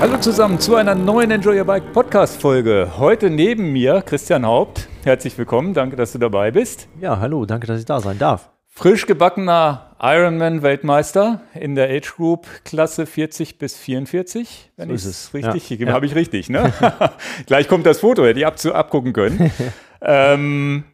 Hallo 0.00 0.18
zusammen 0.20 0.60
zu 0.60 0.76
einer 0.76 0.94
neuen 0.94 1.30
Enjoy 1.30 1.58
Your 1.58 1.64
Bike 1.64 1.92
Podcast 1.92 2.40
Folge. 2.40 2.92
Heute 2.98 3.30
neben 3.30 3.72
mir 3.72 4.02
Christian 4.02 4.44
Haupt. 4.44 4.88
Herzlich 5.02 5.36
willkommen, 5.38 5.74
danke, 5.74 5.96
dass 5.96 6.12
du 6.12 6.18
dabei 6.18 6.50
bist. 6.50 6.88
Ja, 7.00 7.18
hallo, 7.18 7.46
danke, 7.46 7.66
dass 7.66 7.80
ich 7.80 7.86
da 7.86 8.00
sein 8.00 8.18
darf. 8.18 8.50
Frisch 8.66 9.06
gebackener 9.06 9.96
Ironman-Weltmeister 10.00 11.40
in 11.54 11.74
der 11.74 11.88
Age 11.90 12.14
Group 12.16 12.46
Klasse 12.64 13.06
40 13.06 13.58
bis 13.58 13.76
44. 13.76 14.72
Wenn 14.76 14.88
so 14.88 14.94
ist 14.94 15.04
es 15.04 15.32
richtig, 15.32 15.80
ja. 15.80 15.92
habe 15.92 16.06
ich 16.06 16.14
richtig, 16.14 16.50
ne? 16.50 16.72
Gleich 17.46 17.66
kommt 17.68 17.86
das 17.86 18.00
Foto, 18.00 18.24
hätte 18.24 18.40
ich 18.40 18.46
ab, 18.46 18.56
abgucken 18.72 19.12
können. 19.12 19.50
ähm, 20.02 20.84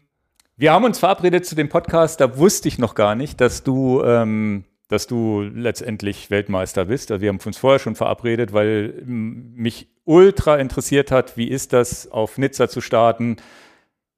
wir 0.57 0.73
haben 0.73 0.85
uns 0.85 0.99
verabredet 0.99 1.47
zu 1.47 1.55
dem 1.55 1.69
Podcast, 1.69 2.21
da 2.21 2.39
wusste 2.39 2.69
ich 2.69 2.79
noch 2.79 2.95
gar 2.95 3.15
nicht, 3.15 3.41
dass 3.41 3.65
du 3.65 4.03
ähm, 4.05 4.65
dass 4.91 5.07
du 5.07 5.43
letztendlich 5.43 6.31
Weltmeister 6.31 6.87
bist. 6.87 7.13
Also 7.13 7.23
wir 7.23 7.29
haben 7.29 7.39
uns 7.45 7.57
vorher 7.57 7.79
schon 7.79 7.95
verabredet, 7.95 8.53
weil 8.53 9.03
mich 9.07 9.89
ultra 10.05 10.57
interessiert 10.57 11.13
hat, 11.13 11.37
wie 11.37 11.47
ist 11.47 11.73
das, 11.73 12.11
auf 12.11 12.39
Nizza 12.39 12.69
zu 12.69 12.81
starten, 12.81 13.37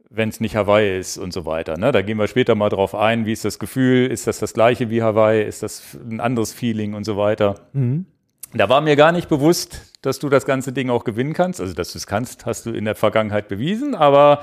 wenn 0.08 0.30
es 0.30 0.40
nicht 0.40 0.56
Hawaii 0.56 0.98
ist 0.98 1.18
und 1.18 1.34
so 1.34 1.44
weiter. 1.44 1.76
Ne? 1.76 1.92
Da 1.92 2.00
gehen 2.00 2.16
wir 2.16 2.26
später 2.26 2.54
mal 2.54 2.70
drauf 2.70 2.94
ein. 2.94 3.26
Wie 3.26 3.32
ist 3.32 3.44
das 3.44 3.58
Gefühl? 3.58 4.10
Ist 4.10 4.26
das 4.26 4.38
das 4.38 4.54
gleiche 4.54 4.88
wie 4.88 5.02
Hawaii? 5.02 5.44
Ist 5.44 5.62
das 5.62 5.98
ein 6.08 6.20
anderes 6.20 6.54
Feeling 6.54 6.94
und 6.94 7.04
so 7.04 7.18
weiter? 7.18 7.56
Mhm. 7.74 8.06
Da 8.54 8.70
war 8.70 8.80
mir 8.80 8.96
gar 8.96 9.12
nicht 9.12 9.28
bewusst, 9.28 9.92
dass 10.00 10.18
du 10.18 10.30
das 10.30 10.46
ganze 10.46 10.72
Ding 10.72 10.88
auch 10.88 11.04
gewinnen 11.04 11.34
kannst. 11.34 11.60
Also, 11.60 11.74
dass 11.74 11.92
du 11.92 11.98
es 11.98 12.06
kannst, 12.06 12.46
hast 12.46 12.64
du 12.64 12.70
in 12.70 12.86
der 12.86 12.94
Vergangenheit 12.94 13.48
bewiesen. 13.48 13.94
Aber 13.94 14.42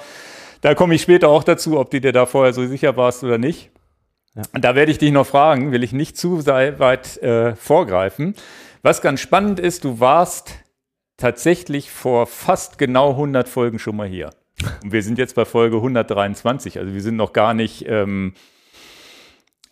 da 0.62 0.76
komme 0.76 0.94
ich 0.94 1.02
später 1.02 1.30
auch 1.30 1.44
dazu, 1.44 1.80
ob 1.80 1.90
du 1.90 2.00
dir 2.02 2.12
da 2.12 2.28
vorher 2.28 2.54
so 2.54 2.66
sicher 2.68 2.98
warst 2.98 3.24
oder 3.24 3.40
nicht. 3.40 3.72
Ja. 4.36 4.44
Und 4.54 4.64
da 4.64 4.76
werde 4.76 4.92
ich 4.92 4.98
dich 4.98 5.12
noch 5.12 5.26
fragen, 5.26 5.72
will 5.72 5.84
ich 5.84 5.94
nicht 5.94 6.18
zu 6.18 6.46
weit 6.46 7.18
äh, 7.18 7.56
vorgreifen. 7.56 8.36
Was 8.82 9.02
ganz 9.02 9.20
spannend 9.20 9.60
ist, 9.60 9.84
du 9.84 10.00
warst 10.00 10.54
tatsächlich 11.18 11.92
vor 11.92 12.28
fast 12.28 12.78
genau 12.78 13.12
100 13.12 13.50
Folgen 13.50 13.80
schon 13.80 13.96
mal 13.96 14.08
hier. 14.08 14.30
Und 14.84 14.92
wir 14.92 15.04
sind 15.04 15.18
jetzt 15.18 15.36
bei 15.36 15.46
Folge 15.46 15.78
123, 15.78 16.80
also 16.80 16.94
wir 16.94 17.02
sind 17.02 17.16
noch 17.16 17.34
gar 17.34 17.54
nicht, 17.54 17.86
ähm, 17.88 18.34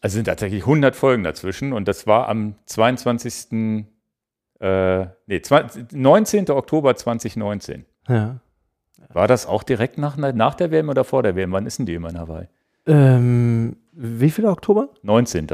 also 0.01 0.15
sind 0.15 0.25
tatsächlich 0.25 0.61
100 0.61 0.95
Folgen 0.95 1.23
dazwischen 1.23 1.73
und 1.73 1.87
das 1.87 2.07
war 2.07 2.29
am 2.29 2.55
22. 2.65 3.85
Äh, 4.59 5.05
nee, 5.27 5.41
20, 5.41 5.91
19. 5.91 6.49
Oktober 6.51 6.95
2019. 6.95 7.85
Ja. 8.07 8.39
War 9.09 9.27
das 9.27 9.45
auch 9.45 9.63
direkt 9.63 9.97
nach, 9.97 10.17
nach 10.17 10.55
der 10.55 10.71
WM 10.71 10.89
oder 10.89 11.03
vor 11.03 11.23
der 11.23 11.35
WM? 11.35 11.51
Wann 11.51 11.65
ist 11.65 11.79
denn 11.79 11.85
die 11.85 11.93
immer 11.93 12.09
in 12.09 12.19
Hawaii? 12.19 12.47
Ähm, 12.87 13.77
wie 13.93 14.29
viel 14.29 14.45
Oktober? 14.45 14.89
19. 15.03 15.47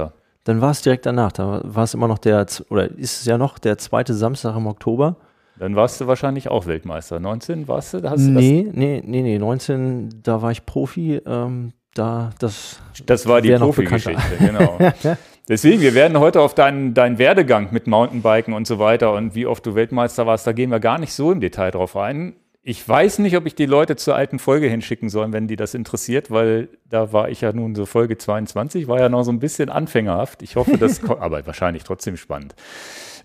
Dann 0.44 0.62
war 0.62 0.72
es 0.72 0.81
direkt 0.81 1.06
danach. 1.06 1.31
Da 1.31 1.62
war 1.64 1.84
es 1.84 1.94
immer 1.94 2.08
noch 2.08 2.17
der, 2.17 2.45
oder 2.70 2.90
ist 2.92 3.22
es 3.22 3.25
ja 3.25 3.38
noch 3.38 3.59
der 3.59 3.78
zweite 3.78 4.14
Samstag 4.14 4.56
im 4.56 4.67
Oktober. 4.67 5.16
Dann 5.58 5.75
warst 5.75 6.02
du 6.02 6.08
wahrscheinlich 6.08 6.50
auch 6.50 6.66
Weltmeister. 6.66 7.20
19 7.20 7.67
warst 7.67 7.94
du? 7.94 8.09
Hast 8.09 8.20
nee, 8.20 8.67
nee, 8.72 9.02
nee, 9.06 9.22
nee. 9.22 9.38
19, 9.38 10.22
da 10.23 10.42
war 10.42 10.52
ich 10.52 10.66
Profi. 10.66 11.22
Ähm, 11.25 11.73
da, 11.94 12.31
das 12.40 12.80
das 13.06 13.28
war 13.28 13.42
die 13.42 13.52
Profi-Geschichte, 13.52 14.38
genau. 14.40 14.80
Deswegen, 15.47 15.81
wir 15.81 15.94
werden 15.94 16.18
heute 16.20 16.42
auf 16.42 16.56
deinen, 16.56 16.94
deinen 16.94 17.18
Werdegang 17.18 17.68
mit 17.72 17.86
Mountainbiken 17.86 18.53
und 18.53 18.66
so 18.66 18.80
weiter 18.80 19.14
und 19.14 19.36
wie 19.36 19.45
oft 19.45 19.66
du 19.66 19.75
Weltmeister 19.75 20.25
warst, 20.25 20.47
da 20.47 20.53
gehen 20.53 20.72
wir 20.72 20.80
gar 20.80 20.97
nicht 20.97 21.14
so 21.14 21.31
im 21.31 21.42
Detail 21.42 21.72
drauf 21.72 21.97
ein. 21.97 22.34
Ich 22.66 22.88
weiß 22.88 23.19
nicht, 23.19 23.36
ob 23.36 23.45
ich 23.45 23.56
die 23.56 23.66
Leute 23.66 23.97
zur 23.97 24.16
alten 24.16 24.39
Folge 24.39 24.69
hinschicken 24.69 25.09
soll, 25.09 25.33
wenn 25.33 25.50
die 25.50 25.58
das 25.58 25.73
interessiert, 25.73 26.31
weil 26.31 26.69
da 26.89 27.11
war 27.11 27.28
ich 27.28 27.42
ja 27.42 27.52
nun 27.52 27.75
so 27.75 27.86
Folge 27.86 28.17
22, 28.17 28.88
war 28.88 29.02
ja 29.02 29.09
noch 29.09 29.23
so 29.23 29.33
ein 29.33 29.39
bisschen 29.39 29.69
anfängerhaft. 29.69 30.42
Ich 30.42 30.56
hoffe, 30.56 30.78
das, 30.78 31.03
aber 31.09 31.45
wahrscheinlich 31.45 31.84
trotzdem 31.84 32.16
spannend. 32.16 32.56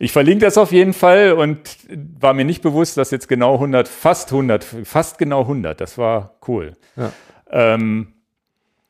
Ich 0.01 0.11
verlinke 0.11 0.45
das 0.45 0.59
auf 0.59 0.73
jeden 0.73 0.93
Fall 0.93 1.35
und 1.35 1.61
war 2.21 2.35
mir 2.35 2.45
nicht 2.45 2.63
bewusst, 2.63 2.97
dass 2.97 3.13
jetzt 3.13 3.29
genau 3.29 3.55
100, 3.55 3.87
fast 3.87 4.33
100, 4.33 4.65
fast 4.65 5.19
genau 5.19 5.43
100, 5.43 5.81
das 5.81 5.99
war 5.99 6.37
cool. 6.49 6.73
Ja. 6.97 7.13
Ähm, 7.51 8.15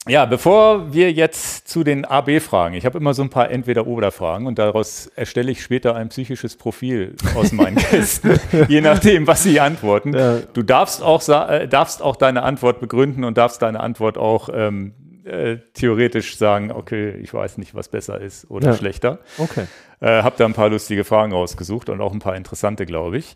ja, 0.09 0.27
bevor 0.27 0.93
wir 0.93 1.13
jetzt 1.13 1.69
zu 1.69 1.85
den 1.85 2.05
AB-Fragen, 2.05 2.75
ich 2.75 2.85
habe 2.85 2.99
immer 2.99 3.15
so 3.15 3.23
ein 3.23 3.31
paar 3.31 3.51
Entweder-Oder-Fragen 3.51 4.47
und 4.47 4.59
daraus 4.59 5.07
erstelle 5.15 5.53
ich 5.53 5.63
später 5.63 5.95
ein 5.95 6.09
psychisches 6.09 6.57
Profil 6.57 7.15
aus 7.35 7.53
meinen 7.53 7.77
Gästen, 7.91 8.39
je 8.69 8.81
nachdem, 8.81 9.27
was 9.27 9.43
sie 9.43 9.61
antworten. 9.61 10.15
Ja. 10.15 10.39
Du 10.53 10.63
darfst 10.63 11.03
auch, 11.03 11.27
äh, 11.29 11.69
darfst 11.69 12.03
auch 12.03 12.17
deine 12.17 12.43
Antwort 12.43 12.81
begründen 12.81 13.25
und 13.25 13.39
darfst 13.39 13.63
deine 13.63 13.81
Antwort 13.81 14.19
auch 14.19 14.49
ähm, 14.53 14.95
äh, 15.25 15.59
theoretisch 15.75 16.37
sagen, 16.37 16.73
okay, 16.73 17.11
ich 17.23 17.33
weiß 17.33 17.59
nicht, 17.59 17.75
was 17.75 17.89
besser 17.89 18.21
ist 18.21 18.51
oder 18.51 18.69
ja. 18.71 18.77
schlechter. 18.77 19.19
Okay. 19.37 19.67
Äh, 20.01 20.23
hab 20.23 20.37
da 20.37 20.47
ein 20.47 20.55
paar 20.55 20.71
lustige 20.71 21.05
Fragen 21.05 21.33
rausgesucht 21.33 21.89
und 21.89 22.01
auch 22.01 22.13
ein 22.13 22.21
paar 22.21 22.37
interessante, 22.37 22.87
glaube 22.87 23.19
ich. 23.19 23.35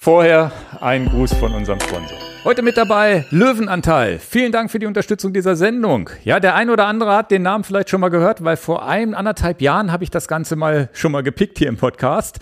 Vorher 0.00 0.52
ein 0.80 1.06
Gruß 1.06 1.34
von 1.34 1.52
unserem 1.52 1.80
Sponsor. 1.80 2.16
Heute 2.44 2.62
mit 2.62 2.76
dabei 2.76 3.26
Löwenanteil. 3.30 4.20
Vielen 4.20 4.52
Dank 4.52 4.70
für 4.70 4.78
die 4.78 4.86
Unterstützung 4.86 5.32
dieser 5.32 5.56
Sendung. 5.56 6.08
Ja, 6.22 6.38
der 6.38 6.54
ein 6.54 6.70
oder 6.70 6.86
andere 6.86 7.16
hat 7.16 7.32
den 7.32 7.42
Namen 7.42 7.64
vielleicht 7.64 7.90
schon 7.90 8.00
mal 8.00 8.08
gehört, 8.08 8.44
weil 8.44 8.56
vor 8.56 8.86
einem 8.86 9.12
anderthalb 9.12 9.60
Jahren 9.60 9.90
habe 9.90 10.04
ich 10.04 10.10
das 10.10 10.28
Ganze 10.28 10.54
mal 10.54 10.88
schon 10.92 11.10
mal 11.10 11.24
gepickt 11.24 11.58
hier 11.58 11.68
im 11.68 11.76
Podcast 11.76 12.38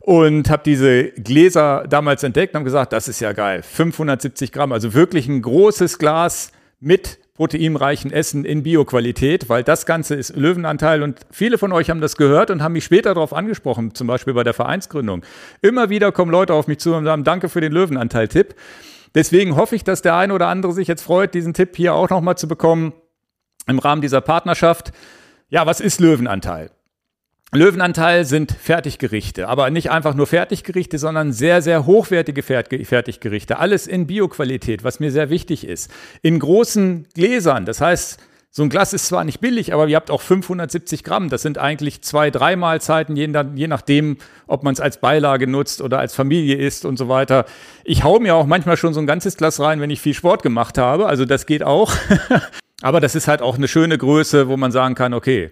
und 0.00 0.48
habe 0.48 0.62
diese 0.64 1.10
Gläser 1.10 1.84
damals 1.90 2.22
entdeckt 2.22 2.54
und 2.54 2.60
habe 2.60 2.64
gesagt, 2.64 2.94
das 2.94 3.06
ist 3.06 3.20
ja 3.20 3.32
geil. 3.32 3.62
570 3.62 4.50
Gramm, 4.50 4.72
also 4.72 4.94
wirklich 4.94 5.28
ein 5.28 5.42
großes 5.42 5.98
Glas 5.98 6.52
mit 6.80 7.18
proteinreichen 7.34 8.12
Essen 8.12 8.44
in 8.44 8.62
Bioqualität, 8.62 9.48
weil 9.48 9.64
das 9.64 9.86
Ganze 9.86 10.14
ist 10.14 10.36
Löwenanteil 10.36 11.02
und 11.02 11.18
viele 11.32 11.58
von 11.58 11.72
euch 11.72 11.90
haben 11.90 12.00
das 12.00 12.16
gehört 12.16 12.50
und 12.50 12.62
haben 12.62 12.74
mich 12.74 12.84
später 12.84 13.12
darauf 13.12 13.32
angesprochen, 13.32 13.92
zum 13.92 14.06
Beispiel 14.06 14.34
bei 14.34 14.44
der 14.44 14.54
Vereinsgründung. 14.54 15.24
Immer 15.60 15.90
wieder 15.90 16.12
kommen 16.12 16.30
Leute 16.30 16.54
auf 16.54 16.68
mich 16.68 16.78
zu 16.78 16.94
und 16.94 17.04
sagen, 17.04 17.24
danke 17.24 17.48
für 17.48 17.60
den 17.60 17.72
Löwenanteil-Tipp. 17.72 18.54
Deswegen 19.16 19.56
hoffe 19.56 19.74
ich, 19.74 19.82
dass 19.82 20.00
der 20.00 20.16
eine 20.16 20.32
oder 20.32 20.46
andere 20.46 20.72
sich 20.72 20.86
jetzt 20.86 21.02
freut, 21.02 21.34
diesen 21.34 21.54
Tipp 21.54 21.76
hier 21.76 21.94
auch 21.94 22.08
nochmal 22.08 22.38
zu 22.38 22.46
bekommen 22.46 22.92
im 23.66 23.80
Rahmen 23.80 24.00
dieser 24.00 24.20
Partnerschaft. 24.20 24.92
Ja, 25.48 25.66
was 25.66 25.80
ist 25.80 26.00
Löwenanteil? 26.00 26.70
Löwenanteil 27.52 28.24
sind 28.24 28.50
Fertiggerichte, 28.52 29.48
aber 29.48 29.70
nicht 29.70 29.90
einfach 29.90 30.14
nur 30.14 30.26
Fertiggerichte, 30.26 30.98
sondern 30.98 31.32
sehr, 31.32 31.62
sehr 31.62 31.86
hochwertige 31.86 32.42
Fertiggerichte. 32.42 33.58
Alles 33.58 33.86
in 33.86 34.06
Bioqualität, 34.08 34.82
was 34.82 34.98
mir 34.98 35.12
sehr 35.12 35.30
wichtig 35.30 35.64
ist. 35.66 35.90
In 36.22 36.40
großen 36.40 37.06
Gläsern. 37.14 37.64
Das 37.64 37.80
heißt, 37.80 38.18
so 38.56 38.62
ein 38.62 38.68
Glas 38.68 38.92
ist 38.92 39.06
zwar 39.06 39.24
nicht 39.24 39.40
billig, 39.40 39.74
aber 39.74 39.88
ihr 39.88 39.96
habt 39.96 40.12
auch 40.12 40.20
570 40.20 41.02
Gramm. 41.02 41.28
Das 41.28 41.42
sind 41.42 41.58
eigentlich 41.58 42.02
zwei, 42.02 42.30
drei 42.30 42.54
Mahlzeiten, 42.54 43.16
je, 43.16 43.26
nachdem, 43.26 44.16
ob 44.46 44.62
man 44.62 44.74
es 44.74 44.80
als 44.80 45.00
Beilage 45.00 45.48
nutzt 45.48 45.82
oder 45.82 45.98
als 45.98 46.14
Familie 46.14 46.56
isst 46.56 46.84
und 46.84 46.96
so 46.96 47.08
weiter. 47.08 47.46
Ich 47.82 48.04
hau 48.04 48.20
mir 48.20 48.36
auch 48.36 48.46
manchmal 48.46 48.76
schon 48.76 48.94
so 48.94 49.00
ein 49.00 49.08
ganzes 49.08 49.36
Glas 49.36 49.58
rein, 49.58 49.80
wenn 49.80 49.90
ich 49.90 50.00
viel 50.00 50.14
Sport 50.14 50.44
gemacht 50.44 50.78
habe. 50.78 51.06
Also 51.06 51.24
das 51.24 51.46
geht 51.46 51.64
auch. 51.64 51.92
aber 52.82 53.00
das 53.00 53.16
ist 53.16 53.26
halt 53.26 53.42
auch 53.42 53.56
eine 53.56 53.66
schöne 53.66 53.98
Größe, 53.98 54.46
wo 54.46 54.56
man 54.56 54.70
sagen 54.70 54.94
kann, 54.94 55.14
okay, 55.14 55.50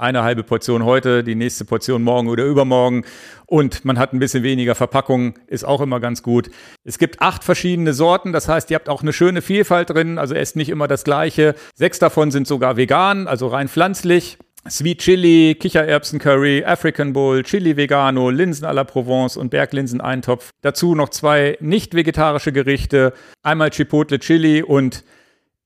eine 0.00 0.22
halbe 0.22 0.42
Portion 0.42 0.84
heute, 0.84 1.22
die 1.22 1.34
nächste 1.34 1.64
Portion 1.64 2.02
morgen 2.02 2.28
oder 2.28 2.44
übermorgen 2.44 3.04
und 3.46 3.84
man 3.84 3.98
hat 3.98 4.12
ein 4.12 4.18
bisschen 4.18 4.42
weniger 4.42 4.74
Verpackung, 4.74 5.34
ist 5.46 5.64
auch 5.64 5.80
immer 5.80 6.00
ganz 6.00 6.22
gut. 6.22 6.50
Es 6.84 6.98
gibt 6.98 7.20
acht 7.20 7.44
verschiedene 7.44 7.92
Sorten, 7.92 8.32
das 8.32 8.48
heißt, 8.48 8.70
ihr 8.70 8.76
habt 8.76 8.88
auch 8.88 9.02
eine 9.02 9.12
schöne 9.12 9.42
Vielfalt 9.42 9.90
drin, 9.90 10.18
also 10.18 10.34
esst 10.34 10.56
nicht 10.56 10.68
immer 10.68 10.88
das 10.88 11.04
gleiche. 11.04 11.54
Sechs 11.74 11.98
davon 11.98 12.30
sind 12.30 12.46
sogar 12.46 12.76
vegan, 12.76 13.26
also 13.28 13.48
rein 13.48 13.68
pflanzlich. 13.68 14.38
Sweet 14.68 14.98
Chili, 14.98 15.56
Kichererbsen-Curry, 15.58 16.64
African 16.64 17.14
Bowl, 17.14 17.42
Chili 17.42 17.78
Vegano, 17.78 18.28
Linsen 18.28 18.66
à 18.66 18.72
la 18.72 18.84
Provence 18.84 19.38
und 19.38 19.48
Berglinsen-Eintopf. 19.50 20.50
Dazu 20.60 20.94
noch 20.94 21.08
zwei 21.08 21.56
nicht 21.60 21.94
vegetarische 21.94 22.52
Gerichte, 22.52 23.14
einmal 23.42 23.70
Chipotle 23.70 24.18
Chili 24.18 24.62
und 24.62 25.02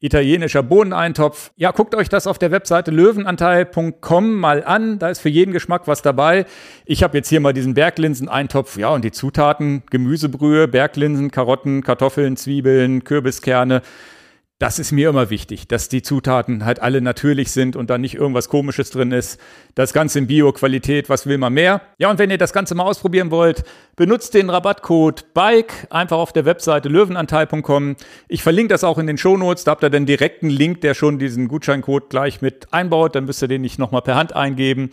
italienischer 0.04 0.62
Bohneneintopf. 0.62 1.50
Ja, 1.56 1.70
guckt 1.70 1.94
euch 1.94 2.10
das 2.10 2.26
auf 2.26 2.38
der 2.38 2.50
Webseite 2.50 2.91
löwenanteil.com 2.91 4.34
mal 4.34 4.62
an. 4.62 4.98
Da 4.98 5.09
ist 5.09 5.20
für 5.20 5.31
jeden 5.31 5.53
Geschmack 5.53 5.88
was 5.88 6.03
dabei. 6.03 6.44
Ich 6.84 7.03
habe 7.03 7.16
jetzt 7.16 7.28
hier 7.30 7.41
mal 7.41 7.54
diesen 7.54 7.72
Berglinseneintopf. 7.72 8.77
Ja, 8.77 8.91
und 8.91 9.03
die 9.03 9.12
Zutaten: 9.12 9.83
Gemüsebrühe, 9.91 10.68
Berglinsen, 10.68 11.30
Karotten, 11.30 11.83
Kartoffeln, 11.83 12.36
Zwiebeln, 12.36 13.04
Kürbiskerne 13.04 13.80
das 14.60 14.78
ist 14.78 14.92
mir 14.92 15.09
immer 15.09 15.30
wichtig, 15.30 15.66
dass 15.66 15.89
die 15.89 16.03
Zutaten 16.03 16.65
halt 16.65 16.80
alle 16.80 17.01
natürlich 17.01 17.51
sind 17.51 17.74
und 17.74 17.91
da 17.91 17.98
nicht 17.98 18.15
irgendwas 18.15 18.48
Komisches 18.48 18.91
drin 18.91 19.10
ist. 19.10 19.41
Das 19.74 19.92
Ganze 19.92 20.21
in 20.21 20.28
Bio-Qualität, 20.28 21.09
was 21.09 21.27
will 21.27 21.39
man 21.39 21.53
mehr? 21.53 21.83
Ja, 21.98 22.09
und 22.09 22.21
wenn 22.21 22.30
ihr 22.30 22.39
das 22.39 22.53
Ganze 22.53 22.77
mal 22.77 22.84
ausprobieren 22.84 23.33
wollt, 23.33 23.65
benutzt 23.97 24.33
den 24.33 24.51
Rabattcode 24.51 25.34
BIKE 25.34 25.74
einfach 25.91 26.18
auf 26.18 26.33
der 26.33 26.45
Webseite 26.45 26.89
löwenanteil.com. 26.89 27.97
Ich 28.28 28.45
verlinke 28.45 28.72
das 28.72 28.84
auch 28.84 28.98
in 28.98 29.09
den 29.09 29.18
Shownotes, 29.18 29.65
da 29.65 29.72
habt 29.72 29.83
ihr 29.83 29.91
den 29.91 30.06
direkten 30.06 30.48
Link, 30.48 30.83
der 30.83 30.95
schon 30.95 31.18
diesen 31.18 31.48
Gutscheincode 31.48 32.09
gleich 32.09 32.41
mit 32.41 32.72
einbaut, 32.72 33.16
dann 33.16 33.24
müsst 33.24 33.42
ihr 33.42 33.48
den 33.48 33.62
nicht 33.62 33.80
nochmal 33.80 34.03
per 34.03 34.15
Hand 34.15 34.36
eingeben. 34.36 34.91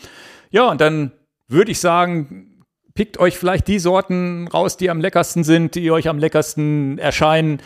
Ja, 0.50 0.70
und 0.70 0.82
dann 0.82 1.12
würde 1.48 1.72
ich 1.72 1.80
sagen, 1.80 2.66
pickt 2.96 3.20
euch 3.20 3.38
vielleicht 3.38 3.68
die 3.68 3.80
Sorten 3.80 4.48
raus, 4.48 4.76
die 4.78 4.90
am 4.90 5.02
leckersten 5.02 5.44
sind, 5.44 5.76
die 5.76 5.92
euch 5.92 6.10
am 6.10 6.18
leckersten 6.18 6.98
erscheinen. 6.98 7.62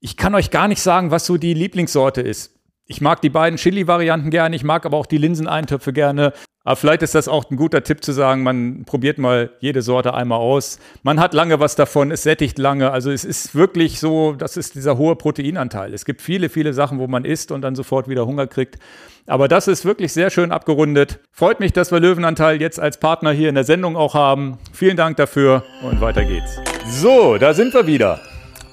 Ich 0.00 0.16
kann 0.16 0.34
euch 0.34 0.50
gar 0.50 0.68
nicht 0.68 0.80
sagen, 0.80 1.10
was 1.10 1.26
so 1.26 1.36
die 1.36 1.54
Lieblingssorte 1.54 2.20
ist. 2.20 2.54
Ich 2.86 3.00
mag 3.00 3.20
die 3.20 3.30
beiden 3.30 3.58
Chili-Varianten 3.58 4.30
gerne, 4.30 4.56
ich 4.56 4.64
mag 4.64 4.86
aber 4.86 4.96
auch 4.96 5.06
die 5.06 5.18
Linseneintöpfe 5.18 5.92
gerne. 5.92 6.32
Aber 6.64 6.76
vielleicht 6.76 7.02
ist 7.02 7.14
das 7.14 7.28
auch 7.28 7.50
ein 7.50 7.56
guter 7.56 7.82
Tipp 7.82 8.04
zu 8.04 8.12
sagen, 8.12 8.42
man 8.42 8.84
probiert 8.84 9.18
mal 9.18 9.50
jede 9.60 9.82
Sorte 9.82 10.14
einmal 10.14 10.38
aus. 10.38 10.78
Man 11.02 11.18
hat 11.18 11.34
lange 11.34 11.60
was 11.60 11.76
davon, 11.76 12.10
es 12.10 12.22
sättigt 12.22 12.58
lange. 12.58 12.90
Also 12.90 13.10
es 13.10 13.24
ist 13.24 13.54
wirklich 13.54 13.98
so, 14.00 14.32
das 14.32 14.56
ist 14.56 14.74
dieser 14.74 14.98
hohe 14.98 15.16
Proteinanteil. 15.16 15.92
Es 15.94 16.04
gibt 16.04 16.22
viele, 16.22 16.48
viele 16.48 16.72
Sachen, 16.74 16.98
wo 16.98 17.06
man 17.06 17.24
isst 17.24 17.50
und 17.52 17.62
dann 17.62 17.74
sofort 17.74 18.08
wieder 18.08 18.26
Hunger 18.26 18.46
kriegt. 18.46 18.78
Aber 19.26 19.48
das 19.48 19.66
ist 19.66 19.84
wirklich 19.84 20.12
sehr 20.12 20.30
schön 20.30 20.52
abgerundet. 20.52 21.20
Freut 21.32 21.58
mich, 21.60 21.72
dass 21.72 21.90
wir 21.90 22.00
Löwenanteil 22.00 22.60
jetzt 22.60 22.78
als 22.78 23.00
Partner 23.00 23.32
hier 23.32 23.48
in 23.48 23.54
der 23.54 23.64
Sendung 23.64 23.96
auch 23.96 24.14
haben. 24.14 24.58
Vielen 24.72 24.96
Dank 24.96 25.16
dafür 25.16 25.64
und 25.82 26.00
weiter 26.00 26.24
geht's. 26.24 26.60
So, 26.86 27.36
da 27.38 27.52
sind 27.54 27.74
wir 27.74 27.86
wieder. 27.86 28.20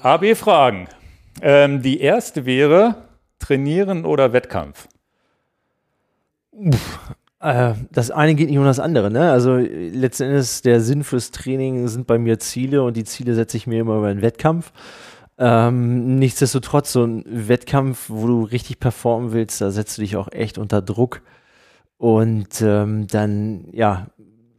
AB-Fragen. 0.02 0.88
Ähm, 1.42 1.82
die 1.82 2.00
erste 2.00 2.46
wäre 2.46 3.06
Trainieren 3.38 4.04
oder 4.04 4.32
Wettkampf? 4.32 4.88
Uff, 6.52 7.14
äh, 7.40 7.74
das 7.92 8.10
eine 8.10 8.34
geht 8.34 8.48
nicht 8.48 8.58
um 8.58 8.64
das 8.64 8.80
andere, 8.80 9.10
ne? 9.10 9.30
Also 9.30 9.56
letzten 9.56 10.24
Endes 10.24 10.62
der 10.62 10.80
Sinn 10.80 11.04
fürs 11.04 11.30
Training 11.30 11.88
sind 11.88 12.06
bei 12.06 12.18
mir 12.18 12.38
Ziele 12.38 12.82
und 12.82 12.96
die 12.96 13.04
Ziele 13.04 13.34
setze 13.34 13.56
ich 13.56 13.66
mir 13.66 13.80
immer 13.80 13.98
über 13.98 14.08
einen 14.08 14.22
Wettkampf. 14.22 14.72
Ähm, 15.38 16.16
nichtsdestotrotz, 16.18 16.92
so 16.92 17.04
ein 17.04 17.24
Wettkampf, 17.26 18.06
wo 18.08 18.26
du 18.26 18.42
richtig 18.44 18.80
performen 18.80 19.32
willst, 19.32 19.60
da 19.60 19.70
setzt 19.70 19.98
du 19.98 20.02
dich 20.02 20.16
auch 20.16 20.32
echt 20.32 20.56
unter 20.56 20.80
Druck. 20.80 21.20
Und 21.98 22.62
ähm, 22.62 23.06
dann, 23.06 23.68
ja, 23.72 24.08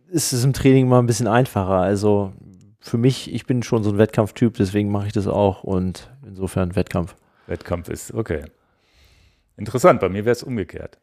ist 0.09 0.33
es 0.33 0.43
im 0.43 0.53
Training 0.53 0.87
mal 0.87 0.99
ein 0.99 1.07
bisschen 1.07 1.27
einfacher. 1.27 1.79
Also 1.79 2.33
für 2.79 2.97
mich, 2.97 3.33
ich 3.33 3.45
bin 3.45 3.63
schon 3.63 3.83
so 3.83 3.89
ein 3.89 3.97
Wettkampftyp, 3.97 4.53
deswegen 4.55 4.91
mache 4.91 5.07
ich 5.07 5.13
das 5.13 5.27
auch 5.27 5.63
und 5.63 6.09
insofern 6.27 6.75
Wettkampf. 6.75 7.15
Wettkampf 7.47 7.89
ist, 7.89 8.13
okay. 8.13 8.43
Interessant, 9.55 9.99
bei 9.99 10.09
mir 10.09 10.25
wäre 10.25 10.33
es 10.33 10.43
umgekehrt. 10.43 10.99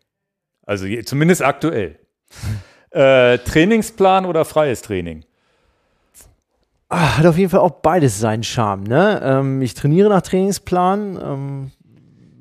Also 0.66 0.86
je, 0.86 1.02
zumindest 1.02 1.42
aktuell. 1.42 1.98
äh, 2.90 3.38
Trainingsplan 3.38 4.26
oder 4.26 4.44
freies 4.44 4.82
Training? 4.82 5.24
Ah, 6.88 7.18
hat 7.18 7.26
auf 7.26 7.38
jeden 7.38 7.50
Fall 7.50 7.60
auch 7.60 7.70
beides 7.82 8.20
seinen 8.20 8.44
Charme. 8.44 8.84
Ne? 8.84 9.20
Ähm, 9.24 9.62
ich 9.62 9.74
trainiere 9.74 10.08
nach 10.08 10.22
Trainingsplan. 10.22 11.18
Ähm, 11.20 11.70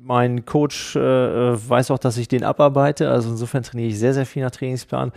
mein 0.00 0.44
Coach 0.44 0.96
äh, 0.96 1.00
äh, 1.00 1.68
weiß 1.68 1.90
auch, 1.90 1.98
dass 1.98 2.18
ich 2.18 2.28
den 2.28 2.44
abarbeite. 2.44 3.10
Also 3.10 3.30
insofern 3.30 3.62
trainiere 3.62 3.88
ich 3.88 3.98
sehr, 3.98 4.14
sehr 4.14 4.26
viel 4.26 4.42
nach 4.42 4.50
Trainingsplan. 4.50 5.12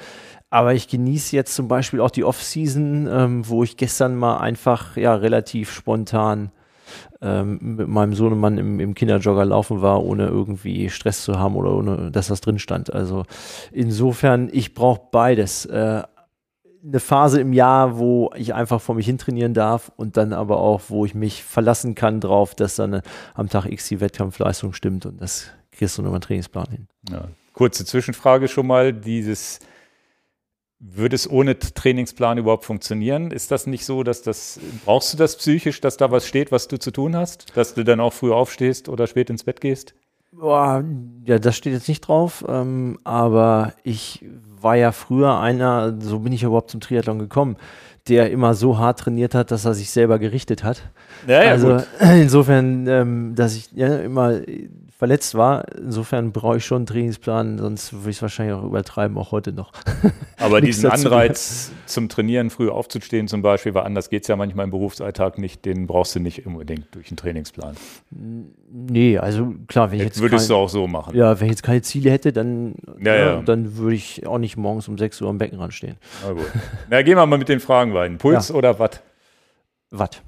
Aber 0.49 0.73
ich 0.73 0.87
genieße 0.87 1.35
jetzt 1.35 1.53
zum 1.53 1.67
Beispiel 1.67 1.99
auch 1.99 2.09
die 2.09 2.23
Off-Season, 2.23 3.07
ähm, 3.11 3.47
wo 3.47 3.63
ich 3.63 3.75
gestern 3.75 4.15
mal 4.15 4.37
einfach 4.37 4.95
ja 4.95 5.13
relativ 5.13 5.71
spontan 5.71 6.51
ähm, 7.21 7.59
mit 7.61 7.87
meinem 7.87 8.13
Sohnemann 8.13 8.57
im, 8.57 8.79
im 8.79 8.93
Kinderjogger 8.93 9.45
laufen 9.45 9.81
war, 9.81 10.03
ohne 10.03 10.27
irgendwie 10.27 10.89
Stress 10.89 11.23
zu 11.23 11.39
haben 11.39 11.55
oder 11.55 11.73
ohne, 11.73 12.11
dass 12.11 12.27
das 12.27 12.41
drin 12.41 12.59
stand. 12.59 12.93
Also 12.93 13.23
insofern, 13.71 14.49
ich 14.51 14.73
brauche 14.73 15.01
beides. 15.11 15.65
Äh, 15.65 16.03
eine 16.85 16.99
Phase 16.99 17.41
im 17.41 17.53
Jahr, 17.53 17.97
wo 17.97 18.31
ich 18.35 18.53
einfach 18.53 18.79
vor 18.79 18.95
mich 18.95 19.05
hin 19.05 19.17
trainieren 19.17 19.53
darf 19.53 19.91
und 19.97 20.15
dann 20.15 20.31
aber 20.31 20.59
auch, 20.59 20.83
wo 20.87 21.05
ich 21.05 21.15
mich 21.15 21.43
verlassen 21.43 21.95
kann 21.95 22.21
drauf, 22.21 22.55
dass 22.55 22.75
dann 22.75 23.01
am 23.33 23.49
Tag 23.49 23.65
X 23.65 23.89
die 23.89 23.99
Wettkampfleistung 23.99 24.73
stimmt 24.73 25.05
und 25.05 25.19
das 25.21 25.47
kriegst 25.71 25.97
du 25.97 26.01
nur 26.01 26.11
einen 26.11 26.21
Trainingsplan 26.21 26.67
hin. 26.69 26.87
Ja. 27.11 27.27
Kurze 27.53 27.85
Zwischenfrage 27.85 28.47
schon 28.47 28.67
mal, 28.67 28.93
dieses 28.93 29.59
würde 30.79 31.15
es 31.15 31.29
ohne 31.29 31.57
Trainingsplan 31.57 32.37
überhaupt 32.37 32.65
funktionieren? 32.65 33.31
Ist 33.31 33.51
das 33.51 33.67
nicht 33.67 33.85
so, 33.85 34.03
dass 34.03 34.21
das, 34.21 34.59
brauchst 34.85 35.13
du 35.13 35.17
das 35.17 35.37
psychisch, 35.37 35.81
dass 35.81 35.97
da 35.97 36.11
was 36.11 36.27
steht, 36.27 36.51
was 36.51 36.67
du 36.67 36.77
zu 36.77 36.91
tun 36.91 37.15
hast? 37.15 37.55
Dass 37.55 37.73
du 37.73 37.83
dann 37.83 37.99
auch 37.99 38.13
früh 38.13 38.31
aufstehst 38.31 38.87
oder 38.89 39.07
spät 39.07 39.29
ins 39.29 39.43
Bett 39.43 39.61
gehst? 39.61 39.95
Boah, 40.31 40.83
ja, 41.25 41.39
das 41.39 41.55
steht 41.57 41.73
jetzt 41.73 41.87
nicht 41.87 42.01
drauf, 42.01 42.45
ähm, 42.47 42.99
aber 43.03 43.73
ich 43.83 44.23
war 44.61 44.75
ja 44.75 44.91
früher 44.91 45.39
einer, 45.39 45.95
so 45.99 46.19
bin 46.19 46.33
ich 46.33 46.43
überhaupt 46.43 46.69
zum 46.69 46.81
Triathlon 46.81 47.17
gekommen, 47.17 47.57
der 48.07 48.29
immer 48.29 48.53
so 48.53 48.77
hart 48.77 48.99
trainiert 48.99 49.33
hat, 49.33 49.51
dass 49.51 49.65
er 49.65 49.73
sich 49.73 49.89
selber 49.89 50.19
gerichtet 50.19 50.63
hat. 50.63 50.83
Ja, 51.27 51.43
ja, 51.43 51.51
also 51.51 51.69
gut. 51.69 51.87
insofern, 51.99 52.87
ähm, 52.87 53.35
dass 53.35 53.55
ich 53.55 53.71
ja, 53.71 53.97
immer 53.97 54.41
verletzt 54.97 55.35
war. 55.35 55.63
Insofern 55.77 56.31
brauche 56.31 56.57
ich 56.57 56.65
schon 56.65 56.77
einen 56.77 56.85
Trainingsplan, 56.87 57.59
sonst 57.59 57.93
würde 57.93 58.09
ich 58.09 58.15
es 58.15 58.21
wahrscheinlich 58.23 58.55
auch 58.55 58.63
übertreiben, 58.63 59.15
auch 59.17 59.31
heute 59.31 59.53
noch. 59.53 59.71
Aber 60.37 60.59
diesen 60.59 60.89
Anreiz 60.89 61.71
zum 61.85 62.09
Trainieren, 62.09 62.49
früh 62.49 62.69
aufzustehen 62.69 63.27
zum 63.27 63.43
Beispiel, 63.43 63.75
weil 63.75 63.83
anders 63.83 64.09
geht 64.09 64.23
es 64.23 64.27
ja 64.27 64.35
manchmal 64.35 64.65
im 64.65 64.71
Berufsalltag 64.71 65.37
nicht, 65.37 65.65
den 65.65 65.85
brauchst 65.85 66.15
du 66.15 66.19
nicht 66.19 66.47
unbedingt 66.47 66.87
durch 66.95 67.09
einen 67.09 67.17
Trainingsplan. 67.17 67.77
Nee, 68.09 69.19
also 69.19 69.53
klar, 69.67 69.91
wenn 69.91 69.99
ich 69.99 70.05
jetzt. 70.05 70.19
Würdest 70.19 70.47
kein, 70.47 70.55
du 70.55 70.61
auch 70.63 70.69
so 70.69 70.87
machen? 70.87 71.15
Ja, 71.15 71.39
wenn 71.39 71.45
ich 71.45 71.51
jetzt 71.51 71.63
keine 71.63 71.83
Ziele 71.83 72.09
hätte, 72.09 72.33
dann, 72.33 72.73
ja, 72.99 73.15
ja. 73.15 73.41
dann 73.41 73.77
würde 73.77 73.95
ich 73.95 74.25
auch 74.25 74.39
nicht 74.39 74.57
morgens 74.57 74.87
um 74.87 74.97
6 74.97 75.21
Uhr 75.21 75.29
am 75.29 75.37
Beckenrand 75.37 75.75
stehen. 75.75 75.97
Na 76.25 76.33
gut. 76.33 76.51
Na, 76.89 77.03
gehen 77.03 77.17
wir 77.17 77.25
mal 77.27 77.37
mit 77.37 77.49
den 77.49 77.59
Fragen 77.59 77.93
weiter. 77.93 78.15
Puls 78.15 78.51
oder 78.51 78.79
Watt? 78.79 79.03
Watt. 79.91 80.23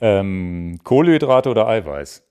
Ähm, 0.00 0.78
Kohlenhydrate 0.84 1.50
oder 1.50 1.68
Eiweiß? 1.68 2.27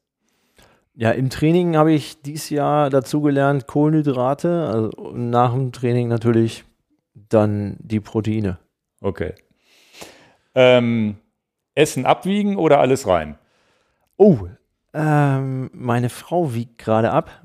Ja, 1.00 1.12
im 1.12 1.30
Training 1.30 1.78
habe 1.78 1.94
ich 1.94 2.24
dieses 2.24 2.50
Jahr 2.50 2.90
dazugelernt 2.90 3.68
Kohlenhydrate, 3.68 4.68
also 4.68 5.12
nach 5.12 5.54
dem 5.54 5.72
Training 5.72 6.08
natürlich 6.08 6.66
dann 7.14 7.78
die 7.80 8.00
Proteine. 8.00 8.58
Okay. 9.02 9.36
Ähm, 10.56 11.18
Essen 11.76 12.08
abwiegen 12.08 12.56
oder 12.56 12.80
alles 12.80 13.06
rein? 13.06 13.38
Oh, 14.18 14.48
ähm, 14.96 15.70
meine 15.72 16.10
Frau 16.10 16.56
wiegt 16.56 16.80
gerade 16.80 17.12
ab. 17.12 17.44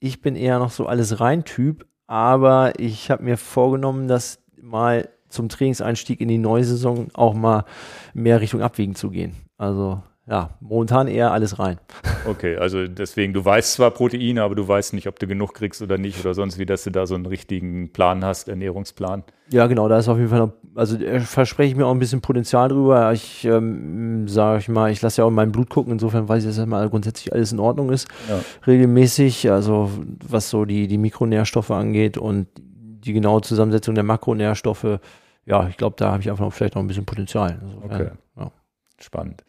Ich 0.00 0.20
bin 0.20 0.34
eher 0.34 0.58
noch 0.58 0.72
so 0.72 0.86
alles 0.86 1.20
rein 1.20 1.44
Typ, 1.44 1.86
aber 2.08 2.80
ich 2.80 3.12
habe 3.12 3.22
mir 3.22 3.36
vorgenommen, 3.36 4.08
das 4.08 4.42
mal 4.60 5.08
zum 5.28 5.48
Trainingseinstieg 5.48 6.20
in 6.20 6.26
die 6.26 6.38
neue 6.38 6.64
Saison 6.64 7.10
auch 7.14 7.34
mal 7.34 7.64
mehr 8.12 8.40
Richtung 8.40 8.60
Abwiegen 8.60 8.96
zu 8.96 9.10
gehen. 9.10 9.36
Also 9.56 10.02
ja, 10.26 10.50
momentan 10.60 11.08
eher 11.08 11.32
alles 11.32 11.58
rein. 11.58 11.78
Okay, 12.24 12.56
also 12.56 12.86
deswegen, 12.86 13.32
du 13.32 13.44
weißt 13.44 13.72
zwar 13.72 13.90
Proteine, 13.90 14.44
aber 14.44 14.54
du 14.54 14.68
weißt 14.68 14.92
nicht, 14.92 15.08
ob 15.08 15.18
du 15.18 15.26
genug 15.26 15.54
kriegst 15.54 15.82
oder 15.82 15.98
nicht 15.98 16.20
oder 16.20 16.34
sonst 16.34 16.56
wie, 16.56 16.66
dass 16.66 16.84
du 16.84 16.90
da 16.90 17.04
so 17.04 17.16
einen 17.16 17.26
richtigen 17.26 17.92
Plan 17.92 18.24
hast, 18.24 18.48
Ernährungsplan. 18.48 19.24
Ja, 19.50 19.66
genau, 19.66 19.88
da 19.88 19.98
ist 19.98 20.08
auf 20.08 20.18
jeden 20.18 20.30
Fall 20.30 20.38
noch, 20.38 20.52
also 20.76 20.96
äh, 20.98 21.18
verspreche 21.18 21.72
ich 21.72 21.76
mir 21.76 21.84
auch 21.84 21.90
ein 21.90 21.98
bisschen 21.98 22.20
Potenzial 22.20 22.68
drüber. 22.68 23.12
Ich 23.12 23.44
ähm, 23.44 24.28
sage 24.28 24.60
ich 24.60 24.68
mal, 24.68 24.92
ich 24.92 25.02
lasse 25.02 25.20
ja 25.20 25.24
auch 25.24 25.30
in 25.30 25.34
meinem 25.34 25.50
Blut 25.50 25.68
gucken, 25.68 25.94
insofern 25.94 26.28
weiß 26.28 26.44
ich, 26.44 26.54
dass 26.54 26.64
mal 26.64 26.88
grundsätzlich 26.88 27.32
alles 27.32 27.50
in 27.50 27.58
Ordnung 27.58 27.90
ist. 27.90 28.06
Ja. 28.28 28.38
Regelmäßig, 28.68 29.50
also 29.50 29.90
was 30.24 30.48
so 30.48 30.64
die, 30.64 30.86
die 30.86 30.98
Mikronährstoffe 30.98 31.72
angeht 31.72 32.18
und 32.18 32.46
die 32.56 33.12
genaue 33.14 33.40
Zusammensetzung 33.40 33.96
der 33.96 34.04
Makronährstoffe, 34.04 35.00
ja, 35.44 35.66
ich 35.66 35.76
glaube, 35.76 35.96
da 35.98 36.12
habe 36.12 36.22
ich 36.22 36.30
einfach 36.30 36.44
noch 36.44 36.52
vielleicht 36.52 36.76
noch 36.76 36.82
ein 36.82 36.86
bisschen 36.86 37.04
Potenzial. 37.04 37.58
Insofern, 37.60 37.90
okay. 37.90 38.10
Ja. 38.36 38.52
Spannend. 39.00 39.42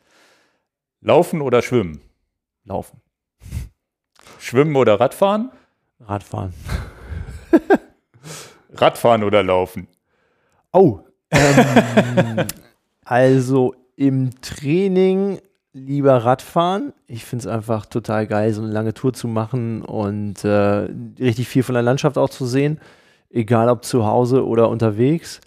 Laufen 1.06 1.42
oder 1.42 1.62
schwimmen? 1.62 2.00
Laufen. 2.64 3.02
Schwimmen 4.40 4.74
oder 4.78 5.02
Radfahren? 5.02 5.52
Radfahren. 6.00 6.54
Radfahren 8.74 9.26
oder 9.26 9.44
Laufen? 9.44 9.90
Oh. 10.72 11.00
Ähm, 11.30 12.48
also 13.04 13.76
im 13.98 14.40
Training 14.40 15.42
lieber 15.74 16.24
Radfahren. 16.24 16.94
Ich 17.06 17.26
finde 17.26 17.44
es 17.44 17.48
einfach 17.48 17.86
total 17.86 18.26
geil, 18.26 18.54
so 18.54 18.62
eine 18.62 18.72
lange 18.72 18.94
Tour 18.94 19.12
zu 19.12 19.28
machen 19.28 19.82
und 19.82 20.46
äh, 20.46 20.88
richtig 21.20 21.50
viel 21.50 21.64
von 21.64 21.74
der 21.74 21.84
Landschaft 21.84 22.18
auch 22.18 22.30
zu 22.30 22.46
sehen. 22.46 22.80
Egal 23.30 23.68
ob 23.68 23.84
zu 23.84 24.06
Hause 24.06 24.46
oder 24.48 24.70
unterwegs. 24.70 25.42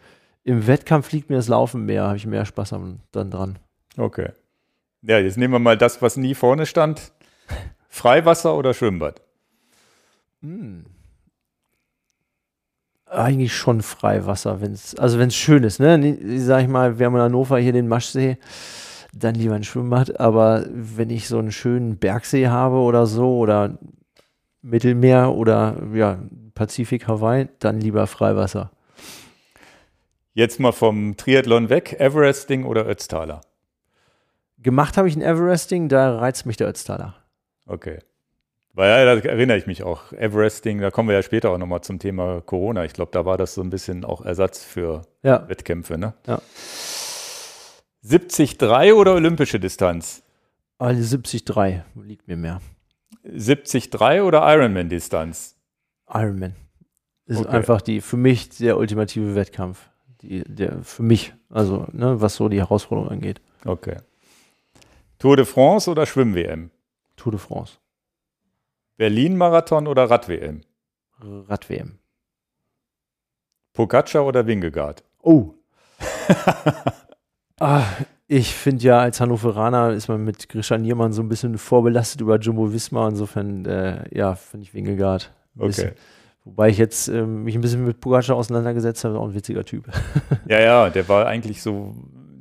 Im 0.44 0.66
Wettkampf 0.66 1.12
liegt 1.12 1.30
mir 1.30 1.36
das 1.36 1.48
Laufen 1.48 1.86
mehr, 1.86 2.04
habe 2.04 2.18
ich 2.18 2.26
mehr 2.26 2.44
Spaß 2.44 2.74
dann 3.12 3.30
dran. 3.30 3.58
Okay. 3.96 4.32
Ja, 5.06 5.20
jetzt 5.20 5.38
nehmen 5.38 5.54
wir 5.54 5.60
mal 5.60 5.78
das, 5.78 6.02
was 6.02 6.16
nie 6.16 6.34
vorne 6.34 6.66
stand. 6.66 7.12
Freiwasser 7.88 8.56
oder 8.56 8.74
Schwimmbad? 8.74 9.22
Hm. 10.42 10.86
Eigentlich 13.06 13.54
schon 13.54 13.82
Freiwasser, 13.82 14.60
wenn's, 14.60 14.96
also 14.96 15.20
wenn 15.20 15.28
es 15.28 15.36
schön 15.36 15.62
ist, 15.62 15.78
ne? 15.78 16.18
Sag 16.40 16.62
ich 16.62 16.68
mal, 16.68 16.98
wir 16.98 17.06
haben 17.06 17.14
in 17.14 17.22
Hannover 17.22 17.58
hier 17.58 17.72
den 17.72 17.86
Maschsee, 17.86 18.36
dann 19.12 19.36
lieber 19.36 19.54
ein 19.54 19.62
Schwimmbad, 19.62 20.18
aber 20.18 20.66
wenn 20.68 21.10
ich 21.10 21.28
so 21.28 21.38
einen 21.38 21.52
schönen 21.52 21.98
Bergsee 21.98 22.48
habe 22.48 22.78
oder 22.78 23.06
so 23.06 23.38
oder 23.38 23.78
Mittelmeer 24.60 25.32
oder 25.32 25.76
ja, 25.94 26.18
Pazifik, 26.56 27.06
Hawaii, 27.06 27.48
dann 27.60 27.80
lieber 27.80 28.08
Freiwasser. 28.08 28.72
Jetzt 30.34 30.58
mal 30.58 30.72
vom 30.72 31.16
Triathlon 31.16 31.70
weg, 31.70 31.94
Everesting 32.00 32.64
oder 32.64 32.88
Ötztaler? 32.88 33.40
Gemacht 34.66 34.96
habe 34.96 35.06
ich 35.06 35.14
ein 35.14 35.22
Everesting, 35.22 35.88
da 35.88 36.18
reizt 36.18 36.44
mich 36.44 36.56
der 36.56 36.66
Ötztaler. 36.66 37.14
Okay. 37.66 38.00
Weil 38.72 39.06
ja, 39.06 39.14
da 39.14 39.28
erinnere 39.28 39.56
ich 39.58 39.68
mich 39.68 39.84
auch. 39.84 40.10
Everesting, 40.12 40.80
da 40.80 40.90
kommen 40.90 41.08
wir 41.08 41.14
ja 41.14 41.22
später 41.22 41.50
auch 41.50 41.58
nochmal 41.58 41.82
zum 41.82 42.00
Thema 42.00 42.40
Corona. 42.40 42.84
Ich 42.84 42.92
glaube, 42.92 43.12
da 43.12 43.24
war 43.24 43.38
das 43.38 43.54
so 43.54 43.62
ein 43.62 43.70
bisschen 43.70 44.04
auch 44.04 44.24
Ersatz 44.24 44.64
für 44.64 45.02
ja. 45.22 45.48
Wettkämpfe, 45.48 45.98
ne? 45.98 46.14
Ja. 46.26 46.40
73 48.02 48.60
oder 48.92 49.14
olympische 49.14 49.60
Distanz? 49.60 50.24
Also 50.78 51.16
73 51.16 51.84
liegt 52.04 52.26
mir 52.26 52.36
mehr. 52.36 52.60
73 53.22 53.94
oder 54.22 54.52
Ironman-Distanz? 54.52 55.54
Ironman. 56.12 56.56
ist 57.26 57.38
Okay. 57.38 57.50
einfach 57.50 57.80
die 57.82 58.00
für 58.00 58.16
mich 58.16 58.48
der 58.48 58.78
ultimative 58.78 59.36
Wettkampf. 59.36 59.90
Die, 60.22 60.42
der 60.42 60.82
für 60.82 61.04
mich, 61.04 61.34
also 61.50 61.86
ne, 61.92 62.20
was 62.20 62.34
so 62.34 62.48
die 62.48 62.58
Herausforderung 62.58 63.10
angeht. 63.12 63.40
Okay. 63.64 63.98
Tour 65.18 65.36
de 65.36 65.44
France 65.44 65.90
oder 65.90 66.06
Schwimm-WM? 66.06 66.70
Tour 67.16 67.32
de 67.32 67.40
France, 67.40 67.78
Berlin-Marathon 68.96 69.86
oder 69.86 70.10
Rad-WM? 70.10 70.62
Rad-WM. 71.20 71.98
Pogacar 73.72 74.24
oder 74.24 74.46
Wingegaard? 74.46 75.04
Oh. 75.22 75.54
ah, 77.60 77.82
ich 78.26 78.54
finde 78.54 78.84
ja, 78.84 79.00
als 79.00 79.20
Hannoveraner 79.20 79.92
ist 79.92 80.08
man 80.08 80.24
mit 80.24 80.48
Grisha 80.48 80.78
Niermann 80.78 81.12
so 81.12 81.22
ein 81.22 81.28
bisschen 81.28 81.58
vorbelastet 81.58 82.20
über 82.20 82.38
Jumbo 82.38 82.72
Wismar. 82.72 83.08
Insofern, 83.08 83.64
äh, 83.66 84.04
ja, 84.16 84.34
finde 84.34 84.64
ich 84.64 84.74
Wingegaard. 84.74 85.32
Okay. 85.56 85.66
bisschen. 85.66 85.90
Wobei 86.44 86.68
ich 86.70 86.78
jetzt 86.78 87.08
ähm, 87.08 87.42
mich 87.42 87.54
ein 87.54 87.60
bisschen 87.60 87.84
mit 87.84 88.00
Pogacar 88.00 88.36
auseinandergesetzt 88.36 89.04
habe, 89.04 89.18
auch 89.18 89.28
ein 89.28 89.34
witziger 89.34 89.64
Typ. 89.64 89.86
Ja, 90.48 90.60
ja, 90.60 90.90
der 90.90 91.08
war 91.08 91.26
eigentlich 91.26 91.60
so, 91.60 91.94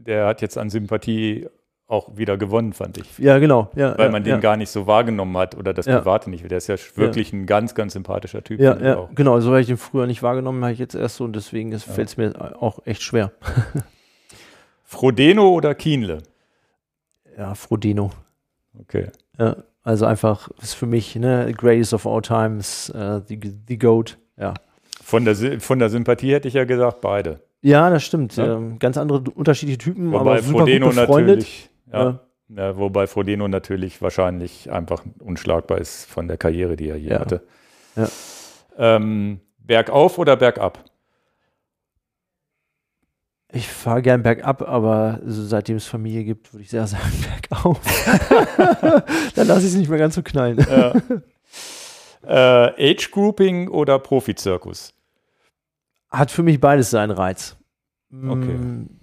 der 0.06 0.28
hat 0.28 0.42
jetzt 0.42 0.60
an 0.60 0.70
Sympathie 0.70 1.48
auch 1.88 2.18
wieder 2.18 2.38
gewonnen, 2.38 2.74
fand 2.74 2.98
ich. 2.98 3.18
ja, 3.20 3.38
genau. 3.38 3.70
Ja, 3.76 3.98
Weil 3.98 4.08
ja, 4.08 4.12
man 4.12 4.24
den 4.24 4.32
ja. 4.32 4.38
gar 4.40 4.58
nicht 4.58 4.70
so 4.70 4.88
wahrgenommen 4.88 5.38
hat 5.38 5.56
oder 5.56 5.74
das. 5.74 5.86
Private 5.86 6.30
nicht. 6.30 6.50
Der 6.50 6.58
ist 6.58 6.68
ja 6.68 6.76
wirklich 6.96 7.32
ein 7.32 7.46
ganz, 7.46 7.76
ganz 7.76 7.94
sympathischer 7.94 8.44
Typ. 8.44 8.60
Ja, 8.60 8.76
ja, 8.78 8.98
auch. 8.98 9.10
genau. 9.14 9.40
So 9.40 9.50
habe 9.50 9.62
ich 9.62 9.68
den 9.68 9.78
früher 9.78 10.08
nicht 10.08 10.24
wahrgenommen, 10.24 10.64
habe 10.64 10.74
ich 10.74 10.80
jetzt 10.80 10.96
erst 10.96 11.18
so 11.18 11.24
und 11.24 11.36
deswegen 11.36 11.78
fällt 11.78 12.08
es 12.08 12.18
mir 12.18 12.34
auch 12.60 12.80
echt 12.86 13.04
schwer. 13.04 13.32
Frodeno 14.84 15.50
oder 15.50 15.76
Kienle? 15.76 16.20
Ja, 17.38 17.54
Frodeno. 17.54 18.12
Okay. 18.80 19.10
Also 19.84 20.06
einfach 20.06 20.50
ist 20.62 20.74
für 20.74 20.88
mich, 20.88 21.16
ne, 21.16 21.54
Greatest 21.56 21.94
of 21.94 22.08
all 22.08 22.22
times, 22.22 22.90
äh, 22.90 23.22
the, 23.28 23.40
the 23.68 23.78
GOAT. 23.78 24.18
Ja. 24.38 24.56
Von 25.04 25.26
der, 25.26 25.36
von 25.60 25.78
der 25.78 25.90
Sympathie 25.90 26.34
hätte 26.34 26.48
ich 26.48 26.56
ja 26.56 26.64
gesagt, 26.64 27.02
beide. 27.02 27.42
Ja, 27.62 27.90
das 27.90 28.04
stimmt. 28.04 28.36
Ja. 28.36 28.56
Ähm, 28.56 28.80
ganz 28.80 28.98
andere, 28.98 29.24
unterschiedliche 29.32 29.78
Typen, 29.78 30.12
Wobei 30.12 30.20
aber 30.20 30.42
super 30.42 30.60
Frodeno 30.60 30.88
gut 30.88 30.96
befreundet. 30.96 31.38
natürlich, 31.38 31.70
ja, 31.92 32.20
ja, 32.50 32.78
wobei 32.78 33.08
Frodeno 33.08 33.48
natürlich 33.48 34.02
wahrscheinlich 34.02 34.72
einfach 34.72 35.04
unschlagbar 35.20 35.80
ist 35.80 36.06
von 36.06 36.28
der 36.28 36.38
Karriere, 36.38 36.76
die 36.76 36.90
er 36.90 36.98
je 36.98 37.14
hatte. 37.16 37.42
Ja. 37.96 38.08
Ähm, 38.78 39.40
bergauf 39.58 40.18
oder 40.20 40.36
bergab? 40.36 40.84
Ich 43.52 43.68
fahre 43.70 44.02
gern 44.02 44.22
bergab, 44.22 44.62
aber 44.64 45.22
so 45.26 45.44
seitdem 45.44 45.78
es 45.78 45.86
Familie 45.88 46.24
gibt, 46.24 46.54
würde 46.54 46.64
ich 46.64 46.70
sehr 46.70 46.88
sagen 46.88 47.12
bergauf. 47.50 47.80
Dann 49.36 49.48
lasse 49.48 49.62
ich 49.62 49.68
es 49.74 49.76
nicht 49.76 49.90
mehr 49.90 50.00
ganz 50.00 50.16
so 50.16 50.22
knallen. 50.24 50.58
Ja. 50.70 50.94
äh, 52.28 52.92
Age 52.92 53.12
Grouping 53.12 53.70
oder 53.70 53.98
Profizirkus? 53.98 54.94
Hat 56.10 56.32
für 56.32 56.44
mich 56.44 56.60
beides 56.60 56.90
seinen 56.90 57.12
Reiz. 57.12 57.56
Mm, 58.10 58.30
Okay. 58.30 58.56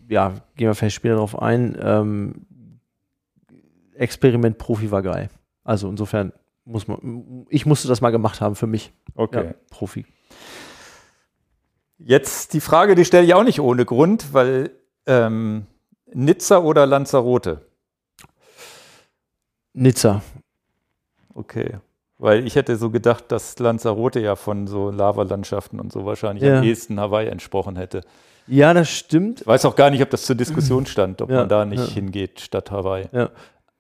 Ja, 0.09 0.35
gehen 0.57 0.69
wir 0.69 0.75
vielleicht 0.75 0.97
später 0.97 1.15
darauf 1.15 1.41
ein. 1.41 1.77
Ähm, 1.81 2.47
Experiment 4.03 4.59
Profi 4.59 4.91
war 4.91 5.03
geil. 5.03 5.31
Also 5.65 5.89
insofern 5.89 6.33
muss 6.65 6.87
man, 6.89 7.47
ich 7.49 7.67
musste 7.67 7.89
das 7.89 8.01
mal 8.01 8.11
gemacht 8.11 8.41
haben 8.41 8.55
für 8.57 8.67
mich. 8.67 8.93
Okay. 9.15 9.45
Ja, 9.47 9.55
Profi. 9.71 10.05
Jetzt 11.99 12.53
die 12.53 12.61
Frage, 12.61 12.95
die 12.95 13.05
stelle 13.05 13.25
ich 13.25 13.35
auch 13.35 13.45
nicht 13.45 13.61
ohne 13.61 13.85
Grund, 13.85 14.33
weil 14.35 14.71
ähm, 15.07 15.67
Nizza 16.13 16.59
oder 16.59 16.85
Lanzarote? 16.87 17.65
Nizza. 19.73 20.23
Okay. 21.35 21.79
Weil 22.19 22.47
ich 22.47 22.55
hätte 22.57 22.77
so 22.77 22.91
gedacht, 22.91 23.25
dass 23.33 23.59
Lanzarote 23.59 24.21
ja 24.21 24.37
von 24.37 24.67
so 24.67 24.91
Lavalandschaften 24.91 25.81
und 25.81 25.93
so 25.93 26.05
wahrscheinlich 26.05 26.45
Ja. 26.45 26.59
am 26.59 26.65
ehesten 26.65 27.01
Hawaii 27.01 27.29
entsprochen 27.29 27.77
hätte. 27.77 28.03
Ja, 28.47 28.75
das 28.75 28.91
stimmt. 28.91 29.41
Ich 29.43 29.47
weiß 29.47 29.65
auch 29.65 29.77
gar 29.77 29.91
nicht, 29.91 30.03
ob 30.03 30.11
das 30.11 30.25
zur 30.25 30.37
Diskussion 30.37 30.87
stand, 30.87 31.23
ob 31.23 31.31
Ja, 31.31 31.37
man 31.39 31.49
da 31.49 31.65
nicht 31.65 31.89
ja. 31.89 31.95
hingeht 31.95 32.41
statt 32.41 32.71
Hawaii. 32.71 33.09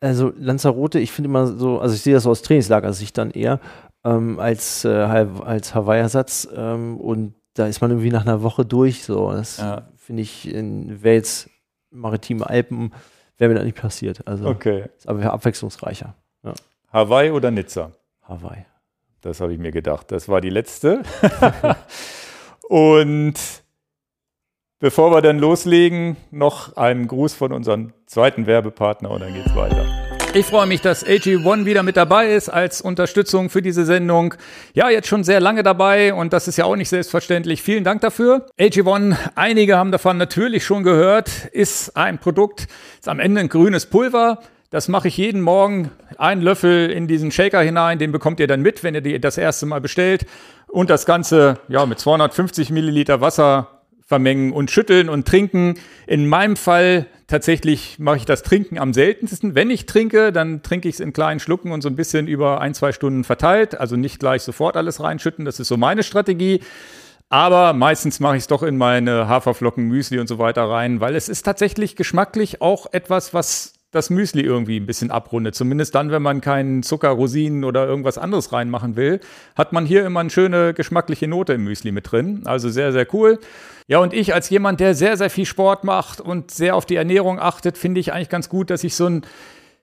Also 0.03 0.33
Lanzarote, 0.37 0.99
ich 0.99 1.13
finde 1.13 1.29
immer 1.29 1.47
so, 1.47 1.79
also 1.79 1.95
ich 1.95 2.03
sehe 2.03 2.15
das 2.15 2.25
so 2.25 2.31
aus 2.31 2.43
Trainingslager-Sicht 2.43 3.17
dann 3.17 3.31
eher 3.31 3.61
ähm, 4.05 4.41
als, 4.41 4.85
äh, 4.85 4.89
als 4.89 5.75
Hawaii-Ersatz 5.75 6.49
ähm, 6.55 6.97
und 6.99 7.35
da 7.55 7.67
ist 7.67 7.81
man 7.81 7.91
irgendwie 7.91 8.11
nach 8.11 8.23
einer 8.27 8.43
Woche 8.43 8.65
durch. 8.65 9.05
So, 9.05 9.31
das 9.31 9.59
Ja. 9.59 9.87
finde 9.97 10.23
ich 10.23 10.53
in 10.53 11.05
Wales, 11.05 11.49
maritime 11.91 12.49
Alpen, 12.49 12.93
wäre 13.39 13.51
mir 13.51 13.55
das 13.57 13.65
nicht 13.65 13.77
passiert. 13.81 14.27
Also 14.27 14.47
Okay. 14.47 14.87
ist 14.97 15.09
aber 15.09 15.33
abwechslungsreicher. 15.33 16.15
Hawaii 16.93 17.31
oder 17.31 17.51
Nizza? 17.51 17.93
Hawaii. 18.23 18.67
Das 19.21 19.41
habe 19.41 19.53
ich 19.53 19.59
mir 19.59 19.71
gedacht. 19.71 20.11
Das 20.11 20.29
war 20.29 20.41
die 20.41 20.51
letzte. 20.51 21.03
und 22.69 23.35
bevor 24.79 25.11
wir 25.13 25.23
dann 25.23 25.39
loslegen, 25.39 26.17
noch 26.31 26.77
einen 26.77 27.07
Gruß 27.07 27.35
von 27.35 27.53
unserem 27.53 27.93
zweiten 28.13 28.47
Werbepartner 28.47 29.11
und 29.11 29.23
dann 29.23 29.33
geht's 29.33 29.55
weiter. 29.57 29.87
Ich 30.35 30.45
freue 30.45 30.67
mich, 30.67 30.83
dass 30.83 31.07
AG1 31.07 31.65
wieder 31.65 31.83
mit 31.83 31.97
dabei 31.97 32.35
ist 32.35 32.51
als 32.51 32.83
Unterstützung 32.83 33.49
für 33.49 33.63
diese 33.63 33.87
Sendung. 33.87 34.35
Ja, 34.75 34.91
jetzt 34.91 35.09
schon 35.09 35.25
sehr 35.25 35.41
lange 35.41 35.63
dabei 35.63 36.13
und 36.13 36.35
das 36.35 36.47
ist 36.47 36.59
ja 36.59 36.67
auch 36.67 36.77
nicht 36.77 36.91
selbstverständlich. 36.91 37.63
Vielen 37.63 37.85
Dank 37.85 38.03
dafür. 38.03 38.47
AG1, 38.59 39.17
einige 39.35 39.79
haben 39.79 39.93
davon 39.93 40.19
natürlich 40.19 40.63
schon 40.63 40.83
gehört, 40.83 41.31
ist 41.53 41.97
ein 41.97 42.19
Produkt, 42.19 42.69
ist 43.01 43.09
am 43.09 43.19
Ende 43.19 43.41
ein 43.41 43.49
grünes 43.49 43.87
Pulver. 43.87 44.41
Das 44.69 44.89
mache 44.89 45.09
ich 45.09 45.17
jeden 45.17 45.41
Morgen. 45.41 45.91
Einen 46.19 46.43
Löffel 46.43 46.91
in 46.91 47.09
diesen 47.09 47.31
Shaker 47.31 47.63
hinein, 47.63 47.99
den 47.99 48.13
bekommt 48.13 48.41
ihr 48.41 48.47
dann 48.47 48.61
mit, 48.61 48.85
wenn 48.85 48.95
ihr 48.95 49.01
die 49.01 49.19
das 49.21 49.39
erste 49.39 49.65
Mal 49.65 49.81
bestellt. 49.81 50.27
Und 50.69 50.91
das 50.91 51.07
Ganze 51.07 51.61
ja, 51.69 51.87
mit 51.87 51.99
250 51.99 52.69
Milliliter 52.69 53.23
Wasser 53.23 53.83
vermengen 54.13 54.53
und 54.53 54.71
schütteln 54.71 55.09
und 55.09 55.27
trinken. 55.27 55.77
In 56.07 56.29
meinem 56.29 56.57
Fall 56.57 57.07
tatsächlich 57.33 57.99
mache 57.99 58.19
ich 58.19 58.25
das 58.27 58.43
Trinken 58.43 58.79
am 58.79 58.93
seltensten. 58.93 59.55
Wenn 59.55 59.71
ich 59.71 59.87
trinke, 59.87 60.33
dann 60.33 60.63
trinke 60.63 60.87
ich 60.87 60.97
es 60.97 61.01
in 61.01 61.15
kleinen 61.15 61.41
Schlucken 61.41 61.73
und 61.73 61.81
so 61.81 61.89
ein 61.89 61.97
bisschen 61.97 62.29
über 62.29 62.61
ein, 62.61 62.75
zwei 62.75 62.93
Stunden 62.93 63.25
verteilt. 63.25 63.81
Also 63.81 63.97
nicht 63.97 64.21
gleich 64.21 64.43
sofort 64.43 64.77
alles 64.77 65.03
reinschütten. 65.03 65.47
Das 65.47 65.59
ist 65.59 65.69
so 65.69 65.79
meine 65.79 66.03
Strategie. 66.03 66.61
Aber 67.31 67.73
meistens 67.73 68.21
mache 68.21 68.37
ich 68.37 68.43
es 68.43 68.47
doch 68.49 68.63
in 68.63 68.77
meine 68.77 69.29
Haferflocken, 69.29 69.89
Müsli 69.89 70.19
und 70.19 70.27
so 70.27 70.39
weiter 70.39 70.65
rein, 70.65 71.01
weil 71.01 71.17
es 71.17 71.31
ist 71.31 71.45
tatsächlich 71.45 71.97
geschmacklich 71.97 72.61
auch 72.61 72.93
etwas, 72.93 73.33
was 73.33 73.73
das 73.93 74.11
Müsli 74.11 74.41
irgendwie 74.41 74.79
ein 74.79 74.87
bisschen 74.87 75.11
abrundet. 75.11 75.55
Zumindest 75.55 75.95
dann, 75.95 76.11
wenn 76.11 76.23
man 76.23 76.41
keinen 76.41 76.83
Zucker, 76.83 77.11
Rosinen 77.11 77.63
oder 77.63 77.87
irgendwas 77.87 78.19
anderes 78.19 78.53
reinmachen 78.53 78.97
will, 78.97 79.21
hat 79.55 79.73
man 79.73 79.87
hier 79.87 80.05
immer 80.05 80.21
eine 80.21 80.31
schöne 80.31 80.75
geschmackliche 80.75 81.29
Note 81.29 81.53
im 81.53 81.65
Müsli 81.65 81.93
mit 81.93 82.11
drin. 82.11 82.43
Also 82.47 82.71
sehr, 82.71 82.93
sehr 82.93 83.07
cool. 83.15 83.39
Ja, 83.87 83.99
und 83.99 84.15
ich 84.15 84.35
als 84.35 84.49
jemand, 84.49 84.81
der 84.81 84.95
sehr, 84.95 85.17
sehr 85.17 85.31
viel 85.31 85.45
Sport 85.45 85.85
macht 85.85 86.21
und 86.21 86.51
sehr 86.51 86.75
auf 86.75 86.87
die 86.87 86.97
Ernährung 86.97 87.39
achtet, 87.39 87.77
finde 87.77 88.01
ich 88.01 88.13
eigentlich 88.13 88.31
ganz 88.31 88.49
gut, 88.49 88.71
dass 88.71 88.83
ich 88.83 88.95
so 88.97 89.07
einen 89.07 89.23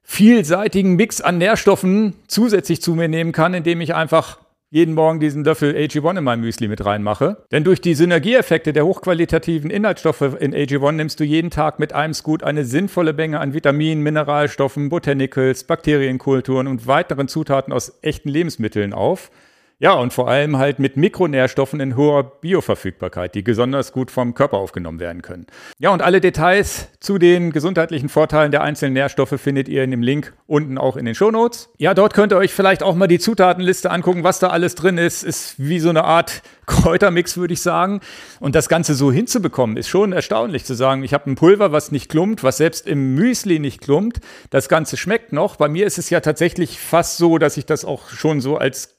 vielseitigen 0.03 0.95
Mix 0.95 1.21
an 1.21 1.37
Nährstoffen 1.37 2.15
zusätzlich 2.27 2.81
zu 2.81 2.95
mir 2.95 3.07
nehmen 3.07 3.31
kann, 3.31 3.53
indem 3.53 3.79
ich 3.79 3.93
einfach 3.93 4.39
jeden 4.71 4.93
Morgen 4.93 5.19
diesen 5.19 5.43
Löffel 5.43 5.75
AG1 5.75 6.19
in 6.19 6.23
mein 6.23 6.41
Müsli 6.41 6.67
mit 6.67 6.85
reinmache. 6.85 7.43
Denn 7.51 7.63
durch 7.63 7.81
die 7.81 7.95
Synergieeffekte 7.95 8.71
der 8.71 8.85
hochqualitativen 8.85 9.71
Inhaltsstoffe 9.71 10.21
in 10.39 10.53
AG1 10.53 10.91
nimmst 10.91 11.19
du 11.19 11.23
jeden 11.23 11.49
Tag 11.49 11.79
mit 11.79 11.93
einem 11.93 12.13
Scoot 12.13 12.43
eine 12.43 12.65
sinnvolle 12.65 13.13
Menge 13.13 13.39
an 13.39 13.53
Vitaminen, 13.53 14.03
Mineralstoffen, 14.03 14.89
Botanicals, 14.89 15.63
Bakterienkulturen 15.63 16.67
und 16.67 16.85
weiteren 16.85 17.27
Zutaten 17.27 17.73
aus 17.73 17.97
echten 18.03 18.29
Lebensmitteln 18.29 18.93
auf. 18.93 19.31
Ja, 19.81 19.93
und 19.93 20.11
vor 20.11 20.27
allem 20.27 20.57
halt 20.57 20.79
mit 20.79 20.97
Mikronährstoffen 20.97 21.79
in 21.79 21.95
hoher 21.95 22.41
Bioverfügbarkeit, 22.41 23.33
die 23.33 23.41
besonders 23.41 23.93
gut 23.93 24.11
vom 24.11 24.33
Körper 24.33 24.57
aufgenommen 24.57 24.99
werden 24.99 25.21
können. 25.21 25.47
Ja, 25.77 25.91
und 25.91 26.01
alle 26.01 26.19
Details 26.19 26.89
zu 26.99 27.17
den 27.17 27.53
gesundheitlichen 27.53 28.09
Vorteilen 28.09 28.51
der 28.51 28.61
einzelnen 28.61 28.91
Nährstoffe 28.91 29.39
findet 29.39 29.69
ihr 29.69 29.85
in 29.85 29.91
dem 29.91 30.01
Link 30.01 30.33
unten 30.47 30.77
auch 30.77 30.97
in 30.97 31.05
den 31.05 31.15
Shownotes. 31.15 31.69
Ja, 31.77 31.93
dort 31.93 32.13
könnt 32.13 32.33
ihr 32.33 32.37
euch 32.37 32.53
vielleicht 32.53 32.83
auch 32.83 32.93
mal 32.93 33.07
die 33.07 33.19
Zutatenliste 33.19 33.89
angucken, 33.89 34.25
was 34.25 34.39
da 34.39 34.49
alles 34.49 34.75
drin 34.75 34.97
ist. 34.97 35.23
Ist 35.23 35.55
wie 35.57 35.79
so 35.79 35.87
eine 35.87 36.03
Art 36.03 36.41
Kräutermix, 36.65 37.37
würde 37.37 37.53
ich 37.53 37.61
sagen. 37.61 38.01
Und 38.41 38.55
das 38.55 38.67
Ganze 38.67 38.95
so 38.95 39.13
hinzubekommen, 39.13 39.77
ist 39.77 39.87
schon 39.87 40.11
erstaunlich 40.11 40.65
zu 40.65 40.73
sagen, 40.73 41.05
ich 41.05 41.13
habe 41.13 41.31
ein 41.31 41.35
Pulver, 41.35 41.71
was 41.71 41.93
nicht 41.93 42.11
klumpt, 42.11 42.43
was 42.43 42.57
selbst 42.57 42.85
im 42.85 43.15
Müsli 43.15 43.59
nicht 43.59 43.79
klumpt. 43.79 44.19
Das 44.49 44.67
Ganze 44.67 44.97
schmeckt 44.97 45.31
noch. 45.31 45.55
Bei 45.55 45.69
mir 45.69 45.85
ist 45.85 45.97
es 45.97 46.09
ja 46.09 46.19
tatsächlich 46.19 46.81
fast 46.81 47.15
so, 47.15 47.37
dass 47.37 47.55
ich 47.55 47.65
das 47.65 47.85
auch 47.85 48.09
schon 48.09 48.41
so 48.41 48.57
als 48.57 48.98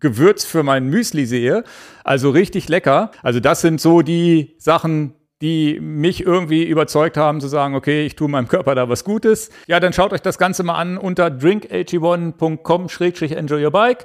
Gewürz 0.00 0.44
für 0.44 0.62
mein 0.62 0.88
Müsli 0.88 1.26
sehe. 1.26 1.64
Also 2.04 2.30
richtig 2.30 2.68
lecker. 2.68 3.10
Also 3.22 3.40
das 3.40 3.60
sind 3.60 3.80
so 3.80 4.02
die 4.02 4.54
Sachen, 4.58 5.14
die 5.42 5.78
mich 5.80 6.24
irgendwie 6.24 6.64
überzeugt 6.64 7.16
haben 7.16 7.40
zu 7.40 7.48
sagen, 7.48 7.74
okay, 7.74 8.06
ich 8.06 8.14
tue 8.14 8.28
meinem 8.28 8.46
Körper 8.46 8.76
da 8.76 8.88
was 8.88 9.02
Gutes. 9.04 9.50
Ja, 9.66 9.80
dann 9.80 9.92
schaut 9.92 10.12
euch 10.12 10.22
das 10.22 10.38
Ganze 10.38 10.62
mal 10.62 10.76
an 10.76 10.96
unter 10.96 11.26
drinkag1.com-enjoy 11.26 13.64
your 13.64 13.72
bike. 13.72 14.04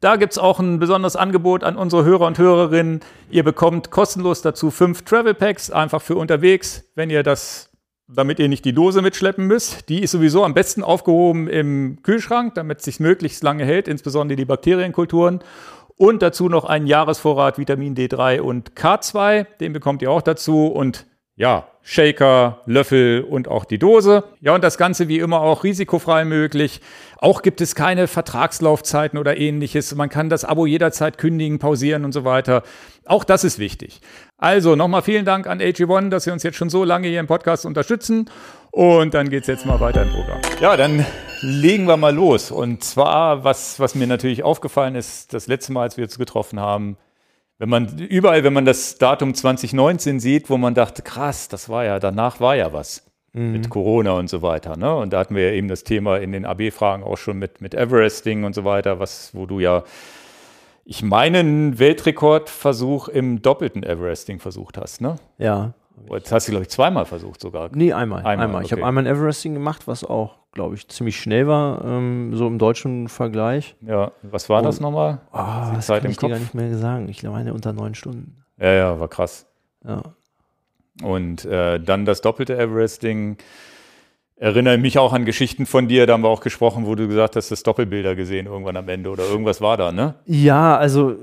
Da 0.00 0.14
gibt's 0.16 0.38
auch 0.38 0.58
ein 0.60 0.78
besonderes 0.78 1.16
Angebot 1.16 1.64
an 1.64 1.76
unsere 1.76 2.04
Hörer 2.04 2.26
und 2.26 2.38
Hörerinnen. 2.38 3.00
Ihr 3.30 3.42
bekommt 3.42 3.90
kostenlos 3.90 4.42
dazu 4.42 4.70
fünf 4.70 5.02
Travel 5.02 5.34
Packs, 5.34 5.70
einfach 5.70 6.02
für 6.02 6.14
unterwegs, 6.16 6.84
wenn 6.94 7.10
ihr 7.10 7.24
das, 7.24 7.70
damit 8.08 8.38
ihr 8.38 8.48
nicht 8.48 8.64
die 8.64 8.72
Dose 8.72 9.02
mitschleppen 9.02 9.46
müsst. 9.46 9.88
Die 9.88 10.02
ist 10.02 10.12
sowieso 10.12 10.44
am 10.44 10.54
besten 10.54 10.82
aufgehoben 10.82 11.48
im 11.48 11.98
Kühlschrank, 12.02 12.54
damit 12.54 12.78
es 12.78 12.84
sich 12.84 13.00
möglichst 13.00 13.42
lange 13.42 13.64
hält, 13.64 13.88
insbesondere 13.88 14.36
die 14.36 14.44
Bakterienkulturen. 14.44 15.40
und 15.98 16.20
dazu 16.20 16.50
noch 16.50 16.66
einen 16.66 16.86
Jahresvorrat 16.86 17.56
Vitamin 17.56 17.94
D3 17.94 18.40
und 18.40 18.72
K2. 18.74 19.46
Den 19.60 19.72
bekommt 19.72 20.02
ihr 20.02 20.10
auch 20.10 20.20
dazu 20.20 20.66
und 20.66 21.06
ja, 21.36 21.68
Shaker, 21.82 22.62
Löffel 22.66 23.22
und 23.22 23.46
auch 23.46 23.64
die 23.64 23.78
Dose. 23.78 24.24
Ja, 24.40 24.54
und 24.54 24.64
das 24.64 24.78
Ganze 24.78 25.06
wie 25.08 25.18
immer 25.18 25.40
auch 25.40 25.64
risikofrei 25.64 26.24
möglich. 26.24 26.80
Auch 27.18 27.42
gibt 27.42 27.60
es 27.60 27.74
keine 27.74 28.08
Vertragslaufzeiten 28.08 29.18
oder 29.18 29.36
ähnliches. 29.36 29.94
Man 29.94 30.08
kann 30.08 30.28
das 30.28 30.44
Abo 30.44 30.66
jederzeit 30.66 31.18
kündigen, 31.18 31.58
pausieren 31.58 32.04
und 32.04 32.12
so 32.12 32.24
weiter. 32.24 32.62
Auch 33.04 33.22
das 33.22 33.44
ist 33.44 33.58
wichtig. 33.58 34.00
Also 34.38 34.76
nochmal 34.76 35.02
vielen 35.02 35.24
Dank 35.24 35.46
an 35.46 35.60
AG1, 35.60 36.10
dass 36.10 36.24
Sie 36.24 36.30
uns 36.30 36.42
jetzt 36.42 36.56
schon 36.56 36.68
so 36.68 36.84
lange 36.84 37.08
hier 37.08 37.20
im 37.20 37.26
Podcast 37.26 37.64
unterstützen. 37.64 38.30
Und 38.70 39.14
dann 39.14 39.30
geht's 39.30 39.46
jetzt 39.46 39.64
mal 39.64 39.80
weiter 39.80 40.02
im 40.02 40.10
Programm. 40.10 40.40
Ja, 40.60 40.76
dann 40.76 41.06
legen 41.40 41.86
wir 41.86 41.96
mal 41.96 42.14
los. 42.14 42.50
Und 42.50 42.84
zwar, 42.84 43.44
was, 43.44 43.80
was 43.80 43.94
mir 43.94 44.06
natürlich 44.06 44.42
aufgefallen 44.42 44.94
ist, 44.94 45.32
das 45.32 45.46
letzte 45.46 45.72
Mal, 45.72 45.82
als 45.82 45.96
wir 45.96 46.04
uns 46.04 46.18
getroffen 46.18 46.60
haben, 46.60 46.98
wenn 47.58 47.70
man 47.70 47.98
überall, 47.98 48.44
wenn 48.44 48.52
man 48.52 48.66
das 48.66 48.98
Datum 48.98 49.34
2019 49.34 50.20
sieht, 50.20 50.50
wo 50.50 50.58
man 50.58 50.74
dachte, 50.74 51.00
krass, 51.00 51.48
das 51.48 51.70
war 51.70 51.86
ja, 51.86 51.98
danach 51.98 52.38
war 52.38 52.54
ja 52.54 52.74
was 52.74 53.06
mhm. 53.32 53.52
mit 53.52 53.70
Corona 53.70 54.12
und 54.12 54.28
so 54.28 54.42
weiter. 54.42 54.76
Ne? 54.76 54.94
Und 54.94 55.14
da 55.14 55.20
hatten 55.20 55.34
wir 55.34 55.50
ja 55.50 55.52
eben 55.52 55.68
das 55.68 55.82
Thema 55.82 56.18
in 56.18 56.32
den 56.32 56.44
AB-Fragen 56.44 57.02
auch 57.02 57.16
schon 57.16 57.38
mit, 57.38 57.62
mit 57.62 57.74
Everesting 57.74 58.44
und 58.44 58.54
so 58.54 58.64
weiter, 58.64 59.00
was, 59.00 59.30
wo 59.32 59.46
du 59.46 59.60
ja 59.60 59.84
ich 60.88 61.02
meine, 61.02 61.40
einen 61.40 61.80
Weltrekordversuch 61.80 63.08
im 63.08 63.42
doppelten 63.42 63.82
Everesting 63.82 64.38
versucht 64.38 64.78
hast, 64.78 65.00
ne? 65.00 65.16
Ja. 65.36 65.74
Jetzt 66.10 66.30
hast 66.30 66.46
du, 66.46 66.52
glaube 66.52 66.62
ich, 66.62 66.68
zweimal 66.68 67.06
versucht 67.06 67.40
sogar. 67.40 67.70
Nee, 67.74 67.92
einmal. 67.92 68.18
Einmal. 68.24 68.46
einmal. 68.46 68.62
Ich 68.62 68.72
okay. 68.72 68.80
habe 68.80 68.88
einmal 68.88 69.04
ein 69.04 69.12
Everesting 69.12 69.54
gemacht, 69.54 69.88
was 69.88 70.04
auch, 70.04 70.36
glaube 70.52 70.76
ich, 70.76 70.86
ziemlich 70.86 71.18
schnell 71.18 71.48
war, 71.48 71.84
ähm, 71.84 72.34
so 72.34 72.46
im 72.46 72.58
deutschen 72.58 73.08
Vergleich. 73.08 73.74
Ja, 73.80 74.12
was 74.22 74.48
war 74.48 74.58
Und, 74.58 74.66
das 74.66 74.78
nochmal? 74.78 75.22
Oh, 75.32 75.74
das 75.74 75.86
Zeit 75.86 76.02
kann 76.02 76.10
ich 76.12 76.18
Kopf? 76.18 76.28
dir 76.28 76.34
gar 76.34 76.40
nicht 76.40 76.54
mehr 76.54 76.76
sagen. 76.76 77.08
Ich 77.08 77.24
meine, 77.24 77.52
unter 77.52 77.72
neun 77.72 77.96
Stunden. 77.96 78.44
Ja, 78.56 78.72
ja, 78.72 79.00
war 79.00 79.08
krass. 79.08 79.46
Ja. 79.84 80.02
Und 81.02 81.44
äh, 81.46 81.80
dann 81.80 82.04
das 82.04 82.20
doppelte 82.20 82.56
Everesting 82.56 83.38
erinnere 84.36 84.78
mich 84.78 84.98
auch 84.98 85.12
an 85.12 85.24
Geschichten 85.24 85.66
von 85.66 85.88
dir, 85.88 86.06
da 86.06 86.12
haben 86.14 86.22
wir 86.22 86.28
auch 86.28 86.40
gesprochen, 86.40 86.86
wo 86.86 86.94
du 86.94 87.08
gesagt 87.08 87.36
hast, 87.36 87.50
das 87.50 87.62
Doppelbilder 87.62 88.14
gesehen 88.14 88.46
irgendwann 88.46 88.76
am 88.76 88.88
Ende 88.88 89.10
oder 89.10 89.24
irgendwas 89.24 89.60
war 89.60 89.76
da, 89.76 89.92
ne? 89.92 90.14
Ja, 90.26 90.76
also 90.76 91.16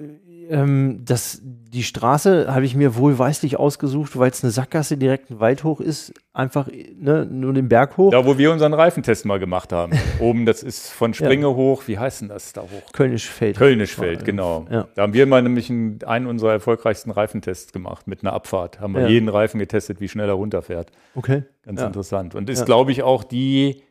ähm, 0.49 1.01
das, 1.05 1.41
die 1.73 1.83
Straße 1.83 2.53
habe 2.53 2.65
ich 2.65 2.75
mir 2.75 2.95
wohlweislich 2.95 3.57
ausgesucht, 3.57 4.17
weil 4.17 4.29
es 4.29 4.43
eine 4.43 4.51
Sackgasse 4.51 4.95
direkt 4.95 5.31
ein 5.31 5.39
Wald 5.39 5.63
hoch 5.63 5.79
ist, 5.79 6.13
einfach 6.31 6.67
ne, 6.67 7.25
nur 7.25 7.51
den 7.53 7.67
Berg 7.67 7.97
hoch. 7.97 8.11
Da, 8.11 8.25
wo 8.25 8.37
wir 8.37 8.51
unseren 8.51 8.75
Reifentest 8.75 9.25
mal 9.25 9.39
gemacht 9.39 9.73
haben. 9.73 9.93
Oben, 10.19 10.45
das 10.45 10.61
ist 10.61 10.91
von 10.91 11.15
Springe 11.15 11.47
ja. 11.47 11.53
hoch, 11.53 11.83
wie 11.87 11.97
heißt 11.97 12.21
denn 12.21 12.29
das 12.29 12.53
da 12.53 12.61
hoch? 12.61 12.91
Kölnischfeld. 12.93 13.57
Kölnischfeld, 13.57 14.23
genau. 14.23 14.67
Ja. 14.69 14.87
Da 14.93 15.01
haben 15.01 15.13
wir 15.13 15.25
mal 15.25 15.41
nämlich 15.41 15.71
einen, 15.71 15.99
einen 16.05 16.27
unserer 16.27 16.51
erfolgreichsten 16.51 17.09
Reifentests 17.09 17.73
gemacht 17.73 18.07
mit 18.07 18.21
einer 18.21 18.33
Abfahrt. 18.33 18.79
Haben 18.79 18.93
wir 18.93 19.01
ja. 19.01 19.07
jeden 19.07 19.27
Reifen 19.27 19.57
getestet, 19.59 19.99
wie 19.99 20.07
schnell 20.07 20.29
er 20.29 20.35
runterfährt. 20.35 20.91
Okay. 21.15 21.43
Ganz 21.65 21.81
interessant. 21.81 22.35
Und 22.35 22.51
ist, 22.51 22.65
glaube 22.65 22.91
ich, 22.91 23.01
auch 23.01 23.23
die 23.23 23.81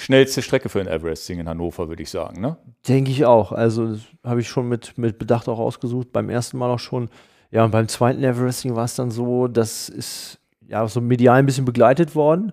schnellste 0.00 0.42
Strecke 0.42 0.68
für 0.68 0.80
ein 0.80 0.86
Everesting 0.86 1.38
in 1.38 1.48
Hannover, 1.48 1.88
würde 1.88 2.02
ich 2.02 2.10
sagen. 2.10 2.40
Ne? 2.40 2.56
Denke 2.88 3.10
ich 3.10 3.24
auch. 3.24 3.52
Also 3.52 3.96
habe 4.24 4.40
ich 4.40 4.48
schon 4.48 4.68
mit, 4.68 4.96
mit 4.96 5.18
Bedacht 5.18 5.48
auch 5.48 5.58
ausgesucht. 5.58 6.12
Beim 6.12 6.30
ersten 6.30 6.58
Mal 6.58 6.70
auch 6.70 6.78
schon. 6.78 7.10
Ja, 7.50 7.64
und 7.64 7.70
beim 7.70 7.88
zweiten 7.88 8.22
Everesting 8.22 8.74
war 8.76 8.84
es 8.84 8.94
dann 8.94 9.10
so, 9.10 9.48
das 9.48 9.88
ist 9.88 10.38
ja 10.66 10.86
so 10.86 11.00
medial 11.00 11.38
ein 11.38 11.46
bisschen 11.46 11.64
begleitet 11.64 12.14
worden. 12.14 12.52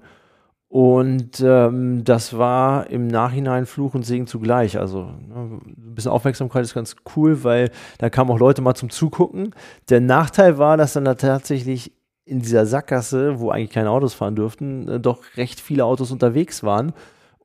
Und 0.70 1.40
ähm, 1.40 2.04
das 2.04 2.38
war 2.38 2.90
im 2.90 3.08
Nachhinein 3.08 3.66
Fluch 3.66 3.94
und 3.94 4.04
Segen 4.04 4.28
zugleich. 4.28 4.78
Also 4.78 5.04
ne, 5.04 5.60
ein 5.66 5.96
bisschen 5.96 6.12
Aufmerksamkeit 6.12 6.64
ist 6.64 6.74
ganz 6.74 6.98
cool, 7.16 7.44
weil 7.46 7.72
da 8.00 8.10
kamen 8.10 8.32
auch 8.32 8.40
Leute 8.40 8.62
mal 8.62 8.76
zum 8.76 8.90
Zugucken. 8.90 9.56
Der 9.90 10.02
Nachteil 10.02 10.58
war, 10.58 10.76
dass 10.76 10.94
dann 10.94 11.06
da 11.06 11.16
tatsächlich 11.16 11.94
in 12.26 12.42
dieser 12.42 12.66
Sackgasse, 12.66 13.40
wo 13.40 13.50
eigentlich 13.50 13.72
keine 13.72 13.90
Autos 13.90 14.14
fahren 14.14 14.36
dürften, 14.36 14.88
äh, 14.90 15.00
doch 15.00 15.24
recht 15.38 15.62
viele 15.62 15.86
Autos 15.86 16.12
unterwegs 16.12 16.64
waren. 16.64 16.92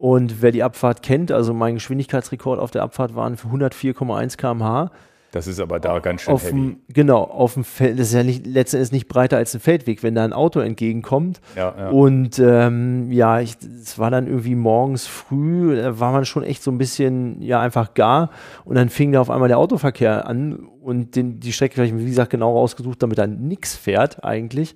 Und 0.03 0.43
wer 0.43 0.51
die 0.51 0.65
Abfahrt 0.65 1.05
kennt, 1.05 1.31
also 1.31 1.55
mein 1.55 1.75
Geschwindigkeitsrekord 1.75 2.59
auf 2.59 2.73
der 2.73 2.83
Abfahrt 2.83 3.15
waren 3.15 3.37
104,1 3.37 4.37
km/h. 4.37 4.91
Das 5.31 5.47
ist 5.47 5.61
aber 5.61 5.79
da 5.79 6.01
ganz 6.01 6.23
schön 6.23 6.35
auf 6.35 6.43
heavy. 6.43 6.51
Dem, 6.51 6.77
genau, 6.89 7.23
auf 7.23 7.55
dem 7.55 7.63
Feld, 7.63 8.01
das 8.01 8.09
ist 8.09 8.15
ja 8.15 8.25
nicht, 8.25 8.45
letzten 8.45 8.79
Endes 8.79 8.91
nicht 8.91 9.07
breiter 9.07 9.37
als 9.37 9.55
ein 9.55 9.61
Feldweg, 9.61 10.03
wenn 10.03 10.17
da 10.17 10.25
ein 10.25 10.33
Auto 10.33 10.59
entgegenkommt. 10.59 11.41
Ja, 11.55 11.73
ja. 11.79 11.91
Und 11.91 12.41
ähm, 12.41 13.13
ja, 13.13 13.41
es 13.41 13.97
war 13.97 14.11
dann 14.11 14.27
irgendwie 14.27 14.57
morgens 14.57 15.07
früh, 15.07 15.77
da 15.77 16.01
war 16.01 16.11
man 16.11 16.25
schon 16.25 16.43
echt 16.43 16.65
so 16.65 16.73
ein 16.73 16.79
bisschen, 16.79 17.41
ja, 17.41 17.61
einfach 17.61 17.95
gar. 17.95 18.31
Und 18.65 18.75
dann 18.75 18.89
fing 18.89 19.13
da 19.13 19.21
auf 19.21 19.31
einmal 19.31 19.47
der 19.47 19.59
Autoverkehr 19.59 20.27
an 20.27 20.67
und 20.81 21.15
den, 21.15 21.39
die 21.39 21.53
Strecke 21.53 21.81
wie 21.81 22.07
gesagt, 22.07 22.31
genau 22.31 22.59
rausgesucht, 22.59 23.01
damit 23.05 23.19
da 23.19 23.29
nichts 23.29 23.77
fährt 23.77 24.25
eigentlich. 24.25 24.75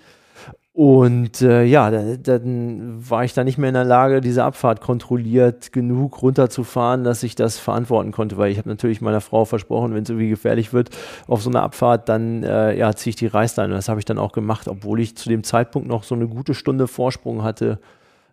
Und 0.77 1.41
äh, 1.41 1.65
ja, 1.65 1.91
dann, 1.91 2.23
dann 2.23 3.09
war 3.09 3.25
ich 3.25 3.33
da 3.33 3.45
nicht 3.45 3.57
mehr 3.57 3.71
in 3.71 3.75
der 3.75 3.87
Lage, 3.87 4.21
diese 4.21 4.45
Abfahrt 4.45 4.83
kontrolliert 4.83 5.73
genug 5.73 6.21
runterzufahren, 6.21 7.03
dass 7.03 7.23
ich 7.23 7.35
das 7.35 7.59
verantworten 7.59 8.13
konnte, 8.13 8.37
weil 8.37 8.53
ich 8.53 8.59
habe 8.59 8.69
natürlich 8.69 9.01
meiner 9.01 9.23
Frau 9.23 9.47
versprochen, 9.47 9.95
wenn 9.95 10.03
es 10.03 10.11
irgendwie 10.11 10.29
gefährlich 10.29 10.75
wird 10.75 10.91
auf 11.29 11.41
so 11.41 11.49
einer 11.49 11.63
Abfahrt, 11.63 12.11
dann 12.11 12.43
äh, 12.43 12.77
ja, 12.77 12.95
ziehe 12.95 13.09
ich 13.09 13.17
die 13.17 13.27
Reißleine. 13.27 13.73
Und 13.73 13.79
das 13.79 13.89
habe 13.89 14.01
ich 14.01 14.05
dann 14.05 14.19
auch 14.19 14.33
gemacht, 14.33 14.69
obwohl 14.69 15.01
ich 15.01 15.17
zu 15.17 15.31
dem 15.31 15.45
Zeitpunkt 15.45 15.89
noch 15.89 16.05
so 16.05 16.15
eine 16.15 16.29
gute 16.29 16.53
Stunde 16.53 16.89
Vorsprung 16.89 17.43
hatte 17.43 17.81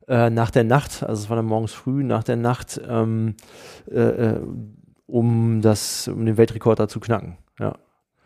äh, 0.09 0.29
nach 0.29 0.51
der 0.51 0.65
Nacht, 0.65 1.01
also 1.01 1.23
es 1.23 1.29
war 1.29 1.37
dann 1.37 1.45
morgens 1.45 1.71
früh 1.71 2.03
nach 2.03 2.25
der 2.25 2.35
Nacht, 2.35 2.81
ähm, 2.89 3.35
äh, 3.89 4.01
äh, 4.01 4.39
um 5.07 5.61
das, 5.61 6.09
um 6.09 6.25
den 6.25 6.35
Weltrekord 6.35 6.77
da 6.77 6.89
zu 6.89 6.99
knacken. 6.99 7.37
Ja. 7.57 7.75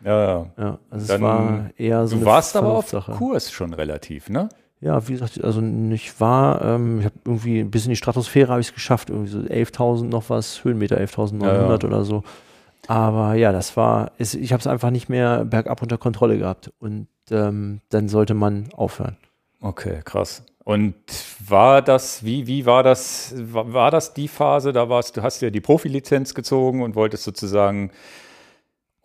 Ja, 0.04 0.46
ja. 0.56 0.78
also 0.90 1.06
Dann, 1.06 1.16
es 1.16 1.20
war 1.20 1.70
eher 1.76 2.06
so. 2.06 2.16
Du 2.16 2.24
warst 2.24 2.56
aber 2.56 2.74
auf 2.74 2.92
Kurs 3.16 3.50
schon 3.50 3.74
relativ, 3.74 4.28
ne? 4.28 4.48
Ja, 4.80 5.08
wie 5.08 5.12
gesagt, 5.12 5.42
also 5.42 5.60
ich 5.90 6.20
war, 6.20 6.62
ähm, 6.62 7.00
ich 7.00 7.06
habe 7.06 7.14
irgendwie 7.24 7.64
bis 7.64 7.84
in 7.84 7.90
die 7.90 7.96
Stratosphäre 7.96 8.52
habe 8.52 8.60
ich 8.60 8.68
es 8.68 8.74
geschafft, 8.74 9.10
irgendwie 9.10 9.30
so 9.30 9.38
11.000 9.40 10.04
noch 10.04 10.30
was, 10.30 10.62
Höhenmeter 10.62 10.98
11.900 10.98 11.44
ja, 11.44 11.54
ja. 11.54 11.74
oder 11.74 12.04
so. 12.04 12.22
Aber 12.86 13.34
ja, 13.34 13.50
das 13.50 13.76
war, 13.76 14.12
ist, 14.18 14.34
ich 14.34 14.52
habe 14.52 14.60
es 14.60 14.66
einfach 14.66 14.90
nicht 14.90 15.08
mehr 15.08 15.44
bergab 15.44 15.82
unter 15.82 15.98
Kontrolle 15.98 16.38
gehabt 16.38 16.72
und 16.78 17.08
ähm, 17.30 17.80
dann 17.90 18.08
sollte 18.08 18.34
man 18.34 18.68
aufhören. 18.76 19.16
Okay, 19.60 20.00
krass. 20.04 20.44
Und 20.64 20.94
war 21.46 21.82
das, 21.82 22.24
wie, 22.24 22.46
wie 22.46 22.64
war 22.64 22.82
das, 22.82 23.34
war, 23.36 23.72
war 23.72 23.90
das 23.90 24.14
die 24.14 24.28
Phase, 24.28 24.72
da 24.72 24.88
warst 24.88 25.16
du, 25.16 25.22
hast 25.22 25.40
ja 25.40 25.50
die 25.50 25.60
Profilizenz 25.60 26.34
gezogen 26.34 26.82
und 26.82 26.94
wolltest 26.94 27.24
sozusagen 27.24 27.90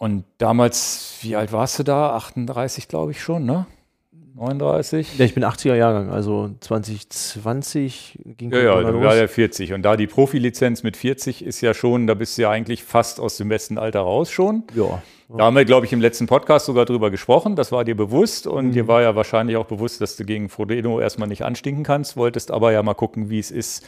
und 0.03 0.25
damals, 0.37 1.15
wie 1.21 1.37
alt 1.37 1.53
warst 1.53 1.79
du 1.79 1.83
da? 1.83 2.13
38, 2.17 2.89
glaube 2.89 3.11
ich 3.11 3.21
schon, 3.21 3.45
ne? 3.45 3.67
39? 4.35 5.17
Ja, 5.17 5.23
ich 5.23 5.33
bin 5.33 5.45
80er 5.45 5.75
Jahrgang, 5.75 6.09
also 6.09 6.49
2020 6.59 8.19
ging 8.25 8.51
Ja, 8.51 8.59
ja, 8.59 8.81
du 8.81 8.99
warst 8.99 9.17
ja 9.17 9.29
40. 9.29 9.71
Und 9.71 9.83
da 9.83 9.95
die 9.95 10.07
Profilizenz 10.07 10.83
mit 10.83 10.97
40 10.97 11.45
ist 11.45 11.61
ja 11.61 11.73
schon, 11.73 12.05
da 12.05 12.15
bist 12.15 12.37
du 12.37 12.41
ja 12.41 12.49
eigentlich 12.49 12.83
fast 12.83 13.21
aus 13.21 13.37
dem 13.37 13.47
besten 13.47 13.77
Alter 13.77 14.01
raus 14.01 14.29
schon. 14.29 14.63
Ja. 14.75 15.01
Da 15.29 15.45
haben 15.45 15.55
wir, 15.55 15.63
glaube 15.63 15.85
ich, 15.85 15.93
im 15.93 16.01
letzten 16.01 16.27
Podcast 16.27 16.65
sogar 16.65 16.83
drüber 16.83 17.09
gesprochen. 17.09 17.55
Das 17.55 17.71
war 17.71 17.85
dir 17.85 17.95
bewusst 17.95 18.45
und 18.45 18.67
mhm. 18.67 18.71
dir 18.73 18.89
war 18.89 19.01
ja 19.03 19.15
wahrscheinlich 19.15 19.55
auch 19.55 19.67
bewusst, 19.67 20.01
dass 20.01 20.17
du 20.17 20.25
gegen 20.25 20.49
Frodeno 20.49 20.99
erstmal 20.99 21.29
nicht 21.29 21.45
anstinken 21.45 21.85
kannst, 21.85 22.17
wolltest 22.17 22.51
aber 22.51 22.73
ja 22.73 22.83
mal 22.83 22.93
gucken, 22.93 23.29
wie 23.29 23.39
es 23.39 23.51
ist, 23.51 23.87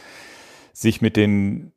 sich 0.72 1.02
mit 1.02 1.18
den, 1.18 1.72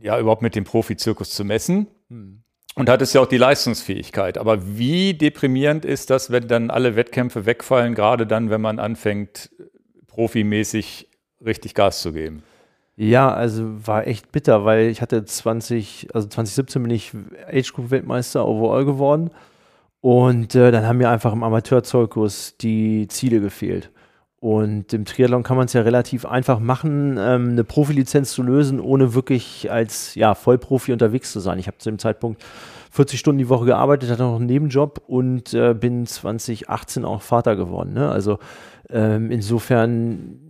ja, 0.00 0.20
überhaupt 0.20 0.42
mit 0.42 0.54
dem 0.54 0.62
Profizirkus 0.62 1.30
zu 1.30 1.44
messen. 1.44 1.88
Mhm 2.08 2.41
und 2.74 2.88
hat 2.88 3.02
es 3.02 3.12
ja 3.12 3.20
auch 3.20 3.26
die 3.26 3.38
Leistungsfähigkeit. 3.38 4.38
Aber 4.38 4.76
wie 4.78 5.14
deprimierend 5.14 5.84
ist 5.84 6.10
das, 6.10 6.30
wenn 6.30 6.48
dann 6.48 6.70
alle 6.70 6.96
Wettkämpfe 6.96 7.46
wegfallen, 7.46 7.94
gerade 7.94 8.26
dann, 8.26 8.50
wenn 8.50 8.60
man 8.60 8.78
anfängt, 8.78 9.50
profimäßig 10.06 11.08
richtig 11.44 11.74
Gas 11.74 12.00
zu 12.00 12.12
geben? 12.12 12.42
Ja, 12.96 13.32
also 13.32 13.86
war 13.86 14.06
echt 14.06 14.32
bitter, 14.32 14.64
weil 14.64 14.88
ich 14.88 15.00
hatte 15.00 15.24
20, 15.24 16.08
also 16.14 16.28
2017 16.28 16.82
bin 16.82 16.90
ich 16.90 17.12
Age 17.50 17.72
Group 17.72 17.90
Weltmeister 17.90 18.46
overall 18.46 18.84
geworden 18.84 19.30
und 20.00 20.54
äh, 20.54 20.70
dann 20.70 20.86
haben 20.86 20.98
mir 20.98 21.08
einfach 21.08 21.32
im 21.32 21.42
Amateurzirkus 21.42 22.56
die 22.58 23.08
Ziele 23.08 23.40
gefehlt. 23.40 23.90
Und 24.42 24.92
im 24.92 25.04
Triathlon 25.04 25.44
kann 25.44 25.56
man 25.56 25.66
es 25.66 25.72
ja 25.72 25.82
relativ 25.82 26.26
einfach 26.26 26.58
machen, 26.58 27.16
ähm, 27.16 27.50
eine 27.50 27.62
Profilizenz 27.62 28.32
zu 28.32 28.42
lösen, 28.42 28.80
ohne 28.80 29.14
wirklich 29.14 29.70
als 29.70 30.16
ja, 30.16 30.34
Vollprofi 30.34 30.92
unterwegs 30.92 31.30
zu 31.30 31.38
sein. 31.38 31.60
Ich 31.60 31.68
habe 31.68 31.78
zu 31.78 31.88
dem 31.88 32.00
Zeitpunkt 32.00 32.42
40 32.90 33.20
Stunden 33.20 33.38
die 33.38 33.48
Woche 33.48 33.66
gearbeitet, 33.66 34.10
hatte 34.10 34.24
noch 34.24 34.34
einen 34.34 34.46
Nebenjob 34.46 35.00
und 35.06 35.54
äh, 35.54 35.74
bin 35.74 36.06
2018 36.06 37.04
auch 37.04 37.22
Vater 37.22 37.54
geworden. 37.54 37.92
Ne? 37.92 38.10
Also 38.10 38.40
ähm, 38.90 39.30
insofern 39.30 40.40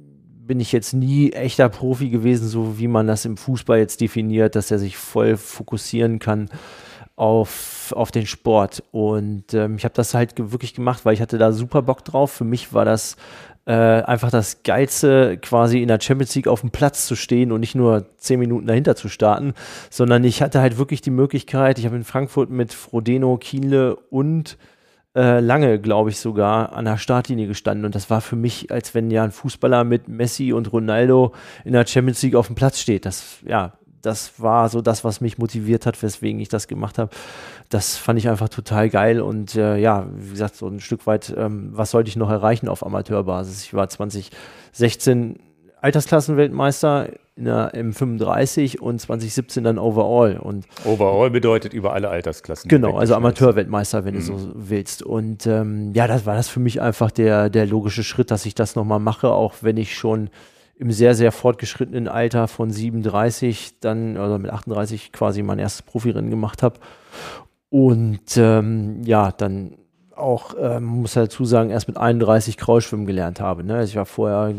bin 0.47 0.59
ich 0.59 0.73
jetzt 0.73 0.95
nie 0.95 1.33
echter 1.33 1.69
Profi 1.69 2.09
gewesen, 2.09 2.49
so 2.49 2.79
wie 2.79 2.89
man 2.89 3.07
das 3.07 3.27
im 3.27 3.37
Fußball 3.37 3.79
jetzt 3.79 4.01
definiert, 4.01 4.57
dass 4.57 4.71
er 4.71 4.79
sich 4.79 4.97
voll 4.97 5.37
fokussieren 5.37 6.19
kann 6.19 6.49
auf, 7.15 7.93
auf 7.95 8.11
den 8.11 8.27
Sport. 8.27 8.83
Und 8.91 9.53
ähm, 9.53 9.77
ich 9.77 9.85
habe 9.85 9.95
das 9.95 10.15
halt 10.15 10.33
wirklich 10.39 10.73
gemacht, 10.73 11.05
weil 11.05 11.13
ich 11.13 11.21
hatte 11.21 11.37
da 11.37 11.53
super 11.53 11.83
Bock 11.83 12.07
drauf. 12.07 12.33
Für 12.33 12.45
mich 12.45 12.73
war 12.73 12.87
das 12.87 13.17
äh, 13.67 13.73
einfach 13.73 14.31
das 14.31 14.63
Geilste, 14.65 15.39
quasi 15.39 15.83
in 15.83 15.89
der 15.89 16.01
Champions 16.01 16.35
League 16.35 16.49
auf 16.49 16.63
dem 16.63 16.71
Platz 16.71 17.07
zu 17.07 17.15
stehen 17.15 17.53
und 17.53 17.61
nicht 17.61 17.75
nur 17.75 18.07
zehn 18.17 18.41
Minuten 18.41 18.67
dahinter 18.67 18.97
zu 18.97 19.09
starten, 19.09 19.55
sondern 19.91 20.25
ich 20.25 20.43
hatte 20.43 20.61
halt 20.61 20.79
wirklich 20.79 21.01
die 21.01 21.11
Möglichkeit, 21.11 21.79
ich 21.79 21.87
habe 21.87 21.97
in 21.97 22.05
Frankfurt 22.05 22.51
mit 22.51 22.73
Frodeno, 22.73 23.37
Kienle 23.37 23.97
und 24.11 24.59
äh, 25.15 25.41
lange, 25.41 25.79
glaube 25.79 26.11
ich, 26.11 26.19
sogar 26.19 26.73
an 26.73 26.87
der 26.87 26.97
Startlinie 26.97 27.47
gestanden. 27.47 27.85
Und 27.85 27.95
das 27.95 28.09
war 28.09 28.21
für 28.21 28.37
mich, 28.37 28.71
als 28.71 28.95
wenn 28.95 29.11
ja 29.11 29.23
ein 29.25 29.31
Fußballer 29.31 29.85
mit 29.85 30.09
Messi 30.09 30.53
und 30.53 30.73
Ronaldo 30.73 31.33
in 31.65 31.75
der 31.75 31.87
Champions 31.87 32.23
League 32.23 32.35
auf 32.35 32.47
dem 32.47 32.57
Platz 32.57 32.81
steht. 32.81 33.05
Das, 33.05 33.39
ja, 33.47 33.75
das 34.03 34.41
war 34.41 34.69
so 34.69 34.83
das, 34.83 35.05
was 35.05 35.21
mich 35.21 35.39
motiviert 35.39 35.87
hat, 35.87 36.03
weswegen 36.03 36.41
ich 36.41 36.49
das 36.49 36.69
gemacht 36.69 36.99
habe. 36.99 37.11
Das 37.69 37.97
fand 37.97 38.19
ich 38.19 38.29
einfach 38.29 38.49
total 38.49 38.91
geil 38.91 39.21
und 39.21 39.55
äh, 39.55 39.79
ja, 39.79 40.07
wie 40.15 40.31
gesagt, 40.31 40.57
so 40.57 40.67
ein 40.69 40.81
Stück 40.81 41.07
weit, 41.07 41.33
ähm, 41.37 41.71
was 41.73 41.93
sollte 41.93 42.09
ich 42.09 42.17
noch 42.17 42.31
erreichen 42.31 42.69
auf 42.69 42.85
Amateurbasis? 42.85 43.65
Ich 43.65 43.75
war 43.75 43.89
2016 43.89 45.39
Altersklassenweltmeister 45.81 47.09
in 47.35 47.45
der 47.47 47.75
M35 47.75 48.79
und 48.79 49.01
2017 49.01 49.65
dann 49.65 49.79
Overall. 49.79 50.37
Und 50.37 50.67
Overall 50.85 51.31
bedeutet 51.31 51.73
über 51.73 51.93
alle 51.93 52.09
Altersklassen. 52.09 52.69
Genau, 52.69 52.97
also 52.97 53.15
Amateurweltmeister, 53.15 54.05
wenn 54.05 54.15
mhm. 54.15 54.19
du 54.19 54.25
so 54.25 54.53
willst. 54.55 55.03
Und 55.03 55.47
ähm, 55.47 55.93
ja, 55.95 56.07
das 56.07 56.27
war 56.27 56.37
das 56.37 56.49
für 56.49 56.61
mich 56.61 56.81
einfach 56.81 57.11
der, 57.11 57.51
der 57.51 57.67
logische 57.67 58.05
Schritt, 58.05 58.31
dass 58.31 58.47
ich 58.47 58.55
das 58.55 58.77
nochmal 58.77 59.01
mache, 59.01 59.31
auch 59.31 59.55
wenn 59.63 59.77
ich 59.77 59.97
schon 59.97 60.31
im 60.77 60.91
sehr, 60.91 61.15
sehr 61.15 61.33
fortgeschrittenen 61.33 62.09
Alter 62.09 62.49
von 62.49 62.71
37 62.71 63.81
dann, 63.81 64.17
also 64.17 64.39
mit 64.39 64.51
38 64.51 65.13
quasi 65.13 65.43
mein 65.43 65.59
erstes 65.59 65.83
Profirennen 65.83 66.31
gemacht 66.31 66.63
habe. 66.63 66.81
Und 67.69 68.37
ähm, 68.37 69.03
ja, 69.05 69.33
dann 69.33 69.79
auch, 70.15 70.55
ähm, 70.59 70.85
muss 70.85 71.15
dazu 71.15 71.45
sagen, 71.45 71.71
erst 71.71 71.89
mit 71.89 71.97
31 71.97 72.57
Kraulschwimmen 72.57 73.07
gelernt 73.07 73.41
habe. 73.41 73.65
Ne? 73.65 73.77
Also 73.77 73.91
ich 73.91 73.97
war 73.97 74.07
vorher 74.07 74.55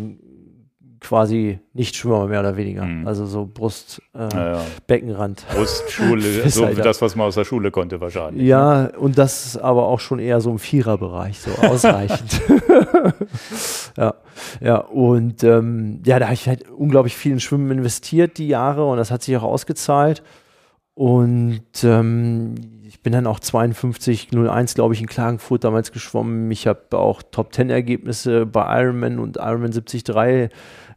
quasi 1.03 1.59
nicht 1.73 1.95
Schwimmer 1.95 2.27
mehr 2.27 2.39
oder 2.39 2.57
weniger. 2.57 2.85
Mhm. 2.85 3.05
Also 3.05 3.25
so 3.25 3.45
Brust, 3.45 4.01
äh, 4.15 4.29
ja, 4.33 4.53
ja. 4.53 4.61
Beckenrand. 4.87 5.45
Brustschule, 5.53 6.21
so 6.49 6.67
wie 6.75 6.81
das, 6.81 7.01
was 7.01 7.15
man 7.15 7.27
aus 7.27 7.35
der 7.35 7.43
Schule 7.43 7.71
konnte 7.71 7.99
wahrscheinlich. 8.01 8.47
Ja, 8.47 8.83
ne? 8.83 8.91
und 8.97 9.17
das 9.17 9.57
aber 9.57 9.85
auch 9.85 9.99
schon 9.99 10.19
eher 10.19 10.41
so 10.41 10.49
im 10.49 10.59
Viererbereich, 10.59 11.39
so 11.39 11.51
ausreichend. 11.67 12.41
ja, 13.97 14.15
ja, 14.61 14.77
und 14.77 15.43
ähm, 15.43 16.01
ja, 16.05 16.19
da 16.19 16.25
habe 16.25 16.35
ich 16.35 16.47
halt 16.47 16.69
unglaublich 16.69 17.15
viel 17.15 17.33
in 17.33 17.39
Schwimmen 17.39 17.69
investiert 17.71 18.37
die 18.37 18.47
Jahre 18.47 18.85
und 18.85 18.97
das 18.97 19.11
hat 19.11 19.23
sich 19.23 19.35
auch 19.37 19.43
ausgezahlt. 19.43 20.23
Und 20.95 21.83
ähm, 21.83 22.55
ich 22.93 23.01
bin 23.01 23.13
dann 23.13 23.25
auch 23.25 23.39
52,01, 23.39 24.75
glaube 24.75 24.93
ich, 24.93 25.01
in 25.01 25.07
Klagenfurt 25.07 25.63
damals 25.63 25.91
geschwommen. 25.91 26.51
Ich 26.51 26.67
habe 26.67 26.97
auch 26.97 27.23
Top-10-Ergebnisse 27.23 28.45
bei 28.45 28.81
Ironman 28.81 29.17
und 29.17 29.37
Ironman 29.37 29.71
73 29.71 30.03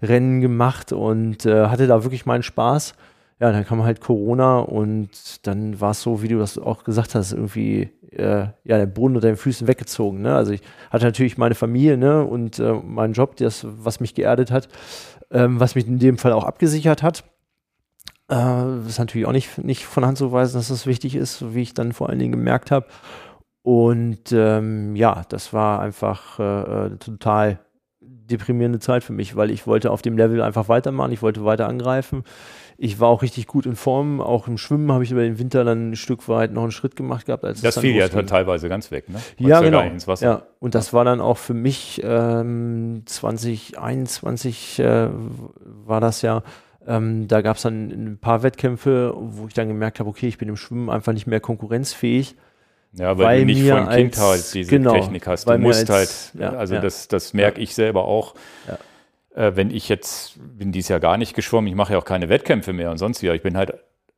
Rennen 0.02 0.40
gemacht 0.40 0.92
und 0.92 1.46
äh, 1.46 1.66
hatte 1.66 1.86
da 1.86 2.04
wirklich 2.04 2.26
meinen 2.26 2.42
Spaß. 2.42 2.94
Ja, 3.38 3.52
dann 3.52 3.66
kam 3.66 3.82
halt 3.82 4.00
Corona 4.00 4.60
und 4.60 5.46
dann 5.46 5.78
war 5.80 5.90
es 5.90 6.00
so, 6.00 6.22
wie 6.22 6.28
du 6.28 6.38
das 6.38 6.56
auch 6.56 6.84
gesagt 6.84 7.14
hast, 7.14 7.32
irgendwie 7.32 7.90
äh, 8.12 8.46
ja, 8.64 8.78
der 8.78 8.86
Boden 8.86 9.16
unter 9.16 9.28
den 9.28 9.36
Füßen 9.36 9.68
weggezogen. 9.68 10.22
Ne? 10.22 10.34
Also 10.34 10.52
ich 10.52 10.62
hatte 10.90 11.04
natürlich 11.04 11.36
meine 11.36 11.54
Familie 11.54 11.98
ne? 11.98 12.24
und 12.24 12.58
äh, 12.58 12.72
meinen 12.72 13.12
Job, 13.12 13.36
das, 13.36 13.66
was 13.68 14.00
mich 14.00 14.14
geerdet 14.14 14.50
hat, 14.50 14.68
ähm, 15.30 15.60
was 15.60 15.74
mich 15.74 15.86
in 15.86 15.98
dem 15.98 16.18
Fall 16.18 16.32
auch 16.32 16.44
abgesichert 16.44 17.02
hat. 17.02 17.24
Äh, 18.30 18.86
ist 18.86 18.98
natürlich 18.98 19.26
auch 19.26 19.32
nicht, 19.32 19.58
nicht 19.58 19.84
von 19.84 20.04
Hand 20.04 20.18
zu 20.18 20.32
weisen, 20.32 20.56
dass 20.56 20.68
das 20.68 20.86
wichtig 20.86 21.14
ist, 21.14 21.54
wie 21.54 21.62
ich 21.62 21.74
dann 21.74 21.92
vor 21.92 22.08
allen 22.08 22.18
Dingen 22.18 22.32
gemerkt 22.32 22.70
habe. 22.70 22.86
Und 23.62 24.32
ähm, 24.32 24.96
ja, 24.96 25.24
das 25.28 25.52
war 25.52 25.80
einfach 25.80 26.38
äh, 26.38 26.86
äh 26.86 26.96
total 26.98 27.58
deprimierende 28.30 28.78
Zeit 28.78 29.04
für 29.04 29.12
mich, 29.12 29.36
weil 29.36 29.50
ich 29.50 29.66
wollte 29.66 29.90
auf 29.90 30.02
dem 30.02 30.16
Level 30.16 30.42
einfach 30.42 30.68
weitermachen, 30.68 31.12
ich 31.12 31.22
wollte 31.22 31.44
weiter 31.44 31.68
angreifen. 31.68 32.24
Ich 32.78 33.00
war 33.00 33.08
auch 33.08 33.22
richtig 33.22 33.46
gut 33.46 33.64
in 33.64 33.74
Form, 33.74 34.20
auch 34.20 34.48
im 34.48 34.58
Schwimmen 34.58 34.92
habe 34.92 35.02
ich 35.02 35.10
über 35.10 35.22
den 35.22 35.38
Winter 35.38 35.64
dann 35.64 35.92
ein 35.92 35.96
Stück 35.96 36.28
weit 36.28 36.52
noch 36.52 36.62
einen 36.62 36.72
Schritt 36.72 36.94
gemacht 36.94 37.24
gehabt. 37.24 37.42
Als 37.42 37.62
das 37.62 37.78
fiel 37.78 37.96
ja 37.96 38.08
teilweise 38.08 38.68
ganz 38.68 38.90
weg, 38.90 39.08
ne? 39.08 39.18
Ja, 39.38 39.60
genau. 39.60 39.82
Ja, 40.20 40.42
und 40.58 40.74
das 40.74 40.92
war 40.92 41.04
dann 41.04 41.22
auch 41.22 41.38
für 41.38 41.54
mich 41.54 42.02
ähm, 42.04 43.02
2021 43.06 44.78
äh, 44.78 45.08
war 45.86 46.02
das 46.02 46.20
ja, 46.20 46.42
ähm, 46.86 47.28
da 47.28 47.40
gab 47.40 47.56
es 47.56 47.62
dann 47.62 47.90
ein 47.90 48.18
paar 48.18 48.42
Wettkämpfe, 48.42 49.14
wo 49.16 49.46
ich 49.46 49.54
dann 49.54 49.68
gemerkt 49.68 49.98
habe, 49.98 50.10
okay, 50.10 50.28
ich 50.28 50.36
bin 50.36 50.48
im 50.48 50.56
Schwimmen 50.56 50.90
einfach 50.90 51.14
nicht 51.14 51.26
mehr 51.26 51.40
konkurrenzfähig 51.40 52.36
ja, 52.98 53.18
weil, 53.18 53.26
weil 53.26 53.40
du 53.40 53.46
nicht 53.46 53.68
von 53.68 53.88
Kind 53.88 54.18
halt 54.18 54.54
diese 54.54 54.70
genau, 54.70 54.92
Technik 54.92 55.26
hast. 55.26 55.48
Du 55.48 55.58
musst 55.58 55.90
als, 55.90 56.32
halt, 56.34 56.42
ja, 56.42 56.58
also 56.58 56.74
ja. 56.74 56.80
das, 56.80 57.08
das 57.08 57.34
merke 57.34 57.60
ich 57.60 57.74
selber 57.74 58.04
auch. 58.06 58.34
Äh, 59.34 59.52
wenn 59.54 59.70
ich 59.70 59.88
jetzt, 59.88 60.38
bin 60.58 60.72
dieses 60.72 60.88
Jahr 60.88 61.00
gar 61.00 61.18
nicht 61.18 61.34
geschwommen, 61.34 61.68
ich 61.68 61.74
mache 61.74 61.92
ja 61.92 61.98
auch 61.98 62.04
keine 62.04 62.28
Wettkämpfe 62.28 62.72
mehr 62.72 62.90
und 62.90 62.98
sonst 62.98 63.22
wieder. 63.22 63.34
Ich 63.34 63.42
bin 63.42 63.56
halt 63.56 63.74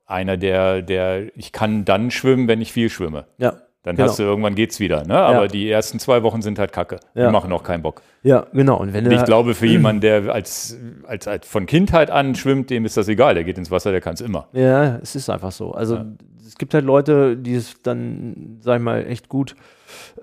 einer, 0.07 0.37
der, 0.37 0.81
der, 0.83 1.37
ich 1.37 1.53
kann 1.53 1.85
dann 1.85 2.11
schwimmen, 2.11 2.47
wenn 2.47 2.61
ich 2.61 2.73
viel 2.73 2.89
schwimme. 2.89 3.27
Ja. 3.37 3.55
Dann 3.83 3.97
genau. 3.97 4.09
hast 4.09 4.19
du 4.19 4.23
irgendwann 4.23 4.55
geht's 4.55 4.81
wieder, 4.81 5.05
ne? 5.05 5.17
Aber 5.17 5.43
ja. 5.43 5.47
die 5.47 5.71
ersten 5.71 5.99
zwei 5.99 6.23
Wochen 6.23 6.43
sind 6.43 6.59
halt 6.59 6.73
Kacke. 6.73 6.99
Ja. 7.15 7.27
Die 7.27 7.33
machen 7.33 7.53
auch 7.53 7.63
keinen 7.63 7.83
Bock. 7.83 8.03
Ja, 8.23 8.47
genau. 8.53 8.77
Und 8.77 8.93
wenn 8.93 9.07
und 9.07 9.13
ich 9.13 9.25
glaube, 9.25 9.55
für 9.55 9.67
jemanden, 9.67 10.01
der 10.01 10.33
als, 10.33 10.77
als, 11.07 11.27
als, 11.27 11.47
von 11.47 11.67
Kindheit 11.67 12.11
an 12.11 12.35
schwimmt, 12.35 12.71
dem 12.71 12.85
ist 12.85 12.97
das 12.97 13.09
egal. 13.09 13.35
Der 13.35 13.45
geht 13.45 13.57
ins 13.57 13.71
Wasser, 13.71 13.91
der 13.93 14.01
kann 14.01 14.15
es 14.15 14.21
immer. 14.21 14.49
Ja, 14.53 14.97
es 14.97 15.15
ist 15.15 15.31
einfach 15.31 15.53
so. 15.53 15.73
Also 15.73 15.97
ja 15.97 16.07
es 16.49 16.57
gibt 16.57 16.75
halt 16.75 16.85
Leute, 16.85 17.37
die 17.37 17.55
es 17.55 17.83
dann, 17.83 18.59
sag 18.61 18.79
ich 18.79 18.83
mal, 18.83 19.07
echt 19.07 19.29
gut 19.29 19.55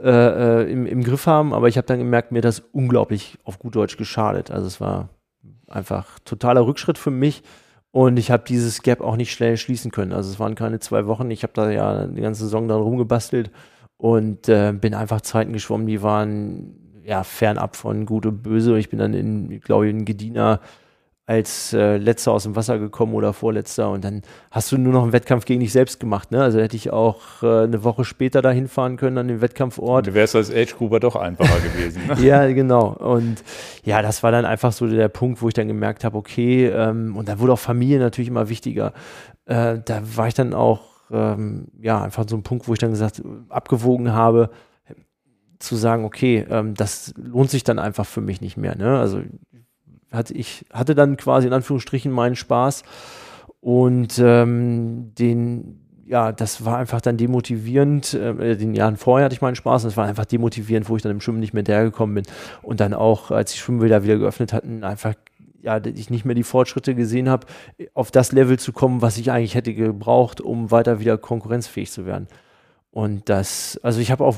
äh, 0.02 0.10
äh, 0.10 0.72
im, 0.72 0.86
im 0.86 1.04
Griff 1.04 1.28
haben, 1.28 1.54
aber 1.54 1.68
ich 1.68 1.78
habe 1.78 1.88
dann 1.88 2.00
gemerkt, 2.00 2.32
mir 2.32 2.42
das 2.42 2.64
unglaublich 2.72 3.38
auf 3.44 3.60
gut 3.60 3.76
Deutsch 3.76 3.98
geschadet. 3.98 4.52
Also 4.52 4.68
es 4.68 4.82
war 4.82 5.10
einfach 5.68 6.20
totaler 6.26 6.66
Rückschritt 6.66 6.98
für 6.98 7.12
mich 7.12 7.44
und 7.92 8.18
ich 8.18 8.32
habe 8.32 8.44
dieses 8.48 8.82
Gap 8.82 9.02
auch 9.02 9.16
nicht 9.16 9.32
schnell 9.32 9.58
schließen 9.58 9.92
können. 9.92 10.14
Also 10.14 10.32
es 10.32 10.40
waren 10.40 10.56
keine 10.56 10.80
zwei 10.80 11.06
Wochen, 11.06 11.30
ich 11.30 11.44
habe 11.44 11.54
da 11.54 11.70
ja 11.70 12.08
die 12.08 12.22
ganze 12.22 12.44
Saison 12.44 12.68
dann 12.68 12.82
rumgebastelt 12.82 13.52
und 13.98 14.50
äh, 14.50 14.74
bin 14.74 14.94
einfach 14.94 15.22
Zeiten 15.22 15.54
geschwommen, 15.54 15.88
die 15.88 16.02
waren 16.02 17.02
ja 17.04 17.24
fernab 17.24 17.76
von 17.76 18.06
gut 18.06 18.26
und 18.26 18.42
böse. 18.42 18.78
Ich 18.80 18.90
bin 18.90 19.00
dann 19.00 19.14
in, 19.14 19.60
glaube 19.62 19.88
ich, 19.88 19.94
in 19.94 20.06
Gedina 20.06 20.60
als 21.28 21.74
äh, 21.74 21.98
letzter 21.98 22.34
aus 22.34 22.44
dem 22.44 22.56
Wasser 22.56 22.78
gekommen 22.78 23.16
oder 23.16 23.34
vorletzter 23.34 23.90
und 23.90 24.04
dann 24.04 24.22
hast 24.52 24.72
du 24.72 24.78
nur 24.78 24.94
noch 24.94 25.04
einen 25.04 25.12
Wettkampf 25.14 25.46
gegen 25.46 25.60
dich 25.60 25.72
selbst 25.72 26.00
gemacht. 26.00 26.30
Ne? 26.32 26.44
Also 26.44 26.60
hätte 26.60 26.76
ich 26.76 26.92
auch 26.92 27.42
äh, 27.42 27.64
eine 27.64 27.84
Woche 27.84 28.06
später 28.06 28.44
dahin 28.44 28.68
fahren 28.68 28.96
können 28.96 29.18
an 29.18 29.28
den 29.28 29.42
Wettkampfort. 29.42 30.06
Du 30.06 30.14
wärst 30.14 30.36
als 30.36 30.52
Age 30.52 30.76
Grouper 30.78 31.00
doch 31.00 31.16
einfacher 31.16 31.60
gewesen. 31.62 32.06
Ne? 32.08 32.22
ja, 32.22 32.46
genau. 32.54 32.90
Und 32.90 33.44
ja, 33.84 34.04
das 34.04 34.22
war 34.22 34.32
dann 34.32 34.46
einfach 34.46 34.72
so 34.72 34.86
der 34.86 35.08
Punkt, 35.08 35.42
wo 35.42 35.48
ich 35.48 35.56
dann 35.56 35.68
gemerkt 35.68 36.04
habe, 36.04 36.16
okay, 36.16 36.68
ähm, 36.68 37.16
und 37.18 37.28
da 37.28 37.40
wurde 37.40 37.54
auch 37.54 37.60
Familie 37.60 37.98
natürlich 37.98 38.30
immer 38.30 38.48
wichtiger. 38.50 38.94
Äh, 39.46 39.80
da 39.84 40.02
war 40.16 40.28
ich 40.28 40.36
dann 40.36 40.54
auch, 40.54 40.82
ähm, 41.10 41.70
ja, 41.82 42.04
einfach 42.04 42.26
so 42.28 42.36
ein 42.36 42.44
Punkt, 42.44 42.68
wo 42.68 42.74
ich 42.74 42.80
dann 42.80 42.92
gesagt, 42.92 43.24
abgewogen 43.50 44.14
habe, 44.14 44.52
zu 45.58 45.76
sagen, 45.76 46.06
okay, 46.06 46.46
ähm, 46.50 46.76
das 46.76 47.16
lohnt 47.18 47.50
sich 47.50 47.64
dann 47.64 47.80
einfach 47.80 48.06
für 48.06 48.22
mich 48.22 48.42
nicht 48.42 48.58
mehr. 48.58 48.76
Ne? 48.76 49.00
Also 49.00 49.22
hatte 50.16 50.34
ich 50.34 50.66
hatte 50.72 50.96
dann 50.96 51.18
quasi 51.18 51.48
in 51.48 51.54
Anführungsstrichen 51.54 52.12
meinen 52.12 52.36
Spaß 52.36 52.84
und 53.62 54.20
ähm, 54.20 55.12
den 55.18 55.82
ja, 56.08 56.32
das 56.32 56.64
war 56.64 56.78
einfach 56.78 57.02
dann 57.02 57.18
demotivierend. 57.18 58.14
Äh, 58.14 58.56
den 58.56 58.76
Jahren 58.76 58.96
vorher 58.96 59.26
hatte 59.26 59.34
ich 59.34 59.42
meinen 59.42 59.56
Spaß 59.56 59.84
und 59.84 59.90
es 59.90 59.98
war 59.98 60.06
einfach 60.06 60.26
demotivierend, 60.26 60.88
wo 60.88 60.96
ich 60.96 61.02
dann 61.02 61.12
im 61.12 61.22
Schwimmen 61.22 61.40
nicht 61.40 61.54
mehr 61.54 61.62
hinterhergekommen 61.62 62.16
bin. 62.16 62.26
Und 62.62 62.80
dann 62.80 62.94
auch, 62.94 63.32
als 63.32 63.52
die 63.52 63.58
Schwimmbilder 63.58 64.04
wieder 64.04 64.18
geöffnet 64.18 64.54
hatten, 64.54 64.84
einfach, 64.84 65.16
ja, 65.62 65.84
ich 65.84 66.12
nicht 66.12 66.26
mehr 66.26 66.36
die 66.36 66.44
Fortschritte 66.44 66.94
gesehen 66.94 67.28
habe, 67.28 67.48
auf 67.96 68.12
das 68.12 68.32
Level 68.32 68.60
zu 68.60 68.72
kommen, 68.72 69.02
was 69.02 69.18
ich 69.18 69.32
eigentlich 69.32 69.56
hätte 69.56 69.74
gebraucht, 69.74 70.42
um 70.42 70.70
weiter 70.70 71.00
wieder 71.00 71.18
konkurrenzfähig 71.18 71.92
zu 71.92 72.06
werden. 72.06 72.28
Und 72.96 73.28
das, 73.28 73.78
also 73.84 74.00
ich 74.00 74.10
habe 74.10 74.24
auch 74.24 74.38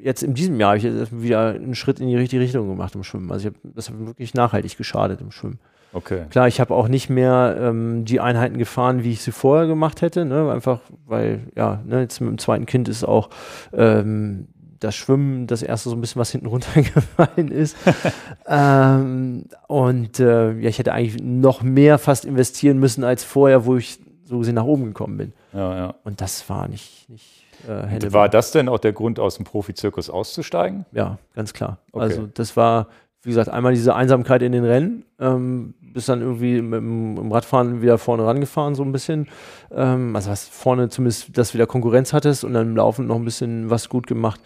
jetzt 0.00 0.22
in 0.22 0.32
diesem 0.32 0.58
Jahr 0.58 0.76
ich 0.76 0.84
wieder 1.12 1.50
einen 1.50 1.74
Schritt 1.74 2.00
in 2.00 2.08
die 2.08 2.16
richtige 2.16 2.40
Richtung 2.40 2.66
gemacht 2.66 2.94
im 2.94 3.04
Schwimmen. 3.04 3.30
Also 3.30 3.46
ich 3.46 3.54
hab, 3.54 3.74
das 3.74 3.90
hat 3.90 3.98
wirklich 3.98 4.32
nachhaltig 4.32 4.78
geschadet 4.78 5.20
im 5.20 5.30
Schwimmen. 5.30 5.58
Okay. 5.92 6.22
Klar, 6.30 6.48
ich 6.48 6.58
habe 6.58 6.74
auch 6.74 6.88
nicht 6.88 7.10
mehr 7.10 7.58
ähm, 7.60 8.06
die 8.06 8.20
Einheiten 8.20 8.56
gefahren, 8.56 9.04
wie 9.04 9.12
ich 9.12 9.20
sie 9.20 9.30
vorher 9.30 9.66
gemacht 9.66 10.00
hätte. 10.00 10.24
Ne? 10.24 10.50
Einfach, 10.50 10.80
weil, 11.04 11.48
ja, 11.54 11.82
ne, 11.84 12.00
jetzt 12.00 12.18
mit 12.22 12.30
dem 12.30 12.38
zweiten 12.38 12.64
Kind 12.64 12.88
ist 12.88 13.04
auch 13.04 13.28
ähm, 13.74 14.48
das 14.80 14.96
Schwimmen 14.96 15.46
das 15.46 15.62
erste 15.62 15.90
so 15.90 15.94
ein 15.94 16.00
bisschen 16.00 16.20
was 16.20 16.30
hinten 16.30 16.46
runtergefallen 16.46 17.50
ist. 17.50 17.76
ähm, 18.46 19.44
und 19.66 20.18
äh, 20.18 20.52
ja, 20.52 20.68
ich 20.70 20.78
hätte 20.78 20.94
eigentlich 20.94 21.22
noch 21.22 21.60
mehr 21.60 21.98
fast 21.98 22.24
investieren 22.24 22.78
müssen 22.78 23.04
als 23.04 23.22
vorher, 23.22 23.66
wo 23.66 23.76
ich 23.76 23.98
so 24.24 24.38
gesehen 24.38 24.54
nach 24.54 24.64
oben 24.64 24.86
gekommen 24.86 25.18
bin. 25.18 25.32
Ja, 25.52 25.76
ja. 25.76 25.94
Und 26.04 26.22
das 26.22 26.48
war 26.48 26.68
nicht, 26.68 27.10
nicht 27.10 27.37
äh, 27.68 28.12
war 28.12 28.28
das 28.28 28.50
denn 28.50 28.68
auch 28.68 28.78
der 28.78 28.92
Grund, 28.92 29.20
aus 29.20 29.36
dem 29.36 29.44
Profizirkus 29.44 30.08
auszusteigen? 30.08 30.86
Ja, 30.92 31.18
ganz 31.34 31.52
klar. 31.52 31.78
Okay. 31.92 32.02
Also 32.02 32.28
das 32.32 32.56
war, 32.56 32.88
wie 33.22 33.30
gesagt, 33.30 33.48
einmal 33.48 33.74
diese 33.74 33.94
Einsamkeit 33.94 34.42
in 34.42 34.52
den 34.52 34.64
Rennen, 34.64 35.04
ähm, 35.20 35.74
bist 35.80 36.08
dann 36.08 36.20
irgendwie 36.20 36.62
mit 36.62 36.80
dem 36.80 37.30
Radfahren 37.32 37.82
wieder 37.82 37.98
vorne 37.98 38.24
rangefahren, 38.24 38.74
so 38.74 38.82
ein 38.82 38.92
bisschen. 38.92 39.28
Ähm, 39.70 40.16
also 40.16 40.30
hast 40.30 40.50
vorne 40.50 40.88
zumindest, 40.88 41.36
dass 41.36 41.48
du 41.48 41.54
wieder 41.54 41.66
Konkurrenz 41.66 42.12
hattest 42.12 42.44
und 42.44 42.54
dann 42.54 42.68
im 42.68 42.76
Laufen 42.76 43.06
noch 43.06 43.16
ein 43.16 43.24
bisschen 43.24 43.70
was 43.70 43.88
gut 43.88 44.06
gemacht. 44.06 44.40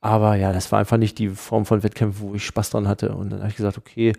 Aber 0.00 0.34
ja, 0.34 0.52
das 0.52 0.70
war 0.70 0.78
einfach 0.78 0.98
nicht 0.98 1.18
die 1.18 1.30
Form 1.30 1.64
von 1.64 1.82
Wettkämpfen, 1.82 2.28
wo 2.28 2.34
ich 2.34 2.44
Spaß 2.44 2.70
dran 2.70 2.88
hatte. 2.88 3.14
Und 3.14 3.30
dann 3.30 3.40
habe 3.40 3.50
ich 3.50 3.56
gesagt, 3.56 3.78
okay, 3.78 4.12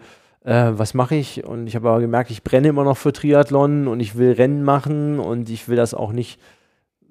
äh, 0.44 0.72
was 0.72 0.94
mache 0.94 1.16
ich? 1.16 1.46
Und 1.46 1.68
ich 1.68 1.76
habe 1.76 1.90
aber 1.90 2.00
gemerkt, 2.00 2.32
ich 2.32 2.44
brenne 2.44 2.70
immer 2.70 2.84
noch 2.84 2.98
für 2.98 3.14
Triathlon 3.14 3.88
und 3.88 4.00
ich 4.00 4.18
will 4.18 4.32
Rennen 4.32 4.64
machen 4.64 5.20
und 5.20 5.50
ich 5.50 5.68
will 5.68 5.76
das 5.76 5.94
auch 5.94 6.12
nicht 6.12 6.40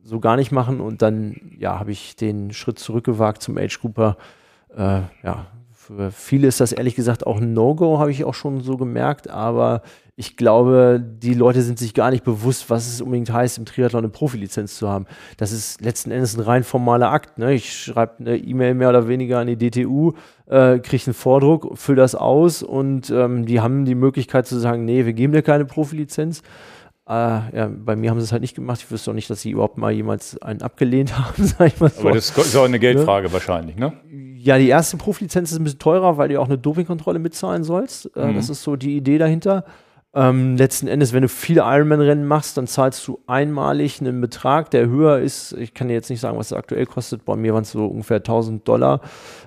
so 0.07 0.21
gar 0.21 0.37
nicht 0.37 0.53
machen. 0.53 0.81
Und 0.81 1.03
dann, 1.03 1.37
ja, 1.59 1.79
habe 1.79 1.93
ich 1.93 2.17
den 2.17 2.53
Schritt 2.53 2.79
zurückgewagt 2.79 3.43
zum 3.43 3.59
Age 3.59 3.79
Grouper. 3.81 4.17
Äh, 4.75 5.03
ja, 5.23 5.47
für 5.73 6.11
viele 6.11 6.49
ist 6.49 6.61
das 6.61 6.73
ehrlich 6.73 6.95
gesagt 6.95 7.27
auch 7.27 7.39
ein 7.39 7.53
No-Go, 7.53 7.99
habe 7.99 8.11
ich 8.11 8.25
auch 8.25 8.35
schon 8.35 8.61
so 8.61 8.77
gemerkt. 8.77 9.29
Aber 9.29 9.83
ich 10.19 10.37
glaube, 10.37 10.99
die 11.01 11.35
Leute 11.35 11.61
sind 11.61 11.79
sich 11.79 11.93
gar 11.93 12.11
nicht 12.11 12.25
bewusst, 12.25 12.71
was 12.71 12.87
es 12.87 13.03
unbedingt 13.03 13.31
heißt, 13.31 13.59
im 13.59 13.67
Triathlon 13.67 14.05
eine 14.05 14.09
Profilizenz 14.09 14.79
zu 14.79 14.89
haben. 14.89 15.05
Das 15.37 15.53
ist 15.53 15.83
letzten 15.83 16.11
Endes 16.11 16.37
ein 16.37 16.41
rein 16.41 16.65
formaler 16.65 17.11
Akt. 17.11 17.37
Ne? 17.37 17.53
Ich 17.53 17.73
schreibe 17.73 18.21
eine 18.21 18.37
E-Mail 18.39 18.75
mehr 18.75 18.89
oder 18.89 19.09
weniger 19.09 19.41
an 19.41 19.47
die 19.47 19.59
DTU, 19.59 20.13
äh, 20.47 20.79
kriege 20.79 21.05
einen 21.07 21.15
Vordruck, 21.15 21.77
fülle 21.77 21.99
das 21.99 22.15
aus 22.15 22.63
und 22.63 23.11
ähm, 23.11 23.45
die 23.45 23.61
haben 23.61 23.85
die 23.85 23.95
Möglichkeit 23.95 24.47
zu 24.47 24.59
sagen, 24.59 24.87
nee, 24.87 25.05
wir 25.05 25.13
geben 25.13 25.35
dir 25.35 25.43
keine 25.43 25.67
Profilizenz. 25.67 26.43
Äh, 27.09 27.13
ja, 27.13 27.71
bei 27.71 27.95
mir 27.95 28.11
haben 28.11 28.19
sie 28.19 28.25
es 28.25 28.33
halt 28.33 28.43
nicht 28.43 28.57
gemacht. 28.57 28.81
Ich 28.83 28.91
wüsste 28.91 29.11
auch 29.13 29.15
nicht, 29.15 29.31
dass 29.31 29.41
sie 29.41 29.51
überhaupt 29.51 29.79
mal 29.79 29.93
jemals 29.93 30.41
einen 30.43 30.63
abgelehnt 30.63 31.17
haben, 31.19 31.45
sag 31.45 31.69
ich 31.69 31.81
mal 31.81 31.91
so. 31.91 32.01
Aber 32.01 32.13
das 32.13 32.31
ist 32.31 32.57
auch 32.57 32.65
eine 32.65 32.81
Geldfrage 32.81 33.29
ne? 33.29 33.33
wahrscheinlich, 33.33 33.77
ne? 33.77 33.93
Ja, 34.37 34.59
die 34.59 34.69
erste 34.69 34.97
Profilizenz 34.97 35.53
ist 35.53 35.59
ein 35.59 35.65
bisschen 35.65 35.79
teurer, 35.79 36.19
weil 36.19 36.29
du 36.29 36.41
auch 36.41 36.47
eine 36.47 36.59
Dopingkontrolle 36.59 37.19
mitzahlen 37.19 37.65
sollst. 37.65 38.11
Äh, 38.17 38.27
mhm. 38.27 38.37
Das 38.37 38.49
ist 38.49 38.63
so 38.63 38.77
die 38.77 38.97
Idee 38.97 39.19
dahinter. 39.19 39.65
Ähm, 40.15 40.57
letzten 40.57 40.89
Endes, 40.89 41.13
wenn 41.13 41.23
du 41.23 41.29
viele 41.29 41.61
Ironman-Rennen 41.61 42.27
machst, 42.27 42.57
dann 42.57 42.67
zahlst 42.67 43.07
du 43.07 43.21
einmalig 43.27 44.01
einen 44.01 44.21
Betrag, 44.21 44.71
der 44.71 44.89
höher 44.89 45.19
ist. 45.19 45.53
Ich 45.53 45.75
kann 45.75 45.89
dir 45.89 45.95
jetzt 45.95 46.09
nicht 46.09 46.21
sagen, 46.21 46.39
was 46.39 46.47
es 46.47 46.53
aktuell 46.55 46.87
kostet. 46.87 47.25
Bei 47.25 47.37
mir 47.37 47.53
waren 47.53 47.63
es 47.63 47.73
so 47.73 47.85
ungefähr 47.87 48.17
1000 48.17 48.67
Dollar, 48.67 49.03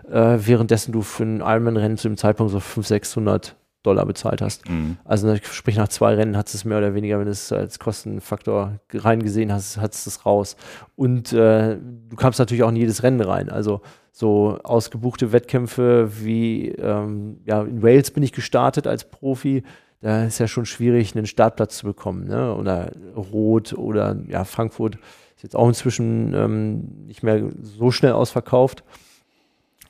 äh, 0.09 0.37
währenddessen 0.37 0.91
du 0.91 1.01
für 1.01 1.23
ein 1.23 1.39
Ironman-Rennen 1.41 1.97
zu 1.97 2.07
dem 2.07 2.17
Zeitpunkt 2.17 2.51
so 2.51 2.59
500, 2.59 2.87
600 2.87 3.55
Dollar 3.83 4.05
bezahlt 4.05 4.41
hast. 4.41 4.67
Mhm. 4.69 4.97
Also 5.05 5.35
sprich 5.41 5.77
nach 5.77 5.87
zwei 5.87 6.15
Rennen 6.15 6.35
hat 6.35 6.53
es 6.53 6.65
mehr 6.65 6.77
oder 6.77 6.93
weniger, 6.93 7.17
wenn 7.19 7.25
du 7.25 7.31
es 7.31 7.51
als 7.51 7.79
Kostenfaktor 7.79 8.79
reingesehen 8.93 9.53
hast, 9.53 9.77
hat 9.77 9.93
es 9.93 10.03
das 10.03 10.25
raus. 10.25 10.57
Und 10.95 11.31
äh, 11.33 11.77
du 12.09 12.15
kamst 12.15 12.39
natürlich 12.39 12.63
auch 12.63 12.69
in 12.69 12.75
jedes 12.75 13.03
Rennen 13.03 13.21
rein. 13.21 13.49
Also 13.49 13.81
so 14.11 14.59
ausgebuchte 14.63 15.31
Wettkämpfe 15.31 16.09
wie 16.21 16.69
ähm, 16.69 17.37
ja, 17.45 17.61
in 17.61 17.81
Wales 17.81 18.11
bin 18.11 18.23
ich 18.23 18.33
gestartet 18.33 18.85
als 18.85 19.09
Profi 19.09 19.63
da 20.01 20.23
ist 20.23 20.39
ja 20.39 20.47
schon 20.47 20.65
schwierig, 20.65 21.15
einen 21.15 21.25
Startplatz 21.25 21.77
zu 21.77 21.85
bekommen. 21.85 22.27
Ne? 22.27 22.55
Oder 22.55 22.91
Rot 23.15 23.73
oder 23.73 24.15
ja, 24.27 24.45
Frankfurt 24.45 24.95
ist 25.35 25.43
jetzt 25.43 25.55
auch 25.55 25.67
inzwischen 25.67 26.33
ähm, 26.33 27.05
nicht 27.05 27.23
mehr 27.23 27.49
so 27.61 27.91
schnell 27.91 28.13
ausverkauft. 28.13 28.83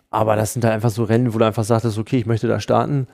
Aber 0.09 0.35
das 0.35 0.53
sind 0.53 0.63
da 0.63 0.71
einfach 0.71 0.89
so 0.89 1.03
Rennen, 1.03 1.33
wo 1.33 1.37
du 1.37 1.45
einfach 1.45 1.63
sagtest, 1.63 1.99
okay, 1.99 2.17
ich 2.17 2.25
möchte 2.25 2.47
da 2.47 2.59
starten. 2.59 3.07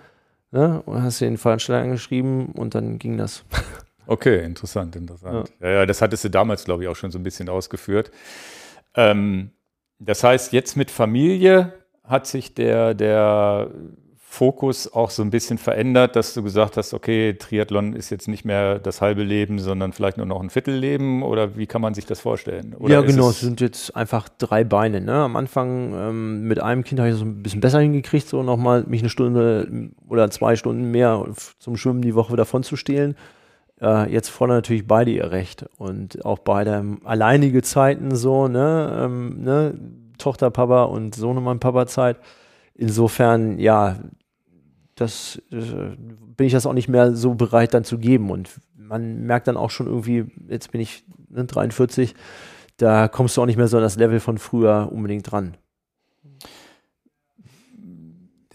Ne? 0.55 0.81
Und 0.85 1.03
hast 1.03 1.19
den 1.19 1.37
Veranstalter 1.37 1.83
angeschrieben 1.83 2.47
und 2.53 2.75
dann 2.75 2.97
ging 2.97 3.17
das. 3.17 3.43
Okay, 4.07 4.45
interessant, 4.45 4.95
interessant. 4.95 5.51
Ja, 5.59 5.67
ja, 5.67 5.73
ja 5.77 5.85
das 5.87 5.99
hattest 5.99 6.23
du 6.23 6.29
damals, 6.29 6.63
glaube 6.63 6.83
ich, 6.83 6.89
auch 6.89 6.95
schon 6.95 7.09
so 7.09 7.17
ein 7.17 7.23
bisschen 7.23 7.49
ausgeführt. 7.49 8.11
Ähm, 8.93 9.49
das 9.97 10.23
heißt, 10.23 10.53
jetzt 10.53 10.77
mit 10.77 10.91
Familie 10.91 11.73
hat 12.03 12.27
sich 12.27 12.53
der, 12.53 12.93
der 12.93 13.71
Fokus 14.35 14.93
auch 14.93 15.09
so 15.09 15.23
ein 15.23 15.29
bisschen 15.29 15.57
verändert, 15.57 16.15
dass 16.15 16.33
du 16.33 16.43
gesagt 16.43 16.75
hast, 16.75 16.93
okay, 16.93 17.33
Triathlon 17.33 17.93
ist 17.93 18.09
jetzt 18.09 18.27
nicht 18.27 18.43
mehr 18.43 18.79
das 18.79 19.01
halbe 19.01 19.23
Leben, 19.23 19.59
sondern 19.59 19.93
vielleicht 19.93 20.17
nur 20.17 20.25
noch 20.25 20.41
ein 20.41 20.49
Viertelleben? 20.49 21.23
Oder 21.23 21.55
wie 21.55 21.67
kann 21.67 21.81
man 21.81 21.93
sich 21.93 22.05
das 22.05 22.19
vorstellen? 22.19 22.75
Oder 22.77 22.95
ja, 22.95 23.01
genau, 23.01 23.29
es 23.29 23.39
sind 23.39 23.61
jetzt 23.61 23.95
einfach 23.95 24.27
drei 24.27 24.65
Beine. 24.65 24.99
Ne? 24.99 25.13
Am 25.13 25.37
Anfang 25.37 25.93
ähm, 25.93 26.47
mit 26.47 26.59
einem 26.59 26.83
Kind 26.83 26.99
habe 26.99 27.09
ich 27.09 27.15
so 27.15 27.23
ein 27.23 27.41
bisschen 27.41 27.61
besser 27.61 27.79
hingekriegt, 27.79 28.27
so 28.27 28.43
nochmal 28.43 28.83
mich 28.87 29.01
eine 29.01 29.09
Stunde 29.09 29.91
oder 30.09 30.29
zwei 30.29 30.57
Stunden 30.57 30.91
mehr 30.91 31.25
zum 31.59 31.77
Schwimmen 31.77 32.01
die 32.01 32.15
Woche 32.15 32.35
davon 32.35 32.63
zu 32.63 32.75
stehlen. 32.75 33.15
Äh, 33.81 34.11
jetzt 34.11 34.29
fordern 34.29 34.57
natürlich 34.57 34.85
beide 34.85 35.11
ihr 35.11 35.31
Recht 35.31 35.65
und 35.77 36.25
auch 36.25 36.39
beide 36.39 36.97
alleinige 37.05 37.61
Zeiten 37.61 38.15
so, 38.15 38.47
ne, 38.49 39.01
ähm, 39.01 39.43
ne? 39.43 39.73
Tochter, 40.17 40.49
Papa 40.49 40.83
und 40.83 41.15
Sohnemann, 41.15 41.59
Papa 41.59 41.87
Zeit. 41.87 42.17
Insofern, 42.73 43.59
ja, 43.59 43.97
das 44.95 45.41
äh, 45.51 45.95
bin 45.97 46.47
ich 46.47 46.53
das 46.53 46.65
auch 46.65 46.73
nicht 46.73 46.87
mehr 46.87 47.15
so 47.15 47.35
bereit 47.35 47.73
dann 47.73 47.83
zu 47.83 47.97
geben. 47.97 48.31
Und 48.31 48.49
man 48.77 49.25
merkt 49.25 49.47
dann 49.47 49.57
auch 49.57 49.69
schon 49.69 49.87
irgendwie, 49.87 50.25
jetzt 50.47 50.71
bin 50.71 50.81
ich 50.81 51.03
ne, 51.29 51.45
43, 51.45 52.15
da 52.77 53.07
kommst 53.07 53.37
du 53.37 53.41
auch 53.41 53.45
nicht 53.45 53.57
mehr 53.57 53.67
so 53.67 53.77
an 53.77 53.83
das 53.83 53.97
Level 53.97 54.19
von 54.19 54.37
früher 54.37 54.89
unbedingt 54.91 55.29
dran. 55.29 55.57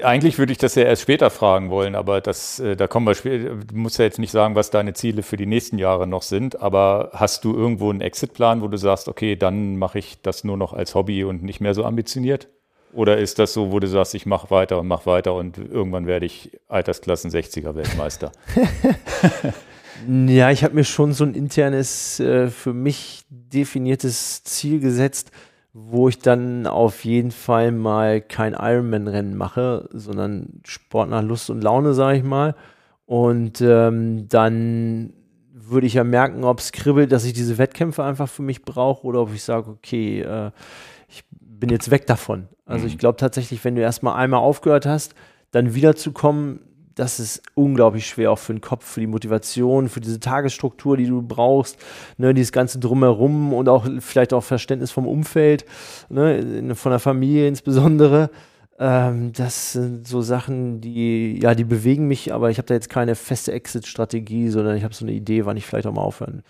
Eigentlich 0.03 0.39
würde 0.39 0.53
ich 0.53 0.59
das 0.59 0.77
ja 0.77 0.85
erst 0.85 1.03
später 1.03 1.29
fragen 1.29 1.69
wollen, 1.69 1.95
aber 1.95 2.23
das, 2.23 2.59
äh, 2.59 2.75
da 2.75 2.87
kommen 2.87 3.07
wir 3.07 3.15
später. 3.15 3.57
Du 3.57 3.77
musst 3.77 3.99
ja 3.99 4.07
jetzt 4.07 4.19
nicht 4.19 4.31
sagen, 4.31 4.55
was 4.55 4.71
deine 4.71 4.95
Ziele 4.95 5.23
für 5.23 5.37
die 5.37 5.45
nächsten 5.45 5.79
Jahre 5.79 6.07
noch 6.07 6.23
sind, 6.23 6.61
aber 6.63 7.11
hast 7.13 7.45
du 7.45 7.55
irgendwo 7.55 7.91
einen 7.91 8.01
Exit-Plan, 8.01 8.63
wo 8.63 8.69
du 8.69 8.79
sagst, 8.79 9.09
okay, 9.09 9.37
dann 9.37 9.77
mache 9.77 9.99
ich 9.99 10.23
das 10.23 10.43
nur 10.43 10.57
noch 10.57 10.73
als 10.73 10.95
Hobby 10.95 11.23
und 11.25 11.43
nicht 11.43 11.61
mehr 11.61 11.75
so 11.75 11.85
ambitioniert? 11.85 12.49
Oder 12.93 13.19
ist 13.19 13.39
das 13.39 13.53
so, 13.53 13.73
wo 13.73 13.79
du 13.79 13.87
sagst, 13.87 14.15
ich 14.15 14.27
mache 14.27 14.51
weiter 14.51 14.81
und 14.81 14.89
mache 14.89 15.07
weiter 15.07 15.35
und 15.35 15.59
irgendwann 15.59 16.07
werde 16.07 16.27
ich 16.27 16.59
Altersklassen 16.69 17.31
60er 17.31 17.75
Weltmeister? 17.75 18.33
ja, 20.27 20.51
ich 20.51 20.65
habe 20.65 20.75
mir 20.75 20.85
schon 20.85 21.13
so 21.13 21.25
ein 21.25 21.35
internes, 21.35 22.21
äh, 22.21 22.49
für 22.49 22.73
mich 22.73 23.25
definiertes 23.29 24.43
Ziel 24.45 24.81
gesetzt, 24.81 25.31
wo 25.73 26.09
ich 26.09 26.19
dann 26.19 26.67
auf 26.67 27.05
jeden 27.05 27.31
Fall 27.31 27.71
mal 27.71 28.21
kein 28.21 28.55
Ironman-Rennen 28.55 29.37
mache, 29.37 29.89
sondern 29.93 30.61
Sport 30.65 31.11
nach 31.11 31.23
Lust 31.23 31.49
und 31.49 31.63
Laune, 31.63 31.95
sage 31.95 32.19
ich 32.19 32.25
mal. 32.25 32.57
Und 33.07 33.61
ähm, 33.61 34.29
dann 34.29 35.13
würde 35.53 35.87
ich 35.87 35.95
ja 35.95 36.05
merken, 36.05 36.43
ob 36.43 36.59
es 36.59 36.73
kribbelt, 36.73 37.13
dass 37.13 37.25
ich 37.25 37.33
diese 37.33 37.59
Wettkämpfe 37.59 38.03
einfach 38.03 38.29
für 38.29 38.43
mich 38.43 38.63
brauche 38.63 39.07
oder 39.07 39.21
ob 39.21 39.33
ich 39.33 39.45
sage, 39.45 39.71
okay, 39.71 40.23
äh, 40.23 40.51
bin 41.61 41.71
jetzt 41.71 41.91
weg 41.91 42.07
davon. 42.07 42.49
Also 42.67 42.85
mhm. 42.85 42.91
ich 42.91 42.99
glaube 42.99 43.17
tatsächlich, 43.17 43.65
wenn 43.65 43.75
du 43.75 43.83
erstmal 43.83 44.17
einmal 44.17 44.41
aufgehört 44.41 44.87
hast, 44.87 45.15
dann 45.51 45.75
wiederzukommen, 45.75 46.61
das 46.95 47.21
ist 47.21 47.43
unglaublich 47.55 48.07
schwer, 48.07 48.31
auch 48.31 48.39
für 48.39 48.53
den 48.53 48.61
Kopf, 48.61 48.85
für 48.85 49.01
die 49.01 49.07
Motivation, 49.07 49.89
für 49.89 50.01
diese 50.01 50.21
Tagesstruktur, 50.21 50.97
die 50.97 51.07
du 51.07 51.23
brauchst, 51.23 51.79
ne, 52.19 52.35
dieses 52.35 52.53
ganze 52.53 52.79
Drumherum 52.79 53.53
und 53.53 53.69
auch 53.69 53.87
vielleicht 54.01 54.33
auch 54.33 54.43
Verständnis 54.43 54.91
vom 54.91 55.07
Umfeld, 55.07 55.65
ne, 56.09 56.75
von 56.75 56.91
der 56.91 56.99
Familie 56.99 57.49
insbesondere. 57.49 58.31
Ähm, 58.79 59.33
das 59.33 59.73
sind 59.73 60.07
so 60.07 60.21
Sachen, 60.21 60.81
die, 60.81 61.39
ja, 61.41 61.55
die 61.55 61.65
bewegen 61.65 62.07
mich, 62.07 62.35
aber 62.35 62.51
ich 62.51 62.59
habe 62.59 62.67
da 62.67 62.75
jetzt 62.75 62.91
keine 62.91 63.15
feste 63.15 63.53
Exit-Strategie, 63.53 64.49
sondern 64.49 64.77
ich 64.77 64.85
habe 64.85 64.95
so 64.95 65.05
eine 65.05 65.13
Idee, 65.13 65.47
wann 65.47 65.57
ich 65.57 65.67
vielleicht 65.67 65.87
auch 65.87 65.95
mal 65.95 66.03
aufhören 66.03 66.43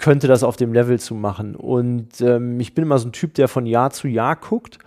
könnte, 0.00 0.26
das 0.26 0.42
auf 0.42 0.56
dem 0.56 0.72
Level 0.72 0.98
zu 0.98 1.14
machen. 1.14 1.54
Und 1.54 2.20
ähm, 2.20 2.58
ich 2.58 2.74
bin 2.74 2.82
immer 2.82 2.98
so 2.98 3.08
ein 3.08 3.12
Typ, 3.12 3.34
der 3.34 3.48
von 3.48 3.66
Jahr 3.66 3.90
zu 3.90 4.08
Jahr 4.08 4.34
guckt 4.34 4.78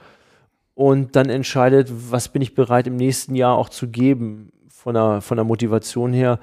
und 0.73 1.15
dann 1.15 1.29
entscheidet, 1.29 1.91
was 2.11 2.29
bin 2.29 2.41
ich 2.41 2.55
bereit 2.55 2.87
im 2.87 2.95
nächsten 2.95 3.35
Jahr 3.35 3.55
auch 3.55 3.69
zu 3.69 3.87
geben 3.87 4.51
von 4.69 4.95
der, 4.95 5.21
von 5.21 5.37
der 5.37 5.45
Motivation 5.45 6.13
her 6.13 6.39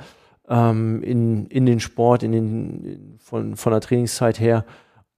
ähm, 0.48 1.02
in, 1.02 1.46
in 1.46 1.66
den 1.66 1.80
Sport, 1.80 2.22
in 2.22 2.32
den, 2.32 2.84
in, 2.84 3.18
von, 3.18 3.56
von 3.56 3.72
der 3.72 3.80
Trainingszeit 3.80 4.38
her. 4.38 4.64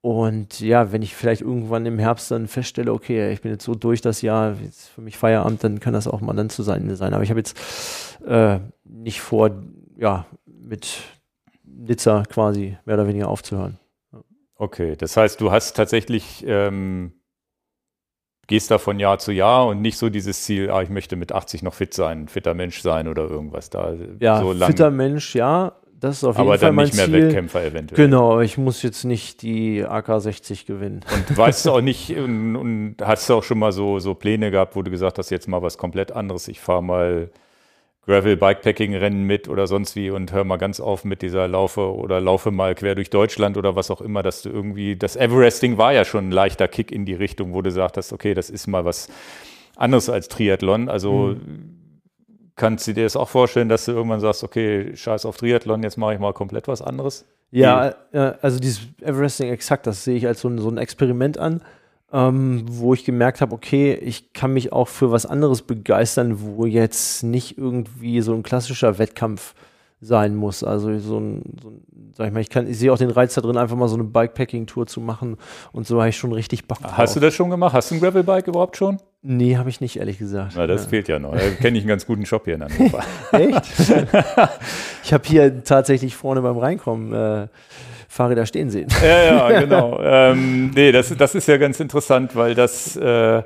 Und 0.00 0.58
ja, 0.60 0.90
wenn 0.90 1.02
ich 1.02 1.14
vielleicht 1.14 1.42
irgendwann 1.42 1.86
im 1.86 1.98
Herbst 1.98 2.30
dann 2.30 2.48
feststelle, 2.48 2.92
okay, 2.92 3.32
ich 3.32 3.42
bin 3.42 3.52
jetzt 3.52 3.64
so 3.64 3.74
durch 3.74 4.00
das 4.00 4.20
Jahr, 4.22 4.56
jetzt 4.60 4.88
für 4.88 5.00
mich 5.00 5.16
Feierabend, 5.16 5.62
dann 5.62 5.78
kann 5.78 5.92
das 5.92 6.08
auch 6.08 6.20
mal 6.20 6.32
dann 6.32 6.50
zu 6.50 6.62
sein 6.62 6.96
sein. 6.96 7.14
Aber 7.14 7.22
ich 7.22 7.30
habe 7.30 7.38
jetzt 7.38 7.56
äh, 8.26 8.58
nicht 8.84 9.20
vor, 9.20 9.50
ja, 9.96 10.26
mit 10.46 11.02
Nizza 11.74 12.22
quasi 12.24 12.76
mehr 12.84 12.96
oder 12.96 13.06
weniger 13.06 13.28
aufzuhören. 13.28 13.78
Okay, 14.56 14.94
das 14.96 15.16
heißt, 15.16 15.40
du 15.40 15.50
hast 15.50 15.74
tatsächlich, 15.74 16.44
ähm, 16.46 17.12
gehst 18.46 18.70
da 18.70 18.78
von 18.78 19.00
Jahr 19.00 19.18
zu 19.18 19.32
Jahr 19.32 19.66
und 19.66 19.80
nicht 19.80 19.98
so 19.98 20.08
dieses 20.08 20.44
Ziel, 20.44 20.70
ah, 20.70 20.82
ich 20.82 20.90
möchte 20.90 21.16
mit 21.16 21.32
80 21.32 21.62
noch 21.62 21.74
fit 21.74 21.94
sein, 21.94 22.28
fitter 22.28 22.54
Mensch 22.54 22.80
sein 22.80 23.08
oder 23.08 23.24
irgendwas 23.24 23.70
da. 23.70 23.94
Ja, 24.20 24.40
so 24.40 24.54
fitter 24.54 24.90
Mensch, 24.90 25.34
ja, 25.34 25.72
das 26.02 26.16
ist 26.16 26.24
auf 26.24 26.36
jeden 26.36 26.48
aber 26.48 26.58
Fall 26.58 26.72
mein 26.72 26.90
Ziel. 26.90 27.00
Aber 27.00 27.02
dann 27.02 27.10
nicht 27.10 27.20
mehr 27.20 27.28
Wettkämpfer 27.28 27.64
eventuell. 27.64 28.04
Genau, 28.04 28.40
ich 28.40 28.58
muss 28.58 28.82
jetzt 28.82 29.04
nicht 29.04 29.42
die 29.42 29.84
AK-60 29.84 30.66
gewinnen. 30.66 31.04
Und 31.14 31.36
weißt 31.38 31.66
du 31.66 31.70
auch 31.70 31.80
nicht, 31.80 32.16
und, 32.16 32.56
und 32.56 32.96
hast 33.00 33.28
du 33.30 33.34
auch 33.34 33.44
schon 33.44 33.60
mal 33.60 33.70
so, 33.70 34.00
so 34.00 34.14
Pläne 34.14 34.50
gehabt, 34.50 34.74
wo 34.74 34.82
du 34.82 34.90
gesagt 34.90 35.18
hast, 35.18 35.30
jetzt 35.30 35.46
mal 35.48 35.62
was 35.62 35.78
komplett 35.78 36.10
anderes, 36.10 36.48
ich 36.48 36.60
fahre 36.60 36.82
mal 36.82 37.30
Gravel-Bikepacking-Rennen 38.06 39.22
mit 39.22 39.48
oder 39.48 39.66
sonst 39.66 39.94
wie 39.94 40.10
und 40.10 40.32
hör 40.32 40.42
mal 40.42 40.56
ganz 40.56 40.80
auf 40.80 41.04
mit 41.04 41.22
dieser 41.22 41.46
Laufe 41.46 41.94
oder 41.94 42.20
laufe 42.20 42.50
mal 42.50 42.74
quer 42.74 42.96
durch 42.96 43.10
Deutschland 43.10 43.56
oder 43.56 43.76
was 43.76 43.90
auch 43.92 44.00
immer, 44.00 44.24
dass 44.24 44.42
du 44.42 44.48
irgendwie, 44.48 44.96
das 44.96 45.14
Everesting 45.14 45.78
war 45.78 45.92
ja 45.92 46.04
schon 46.04 46.28
ein 46.28 46.32
leichter 46.32 46.66
Kick 46.66 46.90
in 46.90 47.06
die 47.06 47.14
Richtung, 47.14 47.54
wo 47.54 47.62
du 47.62 47.70
sagtest, 47.70 48.12
okay, 48.12 48.34
das 48.34 48.50
ist 48.50 48.66
mal 48.66 48.84
was 48.84 49.08
anderes 49.76 50.10
als 50.10 50.26
Triathlon. 50.28 50.88
Also 50.88 51.36
mhm. 51.36 52.00
kannst 52.56 52.88
du 52.88 52.92
dir 52.92 53.04
das 53.04 53.14
auch 53.14 53.28
vorstellen, 53.28 53.68
dass 53.68 53.84
du 53.84 53.92
irgendwann 53.92 54.20
sagst, 54.20 54.42
okay, 54.42 54.96
scheiß 54.96 55.24
auf 55.24 55.36
Triathlon, 55.36 55.84
jetzt 55.84 55.96
mache 55.96 56.14
ich 56.14 56.18
mal 56.18 56.32
komplett 56.32 56.66
was 56.66 56.82
anderes? 56.82 57.24
Ja, 57.52 57.94
also 58.12 58.58
dieses 58.58 58.88
Everesting 59.00 59.50
exakt, 59.50 59.86
das 59.86 60.02
sehe 60.02 60.16
ich 60.16 60.26
als 60.26 60.40
so 60.40 60.48
ein, 60.48 60.58
so 60.58 60.68
ein 60.68 60.78
Experiment 60.78 61.38
an 61.38 61.62
ähm, 62.12 62.64
wo 62.68 62.94
ich 62.94 63.04
gemerkt 63.04 63.40
habe, 63.40 63.54
okay, 63.54 63.94
ich 63.94 64.32
kann 64.32 64.52
mich 64.52 64.72
auch 64.72 64.88
für 64.88 65.10
was 65.10 65.26
anderes 65.26 65.62
begeistern, 65.62 66.36
wo 66.40 66.66
jetzt 66.66 67.22
nicht 67.22 67.56
irgendwie 67.56 68.20
so 68.20 68.34
ein 68.34 68.42
klassischer 68.42 68.98
Wettkampf 68.98 69.54
sein 70.00 70.34
muss. 70.34 70.64
Also 70.64 70.98
so 70.98 71.18
ein, 71.18 71.42
so 71.62 71.70
ein 71.70 71.82
sag 72.14 72.26
ich 72.26 72.32
mal, 72.32 72.40
ich 72.40 72.50
kann, 72.50 72.68
ich 72.68 72.78
sehe 72.78 72.92
auch 72.92 72.98
den 72.98 73.10
Reiz 73.10 73.34
da 73.34 73.40
drin, 73.40 73.56
einfach 73.56 73.76
mal 73.76 73.88
so 73.88 73.94
eine 73.94 74.04
Bikepacking-Tour 74.04 74.86
zu 74.86 75.00
machen 75.00 75.38
und 75.72 75.86
so 75.86 76.00
habe 76.00 76.10
ich 76.10 76.16
schon 76.16 76.32
richtig 76.32 76.66
Bock 76.66 76.80
drauf. 76.80 76.96
Hast 76.96 77.16
du 77.16 77.20
das 77.20 77.34
schon 77.34 77.48
gemacht? 77.48 77.72
Hast 77.72 77.90
du 77.90 77.94
ein 77.94 78.00
Gravelbike 78.00 78.48
überhaupt 78.48 78.76
schon? 78.76 78.98
Nee, 79.22 79.56
habe 79.56 79.70
ich 79.70 79.80
nicht, 79.80 79.96
ehrlich 79.96 80.18
gesagt. 80.18 80.54
Na, 80.56 80.66
das 80.66 80.84
ja. 80.84 80.88
fehlt 80.88 81.08
ja 81.08 81.18
noch. 81.18 81.32
Da 81.32 81.38
kenne 81.60 81.78
ich 81.78 81.84
einen 81.84 81.88
ganz 81.88 82.06
guten 82.06 82.26
Shop 82.26 82.44
hier 82.44 82.56
in 82.56 82.64
Hannover. 82.64 83.04
Echt? 83.32 83.62
ich 85.04 85.12
habe 85.12 85.24
hier 85.24 85.62
tatsächlich 85.62 86.16
vorne 86.16 86.42
beim 86.42 86.58
Reinkommen 86.58 87.12
äh, 87.12 87.46
Fahrräder 88.12 88.44
stehen 88.44 88.68
sehen. 88.68 88.88
Ja, 89.02 89.48
ja, 89.48 89.60
genau. 89.60 89.98
ähm, 90.02 90.70
nee, 90.74 90.92
das, 90.92 91.16
das 91.16 91.34
ist 91.34 91.48
ja 91.48 91.56
ganz 91.56 91.80
interessant, 91.80 92.36
weil 92.36 92.54
das 92.54 92.94
äh, 92.94 93.42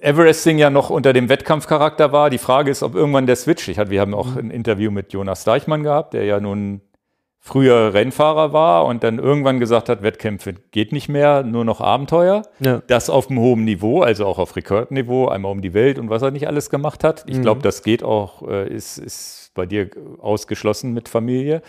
Everesting 0.00 0.56
ja 0.56 0.70
noch 0.70 0.88
unter 0.88 1.12
dem 1.12 1.28
Wettkampfcharakter 1.28 2.12
war. 2.12 2.30
Die 2.30 2.38
Frage 2.38 2.70
ist, 2.70 2.82
ob 2.82 2.94
irgendwann 2.94 3.26
der 3.26 3.36
Switch, 3.36 3.68
ich 3.68 3.78
hatte, 3.78 3.90
wir 3.90 4.00
haben 4.00 4.14
auch 4.14 4.28
mhm. 4.28 4.38
ein 4.38 4.50
Interview 4.50 4.90
mit 4.90 5.12
Jonas 5.12 5.44
Deichmann 5.44 5.82
gehabt, 5.82 6.14
der 6.14 6.24
ja 6.24 6.40
nun 6.40 6.80
früher 7.40 7.92
Rennfahrer 7.92 8.54
war 8.54 8.86
und 8.86 9.04
dann 9.04 9.18
irgendwann 9.18 9.60
gesagt 9.60 9.90
hat, 9.90 10.02
Wettkämpfe 10.02 10.54
geht 10.70 10.92
nicht 10.92 11.10
mehr, 11.10 11.42
nur 11.42 11.66
noch 11.66 11.82
Abenteuer. 11.82 12.42
Ja. 12.60 12.80
Das 12.86 13.10
auf 13.10 13.28
einem 13.28 13.38
hohen 13.38 13.66
Niveau, 13.66 14.00
also 14.00 14.24
auch 14.24 14.38
auf 14.38 14.56
Rekordniveau, 14.56 15.28
einmal 15.28 15.52
um 15.52 15.60
die 15.60 15.74
Welt 15.74 15.98
und 15.98 16.08
was 16.08 16.22
er 16.22 16.30
nicht 16.30 16.48
alles 16.48 16.70
gemacht 16.70 17.04
hat. 17.04 17.24
Ich 17.28 17.36
mhm. 17.36 17.42
glaube, 17.42 17.60
das 17.60 17.82
geht 17.82 18.02
auch, 18.02 18.48
äh, 18.48 18.66
ist, 18.66 18.96
ist 18.96 19.50
bei 19.54 19.66
dir 19.66 19.90
ausgeschlossen 20.20 20.94
mit 20.94 21.10
Familie 21.10 21.60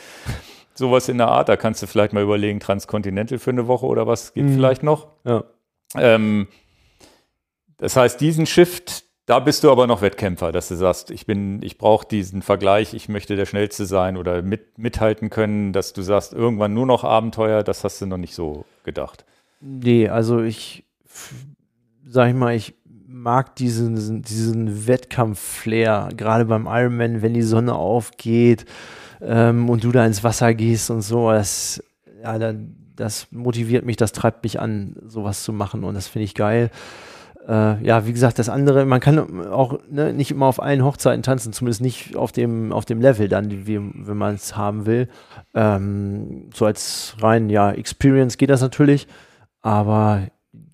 sowas 0.78 1.10
in 1.10 1.18
der 1.18 1.28
Art. 1.28 1.50
Da 1.50 1.58
kannst 1.58 1.82
du 1.82 1.88
vielleicht 1.88 2.14
mal 2.14 2.24
überlegen, 2.24 2.60
Transcontinental 2.60 3.40
für 3.40 3.52
eine 3.52 3.68
Woche 3.68 3.86
oder 3.86 4.08
was 4.08 4.34
geht 4.34 4.46
mhm. 4.46 4.54
vielleicht 4.54 4.84
noch. 4.84 5.08
Ja. 5.26 5.44
Ähm, 5.96 6.48
das 7.78 7.96
heißt, 7.96 8.20
diesen 8.20 8.46
Shift, 8.46 9.04
da 9.26 9.40
bist 9.40 9.64
du 9.64 9.72
aber 9.72 9.88
noch 9.88 10.02
Wettkämpfer, 10.02 10.52
dass 10.52 10.68
du 10.68 10.76
sagst, 10.76 11.12
ich 11.12 11.26
bin, 11.26 11.62
ich 11.62 11.78
brauche 11.78 12.08
diesen 12.08 12.42
Vergleich, 12.42 12.94
ich 12.94 13.10
möchte 13.10 13.36
der 13.36 13.46
Schnellste 13.46 13.86
sein 13.86 14.18
oder 14.18 14.42
mit, 14.42 14.78
mithalten 14.78 15.30
können, 15.30 15.74
dass 15.74 15.94
du 15.94 16.02
sagst, 16.02 16.34
irgendwann 16.34 16.74
nur 16.74 16.86
noch 16.86 17.04
Abenteuer, 17.04 17.64
das 17.64 17.84
hast 17.84 18.02
du 18.02 18.06
noch 18.06 18.18
nicht 18.18 18.36
so 18.36 18.66
gedacht. 18.84 19.26
Nee, 19.60 20.08
also 20.08 20.42
ich 20.42 20.86
sag 22.08 22.30
ich 22.30 22.36
mal, 22.36 22.56
ich 22.56 22.74
mag 23.08 23.56
diesen, 23.56 24.22
diesen 24.22 24.88
Wettkampf-Flair, 24.88 26.10
gerade 26.16 26.46
beim 26.46 26.68
Ironman, 26.68 27.22
wenn 27.22 27.34
die 27.34 27.42
Sonne 27.42 27.76
aufgeht 27.76 28.66
ähm, 29.22 29.70
und 29.70 29.84
du 29.84 29.92
da 29.92 30.06
ins 30.06 30.24
Wasser 30.24 30.54
gehst 30.54 30.90
und 30.90 31.02
so, 31.02 31.32
das, 31.32 31.84
ja, 32.24 32.54
das 32.96 33.28
motiviert 33.32 33.86
mich, 33.86 33.98
das 33.98 34.12
treibt 34.12 34.44
mich 34.44 34.60
an, 34.60 34.96
sowas 35.06 35.44
zu 35.44 35.54
machen 35.54 35.84
und 35.84 35.96
das 35.96 36.08
finde 36.08 36.26
ich 36.26 36.36
geil. 36.36 36.72
Äh, 37.48 37.82
ja, 37.86 38.06
wie 38.06 38.12
gesagt, 38.12 38.40
das 38.40 38.50
andere, 38.50 38.86
man 38.86 39.00
kann 39.00 39.48
auch 39.48 39.80
ne, 39.90 40.12
nicht 40.12 40.32
immer 40.32 40.48
auf 40.48 40.62
allen 40.62 40.84
Hochzeiten 40.84 41.24
tanzen, 41.24 41.54
zumindest 41.54 41.82
nicht 41.82 42.18
auf 42.18 42.34
dem, 42.34 42.74
auf 42.74 42.84
dem 42.84 43.00
Level 43.00 43.30
dann, 43.30 43.66
wie, 43.66 43.80
wenn 43.80 44.18
man 44.18 44.36
es 44.36 44.58
haben 44.58 44.86
will. 44.86 45.08
Ähm, 45.54 46.50
so 46.54 46.66
als 46.66 47.16
rein, 47.22 47.50
ja, 47.50 47.72
Experience 47.72 48.38
geht 48.38 48.50
das 48.50 48.62
natürlich, 48.62 49.08
aber 49.62 50.24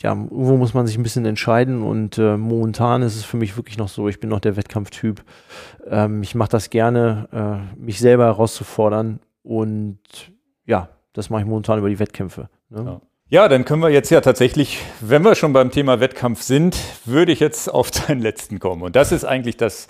ja, 0.02 0.12
irgendwo 0.12 0.58
muss 0.58 0.74
man 0.74 0.88
sich 0.88 0.98
ein 0.98 1.04
bisschen 1.04 1.26
entscheiden 1.26 1.84
und 1.84 2.18
äh, 2.18 2.38
momentan 2.38 3.02
ist 3.04 3.16
es 3.16 3.24
für 3.24 3.38
mich 3.38 3.56
wirklich 3.58 3.78
noch 3.78 3.90
so, 3.90 4.08
ich 4.08 4.20
bin 4.20 4.30
noch 4.30 4.40
der 4.40 4.56
Wettkampftyp. 4.56 5.24
Ähm, 5.88 6.24
ich 6.24 6.36
mache 6.36 6.50
das 6.50 6.70
gerne, 6.70 7.28
äh, 7.78 7.80
mich 7.80 8.00
selber 8.00 8.26
herauszufordern 8.26 9.20
und 9.44 10.00
ja, 10.66 10.90
das 11.14 11.30
mache 11.30 11.42
ich 11.42 11.48
momentan 11.48 11.80
über 11.80 11.90
die 11.90 12.00
Wettkämpfe. 12.00 12.50
Ne? 12.70 12.84
Ja. 12.86 13.02
ja. 13.30 13.48
dann 13.48 13.66
können 13.66 13.82
wir 13.82 13.90
jetzt 13.90 14.10
ja 14.10 14.22
tatsächlich, 14.22 14.80
wenn 15.00 15.24
wir 15.24 15.36
schon 15.36 15.54
beim 15.54 15.72
Thema 15.72 16.00
Wettkampf 16.00 16.42
sind, 16.42 16.78
würde 17.06 17.32
ich 17.32 17.40
jetzt 17.40 17.72
auf 17.72 17.92
deinen 17.92 18.22
letzten 18.22 18.60
kommen. 18.60 18.82
Und 18.82 18.96
das 18.96 19.12
ist 19.12 19.26
eigentlich 19.26 19.58
das, 19.58 19.88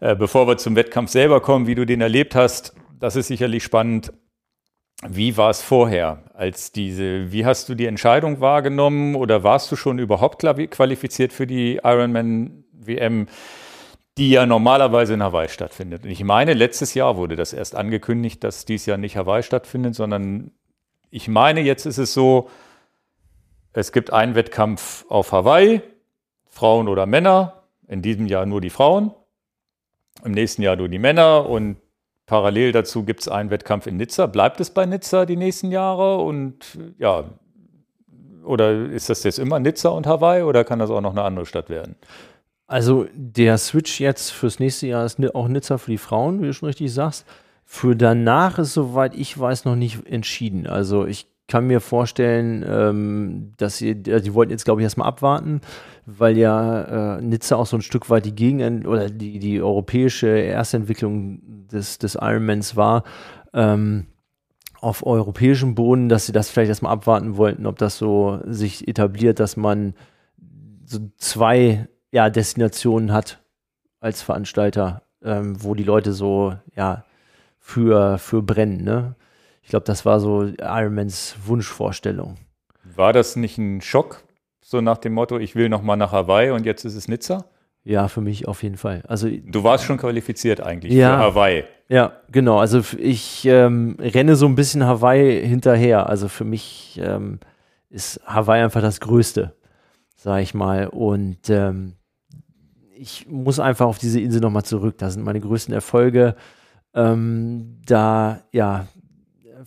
äh, 0.00 0.16
bevor 0.16 0.48
wir 0.48 0.56
zum 0.56 0.74
Wettkampf 0.74 1.10
selber 1.10 1.40
kommen, 1.40 1.66
wie 1.66 1.74
du 1.74 1.84
den 1.84 2.00
erlebt 2.00 2.34
hast, 2.34 2.74
das 2.98 3.16
ist 3.16 3.26
sicherlich 3.28 3.62
spannend. 3.62 4.12
Wie 5.02 5.36
war 5.36 5.50
es 5.50 5.60
vorher, 5.60 6.22
als 6.34 6.72
diese, 6.72 7.32
wie 7.32 7.44
hast 7.44 7.68
du 7.68 7.74
die 7.74 7.86
Entscheidung 7.86 8.40
wahrgenommen 8.40 9.16
oder 9.16 9.42
warst 9.42 9.70
du 9.70 9.76
schon 9.76 9.98
überhaupt 9.98 10.40
qualifiziert 10.40 11.32
für 11.32 11.46
die 11.46 11.80
Ironman 11.82 12.64
WM, 12.72 13.26
die 14.16 14.30
ja 14.30 14.46
normalerweise 14.46 15.14
in 15.14 15.22
Hawaii 15.22 15.48
stattfindet? 15.48 16.04
Und 16.04 16.10
ich 16.10 16.22
meine, 16.22 16.54
letztes 16.54 16.94
Jahr 16.94 17.16
wurde 17.16 17.36
das 17.36 17.52
erst 17.52 17.74
angekündigt, 17.74 18.44
dass 18.44 18.64
dies 18.64 18.86
Jahr 18.86 18.96
nicht 18.96 19.16
Hawaii 19.16 19.42
stattfindet, 19.42 19.94
sondern 19.94 20.52
ich 21.10 21.28
meine, 21.28 21.60
jetzt 21.60 21.86
ist 21.86 21.98
es 21.98 22.14
so, 22.14 22.48
es 23.72 23.92
gibt 23.92 24.12
einen 24.12 24.36
Wettkampf 24.36 25.04
auf 25.08 25.32
Hawaii, 25.32 25.82
Frauen 26.46 26.88
oder 26.88 27.06
Männer, 27.06 27.64
in 27.88 28.00
diesem 28.00 28.26
Jahr 28.26 28.46
nur 28.46 28.60
die 28.60 28.70
Frauen, 28.70 29.10
im 30.24 30.32
nächsten 30.32 30.62
Jahr 30.62 30.76
nur 30.76 30.88
die 30.88 30.98
Männer 31.00 31.48
und 31.48 31.76
Parallel 32.26 32.72
dazu 32.72 33.04
gibt 33.04 33.20
es 33.20 33.28
einen 33.28 33.50
Wettkampf 33.50 33.86
in 33.86 33.96
Nizza. 33.96 34.26
Bleibt 34.26 34.60
es 34.60 34.70
bei 34.70 34.86
Nizza 34.86 35.26
die 35.26 35.36
nächsten 35.36 35.70
Jahre? 35.70 36.18
Und 36.18 36.78
ja, 36.98 37.24
oder 38.44 38.86
ist 38.86 39.10
das 39.10 39.24
jetzt 39.24 39.38
immer 39.38 39.58
Nizza 39.58 39.90
und 39.90 40.06
Hawaii 40.06 40.42
oder 40.42 40.64
kann 40.64 40.78
das 40.78 40.90
auch 40.90 41.00
noch 41.00 41.12
eine 41.12 41.22
andere 41.22 41.46
Stadt 41.46 41.68
werden? 41.68 41.96
Also 42.66 43.06
der 43.12 43.58
Switch 43.58 44.00
jetzt 44.00 44.30
fürs 44.30 44.58
nächste 44.58 44.86
Jahr 44.86 45.04
ist 45.04 45.18
auch 45.34 45.48
Nizza 45.48 45.76
für 45.76 45.90
die 45.90 45.98
Frauen, 45.98 46.40
wie 46.40 46.46
du 46.46 46.54
schon 46.54 46.68
richtig 46.68 46.92
sagst. 46.92 47.26
Für 47.64 47.94
danach 47.94 48.58
ist, 48.58 48.74
soweit 48.74 49.14
ich 49.14 49.38
weiß, 49.38 49.64
noch 49.64 49.76
nicht 49.76 50.06
entschieden. 50.06 50.66
Also 50.66 51.06
ich 51.06 51.26
kann 51.46 51.66
mir 51.66 51.80
vorstellen, 51.80 52.64
ähm, 52.66 53.52
dass 53.58 53.78
sie, 53.78 53.94
die 53.94 54.34
wollten 54.34 54.50
jetzt, 54.50 54.64
glaube 54.64 54.80
ich, 54.80 54.84
erstmal 54.84 55.08
abwarten, 55.08 55.60
weil 56.06 56.38
ja 56.38 57.16
äh, 57.16 57.22
Nizza 57.22 57.56
auch 57.56 57.66
so 57.66 57.76
ein 57.76 57.82
Stück 57.82 58.08
weit 58.08 58.24
die 58.24 58.34
Gegen- 58.34 58.86
oder 58.86 59.10
die, 59.10 59.38
die 59.38 59.60
europäische 59.60 60.28
Erstentwicklung 60.28 61.40
des, 61.70 61.98
des 61.98 62.14
Ironmans 62.14 62.76
war. 62.76 63.04
Ähm, 63.52 64.06
auf 64.80 65.06
europäischem 65.06 65.74
Boden, 65.74 66.10
dass 66.10 66.26
sie 66.26 66.32
das 66.32 66.50
vielleicht 66.50 66.68
erstmal 66.68 66.92
abwarten 66.92 67.36
wollten, 67.38 67.66
ob 67.66 67.78
das 67.78 67.96
so 67.96 68.40
sich 68.44 68.86
etabliert, 68.86 69.40
dass 69.40 69.56
man 69.56 69.94
so 70.84 70.98
zwei 71.16 71.88
ja, 72.10 72.28
Destinationen 72.28 73.12
hat 73.12 73.42
als 74.00 74.20
Veranstalter, 74.20 75.02
ähm, 75.22 75.62
wo 75.62 75.74
die 75.74 75.84
Leute 75.84 76.12
so 76.12 76.54
ja 76.76 77.04
für, 77.58 78.18
für 78.18 78.42
brennen. 78.42 78.84
Ne? 78.84 79.14
Ich 79.64 79.70
glaube, 79.70 79.86
das 79.86 80.04
war 80.04 80.20
so 80.20 80.44
Ironmans 80.44 81.36
Wunschvorstellung. 81.44 82.36
War 82.84 83.12
das 83.12 83.34
nicht 83.34 83.56
ein 83.56 83.80
Schock, 83.80 84.22
so 84.60 84.80
nach 84.80 84.98
dem 84.98 85.14
Motto, 85.14 85.38
ich 85.38 85.56
will 85.56 85.70
noch 85.70 85.82
mal 85.82 85.96
nach 85.96 86.12
Hawaii 86.12 86.50
und 86.50 86.66
jetzt 86.66 86.84
ist 86.84 86.94
es 86.94 87.08
Nizza? 87.08 87.46
Ja, 87.82 88.08
für 88.08 88.20
mich 88.20 88.46
auf 88.46 88.62
jeden 88.62 88.76
Fall. 88.76 89.02
Also 89.08 89.28
du 89.28 89.64
warst 89.64 89.84
schon 89.84 89.96
qualifiziert 89.96 90.60
eigentlich 90.60 90.92
ja, 90.92 91.16
für 91.16 91.22
Hawaii. 91.24 91.64
Ja, 91.88 92.12
genau. 92.30 92.58
Also 92.58 92.82
ich 92.98 93.44
ähm, 93.46 93.96
renne 93.98 94.36
so 94.36 94.46
ein 94.46 94.54
bisschen 94.54 94.84
Hawaii 94.84 95.46
hinterher. 95.46 96.08
Also 96.08 96.28
für 96.28 96.44
mich 96.44 97.00
ähm, 97.02 97.40
ist 97.90 98.20
Hawaii 98.26 98.62
einfach 98.62 98.80
das 98.80 99.00
Größte, 99.00 99.54
sag 100.16 100.42
ich 100.42 100.54
mal. 100.54 100.88
Und 100.88 101.50
ähm, 101.50 101.94
ich 102.96 103.26
muss 103.28 103.60
einfach 103.60 103.86
auf 103.86 103.98
diese 103.98 104.20
Insel 104.20 104.40
nochmal 104.40 104.64
zurück. 104.64 104.96
Da 104.98 105.10
sind 105.10 105.24
meine 105.24 105.40
größten 105.40 105.74
Erfolge. 105.74 106.36
Ähm, 106.94 107.80
da, 107.86 108.40
ja, 108.50 108.86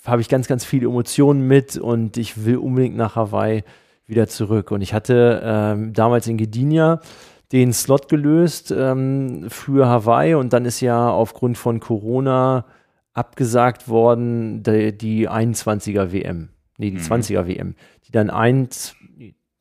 habe 0.06 0.22
ich 0.22 0.30
ganz, 0.30 0.48
ganz 0.48 0.66
viele 0.66 0.88
Emotionen 0.88 1.48
mit 1.48 1.78
und 1.78 2.18
ich 2.18 2.46
will 2.46 2.58
unbedingt 2.58 2.96
nach 2.96 3.16
Hawaii 3.16 3.64
wieder 4.06 4.28
zurück. 4.28 4.72
Und 4.72 4.82
ich 4.82 4.94
hatte 4.94 5.42
ähm, 5.44 5.94
damals 5.94 6.28
in 6.28 6.38
Gdynia 6.38 7.02
den 7.52 7.74
Slot 7.74 8.10
gelöst 8.10 8.74
ähm, 8.76 9.46
für 9.50 9.88
Hawaii 9.88 10.36
und 10.36 10.54
dann 10.54 10.66
ist 10.66 10.82
ja 10.82 11.10
aufgrund 11.10 11.58
von 11.58 11.80
Corona 11.80 12.66
abgesagt 13.14 13.88
worden 13.88 14.64
die, 14.64 14.98
die 14.98 15.30
21er 15.30 16.12
WM. 16.12 16.50
Nee, 16.78 16.92
die 16.92 16.98
mhm. 16.98 17.04
20er 17.04 17.48
WM. 17.48 17.76
Die 18.06 18.12
dann 18.12 18.30
1, 18.30 18.96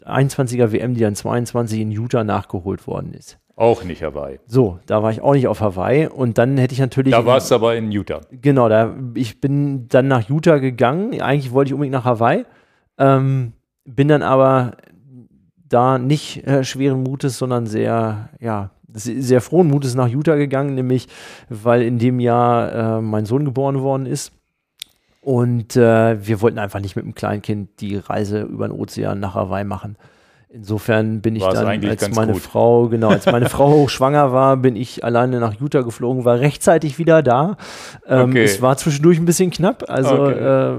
21er 0.05 0.73
WM, 0.73 0.95
die 0.95 1.01
dann 1.01 1.15
22 1.15 1.81
in 1.81 1.91
Utah 1.91 2.25
nachgeholt 2.25 2.87
worden 2.87 3.15
ist. 3.15 3.39
Auch 3.59 3.85
nicht 3.85 4.03
Hawaii. 4.03 4.39
So, 4.47 4.79
da 4.85 5.03
war 5.03 5.11
ich 5.11 5.23
auch 5.23 5.33
nicht 5.33 5.49
auf 5.49 5.63
Hawaii 5.63 6.07
und 6.09 6.37
dann 6.37 6.59
hätte 6.59 6.75
ich 6.75 6.79
natürlich. 6.79 7.13
Da 7.13 7.25
warst 7.25 7.51
du 7.51 7.55
aber 7.55 7.75
in 7.75 7.91
Utah. 7.91 8.21
Genau, 8.31 8.69
da, 8.69 8.95
ich 9.15 9.41
bin 9.41 9.89
dann 9.89 10.09
nach 10.09 10.29
Utah 10.29 10.59
gegangen. 10.59 11.19
Eigentlich 11.23 11.53
wollte 11.53 11.71
ich 11.71 11.75
unbedingt 11.75 11.95
nach 11.95 12.05
Hawaii. 12.05 12.45
Ähm, 12.99 13.55
bin 13.87 14.09
dann 14.09 14.23
aber 14.23 14.77
da 15.69 15.99
nicht 15.99 16.47
äh, 16.47 16.65
schweren 16.65 17.03
Mutes, 17.03 17.39
sondern 17.39 17.67
sehr, 17.67 18.29
ja, 18.41 18.71
sehr 18.93 19.41
frohen 19.41 19.69
Mutes 19.69 19.95
nach 19.95 20.09
Utah 20.09 20.37
gegangen, 20.37 20.75
nämlich 20.75 21.09
weil 21.49 21.81
in 21.81 21.99
dem 21.99 22.21
Jahr 22.21 22.99
äh, 22.99 23.01
mein 23.01 23.25
Sohn 23.25 23.47
geboren 23.47 23.81
worden 23.81 24.05
ist. 24.05 24.33
Und 25.23 25.77
äh, 25.77 26.27
wir 26.27 26.43
wollten 26.43 26.59
einfach 26.59 26.81
nicht 26.81 26.95
mit 26.95 27.05
dem 27.05 27.15
Kleinkind 27.15 27.81
die 27.81 27.97
Reise 27.97 28.43
über 28.43 28.69
den 28.69 28.79
Ozean 28.79 29.19
nach 29.19 29.35
Hawaii 29.35 29.65
machen. 29.65 29.97
Insofern 30.57 31.21
bin 31.21 31.37
ich 31.37 31.43
War's 31.43 31.55
dann, 31.55 31.85
als 31.87 32.11
meine 32.15 32.33
gut. 32.33 32.41
Frau, 32.41 32.89
genau, 32.89 33.11
als 33.11 33.27
meine 33.27 33.51
Frau 33.51 33.71
hochschwanger 33.75 34.33
war, 34.33 34.57
bin 34.57 34.75
ich 34.75 35.05
alleine 35.05 35.39
nach 35.39 35.53
Utah 35.61 35.83
geflogen, 35.83 36.25
war 36.25 36.41
rechtzeitig 36.41 36.99
wieder 36.99 37.23
da. 37.23 37.59
Ähm, 38.07 38.31
okay. 38.31 38.45
Es 38.45 38.63
war 38.63 38.79
zwischendurch 38.79 39.19
ein 39.19 39.27
bisschen 39.27 39.51
knapp, 39.51 39.85
also 39.87 40.15
okay. 40.15 40.33
äh, 40.33 40.79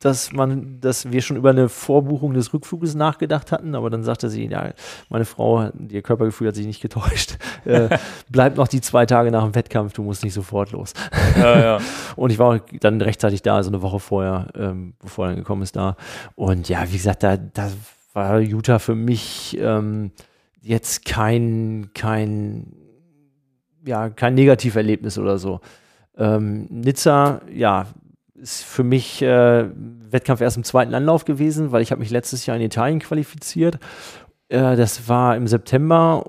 dass 0.00 0.32
man, 0.32 0.80
dass 0.80 1.12
wir 1.12 1.20
schon 1.20 1.36
über 1.36 1.50
eine 1.50 1.68
Vorbuchung 1.68 2.32
des 2.32 2.54
Rückfluges 2.54 2.94
nachgedacht 2.94 3.52
hatten, 3.52 3.74
aber 3.74 3.90
dann 3.90 4.02
sagte 4.02 4.30
sie, 4.30 4.46
ja, 4.46 4.72
meine 5.10 5.26
Frau, 5.26 5.68
ihr 5.90 6.00
Körpergefühl 6.00 6.48
hat 6.48 6.54
sich 6.54 6.66
nicht 6.66 6.80
getäuscht. 6.80 7.36
Äh, 7.66 7.98
bleib 8.30 8.56
noch 8.56 8.68
die 8.68 8.80
zwei 8.80 9.06
Tage 9.06 9.32
nach 9.32 9.42
dem 9.42 9.56
Wettkampf, 9.56 9.92
du 9.92 10.04
musst 10.04 10.22
nicht 10.22 10.34
sofort 10.34 10.70
los. 10.70 10.92
Ja, 11.36 11.58
ja. 11.58 11.78
Und 12.16 12.30
ich 12.30 12.38
war 12.38 12.60
dann 12.78 13.00
rechtzeitig 13.00 13.42
da, 13.42 13.56
also 13.56 13.70
eine 13.70 13.82
Woche 13.82 13.98
vorher, 13.98 14.46
ähm, 14.54 14.94
bevor 15.00 15.24
er 15.24 15.28
dann 15.30 15.38
gekommen 15.38 15.62
ist 15.62 15.74
da. 15.74 15.96
Und 16.36 16.68
ja, 16.68 16.84
wie 16.88 16.96
gesagt, 16.96 17.24
da, 17.24 17.36
da 17.36 17.68
war 18.16 18.40
Utah 18.40 18.78
für 18.78 18.94
mich 18.94 19.56
ähm, 19.60 20.10
jetzt 20.62 21.04
kein, 21.04 21.90
kein, 21.94 22.72
ja, 23.86 24.08
kein 24.08 24.34
Negativerlebnis 24.34 25.18
oder 25.18 25.38
so. 25.38 25.60
Ähm, 26.16 26.66
Nizza, 26.70 27.42
ja, 27.52 27.86
ist 28.34 28.64
für 28.64 28.84
mich 28.84 29.20
äh, 29.20 29.66
Wettkampf 30.10 30.40
erst 30.40 30.56
im 30.56 30.64
zweiten 30.64 30.94
Anlauf 30.94 31.26
gewesen, 31.26 31.72
weil 31.72 31.82
ich 31.82 31.90
habe 31.90 32.00
mich 32.00 32.10
letztes 32.10 32.46
Jahr 32.46 32.56
in 32.56 32.62
Italien 32.62 33.00
qualifiziert. 33.00 33.78
Äh, 34.48 34.76
das 34.76 35.08
war 35.08 35.36
im 35.36 35.46
September. 35.46 36.24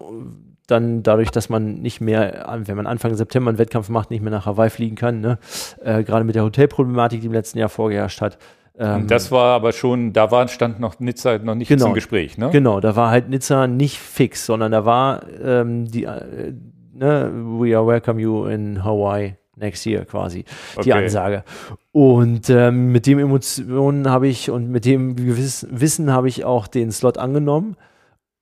Dann 0.68 1.04
dadurch, 1.04 1.32
dass 1.32 1.48
man 1.48 1.76
nicht 1.76 2.02
mehr, 2.02 2.60
wenn 2.66 2.76
man 2.76 2.88
Anfang 2.88 3.16
September 3.16 3.48
einen 3.50 3.58
Wettkampf 3.58 3.88
macht, 3.88 4.12
nicht 4.12 4.22
mehr 4.22 4.32
nach 4.32 4.46
Hawaii 4.46 4.70
fliegen 4.70 4.98
kann, 4.98 5.22
ne? 5.22 5.40
äh, 5.82 6.04
gerade 6.04 6.26
mit 6.26 6.36
der 6.36 6.44
Hotelproblematik, 6.44 7.22
die 7.22 7.28
im 7.28 7.34
letzten 7.34 7.60
Jahr 7.60 7.70
vorgeherrscht 7.70 8.20
hat. 8.20 8.38
Ähm, 8.80 9.08
das 9.08 9.32
war 9.32 9.56
aber 9.56 9.72
schon, 9.72 10.14
da 10.14 10.30
war, 10.30 10.48
stand 10.48 10.80
noch 10.80 11.00
Nizza 11.00 11.38
noch 11.40 11.56
nicht 11.56 11.68
genau, 11.68 11.86
zum 11.86 11.94
Gespräch, 11.94 12.38
ne? 12.38 12.50
Genau, 12.52 12.80
da 12.80 12.96
war 12.96 13.10
halt 13.10 13.30
Nizza 13.30 13.68
nicht 13.68 13.98
fix, 13.98 14.46
sondern 14.46 14.72
da 14.72 14.86
war 14.86 15.22
ähm, 15.44 15.86
die, 15.86 16.04
äh, 16.04 16.54
ne, 16.94 17.32
we 17.34 17.76
are 17.76 17.88
welcome 17.88 18.22
you 18.22 18.46
in 18.46 18.84
Hawaii 18.84 19.36
next 19.56 19.86
year 19.86 20.06
quasi, 20.06 20.46
okay. 20.76 20.84
die 20.84 20.94
Ansage. 20.94 21.44
Und 21.92 22.50
ähm, 22.50 22.92
mit 22.92 23.08
dem 23.08 23.18
Emotionen 23.18 24.10
habe 24.10 24.28
ich 24.28 24.52
und 24.52 24.70
mit 24.70 24.86
dem 24.86 25.16
Gewiss 25.16 25.66
Wissen 25.72 26.12
habe 26.12 26.28
ich 26.28 26.46
auch 26.46 26.68
den 26.68 26.92
Slot 26.92 27.18
angenommen. 27.18 27.76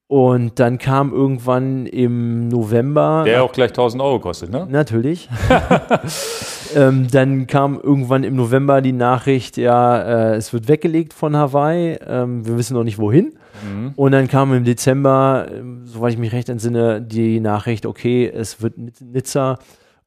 Und 0.07 0.59
dann 0.59 0.77
kam 0.77 1.11
irgendwann 1.11 1.87
im 1.87 2.47
November. 2.47 3.23
Der 3.25 3.43
auch 3.43 3.51
gleich 3.51 3.71
1000 3.71 4.03
Euro 4.03 4.19
kostet, 4.19 4.51
ne? 4.51 4.67
Natürlich. 4.69 5.27
ähm, 6.75 7.07
dann 7.11 7.47
kam 7.47 7.79
irgendwann 7.81 8.23
im 8.23 8.35
November 8.35 8.81
die 8.81 8.91
Nachricht, 8.91 9.57
ja, 9.57 10.33
äh, 10.33 10.35
es 10.35 10.53
wird 10.53 10.67
weggelegt 10.67 11.13
von 11.13 11.35
Hawaii. 11.35 11.97
Ähm, 12.05 12.45
wir 12.45 12.55
wissen 12.55 12.75
noch 12.75 12.83
nicht 12.83 12.99
wohin. 12.99 13.33
Mhm. 13.63 13.93
Und 13.95 14.11
dann 14.11 14.27
kam 14.27 14.53
im 14.53 14.63
Dezember, 14.63 15.47
äh, 15.49 15.63
soweit 15.85 16.13
ich 16.13 16.19
mich 16.19 16.33
recht 16.33 16.49
entsinne, 16.49 17.01
die 17.01 17.39
Nachricht, 17.39 17.87
okay, 17.87 18.31
es 18.31 18.61
wird 18.61 18.75
Nizza. 19.01 19.57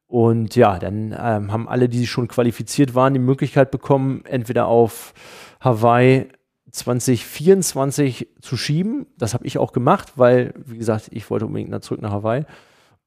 Und 0.07 0.55
ja, 0.55 0.79
dann 0.79 1.13
ähm, 1.13 1.53
haben 1.53 1.69
alle, 1.69 1.89
die 1.89 2.07
schon 2.07 2.29
qualifiziert 2.29 2.95
waren, 2.95 3.15
die 3.15 3.21
Möglichkeit 3.21 3.73
bekommen, 3.73 4.23
entweder 4.27 4.67
auf 4.67 5.13
Hawaii 5.61 6.29
2024 6.71 8.29
zu 8.41 8.57
schieben. 8.57 9.07
Das 9.17 9.35
habe 9.35 9.47
ich 9.47 9.59
auch 9.59 9.73
gemacht, 9.73 10.13
weil, 10.17 10.55
wie 10.65 10.79
gesagt, 10.79 11.09
ich 11.11 11.29
wollte 11.31 11.47
unbedingt 11.47 11.83
zurück 11.85 12.03
nach 12.03 12.13
Hawaii. 12.13 12.45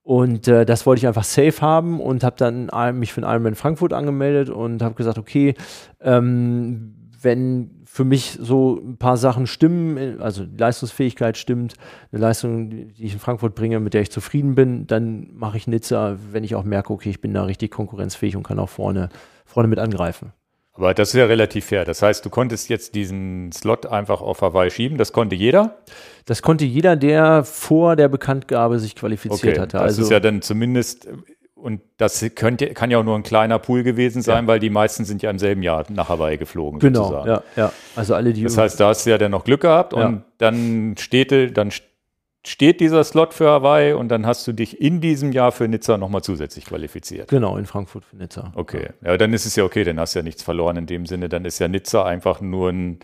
Und 0.04 0.48
äh, 0.48 0.66
das 0.66 0.86
wollte 0.86 1.00
ich 1.00 1.08
einfach 1.08 1.24
safe 1.24 1.62
haben 1.62 2.00
und 2.00 2.24
habe 2.24 2.36
dann 2.38 2.70
mich 2.98 3.14
für 3.14 3.22
den 3.22 3.30
Ironman 3.30 3.56
Frankfurt 3.56 3.94
angemeldet 3.94 4.50
und 4.50 4.82
habe 4.82 4.96
gesagt, 4.96 5.20
okay, 5.20 5.54
ähm, 6.00 6.96
wenn 7.22 7.82
für 7.86 8.04
mich 8.04 8.38
so 8.40 8.80
ein 8.80 8.98
paar 8.98 9.18
Sachen 9.18 9.46
stimmen, 9.46 10.22
also 10.22 10.46
die 10.46 10.58
Leistungsfähigkeit 10.58 11.38
stimmt, 11.38 11.76
eine 12.12 12.22
Leistung, 12.22 12.70
die 12.70 13.06
ich 13.06 13.14
in 13.14 13.20
Frankfurt 13.20 13.54
bringe, 13.54 13.80
mit 13.80 13.94
der 13.94 14.02
ich 14.02 14.12
zufrieden 14.12 14.56
bin, 14.56 14.88
dann 14.88 15.28
mache 15.34 15.58
ich 15.58 15.68
Nizza, 15.68 16.18
wenn 16.32 16.44
ich 16.44 16.56
auch 16.56 16.64
merke, 16.64 16.94
okay, 16.94 17.10
ich 17.10 17.22
bin 17.22 17.34
da 17.34 17.44
richtig 17.44 17.70
konkurrenzfähig 17.70 18.36
und 18.36 18.44
kann 18.44 18.60
auch 18.60 18.70
vorne, 18.70 19.10
vorne 19.46 19.68
mit 19.68 19.78
angreifen. 19.78 20.32
Aber 20.74 20.94
das 20.94 21.10
ist 21.10 21.16
ja 21.16 21.26
relativ 21.26 21.66
fair. 21.66 21.84
Das 21.84 22.02
heißt, 22.02 22.26
du 22.26 22.30
konntest 22.30 22.70
jetzt 22.70 22.96
diesen 22.96 23.52
Slot 23.52 23.86
einfach 23.86 24.22
auf 24.22 24.42
Hawaii 24.42 24.72
schieben. 24.72 24.98
Das 24.98 25.12
konnte 25.12 25.36
jeder? 25.36 25.78
Das 26.26 26.42
konnte 26.42 26.66
jeder, 26.66 26.96
der 26.96 27.44
vor 27.44 27.96
der 27.96 28.08
Bekanntgabe 28.08 28.80
sich 28.80 28.96
qualifiziert 28.96 29.54
okay, 29.54 29.60
hatte. 29.60 29.78
Das 29.78 29.82
also, 29.82 30.04
ist 30.04 30.12
ja 30.12 30.20
dann 30.20 30.42
zumindest 30.42 31.10
und 31.62 31.82
das 31.98 32.26
könnte, 32.36 32.74
kann 32.74 32.90
ja 32.90 32.98
auch 32.98 33.04
nur 33.04 33.16
ein 33.16 33.24
kleiner 33.24 33.60
Pool 33.60 33.84
gewesen 33.84 34.22
sein, 34.22 34.46
ja. 34.46 34.48
weil 34.48 34.60
die 34.60 34.70
meisten 34.70 35.06
sind 35.06 35.22
ja 35.22 35.30
im 35.30 35.38
selben 35.38 35.62
Jahr 35.62 35.86
nach 35.90 36.10
Hawaii 36.10 36.38
geflogen. 36.38 36.80
Genau, 36.80 37.04
sozusagen. 37.04 37.28
ja, 37.28 37.44
ja. 37.56 37.72
Also 37.96 38.16
alle 38.16 38.34
die. 38.34 38.44
Das 38.44 38.58
heißt, 38.58 38.80
da 38.80 38.88
hast 38.88 39.06
du 39.06 39.12
ja 39.12 39.18
dann 39.18 39.32
noch 39.32 39.44
Glück 39.44 39.62
gehabt 39.62 39.94
ja. 39.94 40.06
und 40.06 40.24
dann 40.40 40.96
steht, 40.98 41.56
dann 41.56 41.72
steht 42.46 42.80
dieser 42.80 43.04
Slot 43.04 43.34
für 43.34 43.48
Hawaii 43.48 43.94
und 43.94 44.10
dann 44.10 44.26
hast 44.26 44.48
du 44.48 44.54
dich 44.54 44.82
in 44.82 45.00
diesem 45.00 45.32
Jahr 45.32 45.52
für 45.52 45.68
Nizza 45.68 45.98
nochmal 45.98 46.24
zusätzlich 46.24 46.66
qualifiziert. 46.66 47.30
Genau, 47.30 47.58
in 47.58 47.66
Frankfurt 47.66 48.04
für 48.04 48.16
Nizza. 48.16 48.52
Okay, 48.56 48.90
ja, 49.04 49.18
dann 49.18 49.34
ist 49.34 49.46
es 49.46 49.56
ja 49.56 49.64
okay, 49.64 49.84
dann 49.84 50.00
hast 50.00 50.16
du 50.16 50.20
ja 50.20 50.24
nichts 50.24 50.42
verloren 50.42 50.78
in 50.78 50.86
dem 50.88 51.06
Sinne. 51.06 51.30
Dann 51.30 51.46
ist 51.46 51.60
ja 51.60 51.68
Nizza 51.68 52.04
einfach 52.04 52.42
nur 52.42 52.70
ein 52.70 53.00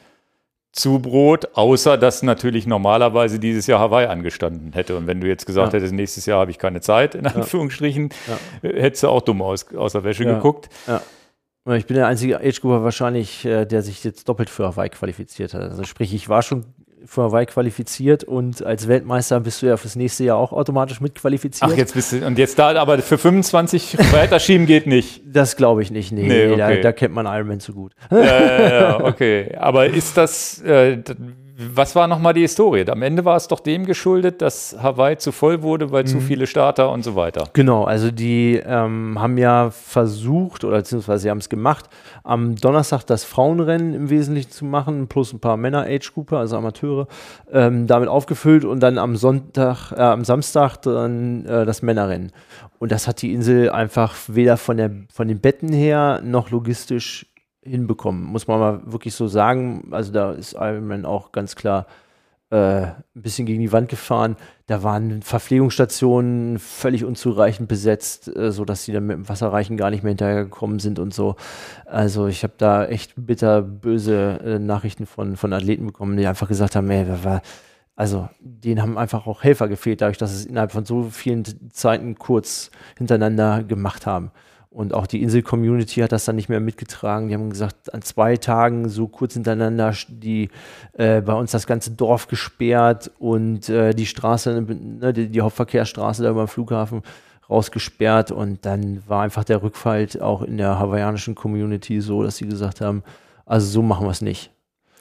Zubrot, 0.71 1.55
außer 1.55 1.97
dass 1.97 2.23
natürlich 2.23 2.67
normalerweise 2.67 3.39
dieses 3.39 3.67
Jahr 3.67 3.79
Hawaii 3.79 4.07
angestanden 4.07 4.73
hätte. 4.73 4.97
Und 4.97 5.07
wenn 5.07 5.21
du 5.21 5.27
jetzt 5.27 5.45
gesagt 5.45 5.73
ja. 5.73 5.79
hättest, 5.79 5.93
nächstes 5.93 6.25
Jahr 6.25 6.39
habe 6.39 6.51
ich 6.51 6.57
keine 6.57 6.81
Zeit, 6.81 7.15
in 7.15 7.25
Anführungsstrichen, 7.27 8.09
ja. 8.27 8.69
Ja. 8.69 8.75
hättest 8.81 9.03
du 9.03 9.09
auch 9.09 9.21
dumm 9.21 9.41
aus, 9.41 9.73
aus 9.75 9.93
der 9.93 10.03
Wäsche 10.03 10.25
geguckt. 10.25 10.69
Ich 11.75 11.85
bin 11.85 11.97
der 11.97 12.07
einzige 12.07 12.39
Age-Grouper 12.39 12.83
wahrscheinlich, 12.83 13.43
äh, 13.43 13.65
der 13.65 13.81
sich 13.81 14.01
jetzt 14.03 14.29
doppelt 14.29 14.49
für 14.49 14.65
Hawaii 14.67 14.89
qualifiziert 14.89 15.53
hat. 15.53 15.63
Also 15.63 15.83
sprich, 15.83 16.13
ich 16.13 16.29
war 16.29 16.41
schon 16.41 16.63
für 17.05 17.23
Hawaii 17.23 17.45
qualifiziert 17.45 18.23
und 18.23 18.63
als 18.63 18.87
Weltmeister 18.87 19.39
bist 19.39 19.61
du 19.61 19.67
ja 19.67 19.77
fürs 19.77 19.95
nächste 19.95 20.23
Jahr 20.23 20.37
auch 20.37 20.51
automatisch 20.51 21.01
mitqualifiziert. 21.01 21.71
Ach, 21.71 21.77
jetzt 21.77 21.93
bist 21.93 22.11
du, 22.11 22.25
und 22.25 22.37
jetzt 22.37 22.59
da, 22.59 22.75
aber 22.75 22.97
für 22.99 23.17
25 23.17 23.97
weiterschieben 24.11 24.65
geht 24.65 24.87
nicht. 24.87 25.21
Das 25.25 25.55
glaube 25.55 25.81
ich 25.81 25.91
nicht, 25.91 26.11
nee, 26.11 26.27
nee 26.27 26.47
okay. 26.51 26.57
da, 26.57 26.81
da, 26.81 26.91
kennt 26.91 27.13
man 27.13 27.25
Ironman 27.25 27.59
zu 27.59 27.73
gut. 27.73 27.93
Ja, 28.11 28.17
ja, 28.19 28.69
ja, 28.69 28.99
okay. 29.03 29.55
Aber 29.57 29.87
ist 29.87 30.17
das, 30.17 30.61
äh, 30.61 30.97
was 31.59 31.95
war 31.95 32.07
nochmal 32.07 32.35
die 32.35 32.41
Historie? 32.41 32.85
Am 32.87 33.01
Ende 33.01 33.25
war 33.25 33.35
es 33.35 33.47
doch 33.47 33.59
dem 33.59 33.87
geschuldet, 33.87 34.43
dass 34.43 34.77
Hawaii 34.79 35.17
zu 35.17 35.31
voll 35.31 35.63
wurde, 35.63 35.91
weil 35.91 36.03
mhm. 36.03 36.07
zu 36.07 36.19
viele 36.19 36.45
Starter 36.45 36.91
und 36.91 37.03
so 37.03 37.15
weiter. 37.15 37.45
Genau, 37.53 37.83
also 37.83 38.11
die 38.11 38.61
ähm, 38.63 39.19
haben 39.19 39.39
ja 39.39 39.71
versucht, 39.71 40.63
oder 40.63 40.77
beziehungsweise 40.77 41.23
sie 41.23 41.29
haben 41.31 41.39
es 41.39 41.49
gemacht, 41.49 41.89
am 42.23 42.55
Donnerstag 42.57 43.05
das 43.05 43.23
Frauenrennen 43.23 43.95
im 43.95 44.11
Wesentlichen 44.11 44.51
zu 44.51 44.65
machen, 44.65 45.07
plus 45.07 45.33
ein 45.33 45.39
paar 45.39 45.57
Männer-Age-Grouper, 45.57 46.37
also 46.37 46.57
Amateure, 46.57 47.07
ähm, 47.51 47.87
damit 47.87 48.07
aufgefüllt 48.07 48.63
und 48.63 48.79
dann 48.81 48.99
am 48.99 49.15
Sonntag, 49.15 49.91
äh, 49.93 50.01
am 50.01 50.23
Samstag 50.25 50.77
dann 50.83 51.43
äh, 51.47 51.65
das 51.65 51.81
Männerrennen. 51.81 52.33
Und 52.77 52.91
das 52.91 53.07
hat 53.07 53.23
die 53.23 53.33
Insel 53.33 53.71
einfach 53.71 54.13
weder 54.27 54.57
von, 54.57 54.77
der, 54.77 54.91
von 55.11 55.27
den 55.27 55.39
Betten 55.39 55.73
her 55.73 56.21
noch 56.23 56.51
logistisch 56.51 57.25
hinbekommen, 57.67 58.23
muss 58.23 58.47
man 58.47 58.59
mal 58.59 58.81
wirklich 58.85 59.13
so 59.13 59.27
sagen. 59.27 59.89
Also 59.91 60.11
da 60.11 60.31
ist 60.31 60.53
Ironman 60.53 61.05
auch 61.05 61.31
ganz 61.31 61.55
klar 61.55 61.85
äh, 62.49 62.55
ein 62.55 62.95
bisschen 63.13 63.45
gegen 63.45 63.59
die 63.59 63.71
Wand 63.71 63.89
gefahren. 63.89 64.37
Da 64.67 64.81
waren 64.83 65.21
Verpflegungsstationen 65.21 66.59
völlig 66.59 67.03
unzureichend 67.03 67.67
besetzt, 67.67 68.33
äh, 68.33 68.51
sodass 68.51 68.85
sie 68.85 68.93
dann 68.93 69.05
mit 69.05 69.17
dem 69.17 69.29
Wasserreichen 69.29 69.75
gar 69.75 69.89
nicht 69.89 70.03
mehr 70.03 70.11
hinterhergekommen 70.11 70.79
sind 70.79 70.99
und 70.99 71.13
so. 71.13 71.35
Also 71.85 72.27
ich 72.27 72.43
habe 72.43 72.53
da 72.57 72.85
echt 72.85 73.13
bitter 73.17 73.61
böse 73.61 74.39
äh, 74.43 74.59
Nachrichten 74.59 75.05
von, 75.05 75.35
von 75.35 75.51
Athleten 75.51 75.87
bekommen, 75.87 76.15
die 76.17 76.27
einfach 76.27 76.47
gesagt 76.47 76.75
haben, 76.75 76.89
ey, 76.89 77.05
war, 77.23 77.41
also 77.97 78.29
denen 78.39 78.81
haben 78.81 78.97
einfach 78.97 79.27
auch 79.27 79.43
Helfer 79.43 79.67
gefehlt, 79.67 80.01
dadurch, 80.01 80.17
dass 80.17 80.33
es 80.33 80.45
innerhalb 80.45 80.71
von 80.71 80.85
so 80.85 81.09
vielen 81.11 81.43
Zeiten 81.71 82.15
kurz 82.15 82.71
hintereinander 82.97 83.63
gemacht 83.63 84.05
haben. 84.05 84.31
Und 84.77 84.93
auch 84.93 85.07
die 85.07 85.23
Insel-Community 85.23 86.01
hat 86.01 86.11
das 86.11 86.25
dann 86.25 86.35
nicht 86.35 86.49
mehr 86.49 86.59
mitgetragen. 86.59 87.29
Die 87.29 87.33
haben 87.33 87.49
gesagt, 87.49 87.91
an 87.95 88.03
zwei 88.03 88.37
Tagen 88.37 88.89
so 88.89 89.07
kurz 89.07 89.33
hintereinander 89.33 89.91
die 90.07 90.51
äh, 90.93 91.19
bei 91.21 91.33
uns 91.33 91.49
das 91.49 91.65
ganze 91.65 91.89
Dorf 91.89 92.27
gesperrt 92.27 93.09
und 93.17 93.69
äh, 93.69 93.95
die 93.95 94.05
Straße, 94.05 94.61
ne, 94.61 95.13
die, 95.13 95.29
die, 95.29 95.41
Hauptverkehrsstraße 95.41 96.21
da 96.21 96.31
beim 96.31 96.47
Flughafen 96.47 97.01
rausgesperrt. 97.49 98.29
Und 98.29 98.67
dann 98.67 99.01
war 99.07 99.23
einfach 99.23 99.43
der 99.43 99.63
Rückfall 99.63 100.09
auch 100.21 100.43
in 100.43 100.57
der 100.57 100.77
hawaiianischen 100.77 101.33
Community 101.33 101.99
so, 101.99 102.21
dass 102.21 102.37
sie 102.37 102.47
gesagt 102.47 102.79
haben, 102.79 103.01
also 103.47 103.65
so 103.65 103.81
machen 103.81 104.05
wir 104.05 104.11
es 104.11 104.21
nicht. 104.21 104.51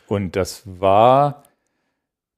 Und 0.08 0.36
das 0.36 0.62
war 0.64 1.42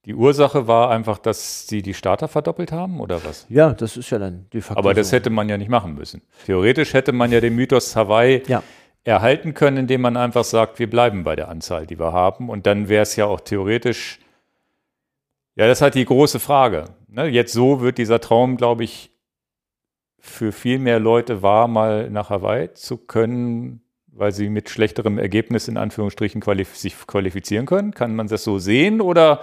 die 0.09 0.15
Ursache 0.15 0.67
war 0.67 0.89
einfach, 0.89 1.19
dass 1.19 1.67
sie 1.67 1.83
die 1.83 1.93
Starter 1.93 2.29
verdoppelt 2.29 2.73
haben 2.73 2.99
oder 2.99 3.23
was? 3.27 3.45
Ja, 3.51 3.75
das 3.75 3.99
ist 3.99 4.09
ja 4.09 4.19
dann 4.19 4.47
de 4.55 4.63
facto. 4.63 4.79
Aber 4.79 4.95
das 4.95 5.13
hätte 5.13 5.29
man 5.29 5.51
ja 5.51 5.59
nicht 5.59 5.69
machen 5.69 5.95
müssen. 5.95 6.23
Theoretisch 6.47 6.95
hätte 6.95 7.13
man 7.13 7.31
ja 7.31 7.43
den 7.43 7.55
Mythos 7.55 7.95
Hawaii 7.95 8.43
ja. 8.47 8.63
erhalten 9.05 9.53
können, 9.53 9.77
indem 9.77 10.01
man 10.01 10.17
einfach 10.17 10.45
sagt, 10.45 10.79
wir 10.79 10.89
bleiben 10.89 11.25
bei 11.25 11.37
der 11.37 11.51
Anzahl, 11.51 11.87
die 11.87 11.99
wir 11.99 12.15
haben. 12.15 12.49
Und 12.49 12.67
dann 12.67 12.89
wäre 12.89 13.03
es 13.03 13.17
ja 13.17 13.27
auch 13.27 13.41
theoretisch. 13.41 14.19
Ja, 15.57 15.67
das 15.67 15.77
ist 15.77 15.83
halt 15.83 15.95
die 15.95 16.07
große 16.07 16.41
Frage. 16.41 16.85
Ne? 17.09 17.27
Jetzt 17.27 17.53
so 17.53 17.83
wird 17.83 17.99
dieser 17.99 18.19
Traum, 18.19 18.57
glaube 18.57 18.85
ich, 18.85 19.11
für 20.21 20.53
viel 20.53 20.79
mehr 20.79 21.01
Leute 21.01 21.43
wahr, 21.43 21.69
mal 21.69 22.09
nach 22.09 22.31
Hawaii 22.31 22.73
zu 22.73 22.97
können, 22.97 23.83
weil 24.07 24.33
sie 24.33 24.49
mit 24.49 24.71
schlechterem 24.71 25.19
Ergebnis 25.19 25.69
in 25.69 25.77
Anführungsstrichen 25.77 26.41
qualif 26.41 26.77
sich 26.77 26.97
qualifizieren 27.07 27.67
können. 27.67 27.93
Kann 27.93 28.17
man 28.17 28.27
das 28.29 28.43
so 28.43 28.59
sehen 28.59 29.03
oder 29.03 29.43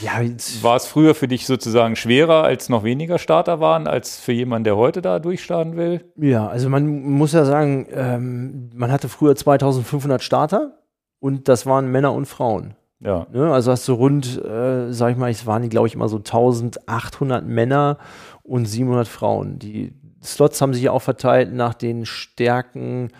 ja, 0.00 0.20
war 0.62 0.76
es 0.76 0.86
früher 0.86 1.14
für 1.14 1.28
dich 1.28 1.46
sozusagen 1.46 1.96
schwerer, 1.96 2.44
als 2.44 2.68
noch 2.68 2.84
weniger 2.84 3.18
Starter 3.18 3.60
waren, 3.60 3.86
als 3.86 4.18
für 4.18 4.32
jemanden, 4.32 4.64
der 4.64 4.76
heute 4.76 5.02
da 5.02 5.18
durchstarten 5.18 5.76
will? 5.76 6.04
Ja, 6.16 6.48
also 6.48 6.68
man 6.68 7.02
muss 7.02 7.32
ja 7.32 7.44
sagen, 7.44 7.86
ähm, 7.92 8.70
man 8.74 8.92
hatte 8.92 9.08
früher 9.08 9.36
2500 9.36 10.22
Starter 10.22 10.78
und 11.20 11.48
das 11.48 11.66
waren 11.66 11.90
Männer 11.90 12.12
und 12.12 12.26
Frauen. 12.26 12.74
Ja. 13.00 13.26
Ne? 13.32 13.52
Also 13.52 13.70
hast 13.70 13.86
du 13.86 13.92
rund, 13.92 14.42
äh, 14.44 14.92
sag 14.92 15.12
ich 15.12 15.16
mal, 15.16 15.30
es 15.30 15.46
waren 15.46 15.62
die, 15.62 15.68
glaube 15.68 15.86
ich, 15.86 15.94
immer 15.94 16.08
so 16.08 16.16
1800 16.18 17.46
Männer 17.46 17.98
und 18.42 18.66
700 18.66 19.06
Frauen. 19.06 19.58
Die 19.58 19.94
Slots 20.22 20.60
haben 20.60 20.74
sich 20.74 20.82
ja 20.82 20.92
auch 20.92 21.02
verteilt 21.02 21.52
nach 21.52 21.74
den 21.74 22.06
Stärken 22.06 23.10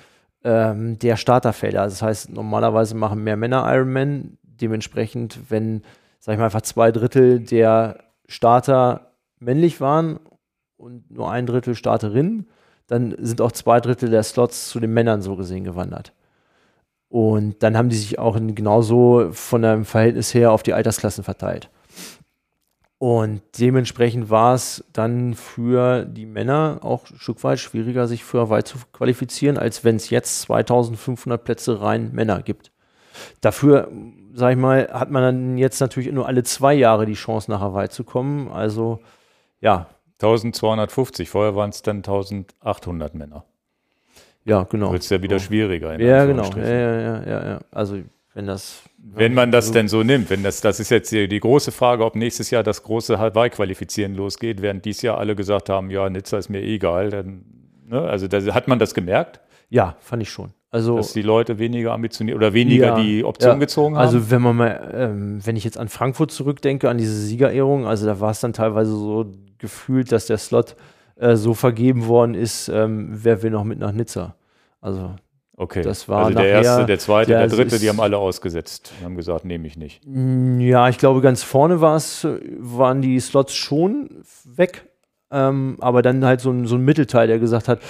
ähm, 0.44 0.98
der 0.98 1.16
Starterfelder. 1.16 1.82
Also 1.82 1.94
das 1.94 2.02
heißt, 2.02 2.32
normalerweise 2.32 2.96
machen 2.96 3.22
mehr 3.22 3.36
Männer 3.36 3.64
Ironman. 3.72 4.38
Dementsprechend, 4.42 5.38
wenn, 5.50 5.82
sag 6.18 6.32
ich 6.32 6.38
mal, 6.38 6.46
einfach 6.46 6.62
zwei 6.62 6.92
Drittel 6.92 7.40
der 7.40 8.04
Starter 8.26 9.12
männlich 9.38 9.80
waren 9.80 10.20
und 10.76 11.10
nur 11.10 11.30
ein 11.30 11.46
Drittel 11.46 11.74
Starterinnen, 11.74 12.48
dann 12.86 13.14
sind 13.18 13.40
auch 13.40 13.52
zwei 13.52 13.80
Drittel 13.80 14.10
der 14.10 14.22
Slots 14.22 14.68
zu 14.68 14.80
den 14.80 14.92
Männern 14.92 15.22
so 15.22 15.36
gesehen 15.36 15.64
gewandert. 15.64 16.12
Und 17.08 17.62
dann 17.62 17.76
haben 17.76 17.88
die 17.88 17.96
sich 17.96 18.18
auch 18.18 18.36
genauso 18.36 19.30
von 19.32 19.64
einem 19.64 19.84
Verhältnis 19.84 20.34
her 20.34 20.52
auf 20.52 20.62
die 20.62 20.74
Altersklassen 20.74 21.24
verteilt. 21.24 21.70
Und 22.98 23.42
dementsprechend 23.58 24.28
war 24.28 24.54
es 24.54 24.84
dann 24.92 25.34
für 25.34 26.04
die 26.04 26.26
Männer 26.26 26.80
auch 26.82 27.08
ein 27.08 27.18
Stück 27.18 27.44
weit 27.44 27.60
schwieriger, 27.60 28.08
sich 28.08 28.24
für 28.24 28.40
Hawaii 28.40 28.64
zu 28.64 28.78
qualifizieren, 28.92 29.56
als 29.56 29.84
wenn 29.84 29.96
es 29.96 30.10
jetzt 30.10 30.40
2500 30.42 31.42
Plätze 31.42 31.80
rein 31.80 32.10
Männer 32.12 32.42
gibt. 32.42 32.72
Dafür, 33.40 33.90
sag 34.34 34.52
ich 34.52 34.58
mal, 34.58 34.88
hat 34.92 35.10
man 35.10 35.22
dann 35.22 35.58
jetzt 35.58 35.80
natürlich 35.80 36.12
nur 36.12 36.26
alle 36.26 36.42
zwei 36.42 36.74
Jahre 36.74 37.06
die 37.06 37.14
Chance, 37.14 37.50
nach 37.50 37.60
Hawaii 37.60 37.88
zu 37.88 38.04
kommen. 38.04 38.48
Also, 38.48 39.00
ja. 39.60 39.86
1250, 40.20 41.28
vorher 41.28 41.54
waren 41.54 41.70
es 41.70 41.82
dann 41.82 41.98
1800 41.98 43.14
Männer. 43.14 43.44
Ja, 44.44 44.64
genau. 44.64 44.90
Wird 44.92 45.02
es 45.02 45.10
ja 45.10 45.22
wieder 45.22 45.38
so. 45.38 45.46
schwieriger. 45.46 46.00
Ja, 46.00 46.24
genau. 46.24 46.50
Ja, 46.56 46.66
ja, 46.66 47.22
ja, 47.24 47.46
ja. 47.46 47.58
Also, 47.70 47.98
wenn 48.34 48.46
das. 48.46 48.82
Wenn 48.96 49.34
man 49.34 49.52
das 49.52 49.72
denn 49.72 49.88
so 49.88 50.02
nimmt, 50.02 50.30
wenn 50.30 50.42
das, 50.42 50.60
das 50.60 50.80
ist 50.80 50.90
jetzt 50.90 51.12
die, 51.12 51.28
die 51.28 51.40
große 51.40 51.70
Frage, 51.70 52.04
ob 52.04 52.16
nächstes 52.16 52.50
Jahr 52.50 52.62
das 52.62 52.82
große 52.82 53.18
Hawaii-Qualifizieren 53.18 54.14
losgeht, 54.14 54.60
während 54.60 54.84
dieses 54.84 55.02
Jahr 55.02 55.18
alle 55.18 55.36
gesagt 55.36 55.68
haben, 55.68 55.90
ja, 55.90 56.08
Nizza 56.10 56.38
ist 56.38 56.48
mir 56.48 56.62
egal, 56.62 57.10
dann, 57.10 57.44
ne? 57.86 58.00
also 58.00 58.26
da, 58.26 58.40
hat 58.54 58.68
man 58.68 58.78
das 58.78 58.94
gemerkt? 58.94 59.40
Ja, 59.70 59.96
fand 60.00 60.22
ich 60.22 60.30
schon. 60.30 60.52
Also, 60.70 60.96
dass 60.96 61.14
die 61.14 61.22
Leute 61.22 61.58
weniger 61.58 61.92
ambitioniert 61.92 62.36
oder 62.36 62.52
weniger 62.52 62.86
ja, 62.88 63.00
die 63.00 63.24
Option 63.24 63.52
ja. 63.52 63.58
gezogen 63.58 63.96
haben. 63.96 64.02
Also 64.04 64.30
wenn 64.30 64.42
man 64.42 64.56
mal, 64.56 64.90
ähm, 64.94 65.40
wenn 65.44 65.56
ich 65.56 65.64
jetzt 65.64 65.78
an 65.78 65.88
Frankfurt 65.88 66.30
zurückdenke, 66.30 66.90
an 66.90 66.98
diese 66.98 67.14
Siegerehrung, 67.16 67.86
also 67.86 68.04
da 68.04 68.20
war 68.20 68.30
es 68.30 68.40
dann 68.40 68.52
teilweise 68.52 68.90
so 68.92 69.26
gefühlt, 69.56 70.12
dass 70.12 70.26
der 70.26 70.36
Slot 70.36 70.76
äh, 71.16 71.36
so 71.36 71.54
vergeben 71.54 72.06
worden 72.06 72.34
ist, 72.34 72.68
ähm, 72.68 73.08
wer 73.12 73.42
will 73.42 73.50
noch 73.50 73.64
mit 73.64 73.78
nach 73.78 73.92
Nizza. 73.92 74.34
Also 74.80 75.14
Okay. 75.60 75.82
Das 75.82 76.08
war 76.08 76.26
also 76.26 76.38
der 76.38 76.44
nachher, 76.44 76.62
erste, 76.62 76.86
der 76.86 76.98
zweite, 77.00 77.30
der 77.32 77.40
der 77.40 77.48
dritte, 77.48 77.74
ist- 77.74 77.82
die 77.82 77.88
haben 77.88 77.98
alle 78.00 78.16
ausgesetzt. 78.16 78.92
Die 79.00 79.04
haben 79.04 79.16
gesagt, 79.16 79.44
nehme 79.44 79.66
ich 79.66 79.76
nicht. 79.76 80.00
Ja, 80.06 80.88
ich 80.88 80.98
glaube, 80.98 81.20
ganz 81.20 81.42
vorne 81.42 81.80
war's, 81.80 82.22
äh, 82.22 82.38
waren 82.58 83.02
die 83.02 83.18
Slots 83.18 83.56
schon 83.56 84.22
weg. 84.44 84.87
Ähm, 85.30 85.76
aber 85.80 86.00
dann 86.02 86.24
halt 86.24 86.40
so 86.40 86.50
ein, 86.50 86.66
so 86.66 86.76
ein 86.76 86.84
Mittelteil, 86.84 87.26
der 87.26 87.38
gesagt 87.38 87.68
hat, 87.68 87.80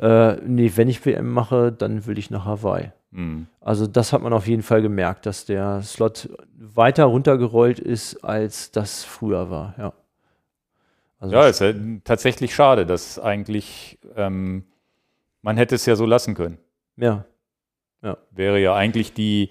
äh, 0.00 0.36
nee, 0.46 0.72
wenn 0.74 0.88
ich 0.88 1.04
WM 1.06 1.32
mache, 1.32 1.70
dann 1.72 2.06
will 2.06 2.18
ich 2.18 2.30
nach 2.30 2.44
Hawaii. 2.44 2.90
Hm. 3.12 3.46
Also 3.60 3.86
das 3.86 4.12
hat 4.12 4.20
man 4.22 4.32
auf 4.32 4.46
jeden 4.46 4.62
Fall 4.62 4.82
gemerkt, 4.82 5.24
dass 5.26 5.44
der 5.46 5.82
Slot 5.82 6.28
weiter 6.58 7.04
runtergerollt 7.04 7.78
ist, 7.78 8.24
als 8.24 8.70
das 8.72 9.04
früher 9.04 9.50
war, 9.50 9.74
ja. 9.78 9.92
Also 11.20 11.34
Ja, 11.34 11.48
ist 11.48 11.60
ja 11.60 11.72
tatsächlich 12.04 12.54
schade, 12.54 12.86
dass 12.86 13.18
eigentlich 13.18 13.98
ähm, 14.16 14.64
man 15.42 15.56
hätte 15.56 15.74
es 15.74 15.86
ja 15.86 15.96
so 15.96 16.06
lassen 16.06 16.34
können. 16.34 16.58
ja. 16.96 17.24
Wäre 18.30 18.60
ja 18.60 18.74
eigentlich 18.74 19.12
die 19.12 19.50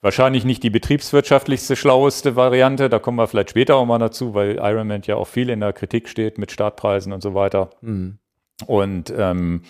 wahrscheinlich 0.00 0.44
nicht 0.44 0.62
die 0.62 0.70
betriebswirtschaftlichste, 0.70 1.76
schlaueste 1.76 2.36
Variante. 2.36 2.88
Da 2.88 2.98
kommen 2.98 3.18
wir 3.18 3.26
vielleicht 3.26 3.50
später 3.50 3.76
auch 3.76 3.86
mal 3.86 3.98
dazu, 3.98 4.34
weil 4.34 4.56
Ironman 4.56 5.02
ja 5.04 5.16
auch 5.16 5.26
viel 5.26 5.50
in 5.50 5.60
der 5.60 5.72
Kritik 5.72 6.08
steht 6.08 6.38
mit 6.38 6.52
Startpreisen 6.52 7.12
und 7.12 7.22
so 7.22 7.34
weiter. 7.34 7.70
Hm. 7.80 8.18
Und 8.66 9.12
ähm, 9.16 9.62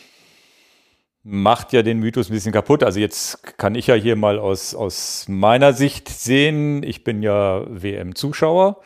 macht 1.23 1.73
ja 1.73 1.83
den 1.83 1.99
Mythos 1.99 2.31
ein 2.31 2.33
bisschen 2.33 2.53
kaputt. 2.53 2.83
Also 2.83 3.01
jetzt 3.01 3.59
kann 3.59 3.75
ich 3.75 3.87
ja 3.87 3.95
hier 3.95 4.17
mal 4.17 4.39
aus, 4.39 4.75
aus 4.75 5.27
meiner 5.29 5.73
Sicht 5.73 6.09
sehen, 6.09 6.83
ich 6.83 7.05
bin 7.05 7.23
ja 7.23 7.65
WM-Zuschauer. 7.69 8.81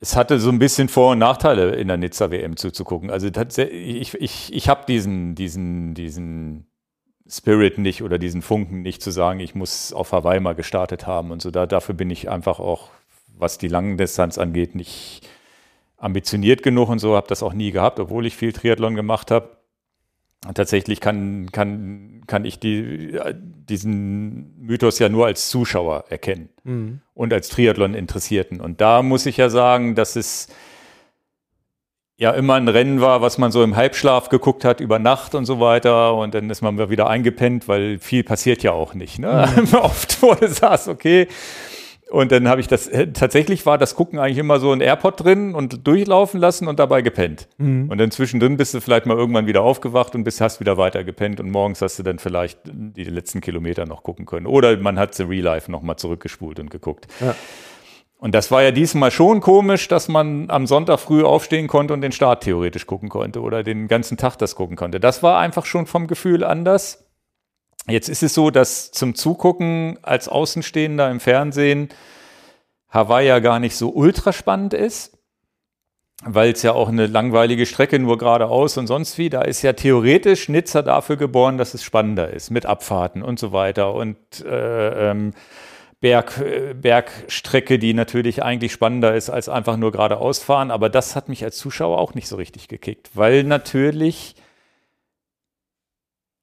Es 0.00 0.16
hatte 0.16 0.38
so 0.38 0.50
ein 0.50 0.58
bisschen 0.58 0.88
Vor- 0.88 1.12
und 1.12 1.18
Nachteile 1.18 1.74
in 1.76 1.88
der 1.88 1.96
Nizza 1.96 2.30
WM 2.30 2.56
zuzugucken. 2.56 3.10
Also 3.10 3.28
ich, 3.28 4.14
ich, 4.14 4.52
ich 4.52 4.68
habe 4.68 4.84
diesen, 4.86 5.34
diesen, 5.34 5.94
diesen 5.94 6.66
Spirit 7.28 7.78
nicht 7.78 8.02
oder 8.02 8.18
diesen 8.18 8.42
Funken 8.42 8.82
nicht 8.82 9.02
zu 9.02 9.10
sagen, 9.10 9.40
ich 9.40 9.54
muss 9.54 9.92
auf 9.92 10.12
Hawaii 10.12 10.40
mal 10.40 10.54
gestartet 10.54 11.06
haben 11.06 11.30
und 11.30 11.40
so. 11.40 11.50
Da, 11.50 11.66
dafür 11.66 11.94
bin 11.94 12.10
ich 12.10 12.28
einfach 12.28 12.60
auch, 12.60 12.90
was 13.36 13.58
die 13.58 13.68
langen 13.68 13.96
Distanz 13.96 14.38
angeht, 14.38 14.74
nicht 14.74 15.22
ambitioniert 15.96 16.62
genug 16.62 16.90
und 16.90 16.98
so, 16.98 17.16
habe 17.16 17.28
das 17.28 17.42
auch 17.42 17.54
nie 17.54 17.70
gehabt, 17.70 17.98
obwohl 17.98 18.26
ich 18.26 18.36
viel 18.36 18.52
Triathlon 18.52 18.94
gemacht 18.94 19.30
habe. 19.30 19.56
Tatsächlich 20.52 21.00
kann, 21.00 21.50
kann, 21.52 22.22
kann 22.26 22.44
ich 22.44 22.58
die, 22.58 23.18
diesen 23.34 24.54
Mythos 24.60 24.98
ja 24.98 25.08
nur 25.08 25.24
als 25.24 25.48
Zuschauer 25.48 26.04
erkennen 26.10 26.50
Hm. 26.64 27.00
und 27.14 27.32
als 27.32 27.48
Triathlon-Interessierten. 27.48 28.60
Und 28.60 28.82
da 28.82 29.02
muss 29.02 29.24
ich 29.24 29.38
ja 29.38 29.48
sagen, 29.48 29.94
dass 29.94 30.16
es 30.16 30.48
ja 32.16 32.30
immer 32.30 32.54
ein 32.54 32.68
Rennen 32.68 33.00
war, 33.00 33.22
was 33.22 33.38
man 33.38 33.50
so 33.50 33.62
im 33.62 33.76
Halbschlaf 33.76 34.28
geguckt 34.28 34.64
hat 34.64 34.80
über 34.80 34.98
Nacht 34.98 35.34
und 35.34 35.46
so 35.46 35.60
weiter. 35.60 36.14
Und 36.14 36.34
dann 36.34 36.48
ist 36.50 36.62
man 36.62 36.90
wieder 36.90 37.08
eingepennt, 37.08 37.66
weil 37.68 37.98
viel 37.98 38.22
passiert 38.22 38.62
ja 38.62 38.72
auch 38.72 38.94
nicht. 38.94 39.18
Ne? 39.18 39.48
Oft 39.72 40.22
wurde 40.22 40.48
saß, 40.48 40.88
okay. 40.88 41.28
Und 42.10 42.30
dann 42.30 42.46
habe 42.48 42.60
ich 42.60 42.68
das, 42.68 42.86
äh, 42.86 43.08
tatsächlich 43.08 43.66
war 43.66 43.76
das 43.76 43.96
Gucken 43.96 44.20
eigentlich 44.20 44.38
immer 44.38 44.60
so 44.60 44.70
ein 44.70 44.80
AirPod 44.80 45.24
drin 45.24 45.54
und 45.54 45.84
durchlaufen 45.86 46.38
lassen 46.38 46.68
und 46.68 46.78
dabei 46.78 47.02
gepennt. 47.02 47.48
Mhm. 47.58 47.90
Und 47.90 47.98
dann 47.98 48.12
zwischendrin 48.12 48.56
bist 48.56 48.72
du 48.74 48.80
vielleicht 48.80 49.06
mal 49.06 49.16
irgendwann 49.16 49.46
wieder 49.46 49.62
aufgewacht 49.62 50.14
und 50.14 50.22
bist, 50.22 50.40
hast 50.40 50.60
wieder 50.60 50.76
weiter 50.76 51.02
gepennt 51.02 51.40
und 51.40 51.50
morgens 51.50 51.82
hast 51.82 51.98
du 51.98 52.04
dann 52.04 52.20
vielleicht 52.20 52.60
die 52.64 53.04
letzten 53.04 53.40
Kilometer 53.40 53.86
noch 53.86 54.04
gucken 54.04 54.26
können. 54.26 54.46
Oder 54.46 54.76
man 54.76 54.98
hat 54.98 55.14
The 55.16 55.24
Real 55.24 55.42
Life 55.42 55.70
nochmal 55.72 55.96
zurückgespult 55.96 56.60
und 56.60 56.70
geguckt. 56.70 57.08
Ja. 57.20 57.34
Und 58.24 58.34
das 58.34 58.50
war 58.50 58.62
ja 58.62 58.70
diesmal 58.70 59.10
schon 59.10 59.42
komisch, 59.42 59.86
dass 59.86 60.08
man 60.08 60.48
am 60.48 60.66
Sonntag 60.66 60.98
früh 60.98 61.22
aufstehen 61.22 61.66
konnte 61.68 61.92
und 61.92 62.00
den 62.00 62.10
Start 62.10 62.42
theoretisch 62.42 62.86
gucken 62.86 63.10
konnte 63.10 63.42
oder 63.42 63.62
den 63.62 63.86
ganzen 63.86 64.16
Tag 64.16 64.36
das 64.36 64.54
gucken 64.54 64.76
konnte. 64.76 64.98
Das 64.98 65.22
war 65.22 65.38
einfach 65.38 65.66
schon 65.66 65.84
vom 65.84 66.06
Gefühl 66.06 66.42
anders. 66.42 67.04
Jetzt 67.86 68.08
ist 68.08 68.22
es 68.22 68.32
so, 68.32 68.50
dass 68.50 68.92
zum 68.92 69.14
Zugucken 69.14 69.98
als 70.00 70.30
Außenstehender 70.30 71.10
im 71.10 71.20
Fernsehen 71.20 71.90
Hawaii 72.88 73.28
ja 73.28 73.40
gar 73.40 73.60
nicht 73.60 73.76
so 73.76 73.90
ultra 73.90 74.32
spannend 74.32 74.72
ist, 74.72 75.18
weil 76.24 76.52
es 76.52 76.62
ja 76.62 76.72
auch 76.72 76.88
eine 76.88 77.06
langweilige 77.06 77.66
Strecke 77.66 77.98
nur 77.98 78.16
geradeaus 78.16 78.78
und 78.78 78.86
sonst 78.86 79.18
wie. 79.18 79.28
Da 79.28 79.42
ist 79.42 79.60
ja 79.60 79.74
theoretisch 79.74 80.48
Nizza 80.48 80.80
dafür 80.80 81.18
geboren, 81.18 81.58
dass 81.58 81.74
es 81.74 81.84
spannender 81.84 82.30
ist 82.30 82.48
mit 82.48 82.64
Abfahrten 82.64 83.22
und 83.22 83.38
so 83.38 83.52
weiter 83.52 83.92
und 83.92 84.16
äh, 84.46 85.10
ähm, 85.10 85.34
Berg, 86.04 86.38
äh, 86.38 86.74
Bergstrecke, 86.74 87.78
die 87.78 87.94
natürlich 87.94 88.42
eigentlich 88.42 88.72
spannender 88.72 89.14
ist 89.14 89.30
als 89.30 89.48
einfach 89.48 89.78
nur 89.78 89.90
geradeaus 89.90 90.38
fahren. 90.40 90.70
Aber 90.70 90.90
das 90.90 91.16
hat 91.16 91.30
mich 91.30 91.42
als 91.44 91.56
Zuschauer 91.56 91.96
auch 91.96 92.12
nicht 92.12 92.28
so 92.28 92.36
richtig 92.36 92.68
gekickt, 92.68 93.08
weil 93.14 93.42
natürlich 93.42 94.34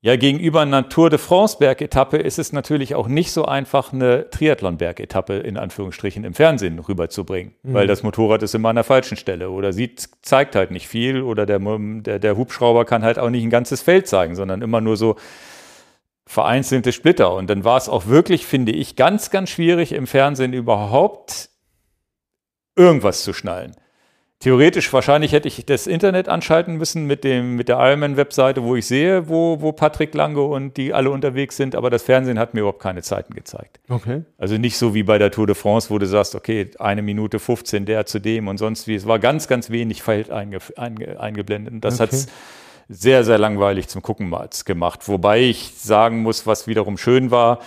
ja, 0.03 0.15
gegenüber 0.15 0.61
einer 0.61 0.89
Tour 0.89 1.11
de 1.11 1.19
France 1.19 1.57
Bergetappe 1.59 2.17
ist 2.17 2.39
es 2.39 2.53
natürlich 2.53 2.95
auch 2.95 3.07
nicht 3.07 3.31
so 3.31 3.45
einfach, 3.45 3.93
eine 3.93 4.31
Triathlon-Bergetappe 4.31 5.35
in 5.35 5.57
Anführungsstrichen 5.57 6.23
im 6.23 6.33
Fernsehen 6.33 6.79
rüberzubringen, 6.79 7.53
Mhm. 7.61 7.73
weil 7.75 7.85
das 7.85 8.01
Motorrad 8.01 8.41
ist 8.41 8.55
immer 8.55 8.69
an 8.69 8.77
der 8.77 8.83
falschen 8.83 9.15
Stelle 9.15 9.51
oder 9.51 9.73
sieht, 9.73 10.09
zeigt 10.23 10.55
halt 10.55 10.71
nicht 10.71 10.87
viel 10.87 11.21
oder 11.21 11.45
der, 11.45 11.59
der, 11.59 12.17
der 12.17 12.35
Hubschrauber 12.35 12.85
kann 12.85 13.03
halt 13.03 13.19
auch 13.19 13.29
nicht 13.29 13.43
ein 13.43 13.51
ganzes 13.51 13.83
Feld 13.83 14.07
zeigen, 14.07 14.33
sondern 14.33 14.63
immer 14.63 14.81
nur 14.81 14.97
so 14.97 15.17
vereinzelte 16.31 16.93
Splitter. 16.93 17.33
Und 17.33 17.49
dann 17.49 17.65
war 17.65 17.75
es 17.75 17.89
auch 17.89 18.07
wirklich, 18.07 18.45
finde 18.45 18.71
ich, 18.71 18.95
ganz, 18.95 19.31
ganz 19.31 19.49
schwierig 19.49 19.91
im 19.91 20.07
Fernsehen 20.07 20.53
überhaupt 20.53 21.49
irgendwas 22.77 23.23
zu 23.23 23.33
schnallen. 23.33 23.73
Theoretisch, 24.39 24.91
wahrscheinlich 24.93 25.33
hätte 25.33 25.49
ich 25.49 25.65
das 25.65 25.85
Internet 25.87 26.29
anschalten 26.29 26.77
müssen 26.77 27.05
mit, 27.05 27.25
dem, 27.25 27.57
mit 27.57 27.67
der 27.69 27.77
Ironman-Webseite, 27.77 28.63
wo 28.63 28.75
ich 28.77 28.87
sehe, 28.87 29.27
wo, 29.29 29.61
wo 29.61 29.71
Patrick 29.73 30.15
Lange 30.15 30.41
und 30.41 30.77
die 30.77 30.93
alle 30.93 31.11
unterwegs 31.11 31.57
sind, 31.57 31.75
aber 31.75 31.89
das 31.89 32.01
Fernsehen 32.01 32.39
hat 32.39 32.53
mir 32.53 32.61
überhaupt 32.61 32.81
keine 32.81 33.03
Zeiten 33.03 33.35
gezeigt. 33.35 33.81
Okay. 33.89 34.23
Also 34.39 34.57
nicht 34.57 34.77
so 34.77 34.95
wie 34.95 35.03
bei 35.03 35.17
der 35.19 35.29
Tour 35.31 35.45
de 35.47 35.55
France, 35.55 35.89
wo 35.91 35.99
du 35.99 36.07
sagst, 36.07 36.33
okay, 36.33 36.71
eine 36.79 37.01
Minute 37.03 37.37
15 37.39 37.85
der 37.85 38.05
zu 38.07 38.19
dem 38.19 38.47
und 38.47 38.57
sonst 38.57 38.87
wie. 38.87 38.95
Es 38.95 39.05
war 39.05 39.19
ganz, 39.19 39.47
ganz 39.47 39.69
wenig 39.69 40.01
Feld 40.01 40.31
einge, 40.31 40.59
einge, 40.77 41.19
eingeblendet. 41.19 41.73
Und 41.73 41.81
das 41.85 41.95
Okay. 41.95 42.03
hat 42.03 42.13
es 42.13 42.27
sehr, 42.87 43.23
sehr 43.23 43.37
langweilig 43.37 43.87
zum 43.87 44.01
Gucken 44.01 44.29
mal 44.29 44.49
gemacht. 44.65 45.07
Wobei 45.07 45.41
ich 45.41 45.73
sagen 45.75 46.21
muss, 46.21 46.47
was 46.47 46.67
wiederum 46.67 46.97
schön 46.97 47.31
war, 47.31 47.59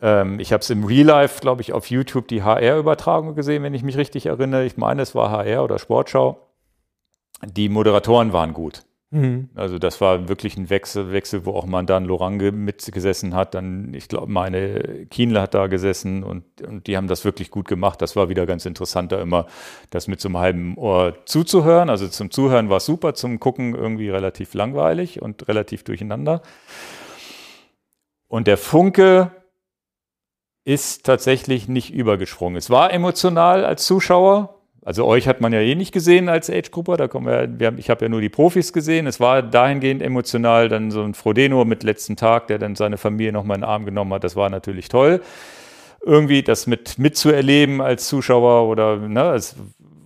ähm, 0.00 0.40
ich 0.40 0.52
habe 0.52 0.60
es 0.60 0.70
im 0.70 0.84
Real 0.84 1.06
Life, 1.06 1.40
glaube 1.40 1.62
ich, 1.62 1.72
auf 1.72 1.86
YouTube 1.88 2.28
die 2.28 2.42
HR-Übertragung 2.42 3.34
gesehen, 3.34 3.62
wenn 3.62 3.74
ich 3.74 3.82
mich 3.82 3.96
richtig 3.96 4.26
erinnere. 4.26 4.64
Ich 4.64 4.76
meine, 4.76 5.02
es 5.02 5.14
war 5.14 5.30
HR 5.30 5.64
oder 5.64 5.78
Sportschau. 5.78 6.48
Die 7.44 7.68
Moderatoren 7.68 8.32
waren 8.32 8.52
gut. 8.52 8.82
Mhm. 9.12 9.50
Also 9.54 9.78
das 9.78 10.00
war 10.00 10.30
wirklich 10.30 10.56
ein 10.56 10.70
Wechsel, 10.70 11.12
Wechsel, 11.12 11.44
wo 11.44 11.52
auch 11.52 11.66
Mandan 11.66 12.06
Lorange 12.06 12.50
mitgesessen 12.50 13.34
hat. 13.34 13.54
Dann, 13.54 13.92
ich 13.92 14.08
glaube, 14.08 14.32
meine 14.32 15.06
Kienle 15.10 15.42
hat 15.42 15.52
da 15.52 15.66
gesessen 15.66 16.24
und, 16.24 16.62
und 16.62 16.86
die 16.86 16.96
haben 16.96 17.08
das 17.08 17.22
wirklich 17.26 17.50
gut 17.50 17.68
gemacht. 17.68 18.00
Das 18.00 18.16
war 18.16 18.30
wieder 18.30 18.46
ganz 18.46 18.64
interessant, 18.64 19.12
da 19.12 19.20
immer 19.20 19.46
das 19.90 20.08
mit 20.08 20.22
so 20.22 20.30
einem 20.30 20.38
halben 20.38 20.78
Ohr 20.78 21.14
zuzuhören. 21.26 21.90
Also 21.90 22.08
zum 22.08 22.30
Zuhören 22.30 22.70
war 22.70 22.78
es 22.78 22.86
super, 22.86 23.12
zum 23.12 23.38
Gucken 23.38 23.74
irgendwie 23.74 24.08
relativ 24.08 24.54
langweilig 24.54 25.20
und 25.20 25.46
relativ 25.46 25.84
durcheinander. 25.84 26.40
Und 28.28 28.46
der 28.46 28.56
Funke 28.56 29.30
ist 30.64 31.04
tatsächlich 31.04 31.68
nicht 31.68 31.92
übergesprungen. 31.92 32.56
Es 32.56 32.70
war 32.70 32.94
emotional 32.94 33.66
als 33.66 33.84
Zuschauer, 33.84 34.61
also 34.84 35.04
euch 35.06 35.28
hat 35.28 35.40
man 35.40 35.52
ja 35.52 35.60
eh 35.60 35.74
nicht 35.76 35.92
gesehen 35.92 36.28
als 36.28 36.50
Age-Grupper, 36.50 36.96
da 36.96 37.06
kommen 37.06 37.26
wir, 37.26 37.48
wir 37.58 37.78
ich 37.78 37.88
habe 37.88 38.04
ja 38.04 38.08
nur 38.08 38.20
die 38.20 38.28
Profis 38.28 38.72
gesehen. 38.72 39.06
Es 39.06 39.20
war 39.20 39.42
dahingehend 39.42 40.02
emotional, 40.02 40.68
dann 40.68 40.90
so 40.90 41.02
ein 41.02 41.14
Frodeno 41.14 41.64
mit 41.64 41.84
letzten 41.84 42.16
Tag, 42.16 42.48
der 42.48 42.58
dann 42.58 42.74
seine 42.74 42.98
Familie 42.98 43.32
nochmal 43.32 43.56
in 43.56 43.60
den 43.60 43.68
Arm 43.68 43.84
genommen 43.84 44.12
hat, 44.12 44.24
das 44.24 44.34
war 44.34 44.50
natürlich 44.50 44.88
toll. 44.88 45.22
Irgendwie 46.04 46.42
das 46.42 46.66
mit 46.66 46.98
mitzuerleben 46.98 47.80
als 47.80 48.08
Zuschauer 48.08 48.68
oder 48.68 48.96
ne, 48.96 49.34
es 49.34 49.54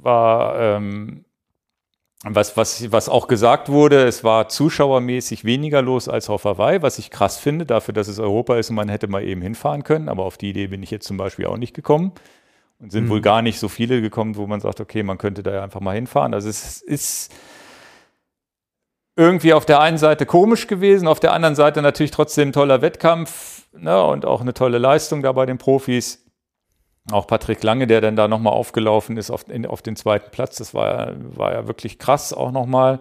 war 0.02 0.60
ähm, 0.60 1.24
was, 2.24 2.56
was, 2.56 2.92
was 2.92 3.08
auch 3.08 3.28
gesagt 3.28 3.70
wurde, 3.70 4.04
es 4.04 4.24
war 4.24 4.48
zuschauermäßig 4.48 5.44
weniger 5.44 5.80
los 5.80 6.08
als 6.08 6.28
auf 6.28 6.44
Hawaii, 6.44 6.82
was 6.82 6.98
ich 6.98 7.10
krass 7.10 7.38
finde, 7.38 7.64
dafür, 7.64 7.94
dass 7.94 8.08
es 8.08 8.18
Europa 8.18 8.56
ist 8.56 8.68
und 8.68 8.76
man 8.76 8.88
hätte 8.88 9.06
mal 9.08 9.22
eben 9.22 9.40
hinfahren 9.40 9.84
können, 9.84 10.08
aber 10.08 10.24
auf 10.24 10.36
die 10.36 10.50
Idee 10.50 10.66
bin 10.66 10.82
ich 10.82 10.90
jetzt 10.90 11.06
zum 11.06 11.16
Beispiel 11.16 11.46
auch 11.46 11.56
nicht 11.56 11.74
gekommen. 11.74 12.12
Und 12.78 12.92
sind 12.92 13.04
mhm. 13.04 13.10
wohl 13.10 13.20
gar 13.20 13.42
nicht 13.42 13.58
so 13.58 13.68
viele 13.68 14.02
gekommen, 14.02 14.36
wo 14.36 14.46
man 14.46 14.60
sagt, 14.60 14.80
okay, 14.80 15.02
man 15.02 15.18
könnte 15.18 15.42
da 15.42 15.52
ja 15.52 15.62
einfach 15.62 15.80
mal 15.80 15.94
hinfahren. 15.94 16.34
Also 16.34 16.48
es 16.48 16.82
ist 16.82 17.32
irgendwie 19.16 19.54
auf 19.54 19.64
der 19.64 19.80
einen 19.80 19.96
Seite 19.96 20.26
komisch 20.26 20.66
gewesen, 20.66 21.08
auf 21.08 21.20
der 21.20 21.32
anderen 21.32 21.54
Seite 21.54 21.80
natürlich 21.80 22.10
trotzdem 22.10 22.50
ein 22.50 22.52
toller 22.52 22.82
Wettkampf 22.82 23.66
ne, 23.72 24.02
und 24.02 24.26
auch 24.26 24.42
eine 24.42 24.52
tolle 24.52 24.78
Leistung 24.78 25.22
da 25.22 25.32
bei 25.32 25.46
den 25.46 25.58
Profis. 25.58 26.22
Auch 27.10 27.26
Patrick 27.26 27.62
Lange, 27.62 27.86
der 27.86 28.00
dann 28.00 28.16
da 28.16 28.28
nochmal 28.28 28.52
aufgelaufen 28.52 29.16
ist 29.16 29.30
auf, 29.30 29.48
in, 29.48 29.64
auf 29.64 29.80
den 29.80 29.96
zweiten 29.96 30.30
Platz, 30.30 30.56
das 30.56 30.74
war, 30.74 31.12
war 31.16 31.52
ja 31.52 31.66
wirklich 31.66 31.98
krass 31.98 32.32
auch 32.32 32.50
nochmal. 32.50 33.00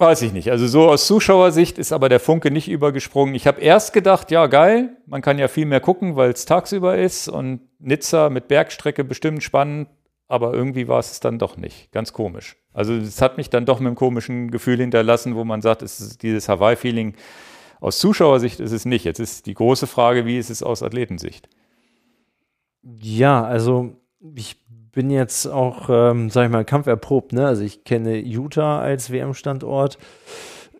Weiß 0.00 0.22
ich 0.22 0.32
nicht. 0.32 0.52
Also 0.52 0.68
so 0.68 0.88
aus 0.88 1.08
Zuschauersicht 1.08 1.76
ist 1.76 1.92
aber 1.92 2.08
der 2.08 2.20
Funke 2.20 2.52
nicht 2.52 2.68
übergesprungen. 2.68 3.34
Ich 3.34 3.48
habe 3.48 3.60
erst 3.60 3.92
gedacht, 3.92 4.30
ja 4.30 4.46
geil, 4.46 4.96
man 5.06 5.22
kann 5.22 5.40
ja 5.40 5.48
viel 5.48 5.66
mehr 5.66 5.80
gucken, 5.80 6.14
weil 6.14 6.30
es 6.30 6.44
tagsüber 6.44 6.96
ist 6.96 7.28
und 7.28 7.62
Nizza 7.80 8.30
mit 8.30 8.46
Bergstrecke 8.46 9.02
bestimmt 9.02 9.42
spannend, 9.42 9.88
aber 10.28 10.54
irgendwie 10.54 10.86
war 10.86 11.00
es 11.00 11.18
dann 11.18 11.40
doch 11.40 11.56
nicht. 11.56 11.90
Ganz 11.90 12.12
komisch. 12.12 12.56
Also 12.72 12.94
es 12.94 13.20
hat 13.20 13.38
mich 13.38 13.50
dann 13.50 13.66
doch 13.66 13.80
mit 13.80 13.88
einem 13.88 13.96
komischen 13.96 14.52
Gefühl 14.52 14.76
hinterlassen, 14.76 15.34
wo 15.34 15.42
man 15.44 15.62
sagt, 15.62 15.82
es 15.82 15.98
ist 15.98 16.22
dieses 16.22 16.48
Hawaii-Feeling. 16.48 17.16
Aus 17.80 17.98
Zuschauersicht 17.98 18.60
ist 18.60 18.72
es 18.72 18.84
nicht. 18.84 19.04
Jetzt 19.04 19.18
ist 19.18 19.46
die 19.46 19.54
große 19.54 19.88
Frage, 19.88 20.26
wie 20.26 20.38
ist 20.38 20.50
es 20.50 20.62
aus 20.62 20.84
Athletensicht? 20.84 21.48
Ja, 22.82 23.42
also 23.42 23.96
ich 24.36 24.60
bin 24.98 25.10
jetzt 25.10 25.46
auch, 25.46 25.88
ähm, 25.90 26.28
sag 26.28 26.46
ich 26.46 26.50
mal, 26.50 26.64
kampferprobt. 26.64 27.32
Ne? 27.32 27.46
Also 27.46 27.62
ich 27.62 27.84
kenne 27.84 28.16
Utah 28.16 28.80
als 28.80 29.12
WM-Standort, 29.12 29.96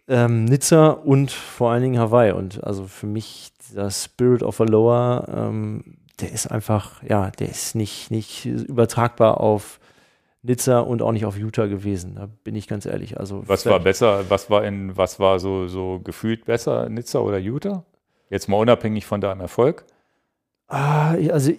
ähm, 0.08 0.44
Nizza 0.44 0.88
und 0.88 1.30
vor 1.30 1.70
allen 1.70 1.84
Dingen 1.84 2.00
Hawaii. 2.00 2.32
Und 2.32 2.64
also 2.64 2.88
für 2.88 3.06
mich 3.06 3.52
das 3.72 4.06
Spirit 4.06 4.42
of 4.42 4.60
a 4.60 4.64
Lower, 4.64 5.24
ähm, 5.32 5.98
der 6.18 6.32
ist 6.32 6.48
einfach, 6.48 7.00
ja, 7.04 7.30
der 7.30 7.48
ist 7.48 7.76
nicht, 7.76 8.10
nicht 8.10 8.44
übertragbar 8.44 9.40
auf 9.40 9.78
Nizza 10.42 10.80
und 10.80 11.00
auch 11.00 11.12
nicht 11.12 11.24
auf 11.24 11.38
Utah 11.38 11.66
gewesen. 11.66 12.16
Da 12.16 12.28
bin 12.42 12.56
ich 12.56 12.66
ganz 12.66 12.86
ehrlich. 12.86 13.20
Also 13.20 13.44
was 13.46 13.66
war 13.66 13.78
besser? 13.78 14.28
Was 14.30 14.50
war 14.50 14.64
in, 14.64 14.96
was 14.96 15.20
war 15.20 15.38
so, 15.38 15.68
so 15.68 16.00
gefühlt 16.00 16.44
besser, 16.44 16.88
Nizza 16.88 17.20
oder 17.20 17.38
Utah? 17.38 17.84
Jetzt 18.30 18.48
mal 18.48 18.56
unabhängig 18.56 19.06
von 19.06 19.20
deinem 19.20 19.42
Erfolg? 19.42 19.84
Ah, 20.66 21.14
also 21.30 21.52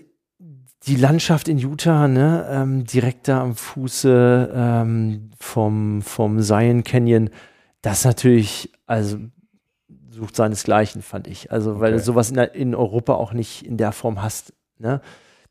die 0.88 0.95
Landschaft 0.95 1.47
in 1.47 1.57
Utah, 1.57 2.07
ne, 2.07 2.47
ähm, 2.49 2.86
direkt 2.86 3.27
da 3.27 3.41
am 3.41 3.55
Fuße 3.55 4.51
ähm, 4.53 5.32
vom, 5.39 6.01
vom 6.01 6.41
Zion 6.41 6.84
Canyon, 6.84 7.30
das 7.82 8.05
natürlich, 8.05 8.71
also 8.86 9.17
sucht 10.09 10.36
seinesgleichen, 10.36 11.01
fand 11.01 11.27
ich. 11.27 11.51
Also, 11.51 11.80
weil 11.80 11.93
okay. 11.93 11.99
du 11.99 12.03
sowas 12.03 12.32
in, 12.32 12.38
in, 12.38 12.75
Europa 12.75 13.13
auch 13.13 13.34
nicht 13.34 13.65
in 13.65 13.77
der 13.77 13.91
Form 13.91 14.21
hast. 14.21 14.53
Ne? 14.77 15.01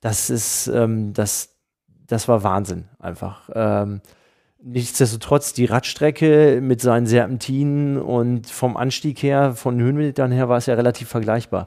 Das 0.00 0.30
ist, 0.30 0.66
ähm, 0.68 1.12
das, 1.12 1.56
das 2.06 2.28
war 2.28 2.42
Wahnsinn 2.42 2.84
einfach. 2.98 3.50
Ähm, 3.54 4.00
nichtsdestotrotz, 4.62 5.52
die 5.52 5.66
Radstrecke 5.66 6.60
mit 6.62 6.80
seinen 6.80 7.06
Serpentinen 7.06 8.00
und 8.00 8.48
vom 8.48 8.76
Anstieg 8.76 9.22
her, 9.22 9.54
von 9.54 9.78
Höhenmetern 9.80 10.32
her, 10.32 10.48
war 10.48 10.58
es 10.58 10.66
ja 10.66 10.74
relativ 10.74 11.08
vergleichbar. 11.08 11.66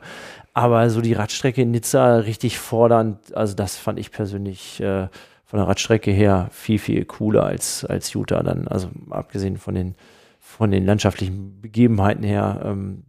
Aber 0.54 0.90
so 0.90 1.02
die 1.02 1.14
Radstrecke 1.14 1.62
in 1.62 1.72
Nizza 1.72 2.18
richtig 2.18 2.60
fordernd, 2.60 3.36
also 3.36 3.56
das 3.56 3.78
fand 3.78 4.00
ich 4.00 4.12
persönlich 4.12 4.82
äh, 4.82 5.08
von 5.46 5.60
der 5.60 5.68
Radstrecke 5.68 6.12
her 6.12 6.50
viel, 6.52 6.80
viel 6.80 7.06
cooler 7.06 7.44
als, 7.44 7.86
als 7.86 8.14
Utah 8.14 8.44
dann. 8.44 8.68
Also 8.68 8.90
abgesehen 9.10 9.58
von 9.58 9.76
den, 9.76 9.96
von 10.40 10.72
den 10.72 10.86
landschaftlichen 10.86 11.62
Begebenheiten 11.62 12.24
her, 12.24 12.62
ähm, 12.64 13.04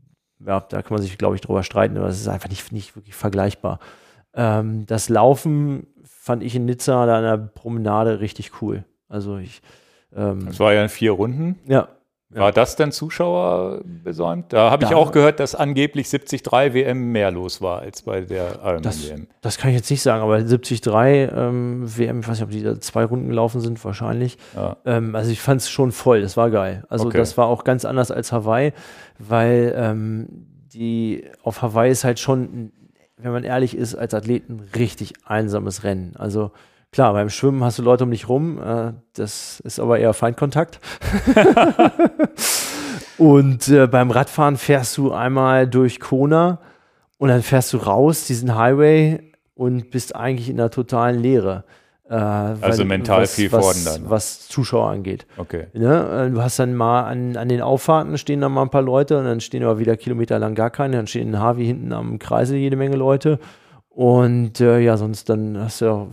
ja, 0.45 0.61
da 0.61 0.83
kann 0.83 0.95
man 0.95 1.03
sich, 1.03 1.19
glaube 1.19 1.35
ich, 1.35 1.41
drüber 1.41 1.63
streiten, 1.63 1.97
aber 1.97 2.09
es 2.09 2.21
ist 2.21 2.29
einfach 2.29 2.49
nicht, 2.49 2.73
nicht 2.73 2.97
wirklich 2.97 3.15
vergleichbar. 3.15 3.79
Ähm, 4.35 4.87
das 4.87 5.09
Laufen 5.09 5.87
fand 6.05 6.43
ich 6.43 6.55
in 6.55 6.65
Nizza 6.65 7.07
da 7.07 7.19
an 7.19 7.23
der 7.23 7.37
Promenade 7.37 8.21
richtig 8.21 8.63
cool. 8.63 8.85
Also 9.09 9.39
ich. 9.39 9.63
Ähm, 10.15 10.47
das 10.47 10.59
war 10.61 10.73
ja 10.73 10.83
in 10.83 10.89
vier 10.89 11.13
Runden. 11.13 11.59
Ja. 11.67 11.89
War 12.35 12.53
das 12.53 12.77
denn 12.77 12.93
Zuschauer 12.93 13.81
besäumt? 13.85 14.53
Da 14.53 14.71
habe 14.71 14.85
ich 14.85 14.95
auch 14.95 15.13
gehört, 15.13 15.41
dass 15.41 15.55
angeblich 15.55 16.09
73 16.09 16.43
WM 16.75 17.13
mehr 17.13 17.31
los 17.31 17.61
war 17.61 17.81
als 17.81 18.03
bei 18.03 18.23
der 18.23 18.61
Ironman 18.63 18.83
das, 18.83 19.09
WM. 19.09 19.27
Das 19.41 19.59
kann 19.59 19.71
ich 19.71 19.77
jetzt 19.77 19.91
nicht 19.91 20.03
sagen, 20.03 20.23
aber 20.23 20.39
73 20.39 20.81
ähm, 20.87 21.85
WM, 21.85 22.21
ich 22.21 22.29
weiß 22.29 22.39
nicht, 22.39 22.45
ob 22.45 22.51
die 22.51 22.63
da 22.63 22.81
zwei 22.81 23.05
Runden 23.05 23.29
gelaufen 23.29 23.61
sind, 23.61 23.83
wahrscheinlich. 23.85 24.39
Ja. 24.57 24.77
Ähm, 24.85 25.15
also 25.15 25.31
ich 25.31 25.41
fand 25.41 25.61
es 25.61 25.71
schon 25.71 25.93
voll, 25.93 26.23
das 26.23 26.37
war 26.37 26.51
geil. 26.51 26.85
Also 26.89 27.07
okay. 27.07 27.19
das 27.19 27.37
war 27.37 27.47
auch 27.47 27.65
ganz 27.65 27.85
anders 27.85 28.11
als 28.11 28.33
Hawaii, 28.33 28.73
weil 29.19 29.75
ähm, 29.77 30.29
die 30.73 31.25
auf 31.43 31.61
Hawaii 31.63 31.91
ist 31.91 32.05
halt 32.05 32.19
schon, 32.19 32.73
wenn 33.17 33.33
man 33.33 33.45
ehrlich 33.45 33.77
ist, 33.77 33.95
als 33.95 34.15
Athleten 34.15 34.61
richtig 34.75 35.15
einsames 35.25 35.85
Rennen. 35.85 36.15
Also 36.17 36.53
Klar, 36.93 37.15
beim 37.15 37.31
Schwimmen 37.31 37.65
hast 37.65 37.79
du 37.79 37.83
Leute 37.83 38.05
um 38.05 38.11
dich 38.11 38.29
rum, 38.29 38.61
äh, 38.63 38.93
das 39.15 39.61
ist 39.61 39.81
aber 39.81 39.99
eher 39.99 40.13
Feindkontakt. 40.13 40.79
und 43.19 43.67
äh, 43.69 43.87
beim 43.87 44.11
Radfahren 44.11 44.59
fährst 44.59 44.99
du 44.99 45.11
einmal 45.11 45.67
durch 45.67 46.01
Kona 46.01 46.59
und 47.17 47.31
dann 47.31 47.43
fährst 47.43 47.73
du 47.73 47.79
raus, 47.79 48.27
diesen 48.27 48.57
Highway 48.57 49.33
und 49.55 49.91
bist 49.91 50.15
eigentlich 50.15 50.51
in 50.51 50.59
der 50.59 50.71
totalen 50.71 51.19
Leere. 51.19 51.65
Äh, 52.11 52.15
also 52.15 52.85
mental 52.85 53.23
was, 53.23 53.37
viel 53.37 53.51
was, 53.53 53.85
dann. 53.85 54.11
Was 54.11 54.49
Zuschauer 54.49 54.91
angeht. 54.91 55.27
Okay. 55.39 55.69
Ne? 55.73 56.27
Äh, 56.27 56.31
du 56.31 56.43
hast 56.43 56.59
dann 56.59 56.75
mal 56.75 57.05
an, 57.05 57.39
an 57.39 57.49
den 57.49 57.63
Auffahrten 57.63 58.19
stehen 58.19 58.43
dann 58.43 58.53
mal 58.53 58.61
ein 58.61 58.71
paar 58.71 58.83
Leute 58.83 59.19
und 59.19 59.25
dann 59.25 59.41
stehen 59.41 59.63
aber 59.63 59.79
wieder 59.79 59.97
kilometerlang 59.97 60.55
gar 60.55 60.69
keine. 60.69 60.97
Dann 60.97 61.07
stehen 61.07 61.29
in 61.29 61.39
Harvey 61.39 61.65
hinten 61.65 61.95
am 61.95 62.19
Kreisel 62.19 62.59
jede 62.59 62.77
Menge 62.77 62.97
Leute. 62.97 63.39
Und 63.89 64.61
äh, 64.61 64.81
ja, 64.81 64.99
sonst 64.99 65.31
dann 65.31 65.57
hast 65.59 65.81
du 65.81 65.85
ja 65.87 66.07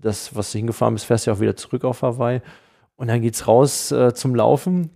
das, 0.00 0.34
was 0.34 0.52
du 0.52 0.58
hingefahren 0.58 0.94
bist, 0.94 1.06
fährst 1.06 1.26
du 1.26 1.30
ja 1.30 1.36
auch 1.36 1.40
wieder 1.40 1.56
zurück 1.56 1.84
auf 1.84 2.02
Hawaii. 2.02 2.40
Und 2.96 3.08
dann 3.08 3.22
geht's 3.22 3.46
raus 3.46 3.92
äh, 3.92 4.14
zum 4.14 4.34
Laufen. 4.34 4.90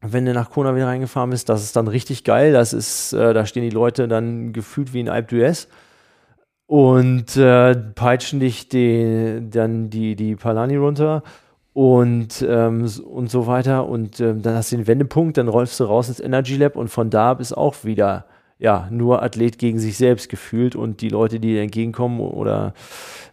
Wenn 0.00 0.26
du 0.26 0.32
nach 0.32 0.50
Kona 0.50 0.74
wieder 0.74 0.88
reingefahren 0.88 1.30
bist, 1.30 1.48
das 1.48 1.62
ist 1.62 1.76
dann 1.76 1.88
richtig 1.88 2.24
geil. 2.24 2.52
Das 2.52 2.72
ist, 2.72 3.12
äh, 3.12 3.32
da 3.32 3.46
stehen 3.46 3.62
die 3.62 3.70
Leute 3.70 4.08
dann 4.08 4.52
gefühlt 4.52 4.92
wie 4.92 5.00
in 5.00 5.08
Alp 5.08 5.30
d'Huez 5.30 5.68
und 6.66 7.36
äh, 7.36 7.74
peitschen 7.74 8.40
dich 8.40 8.68
die, 8.68 9.40
dann 9.48 9.90
die, 9.90 10.16
die 10.16 10.36
Palani 10.36 10.76
runter 10.76 11.22
und, 11.72 12.44
ähm, 12.48 12.90
und 13.04 13.30
so 13.30 13.46
weiter. 13.46 13.86
Und 13.86 14.20
ähm, 14.20 14.42
dann 14.42 14.54
hast 14.54 14.72
du 14.72 14.76
den 14.76 14.86
Wendepunkt, 14.86 15.36
dann 15.36 15.48
rollst 15.48 15.78
du 15.80 15.84
raus 15.84 16.08
ins 16.08 16.20
Energy 16.20 16.56
Lab 16.56 16.76
und 16.76 16.88
von 16.88 17.10
da 17.10 17.34
bis 17.34 17.52
auch 17.52 17.84
wieder 17.84 18.26
ja, 18.62 18.86
nur 18.92 19.24
Athlet 19.24 19.58
gegen 19.58 19.80
sich 19.80 19.96
selbst 19.96 20.28
gefühlt 20.28 20.76
und 20.76 21.00
die 21.00 21.08
Leute, 21.08 21.40
die 21.40 21.48
dir 21.48 21.62
entgegenkommen 21.62 22.20
oder 22.20 22.74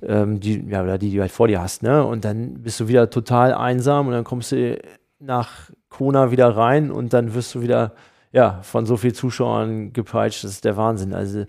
ähm, 0.01 0.39
die, 0.39 0.65
ja, 0.67 0.81
oder 0.81 0.97
die, 0.97 1.11
die 1.11 1.17
du 1.17 1.21
halt 1.21 1.31
vor 1.31 1.47
dir 1.47 1.61
hast, 1.61 1.83
ne? 1.83 2.03
Und 2.03 2.25
dann 2.25 2.63
bist 2.63 2.79
du 2.79 2.87
wieder 2.87 3.11
total 3.11 3.53
einsam 3.53 4.07
und 4.07 4.13
dann 4.13 4.23
kommst 4.23 4.51
du 4.53 4.79
nach 5.19 5.69
Kona 5.89 6.31
wieder 6.31 6.57
rein 6.57 6.89
und 6.89 7.13
dann 7.13 7.35
wirst 7.35 7.53
du 7.53 7.61
wieder 7.61 7.93
ja, 8.31 8.59
von 8.63 8.87
so 8.87 8.97
vielen 8.97 9.13
Zuschauern 9.13 9.93
gepeitscht, 9.93 10.43
das 10.43 10.51
ist 10.51 10.65
der 10.65 10.77
Wahnsinn. 10.77 11.13
Also 11.13 11.45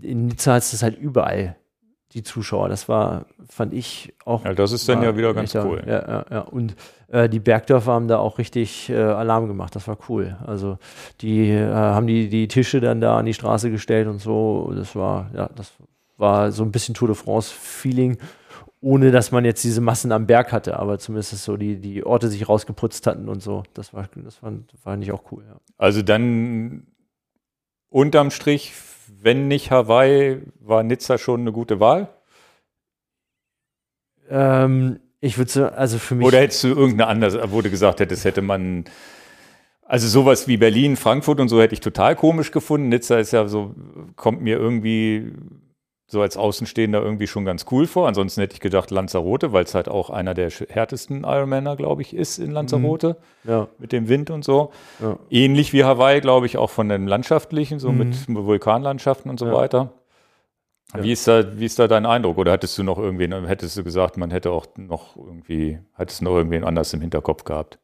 in 0.00 0.26
Nizza 0.26 0.56
ist 0.56 0.72
das 0.72 0.82
halt 0.82 0.98
überall 0.98 1.56
die 2.14 2.22
Zuschauer. 2.22 2.68
Das 2.68 2.88
war, 2.88 3.26
fand 3.48 3.72
ich 3.72 4.14
auch. 4.24 4.44
Ja, 4.44 4.54
das 4.54 4.72
ist 4.72 4.88
dann 4.88 5.02
ja 5.02 5.16
wieder 5.16 5.34
ganz 5.34 5.54
cool. 5.54 5.82
Ja, 5.86 6.08
ja, 6.08 6.24
ja. 6.30 6.40
Und 6.40 6.74
äh, 7.08 7.28
die 7.28 7.40
Bergdörfer 7.40 7.92
haben 7.92 8.08
da 8.08 8.18
auch 8.18 8.38
richtig 8.38 8.90
äh, 8.90 8.96
Alarm 8.96 9.48
gemacht. 9.48 9.74
Das 9.74 9.88
war 9.88 9.98
cool. 10.08 10.36
Also 10.46 10.78
die 11.20 11.50
äh, 11.50 11.72
haben 11.72 12.06
die, 12.06 12.28
die 12.28 12.48
Tische 12.48 12.80
dann 12.80 13.00
da 13.00 13.18
an 13.18 13.26
die 13.26 13.34
Straße 13.34 13.70
gestellt 13.70 14.08
und 14.08 14.20
so. 14.20 14.72
Das 14.76 14.94
war, 14.94 15.30
ja, 15.34 15.50
das 15.54 15.72
war 16.16 16.52
so 16.52 16.62
ein 16.62 16.72
bisschen 16.72 16.94
Tour 16.94 17.08
de 17.08 17.16
France-Feeling. 17.16 18.18
ohne 18.82 19.12
dass 19.12 19.30
man 19.30 19.44
jetzt 19.44 19.62
diese 19.62 19.80
Massen 19.80 20.10
am 20.10 20.26
Berg 20.26 20.52
hatte, 20.52 20.78
aber 20.78 20.98
zumindest 20.98 21.38
so 21.38 21.56
die, 21.56 21.76
die 21.76 22.04
Orte 22.04 22.28
sich 22.28 22.48
rausgeputzt 22.48 23.06
hatten 23.06 23.28
und 23.28 23.40
so. 23.40 23.62
Das 23.74 23.94
war, 23.94 24.08
das 24.16 24.42
war, 24.42 24.52
war 24.82 24.96
nicht 24.96 25.12
auch 25.12 25.22
cool, 25.30 25.44
ja. 25.48 25.56
Also 25.78 26.02
dann 26.02 26.88
unterm 27.90 28.32
Strich, 28.32 28.72
wenn 29.22 29.48
nicht 29.48 29.70
Hawaii, 29.70 30.40
war 30.60 30.82
Nizza 30.82 31.18
schon 31.18 31.40
eine 31.40 31.52
gute 31.52 31.80
Wahl? 31.80 32.08
Ähm, 34.28 35.00
ich 35.20 35.38
würde 35.38 35.50
so, 35.50 35.66
also 35.66 35.98
für 35.98 36.14
mich. 36.14 36.26
Oder 36.26 36.40
hättest 36.40 36.64
du 36.64 36.68
irgendeine 36.68 37.06
andere, 37.06 37.52
wo 37.52 37.60
du 37.60 37.70
gesagt 37.70 38.00
hättest, 38.00 38.24
hätte 38.24 38.42
man, 38.42 38.84
also 39.82 40.08
sowas 40.08 40.48
wie 40.48 40.56
Berlin, 40.56 40.96
Frankfurt 40.96 41.40
und 41.40 41.48
so 41.48 41.60
hätte 41.60 41.74
ich 41.74 41.80
total 41.80 42.16
komisch 42.16 42.50
gefunden. 42.50 42.88
Nizza 42.88 43.18
ist 43.18 43.32
ja 43.32 43.46
so, 43.46 43.74
kommt 44.16 44.42
mir 44.42 44.56
irgendwie 44.56 45.32
so 46.12 46.20
als 46.20 46.36
Außenstehender 46.36 47.02
irgendwie 47.02 47.26
schon 47.26 47.46
ganz 47.46 47.64
cool 47.70 47.86
vor. 47.86 48.06
Ansonsten 48.06 48.42
hätte 48.42 48.52
ich 48.52 48.60
gedacht 48.60 48.90
Lanzarote, 48.90 49.54
weil 49.54 49.64
es 49.64 49.74
halt 49.74 49.88
auch 49.88 50.10
einer 50.10 50.34
der 50.34 50.50
härtesten 50.50 51.24
Ironmaner, 51.24 51.74
glaube 51.74 52.02
ich, 52.02 52.14
ist 52.14 52.38
in 52.38 52.50
Lanzarote. 52.50 53.16
Mhm. 53.44 53.50
Ja. 53.50 53.68
Mit 53.78 53.92
dem 53.92 54.08
Wind 54.08 54.28
und 54.28 54.44
so. 54.44 54.72
Ja. 55.00 55.18
Ähnlich 55.30 55.72
wie 55.72 55.84
Hawaii, 55.84 56.20
glaube 56.20 56.44
ich, 56.44 56.58
auch 56.58 56.68
von 56.68 56.90
dem 56.90 57.06
Landschaftlichen, 57.06 57.78
so 57.78 57.90
mhm. 57.90 57.98
mit 57.98 58.28
Vulkanlandschaften 58.28 59.30
und 59.30 59.40
so 59.40 59.46
ja. 59.46 59.54
weiter. 59.54 59.94
Wie 60.94 61.12
ist 61.12 61.26
da, 61.26 61.58
wie 61.58 61.64
ist 61.64 61.78
da 61.78 61.88
dein 61.88 62.04
Eindruck? 62.04 62.36
Oder 62.36 62.52
hattest 62.52 62.76
du 62.76 62.82
noch 62.82 62.98
irgendwen, 62.98 63.46
hättest 63.46 63.78
du 63.78 63.82
gesagt, 63.82 64.18
man 64.18 64.30
hätte 64.30 64.50
auch 64.50 64.66
noch 64.76 65.16
irgendwie, 65.16 65.78
hättest 65.96 66.20
du 66.20 66.26
noch 66.26 66.36
irgendwen 66.36 66.64
anders 66.64 66.92
im 66.92 67.00
Hinterkopf 67.00 67.44
gehabt? 67.44 67.78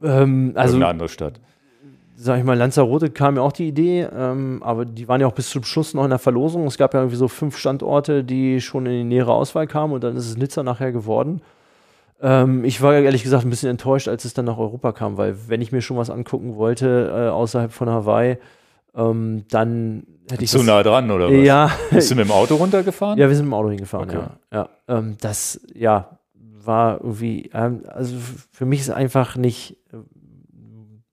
Ähm, 0.00 0.52
also, 0.54 0.74
Irgendeine 0.74 0.90
andere 0.90 1.08
Stadt. 1.08 1.40
Sag 2.24 2.38
ich 2.38 2.44
mal, 2.44 2.56
Lanzarote 2.56 3.10
kam 3.10 3.34
mir 3.34 3.42
auch 3.42 3.50
die 3.50 3.66
Idee, 3.66 4.06
ähm, 4.16 4.62
aber 4.62 4.84
die 4.84 5.08
waren 5.08 5.20
ja 5.20 5.26
auch 5.26 5.32
bis 5.32 5.50
zum 5.50 5.64
Schluss 5.64 5.92
noch 5.92 6.04
in 6.04 6.10
der 6.10 6.20
Verlosung. 6.20 6.64
Es 6.68 6.78
gab 6.78 6.94
ja 6.94 7.00
irgendwie 7.00 7.16
so 7.16 7.26
fünf 7.26 7.58
Standorte, 7.58 8.22
die 8.22 8.60
schon 8.60 8.86
in 8.86 8.92
die 8.92 9.04
nähere 9.04 9.32
Auswahl 9.32 9.66
kamen 9.66 9.92
und 9.92 10.04
dann 10.04 10.14
ist 10.14 10.28
es 10.28 10.36
Nizza 10.36 10.62
nachher 10.62 10.92
geworden. 10.92 11.42
Ähm, 12.20 12.64
ich 12.64 12.80
war 12.80 12.94
ehrlich 12.94 13.24
gesagt 13.24 13.44
ein 13.44 13.50
bisschen 13.50 13.70
enttäuscht, 13.70 14.06
als 14.06 14.24
es 14.24 14.34
dann 14.34 14.44
nach 14.44 14.56
Europa 14.56 14.92
kam, 14.92 15.16
weil 15.16 15.36
wenn 15.48 15.60
ich 15.60 15.72
mir 15.72 15.82
schon 15.82 15.96
was 15.96 16.10
angucken 16.10 16.54
wollte 16.54 17.10
äh, 17.12 17.28
außerhalb 17.30 17.72
von 17.72 17.88
Hawaii, 17.88 18.38
ähm, 18.94 19.44
dann 19.50 20.06
hätte 20.30 20.44
ich. 20.44 20.50
Zu 20.50 20.62
nah 20.62 20.84
dran, 20.84 21.10
oder 21.10 21.26
was? 21.26 21.44
Ja. 21.44 21.72
Bist 21.90 22.08
du 22.12 22.14
mit 22.14 22.26
dem 22.26 22.30
Auto 22.30 22.54
runtergefahren? 22.54 23.18
Ja, 23.18 23.28
wir 23.28 23.34
sind 23.34 23.46
mit 23.46 23.50
dem 23.50 23.54
Auto 23.54 23.70
hingefahren, 23.70 24.08
okay. 24.08 24.20
ja. 24.52 24.68
ja. 24.86 24.96
Ähm, 24.96 25.16
das, 25.20 25.60
ja, 25.74 26.18
war 26.64 27.00
irgendwie, 27.00 27.50
ähm, 27.52 27.82
also 27.88 28.14
für 28.52 28.64
mich 28.64 28.78
ist 28.78 28.90
einfach 28.90 29.36
nicht 29.36 29.76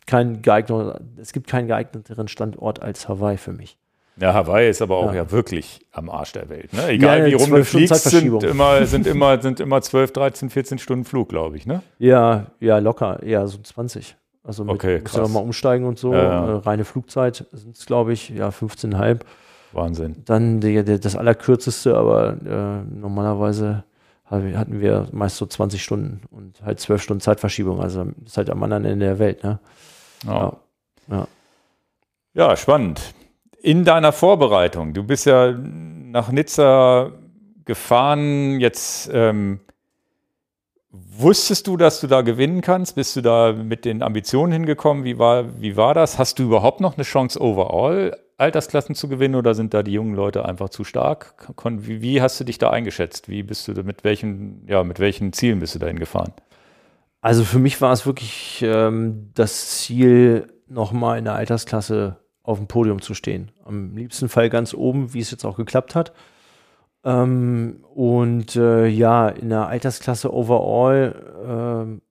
kein 0.10 0.42
geeigneter, 0.42 1.00
es 1.18 1.32
gibt 1.32 1.48
keinen 1.48 1.68
geeigneteren 1.68 2.28
Standort 2.28 2.82
als 2.82 3.08
Hawaii 3.08 3.38
für 3.38 3.54
mich. 3.54 3.78
Ja, 4.20 4.34
Hawaii 4.34 4.70
ist 4.70 4.82
aber 4.82 4.98
auch 4.98 5.14
ja, 5.14 5.24
ja 5.24 5.32
wirklich 5.32 5.86
am 5.92 6.10
Arsch 6.10 6.34
der 6.34 6.50
Welt. 6.50 6.74
Ne? 6.74 6.90
Egal 6.90 7.20
ja, 7.20 7.26
wie 7.28 7.34
rum 7.36 7.52
du 7.52 7.64
fliegst, 7.64 8.04
sind 8.04 8.44
immer, 8.44 8.86
sind, 8.86 9.08
immer, 9.08 9.42
sind 9.42 9.60
immer 9.62 9.82
12, 9.82 10.12
13, 10.12 10.50
14 10.50 10.78
Stunden 10.80 11.06
Flug, 11.06 11.30
glaube 11.30 11.56
ich. 11.56 11.66
Ne? 11.66 11.82
Ja, 12.00 12.48
ja, 12.60 12.80
locker. 12.80 13.26
Ja, 13.26 13.48
so 13.48 13.60
20. 13.60 14.18
Also 14.44 14.66
mit, 14.66 14.76
okay. 14.76 15.00
Muss 15.02 15.16
ja 15.16 15.28
mal 15.28 15.40
umsteigen 15.40 15.86
und 15.86 16.00
so. 16.00 16.14
Ja. 16.14 16.48
Äh, 16.48 16.56
reine 16.58 16.84
Flugzeit 16.84 17.46
sind 17.54 17.78
es, 17.78 17.86
glaube 17.86 18.12
ich, 18.12 18.30
ja, 18.30 18.50
15,5. 18.50 19.20
Wahnsinn. 19.72 20.24
Dann 20.26 20.60
die, 20.60 20.84
die, 20.84 21.00
das 21.00 21.16
allerkürzeste, 21.16 21.96
aber 21.96 22.38
äh, 22.46 23.00
normalerweise 23.00 23.84
hatten 24.30 24.80
wir 24.80 25.08
meist 25.12 25.38
so 25.38 25.46
20 25.46 25.82
Stunden 25.82 26.22
und 26.30 26.62
halt 26.64 26.80
12 26.80 27.02
Stunden 27.02 27.22
Zeitverschiebung. 27.22 27.82
Also 27.82 28.06
ist 28.26 28.38
halt 28.38 28.50
am 28.50 28.62
anderen 28.62 28.86
Ende 28.86 29.06
der 29.06 29.20
Welt. 29.20 29.44
Ne? 29.44 29.60
Ja. 30.26 30.58
ja. 31.08 31.28
ja, 32.34 32.56
spannend. 32.56 33.14
In 33.62 33.86
deiner 33.86 34.12
Vorbereitung, 34.12 34.94
du 34.94 35.04
bist 35.04 35.26
ja 35.26 35.52
nach 35.52 36.32
Nizza 36.32 37.12
gefahren, 37.66 38.60
jetzt 38.60 39.10
ähm, 39.14 39.60
Wusstest 40.92 41.68
du, 41.68 41.78
dass 41.78 42.02
du 42.02 42.08
da 42.08 42.22
gewinnen 42.22 42.62
kannst? 42.62 42.96
Bist 42.96 43.16
du 43.16 43.22
da 43.22 43.54
mit 43.54 43.86
den 43.86 44.02
Ambitionen 44.02 44.52
hingekommen? 44.52 45.04
Wie 45.04 45.20
war, 45.20 45.62
wie 45.62 45.78
war 45.78 45.94
das? 45.94 46.18
Hast 46.18 46.40
du 46.40 46.44
überhaupt 46.44 46.82
noch 46.82 46.96
eine 46.96 47.04
Chance, 47.04 47.40
overall 47.40 48.18
Altersklassen 48.38 48.96
zu 48.96 49.08
gewinnen 49.08 49.36
oder 49.36 49.54
sind 49.54 49.74
da 49.76 49.84
die 49.84 49.92
jungen 49.92 50.16
Leute 50.16 50.46
einfach 50.46 50.70
zu 50.70 50.84
stark? 50.84 51.52
Wie, 51.64 52.22
hast 52.24 52.40
du 52.40 52.44
dich 52.44 52.58
da 52.58 52.72
eingeschätzt? 52.72 53.30
Wie 53.30 53.44
bist 53.44 53.68
du 53.68 53.74
mit 53.84 54.04
welchen, 54.04 54.66
ja, 54.68 54.84
mit 54.84 55.00
welchen 55.00 55.32
Zielen 55.32 55.60
bist 55.60 55.76
du 55.76 55.80
dahin 55.80 56.00
gefahren? 56.00 56.34
Also 57.22 57.44
für 57.44 57.60
mich 57.60 57.82
war 57.82 57.92
es 57.92 58.06
wirklich 58.06 58.62
ähm, 58.66 59.32
das 59.34 59.80
Ziel, 59.80 60.48
nochmal 60.70 61.18
in 61.18 61.26
der 61.26 61.34
Altersklasse 61.34 62.18
auf 62.44 62.58
dem 62.58 62.68
Podium 62.68 63.02
zu 63.02 63.14
stehen. 63.14 63.52
Am 63.66 63.96
liebsten 63.96 64.30
Fall 64.30 64.50
ganz 64.50 64.74
oben, 64.74 65.14
wie 65.14 65.20
es 65.20 65.32
jetzt 65.32 65.46
auch 65.46 65.58
geklappt 65.58 65.96
hat. 65.96 66.14
Ähm, 67.04 67.84
und 67.94 68.56
äh, 68.56 68.88
ja, 68.88 69.30
in 69.30 69.50
der 69.50 69.68
Altersklasse 69.68 70.34
overall, 70.34 71.98
äh, 71.98 72.02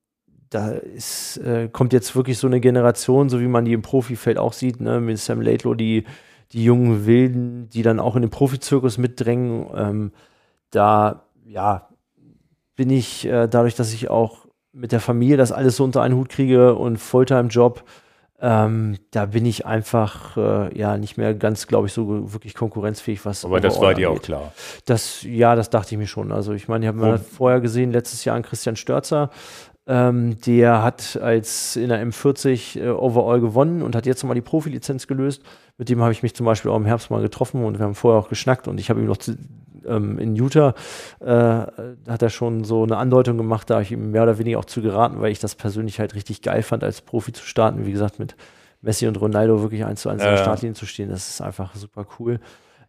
da 0.51 0.71
ist, 0.71 1.37
äh, 1.39 1.69
kommt 1.69 1.93
jetzt 1.93 2.17
wirklich 2.17 2.39
so 2.39 2.47
eine 2.47 2.61
Generation, 2.61 3.29
so 3.29 3.41
wie 3.41 3.49
man 3.49 3.65
die 3.65 3.75
im 3.75 3.83
Profifeld 3.83 4.39
auch 4.39 4.55
sieht, 4.55 4.81
ne, 4.81 5.01
mit 5.01 5.19
Sam 5.19 5.43
Laidlow, 5.43 5.75
die, 5.75 6.05
die 6.53 6.65
jungen 6.65 7.07
Wilden, 7.07 7.69
die 7.69 7.83
dann 7.83 8.01
auch 8.01 8.17
in 8.17 8.23
den 8.23 8.31
Profizirkus 8.31 8.97
mitdrängen. 8.97 9.67
Ähm, 9.75 10.13
da, 10.71 11.27
ja, 11.45 11.89
bin 12.77 12.91
ich 12.91 13.27
äh, 13.27 13.47
dadurch, 13.47 13.75
dass 13.75 13.93
ich 13.93 14.09
auch 14.09 14.48
mit 14.79 14.93
der 14.93 15.01
Familie 15.01 15.37
das 15.37 15.53
alles 15.53 15.77
so 15.77 15.85
unter 15.85 16.03
einen 16.03 16.15
Hut 16.15 16.29
kriege 16.29 16.75
und 16.75 16.99
Fulltime-Job, 16.99 17.83
ähm, 18.41 18.99
da 19.11 19.27
bin 19.27 19.45
ich 19.45 19.67
einfach 19.67 20.37
äh, 20.37 20.79
ja 20.79 20.97
nicht 20.97 21.17
mehr 21.17 21.35
ganz, 21.35 21.67
glaube 21.67 21.89
ich, 21.89 21.93
so 21.93 22.33
wirklich 22.33 22.55
konkurrenzfähig, 22.55 23.25
was. 23.25 23.45
Aber 23.45 23.61
das 23.61 23.81
war 23.81 23.95
dir 23.95 24.11
auch 24.11 24.23
klar. 24.23 24.53
Das, 24.87 25.25
ja, 25.25 25.57
das 25.57 25.71
dachte 25.71 25.95
ich 25.95 25.99
mir 25.99 26.07
schon. 26.07 26.31
Also 26.31 26.53
ich 26.53 26.69
meine, 26.69 26.85
ich 26.85 26.89
habe 26.89 26.99
mal 26.99 27.19
vorher 27.19 27.61
gesehen, 27.61 27.91
letztes 27.91 28.25
Jahr 28.25 28.37
an 28.37 28.43
Christian 28.43 28.77
Störzer, 28.77 29.31
ähm, 29.89 30.39
der 30.47 30.85
hat 30.85 31.19
als 31.21 31.75
in 31.75 31.89
der 31.89 32.07
M40 32.07 32.81
äh, 32.81 32.89
Overall 32.91 33.41
gewonnen 33.41 33.83
und 33.83 33.97
hat 33.97 34.07
jetzt 34.07 34.23
nochmal 34.23 34.37
die 34.37 34.43
Profilizenz 34.43 35.09
gelöst. 35.09 35.43
Mit 35.79 35.89
dem 35.89 36.03
habe 36.03 36.13
ich 36.13 36.23
mich 36.23 36.35
zum 36.35 36.45
Beispiel 36.45 36.71
auch 36.71 36.77
im 36.77 36.87
Herbst 36.87 37.11
mal 37.11 37.23
getroffen 37.23 37.65
und 37.65 37.79
wir 37.79 37.85
haben 37.85 37.95
vorher 37.95 38.21
auch 38.21 38.29
geschnackt 38.29 38.69
und 38.69 38.79
ich 38.79 38.91
habe 38.91 39.01
ihm 39.01 39.07
noch 39.07 39.17
zu, 39.17 39.37
ähm, 39.87 40.19
in 40.19 40.37
Utah 40.37 40.75
äh, 41.21 41.27
hat 41.27 42.23
er 42.23 42.31
schon 42.31 42.65
so 42.65 42.83
eine 42.83 42.97
Andeutung 42.97 43.37
gemacht, 43.37 43.71
da 43.71 43.75
habe 43.75 43.85
ich 43.85 43.93
ihm 43.93 44.11
mehr 44.11 44.25
oder 44.25 44.39
weniger 44.39 44.59
auch 44.59 44.65
zu 44.65 44.83
geraten, 44.83 45.21
weil 45.21 45.33
ich 45.33 45.39
das 45.39 45.55
persönlich 45.55 46.01
halt 46.01 46.15
richtig 46.15 46.43
geil 46.43 46.63
fand, 46.63 46.85
als 46.85 47.01
Profi 47.01 47.33
zu 47.33 47.45
starten. 47.45 47.87
Wie 47.87 47.93
gesagt, 47.93 48.19
mit 48.19 48.37
Messi 48.83 49.07
und 49.07 49.21
Ronaldo 49.21 49.63
wirklich 49.63 49.85
eins 49.85 50.03
zu 50.03 50.09
eins 50.09 50.23
ja. 50.23 50.29
in 50.29 50.35
der 50.35 50.43
Startlinie 50.43 50.75
zu 50.75 50.87
stehen, 50.87 51.09
das 51.09 51.29
ist 51.29 51.41
einfach 51.41 51.75
super 51.75 52.07
cool. 52.19 52.41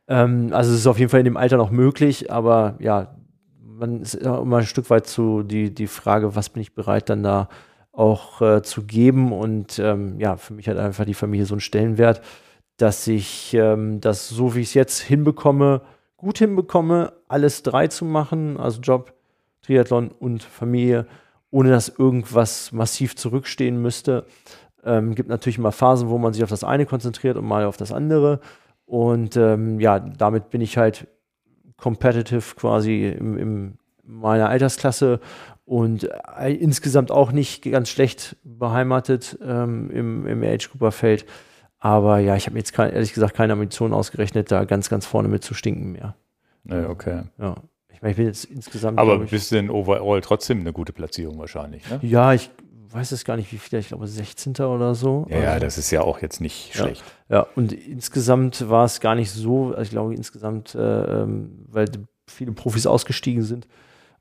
Ähm, 0.08 0.50
also 0.52 0.72
es 0.72 0.80
ist 0.80 0.88
auf 0.88 1.00
jeden 1.00 1.10
Fall 1.10 1.22
in 1.22 1.26
dem 1.26 1.38
Alter 1.38 1.58
noch 1.58 1.72
möglich, 1.72 2.32
aber 2.32 2.76
ja, 2.80 3.16
man 3.62 4.02
ist 4.02 4.16
immer 4.16 4.58
ein 4.58 4.66
Stück 4.66 4.90
weit 4.90 5.08
zu 5.08 5.44
die, 5.44 5.74
die 5.74 5.88
Frage, 5.88 6.36
was 6.36 6.50
bin 6.50 6.62
ich 6.62 6.74
bereit 6.74 7.10
dann 7.10 7.24
da 7.24 7.50
auch 7.92 8.42
äh, 8.42 8.62
zu 8.62 8.84
geben 8.84 9.32
und 9.32 9.80
ähm, 9.80 10.20
ja, 10.20 10.38
für 10.38 10.54
mich 10.54 10.68
hat 10.68 10.78
einfach 10.78 11.06
die 11.06 11.14
Familie 11.14 11.46
so 11.46 11.54
einen 11.54 11.62
Stellenwert, 11.62 12.22
dass 12.82 13.08
ich 13.08 13.54
ähm, 13.54 14.00
das 14.02 14.30
so, 14.30 14.56
wie 14.56 14.62
ich 14.62 14.70
es 14.70 14.74
jetzt 14.74 15.00
hinbekomme, 15.00 15.82
gut 16.18 16.40
hinbekomme, 16.40 17.14
alles 17.28 17.62
drei 17.62 17.88
zu 17.88 18.06
machen, 18.06 18.58
also 18.58 18.80
Job, 18.82 19.14
Triathlon 19.62 20.10
und 20.10 20.44
Familie, 20.44 21.06
ohne 21.52 21.70
dass 21.70 21.90
irgendwas 21.90 22.72
massiv 22.72 23.16
zurückstehen 23.16 23.82
müsste. 23.82 24.26
Ähm, 24.84 25.14
gibt 25.14 25.30
natürlich 25.30 25.58
immer 25.58 25.74
Phasen, 25.74 26.10
wo 26.10 26.18
man 26.18 26.34
sich 26.34 26.44
auf 26.44 26.50
das 26.50 26.64
eine 26.64 26.86
konzentriert 26.86 27.38
und 27.38 27.46
mal 27.46 27.66
auf 27.66 27.76
das 27.76 27.92
andere. 27.92 28.40
Und 28.86 29.36
ähm, 29.36 29.80
ja, 29.80 30.00
damit 30.00 30.50
bin 30.50 30.62
ich 30.62 30.78
halt 30.78 31.08
competitive 31.78 32.56
quasi 32.56 33.08
im, 33.08 33.38
im 33.38 33.78
meiner 34.04 34.50
Altersklasse 34.50 35.20
und 35.66 36.10
äh, 36.40 36.54
insgesamt 36.54 37.12
auch 37.12 37.32
nicht 37.32 37.62
ganz 37.64 37.90
schlecht 37.90 38.38
beheimatet 38.44 39.38
ähm, 39.44 39.92
im, 39.92 40.26
im 40.26 40.44
Age-Grouper-Feld. 40.44 41.26
Aber 41.80 42.20
ja, 42.20 42.36
ich 42.36 42.46
habe 42.46 42.58
jetzt 42.58 42.74
kein, 42.74 42.92
ehrlich 42.92 43.14
gesagt 43.14 43.36
keine 43.36 43.54
Ambition 43.54 43.94
ausgerechnet, 43.94 44.52
da 44.52 44.66
ganz, 44.66 44.90
ganz 44.90 45.06
vorne 45.06 45.30
mit 45.30 45.44
zu 45.44 45.54
stinken 45.54 45.94
mehr. 45.94 46.16
Nee, 46.64 46.86
okay. 46.86 47.24
Ja. 47.38 47.56
Ich 47.94 48.02
meine, 48.02 48.12
ich 48.12 48.18
bin 48.18 48.26
jetzt 48.28 48.46
insgesamt. 48.46 49.00
Aber 49.00 49.22
ich, 49.24 49.30
bist 49.30 49.52
du 49.52 49.56
denn 49.56 49.70
overall 49.70 50.22
trotzdem 50.22 50.60
eine 50.60 50.74
gute 50.74 50.94
Platzierung 50.94 51.38
wahrscheinlich, 51.40 51.90
ne? 51.90 52.00
Ja, 52.02 52.34
ich 52.34 52.50
weiß 52.92 53.12
es 53.12 53.24
gar 53.24 53.38
nicht, 53.38 53.52
wie 53.52 53.58
viel, 53.58 53.80
ich 53.80 53.90
glaube 53.90 54.08
16. 54.08 54.56
oder 54.56 54.96
so. 54.96 55.26
Ja, 55.30 55.40
ja, 55.40 55.60
das 55.60 55.78
ist 55.78 55.92
ja 55.92 56.02
auch 56.02 56.22
jetzt 56.22 56.42
nicht 56.42 56.76
ja, 56.76 56.84
schlecht. 56.84 57.04
Ja, 57.30 57.48
und 57.56 57.72
insgesamt 57.72 58.70
war 58.70 58.86
es 58.86 59.00
gar 59.00 59.16
nicht 59.16 59.32
so, 59.32 59.68
also 59.70 59.82
ich 59.82 59.90
glaube 59.90 60.16
insgesamt, 60.16 60.76
äh, 60.76 60.80
ähm, 60.80 61.66
weil 61.68 61.90
viele 62.28 62.52
Profis 62.52 62.88
ausgestiegen 62.88 63.44
sind, 63.44 63.68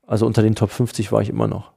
also 0.05 0.25
unter 0.25 0.41
den 0.41 0.55
Top 0.55 0.71
50 0.71 1.11
war 1.11 1.21
ich 1.21 1.29
immer 1.29 1.47
noch, 1.47 1.73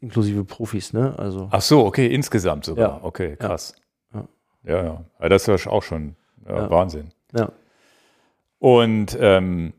inklusive 0.00 0.44
Profis, 0.44 0.92
ne? 0.92 1.18
Also, 1.18 1.48
Ach 1.50 1.62
so, 1.62 1.84
okay, 1.84 2.06
insgesamt 2.06 2.64
sogar. 2.64 2.98
Ja. 2.98 3.04
Okay, 3.04 3.36
krass. 3.36 3.74
Ja, 3.76 3.82
ja. 4.66 5.04
ja 5.20 5.28
das 5.28 5.48
ist 5.48 5.66
auch 5.66 5.82
schon 5.82 6.16
ja, 6.48 6.70
Wahnsinn. 6.70 7.10
Ja. 7.36 7.50
Und 8.58 9.16
ähm, 9.20 9.72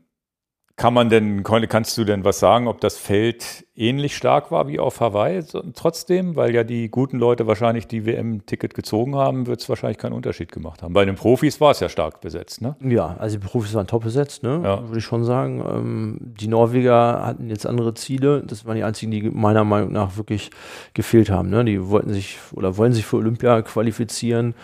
kann 0.78 0.94
man 0.94 1.08
denn, 1.10 1.42
kannst 1.42 1.98
du 1.98 2.04
denn 2.04 2.24
was 2.24 2.38
sagen, 2.38 2.68
ob 2.68 2.80
das 2.80 2.96
Feld 2.96 3.66
ähnlich 3.74 4.16
stark 4.16 4.52
war 4.52 4.68
wie 4.68 4.78
auf 4.78 5.00
Hawaii 5.00 5.42
trotzdem? 5.74 6.36
Weil 6.36 6.54
ja 6.54 6.62
die 6.62 6.88
guten 6.88 7.18
Leute 7.18 7.48
wahrscheinlich 7.48 7.88
die 7.88 8.06
WM-Ticket 8.06 8.74
gezogen 8.74 9.16
haben, 9.16 9.48
wird 9.48 9.60
es 9.60 9.68
wahrscheinlich 9.68 9.98
keinen 9.98 10.12
Unterschied 10.12 10.52
gemacht 10.52 10.84
haben. 10.84 10.94
Bei 10.94 11.04
den 11.04 11.16
Profis 11.16 11.60
war 11.60 11.72
es 11.72 11.80
ja 11.80 11.88
stark 11.88 12.20
besetzt, 12.20 12.62
ne? 12.62 12.76
Ja, 12.80 13.16
also 13.18 13.38
die 13.38 13.44
Profis 13.44 13.74
waren 13.74 13.88
top 13.88 14.04
besetzt, 14.04 14.44
ne? 14.44 14.60
Ja. 14.62 14.86
Würde 14.86 14.98
ich 14.98 15.04
schon 15.04 15.24
sagen. 15.24 15.64
Ähm, 15.68 16.18
die 16.20 16.46
Norweger 16.46 17.26
hatten 17.26 17.50
jetzt 17.50 17.66
andere 17.66 17.94
Ziele. 17.94 18.44
Das 18.46 18.64
waren 18.64 18.76
die 18.76 18.84
einzigen, 18.84 19.10
die 19.10 19.22
meiner 19.30 19.64
Meinung 19.64 19.90
nach 19.90 20.16
wirklich 20.16 20.52
gefehlt 20.94 21.28
haben. 21.28 21.50
Ne? 21.50 21.64
Die 21.64 21.88
wollten 21.88 22.12
sich 22.12 22.38
oder 22.52 22.76
wollen 22.76 22.92
sich 22.92 23.04
für 23.04 23.16
Olympia 23.16 23.62
qualifizieren. 23.62 24.54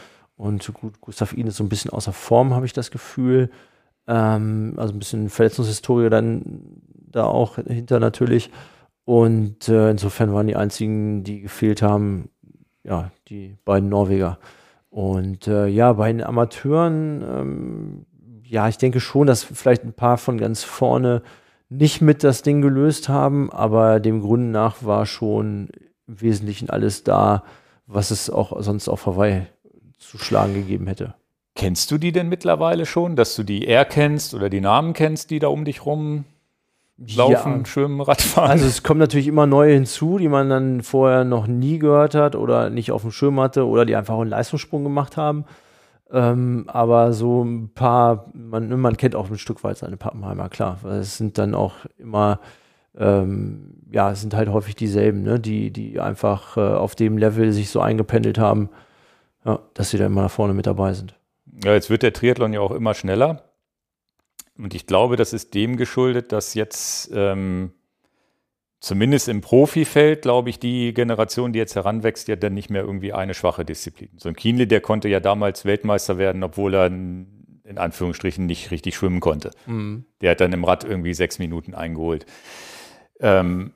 Und 0.45 0.75
gut, 0.75 1.01
Gustav 1.01 1.33
Iden 1.33 1.47
ist 1.47 1.57
so 1.57 1.65
ein 1.65 1.71
bisschen 1.71 1.91
außer 1.91 2.13
Form, 2.13 2.53
habe 2.53 2.67
ich 2.67 2.75
das 2.75 2.91
Gefühl. 2.91 3.49
Ähm, 4.07 4.75
also 4.77 4.93
ein 4.93 4.99
bisschen 4.99 5.31
Verletzungshistorie 5.31 6.11
dann 6.11 6.61
da 7.11 7.25
auch 7.25 7.57
hinter 7.57 7.99
natürlich. 7.99 8.51
Und 9.07 9.71
äh, 9.71 9.91
insofern 9.91 10.35
waren 10.35 10.47
die 10.47 10.57
einzigen, 10.57 11.25
die 11.25 11.41
gefehlt 11.41 11.81
haben, 11.81 12.29
ja, 12.83 13.11
die 13.29 13.57
beiden 13.65 13.89
Norweger. 13.89 14.39
Und 14.91 15.49
äh, 15.49 15.67
ja, 15.67 15.95
bei 15.95 16.13
den 16.13 16.23
Amateuren, 16.23 17.25
ähm, 17.27 18.07
ja, 18.43 18.69
ich 18.69 18.77
denke 18.77 19.01
schon, 19.01 19.27
dass 19.27 19.45
vielleicht 19.45 19.83
ein 19.85 19.95
paar 19.95 20.19
von 20.19 20.37
ganz 20.37 20.63
vorne 20.63 21.23
nicht 21.71 22.03
mit 22.03 22.23
das 22.23 22.43
Ding 22.43 22.61
gelöst 22.61 23.09
haben, 23.09 23.51
aber 23.51 23.99
dem 23.99 24.21
Grund 24.21 24.53
nach 24.53 24.85
war 24.85 25.07
schon 25.07 25.71
im 26.07 26.21
Wesentlichen 26.21 26.69
alles 26.69 27.03
da, 27.03 27.45
was 27.87 28.11
es 28.11 28.29
auch 28.29 28.61
sonst 28.61 28.91
auf 28.91 29.07
Hawaii 29.07 29.47
zu 29.99 30.19
schlagen 30.19 30.55
gegeben 30.55 30.87
hätte. 30.87 31.15
Kennst 31.55 31.91
du 31.91 31.99
die 31.99 32.13
denn 32.13 32.29
mittlerweile 32.29 32.85
schon, 32.85 33.15
dass 33.15 33.37
du 33.37 33.45
die 33.45 33.65
eher 33.65 33.85
kennst 33.85 34.35
oder 34.35 34.51
die 34.51 34.61
Namen 34.61 34.93
kennst, 34.93 35.31
die 35.31 35.39
da 35.39 35.49
um 35.49 35.65
dich 35.65 35.87
rum 35.87 36.25
laufen, 36.99 37.59
ja. 37.59 37.67
schwimmen, 37.67 38.01
Radfahren? 38.01 38.51
Also 38.51 38.67
es 38.67 38.83
kommen 38.83 38.99
natürlich 38.99 39.29
immer 39.29 39.47
neue 39.47 39.75
hinzu, 39.75 40.19
die 40.19 40.29
man 40.29 40.51
dann 40.51 40.83
vorher 40.83 41.25
noch 41.25 41.47
nie 41.47 41.79
gehört 41.79 42.15
hat 42.15 42.35
oder 42.35 42.71
nicht 42.71 42.91
auf 42.91 43.03
dem 43.03 43.13
Schirm 43.13 43.39
hatte 43.39 43.67
oder 43.67 43.85
die 43.85 43.95
einfach 43.95 44.19
einen 44.19 44.31
Leistungssprung 44.31 44.83
gemacht 44.83 45.17
haben. 45.17 45.45
Ähm, 46.11 46.65
aber 46.67 47.13
so 47.13 47.43
ein 47.43 47.71
paar, 47.73 48.31
man, 48.35 48.69
man 48.81 48.97
kennt 48.97 49.15
auch 49.15 49.31
ein 49.31 49.39
Stück 49.39 49.65
weit 49.65 49.79
seine 49.79 49.97
Pappenheimer, 49.97 50.49
klar. 50.49 50.79
Weil 50.83 50.99
es 50.99 51.17
sind 51.17 51.39
dann 51.39 51.55
auch 51.55 51.75
immer, 51.99 52.41
ähm, 52.99 53.81
ja, 53.91 54.11
es 54.11 54.21
sind 54.21 54.35
halt 54.35 54.49
häufig 54.49 54.75
dieselben, 54.75 55.23
ne? 55.23 55.41
die, 55.41 55.71
die 55.71 56.01
einfach 56.01 56.57
äh, 56.57 56.61
auf 56.61 56.95
dem 56.95 57.17
Level 57.17 57.53
sich 57.53 57.71
so 57.71 57.81
eingependelt 57.81 58.39
haben, 58.39 58.71
ja, 59.45 59.61
dass 59.75 59.91
sie 59.91 59.99
da 59.99 60.07
immer 60.07 60.23
nach 60.23 60.31
vorne 60.31 60.55
mit 60.55 60.67
dabei 60.67 60.93
sind. 60.93 61.15
Ja, 61.63 61.73
jetzt 61.75 61.91
wird 61.91 62.03
der 62.03 62.13
Triathlon 62.13 62.53
ja 62.53 62.61
auch 62.61 62.73
immer 62.73 62.95
schneller. 62.95 63.51
Und 64.57 64.75
ich 64.75 64.87
glaube, 64.87 65.17
das 65.17 65.33
ist 65.33 65.55
dem 65.55 65.77
geschuldet, 65.77 66.33
dass 66.33 66.55
jetzt 66.55 67.11
ähm, 67.13 67.73
zumindest 68.81 69.29
im 69.29 69.41
Profifeld, 69.41 70.23
glaube 70.23 70.51
ich, 70.51 70.59
die 70.59 70.95
Generation, 70.95 71.53
die 71.53 71.59
jetzt 71.59 71.75
heranwächst, 71.75 72.29
ja 72.29 72.37
dann 72.37 72.55
nicht 72.55 72.71
mehr 72.71 72.83
irgendwie 72.83 73.13
eine 73.13 73.35
schwache 73.35 73.65
Disziplin. 73.65 74.11
So 74.17 74.29
ein 74.29 74.37
Kienle, 74.37 74.67
der 74.67 74.81
konnte 74.81 75.09
ja 75.09 75.21
damals 75.21 75.65
Weltmeister 75.65 76.19
werden, 76.19 76.43
obwohl 76.43 76.75
er 76.75 76.87
in 76.87 77.79
Anführungsstrichen 77.79 78.47
nicht 78.47 78.71
richtig 78.71 78.95
schwimmen 78.95 79.21
konnte. 79.21 79.51
Mhm. 79.67 80.05
Der 80.21 80.33
hat 80.33 80.41
dann 80.41 80.53
im 80.53 80.65
Rad 80.65 80.85
irgendwie 80.85 81.15
sechs 81.15 81.39
Minuten 81.39 81.75
eingeholt. 81.75 82.27
Ähm, 83.21 83.73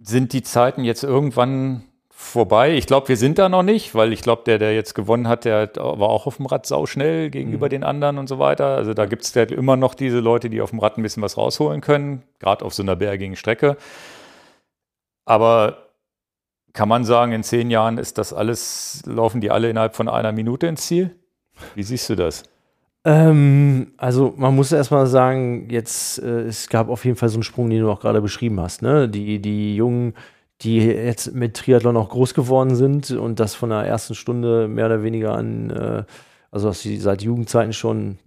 sind 0.00 0.32
die 0.32 0.42
Zeiten 0.42 0.84
jetzt 0.84 1.02
irgendwann 1.02 1.82
vorbei. 2.18 2.74
Ich 2.74 2.86
glaube, 2.86 3.08
wir 3.08 3.18
sind 3.18 3.38
da 3.38 3.50
noch 3.50 3.62
nicht, 3.62 3.94
weil 3.94 4.10
ich 4.10 4.22
glaube, 4.22 4.42
der, 4.46 4.58
der 4.58 4.74
jetzt 4.74 4.94
gewonnen 4.94 5.28
hat, 5.28 5.44
der 5.44 5.70
war 5.76 6.08
auch 6.08 6.26
auf 6.26 6.38
dem 6.38 6.46
Rad 6.46 6.64
sauschnell 6.64 7.28
gegenüber 7.28 7.66
mhm. 7.66 7.70
den 7.70 7.84
anderen 7.84 8.16
und 8.16 8.26
so 8.26 8.38
weiter. 8.38 8.68
Also 8.68 8.94
da 8.94 9.04
gibt 9.04 9.24
es 9.24 9.34
ja 9.34 9.42
immer 9.42 9.76
noch 9.76 9.94
diese 9.94 10.20
Leute, 10.20 10.48
die 10.48 10.62
auf 10.62 10.70
dem 10.70 10.78
Rad 10.78 10.96
ein 10.96 11.02
bisschen 11.02 11.22
was 11.22 11.36
rausholen 11.36 11.82
können, 11.82 12.22
gerade 12.38 12.64
auf 12.64 12.72
so 12.72 12.82
einer 12.82 12.96
bergigen 12.96 13.36
Strecke. 13.36 13.76
Aber 15.26 15.90
kann 16.72 16.88
man 16.88 17.04
sagen, 17.04 17.32
in 17.32 17.42
zehn 17.42 17.70
Jahren 17.70 17.98
ist 17.98 18.16
das 18.16 18.32
alles, 18.32 19.02
laufen 19.04 19.42
die 19.42 19.50
alle 19.50 19.68
innerhalb 19.68 19.94
von 19.94 20.08
einer 20.08 20.32
Minute 20.32 20.68
ins 20.68 20.86
Ziel? 20.86 21.14
Wie 21.74 21.82
siehst 21.82 22.08
du 22.08 22.14
das? 22.14 22.44
Ähm, 23.04 23.92
also 23.98 24.32
man 24.38 24.56
muss 24.56 24.72
erstmal 24.72 25.06
sagen, 25.06 25.68
jetzt, 25.68 26.18
äh, 26.18 26.44
es 26.44 26.70
gab 26.70 26.88
auf 26.88 27.04
jeden 27.04 27.18
Fall 27.18 27.28
so 27.28 27.36
einen 27.36 27.42
Sprung, 27.42 27.68
den 27.68 27.82
du 27.82 27.90
auch 27.90 28.00
gerade 28.00 28.22
beschrieben 28.22 28.58
hast. 28.58 28.80
Ne? 28.80 29.06
Die, 29.06 29.38
die 29.38 29.76
jungen 29.76 30.14
die 30.62 30.78
jetzt 30.78 31.34
mit 31.34 31.54
Triathlon 31.54 31.96
auch 31.96 32.08
groß 32.08 32.34
geworden 32.34 32.74
sind 32.74 33.10
und 33.10 33.40
das 33.40 33.54
von 33.54 33.70
der 33.70 33.80
ersten 33.80 34.14
Stunde 34.14 34.68
mehr 34.68 34.86
oder 34.86 35.02
weniger 35.02 35.34
an, 35.34 35.70
äh, 35.70 36.04
also 36.50 36.68
was 36.68 36.80
sie 36.80 36.96
seit 36.96 37.22
Jugendzeiten 37.22 37.72
schon 37.72 38.18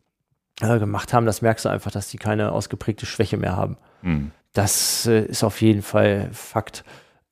äh, 0.62 0.78
gemacht 0.78 1.14
haben, 1.14 1.26
das 1.26 1.42
merkst 1.42 1.66
du 1.66 1.70
einfach, 1.70 1.92
dass 1.92 2.10
die 2.10 2.18
keine 2.18 2.52
ausgeprägte 2.52 3.06
Schwäche 3.06 3.38
mehr 3.38 3.56
haben. 3.56 3.78
Mhm. 4.02 4.32
Das 4.54 5.06
äh, 5.08 5.26
ist 5.26 5.44
auf 5.44 5.62
jeden 5.62 5.82
Fall 5.82 6.30
Fakt. 6.32 6.84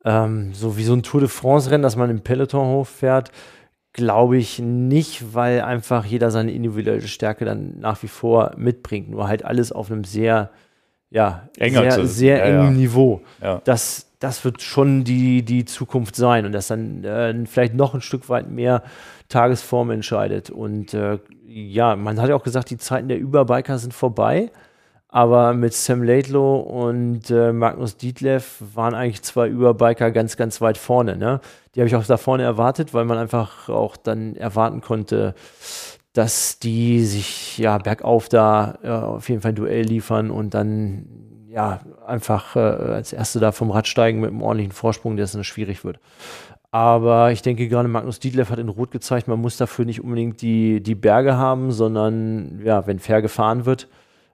Ähm, 0.06 0.54
so 0.54 0.78
wie 0.78 0.84
so 0.84 0.94
ein 0.94 1.04
Tour 1.04 1.20
de 1.20 1.30
France-Rennen, 1.30 1.84
dass 1.84 1.96
man 1.96 2.10
im 2.10 2.22
Peloton 2.22 2.68
hochfährt, 2.68 3.32
glaube 3.94 4.38
ich 4.38 4.60
nicht, 4.60 5.34
weil 5.34 5.62
einfach 5.62 6.06
jeder 6.06 6.32
seine 6.32 6.52
individuelle 6.52 7.08
Stärke 7.08 7.46
dann 7.46 7.80
nach 7.80 8.02
wie 8.04 8.08
vor 8.08 8.54
mitbringt. 8.56 9.10
Nur 9.10 9.28
halt 9.28 9.44
alles 9.44 9.72
auf 9.72 9.92
einem 9.92 10.04
sehr, 10.04 10.52
ja, 11.10 11.50
Enger 11.58 11.92
sehr, 11.92 12.06
sehr 12.06 12.38
ja, 12.38 12.44
engen 12.46 12.64
ja. 12.64 12.72
Niveau. 12.72 13.22
Ja. 13.42 13.62
Das, 13.66 14.07
das 14.20 14.44
wird 14.44 14.62
schon 14.62 15.04
die, 15.04 15.44
die 15.44 15.66
Zukunft 15.66 16.16
sein 16.16 16.46
und 16.46 16.52
das 16.52 16.68
dann 16.68 17.04
äh, 17.04 17.46
vielleicht 17.46 17.76
noch 17.76 17.94
ein 17.94 18.02
Stück 18.02 18.30
weit 18.30 18.50
mehr 18.50 18.84
Tagesform 19.30 19.92
entscheidet. 19.92 20.50
Und 20.50 20.94
äh, 20.94 21.20
ja, 21.46 21.96
man 21.96 22.20
hat 22.20 22.30
ja 22.30 22.36
auch 22.36 22.44
gesagt, 22.44 22.70
die 22.70 22.78
Zeiten 22.78 23.08
der 23.08 23.20
Überbiker 23.20 23.78
sind 23.78 23.94
vorbei. 23.94 24.52
Aber 25.10 25.54
mit 25.54 25.74
Sam 25.74 26.04
Laidlow 26.04 26.58
und 26.60 27.32
äh, 27.32 27.54
Magnus 27.54 27.96
Dietleff 27.96 28.62
waren 28.76 28.94
eigentlich 28.94 29.22
zwei 29.22 29.48
Überbiker 29.48 30.12
ganz, 30.12 30.36
ganz 30.36 30.60
weit 30.60 30.78
vorne. 30.78 31.16
Ne? 31.16 31.40
Die 31.74 31.80
habe 31.80 31.88
ich 31.88 31.96
auch 31.96 32.06
da 32.06 32.18
vorne 32.18 32.44
erwartet, 32.44 32.94
weil 32.94 33.06
man 33.06 33.18
einfach 33.18 33.70
auch 33.70 33.96
dann 33.96 34.36
erwarten 34.36 34.82
konnte, 34.82 35.34
dass 36.12 36.60
die 36.60 37.06
sich 37.06 37.58
ja 37.58 37.78
bergauf 37.78 38.28
da 38.28 38.80
äh, 38.84 38.90
auf 38.90 39.30
jeden 39.30 39.42
Fall 39.42 39.54
ein 39.54 39.56
Duell 39.56 39.86
liefern 39.86 40.30
und 40.30 40.54
dann 40.54 41.27
ja, 41.58 41.80
einfach 42.06 42.56
äh, 42.56 42.60
als 42.60 43.14
Erste 43.14 43.40
da 43.40 43.52
vom 43.52 43.72
Rad 43.72 43.88
steigen 43.88 44.20
mit 44.20 44.30
einem 44.30 44.44
ordentlichen 44.44 44.72
Vorsprung, 44.72 45.16
der 45.16 45.26
es 45.26 45.32
dann 45.32 45.44
schwierig 45.44 45.84
wird. 45.84 46.00
Aber 46.70 47.32
ich 47.32 47.42
denke, 47.42 47.68
gerade 47.68 47.88
Magnus 47.88 48.20
Dietleff 48.20 48.52
hat 48.52 48.60
in 48.60 48.70
Rot 48.70 48.92
gezeigt, 48.92 49.28
man 49.28 49.42
muss 49.42 49.58
dafür 49.58 49.84
nicht 49.84 50.04
unbedingt 50.04 50.44
die, 50.44 50.84
die 50.84 50.94
Berge 50.94 51.36
haben, 51.36 51.72
sondern 51.72 52.62
ja, 52.64 52.86
wenn 52.86 53.00
fair 53.00 53.24
gefahren 53.24 53.66
wird, 53.66 53.88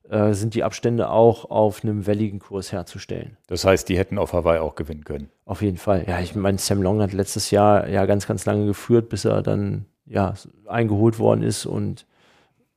äh, 0.10 0.34
sind 0.34 0.54
die 0.54 0.66
Abstände 0.66 1.10
auch 1.10 1.50
auf 1.50 1.86
einem 1.86 2.06
welligen 2.08 2.40
Kurs 2.40 2.74
herzustellen. 2.74 3.38
Das 3.48 3.64
heißt, 3.64 3.88
die 3.88 3.98
hätten 3.98 4.18
auf 4.18 4.34
Hawaii 4.34 4.60
auch 4.60 4.76
gewinnen 4.76 5.06
können. 5.06 5.30
Auf 5.46 5.62
jeden 5.62 5.78
Fall. 5.78 6.04
Ja, 6.06 6.20
ich 6.20 6.36
meine, 6.36 6.58
Sam 6.58 6.82
Long 6.82 7.02
hat 7.02 7.14
letztes 7.14 7.52
Jahr 7.52 7.88
ja 7.88 8.06
ganz, 8.06 8.28
ganz 8.28 8.46
lange 8.46 8.66
geführt, 8.66 9.08
bis 9.08 9.24
er 9.24 9.42
dann 9.42 9.86
ja 10.06 10.34
eingeholt 10.68 11.20
worden 11.20 11.42
ist 11.42 11.66
und 11.66 12.06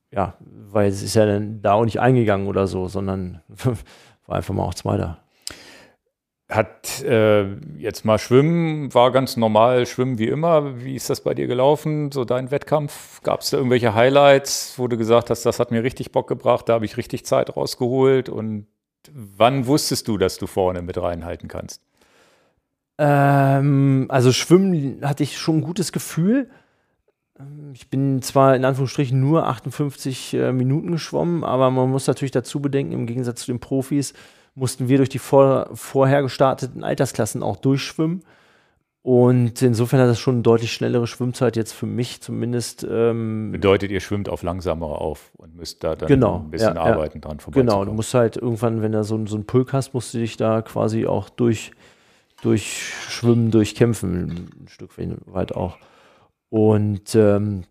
ja, 0.09 0.35
weil 0.39 0.89
es 0.89 1.03
ist 1.03 1.15
ja 1.15 1.25
dann 1.25 1.61
da 1.61 1.73
auch 1.73 1.83
nicht 1.83 1.99
eingegangen 1.99 2.47
oder 2.47 2.65
so, 2.67 2.87
sondern 2.87 3.41
war 4.27 4.37
einfach 4.37 4.53
mal 4.53 4.63
auch 4.63 4.75
Zweiter. 4.75 5.17
Hat 6.49 7.03
äh, 7.03 7.55
jetzt 7.77 8.05
mal 8.05 8.17
Schwimmen, 8.19 8.93
war 8.93 9.11
ganz 9.11 9.35
normal 9.35 9.85
Schwimmen 9.85 10.17
wie 10.17 10.27
immer. 10.27 10.81
Wie 10.81 10.95
ist 10.95 11.09
das 11.09 11.21
bei 11.21 11.33
dir 11.33 11.47
gelaufen, 11.47 12.11
so 12.11 12.23
dein 12.23 12.51
Wettkampf? 12.51 13.21
Gab 13.23 13.41
es 13.41 13.49
da 13.49 13.57
irgendwelche 13.57 13.93
Highlights, 13.95 14.75
wo 14.77 14.87
du 14.87 14.95
gesagt 14.97 15.29
hast, 15.29 15.45
das 15.45 15.59
hat 15.59 15.71
mir 15.71 15.83
richtig 15.83 16.13
Bock 16.13 16.27
gebracht, 16.27 16.69
da 16.69 16.73
habe 16.73 16.85
ich 16.85 16.95
richtig 16.95 17.25
Zeit 17.25 17.57
rausgeholt? 17.57 18.29
Und 18.29 18.67
wann 19.11 19.67
wusstest 19.67 20.07
du, 20.07 20.17
dass 20.17 20.37
du 20.37 20.47
vorne 20.47 20.81
mit 20.81 21.01
reinhalten 21.01 21.49
kannst? 21.49 21.81
Ähm, 22.97 24.05
also 24.07 24.31
Schwimmen 24.31 25.01
hatte 25.03 25.23
ich 25.23 25.37
schon 25.37 25.57
ein 25.57 25.61
gutes 25.61 25.91
Gefühl. 25.91 26.49
Ähm, 27.39 27.71
ich 27.73 27.89
bin 27.89 28.21
zwar 28.21 28.55
in 28.55 28.65
Anführungsstrichen 28.65 29.19
nur 29.19 29.47
58 29.47 30.33
äh, 30.33 30.51
Minuten 30.51 30.91
geschwommen, 30.91 31.43
aber 31.43 31.71
man 31.71 31.89
muss 31.89 32.07
natürlich 32.07 32.31
dazu 32.31 32.61
bedenken, 32.61 32.93
im 32.93 33.07
Gegensatz 33.07 33.41
zu 33.41 33.51
den 33.51 33.59
Profis 33.59 34.13
mussten 34.55 34.87
wir 34.87 34.97
durch 34.97 35.09
die 35.09 35.19
vor, 35.19 35.69
vorher 35.73 36.23
gestarteten 36.23 36.83
Altersklassen 36.83 37.43
auch 37.43 37.57
durchschwimmen. 37.57 38.23
Und 39.03 39.61
insofern 39.61 40.01
hat 40.01 40.09
das 40.09 40.19
schon 40.19 40.35
eine 40.35 40.43
deutlich 40.43 40.73
schnellere 40.73 41.07
Schwimmzeit 41.07 41.55
jetzt 41.55 41.71
für 41.71 41.85
mich 41.85 42.21
zumindest. 42.21 42.85
Ähm 42.89 43.53
Bedeutet, 43.53 43.89
ihr 43.89 44.01
schwimmt 44.01 44.27
auf 44.27 44.43
langsamer 44.43 44.87
auf 44.87 45.31
und 45.37 45.55
müsst 45.55 45.81
da 45.81 45.95
dann 45.95 46.09
genau, 46.09 46.39
ein 46.39 46.51
bisschen 46.51 46.75
ja, 46.75 46.81
arbeiten 46.81 47.21
ja. 47.23 47.29
dran. 47.29 47.37
Genau, 47.51 47.85
du 47.85 47.93
musst 47.93 48.13
halt 48.13 48.35
irgendwann, 48.35 48.81
wenn 48.81 48.91
du 48.91 49.03
so, 49.05 49.25
so 49.25 49.35
einen 49.35 49.45
Pulk 49.45 49.71
hast, 49.71 49.93
musst 49.93 50.13
du 50.13 50.17
dich 50.17 50.35
da 50.35 50.61
quasi 50.61 51.05
auch 51.05 51.29
durch, 51.29 51.71
durchschwimmen, 52.41 53.49
durchkämpfen, 53.49 54.49
ein 54.59 54.67
Stück 54.67 54.91
weit 55.27 55.55
auch. 55.55 55.77
Und 56.49 57.15
ähm, 57.15 57.63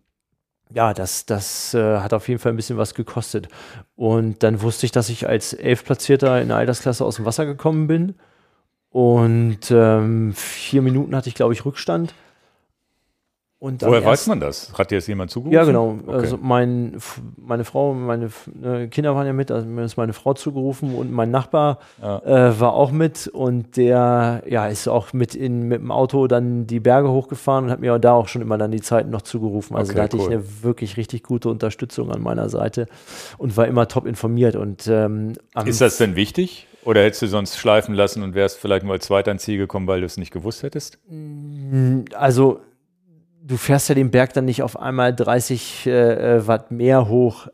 ja, 0.73 0.93
das, 0.93 1.25
das 1.25 1.73
äh, 1.73 1.99
hat 1.99 2.13
auf 2.13 2.27
jeden 2.27 2.39
Fall 2.39 2.53
ein 2.53 2.57
bisschen 2.57 2.77
was 2.77 2.93
gekostet. 2.93 3.47
Und 3.95 4.43
dann 4.43 4.61
wusste 4.61 4.85
ich, 4.85 4.91
dass 4.91 5.09
ich 5.09 5.27
als 5.27 5.53
Elfplatzierter 5.53 6.41
in 6.41 6.49
der 6.49 6.57
Altersklasse 6.57 7.05
aus 7.05 7.15
dem 7.15 7.25
Wasser 7.25 7.45
gekommen 7.45 7.87
bin. 7.87 8.15
Und 8.89 9.71
ähm, 9.71 10.33
vier 10.33 10.81
Minuten 10.81 11.15
hatte 11.15 11.29
ich, 11.29 11.35
glaube 11.35 11.53
ich, 11.53 11.65
Rückstand. 11.65 12.13
Woher 13.59 14.05
weiß 14.05 14.27
man 14.27 14.39
das? 14.39 14.71
Hat 14.77 14.91
dir 14.91 14.99
das 14.99 15.07
jemand 15.07 15.31
zugerufen? 15.31 15.55
Ja, 15.55 15.63
genau. 15.63 15.97
Okay. 16.05 16.11
Also 16.15 16.37
mein, 16.39 16.97
meine 17.37 17.63
Frau, 17.65 17.95
meine 17.95 18.29
ne, 18.53 18.87
Kinder 18.87 19.15
waren 19.15 19.25
ja 19.25 19.33
mit, 19.33 19.49
also 19.49 19.65
mir 19.65 19.83
ist 19.83 19.97
meine 19.97 20.13
Frau 20.13 20.35
zugerufen 20.35 20.93
und 20.93 21.11
mein 21.11 21.31
Nachbar 21.31 21.79
Ja. 21.99 22.19
äh, 22.19 22.59
war 22.59 22.73
auch 22.73 22.91
mit 22.91 23.27
und 23.27 23.75
der 23.75 24.43
ja, 24.47 24.67
ist 24.67 24.87
auch 24.87 25.11
mit, 25.11 25.33
in, 25.33 25.63
mit 25.67 25.81
dem 25.81 25.89
Auto 25.89 26.27
dann 26.27 26.67
die 26.67 26.79
Berge 26.79 27.09
hochgefahren 27.09 27.65
und 27.65 27.71
hat 27.71 27.79
mir 27.79 27.97
da 27.97 28.13
auch 28.13 28.27
schon 28.27 28.43
immer 28.43 28.59
dann 28.59 28.69
die 28.69 28.81
Zeiten 28.81 29.09
noch 29.09 29.23
zugerufen. 29.23 29.75
Also 29.75 29.89
Okay, 29.91 29.97
da 29.97 30.03
hatte 30.03 30.17
cool. 30.17 30.23
ich 30.23 30.29
eine 30.29 30.63
wirklich 30.63 30.97
richtig 30.97 31.23
gute 31.23 31.49
Unterstützung 31.49 32.11
an 32.11 32.21
meiner 32.21 32.49
Seite 32.49 32.85
und 33.39 33.57
war 33.57 33.65
immer 33.65 33.87
top 33.87 34.05
informiert. 34.05 34.55
Und 34.55 34.85
ähm, 34.85 35.33
Ist 35.65 35.81
das 35.81 35.97
denn 35.97 36.15
wichtig? 36.15 36.67
Oder 36.85 37.03
hättest 37.03 37.23
du 37.23 37.27
sonst 37.27 37.57
schleifen 37.57 37.95
lassen 37.95 38.21
und 38.23 38.35
wärst 38.35 38.59
vielleicht 38.59 38.85
nur 38.85 38.93
als 38.93 39.05
Zweiter 39.07 39.31
ans 39.31 39.43
Ziel 39.43 39.57
gekommen, 39.57 39.87
weil 39.87 39.99
du 40.01 40.05
es 40.05 40.15
nicht 40.17 40.31
gewusst 40.31 40.61
hättest? 40.63 40.99
also 42.13 42.61
du 43.47 43.57
fährst 43.57 43.89
ja 43.89 43.95
den 43.95 44.11
Berg 44.11 44.33
dann 44.33 44.45
nicht 44.45 44.61
auf 44.63 44.79
einmal 44.79 45.15
30 45.15 45.85
äh, 45.87 46.35
äh, 46.37 46.47
Watt 46.47 46.71
mehr 46.71 47.07
hoch, 47.07 47.47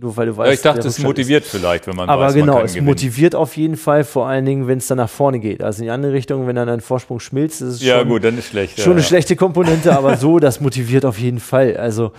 nur 0.00 0.16
weil 0.16 0.26
du 0.26 0.36
weißt, 0.36 0.46
Ja, 0.48 0.52
ich 0.54 0.60
dachte, 0.60 0.78
es 0.80 0.84
Rückstand 0.86 0.98
ist- 0.98 1.04
motiviert 1.04 1.44
vielleicht, 1.44 1.86
wenn 1.88 1.96
man 1.96 2.08
Aber 2.08 2.26
weiß, 2.26 2.34
genau, 2.34 2.46
man 2.46 2.56
kann 2.56 2.64
es 2.66 2.72
gewinnen. 2.74 2.86
motiviert 2.86 3.34
auf 3.34 3.56
jeden 3.56 3.76
Fall, 3.76 4.04
vor 4.04 4.26
allen 4.28 4.44
Dingen, 4.44 4.66
wenn 4.68 4.78
es 4.78 4.86
dann 4.86 4.98
nach 4.98 5.08
vorne 5.10 5.40
geht. 5.40 5.62
Also 5.62 5.80
in 5.80 5.84
die 5.86 5.90
andere 5.90 6.12
Richtung, 6.12 6.46
wenn 6.46 6.54
dann 6.54 6.68
ein 6.68 6.80
Vorsprung 6.80 7.18
schmilzt, 7.18 7.60
ist 7.62 7.74
es 7.74 7.82
Ja, 7.82 7.98
schon, 8.00 8.08
gut, 8.08 8.22
dann 8.24 8.38
ist 8.38 8.46
schlecht. 8.48 8.76
schon 8.78 8.84
ja, 8.84 8.90
eine 8.92 9.00
ja. 9.00 9.06
schlechte 9.06 9.34
Komponente, 9.36 9.96
aber 9.96 10.16
so, 10.18 10.38
das 10.38 10.60
motiviert 10.60 11.04
auf 11.04 11.18
jeden 11.18 11.40
Fall. 11.40 11.76
Also, 11.76 12.12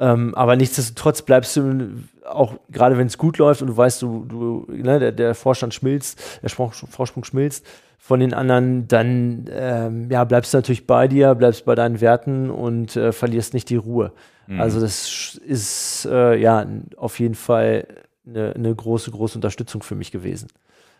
ähm, 0.00 0.34
aber 0.34 0.56
nichtsdestotrotz 0.56 1.22
bleibst 1.22 1.56
du 1.56 1.92
auch, 2.28 2.54
gerade 2.70 2.98
wenn 2.98 3.06
es 3.06 3.16
gut 3.16 3.38
läuft 3.38 3.62
und 3.62 3.68
du 3.68 3.76
weißt, 3.76 4.02
du, 4.02 4.24
du 4.28 4.66
ne, 4.72 4.98
der, 4.98 5.12
der 5.12 5.34
Vorstand 5.34 5.72
schmilzt, 5.72 6.18
der 6.42 6.48
Sprung, 6.48 6.72
Vorsprung 6.72 7.24
schmilzt 7.24 7.64
von 8.04 8.20
den 8.20 8.34
anderen, 8.34 8.86
dann 8.86 9.46
ähm, 9.50 10.10
ja, 10.10 10.24
bleibst 10.24 10.52
du 10.52 10.58
natürlich 10.58 10.86
bei 10.86 11.08
dir, 11.08 11.34
bleibst 11.34 11.64
bei 11.64 11.74
deinen 11.74 12.02
Werten 12.02 12.50
und 12.50 12.96
äh, 12.96 13.12
verlierst 13.12 13.54
nicht 13.54 13.70
die 13.70 13.76
Ruhe. 13.76 14.12
Mhm. 14.46 14.60
Also 14.60 14.78
das 14.78 15.36
ist 15.36 16.06
äh, 16.10 16.36
ja 16.38 16.66
auf 16.98 17.18
jeden 17.18 17.34
Fall 17.34 17.86
eine, 18.26 18.52
eine 18.54 18.74
große, 18.74 19.10
große 19.10 19.38
Unterstützung 19.38 19.82
für 19.82 19.94
mich 19.94 20.10
gewesen. 20.10 20.48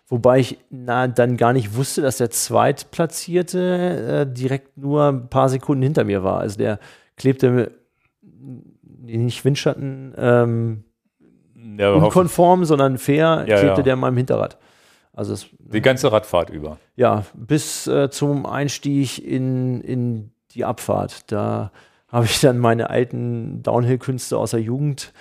Wobei 0.08 0.38
ich 0.38 0.56
na, 0.70 1.06
dann 1.06 1.36
gar 1.36 1.52
nicht 1.52 1.76
wusste, 1.76 2.00
dass 2.00 2.16
der 2.16 2.30
Zweitplatzierte 2.30 4.26
äh, 4.26 4.32
direkt 4.32 4.78
nur 4.78 5.04
ein 5.04 5.28
paar 5.28 5.50
Sekunden 5.50 5.82
hinter 5.82 6.04
mir 6.04 6.24
war. 6.24 6.40
Also 6.40 6.56
der 6.56 6.78
klebte 7.18 7.72
nicht 9.02 9.44
Windschatten 9.44 10.14
ähm, 10.16 10.84
Ja, 11.78 11.92
unkonform, 11.92 12.64
sondern 12.64 12.96
fair 12.96 13.44
Ja, 13.46 13.58
klebte 13.58 13.80
ja. 13.80 13.82
der 13.82 13.92
in 13.92 14.00
meinem 14.00 14.16
Hinterrad. 14.16 14.56
Also 15.14 15.32
es, 15.32 15.46
die 15.58 15.80
ganze 15.80 16.10
Radfahrt 16.10 16.50
über. 16.50 16.78
ja, 16.96 17.24
bis 17.34 17.86
äh, 17.86 18.10
zum 18.10 18.46
Einstieg 18.46 19.24
in, 19.24 19.80
in 19.80 20.32
die 20.50 20.64
Abfahrt. 20.64 21.30
Da 21.30 21.70
habe 22.08 22.26
ich 22.26 22.40
dann 22.40 22.58
meine 22.58 22.90
alten 22.90 23.62
Downhill-Künste 23.62 24.36
aus 24.38 24.52
der 24.52 24.60
Jugend 24.60 25.12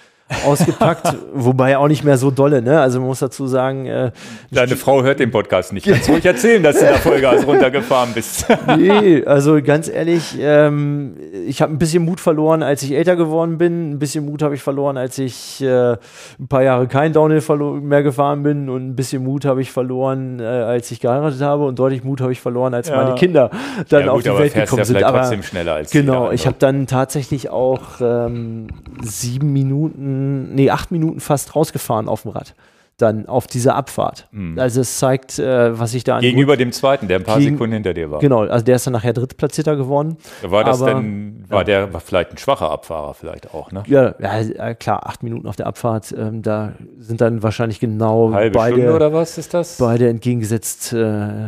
ausgepackt, 0.46 1.16
wobei 1.34 1.78
auch 1.78 1.88
nicht 1.88 2.04
mehr 2.04 2.18
so 2.18 2.32
dolle, 2.32 2.62
ne? 2.62 2.80
Also 2.80 3.00
man 3.00 3.08
muss 3.08 3.20
dazu 3.20 3.48
sagen, 3.48 3.86
äh, 3.86 4.12
Deine 4.52 4.76
Frau 4.76 5.04
hört 5.04 5.20
den 5.20 5.32
Podcast 5.32 5.74
nicht. 5.74 5.86
Kannst 5.88 6.10
ruhig 6.10 6.26
erzählen, 6.26 6.62
dass 6.64 6.80
du 6.80 6.86
da 6.86 6.94
Vollgas 6.94 7.46
runtergefahren 7.46 8.14
bist. 8.14 8.46
nee, 8.78 9.24
also 9.26 9.62
ganz 9.62 9.90
ehrlich, 9.90 10.38
ähm, 10.40 11.16
ich 11.48 11.62
habe 11.62 11.74
ein 11.74 11.78
bisschen 11.78 12.04
Mut 12.06 12.20
verloren, 12.20 12.64
als 12.64 12.84
ich 12.84 12.94
älter 12.94 13.16
geworden 13.16 13.58
bin. 13.58 13.92
Ein 13.92 14.00
bisschen 14.00 14.26
Mut 14.26 14.42
habe 14.42 14.56
ich 14.56 14.62
verloren, 14.62 14.98
als 14.98 15.18
ich 15.18 15.62
äh, 15.62 15.94
ein 15.94 16.48
paar 16.48 16.64
Jahre 16.64 16.88
kein 16.88 17.14
Downhill 17.14 17.42
mehr 17.82 18.04
gefahren 18.04 18.44
bin. 18.44 18.70
Und 18.70 18.88
ein 18.90 18.96
bisschen 18.96 19.24
Mut 19.24 19.46
habe 19.46 19.62
ich 19.62 19.72
verloren, 19.72 20.40
äh, 20.40 20.44
als 20.44 20.92
ich 20.92 21.00
geheiratet 21.00 21.42
habe. 21.42 21.66
Und 21.66 21.80
deutlich 21.80 22.04
Mut 22.04 22.22
habe 22.22 22.32
ich 22.32 22.42
verloren, 22.42 22.74
als 22.74 22.90
Ja. 22.90 22.98
meine 23.04 23.16
Kinder 23.16 23.50
dann 23.90 24.06
ja, 24.06 24.12
auf 24.12 24.18
gut, 24.18 24.26
die 24.26 24.30
aber 24.30 24.40
Welt 24.40 24.54
gekommen 24.54 24.80
ja 24.80 24.86
sind. 24.86 25.04
Aber 25.04 25.20
trotzdem 25.20 25.44
schneller 25.44 25.74
als 25.74 25.92
Genau, 25.92 26.32
ich 26.32 26.46
habe 26.46 26.56
dann 26.60 26.88
tatsächlich 26.88 27.50
auch 27.50 27.82
ähm, 28.02 28.68
sieben 29.02 29.54
Minuten, 29.54 30.23
nee, 30.24 30.70
acht 30.70 30.92
Minuten 30.92 31.20
fast 31.20 31.56
rausgefahren 31.56 32.08
auf 32.08 32.24
dem 32.24 32.32
Rad. 32.32 32.56
Dann 32.98 33.26
auf 33.28 33.48
dieser 33.48 33.74
Abfahrt. 33.76 34.30
Also 34.56 34.82
es 34.82 35.00
zeigt, 35.00 35.40
äh, 35.40 35.78
was 35.80 35.96
ich 35.96 36.04
da 36.04 36.18
an 36.18 36.22
Gegenüber 36.22 36.58
dem 36.58 36.72
zweiten, 36.72 37.08
der 37.08 37.18
ein 37.18 37.24
paar 37.24 37.40
Gegen- 37.40 37.56
Sekunden 37.56 37.74
hinter 37.74 37.96
dir 37.96 38.12
war. 38.12 38.20
Genau, 38.20 38.42
also 38.42 38.64
der 38.64 38.76
ist 38.76 38.86
dann 38.86 38.94
nachher 38.94 39.14
Drittplatzierter 39.14 39.76
geworden. 39.76 40.18
War 40.44 40.64
das 40.64 40.80
Aber- 40.80 40.94
denn, 40.94 41.44
war 41.50 41.64
der 41.64 41.92
war 41.92 42.02
vielleicht 42.02 42.32
ein 42.32 42.38
schwacher 42.38 42.70
Abfahrer 42.70 43.16
vielleicht 43.16 43.52
auch, 43.52 43.72
ne? 43.72 43.82
Ja, 43.88 44.14
ja, 44.20 44.40
ja, 44.42 44.74
klar, 44.76 45.08
acht 45.08 45.24
Minuten 45.24 45.48
auf 45.48 45.56
der 45.56 45.66
Abfahrt, 45.66 46.14
ähm, 46.16 46.44
da 46.44 46.74
sind 47.00 47.20
dann 47.20 47.42
wahrscheinlich 47.42 47.80
genau 47.80 48.32
Halbe 48.32 48.60
Stunde 48.60 48.76
beide, 48.82 48.94
oder 48.96 49.12
was 49.12 49.40
ist 49.40 49.56
das? 49.56 49.78
beide 49.80 50.08
entgegengesetzt. 50.08 50.94
Äh, 50.94 50.98
äh, 50.98 51.48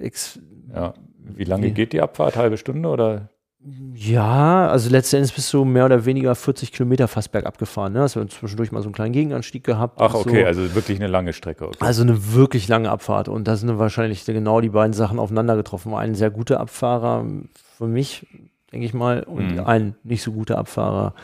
ex 0.00 0.40
Ja. 0.74 0.94
Wie 1.34 1.44
lange 1.44 1.70
geht 1.70 1.92
die 1.92 2.00
Abfahrt? 2.00 2.36
Halbe 2.36 2.56
Stunde 2.56 2.88
oder? 2.88 3.28
Ja, 3.94 4.68
also 4.68 4.90
letztendlich 4.90 5.34
bist 5.34 5.52
du 5.52 5.64
mehr 5.64 5.84
oder 5.84 6.04
weniger 6.04 6.34
40 6.34 6.72
Kilometer 6.72 7.06
fast 7.06 7.30
bergab 7.30 7.58
gefahren. 7.58 7.92
Ne? 7.92 8.00
Hast 8.00 8.16
du 8.16 8.24
zwischendurch 8.24 8.72
mal 8.72 8.80
so 8.82 8.86
einen 8.88 8.94
kleinen 8.94 9.12
Gegenanstieg 9.12 9.62
gehabt. 9.62 10.00
Ach, 10.00 10.14
okay, 10.14 10.40
So. 10.40 10.46
also 10.46 10.74
wirklich 10.74 10.98
eine 10.98 11.06
lange 11.06 11.32
Strecke. 11.32 11.66
Okay. 11.68 11.76
Also 11.80 12.02
eine 12.02 12.32
wirklich 12.34 12.66
lange 12.68 12.90
Abfahrt 12.90 13.28
und 13.28 13.46
da 13.46 13.56
sind 13.56 13.78
wahrscheinlich 13.78 14.24
genau 14.24 14.60
die 14.60 14.70
beiden 14.70 14.92
Sachen 14.92 15.18
aufeinander 15.18 15.54
getroffen. 15.56 15.94
Ein 15.94 16.14
sehr 16.14 16.30
guter 16.30 16.58
Abfahrer 16.58 17.24
für 17.78 17.86
mich, 17.86 18.26
denke 18.72 18.86
ich 18.86 18.94
mal, 18.94 19.22
und 19.22 19.52
Mhm. 19.54 19.60
ein 19.64 19.94
nicht 20.02 20.22
so 20.22 20.32
guter 20.32 20.58
Abfahrer 20.58 21.14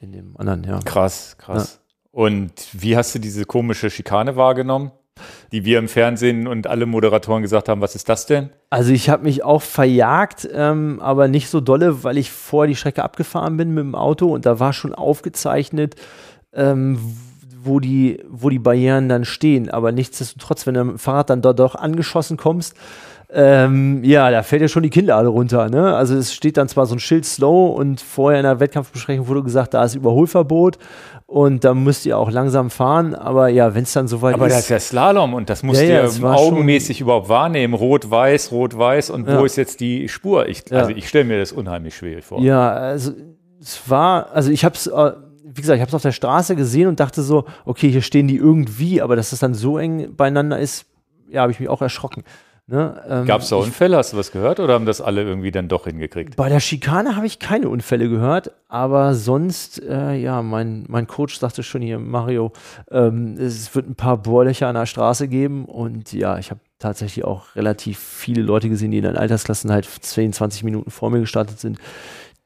in 0.00 0.12
dem 0.12 0.36
anderen, 0.36 0.64
ja. 0.64 0.80
Krass, 0.84 1.36
krass. 1.38 1.80
Und 2.10 2.52
wie 2.72 2.96
hast 2.96 3.14
du 3.14 3.18
diese 3.18 3.44
komische 3.44 3.90
Schikane 3.90 4.34
wahrgenommen, 4.36 4.90
die 5.52 5.64
wir 5.64 5.78
im 5.78 5.88
Fernsehen 5.88 6.46
und 6.46 6.66
alle 6.66 6.86
Moderatoren 6.86 7.42
gesagt 7.42 7.68
haben, 7.68 7.80
was 7.80 7.94
ist 7.94 8.08
das 8.08 8.26
denn? 8.26 8.50
Also 8.70 8.92
ich 8.92 9.08
habe 9.08 9.24
mich 9.24 9.44
auch 9.44 9.62
verjagt, 9.62 10.48
ähm, 10.52 11.00
aber 11.00 11.28
nicht 11.28 11.48
so 11.48 11.60
dolle, 11.60 12.04
weil 12.04 12.18
ich 12.18 12.30
vorher 12.30 12.68
die 12.68 12.76
Strecke 12.76 13.02
abgefahren 13.02 13.56
bin 13.56 13.74
mit 13.74 13.84
dem 13.84 13.94
Auto 13.94 14.32
und 14.34 14.46
da 14.46 14.58
war 14.60 14.72
schon 14.72 14.94
aufgezeichnet, 14.94 15.94
ähm, 16.52 16.98
wo, 17.62 17.80
die, 17.80 18.22
wo 18.28 18.50
die 18.50 18.58
Barrieren 18.58 19.08
dann 19.08 19.24
stehen. 19.24 19.70
Aber 19.70 19.92
nichtsdestotrotz, 19.92 20.66
wenn 20.66 20.74
du 20.74 20.84
mit 20.84 20.94
dem 20.94 20.98
Fahrrad 20.98 21.30
dann 21.30 21.42
dort 21.42 21.58
doch 21.58 21.74
angeschossen 21.74 22.36
kommst, 22.36 22.74
ähm, 23.28 24.04
ja, 24.04 24.30
da 24.30 24.42
fällt 24.42 24.62
ja 24.62 24.68
schon 24.68 24.82
die 24.82 24.90
Kinnlade 24.90 25.28
runter. 25.28 25.68
Ne? 25.68 25.94
Also 25.96 26.14
es 26.16 26.32
steht 26.32 26.56
dann 26.56 26.68
zwar 26.68 26.86
so 26.86 26.94
ein 26.94 26.98
Schild 27.00 27.24
Slow 27.24 27.74
und 27.76 28.00
vorher 28.00 28.38
in 28.40 28.44
der 28.44 28.60
Wettkampfbesprechung 28.60 29.26
wurde 29.26 29.42
gesagt, 29.42 29.74
da 29.74 29.84
ist 29.84 29.94
Überholverbot 29.94 30.78
und 31.26 31.64
da 31.64 31.74
müsst 31.74 32.06
ihr 32.06 32.16
auch 32.16 32.30
langsam 32.30 32.70
fahren. 32.70 33.14
Aber 33.16 33.48
ja, 33.48 33.74
wenn 33.74 33.82
es 33.82 33.92
dann 33.92 34.06
soweit 34.06 34.34
Aber 34.34 34.46
ist. 34.46 34.52
das 34.54 34.60
ist 34.64 34.68
ja 34.70 34.78
Slalom 34.78 35.34
und 35.34 35.50
das 35.50 35.62
musst 35.64 35.82
Ja, 35.82 36.02
du 36.02 36.08
ja, 36.08 36.22
war 36.22 36.36
augenmäßig 36.36 37.00
überhaupt 37.00 37.28
wahrnehmen. 37.28 37.74
Rot-Weiß, 37.74 38.52
Rot-Weiß 38.52 39.10
und 39.10 39.28
Ja. 39.28 39.40
wo 39.40 39.44
ist 39.44 39.56
jetzt 39.56 39.80
die 39.80 40.08
Spur? 40.08 40.48
Ich. 40.48 40.72
Also 40.72 40.90
ich 40.90 41.08
stelle 41.08 41.24
mir 41.24 41.38
das 41.38 41.50
unheimlich 41.52 41.96
schwierig 41.96 42.24
vor. 42.24 42.38
Ja, 42.40 42.70
also 42.72 43.12
es 43.60 43.80
war, 43.90 44.30
also 44.32 44.52
ich 44.52 44.64
habe 44.64 44.76
es, 44.76 44.86
äh, 44.86 45.12
wie 45.44 45.60
gesagt, 45.60 45.76
ich 45.76 45.80
habe 45.80 45.88
es 45.88 45.94
auf 45.94 46.02
der 46.02 46.12
Straße 46.12 46.54
gesehen 46.54 46.86
und 46.86 47.00
dachte 47.00 47.22
so, 47.22 47.44
okay, 47.64 47.90
hier 47.90 48.02
stehen 48.02 48.28
die 48.28 48.36
irgendwie, 48.36 49.02
aber 49.02 49.16
dass 49.16 49.32
es 49.32 49.40
dann 49.40 49.54
so 49.54 49.78
eng 49.78 50.14
beieinander 50.16 50.58
ist, 50.60 50.86
ja, 51.28 51.42
habe 51.42 51.50
ich 51.50 51.58
mich 51.58 51.68
auch 51.68 51.82
erschrocken. 51.82 52.22
Ne? 52.68 53.00
Ähm, 53.08 53.26
Gab 53.26 53.42
es 53.42 53.48
da 53.48 53.56
Unfälle? 53.56 53.96
Hast 53.96 54.12
du 54.12 54.16
was 54.16 54.32
gehört 54.32 54.58
oder 54.58 54.74
haben 54.74 54.86
das 54.86 55.00
alle 55.00 55.22
irgendwie 55.22 55.52
dann 55.52 55.68
doch 55.68 55.84
hingekriegt? 55.84 56.34
Bei 56.34 56.48
der 56.48 56.58
Schikane 56.58 57.14
habe 57.14 57.24
ich 57.26 57.38
keine 57.38 57.68
Unfälle 57.68 58.08
gehört, 58.08 58.50
aber 58.68 59.14
sonst, 59.14 59.80
äh, 59.82 60.14
ja, 60.14 60.42
mein, 60.42 60.84
mein 60.88 61.06
Coach 61.06 61.38
sagte 61.38 61.62
schon 61.62 61.80
hier, 61.80 62.00
Mario, 62.00 62.52
ähm, 62.90 63.36
es 63.38 63.72
wird 63.76 63.88
ein 63.88 63.94
paar 63.94 64.16
Bohrlöcher 64.16 64.66
an 64.66 64.74
der 64.74 64.86
Straße 64.86 65.28
geben 65.28 65.64
und 65.66 66.12
ja, 66.12 66.38
ich 66.38 66.50
habe 66.50 66.58
tatsächlich 66.80 67.24
auch 67.24 67.54
relativ 67.54 68.00
viele 68.00 68.42
Leute 68.42 68.68
gesehen, 68.68 68.90
die 68.90 68.98
in 68.98 69.04
den 69.04 69.16
Altersklassen 69.16 69.70
halt 69.70 69.86
10, 69.86 70.32
20 70.32 70.64
Minuten 70.64 70.90
vor 70.90 71.10
mir 71.10 71.20
gestartet 71.20 71.60
sind, 71.60 71.78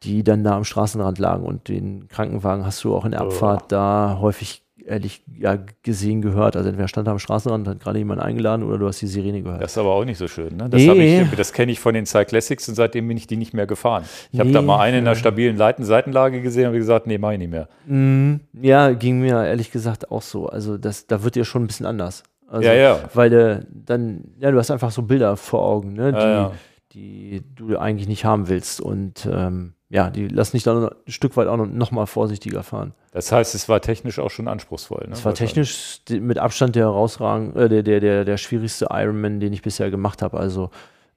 die 0.03 0.23
dann 0.23 0.45
da 0.45 0.55
am 0.55 0.65
Straßenrand 0.65 1.19
lagen 1.19 1.45
und 1.45 1.69
den 1.69 2.09
Krankenwagen 2.09 2.67
hast 2.67 2.85
du 2.85 2.95
auch 2.95 3.07
in 3.07 3.13
der 3.13 3.23
Oh. 3.23 3.27
Abfahrt 3.29 3.73
da 3.73 4.19
häufig 4.21 4.63
ehrlich 4.91 5.23
ja, 5.39 5.57
gesehen 5.83 6.21
gehört. 6.21 6.57
Also 6.57 6.69
entweder 6.69 6.89
stand 6.89 7.07
da 7.07 7.13
am 7.13 7.19
Straßenrand, 7.19 7.67
hat 7.69 7.81
gerade 7.81 7.99
jemand 7.99 8.21
eingeladen 8.21 8.63
oder 8.65 8.77
du 8.79 8.87
hast 8.87 9.01
die 9.01 9.07
Sirene 9.07 9.41
gehört. 9.43 9.63
Das 9.63 9.73
ist 9.73 9.79
aber 9.79 9.91
auch 9.91 10.05
nicht 10.05 10.19
so 10.19 10.29
schön. 10.29 10.57
Ne? 10.57 10.69
Das, 10.69 10.81
Nee. 10.83 11.23
ich, 11.23 11.31
das 11.37 11.53
kenne 11.53 11.73
ich 11.73 11.81
von 11.81 11.95
den 11.95 12.07
Cyclassics 12.07 12.69
und 12.69 12.75
seitdem 12.75 13.09
bin 13.09 13.17
ich 13.17 13.27
die 13.27 13.37
nicht 13.37 13.55
mehr 13.55 13.67
gefahren. 13.67 14.05
Ich 14.33 14.41
habe 14.41 14.51
da 14.53 14.61
Nee, 14.61 14.67
mal 14.67 14.81
eine 14.81 14.99
in 14.99 15.07
einer 15.07 15.17
stabilen 15.17 15.57
Leiten 15.57 15.85
Seitenlage 15.85 16.43
gesehen 16.43 16.63
und 16.65 16.69
habe 16.69 16.79
gesagt, 16.79 17.07
nee, 17.07 17.19
mach 17.19 17.33
ich 17.33 17.39
nicht 17.39 17.51
mehr. 17.51 17.69
Mm, 17.87 18.37
Ja, 18.61 18.93
ging 18.93 19.21
mir 19.21 19.45
ehrlich 19.47 19.71
gesagt 19.71 20.11
auch 20.11 20.23
so. 20.23 20.49
Also 20.49 20.77
das, 20.77 21.07
da 21.07 21.23
wird 21.23 21.37
dir 21.37 21.45
schon 21.45 21.65
ein 21.65 21.67
bisschen 21.69 21.87
anders. 21.87 22.23
Also, 22.49 22.67
Ja, 22.67 22.75
ja. 22.75 22.99
Weil 23.15 23.31
du 23.31 23.67
dann, 23.73 24.25
ja, 24.41 24.51
du 24.51 24.59
hast 24.59 24.71
einfach 24.71 24.91
so 24.91 25.03
Bilder 25.03 25.37
vor 25.37 25.63
Augen, 25.63 25.93
ne, 25.93 26.13
die, 26.13 26.19
Ja, 26.19 26.31
ja. 26.31 26.53
die 26.93 27.43
du 27.55 27.79
eigentlich 27.79 28.09
nicht 28.09 28.25
haben 28.25 28.49
willst. 28.49 28.81
Und 28.81 29.29
ähm, 29.33 29.75
ja, 29.93 30.09
die 30.09 30.29
lassen 30.29 30.53
dich 30.53 30.63
dann 30.63 30.85
ein 30.85 30.95
Stück 31.09 31.37
weit 31.37 31.49
auch 31.49 31.57
noch, 31.57 31.91
mal 31.91 32.07
vorsichtiger 32.07 32.63
fahren. 32.63 32.95
Das 33.11 33.33
heißt, 33.33 33.57
es 33.57 33.69
war 33.69 33.81
technisch 33.81 34.21
auch 34.21 34.31
schon 34.31 34.47
anspruchsvoll. 34.47 35.03
Ne? 35.03 35.11
Das 35.11 35.25
war 35.25 35.35
technisch 35.35 36.01
mit 36.09 36.39
Abstand 36.39 36.77
der 36.77 36.85
herausragend, 36.85 37.57
äh, 37.57 37.69
der, 37.69 37.83
der, 37.83 37.99
der, 37.99 38.25
der 38.25 38.37
schwierigste 38.37 38.87
Ironman, 38.91 39.41
den 39.41 39.53
ich 39.53 39.63
bisher 39.63 39.91
gemacht 39.91 40.23
habe. 40.23 40.39
Also 40.39 40.71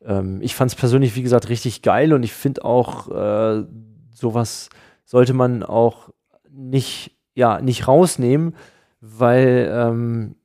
ähm, 0.03 0.39
ich 0.41 0.55
fand 0.55 0.71
es 0.71 0.75
persönlich, 0.75 1.15
wie 1.15 1.21
gesagt, 1.21 1.49
richtig 1.49 1.83
geil 1.83 2.13
und 2.13 2.23
ich 2.23 2.33
finde 2.33 2.65
auch, 2.65 3.09
äh, 3.11 3.63
sowas 4.11 4.69
sollte 5.05 5.35
man 5.35 5.61
auch 5.61 6.09
nicht, 6.49 7.15
ja, 7.35 7.61
nicht 7.61 7.87
rausnehmen, 7.87 8.55
weil 9.01 9.71
ähm, 9.71 10.35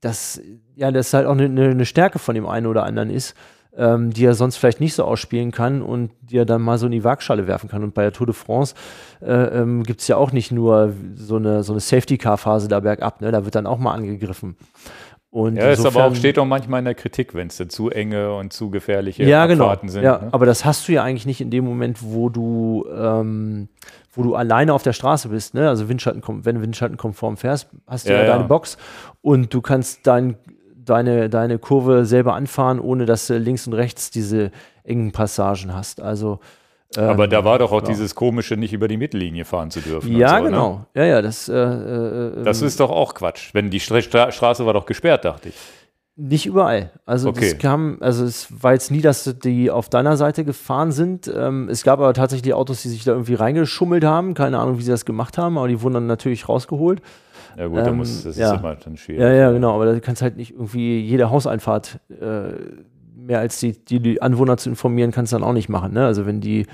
das, 0.00 0.40
ja, 0.76 0.92
das 0.92 1.12
halt 1.12 1.26
auch 1.26 1.32
eine, 1.32 1.70
eine 1.70 1.86
Stärke 1.86 2.20
von 2.20 2.36
dem 2.36 2.46
einen 2.46 2.66
oder 2.66 2.84
anderen 2.84 3.10
ist. 3.10 3.34
Ähm, 3.78 4.12
die 4.12 4.24
er 4.24 4.34
sonst 4.34 4.56
vielleicht 4.56 4.80
nicht 4.80 4.94
so 4.94 5.04
ausspielen 5.04 5.52
kann 5.52 5.82
und 5.82 6.10
die 6.20 6.36
er 6.36 6.44
dann 6.44 6.60
mal 6.60 6.78
so 6.78 6.86
in 6.86 6.92
die 6.92 7.04
Waagschale 7.04 7.46
werfen 7.46 7.70
kann. 7.70 7.84
Und 7.84 7.94
bei 7.94 8.02
der 8.02 8.12
Tour 8.12 8.26
de 8.26 8.34
France 8.34 8.74
äh, 9.22 9.32
ähm, 9.32 9.84
gibt 9.84 10.00
es 10.00 10.08
ja 10.08 10.16
auch 10.16 10.32
nicht 10.32 10.50
nur 10.50 10.92
so 11.14 11.36
eine, 11.36 11.62
so 11.62 11.72
eine 11.72 11.80
Safety-Car-Phase 11.80 12.68
da 12.68 12.80
bergab, 12.80 13.20
ne? 13.20 13.30
da 13.30 13.44
wird 13.44 13.54
dann 13.54 13.66
auch 13.66 13.78
mal 13.78 13.94
angegriffen. 13.94 14.56
Und 15.30 15.56
ja, 15.56 15.68
es 15.68 15.84
aber 15.84 16.04
auch, 16.04 16.14
steht 16.14 16.38
auch 16.38 16.46
manchmal 16.46 16.78
in 16.78 16.86
der 16.86 16.94
Kritik, 16.94 17.34
wenn 17.34 17.48
es 17.48 17.62
zu 17.68 17.90
enge 17.90 18.34
und 18.34 18.52
zu 18.52 18.70
gefährliche 18.70 19.24
ja, 19.24 19.46
genau. 19.46 19.64
Abfahrten 19.64 19.90
sind. 19.90 20.02
Ja, 20.02 20.18
ne? 20.18 20.28
aber 20.32 20.46
das 20.46 20.64
hast 20.64 20.88
du 20.88 20.92
ja 20.92 21.04
eigentlich 21.04 21.26
nicht 21.26 21.42
in 21.42 21.50
dem 21.50 21.64
Moment, 21.66 21.98
wo 22.02 22.30
du, 22.30 22.86
ähm, 22.96 23.68
wo 24.12 24.22
du 24.22 24.34
alleine 24.34 24.72
auf 24.72 24.82
der 24.82 24.94
Straße 24.94 25.28
bist. 25.28 25.52
Ne? 25.52 25.68
Also 25.68 25.88
Windschatten, 25.88 26.22
wenn 26.44 26.56
du 26.56 26.62
windschattenkonform 26.62 27.36
fährst, 27.36 27.68
hast 27.86 28.08
du 28.08 28.12
ja, 28.12 28.22
ja 28.22 28.26
deine 28.26 28.44
Box 28.44 28.78
und 29.20 29.52
du 29.52 29.60
kannst 29.60 30.06
dein, 30.06 30.36
deine, 30.88 31.28
deine 31.28 31.58
Kurve 31.58 32.04
selber 32.04 32.34
anfahren, 32.34 32.80
ohne 32.80 33.06
dass 33.06 33.26
du 33.26 33.38
links 33.38 33.66
und 33.66 33.74
rechts 33.74 34.10
diese 34.10 34.50
engen 34.84 35.12
Passagen 35.12 35.74
hast. 35.74 36.00
Also 36.00 36.40
aber 36.96 37.24
ähm, 37.24 37.30
da 37.30 37.44
war 37.44 37.58
doch 37.58 37.70
auch 37.70 37.82
ja. 37.82 37.88
dieses 37.88 38.14
komische, 38.14 38.56
nicht 38.56 38.72
über 38.72 38.88
die 38.88 38.96
Mittellinie 38.96 39.44
fahren 39.44 39.70
zu 39.70 39.80
dürfen. 39.80 40.16
Ja, 40.16 40.30
so, 40.30 40.36
ne? 40.36 40.42
genau. 40.44 40.86
Ne? 40.94 41.02
Ja, 41.02 41.04
ja, 41.04 41.22
das. 41.22 41.48
Äh, 41.48 41.54
äh, 41.54 42.42
das 42.42 42.62
ist 42.62 42.80
doch 42.80 42.90
auch 42.90 43.14
Quatsch. 43.14 43.50
Wenn 43.52 43.70
die 43.70 43.80
Stra 43.80 44.00
Straße 44.32 44.64
war 44.64 44.72
doch 44.72 44.86
gesperrt, 44.86 45.24
dachte 45.24 45.50
ich. 45.50 45.54
Nicht 46.20 46.46
überall. 46.46 46.90
Also 47.06 47.28
okay. 47.28 47.46
es 47.46 47.58
kam, 47.58 47.98
also 48.00 48.24
es 48.24 48.48
war 48.62 48.72
jetzt 48.72 48.90
nie, 48.90 49.02
dass 49.02 49.38
die 49.38 49.70
auf 49.70 49.88
deiner 49.88 50.16
Seite 50.16 50.44
gefahren 50.44 50.90
sind. 50.90 51.30
Ähm, 51.32 51.68
es 51.68 51.84
gab 51.84 52.00
aber 52.00 52.12
tatsächlich 52.12 52.54
Autos, 52.54 52.82
die 52.82 52.88
sich 52.88 53.04
da 53.04 53.12
irgendwie 53.12 53.34
reingeschummelt 53.34 54.02
haben. 54.02 54.34
Keine 54.34 54.58
Ahnung, 54.58 54.78
wie 54.78 54.82
sie 54.82 54.90
das 54.90 55.04
gemacht 55.04 55.38
haben, 55.38 55.58
aber 55.58 55.68
die 55.68 55.80
wurden 55.80 55.94
dann 55.94 56.06
natürlich 56.06 56.48
rausgeholt. 56.48 57.02
Ja 57.58 57.66
gut, 57.66 57.78
ähm, 57.78 57.84
da 57.84 57.92
muss, 57.92 58.22
das 58.22 58.36
ja. 58.36 58.54
ist 58.54 58.60
immer 58.60 58.76
dann 58.76 58.96
schwierig. 58.96 59.20
Ja, 59.20 59.32
ja, 59.32 59.50
genau. 59.50 59.74
Aber 59.74 59.92
da 59.92 59.98
kannst 59.98 60.22
halt 60.22 60.36
nicht 60.36 60.52
irgendwie 60.52 61.00
jede 61.00 61.30
Hauseinfahrt 61.30 61.98
äh, 62.08 62.52
mehr 63.16 63.40
als 63.40 63.58
die, 63.58 63.72
die, 63.72 64.00
die 64.00 64.22
Anwohner 64.22 64.56
zu 64.56 64.70
informieren, 64.70 65.10
kannst 65.10 65.32
du 65.32 65.36
dann 65.36 65.44
auch 65.44 65.52
nicht 65.52 65.68
machen. 65.68 65.92
Ne? 65.92 66.06
Also 66.06 66.24
wenn 66.24 66.40
die, 66.40 66.66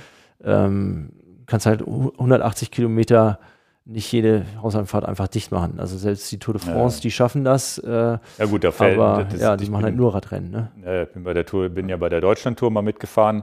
ähm, 0.45 1.11
kannst 1.47 1.65
halt 1.65 1.83
180 1.83 2.71
Kilometer 2.71 3.39
nicht 3.87 4.11
jede 4.13 4.45
Hauseinfahrt 4.63 5.05
einfach 5.05 5.29
dicht 5.29 5.53
machen. 5.53 5.79
Also 5.79 5.97
selbst 5.97 6.31
die 6.33 6.39
Tour 6.39 6.55
de 6.55 6.63
France, 6.63 6.99
ja. 6.99 7.03
die 7.03 7.11
schaffen 7.11 7.45
das. 7.45 7.79
Äh, 7.79 7.91
ja 7.91 8.47
gut, 8.49 8.65
da 8.65 8.71
fällt, 8.71 8.99
aber 8.99 9.25
das, 9.25 9.41
ja, 9.41 9.57
die 9.57 9.65
machen 9.67 9.81
bin, 9.81 9.85
halt 9.85 9.97
nur 9.97 10.15
Radrennen. 10.15 10.51
Ne? 10.51 10.71
Ja, 10.85 11.03
ich 11.03 11.11
bin 11.11 11.25
bei 11.25 11.35
der 11.35 11.45
Tour, 11.45 11.69
bin 11.69 11.89
ja 11.89 11.97
bei 11.97 12.09
der 12.09 12.21
Deutschlandtour 12.21 12.71
mal 12.71 12.83
mitgefahren. 12.83 13.43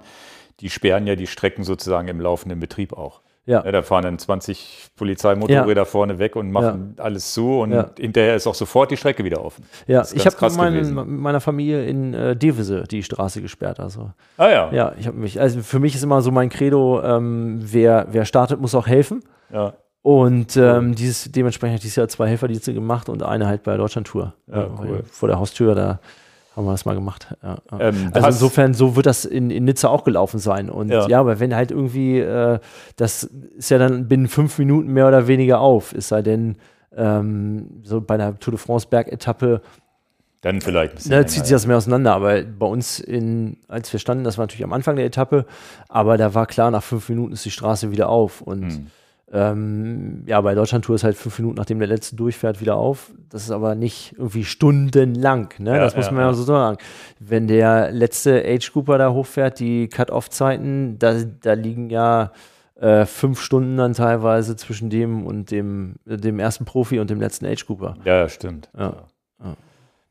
Die 0.59 0.69
sperren 0.69 1.07
ja 1.07 1.15
die 1.15 1.27
Strecken 1.27 1.63
sozusagen 1.63 2.07
im 2.07 2.19
laufenden 2.19 2.59
Betrieb 2.59 2.93
auch. 2.93 3.21
Ja. 3.45 3.63
ja. 3.65 3.71
da 3.71 3.81
fahren 3.81 4.03
dann 4.03 4.19
20 4.19 4.89
Polizeimotorräder 4.95 5.81
ja. 5.81 5.85
vorne 5.85 6.19
weg 6.19 6.35
und 6.35 6.51
machen 6.51 6.95
ja. 6.97 7.03
alles 7.03 7.33
zu 7.33 7.59
und 7.59 7.73
hinterher 7.97 8.35
ist 8.35 8.45
auch 8.45 8.55
sofort 8.55 8.91
die 8.91 8.97
Strecke 8.97 9.23
wieder 9.23 9.43
offen. 9.43 9.65
Ja, 9.87 10.05
ich 10.13 10.25
habe 10.25 10.55
mein, 10.55 10.93
mit 10.93 11.07
meiner 11.07 11.41
Familie 11.41 11.85
in 11.85 12.13
äh, 12.13 12.35
Devese 12.35 12.83
die 12.83 13.03
Straße 13.03 13.41
gesperrt. 13.41 13.79
Also. 13.79 14.11
Ah 14.37 14.49
ja. 14.49 14.71
Ja, 14.71 14.93
ich 14.99 15.07
habe 15.07 15.17
mich, 15.17 15.39
also 15.39 15.61
für 15.61 15.79
mich 15.79 15.95
ist 15.95 16.03
immer 16.03 16.21
so 16.21 16.31
mein 16.31 16.49
Credo, 16.49 17.01
ähm, 17.03 17.59
wer, 17.61 18.07
wer 18.11 18.25
startet, 18.25 18.61
muss 18.61 18.75
auch 18.75 18.87
helfen. 18.87 19.23
Ja. 19.51 19.73
Und 20.03 20.57
ähm, 20.57 20.95
dieses, 20.95 21.31
dementsprechend 21.31 21.73
habe 21.73 21.77
ich 21.77 21.81
dieses 21.81 21.95
Jahr 21.95 22.07
zwei 22.07 22.27
Helferdienste 22.27 22.73
gemacht 22.73 23.07
und 23.07 23.21
eine 23.21 23.47
halt 23.47 23.63
bei 23.63 23.71
der 23.71 23.79
Deutschlandtour. 23.79 24.33
Ja, 24.47 24.67
cool. 24.79 25.03
Vor 25.11 25.29
der 25.29 25.39
Haustür, 25.39 25.75
da 25.75 25.99
haben 26.55 26.65
wir 26.65 26.71
das 26.71 26.85
mal 26.85 26.95
gemacht. 26.95 27.35
Ja, 27.41 27.57
ähm, 27.79 28.11
also 28.13 28.27
insofern, 28.27 28.73
so 28.73 28.95
wird 28.95 29.05
das 29.05 29.23
in, 29.23 29.51
in 29.51 29.63
Nizza 29.63 29.87
auch 29.87 30.03
gelaufen 30.03 30.39
sein. 30.39 30.69
Und 30.69 30.89
ja, 30.89 31.07
ja 31.07 31.19
aber 31.19 31.39
wenn 31.39 31.55
halt 31.55 31.71
irgendwie, 31.71 32.19
äh, 32.19 32.59
das 32.97 33.23
ist 33.23 33.69
ja 33.69 33.77
dann 33.77 34.07
binnen 34.07 34.27
fünf 34.27 34.57
Minuten 34.57 34.91
mehr 34.91 35.07
oder 35.07 35.27
weniger 35.27 35.61
auf, 35.61 35.93
es 35.93 36.09
sei 36.09 36.21
denn, 36.21 36.57
ähm, 36.95 37.81
so 37.83 38.01
bei 38.01 38.15
einer 38.15 38.37
Tour 38.39 38.51
de 38.51 38.59
France 38.59 38.87
Bergetappe. 38.89 39.61
Dann 40.41 40.59
vielleicht 40.59 40.93
ein 40.93 40.95
bisschen. 40.95 41.11
Da 41.11 41.17
ne, 41.19 41.25
zieht 41.25 41.45
sich 41.45 41.53
das 41.55 41.67
mehr 41.67 41.77
auseinander. 41.77 42.13
Aber 42.13 42.41
bei 42.43 42.65
uns, 42.65 42.99
in, 42.99 43.57
als 43.67 43.93
wir 43.93 43.99
standen, 43.99 44.23
das 44.23 44.37
war 44.37 44.43
natürlich 44.43 44.65
am 44.65 44.73
Anfang 44.73 44.97
der 44.97 45.05
Etappe, 45.05 45.45
aber 45.87 46.17
da 46.17 46.33
war 46.33 46.47
klar, 46.47 46.69
nach 46.71 46.83
fünf 46.83 47.07
Minuten 47.07 47.33
ist 47.33 47.45
die 47.45 47.51
Straße 47.51 47.91
wieder 47.91 48.09
auf. 48.09 48.41
Und 48.41 48.63
hm. 48.63 48.87
Ähm, 49.33 50.23
ja, 50.25 50.41
bei 50.41 50.55
Deutschland-Tour 50.55 50.95
ist 50.95 51.03
halt 51.03 51.15
fünf 51.15 51.39
Minuten, 51.39 51.57
nachdem 51.57 51.79
der 51.79 51.87
letzte 51.87 52.15
durchfährt, 52.15 52.59
wieder 52.59 52.75
auf. 52.75 53.11
Das 53.29 53.43
ist 53.43 53.51
aber 53.51 53.75
nicht 53.75 54.13
irgendwie 54.17 54.43
stundenlang, 54.43 55.53
ne? 55.57 55.71
Ja, 55.71 55.79
das 55.79 55.95
muss 55.95 56.07
ja, 56.07 56.11
man 56.11 56.21
ja, 56.23 56.33
so 56.33 56.43
sagen. 56.43 56.77
Wenn 57.19 57.47
der 57.47 57.91
letzte 57.91 58.43
Age-Grouper 58.45 58.97
da 58.97 59.11
hochfährt, 59.11 59.59
die 59.59 59.87
Cut-Off-Zeiten, 59.87 60.99
da, 60.99 61.15
da 61.41 61.53
liegen 61.53 61.89
ja 61.89 62.33
äh, 62.75 63.05
fünf 63.05 63.39
Stunden 63.39 63.77
dann 63.77 63.93
teilweise 63.93 64.57
zwischen 64.57 64.89
dem 64.89 65.25
und 65.25 65.51
dem, 65.51 65.95
dem 66.05 66.39
ersten 66.39 66.65
Profi 66.65 66.99
und 66.99 67.09
dem 67.09 67.21
letzten 67.21 67.45
Age-Grouper. 67.45 67.95
Ja, 68.03 68.27
stimmt. 68.27 68.69
Ja. 68.77 69.05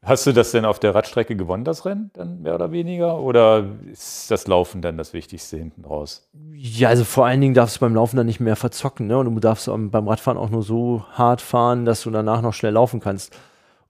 Hast 0.02 0.26
du 0.26 0.32
das 0.32 0.50
denn 0.50 0.64
auf 0.64 0.78
der 0.78 0.94
Radstrecke 0.94 1.36
gewonnen, 1.36 1.64
das 1.64 1.84
Rennen, 1.84 2.10
dann 2.14 2.40
mehr 2.40 2.54
oder 2.54 2.72
weniger? 2.72 3.20
Oder 3.20 3.66
ist 3.92 4.30
das 4.30 4.46
Laufen 4.46 4.80
dann 4.80 4.96
das 4.96 5.12
Wichtigste 5.12 5.58
hinten 5.58 5.84
raus? 5.84 6.26
Ja, 6.54 6.88
also 6.88 7.04
vor 7.04 7.26
allen 7.26 7.42
Dingen 7.42 7.52
darfst 7.52 7.76
du 7.76 7.80
beim 7.80 7.94
Laufen 7.94 8.16
dann 8.16 8.24
nicht 8.24 8.40
mehr 8.40 8.56
verzocken. 8.56 9.08
Ne? 9.08 9.18
Und 9.18 9.34
du 9.34 9.40
darfst 9.40 9.66
beim 9.66 10.08
Radfahren 10.08 10.38
auch 10.38 10.48
nur 10.48 10.62
so 10.62 11.04
hart 11.12 11.42
fahren, 11.42 11.84
dass 11.84 12.02
du 12.02 12.10
danach 12.10 12.40
noch 12.40 12.54
schnell 12.54 12.72
laufen 12.72 13.00
kannst. 13.00 13.36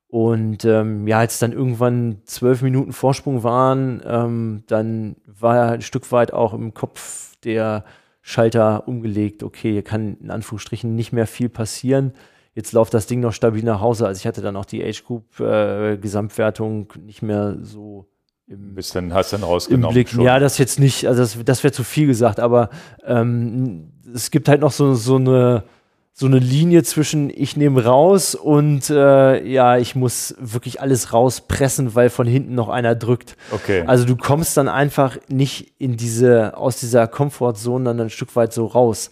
Und 0.09 0.65
ähm, 0.65 1.07
ja, 1.07 1.21
als 1.21 1.39
dann 1.39 1.53
irgendwann 1.53 2.23
zwölf 2.25 2.63
Minuten 2.63 2.93
Vorsprung 2.93 3.45
waren, 3.45 4.03
ähm, 4.05 4.65
dann 4.67 5.15
war 5.27 5.55
ja 5.55 5.69
ein 5.71 5.83
Stück 5.83 6.11
weit 6.11 6.33
auch 6.33 6.55
im 6.55 6.75
Kopf 6.75 7.37
der 7.45 7.85
Schalter 8.21 8.89
umgelegt. 8.89 9.45
Okay, 9.45 9.71
hier 9.71 9.85
kann 9.85 10.17
in 10.21 10.33
Anführungsstrichen 10.33 10.97
nicht 10.97 11.13
mehr 11.13 11.29
viel 11.29 11.49
passieren 11.49 12.13
jetzt 12.61 12.73
läuft 12.73 12.93
das 12.93 13.07
Ding 13.07 13.21
noch 13.21 13.33
stabil 13.33 13.65
nach 13.65 13.81
Hause. 13.81 14.07
Also 14.07 14.19
ich 14.21 14.27
hatte 14.27 14.43
dann 14.43 14.55
auch 14.55 14.67
die 14.67 14.85
Age 14.85 15.03
Group 15.05 15.41
äh, 15.41 15.97
Gesamtwertung 15.97 16.93
nicht 17.07 17.23
mehr 17.23 17.57
so 17.63 18.07
im, 18.47 18.75
Bis 18.75 18.91
dann 18.91 19.15
hast 19.15 19.33
du 19.33 19.37
dann 19.37 19.45
rausgenommen. 19.45 19.95
Blick. 19.95 20.11
Schon. 20.11 20.23
Ja, 20.23 20.39
das 20.39 20.59
jetzt 20.59 20.79
nicht, 20.79 21.07
also 21.07 21.23
das, 21.23 21.39
das 21.45 21.65
wäre 21.65 21.73
zu 21.73 21.85
viel 21.85 22.07
gesagt, 22.07 22.39
aber 22.39 22.69
ähm, 23.07 23.93
es 24.15 24.31
gibt 24.31 24.49
halt 24.49 24.61
noch 24.61 24.73
so, 24.73 24.95
so 24.95 25.17
eine 25.17 25.65
so 26.13 26.27
eine 26.27 26.41
Linie 26.41 26.83
zwischen 26.83 27.31
ich 27.31 27.57
nehme 27.57 27.85
raus 27.85 28.35
und 28.35 28.91
äh, 28.91 29.43
ja, 29.47 29.79
ich 29.79 29.95
muss 29.95 30.35
wirklich 30.39 30.83
alles 30.83 31.15
rauspressen, 31.15 31.95
weil 31.95 32.11
von 32.11 32.27
hinten 32.27 32.55
noch 32.55 32.69
einer 32.69 32.95
drückt. 32.95 33.37
Okay. 33.53 33.85
Also 33.87 34.05
du 34.05 34.17
kommst 34.17 34.57
dann 34.59 34.69
einfach 34.69 35.17
nicht 35.29 35.73
in 35.79 35.97
diese, 35.97 36.59
aus 36.59 36.79
dieser 36.79 37.07
Komfortzone 37.07 37.85
dann 37.85 38.01
ein 38.01 38.11
Stück 38.11 38.37
weit 38.37 38.53
so 38.53 38.67
raus 38.67 39.11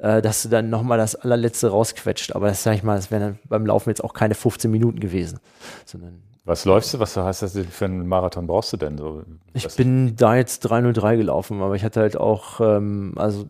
äh, 0.00 0.22
dass 0.22 0.42
du 0.42 0.48
dann 0.48 0.70
nochmal 0.70 0.98
das 0.98 1.16
allerletzte 1.16 1.68
rausquetscht. 1.68 2.34
Aber 2.34 2.48
das 2.48 2.62
sag 2.62 2.74
ich 2.74 2.82
mal, 2.82 2.96
das 2.96 3.10
wären 3.10 3.38
beim 3.48 3.66
Laufen 3.66 3.90
jetzt 3.90 4.02
auch 4.02 4.14
keine 4.14 4.34
15 4.34 4.70
Minuten 4.70 5.00
gewesen. 5.00 5.40
Sondern 5.84 6.22
was 6.44 6.64
läufst 6.64 6.94
du? 6.94 6.98
Was 6.98 7.14
heißt 7.14 7.42
das 7.42 7.58
für 7.70 7.84
einen 7.84 8.06
Marathon 8.06 8.46
brauchst 8.46 8.72
du 8.72 8.78
denn? 8.78 8.96
So, 8.96 9.22
ich 9.52 9.68
bin 9.76 10.16
da 10.16 10.34
jetzt 10.34 10.60
303 10.60 11.16
gelaufen, 11.16 11.60
aber 11.60 11.74
ich 11.74 11.84
hatte 11.84 12.00
halt 12.00 12.16
auch, 12.16 12.60
ähm, 12.60 13.12
also 13.16 13.44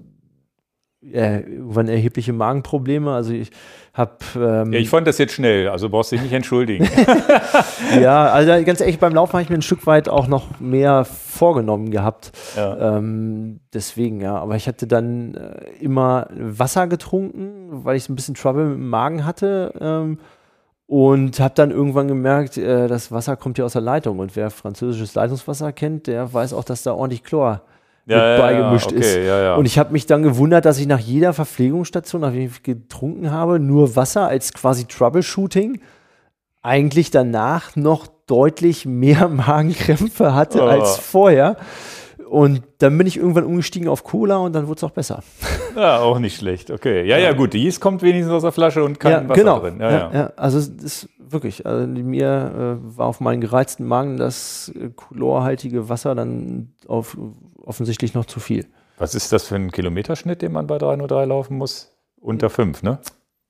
äh, 1.01 1.40
irgendwann 1.40 1.86
erhebliche 1.86 2.32
Magenprobleme. 2.32 3.12
Also 3.12 3.32
ich 3.32 3.51
habe. 3.99 4.12
Ähm 4.36 4.72
ja, 4.72 4.78
ich 4.78 4.88
fand 4.88 5.07
das 5.07 5.18
jetzt 5.18 5.34
schnell, 5.34 5.68
also 5.68 5.88
brauchst 5.88 6.12
du 6.12 6.16
dich 6.16 6.22
nicht 6.22 6.32
entschuldigen. 6.32 6.88
ja, 8.01 8.26
also 8.26 8.64
ganz 8.64 8.80
ehrlich, 8.80 8.99
beim 8.99 9.14
Laufen 9.14 9.32
habe 9.34 9.42
ich 9.42 9.51
mir 9.51 9.57
ein 9.57 9.62
Stück 9.62 9.86
weit 9.86 10.09
auch 10.09 10.28
noch 10.28 10.61
mehr 10.61 11.05
vorgenommen 11.05 11.90
gehabt. 11.90 12.32
Ja. 12.57 12.96
Ähm, 12.96 13.61
deswegen, 13.72 14.20
ja. 14.20 14.36
Aber 14.36 14.57
ich 14.57 14.66
hatte 14.68 14.86
dann 14.86 15.34
äh, 15.34 15.84
immer 15.84 16.28
Wasser 16.30 16.86
getrunken, 16.86 17.84
weil 17.84 17.96
ich 17.96 18.05
so 18.05 18.12
ein 18.12 18.16
bisschen 18.16 18.34
Trouble 18.34 18.64
mit 18.64 18.78
dem 18.78 18.88
Magen 18.88 19.24
hatte. 19.24 19.74
Ähm, 19.80 20.18
und 20.86 21.38
habe 21.38 21.53
dann 21.55 21.70
irgendwann 21.70 22.09
gemerkt, 22.09 22.57
äh, 22.57 22.88
das 22.88 23.12
Wasser 23.12 23.36
kommt 23.36 23.59
ja 23.59 23.66
aus 23.66 23.74
der 23.74 23.82
Leitung. 23.82 24.20
Und 24.20 24.36
wer 24.36 24.51
französisches 24.51 25.14
Leitungswasser 25.14 25.72
kennt, 25.72 26.07
der 26.07 26.32
weiß 26.32 26.55
auch, 26.55 26.64
dass 26.64 26.82
da 26.82 26.94
ordentlich 26.94 27.24
Chlor 27.24 27.61
ja, 28.09 28.32
mit 28.32 28.40
beigemischt 28.40 28.92
ja, 28.92 28.98
okay, 28.98 29.52
ist. 29.52 29.59
Und 29.59 29.66
ich 29.66 29.78
habe 29.78 29.92
mich 29.92 30.06
dann 30.06 30.22
gewundert, 30.22 30.64
dass 30.64 30.78
ich 30.78 30.86
nach 30.86 30.98
jeder 30.98 31.32
Verpflegungsstation, 31.32 32.20
nachdem 32.20 32.46
ich 32.46 32.62
getrunken 32.62 33.30
habe, 33.30 33.61
nur 33.61 33.96
Wasser 33.96 34.28
als 34.28 34.52
quasi 34.52 34.86
Troubleshooting 34.86 35.80
eigentlich 36.62 37.11
danach 37.11 37.76
noch 37.76 38.06
deutlich 38.26 38.86
mehr 38.86 39.28
Magenkrämpfe 39.28 40.34
hatte 40.34 40.62
oh. 40.62 40.66
als 40.66 40.96
vorher. 40.96 41.57
Und 42.29 42.63
dann 42.79 42.99
bin 42.99 43.07
ich 43.07 43.17
irgendwann 43.17 43.45
umgestiegen 43.45 43.88
auf 43.88 44.05
Cola 44.05 44.37
und 44.37 44.53
dann 44.53 44.68
wurde 44.68 44.79
es 44.79 44.84
auch 44.84 44.91
besser. 44.91 45.22
Ja, 45.75 45.99
auch 46.00 46.18
nicht 46.18 46.37
schlecht. 46.37 46.71
Okay. 46.71 47.07
Ja, 47.07 47.17
ja, 47.17 47.33
gut. 47.33 47.55
Die 47.55 47.71
kommt 47.72 48.03
wenigstens 48.03 48.33
aus 48.33 48.42
der 48.42 48.53
Flasche 48.53 48.84
und 48.84 49.00
kein 49.00 49.13
ja, 49.13 49.29
Wasser 49.29 49.41
genau. 49.41 49.59
drin. 49.61 49.80
Ja, 49.80 49.91
ja. 49.91 50.11
ja, 50.13 50.33
also 50.37 50.59
es 50.59 50.68
ist 50.68 51.09
wirklich, 51.18 51.64
also 51.64 51.87
mir 51.87 52.79
äh, 52.83 52.96
war 52.99 53.07
auf 53.07 53.21
meinen 53.21 53.41
gereizten 53.41 53.87
Magen 53.87 54.18
das 54.18 54.71
äh, 54.75 54.91
chlorhaltige 54.91 55.88
Wasser 55.88 56.14
dann 56.14 56.75
auf, 56.87 57.17
offensichtlich 57.64 58.14
noch 58.14 58.26
zu 58.26 58.41
viel. 58.41 58.67
Was 58.99 59.14
ist 59.14 59.33
das 59.33 59.46
für 59.46 59.55
ein 59.55 59.71
Kilometerschnitt, 59.71 60.42
den 60.42 60.53
man 60.53 60.67
bei 60.67 60.76
303 60.76 61.25
laufen 61.25 61.57
muss? 61.57 61.92
Unter 62.21 62.50
5, 62.50 62.83
ne? 62.83 62.99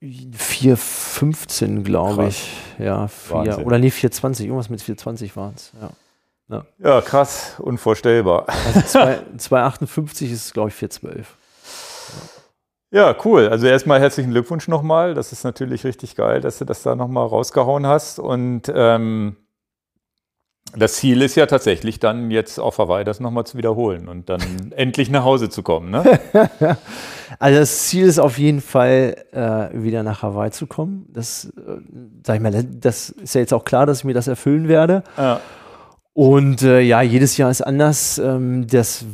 4,15 0.02 1.82
glaube 1.82 2.28
ich. 2.28 2.48
Ja, 2.78 3.08
4, 3.08 3.66
oder 3.66 3.78
nee, 3.78 3.88
4,20. 3.88 4.42
Irgendwas 4.42 4.70
mit 4.70 4.80
4,20 4.80 5.34
waren 5.34 5.54
es. 5.56 5.72
Ja. 5.80 5.90
Ja. 6.48 6.64
ja. 6.78 7.00
krass, 7.00 7.56
unvorstellbar. 7.58 8.46
Also 8.48 8.80
2,58 8.80 10.24
ist, 10.32 10.54
glaube 10.54 10.70
ich, 10.70 10.74
4,12. 10.74 11.24
Ja, 12.90 13.14
cool. 13.24 13.48
Also 13.48 13.66
erstmal 13.66 14.00
herzlichen 14.00 14.30
Glückwunsch 14.30 14.66
nochmal. 14.66 15.14
Das 15.14 15.32
ist 15.32 15.44
natürlich 15.44 15.84
richtig 15.84 16.16
geil, 16.16 16.40
dass 16.40 16.58
du 16.58 16.64
das 16.64 16.82
da 16.82 16.94
nochmal 16.94 17.26
rausgehauen 17.26 17.86
hast. 17.86 18.18
Und 18.18 18.72
ähm, 18.74 19.36
das 20.74 20.94
Ziel 20.94 21.20
ist 21.22 21.34
ja 21.34 21.46
tatsächlich 21.46 21.98
dann 21.98 22.30
jetzt 22.30 22.58
auf 22.58 22.78
Hawaii 22.78 23.04
das 23.04 23.20
nochmal 23.20 23.44
zu 23.44 23.58
wiederholen 23.58 24.08
und 24.08 24.28
dann 24.28 24.40
endlich 24.76 25.10
nach 25.10 25.24
Hause 25.24 25.50
zu 25.50 25.62
kommen. 25.62 25.90
Ne? 25.90 26.18
also 27.38 27.58
das 27.60 27.88
Ziel 27.88 28.06
ist 28.06 28.18
auf 28.18 28.38
jeden 28.38 28.62
Fall, 28.62 29.16
äh, 29.32 29.68
wieder 29.72 30.02
nach 30.02 30.22
Hawaii 30.22 30.50
zu 30.50 30.66
kommen. 30.66 31.06
Das, 31.12 31.44
äh, 31.44 31.80
sag 32.24 32.36
ich 32.36 32.42
mal, 32.42 32.64
das 32.64 33.10
ist 33.10 33.34
ja 33.34 33.42
jetzt 33.42 33.52
auch 33.52 33.64
klar, 33.64 33.84
dass 33.84 33.98
ich 33.98 34.04
mir 34.04 34.14
das 34.14 34.28
erfüllen 34.28 34.68
werde. 34.68 35.02
Ja. 35.18 35.40
Und 36.18 36.62
äh, 36.62 36.80
ja, 36.80 37.00
jedes 37.00 37.36
Jahr 37.36 37.48
ist 37.48 37.60
anders. 37.60 38.18
Ähm, 38.18 38.66
das 38.66 39.04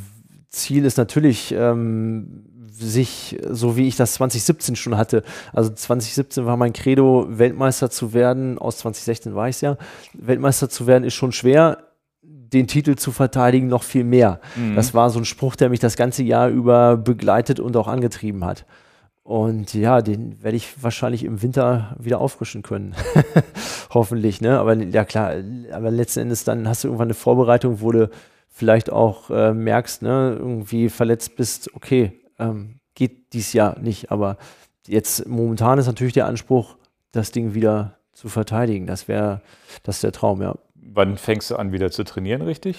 Ziel 0.48 0.86
ist 0.86 0.96
natürlich, 0.96 1.54
ähm, 1.54 2.46
sich, 2.70 3.38
so 3.46 3.76
wie 3.76 3.86
ich 3.86 3.96
das 3.96 4.14
2017 4.14 4.74
schon 4.74 4.96
hatte. 4.96 5.22
Also 5.52 5.68
2017 5.68 6.46
war 6.46 6.56
mein 6.56 6.72
Credo, 6.72 7.26
Weltmeister 7.28 7.90
zu 7.90 8.14
werden. 8.14 8.56
Aus 8.56 8.78
2016 8.78 9.34
war 9.34 9.50
ich 9.50 9.56
es 9.56 9.60
ja. 9.60 9.76
Weltmeister 10.14 10.70
zu 10.70 10.86
werden 10.86 11.04
ist 11.04 11.12
schon 11.12 11.32
schwer. 11.32 11.76
Den 12.22 12.68
Titel 12.68 12.94
zu 12.94 13.12
verteidigen 13.12 13.68
noch 13.68 13.82
viel 13.82 14.04
mehr. 14.04 14.40
Mhm. 14.56 14.74
Das 14.74 14.94
war 14.94 15.10
so 15.10 15.18
ein 15.18 15.26
Spruch, 15.26 15.56
der 15.56 15.68
mich 15.68 15.80
das 15.80 15.96
ganze 15.96 16.22
Jahr 16.22 16.48
über 16.48 16.96
begleitet 16.96 17.60
und 17.60 17.76
auch 17.76 17.86
angetrieben 17.86 18.46
hat. 18.46 18.64
Und 19.24 19.72
ja, 19.72 20.02
den 20.02 20.42
werde 20.42 20.58
ich 20.58 20.82
wahrscheinlich 20.82 21.24
im 21.24 21.40
Winter 21.40 21.96
wieder 21.98 22.20
auffrischen 22.20 22.62
können. 22.62 22.94
Hoffentlich, 23.90 24.42
ne? 24.42 24.58
Aber 24.58 24.74
ja 24.74 25.04
klar, 25.06 25.32
aber 25.72 25.90
letzten 25.90 26.20
Endes 26.20 26.44
dann 26.44 26.68
hast 26.68 26.84
du 26.84 26.88
irgendwann 26.88 27.06
eine 27.06 27.14
Vorbereitung, 27.14 27.80
wo 27.80 27.90
du 27.90 28.10
vielleicht 28.48 28.92
auch 28.92 29.30
äh, 29.30 29.54
merkst, 29.54 30.02
ne, 30.02 30.36
irgendwie 30.38 30.90
verletzt 30.90 31.36
bist, 31.36 31.74
okay, 31.74 32.12
ähm, 32.38 32.80
geht 32.94 33.32
dies 33.32 33.54
Jahr 33.54 33.78
nicht. 33.78 34.12
Aber 34.12 34.36
jetzt 34.86 35.26
momentan 35.26 35.78
ist 35.78 35.86
natürlich 35.86 36.12
der 36.12 36.26
Anspruch, 36.26 36.76
das 37.10 37.32
Ding 37.32 37.54
wieder 37.54 37.98
zu 38.12 38.28
verteidigen. 38.28 38.86
Das 38.86 39.08
wäre, 39.08 39.40
das 39.84 39.96
ist 39.96 40.04
der 40.04 40.12
Traum, 40.12 40.42
ja. 40.42 40.54
Wann 40.74 41.16
fängst 41.16 41.50
du 41.50 41.56
an, 41.56 41.72
wieder 41.72 41.90
zu 41.90 42.04
trainieren, 42.04 42.42
richtig? 42.42 42.78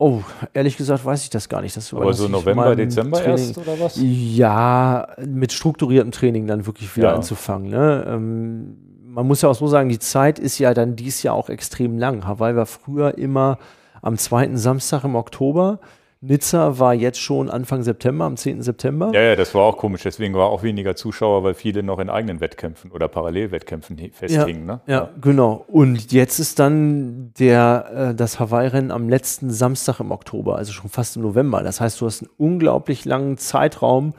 Oh, 0.00 0.22
ehrlich 0.54 0.76
gesagt 0.76 1.04
weiß 1.04 1.24
ich 1.24 1.30
das 1.30 1.48
gar 1.48 1.60
nicht. 1.60 1.76
Das 1.76 1.92
Aber 1.92 2.12
so 2.12 2.28
November, 2.28 2.76
Dezember 2.76 3.18
Training. 3.18 3.48
erst 3.48 3.58
oder 3.58 3.80
was? 3.80 3.98
Ja, 4.00 5.08
mit 5.26 5.52
strukturiertem 5.52 6.12
Training 6.12 6.46
dann 6.46 6.66
wirklich 6.66 6.96
wieder 6.96 7.08
ja. 7.08 7.14
anzufangen. 7.16 7.68
Ne? 7.68 8.04
Ähm, 8.06 8.76
man 9.04 9.26
muss 9.26 9.42
ja 9.42 9.48
auch 9.48 9.56
so 9.56 9.66
sagen, 9.66 9.88
die 9.88 9.98
Zeit 9.98 10.38
ist 10.38 10.60
ja 10.60 10.72
dann 10.72 10.94
dieses 10.94 11.24
Jahr 11.24 11.34
auch 11.34 11.48
extrem 11.48 11.98
lang. 11.98 12.24
Hawaii 12.26 12.54
war 12.54 12.66
früher 12.66 13.18
immer 13.18 13.58
am 14.00 14.16
zweiten 14.16 14.56
Samstag 14.56 15.02
im 15.02 15.16
Oktober. 15.16 15.80
Nizza 16.20 16.80
war 16.80 16.94
jetzt 16.94 17.20
schon 17.20 17.48
Anfang 17.48 17.84
September, 17.84 18.24
am 18.24 18.36
10. 18.36 18.62
September. 18.62 19.12
Ja, 19.14 19.20
ja, 19.20 19.36
das 19.36 19.54
war 19.54 19.62
auch 19.62 19.76
komisch. 19.76 20.02
Deswegen 20.02 20.34
war 20.34 20.48
auch 20.48 20.64
weniger 20.64 20.96
Zuschauer, 20.96 21.44
weil 21.44 21.54
viele 21.54 21.84
noch 21.84 22.00
in 22.00 22.10
eigenen 22.10 22.40
Wettkämpfen 22.40 22.90
oder 22.90 23.06
Parallelwettkämpfen 23.06 23.96
festhingen. 24.12 24.68
Ja, 24.68 24.74
ne? 24.74 24.80
ja, 24.86 24.94
ja, 24.94 25.10
genau. 25.20 25.64
Und 25.68 26.10
jetzt 26.10 26.40
ist 26.40 26.58
dann 26.58 27.32
der, 27.38 28.10
äh, 28.10 28.14
das 28.16 28.40
Hawaii-Rennen 28.40 28.90
am 28.90 29.08
letzten 29.08 29.50
Samstag 29.50 30.00
im 30.00 30.10
Oktober, 30.10 30.56
also 30.56 30.72
schon 30.72 30.90
fast 30.90 31.14
im 31.16 31.22
November. 31.22 31.62
Das 31.62 31.80
heißt, 31.80 32.00
du 32.00 32.06
hast 32.06 32.22
einen 32.22 32.30
unglaublich 32.36 33.04
langen 33.04 33.38
Zeitraum 33.38 34.12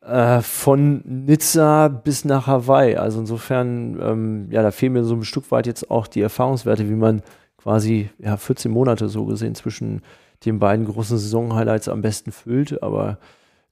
äh, 0.00 0.40
von 0.40 1.02
Nizza 1.04 1.88
bis 1.88 2.24
nach 2.24 2.46
Hawaii. 2.46 2.96
Also 2.96 3.20
insofern, 3.20 4.00
ähm, 4.00 4.48
ja, 4.50 4.62
da 4.62 4.70
fehlen 4.70 4.94
mir 4.94 5.04
so 5.04 5.14
ein 5.14 5.24
Stück 5.24 5.50
weit 5.50 5.66
jetzt 5.66 5.90
auch 5.90 6.06
die 6.06 6.22
Erfahrungswerte, 6.22 6.88
wie 6.88 6.94
man 6.94 7.20
quasi 7.58 8.08
ja, 8.18 8.38
14 8.38 8.70
Monate 8.70 9.10
so 9.10 9.26
gesehen 9.26 9.54
zwischen 9.54 10.00
den 10.44 10.58
beiden 10.58 10.86
großen 10.86 11.18
Saison-Highlights 11.18 11.88
am 11.88 12.02
besten 12.02 12.32
füllt, 12.32 12.82
aber 12.82 13.18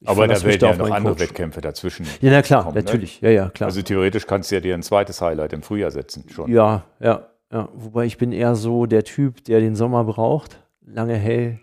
aber 0.05 0.27
da 0.27 0.41
werden 0.43 0.61
ja 0.61 0.75
noch 0.75 0.91
andere 0.91 1.13
Coach. 1.13 1.23
Wettkämpfe 1.23 1.61
dazwischen. 1.61 2.05
Ja, 2.21 2.31
na 2.31 2.41
klar, 2.41 2.63
kommen, 2.63 2.75
ne? 2.75 2.83
natürlich. 2.83 3.21
Ne? 3.21 3.29
Ja, 3.29 3.43
ja, 3.43 3.49
klar. 3.49 3.67
Also 3.67 3.81
theoretisch 3.81 4.27
kannst 4.27 4.51
du 4.51 4.55
ja 4.55 4.61
dir 4.61 4.75
ein 4.75 4.83
zweites 4.83 5.21
Highlight 5.21 5.53
im 5.53 5.63
Frühjahr 5.63 5.89
setzen 5.89 6.25
schon. 6.29 6.51
Ja, 6.51 6.83
ja, 6.99 7.27
ja. 7.51 7.69
Wobei 7.73 8.05
ich 8.05 8.17
bin 8.17 8.31
eher 8.31 8.55
so 8.55 8.85
der 8.85 9.03
Typ, 9.03 9.43
der 9.45 9.59
den 9.59 9.75
Sommer 9.75 10.03
braucht. 10.03 10.59
Lange 10.85 11.15
hell. 11.15 11.59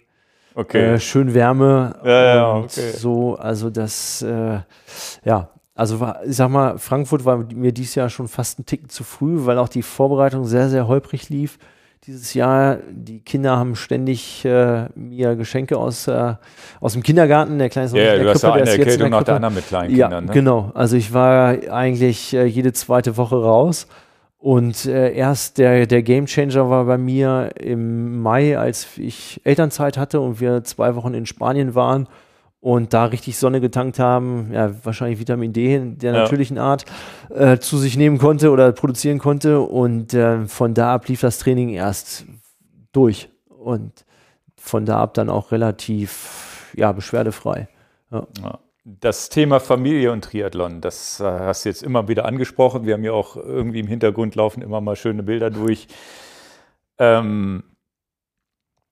Okay. 0.56 0.94
Äh, 0.94 1.00
schön 1.00 1.32
Wärme. 1.32 1.96
Ja, 2.04 2.34
ja, 2.34 2.56
okay. 2.56 2.90
So, 2.90 3.36
also 3.36 3.70
das, 3.70 4.22
äh, 4.22 4.60
ja. 5.24 5.50
Also 5.76 5.98
war, 5.98 6.24
ich 6.24 6.36
sag 6.36 6.50
mal, 6.50 6.78
Frankfurt 6.78 7.24
war 7.24 7.36
mir 7.36 7.72
dieses 7.72 7.96
Jahr 7.96 8.08
schon 8.08 8.28
fast 8.28 8.60
ein 8.60 8.66
Ticken 8.66 8.88
zu 8.88 9.02
früh, 9.02 9.44
weil 9.44 9.58
auch 9.58 9.68
die 9.68 9.82
Vorbereitung 9.82 10.44
sehr, 10.44 10.68
sehr 10.68 10.86
holprig 10.86 11.28
lief 11.30 11.58
dieses 12.06 12.34
Jahr. 12.34 12.78
Die 12.90 13.20
Kinder 13.20 13.56
haben 13.56 13.76
ständig 13.76 14.44
äh, 14.44 14.86
mir 14.94 15.36
Geschenke 15.36 15.76
aus, 15.76 16.06
äh, 16.06 16.34
aus 16.80 16.92
dem 16.92 17.02
Kindergarten. 17.02 17.58
Der 17.58 17.68
kleine 17.68 17.88
Sohn 17.88 18.00
ja, 18.00 18.16
du 18.16 18.28
hast 18.28 18.42
ja 18.42 18.52
eine 18.52 18.68
Erkältung 18.68 19.10
nach 19.10 19.22
der 19.22 19.36
anderen 19.36 19.54
mit 19.54 19.66
kleinen 19.66 19.94
ja, 19.94 20.08
Kindern. 20.08 20.26
Ne? 20.26 20.32
Genau. 20.32 20.70
Also 20.74 20.96
ich 20.96 21.12
war 21.12 21.56
eigentlich 21.70 22.34
äh, 22.34 22.44
jede 22.44 22.72
zweite 22.72 23.16
Woche 23.16 23.36
raus. 23.36 23.86
Und 24.38 24.84
äh, 24.84 25.14
erst 25.14 25.56
der, 25.56 25.86
der 25.86 26.02
Game 26.02 26.26
Changer 26.26 26.68
war 26.68 26.84
bei 26.84 26.98
mir 26.98 27.50
im 27.58 28.20
Mai, 28.20 28.58
als 28.58 28.98
ich 28.98 29.40
Elternzeit 29.44 29.96
hatte 29.96 30.20
und 30.20 30.38
wir 30.38 30.64
zwei 30.64 30.96
Wochen 30.96 31.14
in 31.14 31.24
Spanien 31.24 31.74
waren 31.74 32.08
und 32.64 32.94
da 32.94 33.04
richtig 33.04 33.36
Sonne 33.36 33.60
getankt 33.60 33.98
haben, 33.98 34.48
ja, 34.50 34.72
wahrscheinlich 34.86 35.20
Vitamin 35.20 35.52
D 35.52 35.78
der 35.96 36.14
ja. 36.14 36.20
natürlichen 36.22 36.56
Art, 36.56 36.86
äh, 37.28 37.58
zu 37.58 37.76
sich 37.76 37.98
nehmen 37.98 38.16
konnte 38.16 38.50
oder 38.50 38.72
produzieren 38.72 39.18
konnte. 39.18 39.60
Und 39.60 40.14
äh, 40.14 40.46
von 40.46 40.72
da 40.72 40.94
ab 40.94 41.06
lief 41.08 41.20
das 41.20 41.36
Training 41.36 41.68
erst 41.68 42.24
durch. 42.92 43.28
Und 43.50 44.06
von 44.56 44.86
da 44.86 44.98
ab 44.98 45.12
dann 45.12 45.28
auch 45.28 45.52
relativ, 45.52 46.72
ja, 46.74 46.90
beschwerdefrei. 46.92 47.68
Ja. 48.10 48.26
Ja. 48.42 48.58
Das 48.86 49.28
Thema 49.28 49.60
Familie 49.60 50.10
und 50.10 50.24
Triathlon, 50.24 50.80
das 50.80 51.20
äh, 51.20 51.24
hast 51.24 51.66
du 51.66 51.68
jetzt 51.68 51.82
immer 51.82 52.08
wieder 52.08 52.24
angesprochen. 52.24 52.86
Wir 52.86 52.94
haben 52.94 53.04
ja 53.04 53.12
auch 53.12 53.36
irgendwie 53.36 53.80
im 53.80 53.88
Hintergrund 53.88 54.36
laufen 54.36 54.62
immer 54.62 54.80
mal 54.80 54.96
schöne 54.96 55.22
Bilder 55.22 55.50
durch. 55.50 55.86
Ähm, 56.96 57.64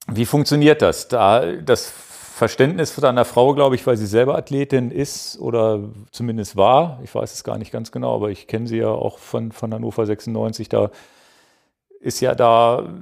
wie 0.09 0.27
funktioniert 0.27 0.83
das? 0.83 1.09
Da, 1.09 1.53
das 1.53 1.95
Verständnis 2.43 2.91
von 2.91 3.03
deiner 3.03 3.25
Frau, 3.25 3.55
glaube 3.55 3.77
ich, 3.77 3.87
weil 3.87 3.97
sie 3.97 4.05
selber 4.05 4.37
Athletin 4.37 4.91
ist 4.91 5.39
oder 5.39 5.79
zumindest 6.11 6.57
war. 6.57 6.99
Ich 7.05 7.15
weiß 7.15 7.33
es 7.33 7.45
gar 7.45 7.57
nicht 7.57 7.71
ganz 7.71 7.93
genau, 7.93 8.17
aber 8.17 8.31
ich 8.31 8.49
kenne 8.49 8.67
sie 8.67 8.79
ja 8.79 8.89
auch 8.89 9.19
von, 9.19 9.53
von 9.53 9.73
Hannover 9.73 10.05
96. 10.05 10.69
Da 10.69 10.91
ist 12.01 12.19
ja 12.19 12.35
da 12.35 12.93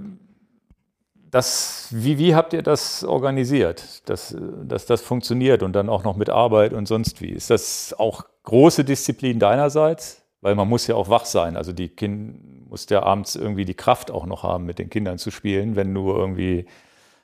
das, 1.30 1.88
wie, 1.90 2.18
wie 2.18 2.34
habt 2.34 2.52
ihr 2.52 2.60
das 2.60 3.02
organisiert, 3.02 4.06
dass, 4.10 4.36
dass 4.62 4.84
das 4.84 5.00
funktioniert 5.00 5.62
und 5.62 5.72
dann 5.72 5.88
auch 5.88 6.04
noch 6.04 6.16
mit 6.16 6.28
Arbeit 6.28 6.74
und 6.74 6.84
sonst 6.84 7.22
wie? 7.22 7.30
Ist 7.30 7.48
das 7.48 7.94
auch 7.98 8.26
große 8.42 8.84
Disziplin 8.84 9.38
deinerseits? 9.38 10.20
Weil 10.42 10.54
man 10.54 10.68
muss 10.68 10.86
ja 10.86 10.96
auch 10.96 11.08
wach 11.08 11.24
sein. 11.24 11.56
Also 11.56 11.72
die 11.72 11.88
Kind 11.88 12.68
muss 12.68 12.86
ja 12.90 13.04
abends 13.04 13.36
irgendwie 13.36 13.64
die 13.64 13.72
Kraft 13.72 14.10
auch 14.10 14.26
noch 14.26 14.42
haben, 14.42 14.66
mit 14.66 14.78
den 14.78 14.90
Kindern 14.90 15.16
zu 15.16 15.30
spielen, 15.30 15.76
wenn 15.76 15.94
du 15.94 16.12
irgendwie 16.12 16.66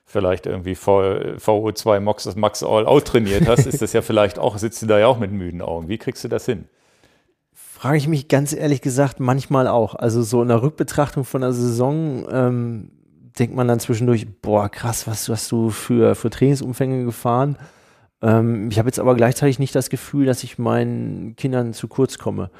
vielleicht 0.07 0.47
irgendwie 0.47 0.75
VO2 0.75 2.01
Max, 2.01 2.35
Max 2.37 2.63
All 2.63 2.87
out 2.87 3.07
trainiert 3.07 3.47
hast, 3.49 3.67
ist 3.67 3.83
das 3.83 3.93
ja 3.93 4.03
vielleicht 4.03 4.39
auch, 4.39 4.57
sitzt 4.57 4.81
du 4.83 4.87
da 4.87 4.99
ja 4.99 5.09
auch 5.09 5.19
mit 5.19 5.33
müden 5.33 5.61
Augen. 5.61 5.89
Wie 5.89 5.99
kriegst 5.99 6.23
du 6.25 6.29
das 6.29 6.47
hin? 6.47 6.67
Frage 7.53 7.99
ich 7.99 8.09
mich 8.09 8.29
ganz 8.29 8.55
ehrlich 8.55 8.81
gesagt 8.81 9.21
manchmal 9.21 9.69
auch. 9.69 9.95
Also 9.97 10.23
so 10.23 10.41
in 10.41 10.49
der 10.49 10.63
Rückbetrachtung 10.63 11.25
von 11.25 11.43
der 11.43 11.53
Saison 11.53 12.25
ähm, 12.31 12.91
denkt 13.39 13.55
man 13.55 13.69
dann 13.69 13.81
zwischendurch, 13.81 14.27
boah, 14.41 14.69
krass, 14.69 15.07
was 15.07 15.29
hast 15.29 15.53
du 15.53 15.71
für, 15.71 16.15
für 16.15 16.31
Trainingsumfänge 16.31 17.05
gefahren? 17.05 17.59
Ähm, 18.23 18.71
ich 18.71 18.79
habe 18.79 18.89
jetzt 18.89 19.01
aber 19.01 19.15
gleichzeitig 19.15 19.59
nicht 19.59 19.75
das 19.75 19.91
Gefühl, 19.91 20.25
dass 20.25 20.43
ich 20.45 20.57
meinen 20.57 21.37
Kindern 21.37 21.75
zu 21.75 21.89
kurz 21.89 22.17
komme. 22.17 22.51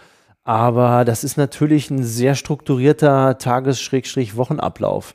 Aber 0.45 1.05
das 1.05 1.25
ist 1.25 1.37
natürlich 1.37 1.91
ein 1.91 2.05
sehr 2.05 2.35
strukturierter 2.35 3.39
Tages-Wochenablauf. 3.39 5.15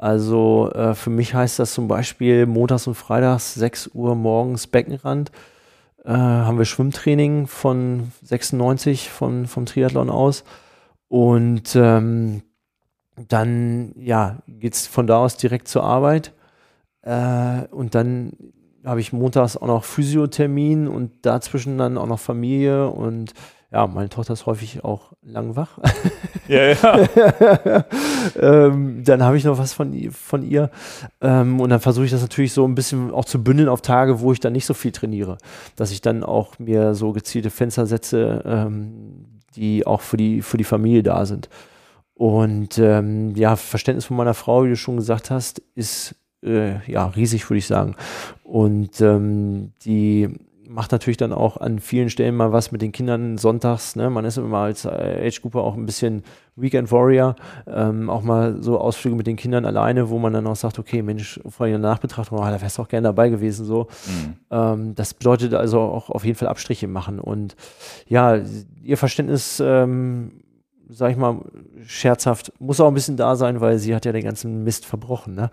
Also 0.00 0.70
äh, 0.72 0.94
für 0.94 1.10
mich 1.10 1.34
heißt 1.34 1.58
das 1.58 1.74
zum 1.74 1.86
Beispiel 1.86 2.46
montags 2.46 2.86
und 2.86 2.94
freitags 2.94 3.52
6 3.52 3.90
Uhr 3.92 4.14
morgens 4.14 4.66
Beckenrand. 4.66 5.30
Äh, 6.06 6.12
haben 6.12 6.56
wir 6.56 6.64
Schwimmtraining 6.64 7.46
von 7.46 8.10
96 8.22 9.10
von, 9.10 9.46
vom 9.46 9.66
Triathlon 9.66 10.08
aus. 10.08 10.44
Und 11.08 11.76
ähm, 11.76 12.42
dann 13.28 13.92
ja, 13.98 14.38
geht 14.46 14.72
es 14.72 14.86
von 14.86 15.06
da 15.06 15.18
aus 15.18 15.36
direkt 15.36 15.68
zur 15.68 15.84
Arbeit. 15.84 16.32
Äh, 17.02 17.66
und 17.70 17.94
dann 17.94 18.32
habe 18.82 19.00
ich 19.00 19.12
montags 19.12 19.58
auch 19.58 19.66
noch 19.66 19.84
Physiothermin 19.84 20.88
und 20.88 21.26
dazwischen 21.26 21.76
dann 21.76 21.98
auch 21.98 22.06
noch 22.06 22.20
Familie 22.20 22.88
und 22.88 23.34
ja, 23.72 23.86
meine 23.86 24.08
Tochter 24.08 24.32
ist 24.32 24.46
häufig 24.46 24.82
auch 24.84 25.12
lang 25.22 25.54
wach. 25.56 25.78
Ja, 26.48 26.72
ja. 26.72 27.84
ähm, 28.40 29.04
dann 29.04 29.22
habe 29.22 29.36
ich 29.36 29.44
noch 29.44 29.58
was 29.58 29.72
von, 29.72 30.10
von 30.10 30.42
ihr. 30.42 30.70
Ähm, 31.20 31.60
und 31.60 31.70
dann 31.70 31.78
versuche 31.78 32.04
ich 32.04 32.10
das 32.10 32.22
natürlich 32.22 32.52
so 32.52 32.66
ein 32.66 32.74
bisschen 32.74 33.12
auch 33.12 33.24
zu 33.24 33.44
bündeln 33.44 33.68
auf 33.68 33.82
Tage, 33.82 34.18
wo 34.18 34.32
ich 34.32 34.40
dann 34.40 34.54
nicht 34.54 34.66
so 34.66 34.74
viel 34.74 34.90
trainiere. 34.90 35.38
Dass 35.76 35.92
ich 35.92 36.00
dann 36.00 36.24
auch 36.24 36.58
mir 36.58 36.94
so 36.94 37.12
gezielte 37.12 37.50
Fenster 37.50 37.86
setze, 37.86 38.42
ähm, 38.44 39.26
die 39.54 39.86
auch 39.86 40.00
für 40.00 40.16
die, 40.16 40.42
für 40.42 40.56
die 40.56 40.64
Familie 40.64 41.04
da 41.04 41.24
sind. 41.24 41.48
Und 42.14 42.78
ähm, 42.78 43.36
ja, 43.36 43.54
Verständnis 43.54 44.06
von 44.06 44.16
meiner 44.16 44.34
Frau, 44.34 44.64
wie 44.64 44.70
du 44.70 44.76
schon 44.76 44.96
gesagt 44.96 45.30
hast, 45.30 45.62
ist 45.76 46.16
äh, 46.42 46.84
ja 46.90 47.06
riesig, 47.06 47.48
würde 47.48 47.58
ich 47.58 47.66
sagen. 47.66 47.94
Und 48.42 49.00
ähm, 49.00 49.72
die 49.84 50.28
macht 50.70 50.92
natürlich 50.92 51.16
dann 51.16 51.32
auch 51.32 51.56
an 51.56 51.80
vielen 51.80 52.10
Stellen 52.10 52.36
mal 52.36 52.52
was 52.52 52.70
mit 52.70 52.80
den 52.80 52.92
Kindern 52.92 53.38
sonntags. 53.38 53.96
Ne? 53.96 54.08
Man 54.08 54.24
ist 54.24 54.38
immer 54.38 54.58
als 54.58 54.86
Age-Grouper 54.86 55.60
auch 55.60 55.74
ein 55.74 55.84
bisschen 55.84 56.22
Weekend 56.54 56.92
Warrior. 56.92 57.34
Ähm, 57.66 58.08
auch 58.08 58.22
mal 58.22 58.62
so 58.62 58.78
Ausflüge 58.78 59.16
mit 59.16 59.26
den 59.26 59.36
Kindern 59.36 59.64
alleine, 59.64 60.10
wo 60.10 60.18
man 60.18 60.32
dann 60.32 60.46
auch 60.46 60.54
sagt, 60.54 60.78
okay, 60.78 61.02
Mensch, 61.02 61.40
vor 61.48 61.66
der 61.66 61.78
Nachbetrachtung, 61.78 62.38
oh, 62.38 62.42
da 62.42 62.60
wärst 62.60 62.78
du 62.78 62.82
auch 62.82 62.88
gerne 62.88 63.08
dabei 63.08 63.30
gewesen. 63.30 63.66
So. 63.66 63.88
Mhm. 64.06 64.36
Ähm, 64.50 64.94
das 64.94 65.12
bedeutet 65.14 65.54
also 65.54 65.80
auch 65.80 66.08
auf 66.08 66.24
jeden 66.24 66.38
Fall 66.38 66.48
Abstriche 66.48 66.86
machen. 66.86 67.18
Und 67.18 67.56
ja, 68.06 68.38
ihr 68.82 68.96
Verständnis 68.96 69.60
ähm, 69.64 70.39
sag 70.92 71.12
ich 71.12 71.16
mal, 71.16 71.40
scherzhaft, 71.86 72.52
muss 72.58 72.80
auch 72.80 72.88
ein 72.88 72.94
bisschen 72.94 73.16
da 73.16 73.36
sein, 73.36 73.60
weil 73.60 73.78
sie 73.78 73.94
hat 73.94 74.04
ja 74.04 74.12
den 74.12 74.24
ganzen 74.24 74.64
Mist 74.64 74.84
verbrochen. 74.84 75.34
Ne? 75.34 75.50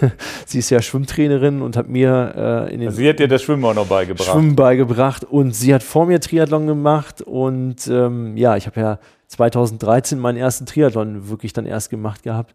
sie 0.46 0.58
ist 0.58 0.70
ja 0.70 0.82
Schwimmtrainerin 0.82 1.62
und 1.62 1.76
hat 1.76 1.88
mir 1.88 2.66
äh, 2.68 2.74
in 2.74 2.80
den. 2.80 2.88
Also 2.88 2.98
sie 2.98 3.08
hat 3.08 3.18
dir 3.18 3.28
das 3.28 3.42
Schwimmen 3.42 3.64
auch 3.64 3.74
noch 3.74 3.86
beigebracht. 3.86 4.28
Schwimmen 4.28 4.56
beigebracht 4.56 5.24
und 5.24 5.54
sie 5.54 5.74
hat 5.74 5.82
vor 5.82 6.06
mir 6.06 6.20
Triathlon 6.20 6.66
gemacht 6.66 7.22
und 7.22 7.86
ähm, 7.86 8.36
ja, 8.36 8.56
ich 8.56 8.66
habe 8.66 8.80
ja 8.80 8.98
2013 9.28 10.18
meinen 10.18 10.36
ersten 10.36 10.66
Triathlon 10.66 11.28
wirklich 11.28 11.52
dann 11.52 11.66
erst 11.66 11.90
gemacht 11.90 12.22
gehabt. 12.22 12.54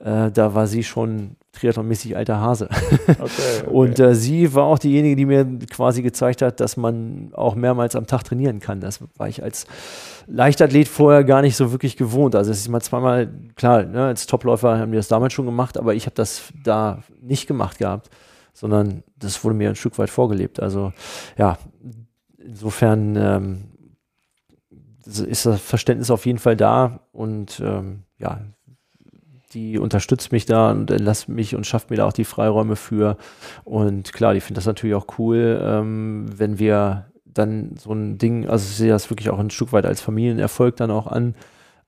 Äh, 0.00 0.30
da 0.30 0.54
war 0.54 0.66
sie 0.66 0.84
schon 0.84 1.36
triathlonmäßig 1.52 2.16
alter 2.16 2.40
Hase. 2.40 2.68
Okay, 2.70 3.16
okay. 3.20 3.70
Und 3.70 4.00
äh, 4.00 4.14
sie 4.14 4.54
war 4.54 4.64
auch 4.64 4.78
diejenige, 4.78 5.16
die 5.16 5.26
mir 5.26 5.46
quasi 5.70 6.02
gezeigt 6.02 6.42
hat, 6.42 6.60
dass 6.60 6.76
man 6.76 7.30
auch 7.34 7.54
mehrmals 7.54 7.94
am 7.94 8.06
Tag 8.06 8.24
trainieren 8.24 8.58
kann. 8.58 8.80
Das 8.80 9.00
war 9.16 9.28
ich 9.28 9.42
als 9.42 9.66
Leichtathlet 10.26 10.88
vorher 10.88 11.24
gar 11.24 11.42
nicht 11.42 11.56
so 11.56 11.70
wirklich 11.70 11.96
gewohnt. 11.96 12.34
Also 12.34 12.50
es 12.50 12.58
ist 12.58 12.68
mal 12.68 12.80
zweimal, 12.80 13.30
klar, 13.54 13.84
ne, 13.84 14.06
als 14.06 14.26
Topläufer 14.26 14.78
haben 14.78 14.92
wir 14.92 14.98
das 14.98 15.08
damals 15.08 15.34
schon 15.34 15.46
gemacht, 15.46 15.78
aber 15.78 15.94
ich 15.94 16.06
habe 16.06 16.14
das 16.14 16.52
da 16.64 17.02
nicht 17.20 17.46
gemacht 17.46 17.78
gehabt, 17.78 18.08
sondern 18.54 19.02
das 19.16 19.44
wurde 19.44 19.54
mir 19.54 19.68
ein 19.68 19.76
Stück 19.76 19.98
weit 19.98 20.10
vorgelebt. 20.10 20.60
Also 20.60 20.92
ja, 21.36 21.58
insofern 22.38 23.16
ähm, 23.16 23.64
ist 25.04 25.46
das 25.46 25.60
Verständnis 25.60 26.10
auf 26.10 26.26
jeden 26.26 26.38
Fall 26.38 26.56
da 26.56 27.00
und 27.12 27.60
ähm, 27.64 28.04
ja, 28.18 28.40
die 29.54 29.78
unterstützt 29.78 30.32
mich 30.32 30.46
da 30.46 30.70
und 30.70 30.90
lässt 30.90 31.28
mich 31.28 31.54
und 31.54 31.66
schafft 31.66 31.90
mir 31.90 31.96
da 31.96 32.06
auch 32.06 32.12
die 32.12 32.24
Freiräume 32.24 32.76
für. 32.76 33.16
Und 33.64 34.12
klar, 34.12 34.34
die 34.34 34.40
findet 34.40 34.58
das 34.58 34.66
natürlich 34.66 34.94
auch 34.94 35.06
cool, 35.18 35.60
ähm, 35.62 36.26
wenn 36.36 36.58
wir 36.58 37.06
dann 37.24 37.74
so 37.78 37.92
ein 37.92 38.18
Ding, 38.18 38.48
also 38.48 38.64
ich 38.68 38.76
sehe 38.76 38.90
das 38.90 39.10
wirklich 39.10 39.30
auch 39.30 39.38
ein 39.38 39.50
Stück 39.50 39.72
weit 39.72 39.86
als 39.86 40.00
Familienerfolg 40.00 40.76
dann 40.76 40.90
auch 40.90 41.06
an. 41.06 41.34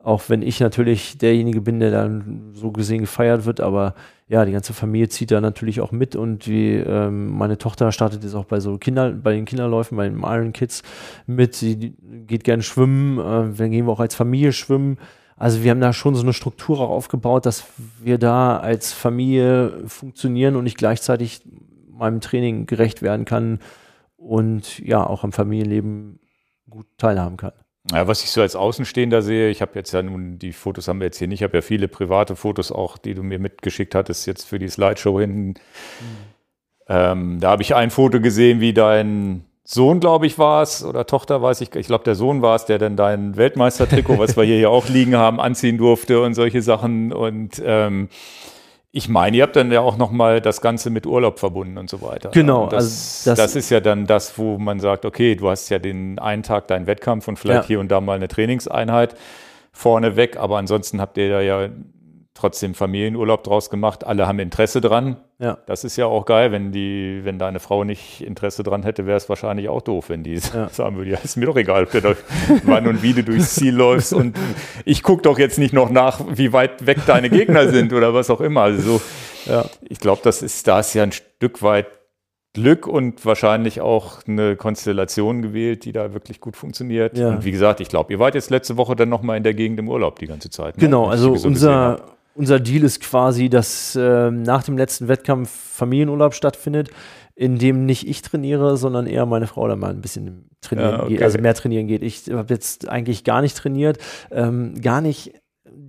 Auch 0.03 0.29
wenn 0.29 0.43
ich 0.43 0.61
natürlich 0.61 1.17
derjenige 1.17 1.63
bin, 1.63 1.81
der 1.81 1.91
dann 1.91 2.51
so 2.53 2.73
gesehen 2.73 3.01
gefeiert 3.01 3.47
wird, 3.47 3.61
aber 3.61 3.95
ja, 4.29 4.45
die 4.45 4.53
ganze 4.53 4.75
Familie 4.75 5.09
zieht 5.09 5.31
da 5.31 5.41
natürlich 5.41 5.81
auch 5.81 5.93
mit 5.93 6.15
und 6.15 6.45
die, 6.45 6.73
ähm, 6.75 7.29
meine 7.29 7.57
Tochter 7.57 7.91
startet 7.91 8.23
jetzt 8.23 8.35
auch 8.35 8.45
bei 8.45 8.61
so 8.61 8.77
Kinder, 8.77 9.13
bei 9.13 9.33
den 9.33 9.47
Kinderläufen, 9.47 9.97
bei 9.97 10.09
den 10.09 10.21
Iron 10.21 10.53
Kids 10.53 10.83
mit. 11.27 11.55
Sie 11.55 11.95
geht 12.27 12.45
gerne 12.45 12.63
schwimmen, 12.63 13.19
äh, 13.19 13.57
dann 13.57 13.71
gehen 13.71 13.87
wir 13.87 13.93
auch 13.93 14.01
als 14.01 14.15
Familie 14.15 14.53
schwimmen. 14.53 14.99
Also 15.37 15.63
wir 15.63 15.71
haben 15.71 15.81
da 15.81 15.93
schon 15.93 16.15
so 16.15 16.23
eine 16.23 16.33
Struktur 16.33 16.81
auch 16.81 16.91
aufgebaut, 16.91 17.47
dass 17.47 17.65
wir 18.01 18.19
da 18.19 18.59
als 18.59 18.93
Familie 18.93 19.83
funktionieren 19.87 20.57
und 20.57 20.67
ich 20.67 20.77
gleichzeitig 20.77 21.43
meinem 21.91 22.21
Training 22.21 22.67
gerecht 22.67 23.03
werden 23.03 23.25
kann 23.25 23.59
und 24.17 24.79
ja 24.79 25.05
auch 25.05 25.25
am 25.25 25.33
Familienleben 25.33 26.21
gut 26.71 26.87
teilhaben 26.99 27.37
kann. 27.37 27.53
Ja, 27.93 28.07
was 28.07 28.25
ich 28.25 28.31
so 28.31 28.41
als 28.41 28.57
Außenstehender 28.57 29.21
sehe, 29.21 29.51
ich 29.51 29.61
habe 29.61 29.73
jetzt 29.75 29.93
ja 29.93 30.03
nun, 30.03 30.39
die 30.39 30.53
Fotos 30.53 30.89
haben 30.89 31.01
wir 31.01 31.07
jetzt 31.07 31.19
hier 31.19 31.29
nicht, 31.29 31.41
ich 31.41 31.45
habe 31.45 31.59
ja 31.59 31.63
viele 31.63 31.87
private 31.87 32.35
Fotos 32.35 32.73
auch, 32.73 32.97
die 32.97 33.15
du 33.15 33.23
mir 33.23 33.39
mitgeschickt 33.39 33.95
hattest, 33.95 34.27
jetzt 34.27 34.45
für 34.45 34.59
die 34.59 34.69
Slideshow 34.69 35.21
hinten. 35.21 35.49
Mhm. 35.49 35.55
Ähm, 36.89 37.41
da 37.41 37.51
habe 37.51 37.63
ich 37.63 37.75
ein 37.75 37.91
Foto 37.91 38.21
gesehen, 38.21 38.61
wie 38.61 38.73
dein 38.73 39.45
Sohn, 39.67 39.99
glaube 39.99 40.27
ich, 40.27 40.39
war 40.39 40.63
es, 40.63 40.85
oder 40.85 41.07
Tochter, 41.07 41.41
weiß 41.41 41.63
ich, 41.63 41.75
ich 41.75 41.87
glaube, 41.87 42.05
der 42.05 42.15
Sohn 42.15 42.43
war 42.43 42.55
es, 42.55 42.67
der 42.67 42.79
dann 42.79 42.97
dein 42.97 43.37
Weltmeistertrikot, 43.37 44.19
was 44.19 44.37
wir 44.37 44.45
hier 44.45 44.59
ja 44.59 44.69
auch 44.69 44.89
liegen 44.89 45.17
haben, 45.17 45.41
anziehen 45.41 45.79
durfte 45.79 46.21
und 46.21 46.35
solche 46.35 46.61
Sachen. 46.61 47.15
Und 47.15 47.63
ähm, 47.65 48.11
ich 48.93 49.09
meine, 49.09 49.39
ihr 49.39 49.43
habt 49.43 49.57
dann 49.57 49.73
ja 49.73 49.81
auch 49.81 49.97
nochmal 49.97 50.43
das 50.43 50.61
Ganze 50.61 50.91
mit 50.91 51.07
Urlaub 51.07 51.39
verbunden 51.39 51.79
und 51.79 51.89
so 51.89 52.03
weiter. 52.03 52.31
Genau. 52.31 52.67
Das, 52.67 53.27
also 53.27 53.31
das, 53.31 53.39
das, 53.39 53.57
ist 53.57 53.71
ja 53.71 53.81
dann 53.81 54.07
das, 54.07 54.39
wo 54.39 54.59
man 54.59 54.81
sagt, 54.81 55.07
okay, 55.07 55.35
du 55.35 55.49
hast 55.49 55.71
ja 55.71 55.79
den 55.79 56.19
einen 56.19 56.43
Tag 56.43 56.69
deinen 56.69 56.87
Wettkampf 56.87 57.27
und 57.27 57.39
vielleicht 57.39 57.63
ja. 57.63 57.69
hier 57.69 57.81
und 57.81 57.89
da 57.89 58.03
mal 58.03 58.17
eine 58.17 58.29
Trainingseinheit 58.29 59.17
vorneweg, 59.73 60.37
aber 60.37 60.59
ansonsten 60.59 61.01
habt 61.01 61.17
ihr 61.17 61.31
da 61.31 61.41
ja 61.41 61.71
trotzdem 62.35 62.75
Familienurlaub 62.75 63.43
draus 63.45 63.71
gemacht. 63.71 64.05
Alle 64.05 64.27
haben 64.29 64.39
Interesse 64.39 64.81
dran. 64.81 65.17
Ja. 65.39 65.59
Das 65.67 65.85
ist 65.85 65.97
ja 65.97 66.07
auch 66.07 66.27
geil, 66.27 66.53
wenn 66.53 66.71
die, 66.71 67.21
wenn 67.25 67.39
deine 67.39 67.59
Frau 67.59 67.85
nicht 67.85 68.21
Interesse 68.21 68.63
dran 68.63 68.85
hätte, 68.85 69.07
wäre 69.07 69.17
es 69.17 69.29
wahrscheinlich 69.29 69.69
auch 69.69 69.83
doof, 69.83 70.09
wenn 70.09 70.23
die 70.23 70.35
ja. 70.35 70.69
sagen 70.73 70.97
würde, 70.97 71.11
ja, 71.11 71.19
ist 71.19 71.37
mir 71.37 71.47
doch 71.47 71.57
egal, 71.57 71.89
wann 72.65 72.87
und 72.87 73.03
wie 73.03 73.15
du 73.15 73.25
durchs 73.25 73.55
Ziel 73.55 73.75
läufst 73.75 74.13
und 74.13 74.37
ich 74.85 75.03
gucke 75.03 75.23
doch 75.23 75.39
jetzt 75.39 75.59
nicht 75.59 75.73
noch 75.73 75.91
nach, 75.91 76.21
wie 76.31 76.53
weit 76.53 76.87
weg 76.87 76.99
deine 77.07 77.31
Gegner 77.31 77.69
sind 77.69 77.93
oder 77.93 78.15
was 78.15 78.31
auch 78.31 78.41
immer. 78.41 78.63
Also 78.63 78.99
so, 78.99 79.03
ja. 79.51 79.65
ich 79.83 79.99
glaube, 79.99 80.21
das 80.23 80.43
ist, 80.43 80.67
da 80.69 80.81
ist 80.81 80.95
ja 80.95 81.03
ein 81.03 81.13
Stück 81.13 81.63
weit 81.63 81.87
Glück 82.55 82.87
und 82.87 83.27
wahrscheinlich 83.27 83.81
auch 83.81 84.25
eine 84.29 84.55
Konstellation 84.55 85.43
gewählt, 85.43 85.85
die 85.85 85.91
da 85.91 86.15
wirklich 86.15 86.41
gut 86.41 86.57
funktioniert. 86.57 87.19
Ja. 87.19 87.31
Und 87.31 87.45
wie 87.45 87.51
gesagt, 87.51 87.81
ich 87.81 87.89
glaube, 87.89 88.13
ihr 88.13 88.21
wart 88.21 88.37
jetzt 88.37 88.49
letzte 88.49 88.77
Woche 88.77 88.95
dann 88.95 89.09
nochmal 89.09 89.37
in 89.37 89.43
der 89.43 89.55
Gegend 89.55 89.81
im 89.81 89.89
Urlaub 89.89 90.21
die 90.21 90.29
ganze 90.29 90.51
Zeit. 90.51 90.77
Ne? 90.77 90.85
Genau, 90.85 91.09
also 91.09 91.33
unser, 91.33 92.01
unser 92.35 92.61
Deal 92.61 92.85
ist 92.85 93.01
quasi, 93.01 93.49
dass 93.49 93.97
äh, 93.97 94.31
nach 94.31 94.63
dem 94.63 94.77
letzten 94.77 95.09
Wettkampf 95.09 95.51
Familienurlaub 95.51 96.35
stattfindet, 96.35 96.91
in 97.35 97.59
dem 97.59 97.85
nicht 97.85 98.07
ich 98.07 98.23
trainiere, 98.23 98.77
sondern 98.77 99.07
eher 99.07 99.27
meine 99.27 99.47
Frau 99.47 99.67
da 99.67 99.77
mal 99.77 99.91
ein 99.91 100.01
bisschen 100.01 100.51
trainieren 100.61 100.91
ja, 100.91 101.03
okay. 101.03 101.15
geht, 101.15 101.23
also 101.23 101.39
mehr 101.39 101.55
trainieren 101.55 101.87
geht. 101.87 102.03
Ich 102.03 102.31
habe 102.31 102.53
jetzt 102.53 102.89
eigentlich 102.89 103.25
gar 103.25 103.43
nicht 103.43 103.57
trainiert, 103.57 103.99
ähm, 104.31 104.81
gar 104.81 105.01
nicht 105.01 105.33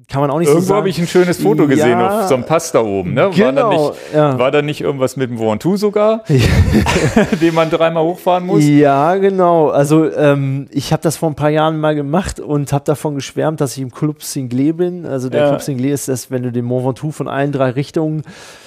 kann 0.07 0.21
man 0.21 0.29
auch 0.29 0.39
nicht 0.39 0.47
Irgendwo 0.47 0.61
so 0.61 0.67
sagen. 0.67 0.77
habe 0.77 0.89
ich 0.89 0.99
ein 0.99 1.07
schönes 1.07 1.41
Foto 1.41 1.63
ja, 1.63 1.69
gesehen 1.69 1.99
auf 1.99 2.27
so 2.27 2.35
einem 2.35 2.43
Pass 2.43 2.71
da 2.71 2.81
oben. 2.81 3.13
Ne? 3.13 3.31
Genau, 3.33 3.45
war, 3.45 3.53
da 3.53 3.69
nicht, 3.69 3.93
ja. 4.13 4.39
war 4.39 4.51
da 4.51 4.61
nicht 4.61 4.81
irgendwas 4.81 5.17
mit 5.17 5.29
dem 5.29 5.39
Ventoux 5.39 5.77
sogar, 5.77 6.23
den 7.41 7.55
man 7.55 7.69
dreimal 7.69 8.03
hochfahren 8.03 8.45
muss? 8.45 8.63
Ja, 8.63 9.15
genau. 9.15 9.69
Also 9.69 10.11
ähm, 10.11 10.67
ich 10.69 10.93
habe 10.93 11.01
das 11.01 11.17
vor 11.17 11.29
ein 11.29 11.35
paar 11.35 11.49
Jahren 11.49 11.79
mal 11.79 11.95
gemacht 11.95 12.39
und 12.39 12.71
habe 12.71 12.83
davon 12.85 13.15
geschwärmt, 13.15 13.61
dass 13.61 13.75
ich 13.77 13.81
im 13.81 13.91
Club 13.91 14.19
Singlé 14.19 14.73
bin. 14.73 15.05
Also 15.05 15.29
der 15.29 15.41
ja. 15.41 15.49
Club 15.49 15.61
Singlé 15.61 15.91
ist 15.91 16.07
das, 16.07 16.29
wenn 16.29 16.43
du 16.43 16.51
den 16.51 16.65
Mont 16.65 16.85
Ventoux 16.85 17.11
von 17.11 17.27
allen 17.27 17.51
drei 17.51 17.71
Richtungen, 17.71 18.21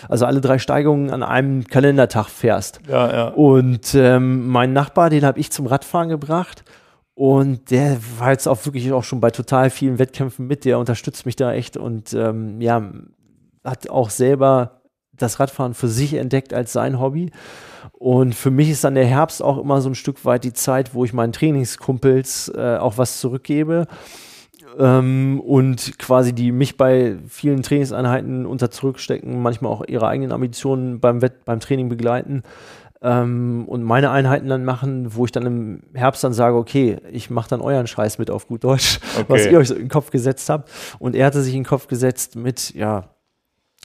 also 0.08 0.26
alle 0.26 0.40
drei 0.40 0.58
Steigungen 0.58 1.10
an 1.10 1.22
einem 1.22 1.66
Kalendertag 1.66 2.28
fährst. 2.28 2.80
Ja, 2.88 3.12
ja. 3.12 3.28
Und 3.28 3.94
ähm, 3.94 4.48
mein 4.48 4.72
Nachbar, 4.72 5.10
den 5.10 5.24
habe 5.24 5.38
ich 5.38 5.52
zum 5.52 5.66
Radfahren 5.66 6.08
gebracht. 6.08 6.64
Und 7.18 7.72
der 7.72 7.98
war 8.20 8.30
jetzt 8.30 8.46
auch 8.46 8.64
wirklich 8.64 8.92
auch 8.92 9.02
schon 9.02 9.18
bei 9.18 9.32
total 9.32 9.70
vielen 9.70 9.98
Wettkämpfen 9.98 10.46
mit. 10.46 10.64
Der 10.64 10.78
unterstützt 10.78 11.26
mich 11.26 11.34
da 11.34 11.52
echt 11.52 11.76
und 11.76 12.14
ähm, 12.14 12.60
ja, 12.60 12.92
hat 13.64 13.90
auch 13.90 14.10
selber 14.10 14.82
das 15.14 15.40
Radfahren 15.40 15.74
für 15.74 15.88
sich 15.88 16.14
entdeckt 16.14 16.54
als 16.54 16.72
sein 16.72 17.00
Hobby. 17.00 17.32
Und 17.90 18.36
für 18.36 18.52
mich 18.52 18.70
ist 18.70 18.84
dann 18.84 18.94
der 18.94 19.04
Herbst 19.04 19.42
auch 19.42 19.58
immer 19.58 19.80
so 19.80 19.88
ein 19.88 19.96
Stück 19.96 20.24
weit 20.24 20.44
die 20.44 20.52
Zeit, 20.52 20.94
wo 20.94 21.04
ich 21.04 21.12
meinen 21.12 21.32
Trainingskumpels 21.32 22.52
äh, 22.54 22.76
auch 22.76 22.98
was 22.98 23.18
zurückgebe. 23.18 23.88
Ähm, 24.78 25.40
und 25.44 25.98
quasi 25.98 26.32
die 26.32 26.52
mich 26.52 26.76
bei 26.76 27.16
vielen 27.26 27.64
Trainingseinheiten 27.64 28.46
unter 28.46 28.70
zurückstecken, 28.70 29.42
manchmal 29.42 29.72
auch 29.72 29.84
ihre 29.88 30.06
eigenen 30.06 30.30
Ambitionen 30.30 31.00
beim, 31.00 31.20
Wett 31.20 31.44
beim 31.44 31.58
Training 31.58 31.88
begleiten 31.88 32.44
ähm, 33.02 33.64
und 33.66 33.82
meine 33.82 34.10
Einheiten 34.10 34.48
dann 34.48 34.64
machen, 34.64 35.14
wo 35.14 35.24
ich 35.24 35.32
dann 35.32 35.46
im 35.46 35.82
Herbst 35.94 36.24
dann 36.24 36.32
sage, 36.32 36.56
okay, 36.56 36.98
ich 37.12 37.30
mache 37.30 37.50
dann 37.50 37.60
euren 37.60 37.86
Scheiß 37.86 38.18
mit 38.18 38.30
auf 38.30 38.48
gut 38.48 38.64
Deutsch, 38.64 38.98
okay. 39.16 39.24
was 39.28 39.46
ihr 39.46 39.58
euch 39.58 39.68
so 39.68 39.74
in 39.74 39.82
den 39.82 39.88
Kopf 39.88 40.10
gesetzt 40.10 40.48
habt. 40.48 40.70
Und 40.98 41.14
er 41.14 41.26
hatte 41.26 41.42
sich 41.42 41.54
in 41.54 41.60
den 41.60 41.68
Kopf 41.68 41.86
gesetzt 41.86 42.36
mit, 42.36 42.74
ja, 42.74 43.10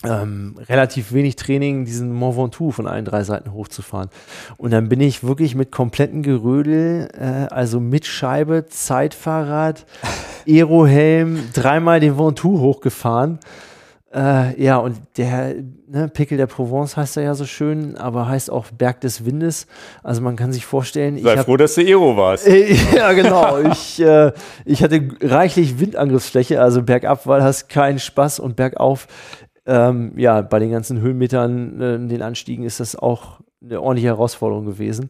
ähm, 0.03 0.55
relativ 0.67 1.13
wenig 1.13 1.35
Training, 1.35 1.85
diesen 1.85 2.11
Mont 2.11 2.35
Ventoux 2.35 2.71
von 2.71 2.87
allen 2.87 3.05
drei 3.05 3.23
Seiten 3.23 3.53
hochzufahren. 3.53 4.09
Und 4.57 4.71
dann 4.71 4.89
bin 4.89 4.99
ich 4.99 5.23
wirklich 5.23 5.55
mit 5.55 5.71
kompletten 5.71 6.23
Gerödel, 6.23 7.09
äh, 7.13 7.53
also 7.53 7.79
mit 7.79 8.05
Scheibe, 8.05 8.65
Zeitfahrrad, 8.65 9.85
Aerohelm, 10.47 11.49
dreimal 11.53 11.99
den 11.99 12.17
Ventoux 12.17 12.59
hochgefahren. 12.59 13.39
Äh, 14.13 14.61
ja, 14.61 14.77
und 14.77 14.97
der 15.17 15.55
ne, 15.87 16.07
Pickel 16.07 16.37
der 16.37 16.45
Provence 16.45 16.95
heißt 16.95 17.17
er 17.17 17.23
ja 17.23 17.33
so 17.33 17.45
schön, 17.45 17.97
aber 17.97 18.27
heißt 18.27 18.51
auch 18.51 18.67
Berg 18.69 19.01
des 19.01 19.25
Windes. 19.25 19.65
Also 20.03 20.21
man 20.21 20.35
kann 20.35 20.53
sich 20.53 20.65
vorstellen. 20.65 21.17
Sei 21.17 21.35
hab, 21.35 21.45
froh, 21.45 21.57
dass 21.57 21.75
du 21.75 21.81
Ero 21.81 22.15
warst. 22.15 22.47
Äh, 22.47 22.75
ja, 22.95 23.13
genau. 23.13 23.59
ich, 23.59 23.99
äh, 23.99 24.31
ich 24.65 24.83
hatte 24.83 25.09
reichlich 25.21 25.79
Windangriffsfläche, 25.79 26.61
also 26.61 26.83
bergab 26.83 27.25
war 27.25 27.39
das 27.39 27.67
kein 27.67 27.97
Spaß 27.97 28.39
und 28.39 28.55
bergauf, 28.55 29.07
ähm, 29.65 30.13
ja, 30.17 30.41
bei 30.41 30.59
den 30.59 30.71
ganzen 30.71 30.99
Höhenmetern, 30.99 31.81
äh, 31.81 32.07
den 32.07 32.21
Anstiegen 32.21 32.65
ist 32.65 32.79
das 32.79 32.95
auch 32.95 33.39
eine 33.63 33.81
ordentliche 33.81 34.09
Herausforderung 34.09 34.65
gewesen. 34.65 35.09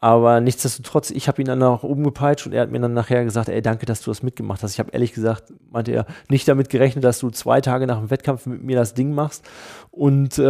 Aber 0.00 0.40
nichtsdestotrotz, 0.40 1.10
ich 1.10 1.26
habe 1.26 1.42
ihn 1.42 1.46
dann 1.46 1.62
auch 1.62 1.82
umgepeitscht 1.82 2.46
und 2.46 2.52
er 2.52 2.62
hat 2.62 2.70
mir 2.70 2.78
dann 2.78 2.94
nachher 2.94 3.24
gesagt, 3.24 3.48
ey, 3.48 3.60
danke, 3.60 3.84
dass 3.84 4.00
du 4.00 4.10
das 4.12 4.22
mitgemacht 4.22 4.62
hast. 4.62 4.74
Ich 4.74 4.78
habe 4.78 4.92
ehrlich 4.92 5.12
gesagt, 5.12 5.52
meinte 5.70 5.90
er, 5.90 6.06
nicht 6.28 6.46
damit 6.46 6.68
gerechnet, 6.68 7.02
dass 7.02 7.18
du 7.18 7.30
zwei 7.30 7.60
Tage 7.60 7.86
nach 7.88 7.98
dem 7.98 8.10
Wettkampf 8.10 8.46
mit 8.46 8.62
mir 8.62 8.76
das 8.76 8.94
Ding 8.94 9.12
machst 9.12 9.44
und 9.90 10.38
äh, 10.38 10.42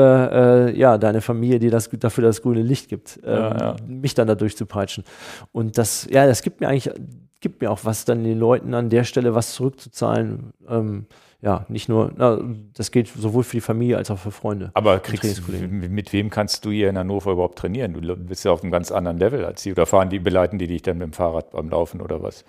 äh, 0.68 0.78
ja, 0.78 0.98
deine 0.98 1.22
Familie 1.22 1.58
dir 1.60 1.70
das, 1.70 1.88
dafür 1.88 2.24
das 2.24 2.42
grüne 2.42 2.60
Licht 2.60 2.88
gibt, 2.88 3.20
äh, 3.24 3.32
ja, 3.32 3.56
ja. 3.56 3.76
mich 3.86 4.14
dann 4.14 4.28
da 4.28 4.34
durchzupeitschen. 4.34 5.04
Und 5.52 5.78
das, 5.78 6.06
ja, 6.10 6.26
das 6.26 6.42
gibt 6.42 6.60
mir 6.60 6.68
eigentlich, 6.68 6.92
gibt 7.40 7.62
mir 7.62 7.70
auch 7.70 7.80
was, 7.84 8.04
dann 8.04 8.24
den 8.24 8.38
Leuten 8.38 8.74
an 8.74 8.90
der 8.90 9.04
Stelle 9.04 9.34
was 9.34 9.54
zurückzuzahlen. 9.54 10.52
Ähm, 10.68 11.06
ja, 11.40 11.64
nicht 11.68 11.88
nur, 11.88 12.10
na, 12.16 12.40
das 12.74 12.90
gilt 12.90 13.08
sowohl 13.08 13.44
für 13.44 13.58
die 13.58 13.60
Familie 13.60 13.96
als 13.96 14.10
auch 14.10 14.18
für 14.18 14.32
Freunde. 14.32 14.70
Aber 14.74 14.98
kriegst, 14.98 15.42
mit 15.48 16.12
wem 16.12 16.30
kannst 16.30 16.64
du 16.64 16.70
hier 16.70 16.88
in 16.88 16.98
Hannover 16.98 17.30
überhaupt 17.30 17.58
trainieren? 17.58 17.92
Du 17.92 18.16
bist 18.16 18.44
ja 18.44 18.50
auf 18.50 18.62
einem 18.62 18.72
ganz 18.72 18.90
anderen 18.90 19.18
Level 19.18 19.44
als 19.44 19.62
sie. 19.62 19.70
Oder 19.70 19.86
fahren 19.86 20.10
die, 20.10 20.18
beleiten 20.18 20.58
die 20.58 20.66
dich 20.66 20.82
dann 20.82 20.98
mit 20.98 21.06
dem 21.06 21.12
Fahrrad 21.12 21.52
beim 21.52 21.68
Laufen 21.68 22.00
oder 22.00 22.22
was? 22.22 22.44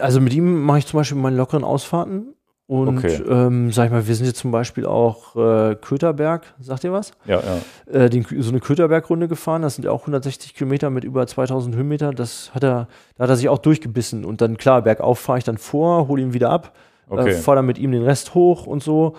Also 0.00 0.20
mit 0.20 0.34
ihm 0.34 0.62
mache 0.62 0.78
ich 0.78 0.86
zum 0.86 0.98
Beispiel 0.98 1.18
meine 1.18 1.36
lockeren 1.36 1.62
Ausfahrten. 1.62 2.34
Und 2.66 2.98
okay. 2.98 3.22
ähm, 3.28 3.72
sag 3.72 3.86
ich 3.86 3.92
mal, 3.92 4.06
wir 4.06 4.14
sind 4.14 4.26
jetzt 4.26 4.40
zum 4.40 4.50
Beispiel 4.50 4.84
auch 4.84 5.36
äh, 5.36 5.74
Köterberg, 5.76 6.54
sagt 6.60 6.84
ihr 6.84 6.92
was? 6.92 7.12
Ja, 7.24 7.40
ja. 7.40 8.00
Äh, 8.00 8.10
den, 8.10 8.26
so 8.40 8.50
eine 8.50 8.60
Köterberg-Runde 8.60 9.26
gefahren, 9.26 9.62
das 9.62 9.76
sind 9.76 9.86
auch 9.86 10.00
160 10.00 10.54
Kilometer 10.54 10.90
mit 10.90 11.04
über 11.04 11.26
2000 11.26 11.74
Höhenmeter. 11.76 12.10
Das 12.12 12.54
hat 12.54 12.64
er, 12.64 12.88
da 13.16 13.24
hat 13.24 13.30
er 13.30 13.36
sich 13.36 13.48
auch 13.48 13.56
durchgebissen. 13.56 14.26
Und 14.26 14.42
dann, 14.42 14.58
klar, 14.58 14.82
bergauf 14.82 15.18
fahre 15.18 15.38
ich 15.38 15.44
dann 15.44 15.56
vor, 15.56 16.08
hole 16.08 16.20
ihn 16.20 16.34
wieder 16.34 16.50
ab 16.50 16.74
okay. 17.08 17.30
äh, 17.30 17.42
dann 17.54 17.66
mit 17.66 17.78
ihm 17.78 17.92
den 17.92 18.02
Rest 18.02 18.34
hoch 18.34 18.66
und 18.66 18.82
so 18.82 19.14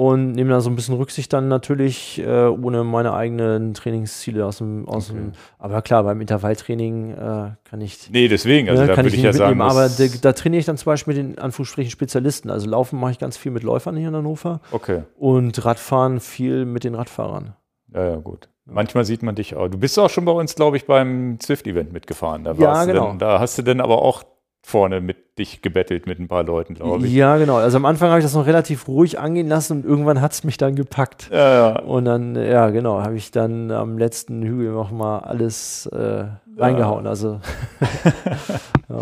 und 0.00 0.32
nehme 0.32 0.50
da 0.50 0.60
so 0.60 0.70
ein 0.70 0.76
bisschen 0.76 0.94
Rücksicht 0.94 1.32
dann 1.32 1.48
natürlich, 1.48 2.20
äh, 2.20 2.46
ohne 2.46 2.84
meine 2.84 3.12
eigenen 3.12 3.74
Trainingsziele 3.74 4.46
aus 4.46 4.58
dem, 4.58 4.88
aus 4.88 5.10
okay. 5.10 5.18
dem 5.18 5.32
aber 5.58 5.82
klar, 5.82 6.04
beim 6.04 6.20
Intervalltraining 6.20 7.10
äh, 7.10 7.50
kann 7.64 7.80
ich. 7.80 8.08
Nee, 8.10 8.28
deswegen, 8.28 8.68
also 8.70 8.80
ne, 8.82 8.88
da 8.88 8.94
kann 8.94 9.06
ich, 9.06 9.14
ich 9.14 9.22
ja 9.22 9.32
sagen. 9.32 9.60
Aber 9.60 9.88
da, 9.88 10.04
da, 10.22 10.32
trainiere 10.32 10.60
ich 10.60 10.66
dann 10.66 10.78
zum 10.78 10.86
Beispiel 10.86 11.14
mit 11.14 11.22
den 11.22 11.38
Anführungsstrichen 11.38 11.90
Spezialisten. 11.90 12.50
Also 12.50 12.68
Laufen 12.68 12.98
mache 12.98 13.10
ich 13.12 13.18
ganz 13.18 13.36
viel 13.36 13.52
mit 13.52 13.62
Läufern 13.62 13.96
hier 13.96 14.08
in 14.08 14.16
Hannover. 14.16 14.60
Okay. 14.70 15.02
Und 15.18 15.64
Radfahren 15.64 16.20
viel 16.20 16.64
mit 16.64 16.84
den 16.84 16.94
Radfahrern. 16.94 17.54
Ja, 17.92 18.10
ja, 18.10 18.16
gut. 18.16 18.48
Manchmal 18.64 19.04
sieht 19.04 19.22
man 19.22 19.34
dich 19.34 19.56
auch. 19.56 19.68
Du 19.68 19.78
bist 19.78 19.98
auch 19.98 20.08
schon 20.08 20.24
bei 20.24 20.32
uns, 20.32 20.54
glaube 20.54 20.76
ich, 20.76 20.86
beim 20.86 21.38
Zwift-Event 21.40 21.92
mitgefahren. 21.92 22.44
Da 22.44 22.52
ja, 22.52 22.84
genau. 22.84 23.08
Dann, 23.08 23.18
da 23.18 23.40
hast 23.40 23.58
du 23.58 23.62
dann 23.62 23.80
aber 23.80 24.00
auch 24.00 24.22
vorne 24.62 25.00
mit 25.00 25.38
dich 25.38 25.62
gebettelt 25.62 26.06
mit 26.06 26.18
ein 26.18 26.28
paar 26.28 26.44
Leuten, 26.44 26.74
glaube 26.74 27.06
ich. 27.06 27.12
Ja, 27.12 27.38
genau. 27.38 27.56
Also 27.56 27.78
am 27.78 27.86
Anfang 27.86 28.10
habe 28.10 28.18
ich 28.18 28.24
das 28.24 28.34
noch 28.34 28.46
relativ 28.46 28.88
ruhig 28.88 29.18
angehen 29.18 29.48
lassen 29.48 29.78
und 29.78 29.84
irgendwann 29.84 30.20
hat 30.20 30.32
es 30.32 30.44
mich 30.44 30.58
dann 30.58 30.74
gepackt. 30.74 31.30
Ja, 31.32 31.54
ja. 31.54 31.78
Und 31.80 32.04
dann, 32.04 32.36
ja, 32.36 32.70
genau, 32.70 33.02
habe 33.02 33.16
ich 33.16 33.30
dann 33.30 33.70
am 33.70 33.96
letzten 33.98 34.42
Hügel 34.42 34.72
nochmal 34.72 35.20
alles 35.20 35.86
äh, 35.86 36.24
reingehauen. 36.58 37.04
Ja. 37.04 37.10
Also. 37.10 37.40
ja. 38.88 39.00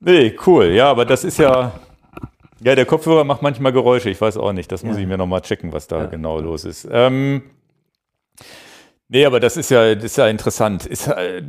Nee, 0.00 0.36
cool. 0.46 0.66
Ja, 0.66 0.90
aber 0.90 1.04
das 1.04 1.24
ist 1.24 1.38
ja. 1.38 1.72
Ja, 2.60 2.74
der 2.74 2.86
Kopfhörer 2.86 3.24
macht 3.24 3.42
manchmal 3.42 3.72
Geräusche. 3.72 4.08
Ich 4.10 4.20
weiß 4.20 4.36
auch 4.38 4.52
nicht. 4.52 4.70
Das 4.72 4.84
muss 4.84 4.96
ich 4.96 5.06
mir 5.06 5.18
nochmal 5.18 5.42
checken, 5.42 5.72
was 5.72 5.86
da 5.86 6.06
genau 6.06 6.40
los 6.40 6.64
ist. 6.64 6.88
Ähm, 6.90 7.42
nee, 9.08 9.26
aber 9.26 9.38
das 9.38 9.58
ist 9.58 9.70
ja, 9.70 9.94
das 9.94 10.04
ist 10.04 10.16
ja 10.16 10.28
interessant. 10.28 10.86
Ist, 10.86 11.08
äh, 11.08 11.42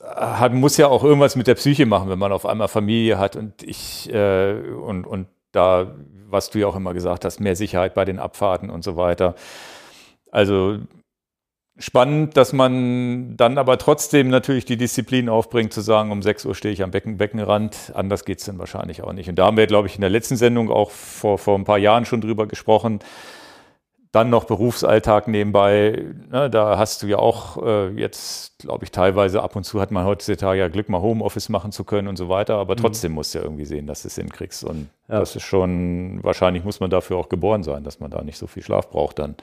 hat, 0.00 0.52
muss 0.52 0.76
ja 0.76 0.88
auch 0.88 1.04
irgendwas 1.04 1.36
mit 1.36 1.46
der 1.46 1.54
Psyche 1.54 1.86
machen, 1.86 2.08
wenn 2.08 2.18
man 2.18 2.32
auf 2.32 2.46
einmal 2.46 2.68
Familie 2.68 3.18
hat 3.18 3.36
und 3.36 3.62
ich 3.62 4.12
äh, 4.12 4.52
und, 4.52 5.06
und 5.06 5.26
da, 5.52 5.94
was 6.28 6.50
du 6.50 6.60
ja 6.60 6.66
auch 6.66 6.76
immer 6.76 6.94
gesagt 6.94 7.24
hast, 7.24 7.40
mehr 7.40 7.56
Sicherheit 7.56 7.94
bei 7.94 8.04
den 8.04 8.18
Abfahrten 8.18 8.70
und 8.70 8.82
so 8.82 8.96
weiter. 8.96 9.34
Also 10.30 10.78
spannend, 11.78 12.36
dass 12.36 12.52
man 12.52 13.36
dann 13.36 13.58
aber 13.58 13.78
trotzdem 13.78 14.28
natürlich 14.28 14.64
die 14.64 14.76
Disziplin 14.76 15.28
aufbringt, 15.28 15.72
zu 15.72 15.80
sagen, 15.80 16.10
um 16.10 16.22
6 16.22 16.46
Uhr 16.46 16.54
stehe 16.54 16.72
ich 16.72 16.82
am 16.82 16.90
Becken, 16.90 17.18
Beckenrand. 17.18 17.92
Anders 17.94 18.24
geht 18.24 18.38
es 18.38 18.46
dann 18.46 18.58
wahrscheinlich 18.58 19.02
auch 19.02 19.12
nicht. 19.12 19.28
Und 19.28 19.36
da 19.36 19.46
haben 19.46 19.56
wir, 19.56 19.66
glaube 19.66 19.88
ich, 19.88 19.96
in 19.96 20.00
der 20.00 20.10
letzten 20.10 20.36
Sendung 20.36 20.70
auch 20.70 20.90
vor, 20.90 21.38
vor 21.38 21.58
ein 21.58 21.64
paar 21.64 21.78
Jahren 21.78 22.04
schon 22.04 22.20
drüber 22.20 22.46
gesprochen 22.46 23.00
dann 24.12 24.28
noch 24.28 24.44
Berufsalltag 24.44 25.26
nebenbei, 25.26 26.04
ne, 26.30 26.50
da 26.50 26.76
hast 26.76 27.02
du 27.02 27.06
ja 27.06 27.16
auch 27.16 27.56
äh, 27.64 27.88
jetzt, 27.98 28.58
glaube 28.58 28.84
ich, 28.84 28.90
teilweise 28.90 29.42
ab 29.42 29.56
und 29.56 29.64
zu 29.64 29.80
hat 29.80 29.90
man 29.90 30.04
heutzutage 30.04 30.60
ja 30.60 30.68
Glück, 30.68 30.90
mal 30.90 31.00
Homeoffice 31.00 31.48
machen 31.48 31.72
zu 31.72 31.84
können 31.84 32.08
und 32.08 32.16
so 32.16 32.28
weiter, 32.28 32.56
aber 32.56 32.74
mhm. 32.74 32.80
trotzdem 32.80 33.12
musst 33.12 33.34
du 33.34 33.38
ja 33.38 33.44
irgendwie 33.44 33.64
sehen, 33.64 33.86
dass 33.86 34.02
du 34.02 34.08
es 34.08 34.16
hinkriegst. 34.16 34.64
Und 34.64 34.90
ja. 35.08 35.18
das 35.18 35.34
ist 35.34 35.44
schon, 35.44 36.22
wahrscheinlich 36.22 36.62
muss 36.62 36.78
man 36.78 36.90
dafür 36.90 37.16
auch 37.16 37.30
geboren 37.30 37.62
sein, 37.62 37.84
dass 37.84 38.00
man 38.00 38.10
da 38.10 38.22
nicht 38.22 38.36
so 38.36 38.46
viel 38.46 38.62
Schlaf 38.62 38.90
braucht 38.90 39.18
dann. 39.18 39.34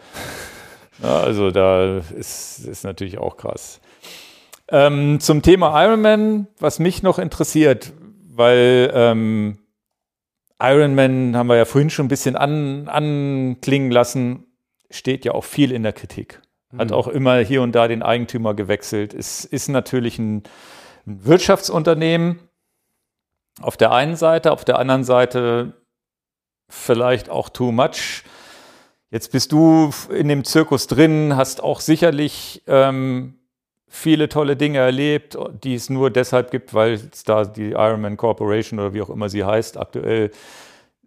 ja, 1.04 1.20
also 1.20 1.50
da 1.50 1.98
ist, 1.98 2.60
ist 2.60 2.84
natürlich 2.84 3.18
auch 3.18 3.38
krass. 3.38 3.82
Ähm, 4.68 5.20
zum 5.20 5.42
Thema 5.42 5.84
Ironman, 5.84 6.46
was 6.60 6.78
mich 6.78 7.02
noch 7.02 7.18
interessiert, 7.18 7.92
weil 8.28 8.92
ähm, 8.94 9.58
Ironman 10.62 11.36
haben 11.36 11.48
wir 11.48 11.56
ja 11.56 11.66
vorhin 11.66 11.90
schon 11.90 12.06
ein 12.06 12.10
bisschen 12.10 12.36
an, 12.36 12.88
anklingen 12.88 13.90
lassen, 13.90 14.46
steht 14.90 15.26
ja 15.26 15.34
auch 15.34 15.44
viel 15.44 15.72
in 15.72 15.84
der 15.84 15.94
Kritik. 15.94 16.42
Hat 16.78 16.90
mhm. 16.90 16.94
auch 16.94 17.08
immer 17.08 17.38
hier 17.40 17.62
und 17.62 17.74
da 17.74 17.88
den 17.88 18.04
Eigentümer 18.04 18.54
gewechselt. 18.54 19.14
Es 19.14 19.46
ist 19.46 19.70
natürlich 19.70 20.20
ein, 20.20 20.44
ein 21.08 21.26
Wirtschaftsunternehmen 21.26 22.40
auf 23.62 23.76
der 23.76 23.92
einen 23.92 24.16
Seite, 24.16 24.52
auf 24.52 24.66
der 24.66 24.78
anderen 24.80 25.04
Seite 25.04 25.74
vielleicht 26.68 27.30
auch 27.30 27.50
too 27.50 27.72
much. 27.72 28.24
Jetzt 29.10 29.32
bist 29.32 29.52
du 29.52 29.92
in 30.12 30.28
dem 30.28 30.44
Zirkus 30.44 30.86
drin, 30.86 31.36
hast 31.36 31.64
auch 31.64 31.80
sicherlich 31.80 32.62
ähm, 32.68 33.40
viele 33.88 34.30
tolle 34.30 34.56
Dinge 34.56 34.78
erlebt, 34.78 35.36
die 35.64 35.74
es 35.74 35.90
nur 35.90 36.12
deshalb 36.12 36.52
gibt, 36.52 36.76
weil 36.76 36.94
es 36.94 37.24
da 37.24 37.44
die 37.44 37.72
Ironman 37.72 38.18
Corporation 38.18 38.80
oder 38.80 38.94
wie 38.94 39.02
auch 39.02 39.10
immer 39.10 39.30
sie 39.30 39.44
heißt, 39.44 39.78
aktuell 39.78 40.30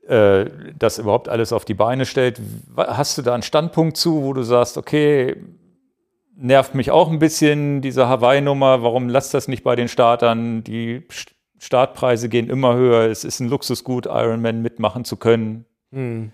äh, 0.06 0.50
das 0.78 0.98
überhaupt 0.98 1.28
alles 1.28 1.52
auf 1.52 1.64
die 1.64 1.74
Beine 1.74 2.06
stellt. 2.06 2.40
Hast 2.76 3.18
du 3.18 3.22
da 3.22 3.34
einen 3.34 3.42
Standpunkt 3.42 3.96
zu, 3.96 4.22
wo 4.22 4.32
du 4.32 4.42
sagst, 4.42 4.76
okay, 4.76 5.36
nervt 6.36 6.74
mich 6.74 6.90
auch 6.90 7.10
ein 7.10 7.18
bisschen 7.18 7.82
diese 7.82 8.08
Hawaii-Nummer, 8.08 8.82
warum 8.82 9.08
lasst 9.08 9.34
das 9.34 9.48
nicht 9.48 9.62
bei 9.62 9.76
den 9.76 9.88
Startern? 9.88 10.64
Die 10.64 11.06
Startpreise 11.58 12.28
gehen 12.28 12.48
immer 12.48 12.74
höher, 12.74 13.08
es 13.08 13.22
ist 13.22 13.38
ein 13.40 13.48
Luxusgut, 13.48 14.06
Ironman 14.06 14.62
mitmachen 14.62 15.04
zu 15.04 15.16
können. 15.16 15.66
Hm. 15.92 16.32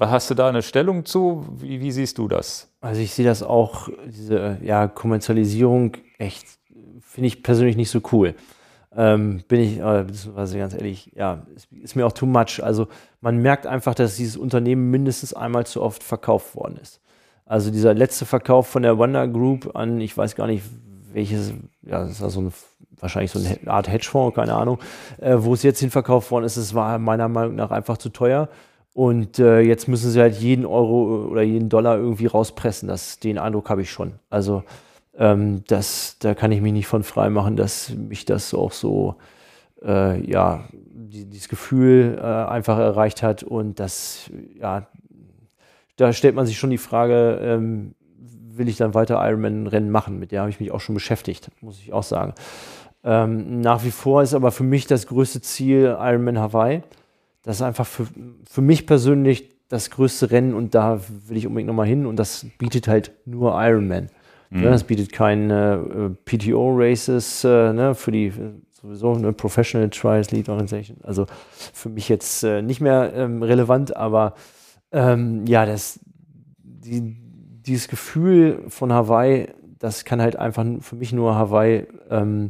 Hast 0.00 0.30
du 0.30 0.34
da 0.34 0.48
eine 0.48 0.62
Stellung 0.62 1.04
zu? 1.04 1.46
Wie, 1.56 1.80
wie, 1.80 1.92
siehst 1.92 2.18
du 2.18 2.28
das? 2.28 2.74
Also 2.80 3.00
ich 3.00 3.12
sehe 3.12 3.24
das 3.24 3.42
auch, 3.42 3.88
diese 4.06 4.58
ja, 4.62 4.88
Kommerzialisierung 4.88 5.96
echt, 6.18 6.46
finde 7.00 7.26
ich 7.28 7.42
persönlich 7.42 7.76
nicht 7.76 7.90
so 7.90 8.00
cool 8.10 8.34
ähm, 8.96 9.42
bin 9.48 9.60
ich, 9.60 9.78
äh, 9.78 10.04
ganz 10.34 10.74
ehrlich, 10.74 11.10
ja, 11.14 11.42
ist, 11.54 11.68
ist, 11.72 11.96
mir 11.96 12.06
auch 12.06 12.12
too 12.12 12.26
much. 12.26 12.62
Also 12.62 12.88
man 13.20 13.38
merkt 13.38 13.66
einfach, 13.66 13.94
dass 13.94 14.16
dieses 14.16 14.36
Unternehmen 14.36 14.90
mindestens 14.90 15.34
einmal 15.34 15.66
zu 15.66 15.82
oft 15.82 16.02
verkauft 16.02 16.54
worden 16.54 16.78
ist. 16.80 17.00
Also 17.46 17.70
dieser 17.70 17.92
letzte 17.92 18.24
Verkauf 18.24 18.68
von 18.68 18.82
der 18.82 18.96
Wonder 18.96 19.28
Group 19.28 19.74
an, 19.76 20.00
ich 20.00 20.16
weiß 20.16 20.34
gar 20.34 20.46
nicht, 20.46 20.64
welches, 21.12 21.52
ja, 21.82 22.04
das 22.04 22.20
war 22.20 22.30
so 22.30 22.40
ein, 22.40 22.52
wahrscheinlich 22.98 23.32
so 23.32 23.38
eine 23.38 23.58
Art 23.70 23.88
Hedgefonds, 23.88 24.34
keine 24.34 24.54
Ahnung, 24.54 24.78
äh, 25.20 25.36
wo 25.38 25.54
es 25.54 25.62
jetzt 25.62 25.80
hin 25.80 25.90
verkauft 25.90 26.30
worden 26.30 26.44
ist, 26.44 26.56
es 26.56 26.74
war 26.74 26.98
meiner 26.98 27.28
Meinung 27.28 27.56
nach 27.56 27.70
einfach 27.70 27.98
zu 27.98 28.08
teuer. 28.08 28.48
Und 28.94 29.40
äh, 29.40 29.60
jetzt 29.60 29.88
müssen 29.88 30.10
sie 30.10 30.20
halt 30.20 30.36
jeden 30.36 30.64
Euro 30.64 31.26
oder 31.26 31.42
jeden 31.42 31.68
Dollar 31.68 31.96
irgendwie 31.96 32.26
rauspressen. 32.26 32.88
Das, 32.88 33.18
den 33.18 33.38
Eindruck 33.38 33.68
habe 33.68 33.82
ich 33.82 33.90
schon. 33.90 34.12
Also 34.30 34.62
ähm, 35.18 35.64
das, 35.66 36.16
da 36.18 36.34
kann 36.34 36.52
ich 36.52 36.60
mich 36.60 36.72
nicht 36.72 36.86
von 36.86 37.02
frei 37.02 37.30
machen, 37.30 37.56
dass 37.56 37.90
mich 37.90 38.24
das 38.24 38.54
auch 38.54 38.72
so, 38.72 39.16
äh, 39.82 40.20
ja, 40.28 40.64
die, 40.72 41.24
dieses 41.26 41.48
Gefühl 41.48 42.18
äh, 42.18 42.22
einfach 42.22 42.78
erreicht 42.78 43.22
hat 43.22 43.42
und 43.42 43.80
das, 43.80 44.30
ja, 44.58 44.88
da 45.96 46.12
stellt 46.12 46.34
man 46.34 46.46
sich 46.46 46.58
schon 46.58 46.70
die 46.70 46.78
Frage, 46.78 47.38
ähm, 47.42 47.94
will 48.56 48.68
ich 48.68 48.76
dann 48.76 48.94
weiter 48.94 49.24
Ironman-Rennen 49.24 49.90
machen? 49.90 50.18
Mit 50.18 50.32
der 50.32 50.40
habe 50.40 50.50
ich 50.50 50.60
mich 50.60 50.70
auch 50.72 50.80
schon 50.80 50.94
beschäftigt, 50.94 51.50
muss 51.60 51.78
ich 51.78 51.92
auch 51.92 52.02
sagen. 52.02 52.34
Ähm, 53.04 53.60
nach 53.60 53.84
wie 53.84 53.90
vor 53.90 54.22
ist 54.22 54.34
aber 54.34 54.50
für 54.50 54.64
mich 54.64 54.86
das 54.86 55.06
größte 55.06 55.40
Ziel 55.40 55.96
Ironman 55.98 56.38
Hawaii. 56.38 56.82
Das 57.42 57.56
ist 57.56 57.62
einfach 57.62 57.86
für, 57.86 58.06
für 58.48 58.62
mich 58.62 58.86
persönlich 58.86 59.50
das 59.68 59.90
größte 59.90 60.30
Rennen 60.30 60.54
und 60.54 60.74
da 60.74 61.00
will 61.26 61.36
ich 61.36 61.46
unbedingt 61.46 61.68
nochmal 61.68 61.86
hin 61.86 62.06
und 62.06 62.16
das 62.16 62.46
bietet 62.58 62.88
halt 62.88 63.12
nur 63.26 63.52
Ironman. 63.62 64.08
Mhm. 64.54 64.62
Ja, 64.62 64.72
es 64.72 64.84
bietet 64.84 65.12
keine 65.12 66.14
äh, 66.26 66.36
PTO-Races 66.36 67.42
äh, 67.42 67.72
ne, 67.72 67.94
für 67.96 68.12
die 68.12 68.32
sowieso 68.70 69.14
eine 69.14 69.32
Professional 69.32 69.90
Trials 69.90 70.30
Lead 70.30 70.48
Organization. 70.48 70.98
Also 71.02 71.26
für 71.72 71.88
mich 71.88 72.08
jetzt 72.08 72.44
äh, 72.44 72.62
nicht 72.62 72.80
mehr 72.80 73.12
ähm, 73.14 73.42
relevant, 73.42 73.96
aber 73.96 74.34
ähm, 74.92 75.44
ja, 75.46 75.66
das, 75.66 75.98
die, 76.62 77.16
dieses 77.66 77.88
Gefühl 77.88 78.62
von 78.68 78.92
Hawaii, 78.92 79.48
das 79.80 80.04
kann 80.04 80.22
halt 80.22 80.36
einfach 80.36 80.64
für 80.80 80.94
mich 80.94 81.12
nur 81.12 81.34
Hawaii 81.34 81.88
ähm, 82.10 82.48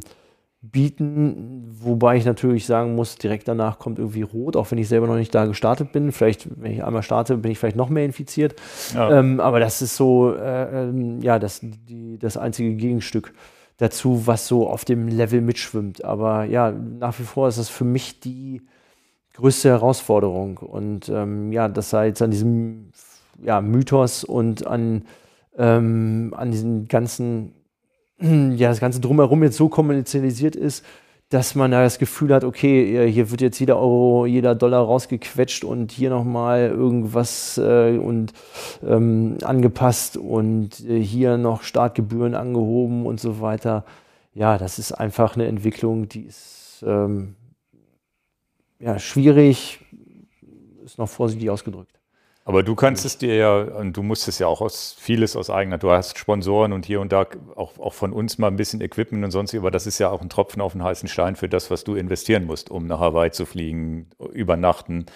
bieten, 0.71 1.63
wobei 1.79 2.17
ich 2.17 2.25
natürlich 2.25 2.65
sagen 2.65 2.95
muss, 2.95 3.17
direkt 3.17 3.47
danach 3.47 3.79
kommt 3.79 3.99
irgendwie 3.99 4.21
rot, 4.23 4.55
auch 4.55 4.71
wenn 4.71 4.77
ich 4.77 4.87
selber 4.87 5.07
noch 5.07 5.15
nicht 5.15 5.33
da 5.33 5.45
gestartet 5.45 5.91
bin. 5.91 6.11
Vielleicht, 6.11 6.47
wenn 6.61 6.71
ich 6.71 6.83
einmal 6.83 7.03
starte, 7.03 7.37
bin 7.37 7.51
ich 7.51 7.59
vielleicht 7.59 7.75
noch 7.75 7.89
mehr 7.89 8.05
infiziert. 8.05 8.55
Ja. 8.93 9.19
Ähm, 9.19 9.39
aber 9.39 9.59
das 9.59 9.81
ist 9.81 9.95
so, 9.95 10.33
äh, 10.35 10.89
äh, 10.89 11.19
ja, 11.21 11.39
das, 11.39 11.61
die, 11.61 12.17
das 12.19 12.37
einzige 12.37 12.75
Gegenstück 12.75 13.33
dazu, 13.77 14.25
was 14.25 14.47
so 14.47 14.69
auf 14.69 14.85
dem 14.85 15.07
Level 15.07 15.41
mitschwimmt. 15.41 16.03
Aber 16.03 16.45
ja, 16.45 16.71
nach 16.71 17.19
wie 17.19 17.23
vor 17.23 17.47
ist 17.47 17.57
das 17.57 17.69
für 17.69 17.83
mich 17.83 18.19
die 18.19 18.61
größte 19.33 19.69
Herausforderung. 19.69 20.57
Und 20.57 21.09
ähm, 21.09 21.51
ja, 21.51 21.67
das 21.67 21.89
sei 21.89 22.07
jetzt 22.07 22.21
an 22.21 22.31
diesem 22.31 22.91
ja, 23.41 23.61
Mythos 23.61 24.23
und 24.23 24.65
an, 24.65 25.03
ähm, 25.57 26.33
an 26.35 26.51
diesen 26.51 26.87
ganzen 26.87 27.53
ja, 28.55 28.69
das 28.69 28.79
Ganze 28.79 28.99
drumherum 28.99 29.43
jetzt 29.43 29.57
so 29.57 29.69
kommerzialisiert 29.69 30.55
ist, 30.55 30.85
dass 31.29 31.55
man 31.55 31.71
da 31.71 31.81
das 31.81 31.97
Gefühl 31.97 32.33
hat, 32.33 32.43
okay, 32.43 33.11
hier 33.11 33.31
wird 33.31 33.41
jetzt 33.41 33.59
jeder 33.59 33.77
Euro, 33.79 34.25
jeder 34.25 34.53
Dollar 34.53 34.83
rausgequetscht 34.83 35.63
und 35.63 35.91
hier 35.91 36.11
nochmal 36.11 36.69
irgendwas 36.69 37.57
äh, 37.57 37.97
und 37.97 38.33
ähm, 38.85 39.37
angepasst 39.41 40.17
und 40.17 40.79
äh, 40.87 41.01
hier 41.01 41.37
noch 41.37 41.63
Startgebühren 41.63 42.35
angehoben 42.35 43.05
und 43.07 43.19
so 43.19 43.41
weiter. 43.41 43.85
Ja, 44.33 44.57
das 44.57 44.77
ist 44.77 44.91
einfach 44.91 45.35
eine 45.35 45.47
Entwicklung, 45.47 46.07
die 46.09 46.21
ist 46.21 46.83
ähm, 46.85 47.35
ja, 48.79 48.99
schwierig, 48.99 49.79
ist 50.83 50.99
noch 50.99 51.09
vorsichtig 51.09 51.49
ausgedrückt. 51.49 51.94
Aber 52.47 52.61
du 52.61 52.75
kannst 52.75 53.05
es 53.05 53.17
dir 53.17 53.35
ja, 53.35 53.57
und 53.57 53.97
du 53.97 54.03
musst 54.03 54.27
es 54.27 54.37
ja 54.37 54.45
auch 54.45 54.61
aus 54.61 54.95
vieles 54.99 55.35
aus 55.35 55.49
eigener, 55.49 55.79
du 55.79 55.89
hast 55.89 56.19
Sponsoren 56.19 56.73
und 56.73 56.85
hier 56.85 57.01
und 57.01 57.11
da 57.11 57.25
auch, 57.55 57.79
auch 57.79 57.93
von 57.95 58.13
uns 58.13 58.37
mal 58.37 58.49
ein 58.49 58.55
bisschen 58.55 58.81
Equipment 58.81 59.25
und 59.25 59.31
sonst, 59.31 59.55
aber 59.55 59.71
das 59.71 59.87
ist 59.87 59.97
ja 59.97 60.11
auch 60.11 60.21
ein 60.21 60.29
Tropfen 60.29 60.61
auf 60.61 60.73
den 60.73 60.83
heißen 60.83 61.09
Stein 61.09 61.35
für 61.35 61.49
das, 61.49 61.71
was 61.71 61.83
du 61.83 61.95
investieren 61.95 62.45
musst, 62.45 62.69
um 62.69 62.85
nach 62.85 62.99
Hawaii 62.99 63.31
zu 63.31 63.47
fliegen, 63.47 64.11
übernachten, 64.31 65.07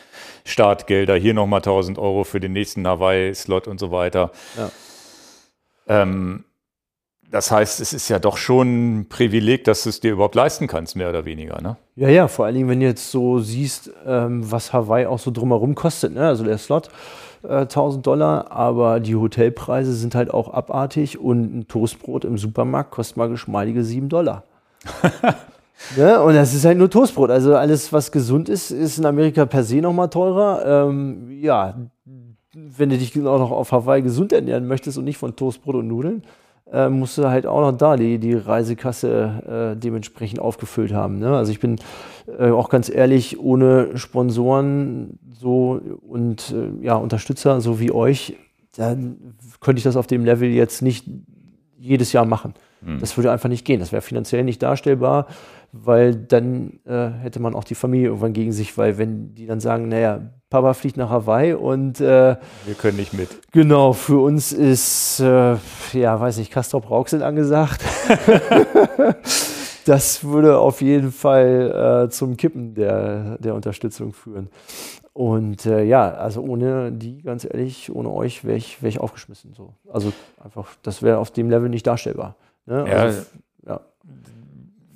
Startgelder, 0.44 1.16
hier 1.18 1.36
nochmal 1.36 1.60
1000 1.60 2.00
Euro 2.00 2.24
für 2.24 2.40
den 2.40 2.52
nächsten 2.52 2.88
Hawaii-Slot 2.88 3.68
und 3.68 3.80
so 3.80 3.92
weiter. 3.92 4.32
Ja. 4.58 4.72
Ähm, 5.88 6.46
das 7.32 7.52
heißt, 7.52 7.80
es 7.80 7.94
ist 7.94 8.10
ja 8.10 8.18
doch 8.18 8.38
schon 8.38 9.00
ein 9.00 9.10
Privileg, 9.10 9.64
dass 9.64 9.84
du 9.84 9.90
es 9.90 10.00
dir 10.00 10.14
überhaupt 10.14 10.36
leisten 10.36 10.68
kannst, 10.68 10.96
mehr 10.96 11.10
oder 11.10 11.26
weniger, 11.26 11.62
ne? 11.62 11.78
Ja, 11.96 12.10
ja, 12.10 12.28
vor 12.28 12.46
allen 12.46 12.56
Dingen, 12.56 12.70
wenn 12.70 12.80
du 12.80 12.86
jetzt 12.86 13.12
so 13.12 13.40
siehst, 13.40 13.92
ähm, 14.06 14.50
was 14.52 14.74
Hawaii 14.74 15.06
auch 15.06 15.20
so 15.20 15.30
drumherum 15.30 15.76
kostet, 15.76 16.14
ne? 16.14 16.28
Also 16.28 16.44
der 16.44 16.58
Slot, 16.58 16.90
äh, 17.44 17.68
1000 17.68 18.06
Dollar, 18.06 18.52
aber 18.52 19.00
die 19.00 19.16
Hotelpreise 19.16 19.94
sind 19.94 20.16
halt 20.16 20.34
auch 20.34 20.54
abartig 20.54 21.20
und 21.20 21.56
ein 21.56 21.68
Toastbrot 21.68 22.26
im 22.26 22.38
Supermarkt 22.38 22.92
kostet 22.92 23.18
mal 23.18 23.30
geschmeidige 23.30 23.84
7 23.84 24.10
Dollar. 24.10 24.44
ne? 25.98 26.22
Und 26.22 26.34
das 26.34 26.54
ist 26.54 26.66
halt 26.66 26.78
nur 26.78 26.90
Toastbrot. 26.90 27.30
Also 27.30 27.56
alles, 27.56 27.94
was 27.94 28.12
gesund 28.12 28.50
ist, 28.50 28.72
ist 28.72 28.98
in 28.98 29.06
Amerika 29.06 29.46
per 29.46 29.64
se 29.64 29.82
nochmal 29.82 30.10
teurer. 30.10 30.88
Ähm, 30.88 31.30
ja, 31.42 31.76
wenn 32.54 32.90
du 32.90 32.98
dich 32.98 33.16
auch 33.18 33.40
noch 33.40 33.52
auf 33.52 33.72
Hawaii 33.72 34.02
gesund 34.02 34.34
ernähren 34.34 34.68
möchtest 34.68 34.98
und 34.98 35.06
nicht 35.06 35.18
von 35.18 35.36
Toastbrot 35.36 35.76
und 35.76 35.88
Nudeln, 35.88 36.24
äh, 36.72 36.90
musst 36.90 37.18
du 37.18 37.30
halt 37.30 37.46
auch 37.46 37.62
noch 37.62 37.78
da 37.78 37.96
die, 37.96 38.20
die 38.20 38.34
Reisekasse 38.34 39.74
äh, 39.76 39.80
dementsprechend 39.80 40.40
aufgefüllt 40.40 40.94
haben. 40.94 41.20
Ne? 41.20 41.36
Also 41.36 41.52
ich 41.52 41.60
bin 41.60 41.78
äh, 42.38 42.52
auch 42.52 42.70
ganz 42.70 42.90
ehrlich, 42.90 43.40
ohne 43.40 43.98
Sponsoren 43.98 45.20
so 45.32 45.80
und 46.08 46.54
äh, 46.54 46.86
ja, 46.86 46.96
Unterstützer 46.96 47.62
so 47.62 47.80
wie 47.80 47.91
euch, 47.91 48.36
dann 48.76 49.36
könnte 49.62 49.80
ich 49.80 49.84
das 49.84 49.96
auf 49.96 50.08
dem 50.08 50.26
Level 50.26 50.50
jetzt 50.50 50.82
nicht 50.82 51.06
jedes 51.78 52.14
Jahr 52.14 52.26
machen. 52.26 52.54
Mhm. 52.82 53.00
Das 53.00 53.18
würde 53.18 53.32
einfach 53.32 53.50
nicht 53.50 53.66
gehen. 53.66 53.80
Das 53.80 53.91
wäre 53.91 54.02
finanziell 54.02 54.44
nicht 54.44 54.62
darstellbar 54.62 55.28
weil 55.72 56.16
dann 56.16 56.80
äh, 56.86 57.10
hätte 57.10 57.40
man 57.40 57.56
auch 57.56 57.64
die 57.64 57.76
Familie 57.76 58.08
irgendwann 58.08 58.34
gegen 58.34 58.52
sich, 58.52 58.78
weil 58.78 58.98
wenn 58.98 59.36
die 59.36 59.46
dann 59.46 59.60
sagen, 59.60 59.88
naja, 59.88 60.22
Papa 60.50 60.74
fliegt 60.74 60.98
nach 60.98 61.12
Hawaii 61.12 61.54
und 61.54 62.02
äh, 62.02 62.36
wir 62.66 62.76
können 62.76 62.98
nicht 62.98 63.14
mit. 63.14 63.30
Genau, 63.52 63.94
für 63.94 64.18
uns 64.18 64.52
ist, 64.52 65.20
äh, 65.20 65.58
ja, 65.94 66.20
weiß 66.20 66.38
nicht, 66.40 66.52
Castrop 66.52 66.90
Rauxel 66.90 67.22
angesagt. 67.22 67.84
das 69.86 70.24
würde 70.24 70.58
auf 70.58 70.82
jeden 70.82 71.12
Fall 71.12 72.06
äh, 72.08 72.10
zum 72.10 72.36
Kippen 72.36 72.74
der, 72.74 73.38
der 73.38 73.54
Unterstützung 73.54 74.12
führen. 74.12 74.50
Und 75.14 75.68
äh, 75.68 75.84
ja, 75.84 76.14
also 76.14 76.42
ohne 76.42 76.92
die, 76.92 77.22
ganz 77.22 77.46
ehrlich, 77.46 77.94
ohne 77.94 78.10
euch 78.10 78.44
wäre 78.44 78.58
ich, 78.58 78.82
wär 78.82 78.90
ich 78.90 79.00
aufgeschmissen. 79.00 79.54
So. 79.54 79.74
Also 79.92 80.14
einfach, 80.44 80.68
das 80.82 81.04
wäre 81.04 81.20
auf 81.20 81.30
dem 81.30 81.52
Level 81.52 81.70
nicht 81.70 81.86
darstellbar. 81.86 82.36
Ne? 82.66 82.86
Ja, 82.88 82.96
also, 82.96 83.22
ja 83.68 83.82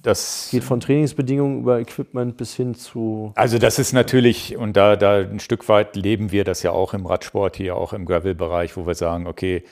das 0.04 0.50
geht 0.52 0.66
von 0.66 0.82
Trainingsbedingungen 0.82 1.62
über 1.62 1.80
Equipment 1.80 2.38
bis 2.38 2.56
hin 2.56 2.76
zu. 2.76 3.32
Also 3.36 3.58
das 3.58 3.80
ist 3.80 3.94
natürlich, 3.94 4.58
und 4.58 4.78
da, 4.78 4.98
da 4.98 5.20
ein 5.20 5.40
Stück 5.40 5.68
weit 5.70 5.96
leben 5.96 6.32
wir 6.32 6.44
das 6.44 6.62
ja 6.62 6.72
auch 6.72 6.94
im 6.94 7.06
Radsport 7.06 7.56
hier, 7.56 7.78
auch 7.78 7.94
im 7.94 8.06
Gravel-Bereich, 8.06 8.76
wo 8.76 8.86
wir 8.86 8.96
sagen, 8.96 9.28
okay, 9.28 9.64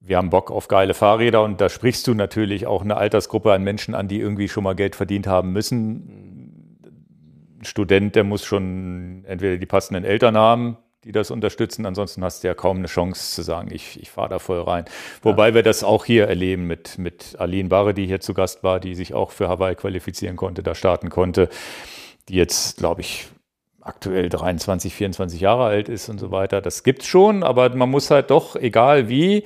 wir 0.00 0.16
haben 0.16 0.30
Bock 0.30 0.50
auf 0.50 0.66
geile 0.66 0.94
Fahrräder 0.94 1.44
und 1.44 1.60
da 1.60 1.68
sprichst 1.68 2.08
du 2.08 2.14
natürlich 2.14 2.66
auch 2.66 2.82
eine 2.82 2.96
Altersgruppe 2.96 3.52
an 3.52 3.62
Menschen 3.62 3.94
an, 3.94 4.08
die 4.08 4.18
irgendwie 4.18 4.48
schon 4.48 4.64
mal 4.64 4.74
Geld 4.74 4.96
verdient 4.96 5.28
haben 5.28 5.52
müssen. 5.52 6.80
Ein 7.60 7.64
Student, 7.64 8.16
der 8.16 8.24
muss 8.24 8.44
schon 8.44 9.24
entweder 9.26 9.58
die 9.58 9.66
passenden 9.66 10.04
Eltern 10.04 10.36
haben, 10.36 10.76
die 11.04 11.12
das 11.12 11.30
unterstützen. 11.30 11.86
Ansonsten 11.86 12.22
hast 12.22 12.42
du 12.42 12.48
ja 12.48 12.54
kaum 12.54 12.78
eine 12.78 12.86
Chance 12.86 13.34
zu 13.34 13.42
sagen, 13.42 13.70
ich, 13.72 14.00
ich 14.00 14.10
fahre 14.10 14.28
da 14.28 14.38
voll 14.38 14.60
rein. 14.60 14.84
Wobei 15.22 15.48
ja. 15.48 15.54
wir 15.56 15.62
das 15.62 15.82
auch 15.82 16.04
hier 16.04 16.28
erleben 16.28 16.66
mit, 16.66 16.98
mit 16.98 17.36
Aline 17.38 17.68
Barre, 17.68 17.94
die 17.94 18.06
hier 18.06 18.20
zu 18.20 18.34
Gast 18.34 18.62
war, 18.62 18.78
die 18.78 18.94
sich 18.94 19.14
auch 19.14 19.30
für 19.30 19.48
Hawaii 19.48 19.74
qualifizieren 19.74 20.36
konnte, 20.36 20.62
da 20.62 20.74
starten 20.74 21.10
konnte, 21.10 21.48
die 22.28 22.34
jetzt, 22.34 22.76
glaube 22.76 23.00
ich, 23.00 23.28
aktuell 23.80 24.28
23, 24.28 24.94
24 24.94 25.40
Jahre 25.40 25.64
alt 25.64 25.88
ist 25.88 26.08
und 26.08 26.18
so 26.18 26.30
weiter. 26.30 26.60
Das 26.60 26.84
gibt's 26.84 27.06
schon, 27.06 27.42
aber 27.42 27.74
man 27.74 27.90
muss 27.90 28.12
halt 28.12 28.30
doch, 28.30 28.54
egal 28.54 29.08
wie, 29.08 29.44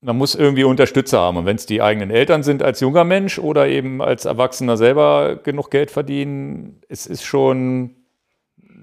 man 0.00 0.16
muss 0.16 0.36
irgendwie 0.36 0.64
Unterstützer 0.64 1.18
haben. 1.18 1.36
Und 1.38 1.46
wenn 1.46 1.56
es 1.56 1.66
die 1.66 1.82
eigenen 1.82 2.10
Eltern 2.10 2.44
sind 2.44 2.62
als 2.62 2.78
junger 2.78 3.02
Mensch 3.02 3.40
oder 3.40 3.68
eben 3.68 4.00
als 4.00 4.24
Erwachsener 4.24 4.76
selber 4.76 5.36
genug 5.42 5.70
Geld 5.70 5.90
verdienen, 5.90 6.80
es 6.88 7.06
ist 7.06 7.24
schon 7.24 7.96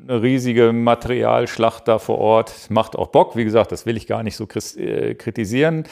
eine 0.10 0.22
riesige 0.22 0.74
Materialschlacht 0.74 1.88
da 1.88 2.00
vor 2.00 2.18
Ort. 2.18 2.70
Macht 2.70 2.96
auch 2.96 3.08
Bock. 3.08 3.36
Wie 3.36 3.44
gesagt, 3.44 3.72
das 3.72 3.86
will 3.86 3.96
ich 3.96 4.08
gar 4.08 4.24
nicht 4.24 4.36
so 4.36 4.48
äh, 4.78 5.14
kritisieren. 5.14 5.86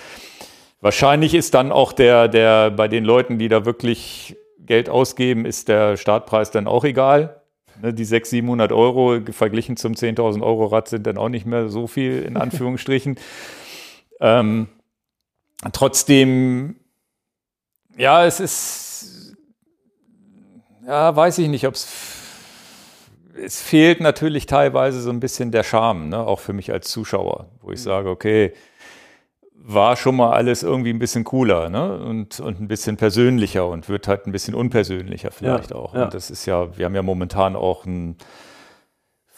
Wahrscheinlich 0.82 1.34
ist 1.34 1.54
dann 1.54 1.72
auch 1.72 1.94
der, 1.94 2.28
der 2.28 2.72
bei 2.72 2.88
den 2.88 3.06
Leuten, 3.06 3.38
die 3.38 3.48
da 3.48 3.66
wirklich 3.66 4.36
Geld 4.60 4.90
ausgeben, 4.90 5.46
ist 5.46 5.68
der 5.68 5.98
Startpreis 5.98 6.52
dann 6.52 6.68
auch 6.68 6.84
egal. 6.84 7.42
Ne, 7.82 7.94
die 7.94 8.06
600, 8.06 8.30
700 8.30 8.72
Euro 8.72 9.20
verglichen 9.32 9.78
zum 9.78 9.94
10.000 9.94 10.42
Euro 10.42 10.66
Rad 10.66 10.88
sind 10.88 11.06
dann 11.06 11.18
auch 11.18 11.30
nicht 11.30 11.46
mehr 11.46 11.70
so 11.70 11.88
viel 11.88 12.24
in 12.24 12.38
Anführungsstrichen. 12.38 13.18
ähm, 14.20 14.68
trotzdem, 15.74 16.76
ja, 17.96 18.26
es 18.26 18.40
ist, 18.40 19.38
ja, 20.86 21.16
weiß 21.16 21.38
ich 21.40 21.50
nicht, 21.50 21.68
ob 21.68 21.76
es 21.76 22.17
es 23.44 23.62
fehlt 23.62 24.02
natürlich 24.02 24.46
teilweise 24.46 25.02
so 25.02 25.10
ein 25.10 25.20
bisschen 25.20 25.52
der 25.52 25.64
Charme, 25.64 26.10
ne? 26.10 26.20
auch 26.20 26.40
für 26.40 26.54
mich 26.54 26.72
als 26.72 26.90
Zuschauer, 26.90 27.48
wo 27.62 27.72
ich 27.72 27.80
mhm. 27.80 27.84
sage, 27.84 28.10
okay, 28.10 28.54
war 29.54 29.98
schon 29.98 30.16
mal 30.16 30.32
alles 30.32 30.64
irgendwie 30.64 30.92
ein 30.92 31.00
bisschen 31.00 31.24
cooler 31.24 31.70
ne? 31.70 31.98
und, 31.98 32.40
und 32.40 32.62
ein 32.62 32.68
bisschen 32.68 32.96
persönlicher 32.96 33.68
und 33.68 33.90
wird 33.90 34.08
halt 34.08 34.26
ein 34.26 34.32
bisschen 34.32 34.56
unpersönlicher 34.56 35.32
vielleicht 35.32 35.72
ja, 35.72 35.76
auch. 35.76 35.94
Ja. 35.94 36.06
Und 36.06 36.14
das 36.14 36.30
ist 36.30 36.46
ja, 36.46 36.78
wir 36.78 36.86
haben 36.86 36.96
ja 36.96 37.02
momentan 37.02 37.56
auch 37.56 37.86
ein 37.86 38.16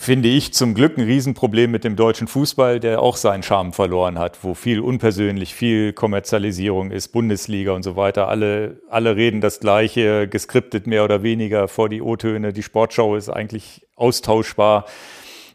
finde 0.02 0.30
ich 0.30 0.54
zum 0.54 0.76
Glück 0.76 0.98
ein 0.98 1.04
Riesenproblem 1.04 1.70
mit 1.70 1.84
dem 1.84 1.98
deutschen 1.98 2.28
Fußball, 2.28 2.80
der 2.80 3.02
auch 3.02 3.18
seinen 3.18 3.44
Charme 3.44 3.74
verloren 3.74 4.18
hat, 4.18 4.46
wo 4.46 4.54
viel 4.54 4.80
unpersönlich, 4.80 5.54
viel 5.54 5.92
Kommerzialisierung 5.92 6.90
ist, 6.90 7.10
Bundesliga 7.10 7.74
und 7.74 7.84
so 7.84 7.98
weiter. 7.98 8.30
Alle, 8.30 8.80
alle 8.90 9.18
reden 9.18 9.42
das 9.42 9.60
Gleiche, 9.60 10.30
geskriptet 10.30 10.88
mehr 10.88 11.04
oder 11.04 11.22
weniger 11.22 11.68
vor 11.68 11.90
die 11.90 12.02
O-Töne. 12.02 12.54
Die 12.54 12.64
Sportschau 12.64 13.18
ist 13.18 13.28
eigentlich 13.28 13.86
austauschbar. 13.98 14.86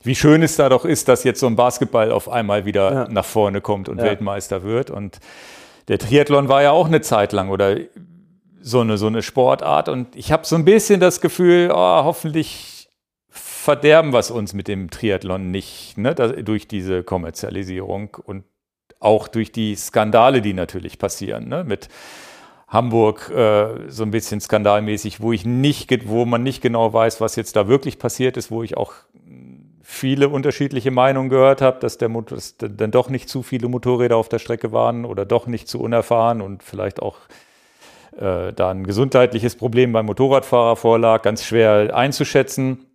Wie 0.02 0.14
schön 0.14 0.42
es 0.42 0.56
da 0.56 0.68
doch 0.68 0.84
ist, 0.84 1.08
dass 1.08 1.24
jetzt 1.24 1.40
so 1.40 1.46
ein 1.46 1.56
Basketball 1.56 2.12
auf 2.12 2.28
einmal 2.28 2.66
wieder 2.66 2.92
ja. 2.92 3.08
nach 3.08 3.24
vorne 3.24 3.62
kommt 3.62 3.88
und 3.88 3.96
ja. 3.96 4.04
Weltmeister 4.04 4.62
wird. 4.62 4.90
Und 4.90 5.20
der 5.88 5.98
Triathlon 5.98 6.50
war 6.50 6.62
ja 6.62 6.72
auch 6.72 6.86
eine 6.86 7.00
Zeit 7.00 7.32
lang 7.32 7.48
oder 7.48 7.78
so 8.60 8.82
eine, 8.82 8.98
so 8.98 9.06
eine 9.06 9.22
Sportart. 9.22 9.88
Und 9.88 10.14
ich 10.14 10.32
habe 10.32 10.44
so 10.44 10.54
ein 10.54 10.66
bisschen 10.66 11.00
das 11.00 11.22
Gefühl, 11.22 11.70
oh, 11.72 12.04
hoffentlich 12.04 12.73
verderben 13.34 14.12
wir 14.12 14.20
es 14.20 14.30
uns 14.30 14.54
mit 14.54 14.68
dem 14.68 14.90
Triathlon 14.90 15.50
nicht, 15.50 15.98
ne? 15.98 16.14
Da, 16.14 16.28
durch 16.28 16.68
diese 16.68 17.02
Kommerzialisierung 17.02 18.16
und 18.24 18.44
auch 19.00 19.28
durch 19.28 19.52
die 19.52 19.74
Skandale, 19.74 20.40
die 20.40 20.54
natürlich 20.54 20.98
passieren, 20.98 21.48
ne? 21.48 21.64
mit 21.64 21.88
Hamburg 22.68 23.30
äh, 23.30 23.90
so 23.90 24.04
ein 24.04 24.10
bisschen 24.10 24.40
skandalmäßig, 24.40 25.20
wo 25.20 25.32
ich 25.32 25.44
nicht, 25.44 26.08
wo 26.08 26.24
man 26.24 26.42
nicht 26.42 26.62
genau 26.62 26.92
weiß, 26.92 27.20
was 27.20 27.36
jetzt 27.36 27.56
da 27.56 27.68
wirklich 27.68 27.98
passiert 27.98 28.36
ist, 28.36 28.50
wo 28.50 28.62
ich 28.62 28.76
auch 28.76 28.94
viele 29.82 30.28
unterschiedliche 30.28 30.90
Meinungen 30.90 31.28
gehört 31.28 31.60
habe, 31.60 31.78
dass 31.80 31.98
der 31.98 32.08
dass 32.08 32.56
dann 32.56 32.90
doch 32.90 33.10
nicht 33.10 33.28
zu 33.28 33.42
viele 33.42 33.68
Motorräder 33.68 34.16
auf 34.16 34.28
der 34.28 34.38
Strecke 34.38 34.72
waren 34.72 35.04
oder 35.04 35.26
doch 35.26 35.46
nicht 35.46 35.68
zu 35.68 35.80
unerfahren 35.80 36.40
und 36.40 36.62
vielleicht 36.62 37.02
auch 37.02 37.18
äh, 38.16 38.52
da 38.52 38.70
ein 38.70 38.84
gesundheitliches 38.84 39.56
Problem 39.56 39.92
beim 39.92 40.06
Motorradfahrer 40.06 40.76
vorlag, 40.76 41.22
ganz 41.22 41.44
schwer 41.44 41.94
einzuschätzen. 41.94 42.86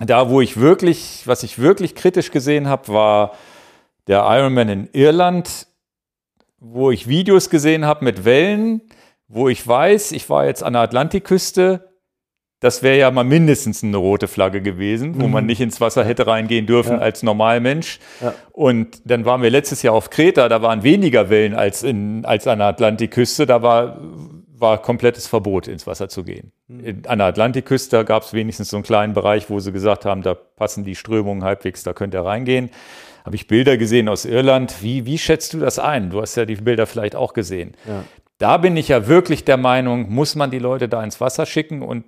Da, 0.00 0.28
wo 0.28 0.40
ich 0.40 0.56
wirklich, 0.56 1.22
was 1.26 1.42
ich 1.42 1.58
wirklich 1.58 1.94
kritisch 1.94 2.30
gesehen 2.30 2.68
habe, 2.68 2.88
war 2.88 3.32
der 4.06 4.24
Ironman 4.28 4.68
in 4.68 4.88
Irland, 4.92 5.66
wo 6.58 6.90
ich 6.90 7.08
Videos 7.08 7.50
gesehen 7.50 7.84
habe 7.84 8.04
mit 8.04 8.24
Wellen, 8.24 8.82
wo 9.28 9.48
ich 9.48 9.66
weiß, 9.66 10.12
ich 10.12 10.28
war 10.28 10.46
jetzt 10.46 10.62
an 10.62 10.72
der 10.72 10.82
Atlantikküste, 10.82 11.94
das 12.64 12.82
wäre 12.82 12.96
ja 12.96 13.10
mal 13.10 13.24
mindestens 13.24 13.84
eine 13.84 13.98
rote 13.98 14.26
Flagge 14.26 14.62
gewesen, 14.62 15.20
wo 15.20 15.26
mhm. 15.26 15.32
man 15.32 15.46
nicht 15.46 15.60
ins 15.60 15.82
Wasser 15.82 16.02
hätte 16.02 16.26
reingehen 16.26 16.66
dürfen 16.66 16.96
ja. 16.96 16.98
als 16.98 17.22
Normalmensch. 17.22 17.98
Ja. 18.22 18.34
Und 18.52 19.02
dann 19.04 19.26
waren 19.26 19.42
wir 19.42 19.50
letztes 19.50 19.82
Jahr 19.82 19.92
auf 19.92 20.08
Kreta, 20.08 20.48
da 20.48 20.62
waren 20.62 20.82
weniger 20.82 21.28
Wellen 21.28 21.54
als, 21.54 21.82
in, 21.82 22.24
als 22.24 22.46
an 22.46 22.60
der 22.60 22.68
Atlantikküste. 22.68 23.44
Da 23.44 23.60
war, 23.60 24.00
war 24.64 24.80
komplettes 24.80 25.26
Verbot, 25.26 25.68
ins 25.68 25.86
Wasser 25.86 26.08
zu 26.08 26.24
gehen. 26.24 26.52
Mhm. 26.68 27.02
An 27.06 27.18
der 27.18 27.28
Atlantikküste 27.28 28.02
gab 28.06 28.22
es 28.22 28.32
wenigstens 28.32 28.70
so 28.70 28.78
einen 28.78 28.82
kleinen 28.82 29.12
Bereich, 29.12 29.50
wo 29.50 29.60
sie 29.60 29.72
gesagt 29.72 30.06
haben, 30.06 30.22
da 30.22 30.32
passen 30.34 30.84
die 30.84 30.94
Strömungen 30.94 31.44
halbwegs, 31.44 31.82
da 31.82 31.92
könnt 31.92 32.14
ihr 32.14 32.24
reingehen. 32.24 32.70
Habe 33.26 33.36
ich 33.36 33.46
Bilder 33.46 33.76
gesehen 33.76 34.08
aus 34.08 34.24
Irland. 34.24 34.82
Wie, 34.82 35.04
wie 35.04 35.18
schätzt 35.18 35.52
du 35.52 35.58
das 35.58 35.78
ein? 35.78 36.08
Du 36.08 36.22
hast 36.22 36.34
ja 36.36 36.46
die 36.46 36.56
Bilder 36.56 36.86
vielleicht 36.86 37.14
auch 37.14 37.34
gesehen. 37.34 37.76
Ja. 37.86 38.04
Da 38.38 38.56
bin 38.56 38.74
ich 38.78 38.88
ja 38.88 39.06
wirklich 39.06 39.44
der 39.44 39.58
Meinung, 39.58 40.10
muss 40.10 40.34
man 40.34 40.50
die 40.50 40.58
Leute 40.58 40.88
da 40.88 41.04
ins 41.04 41.20
Wasser 41.20 41.44
schicken 41.44 41.82
und 41.82 42.04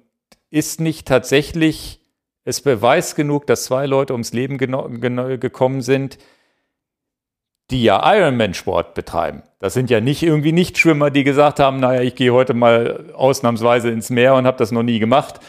ist 0.51 0.81
nicht 0.81 1.07
tatsächlich 1.07 2.01
es 2.45 2.63
Beweis 2.63 3.15
genug, 3.15 3.47
dass 3.47 3.65
zwei 3.65 3.85
Leute 3.87 4.15
ums 4.15 4.33
Leben 4.33 4.57
gekommen 4.57 5.83
sind, 5.83 6.17
die 7.71 7.83
ja 7.83 8.01
Ironman-Sport 8.15 8.95
betreiben. 8.95 9.43
Das 9.59 9.75
sind 9.75 9.91
ja 9.91 10.01
nicht 10.01 10.23
irgendwie 10.23 10.53
Nichtschwimmer, 10.53 11.11
die 11.11 11.25
gesagt 11.25 11.59
haben, 11.59 11.81
naja, 11.81 12.03
ich 12.03 12.15
gehe 12.15 12.33
heute 12.33 12.55
mal 12.55 13.13
ausnahmsweise 13.15 13.91
ins 13.91 14.11
Meer 14.11 14.35
und 14.35 14.47
habe 14.47 14.59
das 14.59 14.73
noch 14.73 14.83
nie 14.83 14.99
gemacht. 14.99 15.41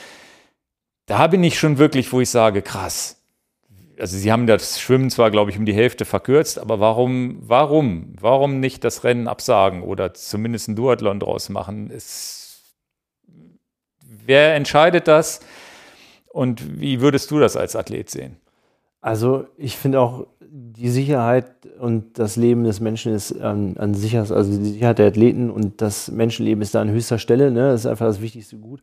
Da 1.06 1.28
bin 1.28 1.44
ich 1.44 1.60
schon 1.60 1.78
wirklich, 1.78 2.12
wo 2.12 2.22
ich 2.22 2.30
sage, 2.30 2.62
krass. 2.62 3.22
Also 4.00 4.18
sie 4.18 4.32
haben 4.32 4.48
das 4.48 4.80
Schwimmen 4.80 5.10
zwar, 5.10 5.32
glaube 5.32 5.52
ich, 5.52 5.58
um 5.58 5.66
die 5.66 5.74
Hälfte 5.74 6.06
verkürzt, 6.06 6.60
aber 6.60 6.80
warum, 6.80 7.38
warum, 7.42 8.14
warum 8.20 8.60
nicht 8.60 8.84
das 8.84 9.04
Rennen 9.04 9.28
absagen 9.28 9.84
oder 9.84 10.14
zumindest 10.14 10.68
ein 10.68 10.76
Duathlon 10.76 11.20
draus 11.20 11.50
machen? 11.50 11.92
Es 11.92 12.48
Wer 14.28 14.56
entscheidet 14.56 15.08
das? 15.08 15.40
Und 16.28 16.82
wie 16.82 17.02
würdest 17.02 17.32
du 17.32 17.40
das 17.40 17.56
als 17.56 17.76
Athlet 17.76 18.10
sehen? 18.10 18.38
Also 19.00 19.48
ich 19.58 19.78
finde 19.78 20.02
auch 20.02 20.28
die 20.50 20.90
Sicherheit 20.90 21.52
und 21.80 22.20
das 22.20 22.36
Leben 22.36 22.64
des 22.64 22.80
Menschen 22.80 23.14
ist 23.14 23.40
an, 23.42 23.78
an 23.78 23.94
sicher, 23.94 24.20
also 24.20 24.58
die 24.58 24.70
Sicherheit 24.70 25.00
der 25.00 25.08
Athleten 25.08 25.50
und 25.50 25.82
das 25.82 26.12
Menschenleben 26.12 26.62
ist 26.62 26.76
da 26.76 26.82
an 26.82 26.90
höchster 26.90 27.20
Stelle. 27.20 27.52
Ne? 27.52 27.72
Das 27.72 27.82
ist 27.82 27.86
einfach 27.88 28.06
das 28.06 28.22
wichtigste 28.22 28.58
Gut. 28.58 28.82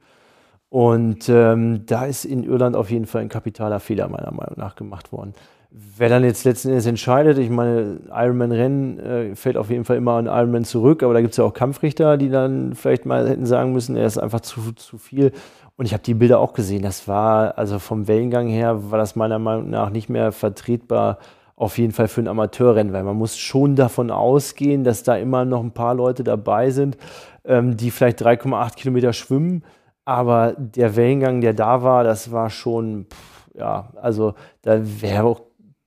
Und 0.69 1.29
ähm, 1.29 1.87
da 1.87 2.05
ist 2.07 2.25
in 2.25 2.43
Irland 2.43 2.75
auf 2.75 2.91
jeden 2.91 3.07
Fall 3.07 3.23
ein 3.23 3.29
kapitaler 3.29 3.79
Fehler 3.81 4.09
meiner 4.09 4.33
Meinung 4.33 4.55
nach 4.57 4.75
gemacht 4.75 5.13
worden. 5.13 5.35
Wer 5.71 6.09
dann 6.09 6.25
jetzt 6.25 6.45
letzten 6.45 6.69
Endes 6.69 6.87
entscheidet, 6.87 7.39
ich 7.39 7.51
meine, 7.51 8.01
Ironman-Rennen 8.13 8.99
äh, 8.99 9.37
fällt 9.37 9.57
auf 9.57 9.71
jeden 9.71 9.85
Fall 9.85 9.97
immer 9.97 10.13
an 10.13 10.27
Ironman 10.27 10.65
zurück, 10.65 11.03
aber 11.03 11.15
da 11.15 11.21
gibt 11.21 11.33
es 11.33 11.37
ja 11.37 11.45
auch 11.45 11.55
Kampfrichter, 11.55 12.17
die 12.17 12.29
dann 12.29 12.75
vielleicht 12.75 13.07
mal 13.07 13.29
hätten 13.29 13.47
sagen 13.47 13.73
müssen, 13.73 13.97
er 13.97 14.07
ist 14.07 14.19
einfach 14.19 14.41
zu, 14.41 14.73
zu 14.73 14.99
viel. 14.99 15.33
Und 15.77 15.87
ich 15.87 15.93
habe 15.93 16.03
die 16.03 16.15
Bilder 16.15 16.39
auch 16.39 16.53
gesehen. 16.53 16.83
Das 16.83 17.09
war, 17.09 17.59
also 17.59 17.81
vom 17.81 18.07
Wellengang 18.07 18.47
her, 18.47 18.91
war 18.91 18.99
das 18.99 19.17
meiner 19.17 19.41
Meinung 19.41 19.71
nach 19.71 19.91
nicht 19.91 20.09
mehr 20.09 20.31
vertretbar, 20.31 21.19
auf 21.57 21.79
jeden 21.79 21.93
Fall 21.93 22.09
für 22.09 22.21
ein 22.21 22.29
Amateurrennen, 22.29 22.93
weil 22.93 23.05
man 23.05 23.17
muss 23.17 23.39
schon 23.39 23.77
davon 23.77 24.11
ausgehen, 24.11 24.85
dass 24.85 25.03
da 25.03 25.17
immer 25.17 25.45
noch 25.45 25.63
ein 25.63 25.73
paar 25.73 25.95
Leute 25.95 26.25
dabei 26.25 26.71
sind, 26.71 26.97
ähm, 27.45 27.77
die 27.77 27.91
vielleicht 27.91 28.23
3,8 28.23 28.75
Kilometer 28.75 29.13
schwimmen. 29.13 29.65
Aber 30.05 30.55
der 30.59 30.97
Wellengang, 30.97 31.41
der 31.41 31.55
da 31.55 31.83
war, 31.83 32.05
das 32.05 32.31
war 32.33 32.51
schon, 32.51 33.07
pff, 33.07 33.49
ja, 33.57 33.93
also 33.97 34.35
da 34.63 34.81
wäre 34.83 35.25
auch 35.25 35.41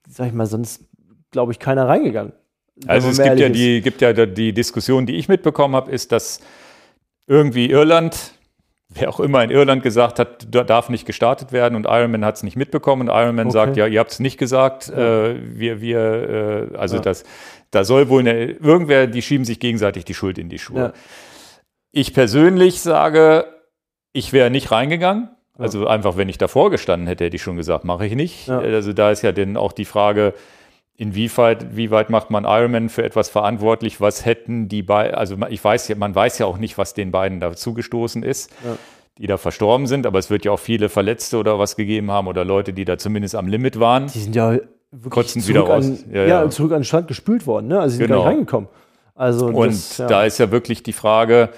sag 0.08 0.28
ich 0.28 0.34
mal, 0.34 0.46
sonst 0.46 0.86
glaube 1.32 1.52
ich 1.52 1.60
keiner 1.60 1.88
reingegangen. 1.88 2.34
Also 2.86 3.10
es 3.10 3.22
gibt 3.22 3.40
ja, 3.40 3.50
die, 3.50 3.82
gibt 3.82 4.02
ja 4.02 4.14
die 4.14 4.54
Diskussion, 4.54 5.06
die 5.06 5.16
ich 5.16 5.28
mitbekommen 5.28 5.76
habe, 5.76 5.92
ist, 5.92 6.12
dass 6.12 6.40
irgendwie 7.26 7.70
Irland, 7.70 8.34
wer 9.00 9.10
auch 9.10 9.20
immer 9.20 9.44
in 9.44 9.50
Irland 9.50 9.84
gesagt 9.84 10.20
hat, 10.20 10.48
darf 10.50 10.90
nicht 10.90 11.06
gestartet 11.06 11.52
werden 11.52 11.76
und 11.76 11.86
Ironman 11.86 12.26
hat 12.26 12.36
es 12.36 12.44
nicht 12.44 12.56
mitbekommen 12.56 13.10
und 13.10 13.16
Ironman 13.16 13.48
okay. 13.48 13.54
sagt, 13.54 13.78
ja, 13.78 13.88
ihr 13.88 14.00
habt 14.00 14.12
es 14.12 14.20
nicht 14.20 14.38
gesagt, 14.38 14.88
ja. 14.88 15.28
äh, 15.28 15.36
wir, 15.42 15.82
wir, 15.82 16.70
äh, 16.74 16.78
also 16.78 16.98
ja. 16.98 17.02
das, 17.02 17.24
da 17.72 17.84
soll 17.84 18.10
wohl 18.10 18.22
eine, 18.22 18.46
irgendwer, 18.46 19.08
die 19.08 19.22
schieben 19.22 19.46
sich 19.46 19.60
gegenseitig 19.60 20.06
die 20.06 20.14
Schuld 20.14 20.38
in 20.38 20.50
die 20.50 20.60
Schuhe. 20.60 20.80
Ja. 20.80 20.94
Ich 21.92 22.14
persönlich 22.14 22.82
sage, 22.82 23.46
ich 24.14 24.34
wäre 24.34 24.50
nicht 24.50 24.72
reingegangen. 24.72 25.30
Also 25.60 25.88
einfach, 25.88 26.18
wenn 26.18 26.30
ich 26.30 26.38
davor 26.38 26.70
gestanden 26.70 27.08
hätte, 27.08 27.26
hätte 27.26 27.36
ich 27.36 27.42
schon 27.42 27.58
gesagt, 27.58 27.84
mache 27.84 28.06
ich 28.06 28.14
nicht. 28.14 28.48
Also 28.48 28.94
da 28.94 29.10
ist 29.10 29.24
ja 29.24 29.32
dann 29.32 29.58
auch 29.58 29.72
die 29.72 29.86
Frage, 29.86 30.36
inwieweit, 30.98 31.78
wie 31.78 31.92
weit 31.92 32.10
macht 32.10 32.32
man 32.32 32.44
Ironman 32.44 32.90
für 32.90 33.04
etwas 33.04 33.30
verantwortlich? 33.30 34.02
Was 34.02 34.26
hätten 34.26 34.68
die 34.68 34.84
beiden, 34.84 35.16
also 35.16 35.38
ich 35.50 35.64
weiß 35.64 35.88
ja, 35.88 35.96
man 35.96 36.14
weiß 36.14 36.40
ja 36.40 36.48
auch 36.48 36.58
nicht, 36.58 36.78
was 36.78 36.94
den 36.94 37.12
beiden 37.12 37.40
da 37.40 37.54
zugestoßen 37.54 38.24
ist, 38.24 38.52
ja. 38.66 38.78
die 39.20 39.28
da 39.28 39.38
verstorben 39.38 39.88
sind, 39.88 40.06
aber 40.06 40.20
es 40.20 40.30
wird 40.30 40.44
ja 40.44 40.52
auch 40.52 40.60
viele 40.60 40.90
Verletzte 40.90 41.38
oder 41.38 41.60
was 41.60 41.76
gegeben 41.76 42.12
haben 42.12 42.28
oder 42.28 42.44
Leute, 42.44 42.74
die 42.74 42.84
da 42.84 42.98
zumindest 42.98 43.36
am 43.36 43.48
Limit 43.48 43.80
waren. 43.80 44.08
Die 44.08 44.20
sind 44.20 44.36
ja 44.36 44.58
wirklich 44.92 45.12
kotzen 45.12 45.48
wieder 45.48 45.62
raus. 45.62 45.86
An, 45.86 46.00
ja, 46.12 46.26
ja, 46.26 46.50
zurück 46.50 46.72
an 46.72 46.80
den 46.80 46.86
Strand 46.86 47.08
gespült 47.08 47.46
worden, 47.46 47.68
ne? 47.68 47.80
Also 47.80 47.92
sie 47.92 47.98
sind 47.98 48.08
genau. 48.08 48.24
gar 48.24 48.30
nicht 48.30 48.38
reingekommen. 48.38 48.70
Also 49.14 49.48
und 49.48 49.68
das, 49.68 49.98
da 49.98 50.26
ist 50.26 50.40
ja 50.40 50.52
wirklich 50.52 50.84
die 50.84 50.94
Frage, 50.94 51.50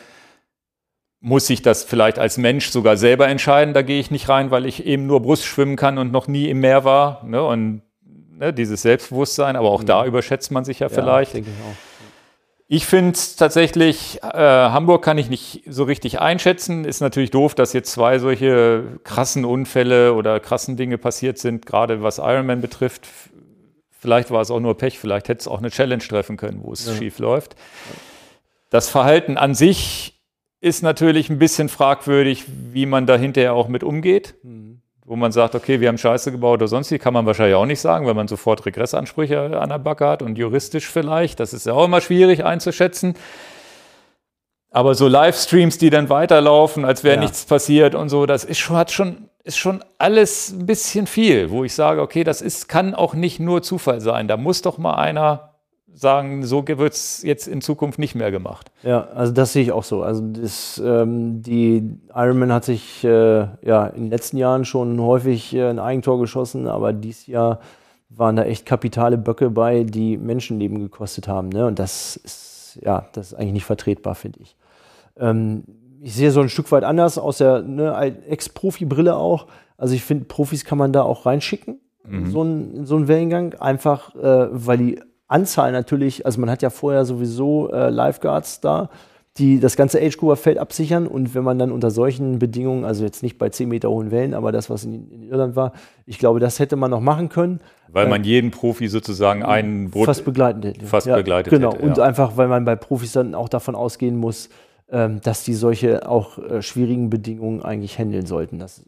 muss 1.22 1.50
ich 1.50 1.62
das 1.62 1.84
vielleicht 1.84 2.20
als 2.20 2.38
Mensch 2.38 2.70
sogar 2.70 2.98
selber 2.98 3.28
entscheiden. 3.28 3.74
Da 3.74 3.82
gehe 3.82 4.00
ich 4.00 4.12
nicht 4.12 4.30
rein, 4.30 4.52
weil 4.52 4.66
ich 4.66 4.86
eben 4.86 5.06
nur 5.08 5.22
Brust 5.22 5.46
schwimmen 5.46 5.76
kann 5.76 5.98
und 5.98 6.12
noch 6.12 6.28
nie 6.28 6.50
im 6.50 6.62
Meer 6.62 6.86
war. 6.86 7.24
Ne? 7.26 7.44
Und 7.44 7.82
ne, 8.40 8.54
dieses 8.54 8.82
Selbstbewusstsein, 8.82 9.56
aber 9.56 9.70
auch 9.70 9.82
mhm. 9.82 9.88
da 9.88 10.06
überschätzt 10.06 10.52
man 10.52 10.66
sich 10.66 10.80
ja, 10.80 10.88
ja 10.88 10.94
vielleicht. 10.94 11.36
Ich, 11.36 11.46
ich 12.68 12.86
finde 12.86 13.18
tatsächlich, 13.38 14.20
äh, 14.24 14.38
Hamburg 14.38 15.04
kann 15.04 15.18
ich 15.18 15.30
nicht 15.30 15.64
so 15.68 15.84
richtig 15.84 16.20
einschätzen. 16.20 16.86
Ist 16.86 17.02
natürlich 17.02 17.32
doof, 17.32 17.56
dass 17.56 17.74
jetzt 17.74 17.92
zwei 17.92 18.20
solche 18.20 19.00
krassen 19.04 19.44
Unfälle 19.46 20.14
oder 20.14 20.40
krassen 20.40 20.78
Dinge 20.78 20.98
passiert 20.98 21.38
sind, 21.38 21.66
gerade 21.66 22.02
was 22.02 22.18
Ironman 22.20 22.62
betrifft. 22.62 23.08
Vielleicht 23.92 24.32
war 24.32 24.42
es 24.42 24.50
auch 24.50 24.62
nur 24.62 24.78
Pech, 24.78 24.98
vielleicht 24.98 25.28
hätte 25.28 25.42
es 25.42 25.48
auch 25.48 25.58
eine 25.60 25.72
Challenge 25.72 26.04
treffen 26.04 26.38
können, 26.38 26.62
wo 26.64 26.72
es 26.72 26.86
ja. 26.86 26.96
schief 26.96 27.20
läuft. 27.20 27.56
Das 28.70 28.88
Verhalten 28.88 29.38
an 29.38 29.56
sich 29.56 30.22
ist 30.62 30.84
natürlich 30.84 31.30
ein 31.30 31.40
bisschen 31.40 31.70
fragwürdig, 31.70 32.46
wie 32.48 32.86
man 32.86 33.08
da 33.08 33.18
hinterher 33.18 33.54
auch 33.54 33.68
mit 33.68 33.84
umgeht. 33.84 34.36
Mhm. 34.44 34.82
Wo 35.10 35.16
man 35.16 35.32
sagt, 35.32 35.56
okay, 35.56 35.80
wir 35.80 35.88
haben 35.88 35.98
Scheiße 35.98 36.32
gebaut 36.32 36.60
oder 36.60 36.68
sonst 36.68 36.92
wie, 36.92 37.00
kann 37.00 37.16
man 37.16 37.26
wahrscheinlich 37.26 37.56
auch 37.56 37.66
nicht 37.66 37.82
sagen, 37.82 38.06
weil 38.06 38.14
man 38.14 38.28
sofort 38.28 38.64
Regressansprüche 38.68 39.60
an 39.60 39.70
der 39.70 39.80
Backe 39.80 40.08
hat 40.08 40.22
und 40.22 40.38
juristisch 40.38 40.88
vielleicht. 40.88 41.40
Das 41.40 41.52
ist 41.52 41.66
ja 41.66 41.74
auch 41.74 41.86
immer 41.86 42.00
schwierig 42.00 42.46
einzuschätzen. 42.46 43.16
Aber 44.70 44.94
so 44.94 45.08
Livestreams, 45.08 45.80
die 45.80 45.90
dann 45.90 46.10
weiterlaufen, 46.10 46.86
als 46.86 47.04
wäre 47.04 47.16
ja. 47.16 47.22
nichts 47.22 47.44
passiert 47.46 47.96
und 47.96 48.10
so, 48.10 48.28
das 48.28 48.44
ist 48.44 48.60
schon, 48.60 48.78
hat 48.78 48.92
schon, 48.92 49.30
ist 49.44 49.58
schon 49.58 49.84
alles 49.98 50.52
ein 50.52 50.68
bisschen 50.68 51.08
viel, 51.08 51.50
wo 51.50 51.64
ich 51.64 51.74
sage, 51.74 52.02
okay, 52.02 52.24
das 52.24 52.44
ist, 52.44 52.70
kann 52.70 52.94
auch 52.94 53.16
nicht 53.16 53.40
nur 53.40 53.64
Zufall 53.64 54.02
sein. 54.02 54.28
Da 54.28 54.38
muss 54.38 54.62
doch 54.62 54.78
mal 54.78 54.94
einer 54.94 55.49
sagen, 55.94 56.46
so 56.46 56.66
wird 56.68 56.94
es 56.94 57.24
jetzt 57.24 57.48
in 57.48 57.62
Zukunft 57.62 58.00
nicht 58.00 58.16
mehr 58.16 58.32
gemacht. 58.32 58.72
Ja, 58.84 59.08
also 59.14 59.34
das 59.34 59.54
sehe 59.54 59.64
ich 59.64 59.72
auch 59.72 59.84
so. 59.84 60.02
Also 60.02 60.22
das, 60.22 60.82
ähm, 60.84 61.42
die 61.42 61.98
Ironman 62.14 62.54
hat 62.54 62.66
sich 62.66 63.04
äh, 63.04 63.48
ja 63.62 63.88
in 63.88 64.04
den 64.04 64.10
letzten 64.10 64.38
Jahren 64.38 64.66
schon 64.66 65.02
häufig 65.02 65.54
äh, 65.54 65.70
ein 65.70 65.80
Eigentor 65.80 66.20
geschossen, 66.20 66.68
aber 66.68 66.94
dieses 66.94 67.28
Jahr 67.28 67.60
waren 68.10 68.36
da 68.36 68.44
echt 68.44 68.66
kapitale 68.66 69.18
Böcke 69.18 69.50
bei, 69.50 69.84
die 69.84 70.18
Menschenleben 70.18 70.80
gekostet 70.80 71.28
haben. 71.28 71.50
Ne? 71.50 71.68
Und 71.68 71.80
das 71.80 72.16
ist 72.16 72.50
ja, 72.84 73.08
das 73.14 73.28
ist 73.28 73.34
eigentlich 73.34 73.54
nicht 73.54 73.66
vertretbar, 73.66 74.16
finde 74.16 74.40
ich. 74.42 74.56
Ähm, 75.18 75.64
ich 76.02 76.16
sehe 76.16 76.32
so 76.32 76.42
ein 76.42 76.50
Stück 76.50 76.72
weit 76.72 76.84
anders 76.84 77.18
aus 77.18 77.40
der 77.40 77.62
ne, 77.62 78.16
Ex-Profi-Brille 78.28 79.16
auch. 79.16 79.48
Also 79.78 79.96
ich 79.96 80.04
finde, 80.04 80.26
Profis 80.26 80.66
kann 80.66 80.78
man 80.78 80.94
da 80.94 81.04
auch 81.04 81.26
reinschicken, 81.26 81.80
mhm. 82.08 82.32
so 82.32 82.44
ein, 82.44 82.86
so 82.86 82.96
einen 82.96 83.08
Wellengang, 83.08 83.54
einfach 83.56 84.16
äh, 84.16 84.48
weil 84.52 84.78
die 84.78 85.02
Anzahl 85.30 85.72
natürlich, 85.72 86.26
also 86.26 86.42
man 86.42 86.50
hat 86.50 86.62
ja 86.62 86.70
vorher 86.70 87.06
sowieso 87.06 87.72
äh, 87.72 87.90
Lifeguards 87.90 88.60
da, 88.60 88.90
die 89.38 89.60
das 89.60 89.78
ganze 89.78 90.02
Age-Grouper-Feld 90.02 90.58
absichern 90.58 91.08
und 91.08 91.34
wenn 91.34 91.44
man 91.44 91.58
dann 91.58 91.72
unter 91.72 91.92
solchen 91.92 92.40
Bedingungen, 92.40 92.84
also 92.84 93.06
jetzt 93.06 93.24
nicht 93.24 93.38
bei 93.38 93.50
10 93.50 93.70
Meter 93.70 93.90
hohen 93.90 94.12
Wellen, 94.12 94.34
aber 94.34 94.52
das, 94.52 94.70
was 94.70 94.84
in, 94.84 95.10
in 95.12 95.24
Irland 95.24 95.56
war, 95.56 95.72
ich 96.06 96.18
glaube, 96.20 96.40
das 96.42 96.60
hätte 96.60 96.76
man 96.76 96.92
noch 96.92 97.00
machen 97.00 97.30
können. 97.30 97.62
Weil 97.88 98.10
man 98.10 98.24
äh, 98.24 98.28
jeden 98.28 98.52
Profi 98.52 98.90
sozusagen 98.90 99.44
einen 99.44 99.92
Boot 99.92 100.06
fast 100.06 100.26
begleiten 100.26 100.62
hätte. 100.64 100.86
Fast 100.86 101.08
ja, 101.08 101.16
begleitet 101.16 101.52
genau. 101.52 101.70
hätte. 101.70 101.82
Genau, 101.82 101.94
und 101.94 102.00
einfach, 102.00 102.36
weil 102.36 102.50
man 102.50 102.66
bei 102.66 102.76
Profis 102.76 103.14
dann 103.14 103.34
auch 103.34 103.48
davon 103.48 103.76
ausgehen 103.76 104.18
muss, 104.18 104.50
ähm, 104.92 105.22
dass 105.22 105.44
die 105.44 105.54
solche 105.54 106.10
auch 106.10 106.38
äh, 106.40 106.62
schwierigen 106.62 107.10
Bedingungen 107.10 107.62
eigentlich 107.62 107.98
handeln 107.98 108.26
sollten. 108.26 108.60
Das, 108.60 108.84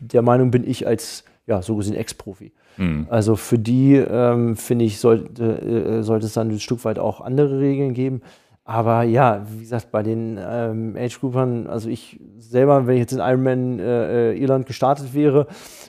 der 0.00 0.22
Meinung 0.22 0.50
bin 0.50 0.68
ich 0.68 0.86
als, 0.86 1.24
ja, 1.46 1.62
so 1.62 1.76
gesehen 1.76 1.94
Ex-Profi. 1.94 2.52
Mhm. 2.76 3.06
Also 3.10 3.36
für 3.36 3.58
die, 3.58 3.96
ähm, 3.96 4.56
finde 4.56 4.84
ich, 4.84 4.98
sollte, 4.98 5.44
äh, 5.44 6.02
sollte 6.02 6.26
es 6.26 6.34
dann 6.34 6.48
ein 6.50 6.60
Stück 6.60 6.84
weit 6.84 6.98
auch 6.98 7.20
andere 7.20 7.60
Regeln 7.60 7.94
geben. 7.94 8.22
aber 8.64 9.02
ja, 9.02 9.44
wie 9.50 9.60
gesagt, 9.60 9.90
bei 9.90 10.02
den 10.02 10.38
ähm, 10.40 10.96
Age-Groupern, 10.96 11.66
also 11.66 11.88
ich 11.88 12.20
selber, 12.38 12.86
wenn 12.86 12.94
ich 12.94 13.00
jetzt 13.00 13.12
in 13.12 13.18
Ironman 13.18 13.80
äh, 13.80 14.30
äh, 14.32 14.38
Irland 14.40 14.66
gestartet 14.66 15.12
wäre 15.12 15.48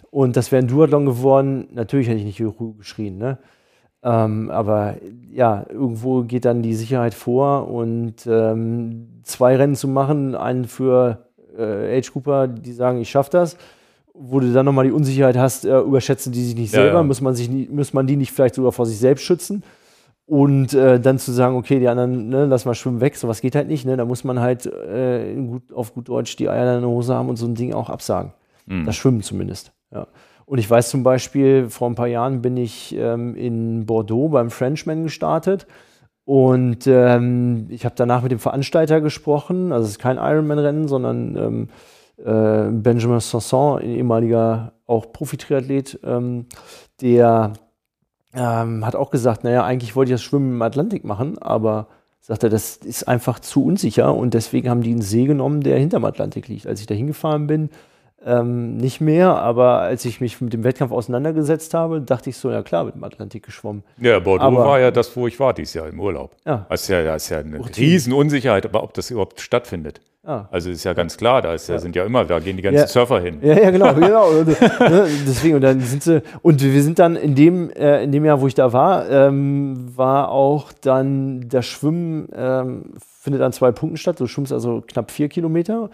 und 0.10 0.36
das 0.36 0.52
wäre 0.52 0.64
ein 0.64 0.68
Duathlon 0.68 1.06
geworden, 1.06 1.68
natürlich 1.74 2.08
hätte 2.08 2.18
ich 2.18 2.26
nicht 2.26 2.40
Juhu 2.40 2.74
geschrien, 2.74 3.18
ne? 3.18 3.38
Ähm, 4.04 4.50
aber 4.50 4.96
ja, 5.32 5.64
irgendwo 5.70 6.24
geht 6.24 6.46
dann 6.46 6.64
die 6.64 6.74
Sicherheit 6.74 7.14
vor 7.14 7.68
und 7.70 8.26
ähm, 8.26 9.22
zwei 9.24 9.56
Rennen 9.56 9.76
zu 9.76 9.88
machen, 9.88 10.34
einen 10.34 10.66
für 10.66 11.28
äh, 11.56 11.98
Age-Grouper, 11.98 12.48
die 12.48 12.74
sagen, 12.74 13.00
ich 13.00 13.12
schaffe 13.12 13.30
das, 13.32 13.58
wo 14.24 14.40
du 14.40 14.54
dann 14.54 14.66
nochmal 14.66 14.86
die 14.86 14.92
Unsicherheit 14.92 15.38
hast, 15.38 15.66
äh, 15.66 15.80
überschätzen 15.80 16.32
die 16.32 16.44
sich 16.44 16.56
nicht 16.56 16.72
selber, 16.72 17.00
ja. 17.00 17.04
Muss, 17.04 17.22
man 17.22 17.36
sich 17.36 17.50
nie, 17.50 17.68
muss 17.72 17.94
man 17.94 18.06
die 18.06 18.16
nicht 18.16 18.32
vielleicht 18.32 18.56
sogar 18.56 18.72
vor 18.72 18.86
sich 18.86 18.98
selbst 18.98 19.24
schützen. 19.24 19.64
Und 20.28 20.74
äh, 20.74 21.00
dann 21.00 21.20
zu 21.20 21.32
sagen, 21.32 21.56
okay, 21.56 21.80
die 21.80 21.88
anderen, 21.90 22.30
ne, 22.30 22.46
lass 22.46 22.66
mal 22.66 22.76
schwimmen 22.76 23.02
weg, 23.02 23.18
sowas 23.18 23.42
geht 23.42 23.56
halt 23.56 23.68
nicht. 23.68 23.86
Ne? 23.86 23.98
Da 23.98 24.06
muss 24.06 24.24
man 24.24 24.40
halt 24.40 24.66
äh, 24.66 25.36
gut, 25.36 25.74
auf 25.74 25.94
gut 25.94 26.08
Deutsch 26.08 26.38
die 26.38 26.48
Eier 26.48 26.76
in 26.76 26.82
der 26.82 26.90
Hose 26.90 27.14
haben 27.14 27.28
und 27.28 27.36
so 27.36 27.46
ein 27.48 27.56
Ding 27.56 27.74
auch 27.74 27.90
absagen. 27.90 28.32
Mhm. 28.66 28.86
Das 28.86 28.96
Schwimmen 28.96 29.24
zumindest. 29.24 29.74
Ja. 29.92 30.08
Und 30.46 30.60
ich 30.60 30.70
weiß 30.70 30.90
zum 30.90 31.04
Beispiel, 31.04 31.70
vor 31.70 31.90
ein 31.90 31.96
paar 31.96 32.08
Jahren 32.08 32.42
bin 32.42 32.56
ich 32.56 32.96
ähm, 32.98 33.36
in 33.36 33.86
Bordeaux 33.86 34.30
beim 34.30 34.52
Frenchman 34.52 35.04
gestartet. 35.04 35.68
Und 36.24 36.88
ähm, 36.88 37.66
ich 37.70 37.84
habe 37.84 37.96
danach 37.98 38.22
mit 38.22 38.32
dem 38.32 38.40
Veranstalter 38.40 39.02
gesprochen. 39.02 39.72
Also 39.72 39.86
es 39.86 39.92
ist 39.92 40.00
kein 40.00 40.18
Ironman-Rennen, 40.18 40.88
sondern 40.88 41.36
ähm, 41.36 41.70
äh, 42.26 42.70
Benjamin 42.72 43.20
Sanson, 43.20 43.82
ehemaliger 43.82 44.74
auch 44.88 45.12
Profi-Triathlet, 45.12 46.00
ähm, 46.04 46.46
der 47.02 47.54
ähm, 48.34 48.86
hat 48.86 48.96
auch 48.96 49.12
gesagt, 49.12 49.44
naja, 49.44 49.64
eigentlich 49.64 49.96
wollte 49.96 50.12
ich 50.12 50.16
das 50.16 50.24
Schwimmen 50.24 50.54
im 50.54 50.62
Atlantik 50.62 51.04
machen, 51.04 51.38
aber 51.40 51.88
sagt 52.22 52.44
er, 52.44 52.50
das 52.50 52.78
ist 52.78 53.08
einfach 53.08 53.40
zu 53.40 53.66
unsicher 53.66 54.14
und 54.14 54.34
deswegen 54.34 54.70
haben 54.70 54.82
die 54.82 54.92
einen 54.92 55.02
See 55.02 55.26
genommen, 55.26 55.62
der 55.62 55.78
hinterm 55.78 56.06
Atlantik 56.06 56.48
liegt. 56.48 56.68
Als 56.68 56.80
ich 56.80 56.88
da 56.88 56.94
hingefahren 56.94 57.48
bin, 57.48 57.70
ähm, 58.24 58.78
nicht 58.78 59.02
mehr, 59.02 59.36
aber 59.36 59.80
als 59.80 60.06
ich 60.06 60.22
mich 60.22 60.40
mit 60.42 60.54
dem 60.54 60.64
Wettkampf 60.64 60.92
auseinandergesetzt 60.92 61.74
habe, 61.74 62.02
dachte 62.02 62.30
ich 62.30 62.38
so, 62.38 62.52
ja 62.52 62.62
klar, 62.62 62.84
mit 62.84 62.96
dem 62.96 63.04
Atlantik 63.04 63.44
geschwommen. 63.44 63.84
Ja, 64.00 64.20
Bordeaux 64.20 64.46
aber, 64.46 64.66
war 64.66 64.80
ja 64.80 64.92
das, 64.92 65.16
wo 65.16 65.28
ich 65.28 65.40
war 65.40 65.54
dieses 65.54 65.74
Jahr 65.74 65.88
im 65.88 66.00
Urlaub. 66.00 66.36
Ja. 66.46 66.68
Das 66.70 66.84
ist 66.84 66.90
ja, 66.90 67.04
das 67.04 67.24
ist 67.24 67.30
ja 67.30 67.40
eine 67.40 67.60
Riesenunsicherheit, 67.76 68.66
aber 68.66 68.84
ob 68.84 68.94
das 68.94 69.10
überhaupt 69.10 69.42
stattfindet. 69.42 70.02
Ah. 70.24 70.46
Also 70.52 70.70
ist 70.70 70.84
ja 70.84 70.94
ganz 70.94 71.18
klar, 71.18 71.42
da 71.42 71.54
ist 71.56 71.68
ja, 71.68 71.80
sind 71.80 71.96
ja 71.96 72.06
immer, 72.06 72.26
da 72.26 72.40
gehen 72.40 72.56
die 72.56 72.62
ganzen 72.62 72.82
ja. 72.82 72.88
Surfer 72.88 73.20
hin. 73.20 73.40
Ja, 73.42 73.60
ja, 73.60 73.72
genau, 73.72 73.94
genau. 73.96 74.32
ne, 74.32 75.08
deswegen, 75.28 75.56
und 75.56 75.62
dann 75.62 75.80
sind 75.80 76.04
sie, 76.04 76.22
und 76.44 76.62
wir 76.62 76.84
sind 76.84 77.00
dann 77.00 77.16
in 77.16 77.34
dem, 77.34 77.72
äh, 77.72 78.04
in 78.04 78.12
dem 78.12 78.24
Jahr, 78.24 78.40
wo 78.40 78.46
ich 78.46 78.54
da 78.54 78.72
war, 78.72 79.10
ähm, 79.10 79.92
war 79.96 80.30
auch 80.30 80.74
dann 80.74 81.50
das 81.50 81.66
Schwimmen 81.66 82.30
ähm, 82.36 82.94
findet 83.00 83.42
an 83.42 83.52
zwei 83.52 83.72
Punkten 83.72 83.98
statt. 83.98 84.20
Du 84.20 84.28
schwimmst 84.28 84.54
also 84.54 84.84
knapp 84.86 85.10
vier 85.10 85.28
Kilometer. 85.28 85.90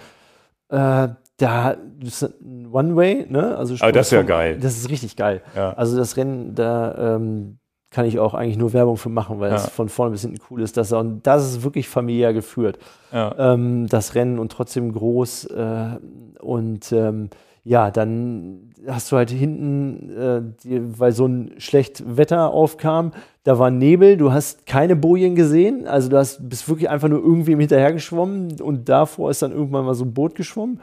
Äh, 0.69 1.07
da 1.37 1.77
ist 2.03 2.23
ein 2.23 2.67
One-Way, 2.69 3.27
ne? 3.29 3.55
Also 3.57 3.75
Aber 3.79 3.91
das 3.93 4.07
ist 4.07 4.11
ja 4.11 4.23
geil. 4.23 4.57
Das 4.59 4.75
ist 4.75 4.89
richtig 4.89 5.15
geil. 5.15 5.41
Ja. 5.55 5.71
Also 5.73 5.95
das 5.95 6.17
Rennen, 6.17 6.53
da 6.53 7.15
ähm, 7.15 7.59
kann 7.89 8.05
ich 8.05 8.19
auch 8.19 8.34
eigentlich 8.34 8.57
nur 8.57 8.73
Werbung 8.73 8.97
für 8.97 9.09
machen, 9.09 9.39
weil 9.39 9.51
ja. 9.51 9.55
es 9.55 9.69
von 9.69 9.89
vorne 9.89 10.11
bis 10.11 10.22
hinten 10.22 10.39
cool 10.49 10.61
ist. 10.61 10.77
Das, 10.77 10.91
und 10.91 11.26
das 11.26 11.47
ist 11.47 11.64
wirklich 11.64 11.88
familiär 11.88 12.34
geführt. 12.34 12.80
Ja. 13.11 13.53
Ähm, 13.53 13.88
das 13.88 14.15
Rennen 14.15 14.39
und 14.39 14.51
trotzdem 14.51 14.91
groß. 14.91 15.45
Äh, 15.45 15.97
und 16.39 16.91
ähm, 16.91 17.30
ja, 17.64 17.91
dann 17.91 18.72
hast 18.88 19.11
du 19.11 19.18
halt 19.18 19.30
hinten, 19.30 20.18
äh, 20.18 20.41
die, 20.64 20.99
weil 20.99 21.11
so 21.11 21.26
ein 21.26 21.55
schlecht 21.57 22.18
Wetter 22.18 22.51
aufkam, 22.51 23.11
da 23.43 23.59
war 23.59 23.72
Nebel, 23.72 24.18
du 24.18 24.31
hast 24.31 24.65
keine 24.65 24.95
Bojen 24.95 25.35
gesehen, 25.35 25.88
also 25.88 26.09
du 26.09 26.18
hast, 26.18 26.47
bist 26.49 26.69
wirklich 26.69 26.89
einfach 26.89 27.09
nur 27.09 27.19
irgendwie 27.19 27.55
hinterher 27.55 27.91
geschwommen 27.93 28.61
und 28.61 28.88
davor 28.88 29.31
ist 29.31 29.41
dann 29.41 29.51
irgendwann 29.51 29.85
mal 29.85 29.95
so 29.95 30.05
ein 30.05 30.14
Boot 30.14 30.35
geschwommen. 30.35 30.80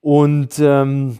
Und 0.00 0.58
ähm, 0.60 1.18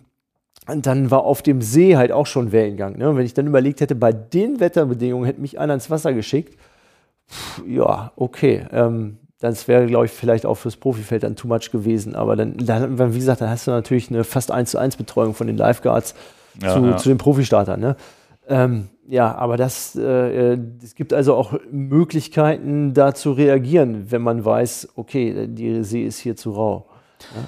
dann 0.76 1.10
war 1.10 1.24
auf 1.24 1.42
dem 1.42 1.62
See 1.62 1.96
halt 1.96 2.12
auch 2.12 2.26
schon 2.26 2.52
Wellengang. 2.52 2.98
Ne? 2.98 3.08
Und 3.08 3.16
wenn 3.16 3.24
ich 3.24 3.34
dann 3.34 3.46
überlegt 3.46 3.80
hätte, 3.80 3.94
bei 3.94 4.12
den 4.12 4.60
Wetterbedingungen 4.60 5.26
hätte 5.26 5.40
mich 5.40 5.58
einer 5.58 5.74
ins 5.74 5.90
Wasser 5.90 6.12
geschickt, 6.12 6.58
pff, 7.30 7.62
ja, 7.66 8.12
okay. 8.16 8.66
Ähm, 8.72 9.18
das 9.40 9.68
wäre, 9.68 9.86
glaube 9.86 10.06
ich, 10.06 10.12
vielleicht 10.12 10.44
auch 10.46 10.56
fürs 10.56 10.76
Profifeld 10.76 11.22
dann 11.22 11.36
too 11.36 11.46
much 11.46 11.70
gewesen. 11.70 12.16
Aber 12.16 12.34
dann, 12.34 12.56
dann, 12.56 13.14
wie 13.14 13.18
gesagt, 13.18 13.40
dann 13.40 13.50
hast 13.50 13.66
du 13.66 13.70
natürlich 13.70 14.10
eine 14.10 14.24
fast 14.24 14.50
1 14.50 14.72
zu 14.72 14.78
1 14.78 14.96
Betreuung 14.96 15.34
von 15.34 15.46
den 15.46 15.56
Lifeguards 15.56 16.14
ja, 16.60 16.74
zu, 16.74 16.84
ja. 16.84 16.96
zu, 16.96 17.08
den 17.08 17.18
Profistartern. 17.18 17.80
Ne? 17.80 17.96
Ähm, 18.48 18.88
ja, 19.06 19.34
aber 19.34 19.56
das, 19.56 19.94
äh, 19.94 20.54
äh, 20.54 20.58
es 20.82 20.94
gibt 20.94 21.12
also 21.12 21.34
auch 21.34 21.54
Möglichkeiten, 21.70 22.94
da 22.94 23.14
zu 23.14 23.32
reagieren, 23.32 24.10
wenn 24.10 24.22
man 24.22 24.44
weiß, 24.44 24.88
okay, 24.96 25.46
die 25.46 25.84
See 25.84 26.04
ist 26.04 26.18
hier 26.18 26.36
zu 26.36 26.50
rau. 26.50 26.86
Ja. 27.34 27.42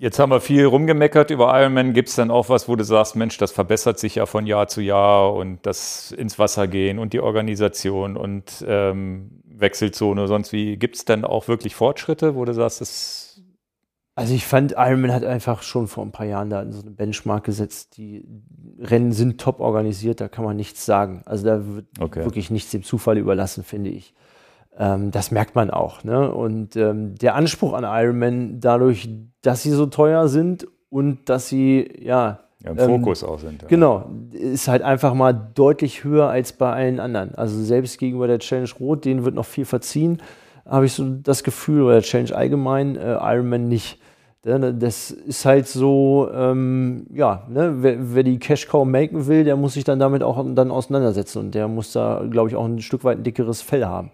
Jetzt 0.00 0.18
haben 0.18 0.32
wir 0.32 0.40
viel 0.40 0.64
rumgemeckert 0.64 1.30
über 1.30 1.60
Ironman. 1.60 1.92
Gibt 1.92 2.08
es 2.08 2.14
dann 2.14 2.30
auch 2.30 2.48
was, 2.48 2.70
wo 2.70 2.74
du 2.74 2.84
sagst, 2.84 3.16
Mensch, 3.16 3.36
das 3.36 3.52
verbessert 3.52 3.98
sich 3.98 4.14
ja 4.14 4.24
von 4.24 4.46
Jahr 4.46 4.66
zu 4.66 4.80
Jahr 4.80 5.34
und 5.34 5.66
das 5.66 6.10
ins 6.12 6.38
Wasser 6.38 6.68
gehen 6.68 6.98
und 6.98 7.12
die 7.12 7.20
Organisation 7.20 8.16
und 8.16 8.64
ähm, 8.66 9.42
Wechselzone, 9.44 10.26
sonst 10.26 10.54
wie. 10.54 10.78
Gibt 10.78 10.96
es 10.96 11.04
dann 11.04 11.26
auch 11.26 11.48
wirklich 11.48 11.74
Fortschritte, 11.74 12.34
wo 12.34 12.46
du 12.46 12.54
sagst, 12.54 12.80
das. 12.80 13.42
Also 14.14 14.32
ich 14.32 14.46
fand, 14.46 14.72
Ironman 14.72 15.12
hat 15.12 15.22
einfach 15.22 15.62
schon 15.62 15.86
vor 15.86 16.02
ein 16.02 16.12
paar 16.12 16.24
Jahren 16.24 16.48
da 16.48 16.64
so 16.72 16.80
eine 16.80 16.92
Benchmark 16.92 17.44
gesetzt. 17.44 17.98
Die 17.98 18.24
Rennen 18.78 19.12
sind 19.12 19.38
top 19.38 19.60
organisiert, 19.60 20.22
da 20.22 20.28
kann 20.28 20.46
man 20.46 20.56
nichts 20.56 20.86
sagen. 20.86 21.20
Also 21.26 21.44
da 21.44 21.66
wird 21.66 21.86
okay. 22.00 22.24
wirklich 22.24 22.50
nichts 22.50 22.70
dem 22.70 22.84
Zufall 22.84 23.18
überlassen, 23.18 23.64
finde 23.64 23.90
ich. 23.90 24.14
Ähm, 24.78 25.10
das 25.10 25.30
merkt 25.30 25.54
man 25.54 25.70
auch. 25.70 26.04
Ne? 26.04 26.32
Und 26.32 26.76
ähm, 26.76 27.14
der 27.16 27.34
Anspruch 27.34 27.72
an 27.72 27.84
Ironman, 27.84 28.60
dadurch, 28.60 29.08
dass 29.42 29.62
sie 29.62 29.70
so 29.70 29.86
teuer 29.86 30.28
sind 30.28 30.66
und 30.88 31.28
dass 31.28 31.48
sie, 31.48 31.90
ja. 32.00 32.40
Ja, 32.62 32.72
im 32.72 32.78
ähm, 32.78 32.86
Fokus 32.86 33.24
auch 33.24 33.38
sind. 33.38 33.62
Ja. 33.62 33.68
Genau, 33.68 34.10
ist 34.32 34.68
halt 34.68 34.82
einfach 34.82 35.14
mal 35.14 35.32
deutlich 35.32 36.04
höher 36.04 36.28
als 36.28 36.52
bei 36.52 36.70
allen 36.72 37.00
anderen. 37.00 37.34
Also 37.34 37.62
selbst 37.62 37.98
gegenüber 37.98 38.26
der 38.26 38.38
Challenge 38.38 38.68
Rot, 38.78 39.06
denen 39.06 39.24
wird 39.24 39.34
noch 39.34 39.46
viel 39.46 39.64
verziehen, 39.64 40.18
habe 40.66 40.84
ich 40.84 40.92
so 40.92 41.08
das 41.08 41.42
Gefühl, 41.42 41.82
oder 41.82 41.94
der 41.94 42.02
Challenge 42.02 42.34
allgemein, 42.34 42.96
äh, 42.96 43.14
Ironman 43.14 43.68
nicht. 43.68 43.98
Ne, 44.42 44.72
das 44.72 45.10
ist 45.10 45.44
halt 45.44 45.66
so, 45.66 46.30
ähm, 46.32 47.06
ja, 47.12 47.46
ne, 47.50 47.74
wer, 47.82 48.14
wer, 48.14 48.22
die 48.22 48.38
Cash 48.38 48.68
Cow 48.68 48.86
maken 48.86 49.26
will, 49.26 49.44
der 49.44 49.56
muss 49.56 49.74
sich 49.74 49.84
dann 49.84 49.98
damit 49.98 50.22
auch 50.22 50.42
dann 50.54 50.70
auseinandersetzen 50.70 51.40
und 51.40 51.54
der 51.54 51.68
muss 51.68 51.92
da, 51.92 52.24
glaube 52.30 52.48
ich, 52.48 52.56
auch 52.56 52.64
ein 52.64 52.80
Stück 52.80 53.04
weit 53.04 53.18
ein 53.18 53.22
dickeres 53.22 53.60
Fell 53.60 53.84
haben. 53.84 54.12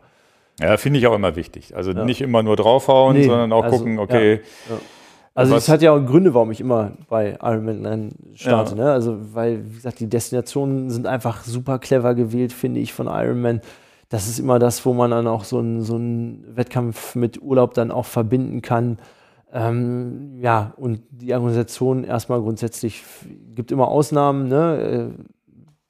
Ja, 0.61 0.77
finde 0.77 0.99
ich 0.99 1.07
auch 1.07 1.15
immer 1.15 1.37
wichtig. 1.37 1.77
Also 1.77 1.93
ja. 1.93 2.05
nicht 2.05 2.21
immer 2.21 2.43
nur 2.43 2.57
draufhauen, 2.57 3.17
nee, 3.17 3.25
sondern 3.25 3.53
auch 3.53 3.65
also, 3.65 3.79
gucken, 3.79 3.99
okay. 3.99 4.41
Ja, 4.69 4.77
also 5.35 5.55
es 5.55 5.69
hat 5.69 5.83
ja 5.83 5.93
auch 5.93 6.05
Gründe, 6.05 6.33
warum 6.33 6.51
ich 6.51 6.61
immer 6.61 6.93
bei 7.11 7.37
Ironman 7.43 8.13
starte. 8.35 8.75
Ne? 8.75 8.91
Also 8.91 9.19
weil, 9.35 9.71
wie 9.71 9.75
gesagt, 9.75 10.01
die 10.01 10.09
Destinationen 10.09 10.89
sind 10.89 11.07
einfach 11.07 11.45
super 11.45 11.79
clever 11.79 12.15
gewählt, 12.15 12.55
finde 12.55 12.81
ich, 12.81 12.95
von 12.95 13.07
Ironman. 13.07 13.61
Das 14.09 14.29
ist 14.29 14.39
immer 14.39 14.59
das, 14.59 14.87
wo 14.87 14.95
man 14.95 15.11
dann 15.11 15.27
auch 15.27 15.45
so 15.45 15.59
einen 15.59 15.83
so 15.83 16.01
Wettkampf 16.57 17.17
mit 17.17 17.43
Urlaub 17.43 17.75
dann 17.75 17.91
auch 17.91 18.07
verbinden 18.07 18.63
kann. 18.63 18.97
Ähm, 19.53 20.39
ja, 20.41 20.73
und 20.79 21.03
die 21.11 21.35
Organisation 21.35 22.03
erstmal 22.05 22.41
grundsätzlich 22.41 23.05
gibt 23.55 23.73
immer 23.73 23.89
Ausnahmen. 23.89 24.49
Ne? 24.49 25.13
Äh, 25.19 25.23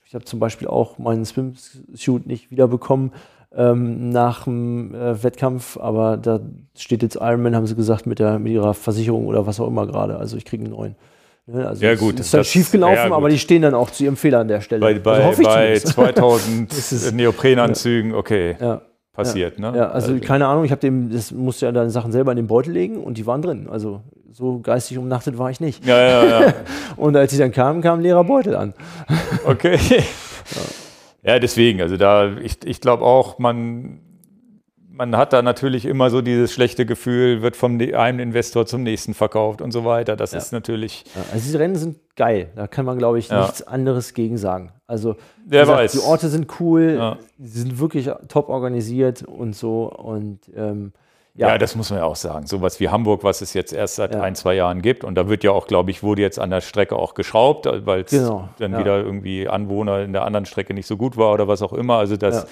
ich 0.04 0.14
habe 0.14 0.24
zum 0.24 0.40
Beispiel 0.40 0.66
auch 0.66 0.98
meinen 0.98 1.24
Swimsuit 1.24 2.26
nicht 2.26 2.50
wiederbekommen 2.50 3.12
ähm, 3.56 4.10
nach 4.10 4.44
dem 4.44 4.94
äh, 4.94 5.22
Wettkampf, 5.22 5.78
aber 5.78 6.16
da 6.16 6.40
steht 6.76 7.02
jetzt 7.02 7.16
Ironman, 7.16 7.56
haben 7.56 7.66
sie 7.66 7.74
gesagt, 7.74 8.06
mit, 8.06 8.18
der, 8.18 8.38
mit 8.38 8.52
ihrer 8.52 8.74
Versicherung 8.74 9.26
oder 9.26 9.46
was 9.46 9.58
auch 9.60 9.68
immer 9.68 9.86
gerade. 9.86 10.16
Also 10.18 10.36
ich 10.36 10.44
kriege 10.44 10.64
einen 10.64 10.72
neuen. 10.72 10.96
Ne? 11.46 11.66
Also 11.66 11.84
ja, 11.84 11.94
gut. 11.94 12.20
Ist 12.20 12.34
halt 12.34 12.46
schief 12.46 12.70
gelaufen, 12.70 13.10
ja, 13.10 13.12
aber 13.12 13.28
die 13.28 13.38
stehen 13.38 13.62
dann 13.62 13.74
auch 13.74 13.90
zu 13.90 14.04
ihrem 14.04 14.16
Fehler 14.16 14.40
an 14.40 14.48
der 14.48 14.60
Stelle. 14.60 14.80
Bei, 14.80 14.98
bei, 14.98 15.24
also 15.24 15.42
bei 15.42 15.78
2000 15.78 17.12
Neoprenanzügen, 17.14 18.14
okay. 18.14 18.56
Ja. 18.60 18.82
Passiert, 19.12 19.58
ja. 19.58 19.70
ne? 19.70 19.78
Ja, 19.78 19.88
also, 19.88 20.12
also 20.12 20.26
keine 20.26 20.46
Ahnung, 20.46 20.64
ich 20.66 20.70
habe 20.70 20.80
dem, 20.80 21.10
das 21.10 21.32
musste 21.32 21.64
ja 21.64 21.72
deine 21.72 21.88
Sachen 21.88 22.12
selber 22.12 22.32
in 22.32 22.36
den 22.36 22.48
Beutel 22.48 22.74
legen 22.74 23.02
und 23.02 23.16
die 23.16 23.24
waren 23.24 23.40
drin. 23.40 23.66
Also 23.70 24.02
so 24.30 24.60
geistig 24.60 24.98
umnachtet 24.98 25.38
war 25.38 25.50
ich 25.50 25.60
nicht. 25.60 25.86
Ja, 25.86 25.98
ja, 25.98 26.24
ja. 26.24 26.54
und 26.96 27.16
als 27.16 27.32
ich 27.32 27.38
dann 27.38 27.52
kam, 27.52 27.80
kam 27.80 28.00
ein 28.00 28.02
leerer 28.02 28.24
Beutel 28.24 28.54
an. 28.54 28.74
okay. 29.46 29.78
Ja. 31.26 31.38
Deswegen, 31.38 31.80
also 31.80 31.96
da, 31.96 32.36
ich, 32.36 32.58
ich 32.64 32.80
glaube 32.80 33.04
auch, 33.04 33.38
man, 33.38 34.00
man 34.88 35.16
hat 35.16 35.32
da 35.32 35.42
natürlich 35.42 35.84
immer 35.84 36.10
so 36.10 36.22
dieses 36.22 36.52
schlechte 36.52 36.86
Gefühl, 36.86 37.42
wird 37.42 37.56
vom 37.56 37.78
einem 37.80 38.20
Investor 38.20 38.66
zum 38.66 38.82
nächsten 38.82 39.12
verkauft 39.14 39.60
und 39.60 39.72
so 39.72 39.84
weiter. 39.84 40.16
Das 40.16 40.32
ja. 40.32 40.38
ist 40.38 40.52
natürlich. 40.52 41.04
Ja, 41.14 41.22
also 41.32 41.44
diese 41.44 41.58
Rennen 41.58 41.76
sind 41.76 41.98
geil. 42.16 42.50
Da 42.56 42.66
kann 42.66 42.86
man, 42.86 42.96
glaube 42.96 43.18
ich, 43.18 43.28
ja. 43.28 43.42
nichts 43.42 43.62
anderes 43.62 44.14
gegen 44.14 44.38
sagen. 44.38 44.72
Also 44.86 45.16
Wer 45.44 45.62
gesagt, 45.62 45.78
weiß. 45.80 45.92
die 45.92 45.98
Orte 45.98 46.28
sind 46.28 46.60
cool, 46.60 47.18
sie 47.38 47.60
sind 47.60 47.78
wirklich 47.80 48.08
top 48.28 48.48
organisiert 48.48 49.22
und 49.22 49.54
so. 49.54 49.92
Und 49.92 50.40
ähm, 50.54 50.92
ja. 51.36 51.48
ja. 51.48 51.58
das 51.58 51.76
muss 51.76 51.90
man 51.90 52.00
ja 52.00 52.04
auch 52.04 52.16
sagen. 52.16 52.46
Sowas 52.46 52.80
wie 52.80 52.88
Hamburg, 52.88 53.24
was 53.24 53.40
es 53.40 53.54
jetzt 53.54 53.72
erst 53.72 53.96
seit 53.96 54.14
ja. 54.14 54.20
ein, 54.20 54.34
zwei 54.34 54.54
Jahren 54.54 54.82
gibt. 54.82 55.04
Und 55.04 55.14
da 55.14 55.28
wird 55.28 55.44
ja 55.44 55.52
auch, 55.52 55.66
glaube 55.66 55.90
ich, 55.90 56.02
wurde 56.02 56.22
jetzt 56.22 56.38
an 56.38 56.50
der 56.50 56.60
Strecke 56.60 56.96
auch 56.96 57.14
geschraubt, 57.14 57.68
weil 57.86 58.02
es 58.02 58.10
genau. 58.10 58.48
dann 58.58 58.72
ja. 58.72 58.78
wieder 58.78 58.98
irgendwie 58.98 59.48
Anwohner 59.48 60.02
in 60.02 60.12
der 60.12 60.24
anderen 60.24 60.46
Strecke 60.46 60.74
nicht 60.74 60.86
so 60.86 60.96
gut 60.96 61.16
war 61.16 61.32
oder 61.32 61.48
was 61.48 61.62
auch 61.62 61.72
immer. 61.72 61.98
Also 61.98 62.16
das, 62.16 62.46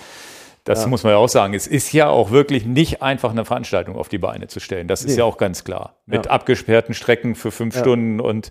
Das 0.65 0.87
muss 0.87 1.03
man 1.03 1.13
ja 1.13 1.19
auch 1.19 1.29
sagen. 1.29 1.53
Es 1.53 1.67
ist 1.67 1.93
ja 1.93 2.09
auch 2.09 2.31
wirklich 2.31 2.65
nicht 2.65 3.03
einfach, 3.03 3.31
eine 3.31 3.45
Veranstaltung 3.45 3.97
auf 3.97 4.09
die 4.09 4.19
Beine 4.19 4.47
zu 4.49 4.61
stellen. 4.61 4.89
Das 4.89 5.05
ist 5.05 5.13
Nee. 5.13 5.19
ja 5.19 5.25
auch 5.25 5.37
ganz 5.37 5.65
klar. 5.65 5.97
Mit 6.07 6.29
abgesperrten 6.29 6.95
Strecken 6.95 7.35
für 7.35 7.51
fünf. 7.51 7.77
Stunden 7.77 8.21
und 8.21 8.51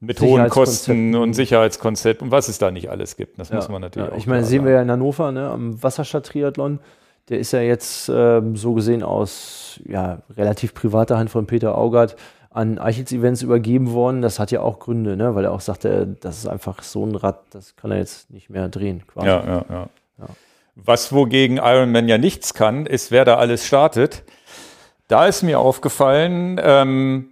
mit 0.00 0.20
hohen 0.20 0.48
Kosten 0.48 1.14
und 1.14 1.34
Sicherheitskonzept 1.34 2.22
und 2.22 2.30
was 2.30 2.48
es 2.48 2.58
da 2.58 2.70
nicht 2.70 2.90
alles 2.90 3.16
gibt. 3.16 3.38
Das 3.38 3.52
muss 3.52 3.68
man 3.68 3.82
natürlich 3.82 4.10
auch 4.10 4.16
Ich 4.16 4.26
meine, 4.26 4.44
sehen 4.44 4.64
wir 4.64 4.72
ja 4.72 4.82
in 4.82 4.90
Hannover, 4.90 5.30
ne, 5.30 5.48
am 5.48 5.82
Wasserstadt-Triathlon. 5.82 6.80
Der 7.30 7.38
ist 7.38 7.52
ja 7.52 7.60
jetzt 7.60 8.10
ähm, 8.12 8.56
so 8.56 8.74
gesehen 8.74 9.02
aus 9.02 9.80
ja, 9.86 10.18
relativ 10.36 10.74
privater 10.74 11.16
Hand 11.16 11.30
von 11.30 11.46
Peter 11.46 11.78
Augert 11.78 12.16
an 12.50 12.78
Eichels 12.78 13.12
Events 13.12 13.42
übergeben 13.42 13.92
worden. 13.92 14.20
Das 14.20 14.40
hat 14.40 14.50
ja 14.50 14.60
auch 14.60 14.80
Gründe, 14.80 15.16
ne, 15.16 15.34
weil 15.36 15.44
er 15.44 15.52
auch 15.52 15.60
sagte, 15.60 16.16
das 16.20 16.38
ist 16.38 16.48
einfach 16.48 16.82
so 16.82 17.06
ein 17.06 17.14
Rad, 17.14 17.42
das 17.50 17.76
kann 17.76 17.92
er 17.92 17.98
jetzt 17.98 18.30
nicht 18.30 18.50
mehr 18.50 18.68
drehen. 18.68 19.06
Quasi. 19.06 19.28
Ja, 19.28 19.44
ja, 19.44 19.64
ja. 19.70 19.88
Ja. 20.18 20.26
Was 20.74 21.12
wogegen 21.12 21.58
Ironman 21.58 22.08
ja 22.08 22.18
nichts 22.18 22.52
kann, 22.52 22.86
ist, 22.86 23.10
wer 23.10 23.24
da 23.24 23.36
alles 23.36 23.64
startet. 23.64 24.24
Da 25.06 25.26
ist 25.26 25.42
mir 25.42 25.60
aufgefallen, 25.60 26.60
ähm, 26.62 27.28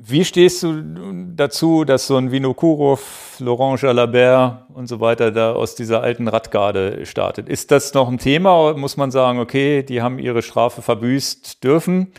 wie 0.00 0.24
stehst 0.24 0.62
du 0.62 1.34
dazu, 1.34 1.84
dass 1.84 2.06
so 2.06 2.16
ein 2.16 2.30
Vinokurov, 2.30 3.36
Laurent 3.40 3.82
Jalabert 3.82 4.70
und 4.72 4.86
so 4.86 5.00
weiter 5.00 5.32
da 5.32 5.52
aus 5.52 5.74
dieser 5.74 6.02
alten 6.02 6.28
Radgarde 6.28 7.04
startet? 7.04 7.48
Ist 7.48 7.72
das 7.72 7.92
noch 7.94 8.08
ein 8.08 8.18
Thema? 8.18 8.74
Muss 8.74 8.96
man 8.96 9.10
sagen, 9.10 9.40
okay, 9.40 9.82
die 9.82 10.00
haben 10.00 10.20
ihre 10.20 10.42
Strafe 10.42 10.82
verbüßt 10.82 11.64
dürfen? 11.64 12.12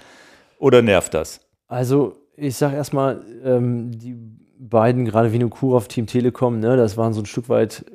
Oder 0.57 0.81
nervt 0.81 1.14
das? 1.14 1.39
Also, 1.69 2.18
ich 2.35 2.57
sag 2.57 2.73
erstmal, 2.73 3.22
ähm, 3.45 3.97
die 3.97 4.18
beiden, 4.60 5.06
gerade 5.06 5.31
Vinokurov, 5.31 5.88
Team 5.88 6.06
Telekom, 6.06 6.60
ne, 6.60 6.76
das 6.76 6.97
waren 6.97 7.14
so 7.14 7.22
ein 7.22 7.27
Stück 7.27 7.47
weit 7.47 7.85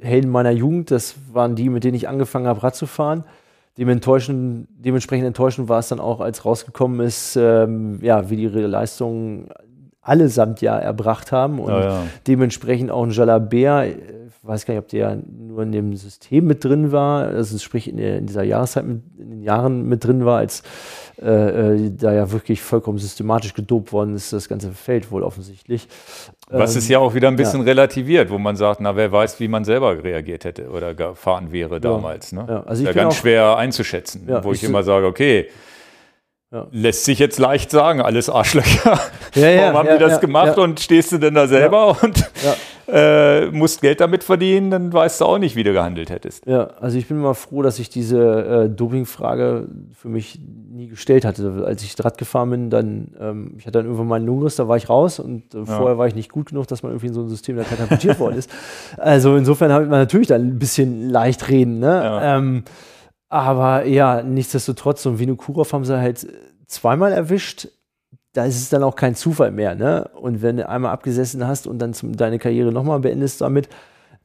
Helden 0.00 0.30
meiner 0.32 0.50
Jugend. 0.50 0.90
Das 0.90 1.14
waren 1.32 1.54
die, 1.54 1.68
mit 1.68 1.84
denen 1.84 1.94
ich 1.94 2.08
angefangen 2.08 2.48
habe, 2.48 2.64
Rad 2.64 2.74
zu 2.74 2.86
fahren. 2.86 3.22
Dementsprechend, 3.76 4.68
dementsprechend 4.78 5.26
enttäuschend 5.26 5.68
war 5.68 5.80
es 5.80 5.88
dann 5.88 5.98
auch, 5.98 6.20
als 6.20 6.44
rausgekommen 6.44 7.00
ist, 7.00 7.36
ähm, 7.36 7.98
ja, 8.02 8.30
wie 8.30 8.36
die 8.36 8.44
ihre 8.44 8.66
Leistungen 8.66 9.48
allesamt 10.00 10.60
ja 10.60 10.78
erbracht 10.78 11.32
haben. 11.32 11.58
Und 11.58 11.70
Ja, 11.70 11.80
ja. 11.80 12.02
dementsprechend 12.26 12.90
auch 12.90 13.02
ein 13.02 13.10
Jalabert, 13.10 13.88
ich 14.23 14.23
weiß 14.46 14.66
gar 14.66 14.74
nicht, 14.74 14.82
ob 14.82 14.88
der 14.88 15.18
nur 15.48 15.62
in 15.62 15.72
dem 15.72 15.96
System 15.96 16.46
mit 16.46 16.64
drin 16.64 16.92
war, 16.92 17.28
also 17.28 17.56
sprich 17.58 17.88
in, 17.88 17.96
der, 17.96 18.18
in 18.18 18.26
dieser 18.26 18.42
Jahreszeit, 18.42 18.84
mit, 18.86 19.00
in 19.18 19.30
den 19.30 19.42
Jahren 19.42 19.88
mit 19.88 20.04
drin 20.04 20.24
war, 20.26 20.38
als 20.38 20.62
äh, 21.22 21.26
äh, 21.86 21.90
da 21.96 22.12
ja 22.12 22.30
wirklich 22.30 22.60
vollkommen 22.60 22.98
systematisch 22.98 23.54
gedopt 23.54 23.92
worden 23.92 24.14
ist, 24.14 24.32
das 24.32 24.48
ganze 24.48 24.72
Feld 24.72 25.10
wohl 25.10 25.22
offensichtlich. 25.22 25.88
Was 26.50 26.72
Ähm, 26.74 26.78
es 26.78 26.88
ja 26.88 26.98
auch 26.98 27.14
wieder 27.14 27.28
ein 27.28 27.36
bisschen 27.36 27.62
relativiert, 27.62 28.30
wo 28.30 28.38
man 28.38 28.56
sagt, 28.56 28.80
na, 28.80 28.94
wer 28.96 29.10
weiß, 29.10 29.40
wie 29.40 29.48
man 29.48 29.64
selber 29.64 30.02
reagiert 30.04 30.44
hätte 30.44 30.68
oder 30.68 30.94
gefahren 30.94 31.50
wäre 31.52 31.80
damals. 31.80 32.32
Ne? 32.32 32.44
Ja, 32.48 32.62
also 32.64 32.82
ich 32.82 32.88
ja 32.88 32.92
ganz 32.92 33.14
auch- 33.14 33.18
schwer 33.20 33.56
einzuschätzen, 33.56 34.26
Ja, 34.28 34.44
wo 34.44 34.52
ich 34.52 34.62
ich- 34.62 34.68
immer 34.68 34.82
sage, 34.82 35.06
okay, 35.06 35.46
Ja. 36.54 36.68
lässt 36.70 37.04
sich 37.04 37.18
jetzt 37.18 37.40
leicht 37.40 37.72
sagen, 37.72 38.00
alles 38.00 38.30
Arschlöcher. 38.30 38.98
Ja, 39.34 39.48
ja, 39.48 39.62
Warum 39.62 39.88
haben 39.88 39.98
die 39.98 40.04
das 40.04 40.20
gemacht 40.20 40.58
und 40.58 40.78
stehst 40.78 41.10
du 41.10 41.18
denn 41.18 41.34
da 41.34 41.48
selber 41.48 41.96
und 42.00 42.30
äh, 42.86 43.46
musst 43.46 43.80
Geld 43.80 44.00
damit 44.00 44.22
verdienen, 44.22 44.70
dann 44.70 44.92
weißt 44.92 45.20
du 45.20 45.24
auch 45.24 45.38
nicht, 45.38 45.56
wie 45.56 45.64
du 45.64 45.72
gehandelt 45.72 46.08
hättest. 46.08 46.46
Ja, 46.46 46.68
also 46.80 46.96
ich 46.96 47.08
bin 47.08 47.18
mal 47.18 47.34
froh, 47.34 47.62
dass 47.62 47.80
ich 47.80 47.88
diese 47.88 48.66
äh, 48.66 48.68
Doping-Frage 48.68 49.66
für 49.92 50.08
mich 50.08 50.38
nie 50.70 50.86
gestellt 50.86 51.24
hatte. 51.24 51.64
Als 51.66 51.82
ich 51.82 51.96
Rad 52.04 52.16
gefahren 52.16 52.50
bin, 52.50 52.70
dann, 52.70 53.08
ähm, 53.18 53.54
ich 53.58 53.66
hatte 53.66 53.78
dann 53.78 53.86
irgendwann 53.86 54.06
meinen 54.06 54.26
Lungenriss, 54.26 54.54
da 54.54 54.68
war 54.68 54.76
ich 54.76 54.88
raus 54.88 55.18
und 55.18 55.52
äh, 55.52 55.66
vorher 55.66 55.98
war 55.98 56.06
ich 56.06 56.14
nicht 56.14 56.30
gut 56.30 56.50
genug, 56.50 56.68
dass 56.68 56.84
man 56.84 56.92
irgendwie 56.92 57.08
in 57.08 57.14
so 57.14 57.22
ein 57.22 57.28
System 57.28 57.56
da 57.56 57.64
katapultiert 57.64 58.18
worden 58.20 58.38
ist. 58.38 58.48
Also 58.98 59.34
insofern 59.34 59.72
hat 59.72 59.82
man 59.82 59.98
natürlich 59.98 60.28
dann 60.28 60.42
ein 60.42 60.58
bisschen 60.60 61.10
leicht 61.10 61.48
reden, 61.48 61.80
ne? 61.80 61.86
Ja. 61.88 62.36
Ähm, 62.38 62.62
aber 63.34 63.84
ja, 63.84 64.22
nichtsdestotrotz, 64.22 65.02
so 65.02 65.10
ein 65.10 65.18
Vinokurov 65.18 65.72
haben 65.72 65.84
sie 65.84 65.98
halt 65.98 66.26
zweimal 66.66 67.12
erwischt. 67.12 67.68
Da 68.32 68.44
ist 68.44 68.56
es 68.56 68.68
dann 68.68 68.84
auch 68.84 68.94
kein 68.94 69.16
Zufall 69.16 69.50
mehr, 69.50 69.74
ne? 69.74 70.08
Und 70.14 70.40
wenn 70.40 70.56
du 70.56 70.68
einmal 70.68 70.92
abgesessen 70.92 71.46
hast 71.46 71.66
und 71.66 71.80
dann 71.80 71.94
zum, 71.94 72.16
deine 72.16 72.38
Karriere 72.38 72.70
nochmal 72.70 73.00
beendest 73.00 73.40
damit, 73.40 73.68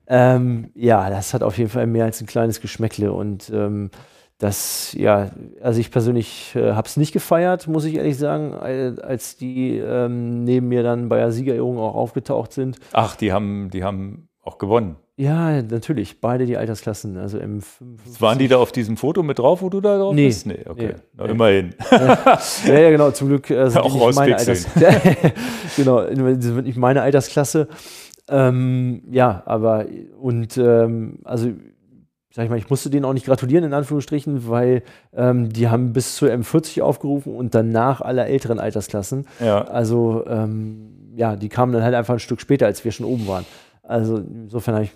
ähm, 0.08 0.70
ja, 0.76 1.10
das 1.10 1.34
hat 1.34 1.42
auf 1.42 1.58
jeden 1.58 1.70
Fall 1.72 1.88
mehr 1.88 2.06
als 2.06 2.22
ein 2.22 2.28
kleines 2.28 2.62
Geschmäckle 2.62 3.12
und 3.12 3.50
ähm, 3.52 3.90
das, 4.38 4.94
ja, 4.94 5.32
also 5.62 5.80
ich 5.80 5.92
persönlich 5.92 6.56
äh, 6.56 6.74
habe 6.74 6.88
es 6.88 6.96
nicht 6.96 7.12
gefeiert, 7.12 7.68
muss 7.68 7.86
ich 7.86 7.96
ehrlich 7.96 8.18
sagen, 8.18 8.54
als 8.54 9.38
die 9.38 9.78
ähm, 9.78 10.44
neben 10.44 10.68
mir 10.70 10.82
dann 10.82 11.10
bei 11.10 11.18
der 11.18 11.32
Siegerehrung 11.32 11.78
auch 11.78 11.96
aufgetaucht 11.96 12.54
sind. 12.54 12.78
Ach, 12.94 13.16
die 13.16 13.34
haben, 13.34 13.70
die 13.72 13.84
haben 13.84 14.30
auch 14.42 14.58
gewonnen. 14.60 14.96
Ja, 15.22 15.62
natürlich, 15.62 16.22
beide 16.22 16.46
die 16.46 16.56
Altersklassen, 16.56 17.18
also 17.18 17.40
M55. 17.40 18.22
Waren 18.22 18.40
die 18.40 18.48
da 18.48 18.56
auf 18.56 18.72
diesem 18.72 18.96
Foto 18.96 19.22
mit 19.22 19.38
drauf, 19.38 19.62
wo 19.62 19.68
du 19.70 19.82
da 19.82 19.98
drauf 19.98 20.14
Nee. 20.16 20.28
bist? 20.28 20.46
Nee, 20.48 20.60
okay. 20.66 20.94
Nee. 21.18 21.26
Immerhin. 21.30 21.76
Ja, 21.92 22.80
ja, 22.80 22.90
genau, 22.90 23.12
zum 23.12 23.28
Glück 23.28 23.50
äh, 23.50 23.70
sind 23.70 23.82
Auch 23.82 23.92
die 23.92 24.06
nicht 24.06 24.16
meine 24.16 24.32
rauspixeln. 24.36 24.86
Alters 24.86 25.34
Genau, 25.76 26.06
sind 26.40 26.64
nicht 26.64 26.78
meine 26.78 27.02
Altersklasse. 27.02 27.68
Ähm, 28.30 29.02
ja, 29.12 29.44
aber 29.46 29.88
und 30.22 30.58
ähm, 30.58 31.20
also 31.26 31.50
sag 32.34 32.46
ich 32.46 32.50
mal, 32.50 32.58
ich 32.58 32.70
musste 32.70 32.90
denen 32.90 33.04
auch 33.04 33.12
nicht 33.14 33.26
gratulieren, 33.26 33.66
in 33.66 33.74
Anführungsstrichen, 33.74 34.48
weil 34.48 34.84
ähm, 35.14 35.50
die 35.52 35.68
haben 35.68 35.92
bis 35.92 36.16
zur 36.16 36.30
M40 36.30 36.82
aufgerufen 36.82 37.36
und 37.36 37.54
danach 37.56 38.00
alle 38.00 38.24
älteren 38.24 38.60
Altersklassen. 38.60 39.26
Ja. 39.42 39.64
Also 39.66 40.24
ähm, 40.28 41.12
ja, 41.18 41.36
die 41.36 41.50
kamen 41.50 41.74
dann 41.74 41.84
halt 41.84 41.96
einfach 41.96 42.14
ein 42.14 42.20
Stück 42.20 42.40
später, 42.40 42.68
als 42.68 42.86
wir 42.86 42.94
schon 42.94 43.06
oben 43.06 43.28
waren. 43.28 43.46
Also 43.90 44.18
insofern 44.18 44.84
ich, 44.84 44.92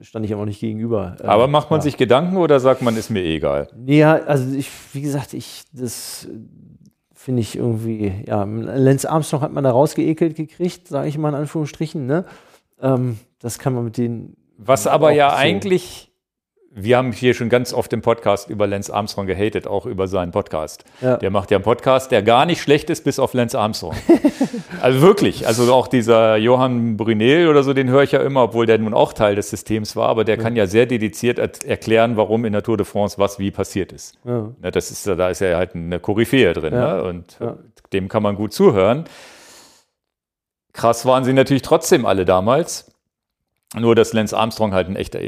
stand 0.00 0.24
ich 0.24 0.32
aber 0.32 0.46
nicht 0.46 0.58
gegenüber. 0.58 1.18
Ähm, 1.20 1.28
Aber 1.28 1.48
macht 1.48 1.70
man 1.70 1.80
ja. 1.80 1.82
sich 1.82 1.98
Gedanken 1.98 2.38
oder 2.38 2.60
sagt 2.60 2.80
man, 2.80 2.96
ist 2.96 3.10
mir 3.10 3.22
egal? 3.22 3.68
Ja, 3.84 4.14
also 4.14 4.56
ich, 4.56 4.70
wie 4.94 5.02
gesagt, 5.02 5.34
ich, 5.34 5.64
das 5.74 6.24
äh, 6.24 6.38
finde 7.12 7.42
ich 7.42 7.56
irgendwie, 7.56 8.24
ja, 8.26 8.42
Lance 8.44 9.10
Armstrong 9.10 9.42
hat 9.42 9.52
man 9.52 9.64
da 9.64 9.70
rausgeekelt 9.70 10.34
gekriegt, 10.34 10.88
sage 10.88 11.08
ich 11.08 11.18
mal 11.18 11.28
in 11.28 11.34
Anführungsstrichen, 11.34 12.06
ne? 12.06 12.24
Ähm, 12.80 13.18
das 13.38 13.58
kann 13.58 13.74
man 13.74 13.84
mit 13.84 13.98
den. 13.98 14.34
Was 14.56 14.86
aber 14.86 15.10
ja 15.12 15.28
so. 15.28 15.36
eigentlich, 15.36 16.05
wir 16.78 16.98
haben 16.98 17.10
hier 17.12 17.32
schon 17.32 17.48
ganz 17.48 17.72
oft 17.72 17.90
im 17.94 18.02
Podcast 18.02 18.50
über 18.50 18.66
Lance 18.66 18.92
Armstrong 18.92 19.26
gehatet, 19.26 19.66
auch 19.66 19.86
über 19.86 20.08
seinen 20.08 20.30
Podcast. 20.30 20.84
Ja. 21.00 21.16
Der 21.16 21.30
macht 21.30 21.50
ja 21.50 21.56
einen 21.56 21.64
Podcast, 21.64 22.10
der 22.10 22.22
gar 22.22 22.44
nicht 22.44 22.60
schlecht 22.60 22.90
ist, 22.90 23.02
bis 23.02 23.18
auf 23.18 23.32
Lance 23.32 23.58
Armstrong. 23.58 23.94
also 24.82 25.00
wirklich, 25.00 25.46
also 25.46 25.72
auch 25.72 25.88
dieser 25.88 26.36
Johann 26.36 26.98
Brunel 26.98 27.48
oder 27.48 27.62
so, 27.62 27.72
den 27.72 27.88
höre 27.88 28.02
ich 28.02 28.12
ja 28.12 28.20
immer, 28.20 28.42
obwohl 28.42 28.66
der 28.66 28.76
nun 28.76 28.92
auch 28.92 29.14
Teil 29.14 29.36
des 29.36 29.48
Systems 29.48 29.96
war, 29.96 30.10
aber 30.10 30.24
der 30.24 30.36
kann 30.36 30.54
ja 30.54 30.66
sehr 30.66 30.84
dediziert 30.84 31.38
er 31.38 31.50
erklären, 31.66 32.18
warum 32.18 32.44
in 32.44 32.52
der 32.52 32.62
Tour 32.62 32.76
de 32.76 32.84
France 32.84 33.16
was 33.18 33.38
wie 33.38 33.50
passiert 33.50 33.90
ist. 33.90 34.18
Ja. 34.24 34.52
Das 34.70 34.90
ist, 34.90 35.06
da 35.06 35.30
ist 35.30 35.40
ja 35.40 35.56
halt 35.56 35.74
eine 35.74 35.98
Koryphäe 35.98 36.52
drin 36.52 36.74
Ja. 36.74 36.96
ne? 36.96 37.02
und 37.04 37.38
Ja. 37.40 37.56
dem 37.94 38.08
kann 38.08 38.22
man 38.22 38.36
gut 38.36 38.52
zuhören. 38.52 39.04
Krass 40.74 41.06
waren 41.06 41.24
sie 41.24 41.32
natürlich 41.32 41.62
trotzdem 41.62 42.04
alle 42.04 42.26
damals. 42.26 42.92
Nur, 43.74 43.94
dass 43.94 44.12
Lance 44.12 44.36
Armstrong 44.36 44.74
halt 44.74 44.88
ein 44.88 44.96
echter, 44.96 45.20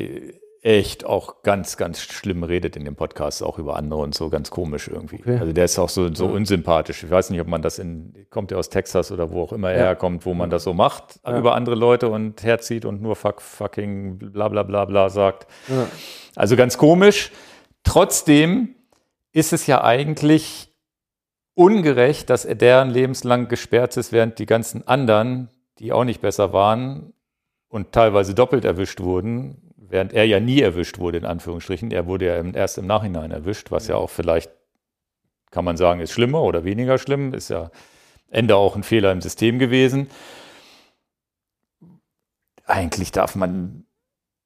echt 0.62 1.04
auch 1.06 1.42
ganz, 1.42 1.76
ganz 1.76 2.00
schlimm 2.00 2.42
redet 2.42 2.76
in 2.76 2.84
dem 2.84 2.96
Podcast, 2.96 3.42
auch 3.42 3.58
über 3.58 3.76
andere 3.76 4.00
und 4.00 4.14
so 4.14 4.28
ganz 4.28 4.50
komisch 4.50 4.88
irgendwie. 4.88 5.20
Okay. 5.20 5.38
Also 5.38 5.52
der 5.52 5.64
ist 5.64 5.78
auch 5.78 5.88
so, 5.88 6.12
so 6.14 6.26
unsympathisch. 6.26 7.04
Ich 7.04 7.10
weiß 7.10 7.30
nicht, 7.30 7.40
ob 7.40 7.46
man 7.46 7.62
das 7.62 7.78
in, 7.78 8.26
kommt 8.30 8.50
er 8.50 8.58
aus 8.58 8.68
Texas 8.68 9.12
oder 9.12 9.30
wo 9.30 9.42
auch 9.42 9.52
immer 9.52 9.70
er 9.70 9.78
Ja. 9.78 9.84
herkommt, 9.86 10.26
wo 10.26 10.34
man 10.34 10.50
das 10.50 10.64
so 10.64 10.74
macht, 10.74 11.20
Ja. 11.24 11.38
über 11.38 11.54
andere 11.54 11.76
Leute 11.76 12.08
und 12.08 12.42
herzieht 12.42 12.84
und 12.84 13.00
nur 13.00 13.14
fuck, 13.16 13.40
fucking 13.40 14.18
bla 14.18 14.48
bla 14.48 14.62
bla 14.64 14.84
bla 14.84 15.08
sagt. 15.08 15.46
Ja. 15.68 15.86
Also 16.34 16.56
ganz 16.56 16.76
komisch. 16.76 17.30
Trotzdem 17.84 18.74
ist 19.32 19.52
es 19.52 19.66
ja 19.66 19.84
eigentlich 19.84 20.74
ungerecht, 21.54 22.30
dass 22.30 22.44
er 22.44 22.54
deren 22.54 22.90
lebenslang 22.90 23.48
gesperrt 23.48 23.96
ist, 23.96 24.12
während 24.12 24.38
die 24.38 24.46
ganzen 24.46 24.86
anderen, 24.86 25.48
die 25.78 25.92
auch 25.92 26.04
nicht 26.04 26.20
besser 26.20 26.52
waren 26.52 27.12
und 27.68 27.92
teilweise 27.92 28.34
doppelt 28.34 28.64
erwischt 28.64 29.00
wurden, 29.00 29.67
während 29.88 30.12
er 30.12 30.24
ja 30.24 30.40
nie 30.40 30.60
erwischt 30.60 30.98
wurde, 30.98 31.18
in 31.18 31.24
Anführungsstrichen. 31.24 31.90
Er 31.90 32.06
wurde 32.06 32.26
ja 32.26 32.42
erst 32.52 32.78
im 32.78 32.86
Nachhinein 32.86 33.30
erwischt, 33.30 33.70
was 33.70 33.88
ja 33.88 33.96
auch 33.96 34.10
vielleicht, 34.10 34.50
kann 35.50 35.64
man 35.64 35.76
sagen, 35.76 36.00
ist 36.00 36.12
schlimmer 36.12 36.42
oder 36.42 36.64
weniger 36.64 36.98
schlimm, 36.98 37.34
ist 37.34 37.48
ja 37.48 37.70
Ende 38.30 38.56
auch 38.56 38.76
ein 38.76 38.82
Fehler 38.82 39.12
im 39.12 39.20
System 39.20 39.58
gewesen. 39.58 40.08
Eigentlich 42.64 43.12
darf 43.12 43.34
man, 43.34 43.86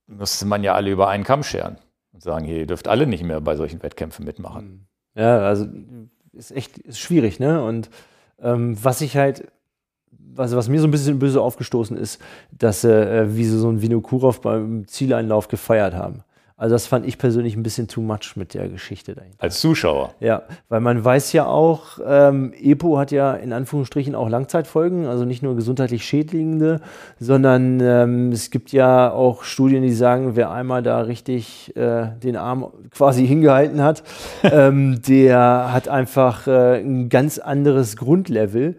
müsste 0.06 0.46
man 0.46 0.62
ja 0.62 0.74
alle 0.74 0.90
über 0.90 1.08
einen 1.08 1.24
Kamm 1.24 1.42
scheren 1.42 1.78
und 2.12 2.22
sagen, 2.22 2.44
hier, 2.44 2.58
ihr 2.58 2.66
dürft 2.66 2.86
alle 2.86 3.06
nicht 3.06 3.24
mehr 3.24 3.40
bei 3.40 3.56
solchen 3.56 3.82
Wettkämpfen 3.82 4.24
mitmachen. 4.24 4.86
Ja, 5.14 5.40
also 5.40 5.66
ist 6.32 6.52
echt 6.52 6.78
ist 6.78 7.00
schwierig, 7.00 7.40
ne? 7.40 7.62
Und 7.64 7.90
ähm, 8.40 8.82
was 8.82 9.00
ich 9.00 9.16
halt, 9.16 9.50
was, 10.34 10.54
was 10.56 10.68
mir 10.68 10.80
so 10.80 10.86
ein 10.86 10.90
bisschen 10.90 11.18
böse 11.18 11.40
aufgestoßen 11.40 11.96
ist, 11.96 12.20
dass 12.50 12.84
äh, 12.84 13.36
wie 13.36 13.44
sie 13.44 13.58
so 13.58 13.68
ein 13.68 13.82
Vinokurov 13.82 14.40
beim 14.40 14.86
Zieleinlauf 14.86 15.48
gefeiert 15.48 15.94
haben. 15.94 16.24
Also 16.62 16.76
das 16.76 16.86
fand 16.86 17.04
ich 17.06 17.18
persönlich 17.18 17.56
ein 17.56 17.64
bisschen 17.64 17.88
too 17.88 18.02
much 18.02 18.36
mit 18.36 18.54
der 18.54 18.68
Geschichte 18.68 19.16
dahinter. 19.16 19.42
Als 19.42 19.58
Zuschauer. 19.58 20.14
Ja, 20.20 20.42
weil 20.68 20.80
man 20.80 21.04
weiß 21.04 21.32
ja 21.32 21.44
auch, 21.44 21.98
ähm, 22.06 22.52
EPO 22.56 22.98
hat 22.98 23.10
ja 23.10 23.32
in 23.34 23.52
Anführungsstrichen 23.52 24.14
auch 24.14 24.28
Langzeitfolgen, 24.28 25.06
also 25.06 25.24
nicht 25.24 25.42
nur 25.42 25.56
gesundheitlich 25.56 26.04
schädlingende, 26.04 26.80
sondern 27.18 27.80
ähm, 27.80 28.30
es 28.30 28.52
gibt 28.52 28.70
ja 28.70 29.10
auch 29.10 29.42
Studien, 29.42 29.82
die 29.82 29.92
sagen, 29.92 30.36
wer 30.36 30.52
einmal 30.52 30.84
da 30.84 31.00
richtig 31.00 31.76
äh, 31.76 32.10
den 32.22 32.36
Arm 32.36 32.68
quasi 32.92 33.26
hingehalten 33.26 33.82
hat, 33.82 34.04
ähm, 34.44 35.02
der 35.02 35.72
hat 35.72 35.88
einfach 35.88 36.46
äh, 36.46 36.80
ein 36.80 37.08
ganz 37.08 37.38
anderes 37.38 37.96
Grundlevel. 37.96 38.76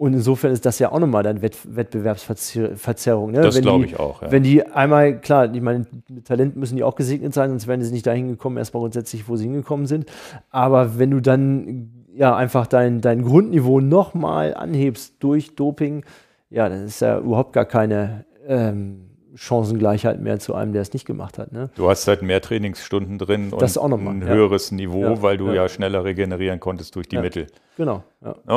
Und 0.00 0.14
insofern 0.14 0.50
ist 0.50 0.64
das 0.64 0.78
ja 0.78 0.92
auch 0.92 0.98
nochmal 0.98 1.22
dann 1.22 1.42
Wett 1.42 1.58
Wettbewerbsverzerrung. 1.76 3.32
Ne? 3.32 3.42
Das 3.42 3.60
glaube 3.60 3.84
ich 3.84 4.00
auch. 4.00 4.22
Ja. 4.22 4.32
Wenn 4.32 4.42
die 4.42 4.66
einmal, 4.66 5.20
klar, 5.20 5.54
ich 5.54 5.60
meine, 5.60 5.84
mit 6.08 6.26
Talent 6.26 6.56
müssen 6.56 6.76
die 6.76 6.82
auch 6.82 6.94
gesegnet 6.94 7.34
sein, 7.34 7.50
sonst 7.50 7.66
wären 7.66 7.82
sie 7.82 7.92
nicht 7.92 8.06
dahin 8.06 8.28
gekommen, 8.28 8.56
erstmal 8.56 8.80
grundsätzlich, 8.80 9.28
wo 9.28 9.36
sie 9.36 9.44
hingekommen 9.44 9.84
sind. 9.84 10.06
Aber 10.48 10.98
wenn 10.98 11.10
du 11.10 11.20
dann 11.20 11.90
ja 12.14 12.34
einfach 12.34 12.66
dein, 12.66 13.02
dein 13.02 13.22
Grundniveau 13.22 13.82
nochmal 13.82 14.54
anhebst 14.54 15.16
durch 15.18 15.54
Doping, 15.54 16.02
ja, 16.48 16.66
dann 16.70 16.86
ist 16.86 17.00
ja 17.00 17.18
überhaupt 17.18 17.52
gar 17.52 17.66
keine 17.66 18.24
ähm, 18.48 19.09
Chancengleichheit 19.34 20.20
mehr 20.20 20.38
zu 20.38 20.54
einem, 20.54 20.72
der 20.72 20.82
es 20.82 20.92
nicht 20.92 21.06
gemacht 21.06 21.38
hat. 21.38 21.52
Ne? 21.52 21.70
Du 21.74 21.88
hast 21.88 22.06
halt 22.06 22.22
mehr 22.22 22.40
Trainingsstunden 22.40 23.18
drin 23.18 23.52
das 23.58 23.76
und 23.76 23.90
mal, 24.02 24.10
ein 24.10 24.22
ja. 24.22 24.28
höheres 24.28 24.72
Niveau, 24.72 25.02
ja, 25.02 25.22
weil 25.22 25.36
du 25.36 25.48
ja. 25.48 25.54
ja. 25.54 25.68
schneller 25.68 26.04
regenerieren 26.04 26.60
konntest 26.60 26.96
durch 26.96 27.08
die 27.08 27.18
Mittel. 27.18 27.46
Genau. 27.76 28.04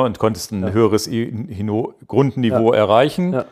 und 0.02 0.18
konntest 0.18 0.52
ein 0.52 0.72
höheres 0.72 1.08
Grundniveau 2.06 2.72
erreichen 2.72 3.44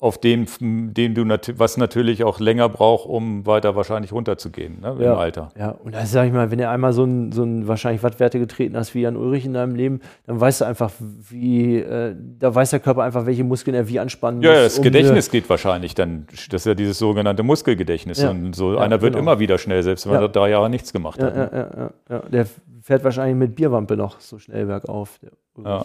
auf 0.00 0.16
den, 0.18 0.46
den 0.94 1.14
du 1.14 1.26
nat 1.26 1.52
was 1.58 1.76
natürlich 1.76 2.24
auch 2.24 2.40
länger 2.40 2.70
braucht, 2.70 3.06
um 3.06 3.44
weiter 3.44 3.76
wahrscheinlich 3.76 4.12
runterzugehen 4.12 4.80
ne, 4.80 4.96
ja, 4.98 5.12
im 5.12 5.18
Alter. 5.18 5.50
Ja, 5.58 5.72
und 5.72 5.94
da 5.94 6.06
sage 6.06 6.28
ich 6.28 6.32
mal, 6.32 6.50
wenn 6.50 6.58
du 6.58 6.66
einmal 6.66 6.94
so 6.94 7.04
ein, 7.04 7.32
so 7.32 7.44
ein 7.44 7.68
wahrscheinlich 7.68 8.02
Wattwerte 8.02 8.38
getreten 8.38 8.78
hast 8.78 8.94
wie 8.94 9.02
Jan 9.02 9.14
Ulrich 9.14 9.44
in 9.44 9.52
deinem 9.52 9.74
Leben, 9.74 10.00
dann 10.26 10.40
weißt 10.40 10.62
du 10.62 10.64
einfach, 10.64 10.90
wie, 10.98 11.76
äh, 11.76 12.16
da 12.38 12.54
weiß 12.54 12.70
der 12.70 12.80
Körper 12.80 13.02
einfach, 13.02 13.26
welche 13.26 13.44
Muskeln 13.44 13.74
er 13.74 13.88
wie 13.88 14.00
anspannen 14.00 14.40
ja, 14.40 14.48
muss. 14.48 14.56
Ja, 14.56 14.64
das 14.64 14.78
um 14.78 14.84
Gedächtnis 14.84 15.30
geht 15.30 15.50
wahrscheinlich 15.50 15.94
dann, 15.94 16.26
das 16.30 16.62
ist 16.62 16.66
ja 16.66 16.74
dieses 16.74 16.98
sogenannte 16.98 17.42
Muskelgedächtnis. 17.42 18.22
Ja, 18.22 18.30
und 18.30 18.56
so 18.56 18.78
einer 18.78 19.02
wird 19.02 19.12
genau. 19.12 19.22
immer 19.22 19.38
wieder 19.38 19.58
schnell, 19.58 19.82
selbst 19.82 20.08
wenn 20.08 20.14
er 20.14 20.30
drei 20.30 20.48
Jahre 20.48 20.70
nichts 20.70 20.94
gemacht 20.94 21.22
hat. 21.22 21.36
Ne? 21.36 21.50
Ja, 21.52 21.82
ja, 21.82 21.90
ja, 22.08 22.28
Der 22.30 22.46
fährt 22.80 23.04
wahrscheinlich 23.04 23.36
mit 23.36 23.54
Bierwampe 23.54 23.98
noch 23.98 24.18
so 24.18 24.38
schnell 24.38 24.64
bergauf. 24.64 25.20
Ja. 25.62 25.84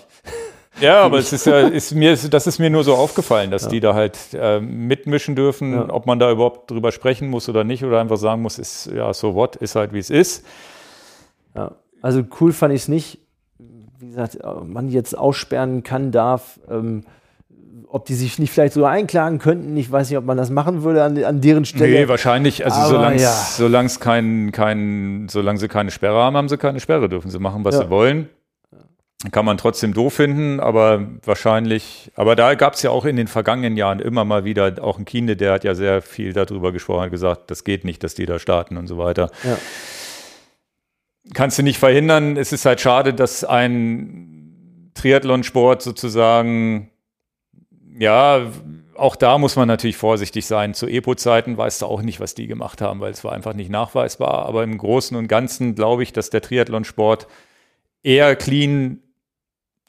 Ja, 0.81 1.01
aber 1.01 1.19
es 1.19 1.31
ist 1.31 1.45
ja, 1.45 1.59
ist 1.59 1.93
mir, 1.93 2.15
das 2.15 2.47
ist 2.47 2.59
mir 2.59 2.69
nur 2.69 2.83
so 2.83 2.95
aufgefallen, 2.95 3.51
dass 3.51 3.63
ja. 3.63 3.69
die 3.69 3.79
da 3.79 3.93
halt 3.93 4.17
äh, 4.33 4.59
mitmischen 4.59 5.35
dürfen, 5.35 5.73
ja. 5.73 5.89
ob 5.89 6.05
man 6.05 6.19
da 6.19 6.31
überhaupt 6.31 6.69
drüber 6.69 6.91
sprechen 6.91 7.29
muss 7.29 7.47
oder 7.47 7.63
nicht, 7.63 7.83
oder 7.83 7.99
einfach 8.01 8.17
sagen 8.17 8.41
muss, 8.41 8.59
ist 8.59 8.91
ja 8.93 9.13
so 9.13 9.35
what, 9.35 9.55
ist 9.55 9.75
halt 9.75 9.93
wie 9.93 9.99
es 9.99 10.09
ist. 10.09 10.45
Ja, 11.55 11.71
also 12.01 12.23
cool 12.39 12.51
fand 12.51 12.73
ich 12.73 12.81
es 12.81 12.87
nicht. 12.87 13.19
Wie 13.99 14.07
gesagt, 14.07 14.37
man 14.65 14.89
jetzt 14.89 15.17
aussperren 15.17 15.83
kann, 15.83 16.11
darf. 16.11 16.59
Ähm, 16.69 17.03
ob 17.87 18.03
die 18.03 18.13
sich 18.13 18.39
nicht 18.39 18.51
vielleicht 18.51 18.73
sogar 18.73 18.91
einklagen 18.91 19.39
könnten. 19.39 19.77
Ich 19.77 19.89
weiß 19.89 20.09
nicht, 20.09 20.17
ob 20.17 20.25
man 20.25 20.35
das 20.35 20.49
machen 20.49 20.83
würde 20.83 21.01
an, 21.01 21.23
an 21.23 21.39
deren 21.39 21.63
Stelle. 21.63 21.91
Nee, 21.91 22.07
wahrscheinlich. 22.09 22.65
Also 22.65 22.89
solange 22.89 23.21
ja. 23.21 23.31
solange 23.31 23.89
kein, 24.01 24.51
kein, 24.51 25.27
solange 25.29 25.59
sie 25.59 25.69
keine 25.69 25.91
Sperre 25.91 26.17
haben, 26.17 26.35
haben 26.35 26.49
sie 26.49 26.57
keine 26.57 26.81
Sperre, 26.81 27.07
dürfen 27.07 27.31
sie 27.31 27.39
machen, 27.39 27.63
was 27.63 27.75
ja. 27.75 27.83
sie 27.83 27.89
wollen. 27.89 28.27
Kann 29.31 29.45
man 29.45 29.57
trotzdem 29.57 29.93
doof 29.93 30.13
finden, 30.13 30.59
aber 30.59 31.07
wahrscheinlich, 31.23 32.11
aber 32.15 32.35
da 32.35 32.53
gab 32.55 32.73
es 32.73 32.81
ja 32.81 32.91
auch 32.91 33.05
in 33.05 33.15
den 33.15 33.27
vergangenen 33.27 33.77
Jahren 33.77 33.99
immer 33.99 34.25
mal 34.25 34.43
wieder, 34.45 34.75
auch 34.81 34.99
ein 34.99 35.05
Kinde, 35.05 35.35
der 35.35 35.53
hat 35.53 35.63
ja 35.63 35.73
sehr 35.73 36.01
viel 36.01 36.33
darüber 36.33 36.71
gesprochen, 36.71 37.03
hat 37.03 37.11
gesagt, 37.11 37.49
das 37.49 37.63
geht 37.63 37.85
nicht, 37.85 38.03
dass 38.03 38.13
die 38.13 38.25
da 38.25 38.39
starten 38.39 38.77
und 38.77 38.87
so 38.87 38.97
weiter. 38.97 39.31
Ja. 39.43 39.57
Kannst 41.33 41.57
du 41.57 41.63
nicht 41.63 41.79
verhindern. 41.79 42.37
Es 42.37 42.51
ist 42.51 42.65
halt 42.65 42.81
schade, 42.81 43.13
dass 43.13 43.43
ein 43.43 44.91
Triathlonsport 44.93 45.81
sozusagen, 45.81 46.91
ja, 47.97 48.51
auch 48.95 49.15
da 49.15 49.37
muss 49.37 49.55
man 49.55 49.67
natürlich 49.67 49.97
vorsichtig 49.97 50.45
sein. 50.45 50.73
Zu 50.73 50.87
Epo-Zeiten 50.87 51.57
weißt 51.57 51.81
du 51.81 51.87
auch 51.87 52.01
nicht, 52.01 52.19
was 52.19 52.35
die 52.35 52.47
gemacht 52.47 52.81
haben, 52.81 52.99
weil 52.99 53.11
es 53.11 53.23
war 53.23 53.33
einfach 53.33 53.53
nicht 53.53 53.69
nachweisbar. 53.69 54.45
Aber 54.45 54.63
im 54.63 54.77
Großen 54.77 55.17
und 55.17 55.27
Ganzen 55.27 55.75
glaube 55.75 56.03
ich, 56.03 56.13
dass 56.13 56.29
der 56.29 56.41
Triathlonsport 56.41 57.27
eher 58.03 58.35
clean 58.35 58.99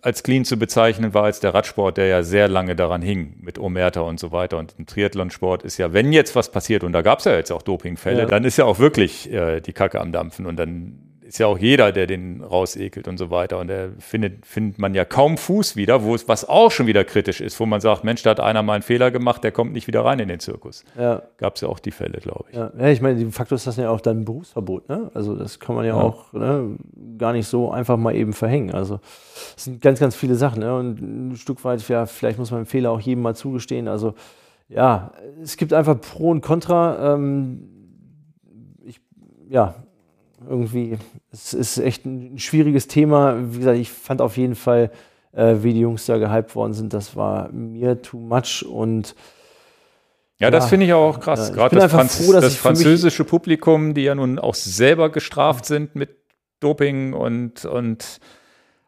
als 0.03 0.23
clean 0.23 0.45
zu 0.45 0.59
bezeichnen 0.59 1.15
war 1.15 1.25
als 1.25 1.41
der 1.41 1.55
Radsport, 1.55 1.97
der 1.97 2.07
ja 2.07 2.23
sehr 2.23 2.49
lange 2.49 2.77
daran 2.77 3.03
hing 3.03 3.37
mit 3.41 3.59
Omerta 3.59 4.03
und 4.03 4.21
so 4.21 4.31
weiter. 4.31 4.59
Und 4.59 4.75
im 4.79 4.87
Triathlonsport 4.87 5.63
ist 5.63 5.79
ja, 5.79 5.93
wenn 5.93 6.13
jetzt 6.13 6.37
was 6.37 6.51
passiert, 6.51 6.85
und 6.85 6.93
da 6.93 7.03
gab 7.03 7.21
es 7.21 7.25
ja 7.25 7.35
jetzt 7.35 7.51
auch 7.51 7.63
Dopingfälle, 7.63 8.21
ja. 8.21 8.27
dann 8.27 8.45
ist 8.45 8.57
ja 8.57 8.65
auch 8.67 8.79
wirklich 8.79 9.33
äh, 9.33 9.61
die 9.61 9.73
Kacke 9.73 10.01
am 10.01 10.13
Dampfen 10.13 10.47
und 10.47 10.57
dann 10.57 11.06
ist 11.27 11.39
ja 11.39 11.47
auch 11.47 11.59
jeder, 11.59 11.93
der 11.93 12.07
den 12.07 12.43
rausekelt 12.43 13.09
und 13.09 13.19
so 13.19 13.31
weiter. 13.31 13.59
Und 13.59 13.69
der 13.69 13.91
findet, 13.99 14.47
findet 14.47 14.79
man 14.79 14.95
ja 14.95 15.05
kaum 15.05 15.37
Fuß 15.37 15.77
wieder, 15.77 16.05
wo 16.05 16.15
es, 16.15 16.29
was 16.29 16.49
auch 16.49 16.71
schon 16.71 16.87
wieder 16.87 17.05
kritisch 17.05 17.41
ist, 17.41 17.59
wo 17.59 17.67
man 17.67 17.81
sagt, 17.81 18.05
Mensch, 18.05 18.23
da 18.23 18.31
hat 18.31 18.41
einer 18.41 18.63
mal 18.63 18.75
einen 18.75 18.83
Fehler 18.83 19.11
gemacht, 19.11 19.43
der 19.43 19.53
kommt 19.53 19.73
nicht 19.73 19.87
wieder 19.87 20.05
rein 20.05 20.19
in 20.21 20.29
den 20.29 20.41
Zirkus. 20.41 20.85
Ja. 20.99 21.23
Gab 21.39 21.57
es 21.57 21.63
ja 21.63 21.69
auch 21.69 21.79
die 21.79 21.91
Fälle, 21.91 22.21
glaube 22.21 22.45
ich. 22.51 22.57
Ja. 22.57 22.71
ja, 22.79 22.89
ich 22.89 23.01
meine, 23.01 23.19
de 23.19 23.31
facto 23.31 23.55
ist 23.55 23.67
das 23.67 23.77
ja 23.77 23.91
auch 23.91 24.01
dann 24.01 24.21
ein 24.21 24.25
Berufsverbot, 24.25 24.89
ne? 24.89 25.11
Also 25.15 25.35
das 25.35 25.59
kann 25.59 25.75
man 25.75 25.85
ja, 25.85 25.97
ja. 25.97 26.03
auch 26.03 26.33
ne, 26.33 26.77
gar 27.19 27.33
nicht 27.33 27.49
so 27.49 27.71
einfach 27.71 27.97
mal 27.97 28.15
eben 28.15 28.33
verhängen. 28.33 28.73
Also 28.73 29.01
es 29.57 29.65
sind 29.65 29.83
ganz, 29.83 29.99
ganz 29.99 30.15
viele 30.15 30.37
Sachen, 30.37 30.61
ne? 30.61 30.77
Und 30.77 31.01
ein 31.01 31.37
Stück 31.37 31.65
weit, 31.65 31.87
ja, 31.89 32.07
vielleicht 32.07 32.39
muss 32.39 32.51
man 32.51 32.59
einen 32.59 32.67
Fehler 32.67 32.93
auch 32.93 33.01
jedem 33.01 33.23
mal 33.23 33.35
zugestehen. 33.35 33.89
Also 33.89 34.15
ja, 34.69 35.13
es 35.43 35.57
gibt 35.57 35.73
einfach 35.73 36.01
Pro 36.01 36.31
und 36.31 36.41
Contra. 36.41 37.15
Ähm, 37.15 37.69
ich, 38.85 39.01
ja, 39.49 39.75
irgendwie, 40.49 40.99
es 41.33 41.55
ist 41.55 41.79
echt 41.79 42.05
ein 42.05 42.39
schwieriges 42.39 42.87
Thema. 42.87 43.37
Wie 43.53 43.59
gesagt, 43.59 43.79
ich 43.79 43.91
fand 43.91 44.21
auf 44.21 44.37
jeden 44.37 44.55
Fall, 44.55 44.91
äh, 45.33 45.57
wie 45.61 45.73
die 45.73 45.81
Jungs 45.81 46.07
da 46.07 46.19
gehypt 46.19 46.55
worden 46.55 46.73
sind, 46.73 46.93
das 46.93 47.17
war 47.17 47.51
mir 47.53 48.03
too 48.03 48.19
much 48.19 48.65
und 48.65 49.15
ja, 50.39 50.51
das 50.51 50.69
finde 50.69 50.85
ich 50.85 50.93
auch 50.93 51.19
krass. 51.19 51.49
Ja, 51.49 51.55
Gerade 51.55 51.77
das, 51.77 51.91
Franz 51.91 52.23
froh, 52.23 52.33
das 52.33 52.57
französische 52.57 53.25
Publikum, 53.25 53.95
die 53.95 54.03
ja 54.03 54.15
nun 54.15 54.39
auch 54.39 54.55
selber 54.55 55.11
gestraft 55.11 55.65
sind 55.65 55.95
mit 55.97 56.11
Doping 56.61 57.15
und, 57.15 57.65
und 57.65 58.21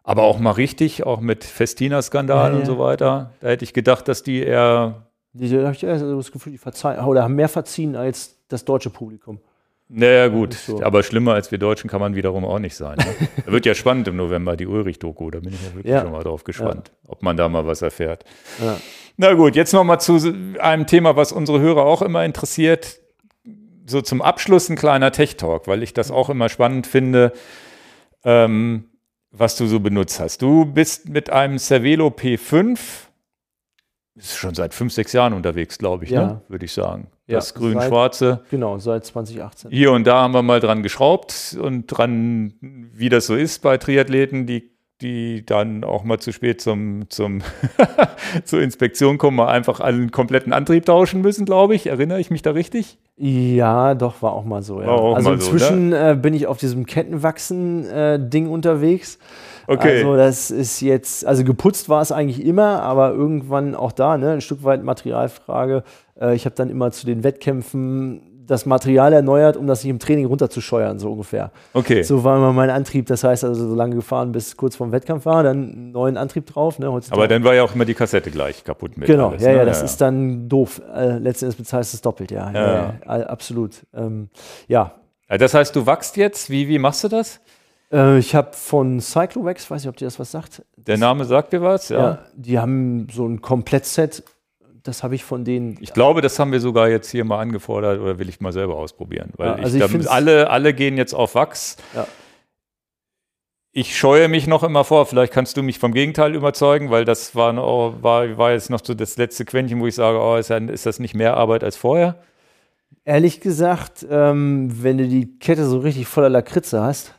aber 0.03 0.23
auch 0.25 0.39
mal 0.39 0.53
richtig, 0.53 1.05
auch 1.07 1.21
mit 1.21 1.45
Festina-Skandal 1.45 2.53
ja, 2.53 2.59
und 2.59 2.67
so 2.67 2.79
weiter. 2.79 3.33
Da 3.41 3.49
hätte 3.49 3.65
ich 3.65 3.73
gedacht, 3.73 4.09
dass 4.09 4.23
die 4.23 4.43
eher. 4.43 5.07
Die, 5.33 5.49
da 5.51 5.65
habe 5.65 5.75
ich 5.75 5.81
das 5.81 6.33
Gefühl, 6.33 6.53
die 6.53 6.59
verzeihen 6.59 7.05
oder 7.05 7.23
haben 7.23 7.35
mehr 7.35 7.49
verziehen 7.49 7.97
als 7.97 8.37
das 8.49 8.65
deutsche 8.65 8.91
Publikum. 8.91 9.41
Naja, 9.91 10.29
gut, 10.29 10.53
so. 10.53 10.83
aber 10.83 11.03
schlimmer 11.03 11.33
als 11.33 11.51
wir 11.51 11.57
Deutschen 11.57 11.89
kann 11.89 12.01
man 12.01 12.15
wiederum 12.15 12.45
auch 12.45 12.59
nicht 12.59 12.77
sein. 12.77 12.99
Ne? 12.99 13.29
da 13.47 13.53
wird 13.53 13.65
ja 13.65 13.75
spannend 13.75 14.07
im 14.09 14.17
November, 14.17 14.57
die 14.57 14.67
Ulrich-Doku, 14.67 15.31
da 15.31 15.41
bin 15.41 15.55
ich 15.55 15.63
ja 15.63 15.75
wirklich 15.75 15.93
ja. 15.93 16.03
schon 16.03 16.13
mal 16.13 16.23
drauf 16.23 16.45
gespannt, 16.45 16.93
ja. 17.05 17.11
ob 17.11 17.23
man 17.23 17.39
da 17.39 17.49
mal 17.49 17.67
was 17.67 17.81
erfährt. 17.81 18.25
Ja. 18.63 18.77
Na 19.17 19.33
gut, 19.33 19.57
jetzt 19.57 19.73
nochmal 19.73 20.01
zu 20.01 20.19
einem 20.61 20.87
Thema, 20.87 21.17
was 21.17 21.33
unsere 21.33 21.61
Hörer 21.61 21.85
auch 21.85 22.03
immer 22.03 22.25
interessiert. 22.25 23.01
So 23.87 24.03
zum 24.03 24.21
Abschluss 24.21 24.69
ein 24.69 24.77
kleiner 24.77 25.11
Tech-Talk, 25.11 25.67
weil 25.67 25.83
ich 25.83 25.95
das 25.95 26.11
auch 26.11 26.29
immer 26.29 26.51
spannend 26.51 26.87
finde, 26.87 27.33
ähm, 28.25 28.91
was 29.31 29.57
du 29.57 29.67
so 29.67 29.81
benutzt 29.81 30.21
hast. 30.21 30.43
Du 30.43 30.67
bist 30.67 31.09
mit 31.09 31.31
einem 31.31 31.59
Cervelo 31.59 32.09
P5, 32.09 32.79
ist 34.19 34.37
schon 34.37 34.55
seit 34.55 34.75
fünf, 34.75 34.93
sechs 34.93 35.13
Jahren 35.13 35.33
unterwegs, 35.33 35.79
glaube 35.79 36.05
ich, 36.05 36.11
ne? 36.11 36.41
würde 36.49 36.65
ich 36.65 36.73
sagen. 36.73 37.09
Das 37.27 37.51
ja, 37.51 37.61
grün-schwarze. 37.61 38.41
Genau, 38.51 38.79
seit 38.79 39.05
2018. 39.05 39.71
Hier 39.71 39.93
und 39.93 40.07
da 40.07 40.23
haben 40.23 40.33
wir 40.33 40.43
mal 40.43 40.61
dran 40.61 40.83
geschraubt 40.83 41.57
und 41.61 41.87
dran, 41.87 42.55
wie 42.61 43.11
das 43.11 43.27
so 43.27 43.37
ist 43.37 43.61
bei 43.63 43.77
Triathleten, 43.77 44.47
die, 44.47 44.71
die 45.03 45.45
dann 45.45 45.85
auch 45.85 46.05
mal 46.05 46.19
zu 46.19 46.33
spät 46.33 46.63
zum, 46.63 47.09
zum 47.11 47.43
zur 48.45 48.63
Inspektion 48.63 49.19
kommen, 49.19 49.37
mal 49.37 49.49
einfach 49.49 49.81
einen 49.81 50.11
kompletten 50.11 50.55
Antrieb 50.55 50.87
tauschen 50.87 51.21
müssen, 51.21 51.45
glaube 51.45 51.75
ich. 51.75 51.87
Erinnere 51.87 52.19
ich 52.19 52.31
mich 52.31 52.41
da 52.41 52.53
richtig? 52.53 52.99
Ja, 53.17 53.95
doch, 53.95 54.23
war 54.23 54.33
auch 54.33 54.45
mal 54.45 54.63
so. 54.63 54.81
Ja. 54.81 54.97
also 54.97 55.33
inzwischen 55.33 55.91
so, 55.91 55.97
äh, 55.97 56.17
bin 56.21 56.33
ich 56.33 56.47
auf 56.47 56.57
diesem 56.57 56.87
Kettenwachsen-Ding 56.87 58.47
äh, 58.47 58.49
unterwegs. 58.49 59.19
Okay. 59.69 59.99
Also 59.99 60.17
das 60.17 60.51
ist 60.51 60.81
jetzt, 60.81 61.27
also 61.27 61.45
geputzt 61.45 61.91
war 61.91 62.01
es 62.01 62.11
eigentlich 62.11 62.45
immer, 62.45 62.83
aber 62.83 63.13
irgendwann 63.13 63.75
auch 63.75 63.93
da, 63.93 64.17
ne, 64.17 64.33
ein 64.33 64.41
Stück 64.41 64.65
weit 64.65 64.83
Materialfrage. 64.83 65.85
Äh, 66.19 66.35
ich 66.35 66.47
habe 66.47 66.57
dann 66.57 66.71
immer 66.71 66.91
zu 66.91 67.05
den 67.05 67.23
Wettkämpfen 67.23 68.23
das 68.47 68.65
Material 68.65 69.13
erneuert, 69.13 69.59
um 69.59 69.67
das 69.67 69.85
nicht 69.85 69.91
im 69.91 69.99
Training 69.99 70.25
runterzuscheuern, 70.25 70.99
so 70.99 71.13
ungefähr. 71.13 71.53
Okay. 71.75 72.03
So 72.03 72.25
war 72.25 72.39
immer 72.39 72.55
mein 72.55 72.71
Antrieb. 72.71 73.07
Das 73.07 73.23
heißt 73.23 73.45
also, 73.45 73.69
so 73.69 73.75
lange 73.75 73.95
gefahren, 73.95 74.33
bis 74.33 74.57
kurz 74.57 74.75
vorm 74.75 74.91
Wettkampf 74.91 75.27
war, 75.27 75.43
dann 75.43 75.71
einen 75.71 75.93
neuen 75.93 76.17
Antrieb 76.17 76.47
drauf. 76.47 76.79
Ne, 76.79 76.87
Aber 77.11 77.29
dann 77.29 77.45
war 77.45 77.55
ja 77.55 77.63
auch 77.63 77.75
immer 77.75 77.85
die 77.85 77.93
Kassette 77.93 78.31
gleich 78.31 78.65
kaputt 78.65 78.97
mit. 78.97 79.07
Genau, 79.07 79.29
alles, 79.29 79.43
ja, 79.43 79.51
ne? 79.51 79.59
ja, 79.59 79.65
das 79.67 79.81
ja, 79.81 79.85
ist 79.85 80.01
dann 80.01 80.49
doof. 80.49 80.81
Äh, 80.97 81.19
letzten 81.19 81.45
Endes 81.45 81.57
bezahlst 81.57 81.93
du 81.93 81.97
es 81.97 82.01
doppelt, 82.01 82.31
ja. 82.31 82.51
ja, 82.51 82.95
ja 83.05 83.27
absolut. 83.27 83.87
Ähm, 83.95 84.31
ja. 84.67 84.95
Das 85.29 85.53
heißt, 85.53 85.77
du 85.77 85.85
wachst 85.85 86.17
jetzt. 86.17 86.49
Wie, 86.49 86.69
wie 86.69 86.79
machst 86.79 87.05
du 87.05 87.09
das? 87.09 87.41
Äh, 87.93 88.19
ich 88.19 88.35
habe 88.35 88.53
von 88.53 89.01
Cyclowax, 89.01 89.71
weiß 89.71 89.83
nicht, 89.83 89.89
ob 89.89 89.97
dir 89.97 90.07
das 90.07 90.19
was 90.19 90.31
sagt. 90.31 90.63
Der 90.77 90.99
Name 90.99 91.25
sagt 91.25 91.53
dir 91.53 91.63
was, 91.63 91.89
ja. 91.89 91.99
ja 91.99 92.19
die 92.35 92.59
haben 92.59 93.09
so 93.11 93.27
ein 93.27 93.41
Komplettset 93.41 94.23
das 94.89 95.03
habe 95.03 95.15
ich 95.15 95.23
von 95.25 95.45
denen. 95.45 95.77
Ich 95.81 95.93
glaube, 95.93 96.23
das 96.23 96.39
haben 96.39 96.51
wir 96.51 96.61
sogar 96.61 96.89
jetzt 96.89 97.11
hier 97.11 97.25
mal 97.25 97.39
angefordert 97.41 98.01
oder 98.01 98.19
will 98.19 98.29
ich 98.29 98.41
mal 98.41 98.53
selber 98.53 98.77
ausprobieren. 98.77 99.33
Weil 99.37 99.49
Ja, 99.49 99.55
also 99.57 99.77
ich, 99.79 99.95
ich 99.95 100.11
alle, 100.11 100.49
alle 100.51 100.73
gehen 100.73 100.97
jetzt 100.97 101.15
auf 101.15 101.35
Wachs. 101.35 101.77
Ja. 101.95 102.07
Ich 103.73 103.97
scheue 103.97 104.29
mich 104.29 104.47
noch 104.47 104.65
immer 104.65 104.85
vor, 104.85 105.05
vielleicht 105.07 105.33
kannst 105.33 105.57
du 105.57 105.63
mich 105.63 105.79
vom 105.79 105.93
Gegenteil 105.93 106.35
überzeugen, 106.35 106.91
weil 106.91 107.05
das 107.05 107.35
war, 107.37 107.53
noch, 107.53 107.97
war, 108.01 108.37
war 108.39 108.53
jetzt 108.53 108.71
noch 108.71 108.81
so 108.83 108.95
das 108.95 109.19
letzte 109.19 109.45
Quäntchen, 109.45 109.79
wo 109.81 109.87
ich 109.87 109.95
sage, 109.95 110.19
oh, 110.19 110.37
ist, 110.37 110.49
ja- 110.49 110.57
ist 110.57 110.87
das 110.87 110.99
nicht 110.99 111.15
mehr 111.15 111.37
Arbeit 111.37 111.63
als 111.63 111.77
vorher? 111.77 112.17
Ehrlich 113.05 113.41
gesagt, 113.41 114.07
ähm, 114.11 114.71
wenn 114.83 114.99
du 114.99 115.07
die 115.07 115.39
Kette 115.39 115.67
so 115.67 115.79
richtig 115.79 116.07
voller 116.07 116.31
Lakritze 116.31 116.81
hast, 116.81 117.15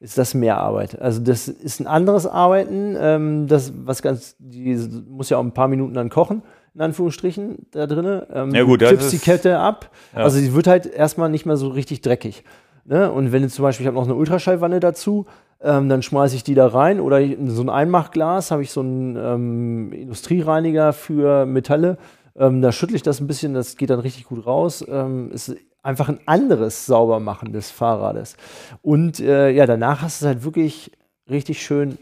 ist 0.00 0.16
das 0.16 0.32
mehr 0.32 0.56
Arbeit. 0.56 1.00
Also 1.00 1.20
das 1.20 1.46
ist 1.46 1.78
ein 1.78 1.86
anderes 1.86 2.26
Arbeiten. 2.26 2.96
Ähm, 2.98 3.46
das 3.46 3.72
was 3.84 4.00
ganz, 4.00 4.34
die 4.38 4.74
muss 5.08 5.28
ja 5.28 5.36
auch 5.36 5.44
ein 5.44 5.52
paar 5.52 5.68
Minuten 5.68 5.94
dann 5.94 6.08
kochen, 6.08 6.42
in 6.74 6.80
Anführungsstrichen 6.80 7.66
da 7.70 7.86
drinne. 7.86 8.26
Ähm, 8.32 8.54
Ja, 8.54 8.64
gut, 8.64 8.80
klippst 8.80 9.12
die 9.12 9.18
Kette 9.18 9.58
ab. 9.58 9.90
Ja. 10.14 10.24
Also 10.24 10.38
sie 10.38 10.54
wird 10.54 10.66
halt 10.66 10.86
erstmal 10.86 11.28
nicht 11.28 11.44
mehr 11.44 11.58
so 11.58 11.68
richtig 11.68 12.00
dreckig. 12.00 12.44
Ne? 12.86 13.12
Und 13.12 13.30
wenn 13.30 13.42
du 13.42 13.48
zum 13.48 13.62
Beispiel, 13.62 13.84
ich 13.84 13.88
habe 13.88 13.96
noch 13.96 14.04
eine 14.04 14.14
Ultraschallwanne 14.14 14.80
dazu, 14.80 15.26
ähm, 15.62 15.90
dann 15.90 16.02
schmeiße 16.02 16.34
ich 16.34 16.44
die 16.44 16.54
da 16.54 16.66
rein 16.66 16.98
oder 16.98 17.20
so 17.48 17.62
ein 17.62 17.68
Einmachglas 17.68 18.50
habe 18.50 18.62
ich 18.62 18.70
so 18.70 18.80
einen 18.80 19.16
ähm, 19.16 19.92
Industriereiniger 19.92 20.94
für 20.94 21.44
Metalle. 21.44 21.98
Ähm, 22.34 22.62
da 22.62 22.72
schüttle 22.72 22.96
ich 22.96 23.02
das 23.02 23.20
ein 23.20 23.26
bisschen, 23.26 23.52
das 23.52 23.76
geht 23.76 23.90
dann 23.90 24.00
richtig 24.00 24.24
gut 24.24 24.46
raus. 24.46 24.82
Ähm, 24.88 25.30
ist 25.30 25.54
einfach 25.82 26.08
ein 26.08 26.20
anderes 26.26 26.86
Saubermachen 26.86 27.52
des 27.52 27.70
Fahrrades. 27.70 28.36
Und 28.82 29.20
äh, 29.20 29.50
ja, 29.50 29.66
danach 29.66 30.02
hast 30.02 30.20
du 30.20 30.24
es 30.24 30.28
halt 30.28 30.44
wirklich 30.44 30.92
richtig 31.28 31.62
schön 31.62 31.98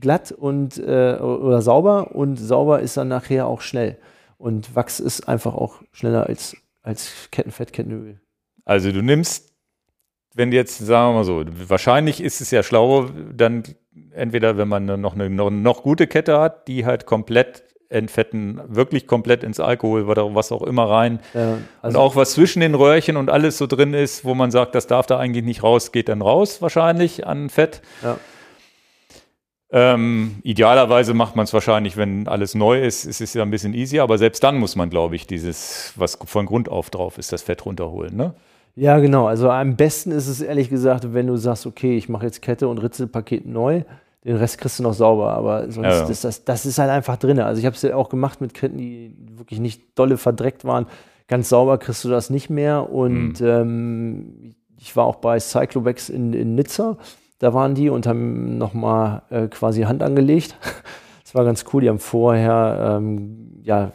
glatt 0.00 0.32
und 0.32 0.78
äh, 0.78 1.16
oder 1.16 1.62
sauber 1.62 2.14
und 2.14 2.36
sauber 2.36 2.80
ist 2.80 2.96
dann 2.96 3.08
nachher 3.08 3.46
auch 3.46 3.60
schnell. 3.60 3.98
Und 4.36 4.74
Wachs 4.74 5.00
ist 5.00 5.28
einfach 5.28 5.54
auch 5.54 5.82
schneller 5.92 6.26
als, 6.26 6.56
als 6.82 7.28
Kettenfett, 7.30 7.72
Kettenöl. 7.72 8.20
Also 8.64 8.92
du 8.92 9.02
nimmst, 9.02 9.52
wenn 10.34 10.52
jetzt, 10.52 10.78
sagen 10.78 11.10
wir 11.10 11.18
mal 11.18 11.24
so, 11.24 11.44
wahrscheinlich 11.68 12.22
ist 12.22 12.40
es 12.40 12.50
ja 12.50 12.62
schlau, 12.62 13.10
dann 13.32 13.64
entweder, 14.12 14.56
wenn 14.56 14.68
man 14.68 15.00
noch 15.00 15.14
eine 15.14 15.28
noch, 15.28 15.50
noch 15.50 15.82
gute 15.82 16.06
Kette 16.06 16.38
hat, 16.38 16.68
die 16.68 16.86
halt 16.86 17.06
komplett 17.06 17.64
entfetten, 17.90 18.60
wirklich 18.68 19.06
komplett 19.06 19.44
ins 19.44 19.60
Alkohol, 19.60 20.04
oder 20.04 20.34
was 20.34 20.52
auch 20.52 20.62
immer 20.62 20.88
rein. 20.88 21.20
Und 21.34 21.64
also 21.82 21.98
auch 21.98 22.16
was 22.16 22.32
zwischen 22.32 22.60
den 22.60 22.74
Röhrchen 22.74 23.16
und 23.16 23.28
alles 23.28 23.58
so 23.58 23.66
drin 23.66 23.94
ist, 23.94 24.24
wo 24.24 24.34
man 24.34 24.50
sagt, 24.50 24.74
das 24.74 24.86
darf 24.86 25.06
da 25.06 25.18
eigentlich 25.18 25.44
nicht 25.44 25.62
raus, 25.62 25.92
geht 25.92 26.08
dann 26.08 26.22
raus 26.22 26.62
wahrscheinlich 26.62 27.26
an 27.26 27.50
Fett. 27.50 27.82
Ja. 28.02 28.16
Ähm, 29.72 30.36
idealerweise 30.42 31.14
macht 31.14 31.36
man 31.36 31.44
es 31.44 31.52
wahrscheinlich, 31.52 31.96
wenn 31.96 32.26
alles 32.26 32.54
neu 32.54 32.82
ist, 32.82 33.04
ist 33.04 33.20
es 33.20 33.34
ja 33.34 33.42
ein 33.42 33.50
bisschen 33.50 33.74
easier, 33.74 34.02
aber 34.02 34.18
selbst 34.18 34.42
dann 34.42 34.58
muss 34.58 34.74
man, 34.74 34.90
glaube 34.90 35.14
ich, 35.14 35.26
dieses, 35.26 35.92
was 35.96 36.18
von 36.24 36.46
Grund 36.46 36.68
auf 36.68 36.90
drauf 36.90 37.18
ist, 37.18 37.32
das 37.32 37.42
Fett 37.42 37.64
runterholen. 37.66 38.16
Ne? 38.16 38.34
Ja, 38.74 38.98
genau. 38.98 39.26
Also 39.26 39.48
am 39.50 39.76
besten 39.76 40.10
ist 40.10 40.26
es 40.26 40.40
ehrlich 40.40 40.70
gesagt, 40.70 41.12
wenn 41.14 41.26
du 41.28 41.36
sagst, 41.36 41.66
okay, 41.66 41.96
ich 41.96 42.08
mache 42.08 42.26
jetzt 42.26 42.42
Kette 42.42 42.66
und 42.66 42.78
Ritzelpaket 42.78 43.46
neu, 43.46 43.82
den 44.24 44.36
Rest 44.36 44.58
kriegst 44.58 44.78
du 44.78 44.82
noch 44.82 44.92
sauber, 44.92 45.32
aber 45.32 45.70
sonst 45.70 45.86
Ja, 45.86 46.02
ja. 46.02 46.08
ist 46.08 46.24
das, 46.24 46.44
das 46.44 46.66
ist 46.66 46.78
halt 46.78 46.90
einfach 46.90 47.16
drin. 47.16 47.38
Also 47.40 47.58
ich 47.60 47.66
habe 47.66 47.74
es 47.76 47.82
ja 47.82 47.94
auch 47.96 48.08
gemacht 48.08 48.40
mit 48.40 48.52
Ketten, 48.54 48.76
die 48.78 49.14
wirklich 49.36 49.60
nicht 49.60 49.98
dolle 49.98 50.16
verdreckt 50.18 50.64
waren. 50.64 50.86
Ganz 51.26 51.48
sauber 51.48 51.78
kriegst 51.78 52.04
du 52.04 52.08
das 52.08 52.28
nicht 52.30 52.50
mehr. 52.50 52.90
Und 52.92 53.38
Hm. 53.40 53.46
ähm, 53.46 54.54
ich 54.78 54.94
war 54.96 55.04
auch 55.06 55.16
bei 55.16 55.38
Cyclobex 55.38 56.08
in, 56.10 56.32
in 56.32 56.54
Nizza. 56.54 56.96
Da 57.38 57.54
waren 57.54 57.74
die 57.74 57.88
und 57.88 58.06
haben 58.06 58.58
nochmal 58.58 59.22
äh, 59.30 59.46
quasi 59.48 59.82
Hand 59.82 60.02
angelegt. 60.02 60.56
Das 61.22 61.36
war 61.36 61.44
ganz 61.44 61.64
cool. 61.72 61.80
Die 61.82 61.88
haben 61.88 62.00
vorher 62.00 62.96
ähm, 62.98 63.60
ja 63.62 63.92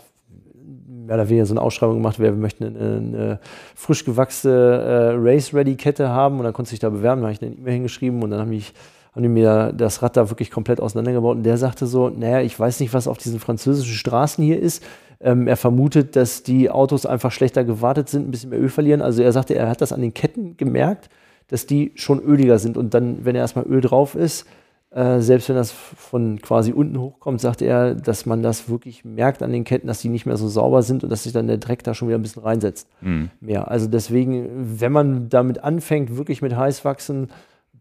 mehr 1.05 1.15
oder 1.15 1.27
weniger 1.27 1.45
so 1.45 1.53
eine 1.53 1.61
Ausschreibung 1.61 1.95
gemacht, 1.97 2.17
wer 2.17 2.31
möchte 2.31 2.65
eine, 2.65 2.77
eine 2.79 3.39
frisch 3.75 4.05
gewachsene 4.05 4.53
äh, 4.53 5.13
Race-Ready-Kette 5.17 6.07
haben 6.07 6.37
und 6.37 6.45
dann 6.45 6.53
konnte 6.53 6.69
sich 6.69 6.79
da 6.79 6.89
bewerben, 6.89 7.21
da 7.21 7.27
habe 7.27 7.33
ich 7.33 7.41
eine 7.41 7.51
E-Mail 7.53 7.73
hingeschrieben 7.73 8.23
und 8.23 8.31
dann 8.31 8.39
haben, 8.39 8.53
ich, 8.53 8.73
haben 9.15 9.23
die 9.23 9.29
mir 9.29 9.71
das 9.71 10.01
Rad 10.01 10.17
da 10.17 10.29
wirklich 10.29 10.51
komplett 10.51 10.81
auseinandergebaut 10.81 11.37
und 11.37 11.43
der 11.43 11.57
sagte 11.57 11.87
so, 11.87 12.09
naja, 12.09 12.41
ich 12.41 12.59
weiß 12.59 12.81
nicht, 12.81 12.93
was 12.93 13.07
auf 13.07 13.17
diesen 13.17 13.39
französischen 13.39 13.95
Straßen 13.95 14.43
hier 14.43 14.59
ist. 14.59 14.83
Ähm, 15.21 15.47
er 15.47 15.55
vermutet, 15.55 16.17
dass 16.17 16.43
die 16.43 16.69
Autos 16.69 17.05
einfach 17.05 17.31
schlechter 17.31 17.63
gewartet 17.63 18.09
sind, 18.09 18.27
ein 18.27 18.31
bisschen 18.31 18.49
mehr 18.49 18.59
Öl 18.59 18.67
verlieren. 18.67 19.01
Also 19.01 19.23
er 19.23 19.31
sagte, 19.31 19.55
er 19.55 19.69
hat 19.69 19.79
das 19.79 19.93
an 19.93 20.01
den 20.01 20.13
Ketten 20.13 20.57
gemerkt, 20.57 21.09
dass 21.47 21.65
die 21.65 21.93
schon 21.95 22.19
öliger 22.19 22.59
sind 22.59 22.75
und 22.75 22.93
dann, 22.93 23.23
wenn 23.23 23.35
erstmal 23.35 23.65
Öl 23.65 23.79
drauf 23.79 24.15
ist, 24.15 24.45
äh, 24.91 25.21
selbst 25.21 25.47
wenn 25.47 25.55
das 25.55 25.71
von 25.71 26.41
quasi 26.41 26.73
unten 26.73 26.99
hochkommt, 26.99 27.39
sagt 27.39 27.61
er, 27.61 27.95
dass 27.95 28.25
man 28.25 28.41
das 28.41 28.69
wirklich 28.69 29.05
merkt 29.05 29.43
an 29.43 29.51
den 29.51 29.63
Ketten, 29.63 29.87
dass 29.87 30.01
die 30.01 30.09
nicht 30.09 30.25
mehr 30.25 30.37
so 30.37 30.47
sauber 30.49 30.83
sind 30.83 31.03
und 31.03 31.09
dass 31.09 31.23
sich 31.23 31.33
dann 31.33 31.47
der 31.47 31.57
Dreck 31.57 31.83
da 31.83 31.93
schon 31.93 32.07
wieder 32.09 32.17
ein 32.17 32.21
bisschen 32.21 32.43
reinsetzt. 32.43 32.87
Hm. 33.01 33.29
Mehr. 33.39 33.69
Also 33.71 33.87
deswegen, 33.87 34.79
wenn 34.79 34.91
man 34.91 35.29
damit 35.29 35.63
anfängt, 35.63 36.17
wirklich 36.17 36.41
mit 36.41 36.55
Heißwachsen, 36.55 37.29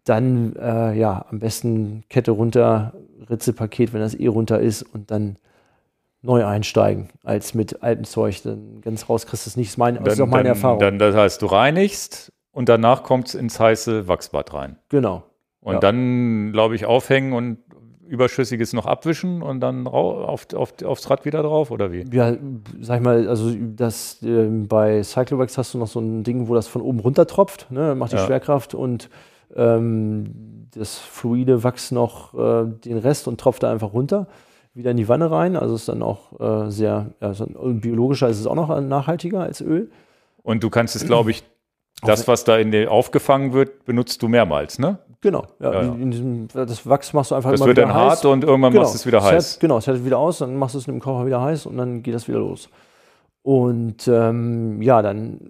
dann 0.05 0.55
äh, 0.56 0.94
ja, 0.94 1.24
am 1.31 1.39
besten 1.39 2.05
Kette 2.10 2.31
runter, 2.31 2.93
Ritzelpaket, 3.28 3.93
wenn 3.93 4.01
das 4.01 4.14
eh 4.14 4.26
runter 4.26 4.60
ist 4.60 4.82
und 4.82 5.10
dann 5.10 5.36
neu 6.22 6.44
einsteigen, 6.44 7.09
als 7.22 7.55
mit 7.55 7.82
altem 7.82 8.05
Zeug. 8.05 8.43
Dann 8.43 8.81
ganz 8.82 9.09
raus 9.09 9.26
kriegst 9.26 9.47
du 9.47 9.51
es 9.51 9.56
nicht. 9.56 9.68
Das 9.68 9.72
ist, 9.74 9.78
mein, 9.78 10.02
das 10.02 10.14
ist 10.14 10.20
auch 10.20 10.26
meine 10.26 10.44
dann, 10.44 10.56
Erfahrung. 10.56 10.78
Dann, 10.81 10.98
das 10.98 11.14
heißt, 11.14 11.43
du 11.43 11.47
reinigst 11.47 12.32
und 12.52 12.68
danach 12.68 13.02
kommt 13.02 13.28
es 13.28 13.35
ins 13.35 13.59
heiße 13.60 14.09
Wachsbad 14.09 14.52
rein. 14.55 14.76
genau. 14.89 15.24
Und 15.60 15.74
Ja. 15.74 15.81
dann, 15.81 16.52
glaube 16.52 16.74
ich, 16.74 16.85
aufhängen 16.85 17.32
und 17.32 17.56
Überschüssiges 18.06 18.74
noch 18.74 18.85
abwischen 18.85 19.40
und 19.40 19.60
dann 19.60 19.86
auf, 19.86 20.52
auf, 20.52 20.74
aufs 20.85 21.09
Rad 21.09 21.24
wieder 21.24 21.43
drauf, 21.43 21.70
oder 21.70 21.90
wie? 21.90 22.05
Ja, 22.12 22.36
sag 22.82 22.98
ich 22.98 23.02
mal, 23.02 23.26
also 23.26 23.51
das 23.74 24.18
ähm, 24.22 24.68
bei 24.68 25.02
Cyclowax 25.02 25.56
hast 25.56 25.72
du 25.72 25.78
noch 25.78 25.86
so 25.86 26.01
ein 26.01 26.22
Ding, 26.22 26.48
wo 26.48 26.55
das 26.55 26.68
von 26.68 26.82
oben 26.82 27.01
runter 27.01 27.26
tropft, 27.26 27.70
ne? 27.70 27.94
macht 27.94 28.12
die 28.12 28.16
Ja. 28.16 28.26
Schwerkraft 28.26 28.74
und 28.74 29.09
ähm, 29.55 30.69
das 30.75 30.99
fluide 30.99 31.62
Wachs 31.65 31.91
noch 31.91 32.35
äh, 32.35 32.66
den 32.85 32.99
Rest 32.99 33.29
und 33.29 33.41
tropft 33.41 33.62
da 33.62 33.71
einfach 33.71 33.93
runter, 33.93 34.27
wieder 34.75 34.91
in 34.91 34.97
die 34.97 35.09
Wanne 35.09 35.31
rein. 35.31 35.57
Also 35.57 35.75
ist 35.75 35.89
dann 35.89 36.03
auch 36.03 36.39
äh, 36.41 36.71
sehr, 36.71 37.11
ja, 37.21 37.35
so, 37.35 37.45
und 37.45 37.81
biologischer 37.81 38.29
ist 38.29 38.41
es 38.41 38.47
auch 38.47 38.55
noch 38.57 38.81
nachhaltiger 38.81 39.41
als 39.41 39.61
Öl. 39.61 39.91
Und 40.43 40.62
du 40.62 40.71
kannst 40.71 40.97
es, 40.97 41.07
glaube 41.07 41.31
ich, 41.31 41.45
das, 42.03 42.29
was 42.29 42.45
da 42.45 42.59
in 42.59 42.71
der 42.71 42.91
aufgefangen 42.91 43.53
wird, 43.53 43.85
benutzt 43.85 44.21
du 44.23 44.29
mehrmals, 44.29 44.79
ne? 44.79 44.99
Genau, 45.21 45.47
ja, 45.59 45.73
Ja, 45.73 45.83
ja. 45.85 45.91
Diesem, 45.95 46.49
das 46.53 46.87
Wachs 46.87 47.15
machst 47.15 47.31
du 47.31 47.35
einfach 47.35 47.51
Das 47.51 47.61
immer 47.61 47.69
wird 47.69 47.79
wieder 47.79 47.87
dann 47.87 47.97
heiß. 47.97 48.11
hart 48.11 48.25
und 48.27 48.45
irgendwann 48.45 48.75
machst 48.75 48.93
du 48.93 48.97
es 48.99 49.07
wieder 49.07 49.19
es 49.19 49.25
heiß. 49.25 49.53
Hält, 49.53 49.61
genau, 49.61 49.79
es 49.79 49.87
hält 49.87 50.05
wieder 50.05 50.19
aus, 50.19 50.39
dann 50.39 50.57
machst 50.57 50.75
du 50.75 50.79
es 50.81 50.87
mit 50.87 50.95
dem 50.95 51.01
Kocher 51.01 51.25
wieder 51.25 51.41
heiß 51.41 51.65
und 51.65 51.79
dann 51.79 52.03
geht 52.03 52.15
das 52.15 52.29
wieder 52.29 52.41
los. 52.41 52.69
Und 53.43 54.07
ähm, 54.07 54.83
ja, 54.83 55.01
dann, 55.01 55.41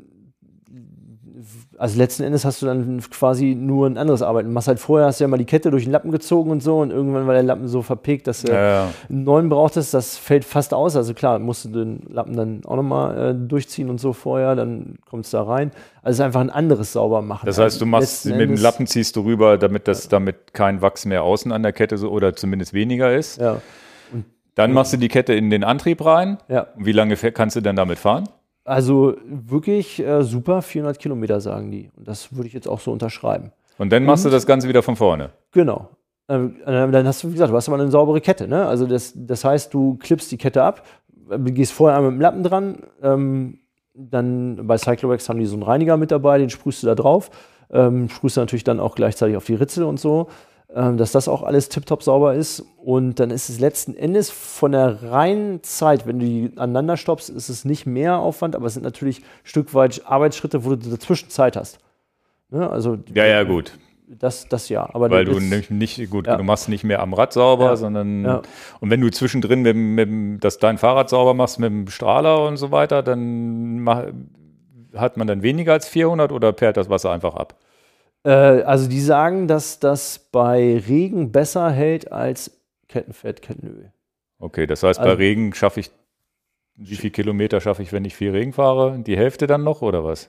also 1.85 1.99
letzten 1.99 2.23
Endes 2.23 2.47
hast 2.47 2.63
du 2.63 2.67
dann 2.67 2.99
quasi 3.11 3.55
nur 3.55 3.87
ein 3.87 3.99
anderes 3.99 4.23
Arbeiten. 4.23 4.49
Du 4.49 4.55
machst 4.55 4.69
halt 4.69 4.81
vorher, 4.81 5.07
hast 5.07 5.21
du 5.21 5.25
ja 5.25 5.29
mal 5.29 5.37
die 5.37 5.45
Kette 5.45 5.71
durch 5.71 5.85
den 5.85 5.93
Lappen 5.93 6.11
gezogen 6.11 6.51
und 6.51 6.63
so 6.63 6.79
und 6.81 6.91
irgendwann 6.91 7.27
war 7.27 7.35
der 7.35 7.43
Lappen 7.43 7.69
so 7.69 7.83
verpickt, 7.83 8.27
dass 8.27 8.41
du 8.41 8.51
Ja, 8.51 8.63
ja. 8.87 8.89
einen 9.11 9.25
neuen 9.25 9.51
brauchtest, 9.51 9.93
das 9.93 10.17
fällt 10.17 10.47
fast 10.47 10.73
aus. 10.73 10.97
Also 10.97 11.13
klar, 11.13 11.39
musst 11.39 11.67
du 11.67 11.69
den 11.69 12.01
Lappen 12.09 12.35
dann 12.37 12.63
auch 12.65 12.77
nochmal 12.77 13.33
äh, 13.33 13.35
durchziehen 13.35 13.91
und 13.91 14.01
so 14.01 14.15
vorher, 14.15 14.57
dann 14.57 14.97
kommt 15.11 15.27
es 15.27 15.31
da 15.33 15.43
rein. 15.43 15.73
Also 16.03 16.13
es 16.13 16.19
ist 16.21 16.21
einfach 16.25 16.41
ein 16.41 16.49
anderes 16.49 16.95
Saubermachen. 16.95 17.45
Das 17.45 17.59
heißt, 17.59 17.79
du 17.83 17.85
machst 17.85 18.25
mit 18.25 18.41
dem 18.41 18.57
Lappen 18.57 18.87
ziehst 18.87 19.15
du 19.17 19.21
rüber, 19.21 19.59
damit 19.59 19.87
das 19.87 20.09
damit 20.09 20.55
kein 20.55 20.81
Wachs 20.81 21.05
mehr 21.05 21.23
außen 21.23 21.53
an 21.53 21.63
der 21.63 21.75
Kette 21.75 21.99
so 21.99 22.09
oder 22.09 22.35
zumindest 22.35 22.73
weniger 22.73 23.15
ist. 23.15 23.39
Ja, 23.39 23.61
Dann 24.55 24.73
machst 24.73 24.95
du 24.95 24.97
die 24.97 25.09
Kette 25.09 25.35
in 25.35 25.51
den 25.51 25.65
Antrieb 25.65 26.03
rein. 26.03 26.39
ja. 26.49 26.69
Wie 26.79 26.93
lange 26.93 27.15
kannst 27.17 27.57
du 27.57 27.61
denn 27.61 27.77
damit 27.77 27.99
fahren? 27.99 28.25
Also 28.65 29.15
wirklich 29.27 30.01
äh, 30.01 30.23
super, 30.23 30.63
400 30.63 30.99
Kilometer 30.99 31.41
sagen 31.41 31.71
die. 31.71 31.91
Und 31.97 32.09
das 32.09 32.35
würde 32.35 32.49
ich 32.49 32.55
jetzt 32.55 32.67
auch 32.67 32.81
so 32.81 32.93
unterschreiben. 32.93 33.53
Und 33.77 33.93
dann 33.93 34.05
machst 34.05 34.25
du 34.25 34.31
das 34.31 34.47
Ganze 34.47 34.69
wieder 34.69 34.83
von 34.83 34.97
vorne. 34.97 35.31
Genau. 35.53 35.91
Ähm, 36.29 36.57
äh, 36.65 36.91
dann 36.91 37.07
hast 37.07 37.23
du, 37.23 37.29
wie 37.29 37.33
gesagt, 37.33 37.53
du 37.53 37.57
hast 37.57 37.69
aber 37.69 37.79
eine 37.79 37.91
saubere 37.91 38.21
Kette. 38.21 38.49
Ne? 38.49 38.67
Also 38.67 38.87
das, 38.87 39.13
das 39.15 39.45
heißt, 39.45 39.75
du 39.75 39.97
klippst 39.97 40.33
die 40.33 40.39
Kette 40.39 40.63
ab, 40.63 40.87
äh, 41.31 41.39
gehst 41.39 41.73
vorher 41.73 41.99
einmal 41.99 42.13
mit 42.13 42.21
dem 42.21 42.23
Lappen 42.23 42.43
dran, 42.43 42.79
ähm, 43.03 43.59
dann 43.95 44.67
bei 44.67 44.77
Cyclowax 44.77 45.29
haben 45.29 45.39
die 45.39 45.47
so 45.47 45.55
einen 45.55 45.63
Reiniger 45.63 45.97
mit 45.97 46.11
dabei, 46.11 46.39
den 46.39 46.51
sprühst 46.51 46.83
du 46.83 46.87
da 46.87 46.95
drauf, 46.95 47.31
ähm, 47.71 48.09
sprühst 48.09 48.37
du 48.37 48.41
natürlich 48.41 48.65
dann 48.65 48.81
auch 48.81 48.95
gleichzeitig 48.95 49.37
auf 49.37 49.45
die 49.45 49.55
Ritzel 49.55 49.85
und 49.85 50.01
so, 50.01 50.29
dass 50.75 51.13
das 51.13 51.29
auch 51.29 51.43
alles 51.43 51.69
tiptop 51.69 52.03
sauber 52.03 52.35
ist. 52.35 52.65
Und 52.83 53.21
dann 53.21 53.31
ist 53.31 53.49
es 53.49 53.61
letzten 53.61 53.95
Endes 53.97 54.31
von 54.31 54.73
der 54.73 55.03
reinen 55.11 55.63
Zeit, 55.63 56.07
wenn 56.07 56.19
du 56.19 56.27
die 56.27 56.53
aneinander 56.57 56.97
stoppst, 56.97 57.31
ist 57.31 57.49
es 57.49 57.65
nicht 57.65 57.87
mehr 57.87 58.19
Aufwand, 58.19 58.57
aber 58.57 58.67
es 58.67 58.75
sind 58.75 58.83
natürlich 58.83 59.21
ein 59.21 59.25
Stück 59.45 59.73
weit 59.75 60.03
Arbeitsschritte, 60.07 60.65
wo 60.65 60.71
du 60.71 60.77
dazwischen 60.91 61.31
Zeit 61.31 61.57
hast. 61.57 61.79
Ne? 62.51 62.69
Also 62.69 62.99
Ja, 63.15 63.25
ja, 63.25 63.43
gut. 63.45 63.79
das, 64.09 64.49
das 64.49 64.69
ja. 64.69 64.89
Aber 64.93 65.11
Weil 65.11 65.25
du 65.25 65.35
das- 65.35 65.71
nicht, 65.71 66.11
gut, 66.11 66.27
Ja. 66.27 66.37
du 66.37 66.43
machst 66.45 66.69
nicht 66.69 66.83
mehr 66.85 67.01
am 67.01 67.15
Rad 67.15 67.33
sauber, 67.33 67.67
Ja. 67.67 67.77
sondern 67.77 68.25
Ja. 68.25 68.43
und 68.81 68.91
wenn 68.91 69.01
du 69.01 69.11
zwischendrin 69.11 69.63
mit, 69.63 69.77
mit, 69.77 70.43
das 70.45 70.59
dein 70.59 70.77
Fahrrad 70.79 71.09
sauber 71.09 71.35
machst 71.35 71.59
mit 71.61 71.71
dem 71.71 71.87
Strahler 71.89 72.47
und 72.47 72.57
so 72.57 72.71
weiter, 72.73 73.03
dann 73.03 73.81
mach, 73.81 74.05
hat 74.97 75.17
man 75.17 75.27
dann 75.27 75.43
weniger 75.43 75.73
als 75.73 75.89
400 75.89 76.33
oder 76.33 76.53
perlt 76.53 76.77
das 76.77 76.89
Wasser 76.91 77.11
einfach 77.13 77.35
ab? 77.35 77.55
Äh, 78.25 78.31
also 78.31 78.89
die 78.89 79.01
sagen, 79.01 79.49
dass 79.49 79.79
das 79.81 80.19
bei 80.33 80.83
Regen 80.89 81.33
besser 81.33 81.71
hält 81.71 82.11
als 82.11 82.51
Kettenfett, 82.89 83.43
Kettenöl. 83.43 83.93
Okay, 84.39 84.67
das 84.67 84.83
heißt, 84.83 84.99
bei 85.01 85.07
Also- 85.07 85.19
Regen 85.19 85.55
schaffe 85.55 85.81
ich 85.81 85.91
wie 86.77 86.97
viel 86.97 87.11
Kilometer 87.11 87.61
schaffe 87.61 87.83
ich, 87.83 87.93
wenn 87.93 88.05
ich 88.05 88.17
viel 88.17 88.33
Regen 88.33 88.53
fahre? 88.53 88.99
Die 88.99 89.17
Hälfte 89.17 89.47
dann 89.47 89.63
noch 89.63 89.81
oder 89.83 90.05
was? 90.05 90.29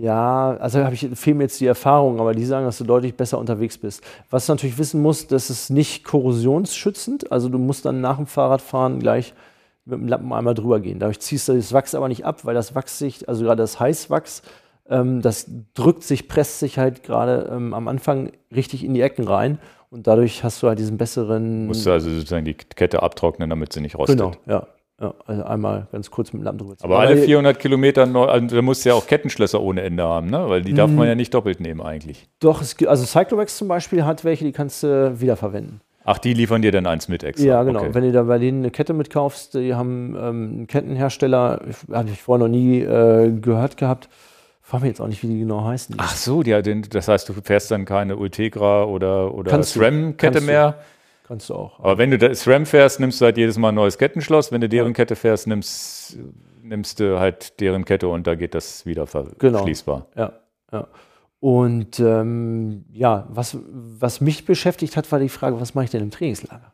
Ja, 0.00 0.56
also 0.58 0.82
habe 0.82 0.94
ich 0.94 1.08
fehlen 1.14 1.36
mir 1.36 1.44
jetzt 1.44 1.60
die 1.60 1.66
Erfahrung, 1.66 2.20
aber 2.20 2.34
die 2.34 2.44
sagen, 2.44 2.64
dass 2.64 2.78
du 2.78 2.84
deutlich 2.84 3.14
besser 3.14 3.38
unterwegs 3.38 3.76
bist. 3.78 4.02
Was 4.30 4.46
du 4.46 4.52
natürlich 4.52 4.78
wissen 4.78 5.02
musst, 5.02 5.30
das 5.30 5.50
ist 5.50 5.70
nicht 5.70 6.04
korrosionsschützend. 6.04 7.30
Also 7.30 7.48
du 7.48 7.58
musst 7.58 7.84
dann 7.84 8.00
nach 8.00 8.16
dem 8.16 8.26
Fahrradfahren 8.26 8.98
gleich 8.98 9.34
mit 9.84 9.98
dem 10.00 10.08
Lappen 10.08 10.32
einmal 10.32 10.54
drüber 10.54 10.80
gehen. 10.80 10.98
Dadurch 10.98 11.20
ziehst 11.20 11.48
du 11.48 11.54
das 11.54 11.72
Wachs 11.72 11.94
aber 11.94 12.08
nicht 12.08 12.24
ab, 12.24 12.44
weil 12.44 12.54
das 12.54 12.74
Wachs 12.74 12.98
sich, 12.98 13.28
also 13.28 13.44
gerade 13.44 13.62
das 13.62 13.78
Heißwachs, 13.78 14.42
das 14.90 15.50
drückt 15.74 16.02
sich, 16.02 16.26
presst 16.26 16.58
sich 16.58 16.78
halt 16.78 17.02
gerade 17.02 17.50
ähm, 17.52 17.74
am 17.74 17.86
Anfang 17.86 18.32
richtig 18.54 18.84
in 18.84 18.92
die 18.94 19.00
Ecken 19.00 19.26
rein 19.26 19.58
und 19.90 20.06
dadurch 20.06 20.42
hast 20.44 20.62
du 20.62 20.68
halt 20.68 20.78
diesen 20.78 20.98
besseren. 20.98 21.66
Musst 21.66 21.86
du 21.86 21.92
also 21.92 22.10
sozusagen 22.10 22.44
die 22.44 22.54
Kette 22.54 23.02
abtrocknen, 23.02 23.50
damit 23.50 23.72
sie 23.72 23.80
nicht 23.80 23.96
rostet. 23.96 24.18
Genau, 24.18 24.32
ja. 24.46 24.66
Ja, 25.00 25.14
also 25.24 25.44
einmal 25.44 25.86
ganz 25.92 26.10
kurz 26.10 26.34
mit 26.34 26.42
dem 26.42 26.44
Lappen 26.44 26.58
drüber 26.58 26.76
ziehen. 26.76 26.84
Aber 26.84 26.98
alle 26.98 27.16
400 27.16 27.58
Kilometer, 27.58 28.02
also 28.02 28.54
da 28.54 28.60
musst 28.60 28.84
du 28.84 28.90
ja 28.90 28.94
auch 28.94 29.06
Kettenschlösser 29.06 29.58
ohne 29.58 29.80
Ende 29.80 30.02
haben, 30.02 30.28
ne? 30.28 30.46
weil 30.46 30.60
die 30.60 30.74
darf 30.74 30.90
man 30.90 31.08
ja 31.08 31.14
nicht 31.14 31.32
doppelt 31.32 31.58
nehmen 31.58 31.80
eigentlich. 31.80 32.28
Doch, 32.38 32.60
es, 32.60 32.76
also 32.86 33.06
Cyclovax 33.06 33.56
zum 33.56 33.66
Beispiel 33.66 34.04
hat 34.04 34.24
welche, 34.24 34.44
die 34.44 34.52
kannst 34.52 34.82
du 34.82 35.18
wiederverwenden. 35.18 35.80
Ach, 36.04 36.18
die 36.18 36.34
liefern 36.34 36.60
dir 36.60 36.72
dann 36.72 36.86
eins 36.86 37.08
mit 37.08 37.24
extra? 37.24 37.46
Ja, 37.46 37.62
genau. 37.62 37.80
Okay. 37.80 37.94
Wenn 37.94 38.04
du 38.04 38.12
da 38.12 38.24
bei 38.24 38.38
denen 38.38 38.58
eine 38.58 38.70
Kette 38.70 38.92
mitkaufst, 38.92 39.54
die 39.54 39.74
haben 39.74 40.14
ähm, 40.16 40.50
einen 40.52 40.66
Kettenhersteller, 40.66 41.62
habe 41.90 42.10
ich 42.10 42.20
vorher 42.20 42.46
noch 42.46 42.52
nie 42.52 42.80
äh, 42.80 43.30
gehört 43.40 43.78
gehabt, 43.78 44.10
frage 44.70 44.82
mich 44.82 44.90
jetzt 44.90 45.00
auch 45.00 45.08
nicht, 45.08 45.22
wie 45.22 45.26
die 45.26 45.40
genau 45.40 45.64
heißen. 45.64 45.96
Ach 45.98 46.14
so, 46.14 46.42
ja, 46.42 46.62
das 46.62 47.08
heißt, 47.08 47.28
du 47.28 47.34
fährst 47.42 47.70
dann 47.72 47.84
keine 47.84 48.16
Ultegra 48.16 48.84
oder, 48.84 49.34
oder 49.34 49.62
SRAM-Kette 49.62 50.40
mehr? 50.40 50.78
Kannst 51.26 51.50
du 51.50 51.54
auch. 51.54 51.80
Aber 51.80 51.98
wenn 51.98 52.10
du 52.10 52.18
das 52.18 52.40
SRAM 52.40 52.66
fährst, 52.66 53.00
nimmst 53.00 53.20
du 53.20 53.24
halt 53.24 53.36
jedes 53.36 53.58
Mal 53.58 53.70
ein 53.70 53.74
neues 53.74 53.98
Kettenschloss. 53.98 54.52
Wenn 54.52 54.60
du 54.60 54.68
deren 54.68 54.88
ja. 54.88 54.94
Kette 54.94 55.16
fährst, 55.16 55.48
nimmst, 55.48 56.18
nimmst 56.62 57.00
du 57.00 57.18
halt 57.18 57.60
deren 57.60 57.84
Kette 57.84 58.08
und 58.08 58.26
da 58.26 58.36
geht 58.36 58.54
das 58.54 58.86
wieder 58.86 59.06
genau. 59.38 59.58
verschließbar. 59.58 60.06
Ja, 60.16 60.32
ja. 60.72 60.86
Und 61.40 61.98
ähm, 61.98 62.84
ja, 62.92 63.26
was, 63.28 63.56
was 63.64 64.20
mich 64.20 64.44
beschäftigt 64.44 64.96
hat, 64.96 65.10
war 65.10 65.18
die 65.18 65.28
Frage, 65.28 65.60
was 65.60 65.74
mache 65.74 65.86
ich 65.86 65.90
denn 65.90 66.02
im 66.02 66.10
Trainingslager? 66.10 66.72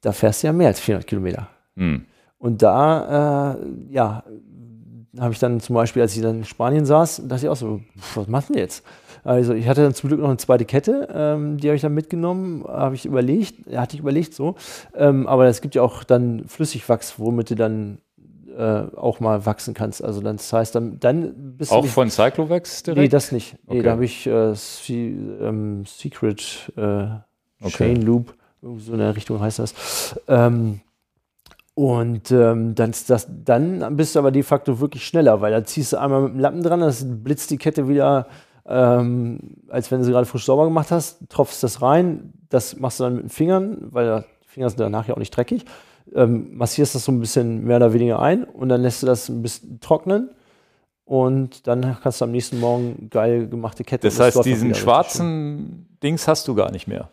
Da 0.00 0.12
fährst 0.12 0.42
du 0.42 0.46
ja 0.46 0.52
mehr 0.54 0.68
als 0.68 0.80
400 0.80 1.06
Kilometer. 1.06 1.48
Hm. 1.76 2.06
Und 2.38 2.62
da, 2.62 3.54
äh, 3.54 3.58
ja, 3.90 4.24
habe 5.18 5.32
ich 5.32 5.38
dann 5.38 5.60
zum 5.60 5.74
Beispiel, 5.74 6.02
als 6.02 6.14
ich 6.14 6.22
dann 6.22 6.38
in 6.38 6.44
Spanien 6.44 6.86
saß, 6.86 7.22
dachte 7.26 7.46
ich 7.46 7.48
auch 7.48 7.56
so, 7.56 7.80
was 8.14 8.28
machst 8.28 8.48
du 8.48 8.54
denn 8.54 8.62
jetzt? 8.62 8.84
Also 9.24 9.54
ich 9.54 9.68
hatte 9.68 9.82
dann 9.82 9.94
zum 9.94 10.08
Glück 10.08 10.20
noch 10.20 10.28
eine 10.28 10.38
zweite 10.38 10.64
Kette, 10.64 11.08
ähm, 11.12 11.58
die 11.58 11.68
habe 11.68 11.76
ich 11.76 11.82
dann 11.82 11.94
mitgenommen, 11.94 12.64
habe 12.66 12.94
ich 12.94 13.04
überlegt, 13.04 13.74
hatte 13.74 13.96
ich 13.96 14.00
überlegt 14.00 14.34
so. 14.34 14.54
Ähm, 14.94 15.26
aber 15.26 15.46
es 15.46 15.60
gibt 15.60 15.74
ja 15.74 15.82
auch 15.82 16.04
dann 16.04 16.44
Flüssigwachs, 16.46 17.18
womit 17.18 17.50
du 17.50 17.54
dann 17.54 17.98
äh, 18.56 18.96
auch 18.96 19.20
mal 19.20 19.44
wachsen 19.46 19.74
kannst. 19.74 20.02
Also 20.02 20.20
dann, 20.20 20.36
das 20.36 20.52
heißt, 20.52 20.74
dann, 20.74 21.00
dann 21.00 21.56
bist 21.56 21.72
auch 21.72 21.82
du. 21.82 21.88
Auch 21.88 21.92
von 21.92 22.10
Cyclovax 22.10 22.82
direkt? 22.82 23.00
Nee, 23.00 23.08
das 23.08 23.32
nicht. 23.32 23.56
Nee, 23.66 23.76
okay. 23.76 23.82
da 23.82 23.90
habe 23.92 24.04
ich 24.04 24.26
äh, 24.26 24.54
ähm, 24.90 25.84
Secret 25.86 26.72
äh, 26.76 26.80
okay. 27.60 27.68
Chain 27.68 28.02
Loop, 28.02 28.34
so 28.62 28.92
in 28.92 28.98
der 28.98 29.16
Richtung 29.16 29.40
heißt 29.40 29.58
das. 29.58 30.18
Ähm, 30.28 30.80
und 31.80 32.30
ähm, 32.30 32.74
dann, 32.74 32.92
das, 33.06 33.26
dann 33.42 33.96
bist 33.96 34.14
du 34.14 34.18
aber 34.18 34.30
de 34.30 34.42
facto 34.42 34.80
wirklich 34.80 35.06
schneller, 35.06 35.40
weil 35.40 35.50
da 35.50 35.64
ziehst 35.64 35.94
du 35.94 35.96
einmal 35.96 36.20
mit 36.20 36.34
dem 36.34 36.40
Lappen 36.40 36.62
dran, 36.62 36.80
das 36.80 37.06
blitzt 37.08 37.50
die 37.50 37.56
Kette 37.56 37.88
wieder 37.88 38.26
ähm, 38.66 39.56
als 39.68 39.90
wenn 39.90 40.00
du 40.00 40.04
sie 40.04 40.12
gerade 40.12 40.26
frisch 40.26 40.44
sauber 40.44 40.64
gemacht 40.64 40.90
hast, 40.90 41.30
tropfst 41.30 41.62
das 41.62 41.80
rein, 41.80 42.34
das 42.50 42.76
machst 42.76 43.00
du 43.00 43.04
dann 43.04 43.14
mit 43.14 43.22
den 43.24 43.30
Fingern, 43.30 43.78
weil 43.92 44.26
die 44.42 44.48
Finger 44.48 44.68
sind 44.68 44.78
danach 44.78 45.08
ja 45.08 45.14
auch 45.14 45.18
nicht 45.18 45.34
dreckig, 45.34 45.64
ähm, 46.14 46.58
massierst 46.58 46.94
das 46.94 47.06
so 47.06 47.12
ein 47.12 47.18
bisschen 47.18 47.64
mehr 47.64 47.78
oder 47.78 47.94
weniger 47.94 48.20
ein 48.20 48.44
und 48.44 48.68
dann 48.68 48.82
lässt 48.82 49.02
du 49.02 49.06
das 49.06 49.30
ein 49.30 49.40
bisschen 49.40 49.80
trocknen 49.80 50.32
und 51.06 51.66
dann 51.66 51.96
kannst 52.02 52.20
du 52.20 52.26
am 52.26 52.30
nächsten 52.30 52.60
Morgen 52.60 53.08
geil 53.08 53.48
gemachte 53.48 53.84
Kette. 53.84 54.06
Das 54.06 54.20
heißt, 54.20 54.44
diesen 54.44 54.74
schwarzen 54.74 55.96
Dings 56.02 56.28
hast 56.28 56.46
du 56.46 56.54
gar 56.54 56.70
nicht 56.70 56.86
mehr. 56.86 57.08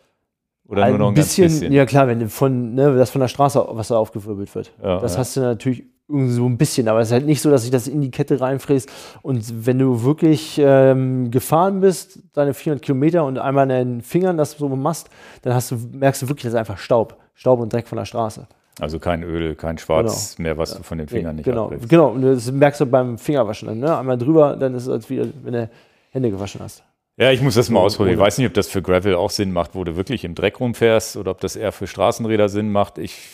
Oder 0.68 0.84
ein 0.84 0.91
nur 0.91 0.99
noch 0.99 1.07
ein 1.10 1.14
bisschen, 1.14 1.45
bisschen, 1.45 1.72
Ja 1.72 1.85
klar, 1.85 2.07
wenn 2.07 2.30
von, 2.30 2.73
ne, 2.76 2.95
das 2.95 3.10
von 3.10 3.22
der 3.22 3.27
Straße 3.27 3.65
Wasser 3.72 3.98
aufgewirbelt 3.98 4.53
wird. 4.53 4.72
Ja, 4.84 4.99
das 4.99 5.14
ja. 5.14 5.19
hast 5.19 5.38
du 5.38 5.41
natürlich 5.41 5.85
so 6.10 6.45
ein 6.45 6.57
bisschen, 6.57 6.88
aber 6.88 7.02
es 7.02 7.10
ist 7.10 7.14
halt 7.14 7.26
nicht 7.26 7.41
so, 7.41 7.49
dass 7.52 7.65
ich 7.65 7.72
das 7.72 7.88
in 7.88 8.02
die 8.02 8.11
Kette 8.11 8.39
reinfräst. 8.39 8.89
Und 9.22 9.65
wenn 9.65 9.77
du 9.77 10.03
wirklich 10.03 10.60
ähm, 10.61 11.31
gefahren 11.31 11.81
bist, 11.81 12.19
deine 12.34 12.53
400 12.53 12.84
Kilometer 12.84 13.26
und 13.26 13.38
einmal 13.38 13.64
in 13.64 13.69
deinen 13.69 14.02
Fingern 14.02 14.38
das 14.38 14.52
so 14.52 14.69
machst, 14.69 15.10
dann 15.41 15.53
hast 15.53 15.72
du, 15.72 15.76
merkst 15.91 16.22
du 16.22 16.30
wirklich, 16.30 16.44
das 16.44 16.53
ist 16.53 16.60
einfach 16.60 16.77
Staub. 16.77 17.18
Staub 17.34 17.60
und 17.60 17.72
Dreck 17.73 17.88
von 17.88 17.98
der 17.98 18.06
Straße. 18.06 18.48
Also 18.80 18.99
kein 18.99 19.23
Öl, 19.23 19.56
kein 19.56 19.77
Schwarz 19.77 20.35
genau. 20.35 20.48
mehr, 20.48 20.57
was 20.57 20.77
du 20.77 20.84
von 20.84 20.98
den 20.98 21.07
Fingern 21.07 21.35
nee, 21.35 21.39
nicht 21.39 21.45
genau. 21.45 21.65
Abbrichst. 21.65 21.89
Genau, 21.89 22.10
und 22.10 22.22
das 22.22 22.52
merkst 22.52 22.81
du 22.81 22.85
beim 22.85 23.18
Fingerwaschen 23.18 23.68
dann. 23.68 23.80
Ne? 23.80 23.98
Einmal 23.98 24.18
drüber, 24.18 24.56
dann 24.56 24.76
ist 24.76 24.84
es 24.84 24.89
als 24.89 25.10
wie, 25.10 25.22
wenn 25.44 25.53
du 25.53 25.69
Hände 26.11 26.31
gewaschen 26.31 26.61
hast. 26.64 26.84
Ja, 27.18 27.31
ich 27.31 27.41
muss 27.41 27.56
das 27.56 27.69
mal 27.69 27.80
ausprobieren. 27.80 28.15
Ich 28.15 28.22
weiß 28.22 28.38
nicht, 28.38 28.48
ob 28.48 28.53
das 28.53 28.68
für 28.68 28.84
Gravel 28.84 29.15
auch 29.15 29.31
Sinn 29.31 29.52
macht, 29.52 29.73
wo 29.73 29.84
du 29.84 29.95
wirklich 29.95 30.23
im 30.23 30.35
Dreck 30.35 30.60
rumfährst 30.60 31.18
oder 31.18 31.31
ob 31.31 31.41
das 31.41 31.56
eher 31.56 31.72
für 31.72 31.88
Straßenräder 31.88 32.48
Sinn 32.48 32.72
macht. 32.72 32.99
Ich 32.99 33.31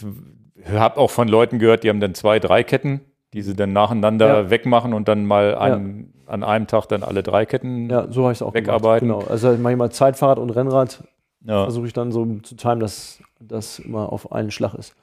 habe 0.72 0.98
auch 0.98 1.12
von 1.12 1.28
Leuten 1.28 1.60
gehört, 1.60 1.84
die 1.84 1.90
haben 1.90 2.00
dann 2.00 2.16
zwei, 2.16 2.40
drei 2.40 2.64
Ketten, 2.64 3.02
die 3.34 3.42
sie 3.42 3.56
dann 3.56 3.74
nacheinander 3.74 4.28
ja. 4.28 4.50
wegmachen 4.50 4.94
und 4.94 5.10
dann 5.10 5.26
mal 5.26 5.56
ein, 5.56 6.14
ja. 6.26 6.32
an 6.32 6.44
einem 6.46 6.68
Tag 6.68 6.88
dann 6.88 7.04
alle 7.04 7.24
drei 7.24 7.46
Ketten 7.46 7.90
ja, 7.90 8.10
so 8.10 8.32
ich 8.32 8.42
auch 8.42 8.54
wegarbeiten. 8.54 9.10
Gemacht. 9.10 9.26
Genau. 9.26 9.32
Also 9.32 9.58
manchmal 9.60 9.92
Zeitfahrrad 9.92 10.40
und 10.40 10.52
Rennrad 10.52 11.04
ja. 11.46 11.64
versuche 11.64 11.88
ich 11.88 11.94
dann 11.94 12.14
so 12.14 12.26
zu 12.42 12.56
timen, 12.56 12.80
dass 12.80 13.20
das 13.42 13.80
immer 13.80 14.14
auf 14.14 14.32
einen 14.32 14.52
Schlag 14.52 14.76
ist. 14.76 14.96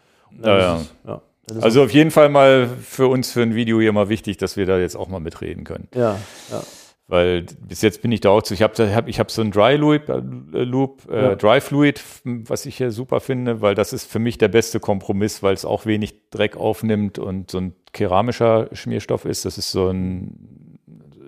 Ja, 0.42 0.58
ja. 0.58 0.76
Ist, 0.76 0.94
ja. 1.06 1.22
Also 1.60 1.82
auf 1.82 1.90
jeden 1.90 2.12
Fall 2.12 2.30
mal 2.30 2.68
für 2.68 3.08
uns 3.08 3.32
für 3.32 3.42
ein 3.42 3.54
Video 3.54 3.80
hier 3.80 3.92
mal 3.92 4.08
wichtig, 4.08 4.38
dass 4.38 4.56
wir 4.56 4.64
da 4.64 4.78
jetzt 4.78 4.96
auch 4.96 5.08
mal 5.08 5.20
mitreden 5.20 5.64
können. 5.64 5.88
Ja, 5.94 6.16
ja. 6.50 6.62
Weil 7.10 7.44
bis 7.66 7.82
jetzt 7.82 8.02
bin 8.02 8.12
ich 8.12 8.20
da 8.20 8.30
auch 8.30 8.42
zu. 8.42 8.54
Ich 8.54 8.62
habe 8.62 8.94
hab, 8.94 9.08
ich 9.08 9.18
hab 9.18 9.32
so 9.32 9.42
ein 9.42 9.50
Dry 9.50 9.74
Loop, 9.74 10.08
äh, 10.08 10.62
Loop 10.62 11.10
äh, 11.10 11.22
ja. 11.22 11.34
Dry 11.34 11.60
Fluid, 11.60 12.00
was 12.24 12.66
ich 12.66 12.76
hier 12.76 12.92
super 12.92 13.18
finde, 13.18 13.60
weil 13.60 13.74
das 13.74 13.92
ist 13.92 14.04
für 14.04 14.20
mich 14.20 14.38
der 14.38 14.46
beste 14.46 14.78
Kompromiss, 14.78 15.42
weil 15.42 15.52
es 15.52 15.64
auch 15.64 15.86
wenig 15.86 16.30
Dreck 16.30 16.56
aufnimmt 16.56 17.18
und 17.18 17.50
so 17.50 17.58
ein 17.58 17.74
keramischer 17.92 18.68
Schmierstoff 18.72 19.24
ist. 19.24 19.44
Das 19.44 19.58
ist 19.58 19.72
so 19.72 19.88
ein, 19.88 20.78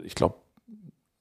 ich 0.05 0.15
glaube, 0.15 0.37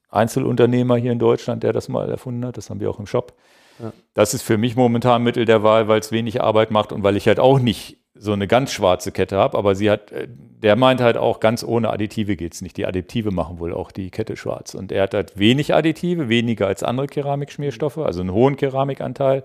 Einzelunternehmer 0.09 0.95
hier 0.95 1.11
in 1.11 1.19
Deutschland, 1.19 1.63
der 1.63 1.73
das 1.73 1.89
mal 1.89 2.07
erfunden 2.11 2.45
hat. 2.45 2.55
Das 2.55 2.69
haben 2.69 2.79
wir 2.79 2.91
auch 2.91 2.99
im 2.99 3.07
Shop. 3.07 3.33
Ja. 3.79 3.91
Das 4.13 4.35
ist 4.35 4.43
für 4.43 4.59
mich 4.59 4.75
momentan 4.75 5.23
Mittel 5.23 5.45
der 5.45 5.63
Wahl, 5.63 5.87
weil 5.87 6.01
es 6.01 6.11
wenig 6.11 6.39
Arbeit 6.39 6.69
macht 6.69 6.91
und 6.91 7.01
weil 7.01 7.17
ich 7.17 7.27
halt 7.27 7.39
auch 7.39 7.57
nicht 7.57 7.97
so 8.13 8.33
eine 8.33 8.47
ganz 8.47 8.71
schwarze 8.71 9.11
Kette 9.11 9.37
habe, 9.37 9.57
aber 9.57 9.73
sie 9.75 9.89
hat, 9.89 10.11
äh, 10.11 10.27
der 10.29 10.75
meint 10.75 11.01
halt 11.01 11.17
auch, 11.17 11.39
ganz 11.39 11.63
ohne 11.63 11.89
Additive 11.91 12.35
geht 12.35 12.53
es 12.53 12.61
nicht. 12.61 12.77
Die 12.77 12.85
Additive 12.85 13.31
machen 13.31 13.59
wohl 13.59 13.73
auch 13.73 13.91
die 13.91 14.11
Kette 14.11 14.35
schwarz. 14.35 14.73
Und 14.73 14.91
er 14.91 15.03
hat 15.03 15.13
halt 15.13 15.39
wenig 15.39 15.73
Additive, 15.73 16.29
weniger 16.29 16.67
als 16.67 16.83
andere 16.83 17.07
Keramikschmierstoffe, 17.07 17.97
also 17.97 18.21
einen 18.21 18.33
hohen 18.33 18.57
Keramikanteil. 18.57 19.43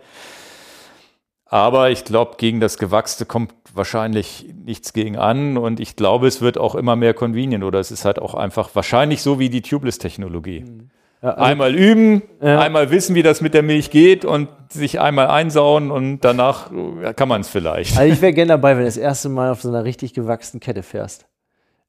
Aber 1.48 1.90
ich 1.90 2.04
glaube, 2.04 2.34
gegen 2.38 2.58
das 2.58 2.76
Gewachste 2.76 3.24
kommt 3.24 3.54
wahrscheinlich 3.72 4.46
nichts 4.64 4.92
gegen 4.92 5.16
an. 5.16 5.56
Und 5.56 5.78
ich 5.78 5.94
glaube, 5.94 6.26
es 6.26 6.40
wird 6.40 6.58
auch 6.58 6.74
immer 6.74 6.96
mehr 6.96 7.14
convenient 7.14 7.62
oder 7.62 7.78
es 7.78 7.92
ist 7.92 8.04
halt 8.04 8.18
auch 8.18 8.34
einfach 8.34 8.70
wahrscheinlich 8.74 9.22
so 9.22 9.38
wie 9.38 9.48
die 9.48 9.62
Tubeless-Technologie. 9.62 10.64
Mhm. 10.64 10.90
Ja, 11.22 11.30
also, 11.30 11.42
einmal 11.42 11.74
üben, 11.74 12.22
ja. 12.42 12.60
einmal 12.60 12.90
wissen, 12.90 13.14
wie 13.14 13.22
das 13.22 13.40
mit 13.40 13.54
der 13.54 13.62
Milch 13.62 13.90
geht 13.90 14.24
und 14.24 14.48
sich 14.70 15.00
einmal 15.00 15.28
einsauen 15.28 15.90
und 15.90 16.20
danach 16.20 16.70
kann 17.16 17.28
man 17.28 17.40
es 17.40 17.48
vielleicht. 17.48 17.96
Also 17.96 18.12
ich 18.12 18.20
wäre 18.20 18.32
gerne 18.32 18.50
dabei, 18.50 18.72
wenn 18.72 18.80
du 18.80 18.84
das 18.84 18.96
erste 18.96 19.28
Mal 19.28 19.50
auf 19.50 19.62
so 19.62 19.68
einer 19.68 19.84
richtig 19.84 20.12
gewachsenen 20.12 20.60
Kette 20.60 20.82
fährst. 20.82 21.26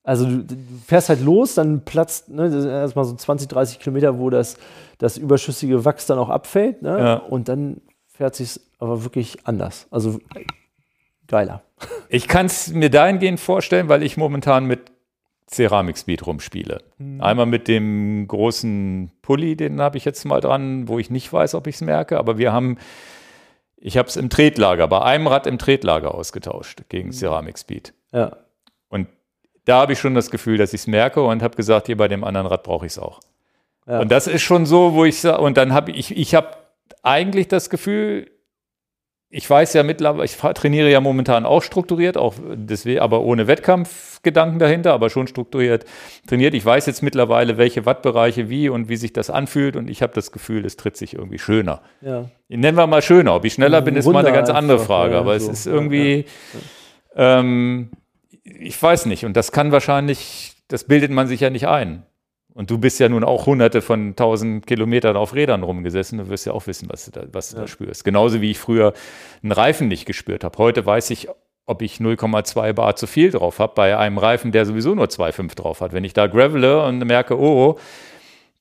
Also 0.03 0.25
du, 0.25 0.37
du 0.43 0.55
fährst 0.85 1.09
halt 1.09 1.21
los, 1.21 1.55
dann 1.55 1.83
platzt 1.83 2.29
ne, 2.29 2.45
erstmal 2.69 3.03
so 3.03 3.13
20, 3.13 3.49
30 3.49 3.79
Kilometer, 3.79 4.17
wo 4.17 4.29
das, 4.29 4.55
das 4.99 5.17
überschüssige 5.17 5.83
Wachs 5.83 6.05
dann 6.05 6.17
auch 6.17 6.29
abfällt. 6.29 6.81
Ne? 6.81 6.97
Ja. 6.97 7.13
Und 7.15 7.49
dann 7.49 7.81
fährt 8.07 8.33
sich 8.33 8.61
aber 8.79 9.03
wirklich 9.03 9.39
anders. 9.43 9.87
Also 9.91 10.19
geiler. 11.27 11.61
Ich 12.07 12.29
kann 12.29 12.45
es 12.45 12.69
mir 12.69 12.89
dahingehend 12.89 13.41
vorstellen, 13.41 13.89
weil 13.89 14.01
ich 14.01 14.15
momentan 14.15 14.65
mit 14.65 14.79
Ceramic 15.49 15.97
Speed 15.97 16.25
rumspiele. 16.27 16.81
Mhm. 16.97 17.21
Einmal 17.21 17.45
mit 17.45 17.67
dem 17.67 18.27
großen 18.27 19.11
Pulli, 19.21 19.55
den 19.55 19.81
habe 19.81 19.97
ich 19.97 20.05
jetzt 20.05 20.25
mal 20.25 20.41
dran, 20.41 20.87
wo 20.87 20.99
ich 20.99 21.09
nicht 21.09 21.31
weiß, 21.31 21.55
ob 21.55 21.67
ich 21.67 21.75
es 21.75 21.81
merke, 21.81 22.17
aber 22.17 22.37
wir 22.37 22.51
haben, 22.51 22.77
ich 23.77 23.97
habe 23.97 24.09
es 24.09 24.17
im 24.17 24.29
Tretlager, 24.29 24.87
bei 24.87 25.01
einem 25.01 25.27
Rad 25.27 25.47
im 25.47 25.57
Tretlager 25.57 26.13
ausgetauscht 26.13 26.83
gegen 26.89 27.09
mhm. 27.09 27.13
Ceramic 27.13 27.57
Speed. 27.57 27.93
Ja. 28.11 28.35
Und 28.89 29.07
da 29.65 29.81
habe 29.81 29.93
ich 29.93 29.99
schon 29.99 30.15
das 30.15 30.31
Gefühl, 30.31 30.57
dass 30.57 30.73
ich 30.73 30.81
es 30.81 30.87
merke 30.87 31.23
und 31.23 31.41
habe 31.41 31.55
gesagt, 31.55 31.87
hier 31.87 31.97
bei 31.97 32.07
dem 32.07 32.23
anderen 32.23 32.47
Rad 32.47 32.63
brauche 32.63 32.85
ich 32.85 32.93
es 32.93 32.99
auch. 32.99 33.21
Ja. 33.87 34.01
Und 34.01 34.11
das 34.11 34.27
ist 34.27 34.41
schon 34.41 34.65
so, 34.65 34.93
wo 34.93 35.05
ich 35.05 35.19
sage, 35.19 35.41
und 35.41 35.55
dann 35.55 35.73
habe 35.73 35.91
ich, 35.91 36.15
ich 36.15 36.35
habe 36.35 36.57
eigentlich 37.03 37.47
das 37.47 37.69
Gefühl, 37.69 38.29
ich 39.29 39.49
weiß 39.49 39.73
ja 39.73 39.83
mittlerweile, 39.83 40.23
ich 40.23 40.37
trainiere 40.37 40.89
ja 40.89 41.01
momentan 41.01 41.45
auch 41.45 41.61
strukturiert, 41.61 42.17
auch 42.17 42.35
deswegen, 42.53 43.01
aber 43.01 43.21
ohne 43.21 43.47
Wettkampfgedanken 43.47 44.57
dahinter, 44.57 44.93
aber 44.93 45.09
schon 45.09 45.27
strukturiert 45.27 45.83
trainiert. 46.27 46.53
Ich 46.53 46.65
weiß 46.65 46.85
jetzt 46.85 47.03
mittlerweile, 47.03 47.57
welche 47.57 47.85
Wattbereiche 47.85 48.49
wie 48.49 48.69
und 48.69 48.87
wie 48.87 48.95
sich 48.95 49.11
das 49.11 49.29
anfühlt 49.29 49.75
und 49.75 49.89
ich 49.89 50.01
habe 50.01 50.13
das 50.13 50.31
Gefühl, 50.31 50.65
es 50.65 50.77
tritt 50.77 50.95
sich 50.95 51.13
irgendwie 51.13 51.39
schöner. 51.39 51.81
Ja. 52.01 52.29
Nennen 52.47 52.77
wir 52.77 52.87
mal 52.87 53.01
schöner. 53.01 53.35
Ob 53.35 53.43
ich 53.43 53.53
schneller 53.53 53.81
bin, 53.81 53.97
ist 53.97 54.07
mal 54.07 54.25
eine 54.25 54.33
ganz 54.35 54.49
andere 54.49 54.79
Frage, 54.79 55.15
ja, 55.15 55.19
aber 55.19 55.37
so. 55.37 55.51
es 55.51 55.59
ist 55.59 55.67
irgendwie. 55.67 56.25
Ähm, 57.15 57.91
ich 58.43 58.81
weiß 58.81 59.07
nicht. 59.07 59.25
Und 59.25 59.35
das 59.35 59.51
kann 59.51 59.73
wahrscheinlich, 59.73 60.53
das 60.69 60.85
bildet 60.85 61.11
man 61.11 61.27
sich 61.27 61.41
ja 61.41 61.49
nicht 61.49 61.67
ein. 61.67 62.06
Und 62.57 62.71
du 62.71 62.79
bist 62.79 62.99
ja 62.99 63.07
nun 63.07 63.23
auch 63.23 63.45
hunderte 63.45 63.83
von 63.83 64.15
tausend 64.15 64.65
Kilometern 64.65 65.15
auf 65.15 65.35
Rädern 65.35 65.61
rumgesessen. 65.61 66.17
Du 66.17 66.29
wirst 66.29 66.47
ja 66.47 66.53
auch 66.53 66.65
wissen, 66.65 66.89
was 66.89 67.05
du 67.05 67.11
da, 67.11 67.21
was 67.31 67.51
du 67.51 67.57
ja. 67.57 67.61
da 67.61 67.67
spürst. 67.67 68.03
Genauso 68.03 68.41
wie 68.41 68.49
ich 68.49 68.57
früher 68.57 68.93
einen 69.43 69.51
Reifen 69.51 69.87
nicht 69.87 70.07
gespürt 70.07 70.43
habe. 70.43 70.57
Heute 70.57 70.83
weiß 70.83 71.11
ich, 71.11 71.27
ob 71.67 71.83
ich 71.83 71.97
0,2 71.97 72.73
Bar 72.73 72.95
zu 72.95 73.05
viel 73.05 73.29
drauf 73.29 73.59
habe 73.59 73.73
bei 73.75 73.95
einem 73.95 74.17
Reifen, 74.17 74.51
der 74.51 74.65
sowieso 74.65 74.95
nur 74.95 75.05
2,5 75.05 75.53
drauf 75.53 75.81
hat. 75.81 75.93
Wenn 75.93 76.03
ich 76.03 76.13
da 76.13 76.25
gravele 76.25 76.83
und 76.83 76.97
merke, 77.05 77.39
oh, 77.39 77.77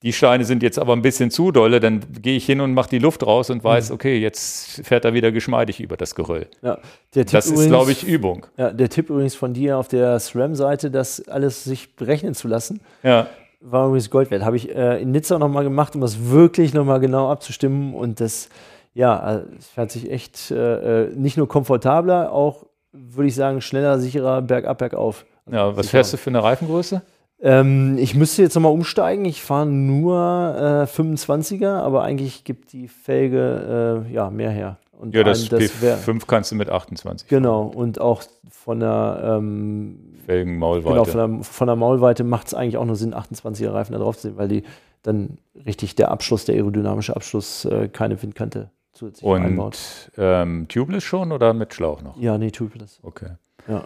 die 0.02 0.12
Steine 0.12 0.44
sind 0.44 0.62
jetzt 0.62 0.78
aber 0.78 0.92
ein 0.92 1.00
bisschen 1.00 1.30
zu 1.30 1.50
dolle, 1.50 1.80
dann 1.80 2.02
gehe 2.20 2.36
ich 2.36 2.44
hin 2.44 2.60
und 2.60 2.74
mache 2.74 2.90
die 2.90 2.98
Luft 2.98 3.26
raus 3.26 3.48
und 3.48 3.64
weiß, 3.64 3.88
mhm. 3.88 3.94
okay, 3.94 4.18
jetzt 4.18 4.86
fährt 4.86 5.06
er 5.06 5.14
wieder 5.14 5.32
geschmeidig 5.32 5.80
über 5.80 5.96
das 5.96 6.14
Geröll. 6.14 6.48
Ja, 6.60 6.80
das 7.14 7.46
ist, 7.46 7.68
glaube 7.68 7.92
ich, 7.92 8.04
Übung. 8.04 8.46
Ja, 8.58 8.74
der 8.74 8.90
Tipp 8.90 9.08
übrigens 9.08 9.36
von 9.36 9.54
dir 9.54 9.78
auf 9.78 9.88
der 9.88 10.20
SRAM-Seite, 10.20 10.90
das 10.90 11.26
alles 11.28 11.64
sich 11.64 11.96
berechnen 11.96 12.34
zu 12.34 12.46
lassen. 12.46 12.82
Ja 13.02 13.26
war 13.70 13.86
übrigens 13.86 14.10
Gold 14.10 14.30
wert. 14.30 14.44
Habe 14.44 14.56
ich 14.56 14.74
äh, 14.74 15.00
in 15.02 15.10
Nizza 15.10 15.38
nochmal 15.38 15.64
gemacht, 15.64 15.94
um 15.94 16.00
das 16.00 16.30
wirklich 16.30 16.74
nochmal 16.74 17.00
genau 17.00 17.30
abzustimmen. 17.30 17.94
Und 17.94 18.20
das, 18.20 18.48
ja, 18.94 19.42
es 19.58 19.66
fährt 19.68 19.90
sich 19.90 20.10
echt 20.10 20.50
äh, 20.50 21.04
äh, 21.04 21.14
nicht 21.14 21.36
nur 21.36 21.48
komfortabler, 21.48 22.32
auch, 22.32 22.66
würde 22.92 23.28
ich 23.28 23.34
sagen, 23.34 23.60
schneller, 23.60 23.98
sicherer 23.98 24.42
bergab, 24.42 24.78
bergauf. 24.78 25.26
Also 25.46 25.58
ja, 25.58 25.76
was 25.76 25.90
fährst 25.90 26.12
du 26.12 26.16
für 26.16 26.30
eine 26.30 26.42
Reifengröße? 26.42 27.02
Ähm, 27.40 27.98
ich 27.98 28.14
müsste 28.14 28.42
jetzt 28.42 28.54
nochmal 28.54 28.72
umsteigen. 28.72 29.24
Ich 29.26 29.42
fahre 29.42 29.66
nur 29.66 30.16
äh, 30.16 30.84
25er, 30.84 31.80
aber 31.80 32.02
eigentlich 32.02 32.44
gibt 32.44 32.72
die 32.72 32.88
Felge 32.88 34.04
äh, 34.08 34.12
ja, 34.12 34.30
mehr 34.30 34.50
her. 34.50 34.78
Und 34.92 35.14
ja, 35.14 35.22
das, 35.22 35.48
das 35.48 35.62
P5 35.62 36.22
kannst 36.26 36.52
du 36.52 36.54
mit 36.54 36.70
28. 36.70 37.28
Genau, 37.28 37.64
und 37.64 38.00
auch 38.00 38.22
von 38.50 38.80
der 38.80 39.36
ähm, 39.38 40.15
Felgenmaulweite. 40.26 40.88
Genau, 40.88 41.04
von 41.04 41.36
der, 41.36 41.44
von 41.44 41.66
der 41.66 41.76
Maulweite 41.76 42.24
macht 42.24 42.48
es 42.48 42.54
eigentlich 42.54 42.76
auch 42.76 42.84
nur 42.84 42.96
Sinn, 42.96 43.14
28er 43.14 43.72
Reifen 43.72 43.92
da 43.92 43.98
drauf 43.98 44.16
zu 44.16 44.28
sehen, 44.28 44.36
weil 44.36 44.48
die 44.48 44.64
dann 45.02 45.38
richtig 45.64 45.94
der 45.94 46.10
Abschluss, 46.10 46.44
der 46.44 46.56
aerodynamische 46.56 47.14
Abschluss, 47.14 47.64
äh, 47.64 47.88
keine 47.88 48.20
Windkante 48.20 48.70
zusätzlich 48.92 49.24
und, 49.24 49.42
einbaut. 49.42 49.78
Ähm, 50.18 50.66
tubeless 50.68 51.04
schon 51.04 51.30
oder 51.30 51.54
mit 51.54 51.72
Schlauch 51.72 52.02
noch? 52.02 52.16
Ja, 52.18 52.38
nee, 52.38 52.50
tubeless. 52.50 52.98
Okay. 53.02 53.30
Ja. 53.68 53.84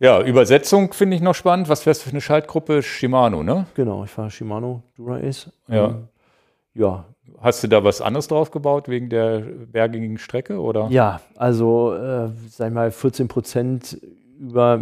Ja, 0.00 0.22
Übersetzung 0.22 0.92
finde 0.92 1.16
ich 1.16 1.22
noch 1.22 1.34
spannend. 1.34 1.68
Was 1.68 1.82
fährst 1.82 2.02
du 2.02 2.04
für 2.04 2.12
eine 2.12 2.20
Schaltgruppe? 2.20 2.82
Shimano, 2.82 3.42
ne? 3.42 3.66
Genau, 3.74 4.04
ich 4.04 4.10
fahre 4.10 4.30
Shimano 4.30 4.82
Dura 4.96 5.16
Ace. 5.16 5.50
Ja. 5.66 5.88
Ähm, 5.88 6.08
ja. 6.74 7.04
Hast 7.40 7.62
du 7.62 7.68
da 7.68 7.82
was 7.84 8.00
anderes 8.00 8.28
drauf 8.28 8.50
gebaut 8.50 8.88
wegen 8.88 9.10
der 9.10 9.40
bergigen 9.40 10.16
Strecke? 10.18 10.60
Oder? 10.60 10.86
Ja, 10.90 11.20
also, 11.36 11.94
äh, 11.94 12.30
sag 12.48 12.68
ich 12.68 12.74
mal, 12.74 12.90
14 12.90 13.28
Prozent 13.28 13.98
über, 14.38 14.80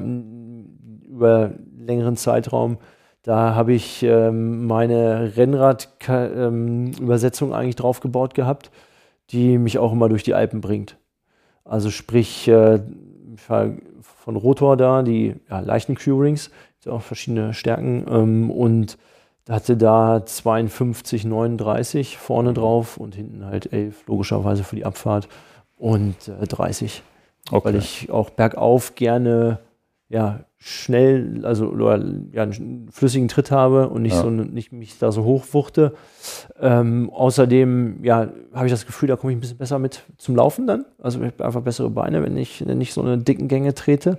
über 1.08 1.52
längeren 1.78 2.16
Zeitraum. 2.16 2.78
Da 3.22 3.54
habe 3.54 3.72
ich 3.72 4.02
ähm, 4.02 4.66
meine 4.66 5.36
Rennrad-Übersetzung 5.36 7.48
ähm, 7.48 7.54
eigentlich 7.54 7.76
drauf 7.76 8.00
gebaut 8.00 8.34
gehabt, 8.34 8.70
die 9.30 9.58
mich 9.58 9.78
auch 9.78 9.92
immer 9.92 10.08
durch 10.08 10.22
die 10.22 10.34
Alpen 10.34 10.60
bringt. 10.60 10.96
Also 11.64 11.90
sprich, 11.90 12.46
äh, 12.46 12.80
von 13.36 14.36
Rotor 14.36 14.76
da, 14.76 15.02
die 15.02 15.34
ja, 15.50 15.60
leichten 15.60 15.96
Q-Rings, 15.96 16.50
auch 16.88 17.02
verschiedene 17.02 17.52
Stärken 17.52 18.06
ähm, 18.08 18.50
und 18.50 18.96
hatte 19.48 19.76
da 19.76 20.24
52, 20.24 21.24
39 21.24 22.16
vorne 22.16 22.52
drauf 22.52 22.96
und 22.96 23.14
hinten 23.14 23.44
halt 23.44 23.72
11, 23.72 24.06
logischerweise 24.06 24.64
für 24.64 24.76
die 24.76 24.84
Abfahrt 24.84 25.28
und 25.76 26.28
äh, 26.28 26.46
30. 26.46 27.02
Okay. 27.50 27.64
Weil 27.64 27.76
ich 27.76 28.10
auch 28.10 28.30
bergauf 28.30 28.94
gerne 28.94 29.60
ja, 30.08 30.44
schnell, 30.56 31.44
also 31.44 31.66
oder, 31.66 32.02
ja, 32.32 32.42
einen 32.44 32.88
flüssigen 32.90 33.28
Tritt 33.28 33.50
habe 33.50 33.88
und 33.88 34.02
nicht 34.02 34.14
ja. 34.14 34.22
so 34.22 34.30
nicht 34.30 34.72
mich 34.72 34.98
da 34.98 35.10
so 35.10 35.24
hochwuchte. 35.24 35.94
Ähm, 36.60 37.10
außerdem 37.10 38.04
ja, 38.04 38.28
habe 38.54 38.66
ich 38.66 38.72
das 38.72 38.86
Gefühl, 38.86 39.08
da 39.08 39.16
komme 39.16 39.32
ich 39.32 39.36
ein 39.36 39.40
bisschen 39.40 39.58
besser 39.58 39.78
mit 39.78 40.02
zum 40.16 40.36
Laufen 40.36 40.66
dann. 40.66 40.84
Also 41.00 41.20
ich 41.20 41.26
habe 41.26 41.44
einfach 41.44 41.62
bessere 41.62 41.90
Beine, 41.90 42.22
wenn 42.22 42.36
ich 42.36 42.64
nicht 42.64 42.92
so 42.92 43.02
eine 43.02 43.18
dicken 43.18 43.48
Gänge 43.48 43.74
trete. 43.74 44.18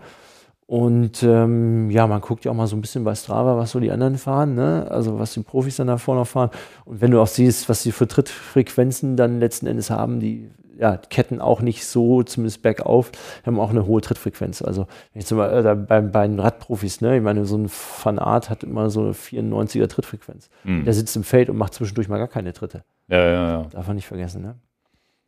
Und 0.66 1.24
ähm, 1.24 1.90
ja, 1.90 2.06
man 2.08 2.20
guckt 2.20 2.44
ja 2.44 2.52
auch 2.52 2.56
mal 2.56 2.68
so 2.68 2.76
ein 2.76 2.82
bisschen 2.82 3.06
bei 3.06 3.16
Strava, 3.16 3.56
was 3.56 3.72
so 3.72 3.80
die 3.80 3.90
anderen 3.90 4.18
fahren, 4.18 4.54
ne? 4.54 4.86
also 4.92 5.18
was 5.18 5.34
die 5.34 5.40
Profis 5.40 5.78
dann 5.78 5.88
da 5.88 5.98
vorne 5.98 6.26
fahren. 6.26 6.50
Und 6.84 7.00
wenn 7.00 7.12
du 7.12 7.22
auch 7.22 7.28
siehst, 7.28 7.70
was 7.70 7.84
sie 7.84 7.94
für 7.94 8.06
Trittfrequenzen 8.06 9.16
dann 9.16 9.40
letzten 9.40 9.68
Endes 9.68 9.90
haben, 9.90 10.20
die 10.20 10.50
ja, 10.80 10.98
Ketten 10.98 11.42
auch 11.42 11.62
nicht 11.62 11.86
so, 11.86 12.24
zumindest 12.24 12.62
bergauf, 12.62 13.12
haben 13.46 13.60
auch 13.60 13.70
eine 13.70 13.86
hohe 13.86 14.02
Trittfrequenz. 14.02 14.62
Also 14.62 14.88
wenn 15.14 15.22
ich 15.22 15.26
zum 15.26 15.38
Beispiel 15.38 15.66
äh, 15.66 15.76
bei, 15.76 16.02
bei 16.02 16.28
den 16.28 16.40
Radprofis, 16.40 17.02
ne, 17.02 17.18
ich 17.18 17.24
meine, 17.24 17.46
so 17.46 17.58
ein 17.58 17.70
Van 17.70 18.20
Art 18.20 18.50
hat 18.50 18.64
immer 18.64 18.90
so 18.90 19.02
eine 19.02 19.12
94er 19.14 19.88
Trittfrequenz. 19.88 20.50
Mhm. 20.64 20.86
Der 20.86 20.94
sitzt 20.94 21.16
im 21.16 21.24
Feld 21.24 21.50
und 21.50 21.58
macht 21.58 21.74
zwischendurch 21.74 22.10
mal 22.10 22.18
gar 22.18 22.28
keine 22.28 22.54
Tritte. 22.54 22.84
Ja, 23.08 23.20
ja, 23.20 23.50
ja. 23.50 23.64
Darf 23.72 23.88
man 23.88 23.96
nicht 23.96 24.08
vergessen, 24.08 24.42
ne? 24.42 24.56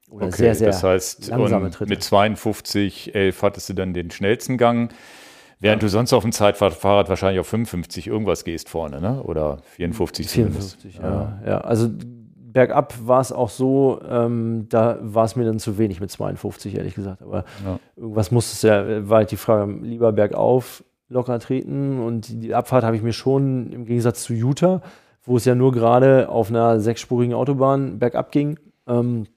Oder 0.09 0.27
okay, 0.27 0.37
sehr, 0.37 0.55
sehr 0.55 0.67
das 0.67 0.83
heißt, 0.83 1.27
langsame 1.27 1.69
Tritte. 1.69 1.89
Mit 1.89 2.03
52, 2.03 3.13
11 3.13 3.43
hattest 3.43 3.69
du 3.69 3.73
dann 3.73 3.93
den 3.93 4.09
schnellsten 4.09 4.57
Gang. 4.57 4.91
Während 5.61 5.83
du 5.83 5.89
sonst 5.89 6.13
auf 6.13 6.23
dem 6.23 6.31
Zeitfahrrad 6.31 7.09
wahrscheinlich 7.09 7.41
auf 7.41 7.47
55 7.47 8.07
irgendwas 8.07 8.45
gehst 8.45 8.69
vorne, 8.69 9.01
ne? 9.01 9.21
Oder 9.23 9.57
54 9.75 10.29
54, 10.29 10.95
ja. 10.95 11.03
ja. 11.03 11.39
ja. 11.45 11.61
Also 11.61 11.89
bergab 12.59 12.93
war 13.05 13.21
es 13.21 13.31
auch 13.31 13.47
so, 13.47 14.01
ähm, 14.05 14.65
da 14.67 14.99
war 15.01 15.23
es 15.23 15.37
mir 15.37 15.45
dann 15.45 15.59
zu 15.59 15.77
wenig 15.77 16.01
mit 16.01 16.11
52, 16.11 16.75
ehrlich 16.75 16.93
gesagt. 16.93 17.21
Aber 17.21 17.45
ja. 17.63 17.79
irgendwas 17.95 18.31
musste 18.31 18.51
es 18.51 18.61
ja, 18.63 19.07
war 19.07 19.19
halt 19.19 19.31
die 19.31 19.37
Frage, 19.37 19.71
lieber 19.81 20.11
bergauf 20.11 20.83
locker 21.07 21.39
treten. 21.39 22.01
Und 22.01 22.43
die 22.43 22.53
Abfahrt 22.53 22.83
habe 22.83 22.97
ich 22.97 23.01
mir 23.01 23.13
schon 23.13 23.71
im 23.71 23.85
Gegensatz 23.85 24.23
zu 24.23 24.33
Utah, 24.33 24.81
wo 25.23 25.37
es 25.37 25.45
ja 25.45 25.55
nur 25.55 25.71
gerade 25.71 26.27
auf 26.27 26.49
einer 26.49 26.81
sechsspurigen 26.81 27.33
Autobahn 27.33 27.97
bergab 27.97 28.33
ging, 28.33 28.59
ähm, 28.87 29.27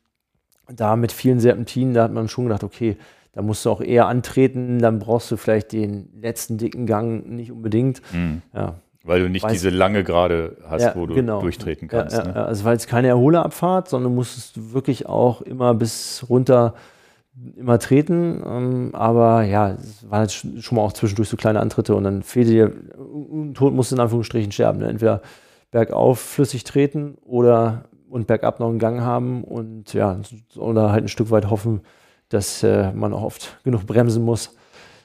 da 0.67 0.97
mit 0.97 1.13
vielen 1.13 1.39
Serpentinen, 1.39 1.95
da 1.95 2.03
hat 2.03 2.13
man 2.13 2.27
schon 2.27 2.47
gedacht, 2.47 2.65
okay, 2.65 2.97
da 3.35 3.43
musst 3.43 3.65
du 3.65 3.71
auch 3.71 3.81
eher 3.81 4.09
antreten, 4.09 4.81
dann 4.81 4.99
brauchst 4.99 5.31
du 5.31 5.37
vielleicht 5.37 5.71
den 5.71 6.09
letzten 6.21 6.59
dicken 6.59 6.87
Gang 6.87 7.29
nicht 7.29 7.53
unbedingt. 7.53 8.03
Mhm. 8.13 8.43
Ja, 8.53 8.81
weil 9.05 9.21
du 9.21 9.29
nicht 9.29 9.43
Weiß 9.43 9.53
diese 9.53 9.71
lange 9.71 10.05
Gerade 10.05 10.57
hast, 10.69 10.83
ja, 10.83 10.95
wo 10.95 11.07
du 11.07 11.15
genau. 11.15 11.41
durchtreten 11.41 11.89
kannst. 11.89 12.17
Ja, 12.17 12.25
ja, 12.25 12.33
ne? 12.33 12.47
Also 12.47 12.65
weil 12.65 12.77
es 12.77 12.87
keine 12.87 13.09
Erholerabfahrt, 13.09 13.89
sondern 13.89 14.15
musstest 14.15 14.57
du 14.57 14.73
wirklich 14.73 15.07
auch 15.07 15.41
immer 15.43 15.75
bis 15.75 16.25
runter 16.29 16.75
immer 17.57 17.79
treten. 17.79 18.43
Ähm, 18.47 18.91
aber 18.93 19.43
ja, 19.43 19.73
es 19.73 20.09
waren 20.11 20.23
jetzt 20.23 20.35
schon 20.35 20.77
mal 20.77 20.83
auch 20.83 20.93
zwischendurch 20.93 21.29
so 21.29 21.37
kleine 21.37 21.61
Antritte 21.61 21.95
und 21.95 22.05
dann 22.05 22.23
fehlte 22.23 22.51
dir, 22.51 22.73
Tod 23.55 23.73
musst 23.75 23.91
du 23.91 23.97
in 23.97 24.01
Anführungsstrichen 24.01 24.53
sterben. 24.53 24.81
Ne? 24.81 24.89
Entweder 24.89 25.23
bergauf 25.71 26.21
flüssig 26.21 26.65
treten 26.65 27.17
oder 27.25 27.85
und 28.09 28.27
bergab 28.27 28.61
noch 28.61 28.69
einen 28.69 28.79
Gang 28.79 29.01
haben 29.01 29.43
und 29.43 29.95
ja, 29.95 30.21
oder 30.57 30.93
halt 30.93 31.05
ein 31.05 31.09
Stück 31.09 31.31
weit 31.31 31.49
hoffen, 31.49 31.81
dass 32.29 32.63
äh, 32.63 32.93
man 32.93 33.15
auch 33.15 33.23
oft 33.23 33.59
genug 33.65 33.87
bremsen 33.87 34.23
muss, 34.23 34.55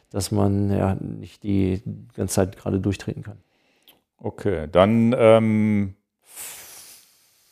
dass 0.10 0.32
man 0.32 0.70
ja 0.70 0.96
nicht 0.96 1.44
die 1.44 1.82
ganze 2.16 2.36
Zeit 2.36 2.58
gerade 2.58 2.82
durchtreten 2.82 3.24
kann. 3.24 3.38
Okay, 4.20 4.68
dann 4.72 5.16
ähm, 5.18 5.96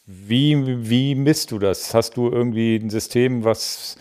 wie, 0.05 0.89
wie 0.89 1.15
misst 1.15 1.51
du 1.51 1.59
das? 1.59 1.93
Hast 1.93 2.17
du 2.17 2.29
irgendwie 2.29 2.75
ein 2.75 2.89
System, 2.89 3.43
was 3.43 3.97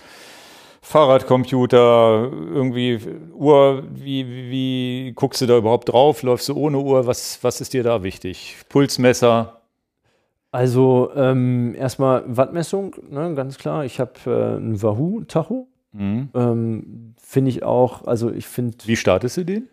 Fahrradcomputer, 0.82 2.30
irgendwie 2.30 3.00
Uhr, 3.32 3.84
wie, 3.90 4.26
wie 4.50 5.12
guckst 5.14 5.40
du 5.40 5.46
da 5.46 5.56
überhaupt 5.56 5.90
drauf? 5.90 6.22
Läufst 6.22 6.48
du 6.48 6.56
ohne 6.56 6.78
Uhr? 6.78 7.06
Was, 7.06 7.42
was 7.42 7.60
ist 7.60 7.72
dir 7.72 7.82
da 7.82 8.02
wichtig? 8.02 8.56
Pulsmesser? 8.68 9.62
Also 10.52 11.10
ähm, 11.16 11.74
erstmal 11.74 12.24
Wattmessung, 12.26 12.94
ne, 13.10 13.34
ganz 13.34 13.58
klar. 13.58 13.84
Ich 13.84 13.98
habe 13.98 14.12
äh, 14.26 14.56
ein 14.58 14.80
Wahoo-Tacho. 14.80 15.66
Mhm. 15.92 16.28
Ähm, 16.34 17.14
finde 17.18 17.50
ich 17.50 17.62
auch, 17.62 18.06
also 18.06 18.30
ich 18.30 18.46
finde. 18.46 18.76
Wie 18.84 18.96
startest 18.96 19.38
du 19.38 19.44
den? 19.44 19.68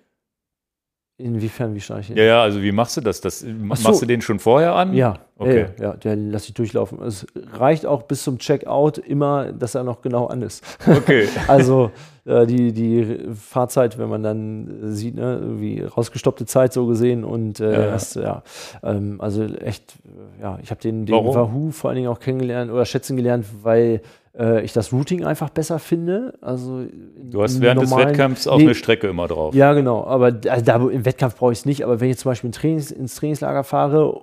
Inwiefern, 1.22 1.76
wie 1.76 1.80
stark 1.80 2.02
ich 2.02 2.10
Ja, 2.10 2.24
ja, 2.24 2.42
also 2.42 2.62
wie 2.62 2.72
machst 2.72 2.98
du 2.98 3.02
das? 3.02 3.22
das 3.22 3.44
machst 3.44 3.84
so. 3.84 4.00
du 4.00 4.06
den 4.06 4.22
schon 4.22 4.40
vorher 4.40 4.74
an? 4.74 4.94
Ja, 4.94 5.20
okay. 5.38 5.68
ja, 5.78 5.86
ja, 5.86 5.94
der 5.94 6.16
lasse 6.16 6.50
ich 6.50 6.54
durchlaufen. 6.54 7.02
Es 7.04 7.26
reicht 7.54 7.86
auch 7.86 8.04
bis 8.04 8.24
zum 8.24 8.40
Checkout 8.40 8.98
immer, 8.98 9.52
dass 9.52 9.76
er 9.76 9.84
noch 9.84 10.02
genau 10.02 10.28
an 10.28 10.42
ist. 10.42 10.64
Okay. 10.88 11.28
also 11.48 11.92
äh, 12.26 12.46
die, 12.46 12.72
die 12.74 13.20
Fahrzeit, 13.34 13.98
wenn 13.98 14.10
man 14.10 14.24
dann 14.24 14.94
sieht, 14.94 15.16
ne, 15.16 15.42
wie 15.58 15.82
rausgestoppte 15.82 16.46
Zeit 16.46 16.74
so 16.74 16.86
gesehen 16.86 17.24
und 17.24 17.60
äh, 17.60 17.72
ja, 17.72 17.92
das, 17.92 18.14
ja 18.16 18.44
ähm, 18.84 19.20
also 19.20 19.44
echt, 19.44 19.94
ja, 20.42 20.60
ich 20.62 20.72
habe 20.72 20.82
den, 20.82 21.06
den 21.06 21.16
Wahoo 21.16 21.72
vor 21.72 21.90
allen 21.90 21.98
Dingen 21.98 22.10
auch 22.10 22.20
kennengelernt 22.20 22.72
oder 22.72 22.86
schätzen 22.86 23.18
gelernt, 23.18 23.46
weil 23.64 24.02
äh, 24.38 24.64
ich 24.64 24.74
das 24.74 24.94
Routing 24.94 25.26
einfach 25.26 25.50
besser 25.50 25.80
finde. 25.80 26.34
Also 26.42 26.86
du 27.18 27.42
hast 27.42 27.60
während 27.62 27.82
normalen, 27.82 28.08
des 28.08 28.12
Wettkampfs 28.12 28.48
auch 28.48 28.58
nee, 28.58 28.64
eine 28.64 28.76
Strecke 28.76 29.08
immer 29.08 29.28
drauf. 29.28 29.54
Ja, 29.54 29.74
genau. 29.74 30.06
Aber 30.06 30.38
also 30.48 30.66
da, 30.66 30.76
im 30.76 31.06
Wettkampf 31.06 31.36
brauche 31.38 31.52
ich 31.52 31.60
es 31.60 31.66
nicht. 31.66 31.84
Aber 31.84 32.00
wenn 32.00 32.10
ich 32.10 32.18
zum 32.18 32.32
Beispiel 32.32 32.52
Trainings, 32.52 32.92
ins 32.92 33.16
Trainingslager 33.16 33.64
fahre, 33.64 34.22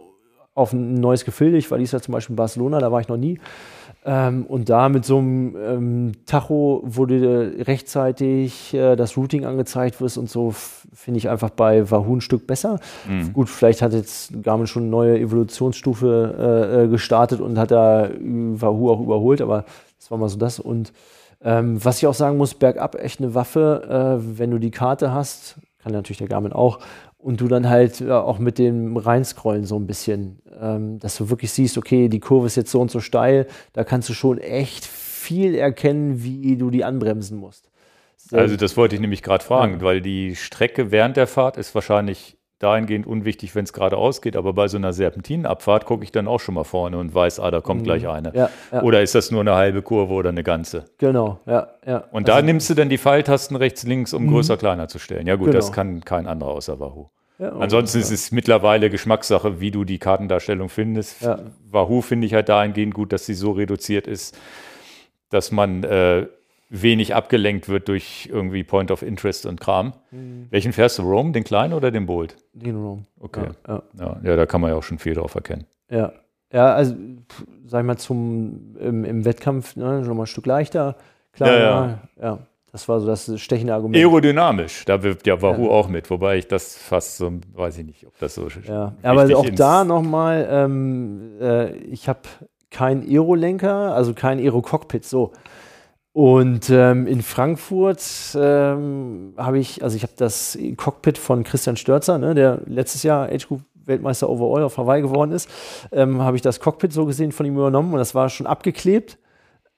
auf 0.54 0.72
ein 0.72 0.94
neues 0.94 1.24
Gefilde, 1.24 1.56
ich 1.56 1.70
war 1.70 1.78
dieses 1.78 1.92
Jahr 1.92 2.02
zum 2.02 2.12
Beispiel 2.12 2.32
in 2.32 2.36
Barcelona, 2.36 2.80
da 2.80 2.90
war 2.90 3.00
ich 3.00 3.08
noch 3.08 3.16
nie, 3.16 3.38
Ähm, 4.10 4.47
und 4.47 4.70
da 4.70 4.89
mit 4.89 5.05
so 5.05 5.18
einem 5.18 5.55
ähm, 5.56 6.12
Tacho, 6.24 6.82
wo 6.82 7.05
dir 7.05 7.66
rechtzeitig 7.66 8.72
äh, 8.72 8.97
das 8.97 9.18
Routing 9.18 9.44
angezeigt 9.44 10.01
wird 10.01 10.16
und 10.16 10.30
so, 10.30 10.55
finde 10.94 11.18
ich 11.18 11.28
einfach 11.28 11.51
bei 11.51 11.90
Wahoo 11.90 12.16
ein 12.16 12.22
Stück 12.22 12.47
besser. 12.47 12.80
Mhm. 13.06 13.35
Gut, 13.35 13.51
vielleicht 13.51 13.82
hat 13.82 13.93
jetzt 13.93 14.43
Garmin 14.43 14.66
schon 14.66 14.85
eine 14.85 14.90
neue 14.90 15.18
Evolutionsstufe 15.18 16.36
äh, 16.39 16.85
äh 16.85 16.89
gestartet 16.89 17.43
und 17.43 17.59
hat 17.59 17.70
da 17.70 18.09
Wahoo 18.18 18.90
auch 18.90 19.01
überholt, 19.02 19.43
aber 19.43 19.66
das 19.98 20.10
war 20.10 20.16
mal 20.16 20.30
so 20.30 20.39
das. 20.39 20.59
Und 20.59 20.94
ähm, 21.44 21.85
was 21.85 21.98
ich 21.98 22.06
auch 22.06 22.14
sagen 22.14 22.39
muss, 22.39 22.55
bergab 22.55 22.94
echt 22.94 23.20
eine 23.20 23.35
Waffe, 23.35 24.18
äh, 24.22 24.39
wenn 24.39 24.51
du 24.51 24.59
die 24.59 24.70
Karte 24.70 25.12
hast, 25.12 25.56
kann 25.82 25.93
natürlich 25.93 26.18
der 26.18 26.28
Garmin 26.28 26.55
auch, 26.55 26.78
und 27.18 27.43
du 27.43 27.48
dann 27.48 27.68
halt 27.68 28.01
ja, 28.01 28.22
auch 28.22 28.39
mit 28.39 28.59
dem 28.59 28.97
Reinscrollen 28.97 29.64
so 29.64 29.76
ein 29.76 29.86
bisschen, 29.86 30.39
ähm, 30.60 30.98
dass 30.98 31.16
du 31.16 31.30
wirklich 31.30 31.52
siehst, 31.52 31.78
okay, 31.78 32.09
die 32.09 32.20
Kurve 32.20 32.47
ist 32.47 32.56
jetzt 32.56 32.70
so 32.70 32.80
und 32.80 32.90
so 32.90 33.01
steil, 33.01 33.47
da 33.72 33.85
kannst 33.85 34.09
du 34.09 34.14
schon 34.14 34.39
echt 34.39 34.86
viel 34.86 35.55
erkennen, 35.55 36.22
wie 36.22 36.56
du 36.56 36.70
die 36.70 36.85
anbremsen 36.85 37.39
musst. 37.39 37.70
Also 38.32 38.56
das 38.56 38.76
wollte 38.76 38.94
ich 38.94 39.01
nämlich 39.01 39.22
gerade 39.22 39.44
fragen, 39.44 39.80
weil 39.80 40.01
die 40.01 40.36
Strecke 40.36 40.90
während 40.90 41.16
der 41.16 41.26
Fahrt 41.26 41.56
ist 41.56 41.74
wahrscheinlich 41.74 42.36
dahingehend 42.59 43.06
unwichtig, 43.06 43.55
wenn 43.55 43.64
es 43.64 43.72
geradeaus 43.72 44.20
geht, 44.20 44.36
aber 44.36 44.52
bei 44.52 44.66
so 44.66 44.76
einer 44.76 44.93
Serpentinenabfahrt 44.93 45.85
gucke 45.85 46.02
ich 46.02 46.10
dann 46.10 46.26
auch 46.26 46.40
schon 46.40 46.55
mal 46.55 46.64
vorne 46.64 46.98
und 46.98 47.14
weiß, 47.14 47.39
ah, 47.40 47.51
da 47.51 47.60
kommt 47.60 47.82
mhm. 47.82 47.85
gleich 47.85 48.09
eine. 48.09 48.32
Ja, 48.35 48.51
ja. 48.72 48.82
Oder 48.82 49.02
ist 49.02 49.14
das 49.14 49.30
nur 49.30 49.43
eine 49.43 49.55
halbe 49.55 49.82
Kurve 49.82 50.12
oder 50.12 50.30
eine 50.30 50.43
ganze? 50.43 50.86
Genau, 50.98 51.39
ja, 51.47 51.68
ja. 51.86 52.05
Und 52.10 52.28
also, 52.28 52.40
da 52.40 52.43
nimmst 52.43 52.68
du 52.68 52.74
dann 52.74 52.89
die 52.89 52.98
Pfeiltasten 52.98 53.56
rechts, 53.56 53.85
links, 53.85 54.12
um 54.12 54.24
mhm. 54.24 54.30
größer, 54.30 54.56
kleiner 54.56 54.89
zu 54.89 54.98
stellen. 54.98 55.26
Ja 55.26 55.36
gut, 55.36 55.47
genau. 55.47 55.59
das 55.59 55.72
kann 55.72 56.05
kein 56.05 56.26
anderer 56.26 56.51
außer 56.51 56.80
Wahoo. 56.80 57.10
Ja, 57.39 57.52
Ansonsten 57.52 57.98
ist 57.98 58.10
es 58.10 58.32
mittlerweile 58.32 58.90
Geschmackssache, 58.90 59.60
wie 59.60 59.70
du 59.70 59.85
die 59.85 59.98
Kartendarstellung 59.98 60.69
findest. 60.69 61.24
Wahoo 61.70 62.02
finde 62.02 62.27
ich 62.27 62.35
halt 62.35 62.48
dahingehend 62.48 62.94
gut, 62.94 63.12
dass 63.12 63.27
sie 63.27 63.35
so 63.35 63.52
reduziert 63.52 64.09
ist, 64.09 64.36
dass 65.31 65.52
man 65.52 65.85
äh, 65.85 66.27
wenig 66.69 67.15
abgelenkt 67.15 67.69
wird 67.69 67.89
durch 67.89 68.28
irgendwie 68.32 68.65
Point 68.65 68.90
of 68.90 69.02
Interest 69.02 69.47
und 69.47 69.60
Kram. 69.60 69.93
Mhm. 70.10 70.48
Welchen 70.51 70.73
fährst 70.73 70.98
du, 70.98 71.02
Rome, 71.02 71.32
den 71.32 71.44
kleinen 71.44 71.74
oder 71.74 71.90
den 71.90 72.06
Bolt? 72.06 72.36
Den 72.52 72.77
Rome. 72.77 73.05
Okay. 73.20 73.51
Ja, 73.66 73.82
ja. 73.98 74.20
ja, 74.23 74.36
da 74.36 74.47
kann 74.47 74.60
man 74.60 74.70
ja 74.70 74.77
auch 74.77 74.82
schon 74.82 74.98
viel 74.98 75.15
drauf 75.15 75.35
erkennen. 75.35 75.65
Ja, 75.90 76.12
ja 76.52 76.74
also 76.74 76.94
sag 77.66 77.81
ich 77.81 77.86
mal, 77.86 77.97
zum, 77.98 78.77
im, 78.81 79.05
im 79.05 79.24
Wettkampf 79.24 79.77
ne, 79.77 80.05
schon 80.05 80.16
mal 80.16 80.24
ein 80.24 80.27
Stück 80.27 80.47
leichter. 80.47 80.97
Klar, 81.32 81.59
ja, 81.59 81.98
ja. 82.20 82.39
Das 82.72 82.88
war 82.88 83.00
so 83.00 83.06
das 83.06 83.40
stechende 83.40 83.74
Argument. 83.74 83.96
Aerodynamisch, 83.96 84.84
da 84.84 85.02
wirbt 85.02 85.26
ja 85.26 85.40
Wahoo 85.40 85.64
ja. 85.64 85.70
auch 85.70 85.88
mit, 85.88 86.10
wobei 86.10 86.38
ich 86.38 86.48
das 86.48 86.76
fast 86.76 87.16
so, 87.16 87.32
weiß 87.54 87.78
ich 87.78 87.86
nicht, 87.86 88.06
ob 88.06 88.18
das 88.18 88.34
so 88.34 88.48
Ja, 88.66 88.94
aber 89.02 89.24
auch 89.36 89.48
da 89.50 89.84
nochmal, 89.84 90.46
ähm, 90.50 91.32
äh, 91.40 91.74
ich 91.76 92.08
habe 92.08 92.20
kein 92.70 93.02
Aero-Lenker, 93.02 93.94
also 93.94 94.12
kein 94.12 94.38
Aero-Cockpit, 94.38 95.04
so. 95.04 95.32
Und 96.12 96.68
ähm, 96.68 97.06
in 97.06 97.22
Frankfurt 97.22 98.02
ähm, 98.34 99.34
habe 99.36 99.58
ich, 99.58 99.82
also 99.82 99.96
ich 99.96 100.02
habe 100.02 100.14
das 100.16 100.58
Cockpit 100.76 101.16
von 101.16 101.44
Christian 101.44 101.76
Störzer, 101.76 102.18
ne, 102.18 102.34
der 102.34 102.60
letztes 102.66 103.02
Jahr 103.02 103.28
Age 103.28 103.46
Group 103.46 103.62
Weltmeister 103.88 104.28
Overall 104.28 104.62
auf 104.62 104.76
Hawaii 104.76 105.02
geworden 105.02 105.32
ist, 105.32 105.48
ähm, 105.92 106.20
habe 106.20 106.36
ich 106.36 106.42
das 106.42 106.60
Cockpit 106.60 106.92
so 106.92 107.06
gesehen 107.06 107.32
von 107.32 107.46
ihm 107.46 107.54
übernommen 107.54 107.92
und 107.92 107.98
das 107.98 108.14
war 108.14 108.28
schon 108.28 108.46
abgeklebt. 108.46 109.18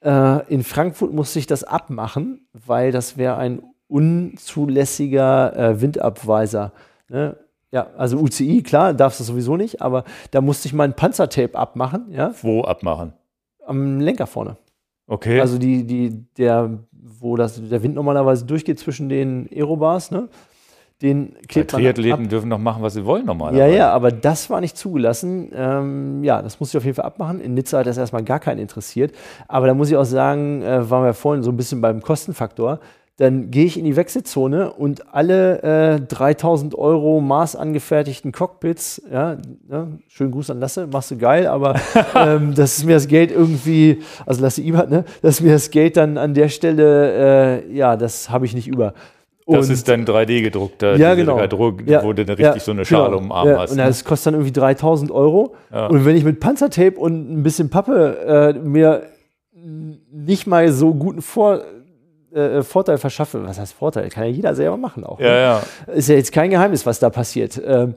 Äh, 0.02 0.52
in 0.52 0.64
Frankfurt 0.64 1.12
musste 1.12 1.39
ich 1.39 1.47
das 1.47 1.64
abmachen, 1.64 2.47
weil 2.52 2.93
das 2.93 3.16
wäre 3.16 3.36
ein 3.36 3.62
unzulässiger 3.89 5.56
äh, 5.56 5.81
Windabweiser. 5.81 6.72
Ne? 7.09 7.36
Ja, 7.72 7.89
also 7.97 8.18
UCI, 8.18 8.62
klar, 8.62 8.94
darfst 8.94 9.20
du 9.20 9.24
sowieso 9.24 9.56
nicht, 9.56 9.81
aber 9.81 10.05
da 10.31 10.40
musste 10.40 10.66
ich 10.66 10.74
mein 10.74 10.94
Panzertape 10.94 11.56
abmachen. 11.56 12.06
Ja? 12.10 12.35
Wo 12.43 12.62
abmachen? 12.62 13.12
Am 13.64 14.01
Lenker 14.01 14.27
vorne. 14.27 14.56
Okay. 15.06 15.40
Also 15.40 15.59
die, 15.59 15.85
die, 15.86 16.24
der, 16.36 16.78
wo 16.93 17.36
das, 17.36 17.60
der 17.68 17.82
Wind 17.82 17.94
normalerweise 17.94 18.44
durchgeht 18.47 18.78
zwischen 18.78 19.09
den 19.09 19.48
Aerobars, 19.52 20.10
ne? 20.10 20.28
Den 21.02 21.35
klebt 21.48 21.72
man 21.72 21.81
Triathleten 21.81 22.28
dürfen 22.28 22.48
noch 22.48 22.59
machen, 22.59 22.82
was 22.82 22.93
sie 22.93 23.06
wollen 23.06 23.24
normalerweise. 23.24 23.62
Ja, 23.62 23.66
ja, 23.74 23.90
aber 23.93 24.12
das 24.12 24.51
war 24.51 24.60
nicht 24.60 24.77
zugelassen. 24.77 25.51
Ähm, 25.55 26.22
ja, 26.22 26.43
das 26.43 26.60
musste 26.60 26.77
ich 26.77 26.82
auf 26.82 26.85
jeden 26.85 26.97
Fall 26.97 27.06
abmachen. 27.06 27.40
In 27.40 27.55
Nizza 27.55 27.78
hat 27.78 27.86
das 27.86 27.97
erstmal 27.97 28.22
gar 28.22 28.39
keinen 28.39 28.59
interessiert. 28.59 29.12
Aber 29.48 29.66
da 29.66 29.72
muss 29.72 29.90
ich 29.90 29.97
auch 29.97 30.05
sagen, 30.05 30.62
äh, 30.62 30.90
waren 30.90 31.05
wir 31.05 31.14
vorhin 31.14 31.43
so 31.43 31.51
ein 31.51 31.56
bisschen 31.56 31.81
beim 31.81 32.02
Kostenfaktor 32.02 32.81
dann 33.20 33.51
gehe 33.51 33.66
ich 33.66 33.78
in 33.78 33.85
die 33.85 33.97
Wechselzone 33.97 34.72
und 34.72 35.14
alle 35.14 35.62
äh, 35.62 36.01
3000 36.01 36.74
Euro 36.74 37.20
maßangefertigten 37.20 38.32
Cockpits, 38.32 39.02
ja, 39.12 39.36
ja, 39.70 39.89
schönen 40.09 40.31
Gruß 40.31 40.48
an 40.48 40.59
Lasse, 40.59 40.86
machst 40.86 41.10
du 41.10 41.18
geil, 41.18 41.47
aber 41.47 41.78
ähm, 42.14 42.55
das 42.55 42.78
ist 42.78 42.85
mir 42.86 42.94
das 42.94 43.09
Geld 43.09 43.31
irgendwie, 43.31 43.98
also 44.24 44.40
Lasse 44.40 44.62
Ibert, 44.62 44.89
ne, 44.89 45.05
das 45.20 45.35
ist 45.35 45.40
mir 45.43 45.52
das 45.52 45.70
Geld 45.70 45.98
dann 45.98 46.16
an 46.16 46.32
der 46.32 46.48
Stelle, 46.48 47.60
äh, 47.60 47.77
ja, 47.77 47.98
das 47.98 48.31
habe 48.31 48.47
ich 48.47 48.55
nicht 48.55 48.68
über. 48.68 48.94
Und 49.51 49.59
das 49.59 49.68
ist 49.68 49.89
dann 49.89 50.05
3D 50.05 50.43
gedruckter, 50.43 50.97
ja, 50.97 51.14
genau. 51.14 51.47
Druck, 51.47 51.82
ja, 51.86 52.02
wo 52.02 52.12
du 52.12 52.24
dann 52.24 52.36
richtig 52.36 52.55
ja, 52.55 52.60
so 52.60 52.72
eine 52.72 52.85
Schale 52.85 53.10
genau. 53.10 53.18
um 53.18 53.32
Arm 53.32 53.48
ja, 53.48 53.59
hast. 53.59 53.70
Und 53.72 53.77
ne? 53.78 53.86
das 53.86 54.05
kostet 54.05 54.28
dann 54.28 54.35
irgendwie 54.35 54.52
3000 54.52 55.10
Euro. 55.10 55.55
Ja. 55.72 55.86
Und 55.86 56.05
wenn 56.05 56.16
ich 56.16 56.24
mit 56.24 56.40
Panzertape 56.40 56.98
und 56.98 57.32
ein 57.32 57.43
bisschen 57.43 57.70
Pappe 57.70 58.55
äh, 58.55 58.59
mir 58.59 59.05
nicht 60.12 60.47
mal 60.47 60.72
so 60.72 60.94
guten 60.94 61.22
Vor 61.22 61.62
äh, 62.32 62.59
äh, 62.59 62.62
Vorteil 62.62 62.98
verschaffe. 62.98 63.43
Was 63.44 63.59
heißt 63.59 63.72
Vorteil? 63.72 64.09
Kann 64.09 64.24
ja 64.24 64.31
jeder 64.31 64.55
selber 64.55 64.77
machen 64.77 65.05
auch. 65.05 65.18
Ja, 65.18 65.27
ne? 65.27 65.40
ja. 65.40 65.62
Ist 65.93 66.09
ja 66.09 66.14
jetzt 66.14 66.32
kein 66.32 66.51
Geheimnis, 66.51 66.86
was 66.86 67.01
da 67.01 67.10
passiert. 67.10 67.60
Ähm, 67.64 67.94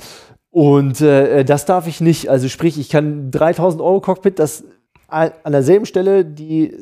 und 0.50 1.02
äh, 1.02 1.44
das 1.44 1.66
darf 1.66 1.88
ich 1.88 2.02
nicht. 2.02 2.30
Also 2.30 2.48
sprich, 2.48 2.80
ich 2.80 2.90
kann 2.90 3.32
3000 3.32 3.82
Euro 3.82 4.02
Cockpit, 4.02 4.40
das 4.40 4.64
an 5.08 5.52
derselben 5.52 5.86
Stelle 5.86 6.26
die 6.26 6.76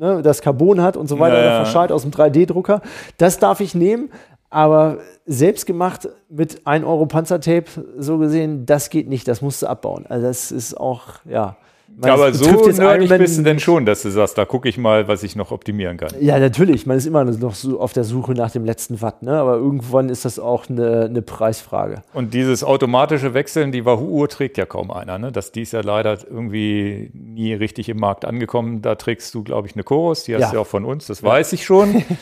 ne, 0.00 0.22
das 0.22 0.40
Carbon 0.40 0.80
hat 0.80 0.96
und 0.96 1.06
so 1.08 1.18
weiter, 1.18 1.44
ja, 1.44 1.56
verschalt 1.62 1.92
aus 1.92 2.02
dem 2.02 2.10
3D-Drucker, 2.10 2.80
das 3.18 3.38
darf 3.38 3.60
ich 3.60 3.74
nehmen. 3.74 4.10
Aber 4.52 4.98
selbst 5.26 5.64
gemacht 5.64 6.08
mit 6.28 6.66
1 6.66 6.84
Euro 6.84 7.06
Panzertape, 7.06 7.66
so 7.98 8.18
gesehen, 8.18 8.66
das 8.66 8.90
geht 8.90 9.08
nicht, 9.08 9.28
das 9.28 9.42
musst 9.42 9.62
du 9.62 9.68
abbauen. 9.68 10.06
Also 10.08 10.26
das 10.26 10.50
ist 10.50 10.74
auch, 10.74 11.20
ja. 11.24 11.56
Man, 11.96 12.10
aber 12.10 12.32
so 12.32 12.44
nerdig 12.70 13.10
bist 13.18 13.38
du 13.38 13.42
denn 13.42 13.58
schon, 13.58 13.84
dass 13.84 14.02
du 14.02 14.10
sagst, 14.10 14.38
da 14.38 14.44
gucke 14.44 14.68
ich 14.68 14.78
mal, 14.78 15.06
was 15.08 15.22
ich 15.22 15.36
noch 15.36 15.50
optimieren 15.50 15.96
kann. 15.96 16.10
Ja, 16.20 16.38
natürlich. 16.38 16.86
Man 16.86 16.96
ist 16.96 17.06
immer 17.06 17.24
noch 17.24 17.54
so 17.54 17.78
auf 17.80 17.92
der 17.92 18.04
Suche 18.04 18.32
nach 18.32 18.50
dem 18.50 18.64
letzten 18.64 19.02
Watt, 19.02 19.22
ne? 19.22 19.32
aber 19.32 19.56
irgendwann 19.56 20.08
ist 20.08 20.24
das 20.24 20.38
auch 20.38 20.68
eine, 20.70 21.06
eine 21.06 21.20
Preisfrage. 21.20 22.02
Und 22.14 22.32
dieses 22.32 22.64
automatische 22.64 23.34
Wechseln, 23.34 23.70
die 23.72 23.84
Wahoo-Uhr 23.84 24.28
trägt 24.28 24.56
ja 24.56 24.64
kaum 24.64 24.90
einer. 24.90 25.18
Ne? 25.18 25.30
Das, 25.30 25.52
die 25.52 25.62
ist 25.62 25.72
ja 25.72 25.80
leider 25.82 26.18
irgendwie 26.28 27.10
nie 27.12 27.52
richtig 27.52 27.88
im 27.88 27.98
Markt 27.98 28.24
angekommen. 28.24 28.80
Da 28.80 28.94
trägst 28.94 29.34
du, 29.34 29.42
glaube 29.42 29.68
ich, 29.68 29.74
eine 29.74 29.84
Chorus, 29.84 30.24
die 30.24 30.34
hast 30.34 30.42
ja. 30.42 30.50
du 30.50 30.54
ja 30.56 30.60
auch 30.62 30.66
von 30.66 30.84
uns, 30.84 31.06
das 31.06 31.20
ja. 31.20 31.28
weiß 31.28 31.52
ich 31.52 31.64
schon. 31.64 32.02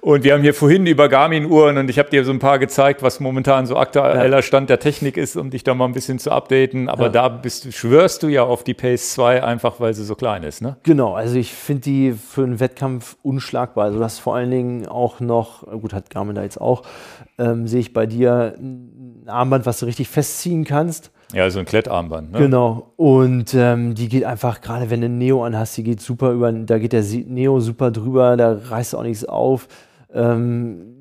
Und 0.00 0.22
wir 0.22 0.34
haben 0.34 0.42
hier 0.42 0.54
vorhin 0.54 0.86
über 0.86 1.08
Garmin-Uhren 1.08 1.76
und 1.76 1.90
ich 1.90 1.98
habe 1.98 2.08
dir 2.08 2.24
so 2.24 2.30
ein 2.30 2.38
paar 2.38 2.60
gezeigt, 2.60 3.02
was 3.02 3.18
momentan 3.18 3.66
so 3.66 3.76
aktueller. 3.76 4.42
Stand 4.42 4.70
der 4.70 4.78
Technik 4.78 5.16
ist, 5.16 5.36
um 5.36 5.50
dich 5.50 5.64
da 5.64 5.74
mal 5.74 5.86
ein 5.86 5.92
bisschen 5.92 6.20
zu 6.20 6.30
updaten. 6.30 6.88
Aber 6.88 7.04
ja. 7.04 7.08
da 7.08 7.28
bist, 7.28 7.72
schwörst 7.72 8.22
du 8.22 8.28
ja 8.28 8.44
auf 8.44 8.62
die 8.62 8.74
Pace 8.74 9.14
2 9.14 9.42
einfach, 9.42 9.80
weil 9.80 9.94
sie 9.94 10.04
so 10.04 10.14
klein 10.14 10.44
ist, 10.44 10.62
ne? 10.62 10.76
Genau, 10.84 11.14
also 11.14 11.36
ich 11.36 11.52
finde 11.52 11.82
die 11.82 12.12
für 12.12 12.44
einen 12.44 12.60
Wettkampf 12.60 13.16
unschlagbar. 13.22 13.86
Also 13.86 13.98
du 13.98 14.04
hast 14.04 14.20
vor 14.20 14.36
allen 14.36 14.50
Dingen 14.50 14.86
auch 14.86 15.18
noch, 15.18 15.66
gut, 15.66 15.92
hat 15.92 16.10
Garmin 16.10 16.36
da 16.36 16.44
jetzt 16.44 16.60
auch, 16.60 16.82
ähm, 17.38 17.66
sehe 17.66 17.80
ich 17.80 17.92
bei 17.92 18.06
dir 18.06 18.54
ein 18.56 19.24
Armband, 19.26 19.66
was 19.66 19.80
du 19.80 19.86
richtig 19.86 20.08
festziehen 20.08 20.64
kannst. 20.64 21.10
Ja, 21.34 21.50
so 21.50 21.58
ein 21.58 21.66
Klettarmband. 21.66 22.32
Ne? 22.32 22.38
Genau. 22.38 22.92
Und 22.96 23.52
ähm, 23.52 23.94
die 23.94 24.08
geht 24.08 24.24
einfach, 24.24 24.60
gerade 24.60 24.90
wenn 24.90 25.00
du 25.00 25.08
Neo 25.08 25.44
anhast, 25.44 25.76
die 25.76 25.82
geht 25.82 26.00
super 26.00 26.30
über, 26.30 26.50
da 26.52 26.78
geht 26.78 26.92
der 26.92 27.02
Neo 27.02 27.60
super 27.60 27.90
drüber, 27.90 28.36
da 28.36 28.52
reißt 28.52 28.94
auch 28.94 29.02
nichts 29.02 29.24
auf. 29.24 29.68
Ähm, 30.12 30.94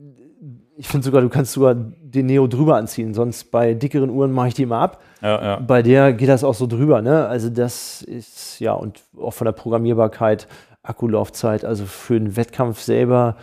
ich 0.78 0.88
finde 0.88 1.06
sogar, 1.06 1.22
du 1.22 1.30
kannst 1.30 1.54
sogar 1.54 1.74
den 1.76 2.28
Neo 2.28 2.48
drüber 2.48 2.76
anziehen, 2.76 3.14
sonst 3.14 3.52
bei 3.52 3.74
dickeren 3.74 4.12
Uhren 4.12 4.32
mache 4.32 4.50
ich 4.50 4.54
die 4.54 4.64
immer 4.64 4.78
ab. 4.78 5.02
Ja, 5.22 5.44
ja. 5.44 5.60
Bei 5.60 5.82
der 5.82 6.14
geht 6.14 6.30
das 6.30 6.44
auch 6.44 6.54
so 6.54 6.68
drüber, 6.68 7.02
ne? 7.02 7.28
Also 7.28 7.50
das 7.50 8.04
ist, 8.04 8.60
ja, 8.60 8.74
und 8.74 9.02
auch 9.20 9.34
von 9.34 9.46
der 9.46 9.54
Programmierbarkeit, 9.54 10.48
Akkulaufzeit, 10.84 11.66
also 11.66 11.86
für 11.86 12.20
den 12.20 12.36
Wettkampf 12.36 12.80
selber 12.80 13.36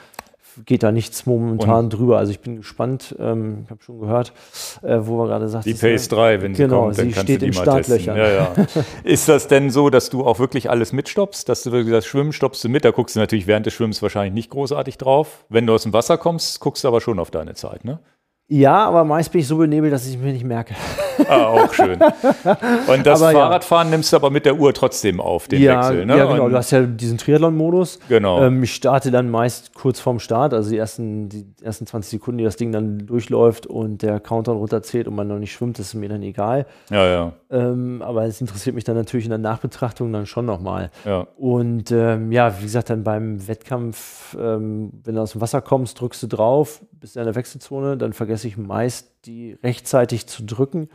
geht 0.65 0.83
da 0.83 0.93
nichts 0.93 1.27
momentan 1.27 1.85
und 1.85 1.93
drüber. 1.93 2.19
Also 2.19 2.33
ich 2.33 2.41
bin 2.41 2.57
gespannt. 2.57 3.15
Ähm, 3.19 3.63
ich 3.65 3.71
habe 3.71 3.83
schon 3.83 4.01
gehört, 4.01 4.33
äh, 4.83 4.99
wo 5.01 5.19
wir 5.19 5.27
gerade 5.27 5.49
sagten. 5.49 5.69
Die 5.69 5.75
Pace 5.75 6.09
3, 6.09 6.43
wenn 6.43 6.55
sie 6.55 6.63
genau, 6.63 6.85
kommt, 6.85 6.99
dann 6.99 7.07
sie 7.07 7.13
kannst 7.13 7.23
steht 7.25 7.43
du 7.43 7.47
die 7.47 7.51
in 7.51 7.55
mal 7.55 7.63
Startlöchern. 7.63 8.17
Ja, 8.17 8.29
ja. 8.29 8.53
Ist 9.05 9.29
das 9.29 9.49
denn 9.49 9.71
so, 9.71 9.91
dass 9.91 10.11
du 10.11 10.25
auch 10.25 10.39
wirklich 10.39 10.71
alles 10.71 10.93
mitstoppst? 10.93 11.49
Dass 11.49 11.63
du 11.63 11.73
wirklich 11.73 11.93
das 11.93 12.07
Schwimmen 12.07 12.33
stoppst 12.33 12.63
du 12.65 12.69
mit? 12.69 12.85
Da 12.85 12.91
guckst 12.91 13.17
du 13.17 13.21
natürlich 13.21 13.47
während 13.47 13.67
des 13.67 13.75
Schwimmens 13.75 14.03
wahrscheinlich 14.03 14.35
nicht 14.35 14.51
großartig 14.51 14.99
drauf. 14.99 15.45
Wenn 15.49 15.67
du 15.67 15.75
aus 15.75 15.83
dem 15.83 15.93
Wasser 15.93 16.19
kommst, 16.19 16.61
guckst 16.61 16.85
du 16.85 16.89
aber 16.89 17.01
schon 17.01 17.19
auf 17.19 17.31
deine 17.31 17.55
Zeit, 17.55 17.85
ne? 17.85 17.99
Ja, 18.49 18.85
aber 18.85 19.05
meist 19.05 19.33
bin 19.33 19.41
ich 19.41 19.49
so 19.49 19.57
benebelt, 19.57 19.93
dass 19.93 20.07
ich 20.07 20.17
es 20.17 20.21
mir 20.21 20.33
nicht 20.33 20.45
merke. 20.45 20.75
Ah, 21.29 21.45
auch 21.47 21.73
schön. 21.73 21.93
Und 22.89 23.07
das 23.07 23.23
Aber 23.23 23.33
ja. 23.33 23.39
Fahrradfahren 23.39 23.89
nimmst 23.89 24.13
du 24.13 24.17
aber 24.17 24.31
mit 24.31 24.45
der 24.45 24.59
Uhr 24.59 24.75
trotzdem 24.75 25.21
auf, 25.21 25.47
den 25.47 25.63
ja, 25.63 25.79
Wechsel, 25.79 26.07
ne? 26.07 26.19
ja, 26.19 26.25
genau. 26.27 26.45
Und- 26.47 26.51
Du 26.51 26.57
hast 26.57 26.73
ja 26.73 26.83
diesen 26.83 27.19
Triathlon-Modus. 27.19 28.01
Genau. 28.09 28.43
Ähm, 28.43 28.65
ich 28.65 28.75
starte 28.75 29.13
dann 29.13 29.31
meist 29.31 29.75
kurz 29.75 30.01
vorm 30.01 30.19
Start, 30.19 30.53
also 30.53 30.71
die 30.71 30.77
ersten, 30.77 31.29
die 31.29 31.47
ersten 31.63 31.87
20 31.87 32.11
Sekunden, 32.11 32.39
die 32.39 32.45
das 32.45 32.57
Ding 32.57 32.73
dann 32.73 33.07
durchläuft 33.07 33.67
und 33.69 34.03
der 34.03 34.19
Countdown 34.19 34.57
runterzählt 34.59 35.07
und 35.07 35.15
man 35.15 35.29
noch 35.29 35.39
nicht 35.39 35.53
schwimmt, 35.53 35.79
das 35.79 35.87
ist 35.87 35.95
mir 35.95 36.09
dann 36.09 36.23
egal. 36.23 36.67
ja, 36.91 37.07
ja, 37.07 37.33
Ähm, 37.49 38.03
aber 38.03 38.25
es 38.25 38.41
interessiert 38.41 38.75
mich 38.75 38.83
dann 38.85 38.97
natürlich 38.97 39.25
in 39.27 39.31
der 39.31 39.39
Nachbetrachtung 39.39 40.13
dann 40.13 40.27
schon 40.27 40.45
nochmal. 40.47 40.91
ja. 41.05 41.29
Und 41.39 41.93
ähm, 41.93 42.33
ja, 42.33 42.59
wie 42.59 42.65
gesagt, 42.65 42.91
dann 42.91 43.05
beim 43.05 43.47
Wettkampf, 43.47 44.37
ähm, 44.39 44.91
wenn 45.05 45.15
du 45.15 45.21
aus 45.23 45.33
dem 45.33 45.41
Wasser 45.41 45.61
kommst, 45.63 46.01
drückst 46.01 46.25
du 46.25 46.27
drauf, 46.27 46.83
bist 47.01 47.17
in 47.17 47.23
der 47.25 47.37
Wechselzone, 47.37 47.97
dann 47.97 48.13
vergesse 48.35 48.49
ich 48.49 48.57
meist, 48.57 49.27
die 49.27 49.57
rechtzeitig 49.63 50.27
zu 50.27 50.45
drücken. 50.45 50.89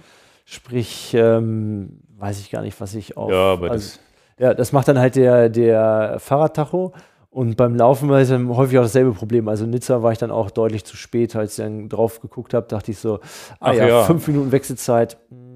Sprich, 0.46 1.14
ähm, 1.14 2.02
weiß 2.18 2.40
ich 2.40 2.52
gar 2.52 2.62
nicht, 2.62 2.80
was 2.82 2.96
ich 2.96 3.16
auf. 3.16 3.32
Ja, 3.32 3.54
aber 3.54 3.72
also, 3.72 3.88
das, 3.88 4.00
ja, 4.38 4.54
das 4.54 4.72
macht 4.72 4.88
dann 4.88 5.00
halt 5.00 5.16
der, 5.16 5.48
der 5.50 6.18
Fahrradtacho. 6.20 6.94
Und 7.32 7.56
beim 7.56 7.76
Laufen 7.76 8.10
war 8.10 8.20
es 8.20 8.30
dann 8.30 8.50
häufig 8.50 8.78
auch 8.80 8.84
dasselbe 8.84 9.14
Problem. 9.14 9.48
Also 9.48 9.64
in 9.64 9.70
Nizza 9.70 10.02
war 10.02 10.12
ich 10.12 10.18
dann 10.18 10.32
auch 10.32 10.50
deutlich 10.50 10.84
zu 10.84 10.98
spät, 10.98 11.36
als 11.36 11.58
ich 11.58 11.64
dann 11.64 11.88
drauf 11.88 12.20
geguckt 12.20 12.54
habe, 12.54 12.68
dachte 12.68 12.92
ich 12.92 12.98
so, 12.98 13.20
ah 13.60 13.70
Ach 13.70 13.74
ja, 13.74 13.88
ja. 13.88 14.04
fünf 14.04 14.28
Minuten 14.28 14.52
Wechselzeit. 14.52 15.18
Hm, 15.30 15.49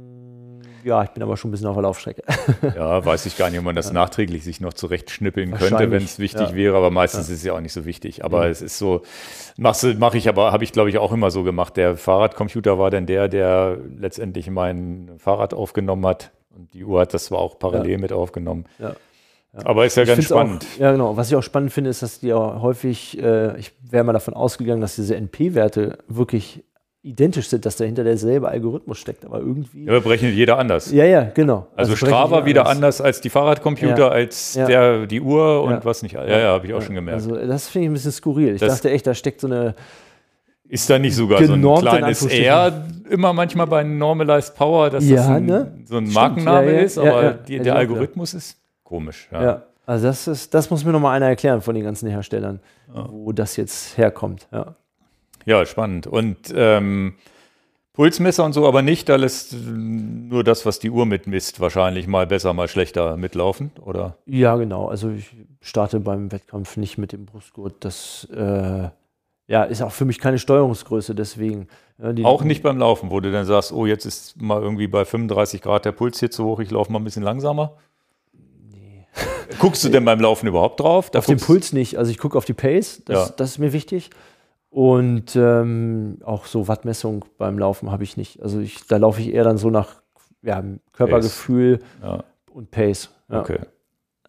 Ja, 0.83 1.03
ich 1.03 1.09
bin 1.11 1.23
aber 1.23 1.37
schon 1.37 1.49
ein 1.49 1.51
bisschen 1.51 1.67
auf 1.67 1.75
der 1.75 1.83
Laufstrecke. 1.83 2.23
ja, 2.75 3.05
weiß 3.05 3.25
ich 3.25 3.37
gar 3.37 3.49
nicht, 3.49 3.59
ob 3.59 3.65
man 3.65 3.75
das 3.75 3.91
nachträglich 3.91 4.43
sich 4.43 4.59
noch 4.59 4.73
zurechtschnippeln 4.73 5.51
könnte, 5.51 5.91
wenn 5.91 6.03
es 6.03 6.19
wichtig 6.19 6.49
ja. 6.49 6.55
wäre, 6.55 6.77
aber 6.77 6.91
meistens 6.91 7.29
ist 7.29 7.37
es 7.37 7.43
ja 7.43 7.53
auch 7.53 7.61
nicht 7.61 7.73
so 7.73 7.85
wichtig. 7.85 8.25
Aber 8.25 8.47
es 8.47 8.61
ist 8.61 8.77
so, 8.77 9.01
mache 9.57 9.95
mach 9.97 10.13
ich 10.13 10.27
aber, 10.27 10.51
habe 10.51 10.63
ich 10.63 10.71
glaube 10.71 10.89
ich 10.89 10.97
auch 10.97 11.11
immer 11.11 11.31
so 11.31 11.43
gemacht. 11.43 11.77
Der 11.77 11.95
Fahrradcomputer 11.95 12.77
war 12.77 12.91
dann 12.91 13.05
der, 13.05 13.27
der 13.27 13.77
letztendlich 13.97 14.49
mein 14.49 15.11
Fahrrad 15.17 15.53
aufgenommen 15.53 16.05
hat. 16.05 16.31
Und 16.55 16.73
die 16.73 16.83
Uhr 16.83 17.01
hat 17.01 17.13
das 17.13 17.25
zwar 17.25 17.39
auch 17.39 17.57
parallel 17.57 17.93
Ja. 17.93 17.97
mit 17.97 18.11
aufgenommen. 18.11 18.65
Ja. 18.79 18.95
Aber 19.53 19.85
ist 19.85 19.95
ja 19.97 20.03
Ich 20.03 20.09
ganz 20.09 20.25
spannend. 20.25 20.65
Auch, 20.75 20.79
ja, 20.79 20.91
genau. 20.91 21.15
Was 21.15 21.29
ich 21.29 21.35
auch 21.35 21.43
spannend 21.43 21.71
finde, 21.71 21.89
ist, 21.91 22.01
dass 22.01 22.19
die 22.19 22.33
auch 22.33 22.61
häufig, 22.61 23.19
äh, 23.21 23.57
ich 23.59 23.71
wäre 23.87 24.03
mal 24.03 24.13
davon 24.13 24.33
ausgegangen, 24.33 24.81
dass 24.81 24.95
diese 24.95 25.15
NP-Werte 25.15 25.99
wirklich 26.07 26.63
identisch 27.03 27.49
sind, 27.49 27.65
dass 27.65 27.75
dahinter 27.75 28.03
derselbe 28.05 28.47
Algorithmus 28.47 28.97
steckt, 28.97 29.25
aber 29.25 29.39
irgendwie. 29.39 29.83
Ja, 29.85 29.99
berechnet 29.99 30.33
jeder 30.33 30.57
anders. 30.57 30.89
Ja, 30.91 31.03
ja, 31.03 31.23
genau. 31.33 31.67
Also, 31.75 31.91
berechnet 31.91 32.09
Strava 32.09 32.45
wieder 32.45 32.65
anders 32.67 33.01
als 33.01 33.19
die 33.19 33.29
Fahrradcomputer, 33.29 33.97
Ja. 33.97 34.07
als 34.09 34.55
Ja. 34.55 34.65
der, 34.67 35.05
die 35.05 35.19
Uhr 35.21 35.63
und 35.63 35.71
Ja. 35.71 35.85
was 35.85 36.01
nicht. 36.01 36.13
Ja, 36.13 36.25
ja, 36.25 36.47
habe 36.53 36.65
ich 36.65 36.73
auch 36.73 36.81
schon 36.81 36.95
gemerkt. 36.95 37.21
Also 37.21 37.35
das 37.35 37.67
finde 37.67 37.85
ich 37.85 37.89
ein 37.91 37.93
bisschen 37.93 38.11
skurril. 38.13 38.55
Ich 38.55 38.61
Das- 38.61 38.75
dachte 38.75 38.89
echt, 38.89 39.05
da 39.05 39.13
steckt 39.13 39.41
so 39.41 39.47
eine. 39.47 39.75
Ist 40.69 40.89
da 40.89 40.97
nicht 40.97 41.13
sogar 41.15 41.43
so 41.43 41.53
ein 41.53 41.61
kleines 41.81 42.25
R 42.25 42.85
immer 43.09 43.31
manchmal 43.33 43.67
bei 43.67 43.83
Normalized 43.83 44.55
Power, 44.55 44.89
dass 44.89 45.03
das 45.03 45.27
Ja, 45.27 45.35
ein, 45.35 45.45
ne? 45.45 45.71
so 45.85 45.97
ein 45.97 46.05
Stimmt, 46.05 46.13
Markenname 46.15 46.65
ja, 46.67 46.71
ja, 46.71 46.79
ist, 46.79 46.97
ja, 46.97 47.03
aber 47.03 47.23
ja. 47.23 47.33
die, 47.33 47.53
Ja, 47.57 47.63
der 47.63 47.73
ja, 47.73 47.79
Algorithmus 47.79 48.33
ist 48.33 48.57
komisch. 48.83 49.27
Ja. 49.31 49.43
Ja. 49.43 49.61
Also 49.85 50.07
das 50.07 50.27
ist, 50.27 50.53
das 50.53 50.69
muss 50.71 50.83
mir 50.85 50.93
nochmal 50.93 51.17
einer 51.17 51.27
erklären 51.27 51.61
von 51.61 51.75
den 51.75 51.83
ganzen 51.83 52.09
Herstellern, 52.09 52.61
wo 52.87 53.33
das 53.33 53.57
jetzt 53.57 53.97
herkommt. 53.97 54.47
Ja. 54.51 54.75
Ja, 55.45 55.65
spannend. 55.65 56.07
Und 56.07 56.53
ähm, 56.55 57.15
Pulsmesser 57.93 58.43
und 58.43 58.53
so, 58.53 58.67
aber 58.67 58.81
nicht 58.81 59.09
alles 59.09 59.53
äh, 59.53 59.55
nur 59.57 60.43
das, 60.43 60.65
was 60.65 60.79
die 60.79 60.89
Uhr 60.89 61.05
mitmisst, 61.05 61.59
wahrscheinlich 61.59 62.07
mal 62.07 62.25
besser, 62.25 62.53
mal 62.53 62.67
schlechter 62.67 63.17
mitlaufen, 63.17 63.71
oder? 63.81 64.17
Ja, 64.25 64.55
genau. 64.55 64.87
Also 64.87 65.11
ich 65.11 65.29
starte 65.61 65.99
beim 65.99 66.31
Wettkampf 66.31 66.75
nicht 66.77 66.97
mit 66.97 67.11
dem 67.11 67.25
Brustgurt. 67.25 67.75
Das 67.81 68.27
äh, 68.35 68.89
ja, 69.47 69.63
ist 69.63 69.81
auch 69.81 69.91
für 69.91 70.05
mich 70.05 70.19
keine 70.19 70.39
Steuerungsgröße, 70.39 71.13
deswegen. 71.13 71.67
Die, 71.99 72.25
Auch 72.25 72.43
nicht 72.43 72.63
beim 72.63 72.79
Laufen, 72.79 73.11
wo 73.11 73.19
du 73.19 73.31
dann 73.31 73.45
sagst, 73.45 73.71
oh, 73.71 73.85
jetzt 73.85 74.05
ist 74.05 74.41
mal 74.41 74.61
irgendwie 74.61 74.87
bei 74.87 75.05
35 75.05 75.61
Grad 75.61 75.85
der 75.85 75.91
Puls 75.91 76.19
hier 76.19 76.31
zu 76.31 76.45
hoch, 76.45 76.59
ich 76.59 76.71
laufe 76.71 76.91
mal 76.91 76.97
ein 76.99 77.03
bisschen 77.03 77.23
langsamer. 77.23 77.77
Guckst 79.59 79.83
du 79.83 79.89
denn 79.89 80.03
beim 80.03 80.19
Laufen 80.19 80.47
überhaupt 80.47 80.79
drauf? 80.79 81.11
Da 81.11 81.19
Auf 81.19 81.27
den 81.27 81.37
Puls 81.37 81.73
nicht. 81.73 81.97
Also 81.97 82.09
ich 82.09 82.17
gucke 82.17 82.37
auf 82.37 82.45
die 82.45 82.53
Pace, 82.53 83.03
das, 83.05 83.29
Ja. 83.29 83.33
das 83.37 83.51
ist 83.51 83.57
mir 83.59 83.73
wichtig. 83.73 84.09
Und 84.73 85.35
ähm, 85.35 86.17
auch 86.23 86.45
so 86.47 86.67
Wattmessung 86.67 87.25
beim 87.37 87.59
Laufen 87.59 87.91
habe 87.91 88.03
ich 88.03 88.17
nicht. 88.17 88.41
Also 88.41 88.59
ich, 88.59 88.87
da 88.87 88.97
laufe 88.97 89.21
ich 89.21 89.31
eher 89.31 89.43
dann 89.43 89.59
so 89.59 89.69
nach 89.69 90.01
ja, 90.41 90.63
Körpergefühl 90.93 91.79
Ja. 92.01 92.23
und 92.51 92.71
Pace. 92.71 93.11
Ja. 93.29 93.41
Okay. 93.41 93.59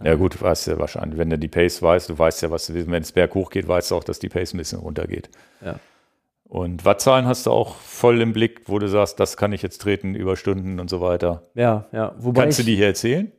Ja 0.02 0.16
gut, 0.16 0.40
weißt 0.42 0.66
ja 0.66 0.78
wahrscheinlich, 0.78 1.18
wenn 1.18 1.30
du 1.30 1.38
die 1.38 1.48
Pace 1.48 1.80
weißt, 1.80 2.10
du 2.10 2.18
weißt 2.18 2.42
ja, 2.42 2.50
was 2.50 2.66
du 2.66 2.74
willst. 2.74 2.90
Wenn 2.90 3.02
es 3.02 3.12
berg 3.12 3.34
hoch 3.34 3.48
geht, 3.48 3.66
weißt 3.66 3.90
du 3.90 3.94
auch, 3.94 4.04
dass 4.04 4.18
die 4.18 4.28
Pace 4.28 4.52
ein 4.52 4.58
bisschen 4.58 4.80
runtergeht. 4.80 5.30
Ja. 5.64 5.76
Und 6.44 6.84
Wattzahlen 6.84 7.26
hast 7.26 7.46
du 7.46 7.50
auch 7.50 7.76
voll 7.76 8.20
im 8.20 8.34
Blick, 8.34 8.64
wo 8.66 8.78
du 8.78 8.86
sagst, 8.86 9.18
das 9.18 9.38
kann 9.38 9.54
ich 9.54 9.62
jetzt 9.62 9.80
treten 9.80 10.14
über 10.14 10.36
Stunden 10.36 10.78
und 10.78 10.90
so 10.90 11.00
weiter. 11.00 11.40
Ja, 11.54 11.86
ja. 11.90 12.14
Wobei 12.18 12.42
Kannst 12.42 12.58
du 12.58 12.64
die 12.64 12.76
hier 12.76 12.88
erzählen? 12.88 13.32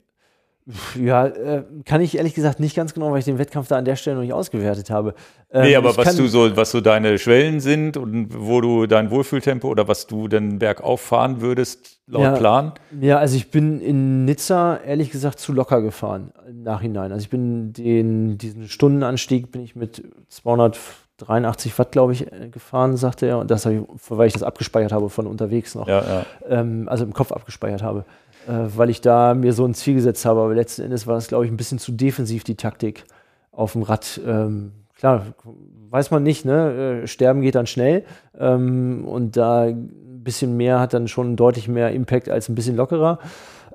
Ja, 0.99 1.27
äh, 1.27 1.63
kann 1.85 2.01
ich 2.01 2.17
ehrlich 2.17 2.33
gesagt 2.33 2.59
nicht 2.59 2.75
ganz 2.75 2.95
genau, 2.95 3.11
weil 3.11 3.19
ich 3.19 3.25
den 3.25 3.37
Wettkampf 3.37 3.67
da 3.67 3.77
an 3.77 3.85
der 3.85 3.95
Stelle 3.95 4.15
noch 4.15 4.23
nicht 4.23 4.33
ausgewertet 4.33 4.89
habe. 4.89 5.13
Ähm, 5.51 5.61
nee, 5.61 5.75
aber 5.75 5.95
was 5.95 6.15
du 6.15 6.27
so, 6.27 6.57
was 6.57 6.71
so 6.71 6.81
deine 6.81 7.19
Schwellen 7.19 7.59
sind 7.59 7.97
und 7.97 8.29
wo 8.35 8.61
du 8.61 8.87
dein 8.87 9.11
Wohlfühltempo 9.11 9.67
oder 9.67 9.87
was 9.87 10.07
du 10.07 10.27
dann 10.27 10.57
bergauf 10.57 11.01
fahren 11.01 11.39
würdest, 11.41 11.99
laut 12.07 12.23
Ja. 12.23 12.31
Plan. 12.35 12.73
Ja, 12.99 13.19
also 13.19 13.35
ich 13.35 13.51
bin 13.51 13.79
in 13.79 14.25
Nizza 14.25 14.77
ehrlich 14.77 15.11
gesagt 15.11 15.39
zu 15.39 15.53
locker 15.53 15.81
gefahren 15.83 16.31
im 16.49 16.63
Nachhinein. 16.63 17.11
Also 17.11 17.21
ich 17.21 17.29
bin 17.29 17.71
den, 17.73 18.39
diesen 18.39 18.67
Stundenanstieg 18.67 19.51
bin 19.51 19.61
ich 19.61 19.75
mit 19.75 20.01
283 20.29 21.77
Watt, 21.77 21.91
glaube 21.91 22.13
ich, 22.13 22.31
äh, 22.31 22.49
gefahren, 22.49 22.97
sagte 22.97 23.27
er. 23.27 23.37
Und 23.37 23.51
das 23.51 23.65
habe 23.67 23.75
ich, 23.75 23.81
weil 24.09 24.27
ich 24.27 24.33
das 24.33 24.41
abgespeichert 24.41 24.91
habe 24.91 25.09
von 25.11 25.27
unterwegs 25.27 25.75
noch. 25.75 25.87
Ja, 25.87 26.01
ja. 26.01 26.25
Ähm, 26.49 26.89
also 26.89 27.03
im 27.05 27.13
Kopf 27.13 27.31
abgespeichert 27.31 27.83
habe. 27.83 28.03
Äh, 28.47 28.77
weil 28.77 28.89
ich 28.89 29.01
da 29.01 29.33
mir 29.33 29.53
so 29.53 29.65
ein 29.65 29.73
Ziel 29.73 29.95
gesetzt 29.95 30.25
habe. 30.25 30.41
Aber 30.41 30.53
letzten 30.53 30.83
Endes 30.83 31.07
war 31.07 31.15
das, 31.15 31.27
glaube 31.27 31.45
ich, 31.45 31.51
ein 31.51 31.57
bisschen 31.57 31.79
zu 31.79 31.91
defensiv, 31.91 32.43
die 32.43 32.55
Taktik 32.55 33.05
auf 33.51 33.73
dem 33.73 33.81
Rad. 33.83 34.19
Ähm, 34.25 34.71
klar, 34.95 35.25
weiß 35.89 36.11
man 36.11 36.23
nicht, 36.23 36.45
ne? 36.45 37.01
Äh, 37.03 37.07
Sterben 37.07 37.41
geht 37.41 37.55
dann 37.55 37.67
schnell. 37.67 38.03
Ähm, 38.37 39.05
und 39.05 39.37
da 39.37 39.63
ein 39.63 40.23
bisschen 40.23 40.57
mehr 40.57 40.79
hat 40.79 40.93
dann 40.93 41.07
schon 41.07 41.35
deutlich 41.35 41.67
mehr 41.67 41.91
Impact 41.91 42.29
als 42.29 42.49
ein 42.49 42.55
bisschen 42.55 42.75
lockerer. 42.75 43.19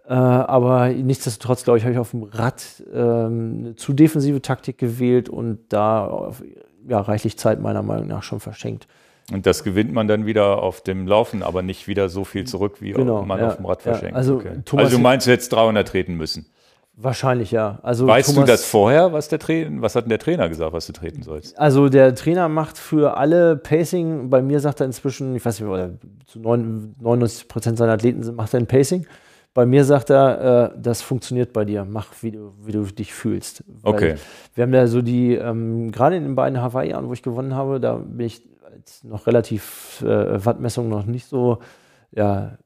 Äh, 0.06 0.14
aber 0.14 0.88
nichtsdestotrotz, 0.88 1.64
glaube 1.64 1.78
ich, 1.78 1.84
habe 1.84 1.92
ich 1.92 1.98
auf 1.98 2.10
dem 2.10 2.24
Rad 2.24 2.82
ähm, 2.92 3.56
eine 3.58 3.76
zu 3.76 3.92
defensive 3.92 4.42
Taktik 4.42 4.78
gewählt 4.78 5.28
und 5.28 5.60
da 5.68 6.06
auf, 6.06 6.42
ja, 6.86 7.00
reichlich 7.00 7.38
Zeit 7.38 7.60
meiner 7.60 7.82
Meinung 7.82 8.06
nach 8.08 8.22
schon 8.22 8.40
verschenkt. 8.40 8.86
Und 9.32 9.46
das 9.46 9.62
gewinnt 9.64 9.92
man 9.92 10.08
dann 10.08 10.26
wieder 10.26 10.62
auf 10.62 10.80
dem 10.82 11.06
Laufen, 11.06 11.42
aber 11.42 11.62
nicht 11.62 11.86
wieder 11.88 12.08
so 12.08 12.24
viel 12.24 12.46
zurück, 12.46 12.76
wie 12.80 12.92
Genau, 12.92 13.22
man 13.24 13.38
ja, 13.38 13.48
auf 13.48 13.56
dem 13.56 13.66
Rad 13.66 13.84
ja. 13.84 13.92
verschenkt. 13.92 14.16
Also, 14.16 14.42
Thomas- 14.64 14.86
also 14.86 14.96
du 14.96 15.02
meinst, 15.02 15.26
du 15.26 15.30
hättest 15.32 15.52
300 15.52 15.86
treten 15.86 16.14
müssen. 16.16 16.46
Wahrscheinlich 17.02 17.50
ja. 17.50 17.78
Also 17.82 18.06
Weißt 18.06 18.28
Thomas- 18.34 18.44
du 18.46 18.52
das 18.52 18.64
vorher, 18.66 19.12
was 19.14 19.28
der 19.28 19.38
Trainer, 19.38 19.80
was 19.80 19.94
hat 19.94 20.04
denn 20.04 20.10
der 20.10 20.18
Trainer 20.18 20.48
gesagt, 20.50 20.72
was 20.74 20.86
du 20.86 20.92
treten 20.92 21.22
sollst? 21.22 21.58
Also 21.58 21.88
der 21.88 22.14
Trainer 22.14 22.48
macht 22.50 22.76
für 22.76 23.16
alle 23.16 23.56
Pacing, 23.56 24.28
bei 24.28 24.42
mir 24.42 24.60
sagt 24.60 24.80
er 24.80 24.86
inzwischen, 24.86 25.34
ich 25.34 25.42
weiß 25.44 25.60
nicht, 25.60 25.68
oder 25.68 25.92
zu 26.26 26.40
99 26.40 27.48
Prozent 27.48 27.78
seiner 27.78 27.92
Athleten 27.92 28.34
macht 28.34 28.52
er 28.52 28.60
ein 28.60 28.66
Pacing. 28.66 29.06
Bei 29.54 29.64
mir 29.66 29.84
sagt 29.84 30.10
er, 30.10 30.72
äh, 30.74 30.78
das 30.80 31.00
funktioniert 31.02 31.52
bei 31.52 31.64
dir, 31.64 31.84
mach 31.88 32.08
wie 32.20 32.32
du, 32.32 32.52
wie 32.64 32.72
du 32.72 32.82
dich 32.84 33.14
fühlst. 33.14 33.64
Weil 33.82 33.94
Okay. 33.94 34.14
Wir 34.54 34.62
haben 34.62 34.72
da 34.72 34.86
so 34.86 35.00
die, 35.02 35.34
ähm, 35.34 35.90
gerade 35.92 36.16
in 36.16 36.22
den 36.24 36.34
beiden 36.36 36.60
Hawaii-Jahren, 36.60 37.08
wo 37.08 37.12
ich 37.14 37.22
gewonnen 37.22 37.54
habe, 37.54 37.80
da 37.80 37.94
bin 37.94 38.26
ich 38.26 38.42
als 38.80 39.04
noch 39.04 39.26
relativ 39.26 40.02
äh, 40.02 40.44
Wattmessung 40.44 40.88
noch 40.88 41.04
nicht 41.06 41.26
so 41.26 41.58
ja, 42.12 42.58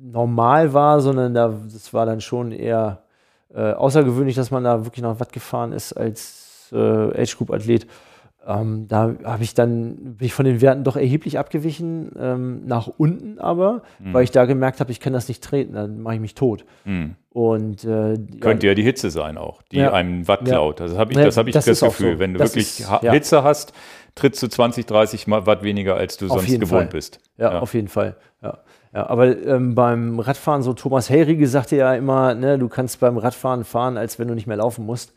normal 0.00 0.72
war, 0.72 1.00
sondern 1.00 1.34
da, 1.34 1.48
das 1.48 1.92
war 1.92 2.06
dann 2.06 2.20
schon 2.20 2.52
eher 2.52 3.02
äh, 3.54 3.72
außergewöhnlich, 3.72 4.36
dass 4.36 4.50
man 4.50 4.64
da 4.64 4.84
wirklich 4.84 5.02
noch 5.02 5.18
Watt 5.20 5.32
gefahren 5.32 5.72
ist 5.72 5.92
als 5.94 6.68
äh, 6.72 6.76
Age-Group-Athlet. 7.22 7.86
Ähm, 8.46 8.86
da 8.88 9.14
habe 9.24 9.42
ich 9.42 9.52
dann, 9.54 10.14
bin 10.16 10.26
ich 10.26 10.32
von 10.32 10.44
den 10.44 10.60
Werten 10.60 10.84
doch 10.84 10.96
erheblich 10.96 11.38
abgewichen, 11.38 12.12
ähm, 12.18 12.64
nach 12.66 12.86
unten 12.96 13.38
aber, 13.38 13.82
weil 13.98 14.24
ich 14.24 14.30
da 14.30 14.44
gemerkt 14.46 14.80
habe, 14.80 14.90
ich 14.92 15.00
kann 15.00 15.12
das 15.12 15.28
nicht 15.28 15.42
treten, 15.42 15.74
dann 15.74 16.00
mache 16.00 16.14
ich 16.14 16.20
mich 16.20 16.34
tot. 16.34 16.64
Hm. 16.84 17.14
Und 17.30 17.84
äh, 17.84 18.16
Könnte 18.40 18.66
ja 18.68 18.74
die 18.74 18.82
Hitze 18.84 19.10
sein 19.10 19.36
auch, 19.36 19.60
die 19.62 19.78
Ja. 19.78 19.92
einem 19.92 20.26
Watt 20.28 20.40
Ja. 20.42 20.54
klaut. 20.54 20.80
Das 20.80 20.96
habe 20.96 21.12
ich, 21.12 21.18
Ja, 21.18 21.24
das, 21.24 21.36
hab 21.36 21.46
ich 21.46 21.52
das 21.54 21.64
das, 21.66 21.80
Gefühl. 21.80 22.14
so. 22.14 22.18
Wenn 22.20 22.32
du 22.34 22.38
Das 22.38 22.50
wirklich 22.54 22.80
ist- 22.80 22.88
ja. 23.02 23.12
Hitze 23.12 23.42
hast, 23.42 23.72
trittst 24.18 24.42
du 24.42 24.48
20, 24.48 24.86
30 24.86 25.26
Mal 25.26 25.46
Watt 25.46 25.62
weniger, 25.62 25.96
als 25.96 26.16
du 26.16 26.26
Auf 26.26 26.40
sonst 26.40 26.60
gewohnt 26.60 26.68
Fall. 26.68 26.86
bist. 26.86 27.20
Ja, 27.36 27.52
Ja. 27.54 27.58
auf 27.60 27.74
jeden 27.74 27.88
Fall. 27.88 28.16
Ja. 28.42 28.58
Ja, 28.94 29.06
aber 29.10 29.36
ähm, 29.46 29.74
beim 29.74 30.18
Radfahren, 30.18 30.62
so 30.62 30.72
Thomas 30.72 31.10
Helrige 31.10 31.46
sagte 31.46 31.76
ja 31.76 31.94
immer, 31.94 32.34
ne, 32.34 32.58
du 32.58 32.68
kannst 32.68 33.00
beim 33.00 33.18
Radfahren 33.18 33.64
fahren, 33.64 33.98
als 33.98 34.18
wenn 34.18 34.28
du 34.28 34.34
nicht 34.34 34.46
mehr 34.46 34.56
laufen 34.56 34.86
musst. 34.86 35.12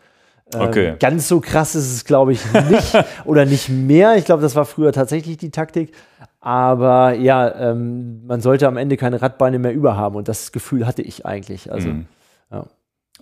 Ähm, 0.53 0.61
Okay. 0.61 0.95
Ganz 0.99 1.29
so 1.29 1.39
krass 1.39 1.73
ist 1.75 1.89
es, 1.93 2.03
glaube 2.03 2.33
ich, 2.33 2.41
nicht 2.69 2.93
oder 3.25 3.45
nicht 3.45 3.69
mehr. 3.69 4.17
Ich 4.17 4.25
glaube, 4.25 4.41
das 4.41 4.55
war 4.57 4.65
früher 4.65 4.91
tatsächlich 4.91 5.37
die 5.37 5.51
Taktik. 5.51 5.93
Aber 6.41 7.13
ja, 7.13 7.71
ähm, 7.71 8.25
man 8.25 8.41
sollte 8.41 8.67
am 8.67 8.75
Ende 8.75 8.97
keine 8.97 9.21
Radbeine 9.21 9.57
mehr 9.59 9.73
überhaben 9.73 10.15
und 10.15 10.27
das 10.27 10.51
Gefühl 10.51 10.85
hatte 10.85 11.01
ich 11.03 11.25
eigentlich. 11.25 11.71
Also, 11.71 11.89
Mhm. 11.89 12.07
ja. 12.51 12.65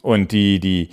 Und 0.01 0.31
die, 0.31 0.59
die, 0.59 0.89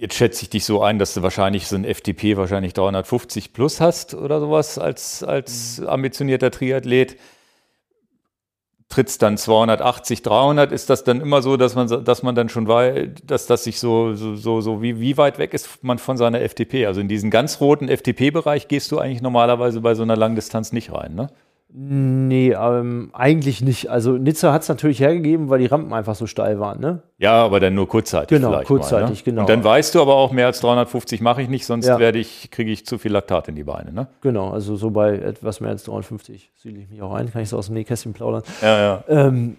Jetzt 0.00 0.14
schätze 0.14 0.44
ich 0.44 0.48
dich 0.48 0.64
so 0.64 0.82
ein, 0.82 0.98
dass 0.98 1.12
du 1.12 1.20
wahrscheinlich 1.20 1.66
so 1.66 1.76
ein 1.76 1.84
FTP 1.84 2.38
wahrscheinlich 2.38 2.72
350 2.72 3.52
plus 3.52 3.82
hast 3.82 4.14
oder 4.14 4.40
sowas 4.40 4.78
als, 4.78 5.22
als 5.22 5.78
ambitionierter 5.78 6.50
Triathlet 6.50 7.18
trittst 8.88 9.20
dann 9.20 9.36
280, 9.36 10.22
300, 10.22 10.72
ist 10.72 10.88
das 10.88 11.04
dann 11.04 11.20
immer 11.20 11.42
so, 11.42 11.58
dass 11.58 11.74
man, 11.74 12.02
dass 12.02 12.22
man 12.22 12.34
dann 12.34 12.48
schon 12.48 12.66
weiß, 12.66 13.10
dass 13.24 13.46
das 13.46 13.64
sich 13.64 13.78
so, 13.78 14.14
so, 14.14 14.36
so, 14.36 14.62
so 14.62 14.80
wie, 14.80 15.00
wie 15.00 15.18
weit 15.18 15.38
weg 15.38 15.52
ist 15.52 15.84
man 15.84 15.98
von 15.98 16.16
seiner 16.16 16.40
FTP? 16.40 16.86
Also 16.86 17.02
in 17.02 17.08
diesen 17.08 17.30
ganz 17.30 17.60
roten 17.60 17.88
FTP-Bereich 17.88 18.68
gehst 18.68 18.90
du 18.92 18.98
eigentlich 18.98 19.20
normalerweise 19.20 19.82
bei 19.82 19.94
so 19.94 20.02
einer 20.02 20.16
Langdistanz 20.16 20.72
nicht 20.72 20.94
rein, 20.94 21.14
ne? 21.14 21.28
Nee, 21.72 22.52
ähm, 22.52 23.10
eigentlich 23.12 23.62
nicht. 23.62 23.90
Also 23.90 24.12
Nizza 24.12 24.52
hat 24.52 24.62
es 24.62 24.68
natürlich 24.68 24.98
hergegeben, 24.98 25.50
weil 25.50 25.60
die 25.60 25.66
Rampen 25.66 25.92
einfach 25.92 26.16
so 26.16 26.26
steil 26.26 26.58
waren, 26.58 26.80
ne? 26.80 27.02
Ja, 27.18 27.44
aber 27.44 27.60
dann 27.60 27.74
nur 27.74 27.86
kurzzeitig. 27.86 28.40
Genau, 28.40 28.60
kurzzeitig, 28.62 29.08
mal, 29.08 29.14
ne? 29.14 29.22
genau. 29.24 29.40
Und 29.42 29.48
dann 29.48 29.62
weißt 29.62 29.94
du 29.94 30.02
aber 30.02 30.16
auch, 30.16 30.32
mehr 30.32 30.46
als 30.46 30.60
350 30.60 31.20
mache 31.20 31.42
ich 31.42 31.48
nicht, 31.48 31.66
sonst 31.66 31.86
ja. 31.86 32.00
werde 32.00 32.18
ich, 32.18 32.50
kriege 32.50 32.72
ich 32.72 32.86
zu 32.86 32.98
viel 32.98 33.12
Laktat 33.12 33.46
in 33.48 33.54
die 33.54 33.62
Beine, 33.62 33.92
ne? 33.92 34.08
Genau, 34.20 34.50
also 34.50 34.74
so 34.74 34.90
bei 34.90 35.16
etwas 35.18 35.60
mehr 35.60 35.70
als 35.70 35.84
350 35.84 36.50
sühle 36.56 36.80
ich 36.80 36.90
mich 36.90 37.02
auch 37.02 37.14
ein, 37.14 37.30
kann 37.30 37.42
ich 37.42 37.48
so 37.48 37.56
aus 37.56 37.66
dem 37.66 37.74
Nähkästchen 37.74 38.14
plaudern. 38.14 38.42
Ja, 38.62 38.78
ja. 38.80 39.04
Ähm, 39.08 39.58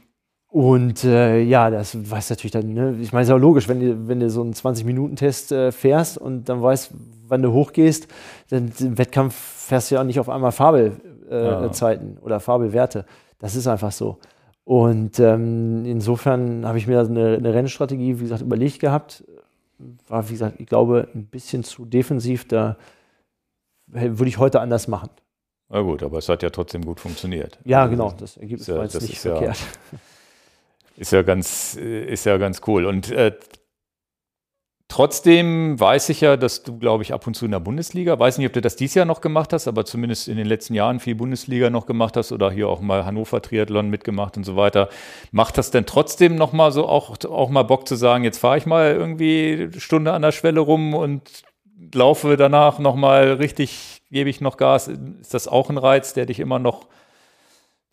und 0.49 1.05
äh, 1.05 1.39
ja, 1.41 1.69
das 1.69 1.97
weiß 2.11 2.29
natürlich 2.31 2.51
dann, 2.51 2.73
ne? 2.73 2.97
ich 2.99 3.13
meine, 3.13 3.21
es 3.21 3.29
ist 3.29 3.31
ja 3.31 3.37
logisch, 3.37 3.69
wenn 3.69 3.79
du, 3.79 4.09
wenn 4.09 4.19
du 4.19 4.29
so 4.29 4.41
einen 4.41 4.53
20-Minuten-Test 4.53 5.53
äh, 5.53 5.71
fährst 5.71 6.17
und 6.17 6.49
dann 6.49 6.61
weißt, 6.61 6.91
wann 7.29 7.41
du 7.41 7.53
hochgehst, 7.53 8.09
dann 8.49 8.69
im 8.81 8.97
Wettkampf 8.97 9.33
fährst 9.33 9.89
du 9.89 9.95
ja 9.95 10.01
auch 10.01 10.05
nicht 10.05 10.19
auf 10.19 10.27
einmal 10.27 10.51
Fabel 10.51 10.97
ja. 11.35 11.71
Zeiten 11.71 12.17
oder 12.21 12.39
Fabelwerte. 12.39 13.05
Das 13.39 13.55
ist 13.55 13.67
einfach 13.67 13.91
so. 13.91 14.19
Und 14.63 15.19
ähm, 15.19 15.85
insofern 15.85 16.65
habe 16.65 16.77
ich 16.77 16.87
mir 16.87 16.99
eine, 16.99 17.37
eine, 17.37 17.53
Rennstrategie, 17.53 18.19
wie 18.19 18.23
gesagt, 18.23 18.41
überlegt 18.41 18.79
gehabt. 18.79 19.23
War, 20.07 20.27
wie 20.29 20.33
gesagt, 20.33 20.59
ich 20.59 20.67
glaube, 20.67 21.07
ein 21.15 21.25
bisschen 21.25 21.63
zu 21.63 21.85
defensiv. 21.85 22.47
Da 22.47 22.77
würde 23.87 24.29
ich 24.29 24.37
heute 24.37 24.61
anders 24.61 24.87
machen. 24.87 25.09
Na 25.69 25.81
gut, 25.81 26.03
aber 26.03 26.19
es 26.19 26.29
hat 26.29 26.43
ja 26.43 26.49
trotzdem 26.49 26.85
gut 26.85 26.99
funktioniert. 26.99 27.57
Ja, 27.63 27.83
also, 27.83 27.91
genau. 27.91 28.13
Das 28.17 28.37
Ergebnis 28.37 28.67
ja, 28.67 28.75
war 28.75 28.83
jetzt 28.83 29.01
nicht 29.01 29.19
verkehrt. 29.19 29.57
Ja, 29.57 29.99
ist 30.97 31.11
ja 31.11 31.21
ganz, 31.23 31.75
ist 31.75 32.25
ja 32.25 32.37
ganz 32.37 32.61
cool. 32.67 32.85
Und 32.85 33.09
äh, 33.11 33.31
Trotzdem 34.91 35.79
weiß 35.79 36.09
ich 36.09 36.19
ja, 36.19 36.35
dass 36.35 36.63
du, 36.63 36.77
glaube 36.77 37.03
ich, 37.03 37.13
ab 37.13 37.25
und 37.25 37.33
zu 37.33 37.45
in 37.45 37.51
der 37.51 37.61
Bundesliga, 37.61 38.19
weiß 38.19 38.37
nicht, 38.37 38.47
ob 38.47 38.51
du 38.51 38.59
das 38.59 38.75
dieses 38.75 38.95
Jahr 38.95 39.05
noch 39.05 39.21
gemacht 39.21 39.53
hast, 39.53 39.69
aber 39.69 39.85
zumindest 39.85 40.27
in 40.27 40.35
den 40.35 40.45
letzten 40.45 40.73
Jahren 40.73 40.99
viel 40.99 41.15
Bundesliga 41.15 41.69
noch 41.69 41.85
gemacht 41.85 42.17
hast 42.17 42.33
oder 42.33 42.51
hier 42.51 42.67
auch 42.67 42.81
mal 42.81 43.05
Hannover 43.05 43.41
Triathlon 43.41 43.89
mitgemacht 43.89 44.35
und 44.35 44.43
so 44.43 44.57
weiter. 44.57 44.89
Macht 45.31 45.57
das 45.57 45.71
denn 45.71 45.85
trotzdem 45.85 46.35
noch 46.35 46.51
mal 46.51 46.73
so 46.73 46.89
auch, 46.89 47.15
auch 47.23 47.49
mal 47.49 47.63
Bock 47.63 47.87
zu 47.87 47.95
sagen, 47.95 48.25
jetzt 48.25 48.39
fahre 48.39 48.57
ich 48.57 48.65
mal 48.65 48.91
irgendwie 48.91 49.69
eine 49.71 49.79
Stunde 49.79 50.11
an 50.11 50.23
der 50.23 50.33
Schwelle 50.33 50.59
rum 50.59 50.93
und 50.93 51.21
laufe 51.93 52.35
danach 52.35 52.77
noch 52.77 52.97
mal 52.97 53.31
richtig, 53.31 54.01
gebe 54.11 54.29
ich 54.29 54.41
noch 54.41 54.57
Gas? 54.57 54.89
Ist 55.21 55.33
das 55.33 55.47
auch 55.47 55.69
ein 55.69 55.77
Reiz, 55.77 56.13
der 56.13 56.25
dich 56.25 56.41
immer 56.41 56.59
noch 56.59 56.89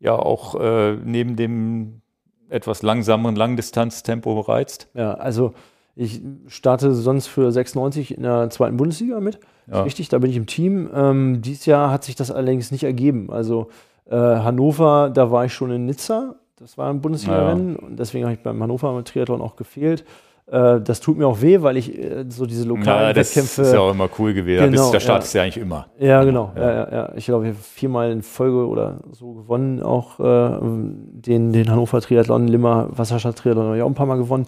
ja 0.01 0.17
auch 0.17 0.57
äh, 0.61 0.95
neben 0.95 1.37
dem 1.37 2.03
etwas 2.49 2.83
langsameren 2.83 3.37
Langdistanztempo 3.37 4.41
reizt? 4.41 4.89
Ja, 4.95 5.15
also 5.15 5.55
ich 6.01 6.23
starte 6.47 6.95
sonst 6.95 7.27
für 7.27 7.51
96 7.51 8.17
in 8.17 8.23
der 8.23 8.51
zweiten 8.51 8.77
Bundesliga 8.77 9.19
mit. 9.19 9.41
Ja. 9.67 9.83
Richtig, 9.83 10.09
da 10.09 10.19
bin 10.19 10.31
ich 10.31 10.37
im 10.37 10.47
Team. 10.47 10.89
Ähm, 10.95 11.43
dieses 11.43 11.67
Jahr 11.67 11.91
hat 11.91 12.05
sich 12.05 12.15
das 12.15 12.31
allerdings 12.31 12.71
nicht 12.71 12.85
ergeben. 12.85 13.31
Also 13.33 13.69
äh, 14.09 14.15
Hannover, 14.15 15.11
da 15.13 15.33
war 15.33 15.45
ich 15.45 15.53
schon 15.53 15.73
in 15.73 15.87
Nizza. 15.87 16.37
Das 16.57 16.79
war 16.79 16.89
ein 16.89 17.01
Bundesliga-Rennen 17.01 17.75
ja. 17.75 17.85
und 17.85 17.99
deswegen 17.99 18.27
habe 18.27 18.35
ich 18.35 18.41
beim 18.41 18.63
Hannover 18.63 19.03
Triathlon 19.03 19.41
auch 19.41 19.57
gefehlt. 19.57 20.05
Äh, 20.51 20.81
das 20.81 21.01
tut 21.01 21.19
mir 21.19 21.27
auch 21.27 21.43
weh, 21.43 21.61
weil 21.61 21.77
ich 21.77 21.97
äh, 21.99 22.25
so 22.29 22.47
diese 22.47 22.67
lokalen 22.67 23.09
ja, 23.09 23.13
das 23.13 23.29
Wettkämpfe. 23.29 23.61
Das 23.61 23.69
ist 23.69 23.75
ja 23.75 23.81
auch 23.81 23.91
immer 23.91 24.09
cool 24.19 24.33
gewesen. 24.33 24.71
Genau, 24.71 24.91
da 24.91 24.99
startest 24.99 25.35
du 25.35 25.39
ja. 25.39 25.45
ja 25.45 25.47
eigentlich 25.47 25.63
immer. 25.63 25.87
Ja, 25.99 26.25
genau. 26.25 26.53
Ja. 26.57 26.71
Ja, 26.71 26.93
ja, 26.93 27.13
Ich 27.17 27.27
glaube, 27.27 27.45
ich 27.45 27.51
habe 27.51 27.63
viermal 27.63 28.11
in 28.11 28.23
Folge 28.23 28.67
oder 28.67 29.01
so 29.13 29.33
gewonnen. 29.35 29.83
Auch 29.83 30.19
äh, 30.21 30.59
den, 30.63 31.53
den 31.53 31.71
Hannover 31.71 32.01
Triathlon, 32.01 32.49
Limmer 32.49 32.89
Wasserstadt 32.91 33.37
Triathlon 33.37 33.67
habe 33.67 33.77
ich 33.77 33.83
auch 33.83 33.89
ein 33.89 33.95
paar 33.95 34.07
Mal 34.07 34.17
gewonnen. 34.17 34.47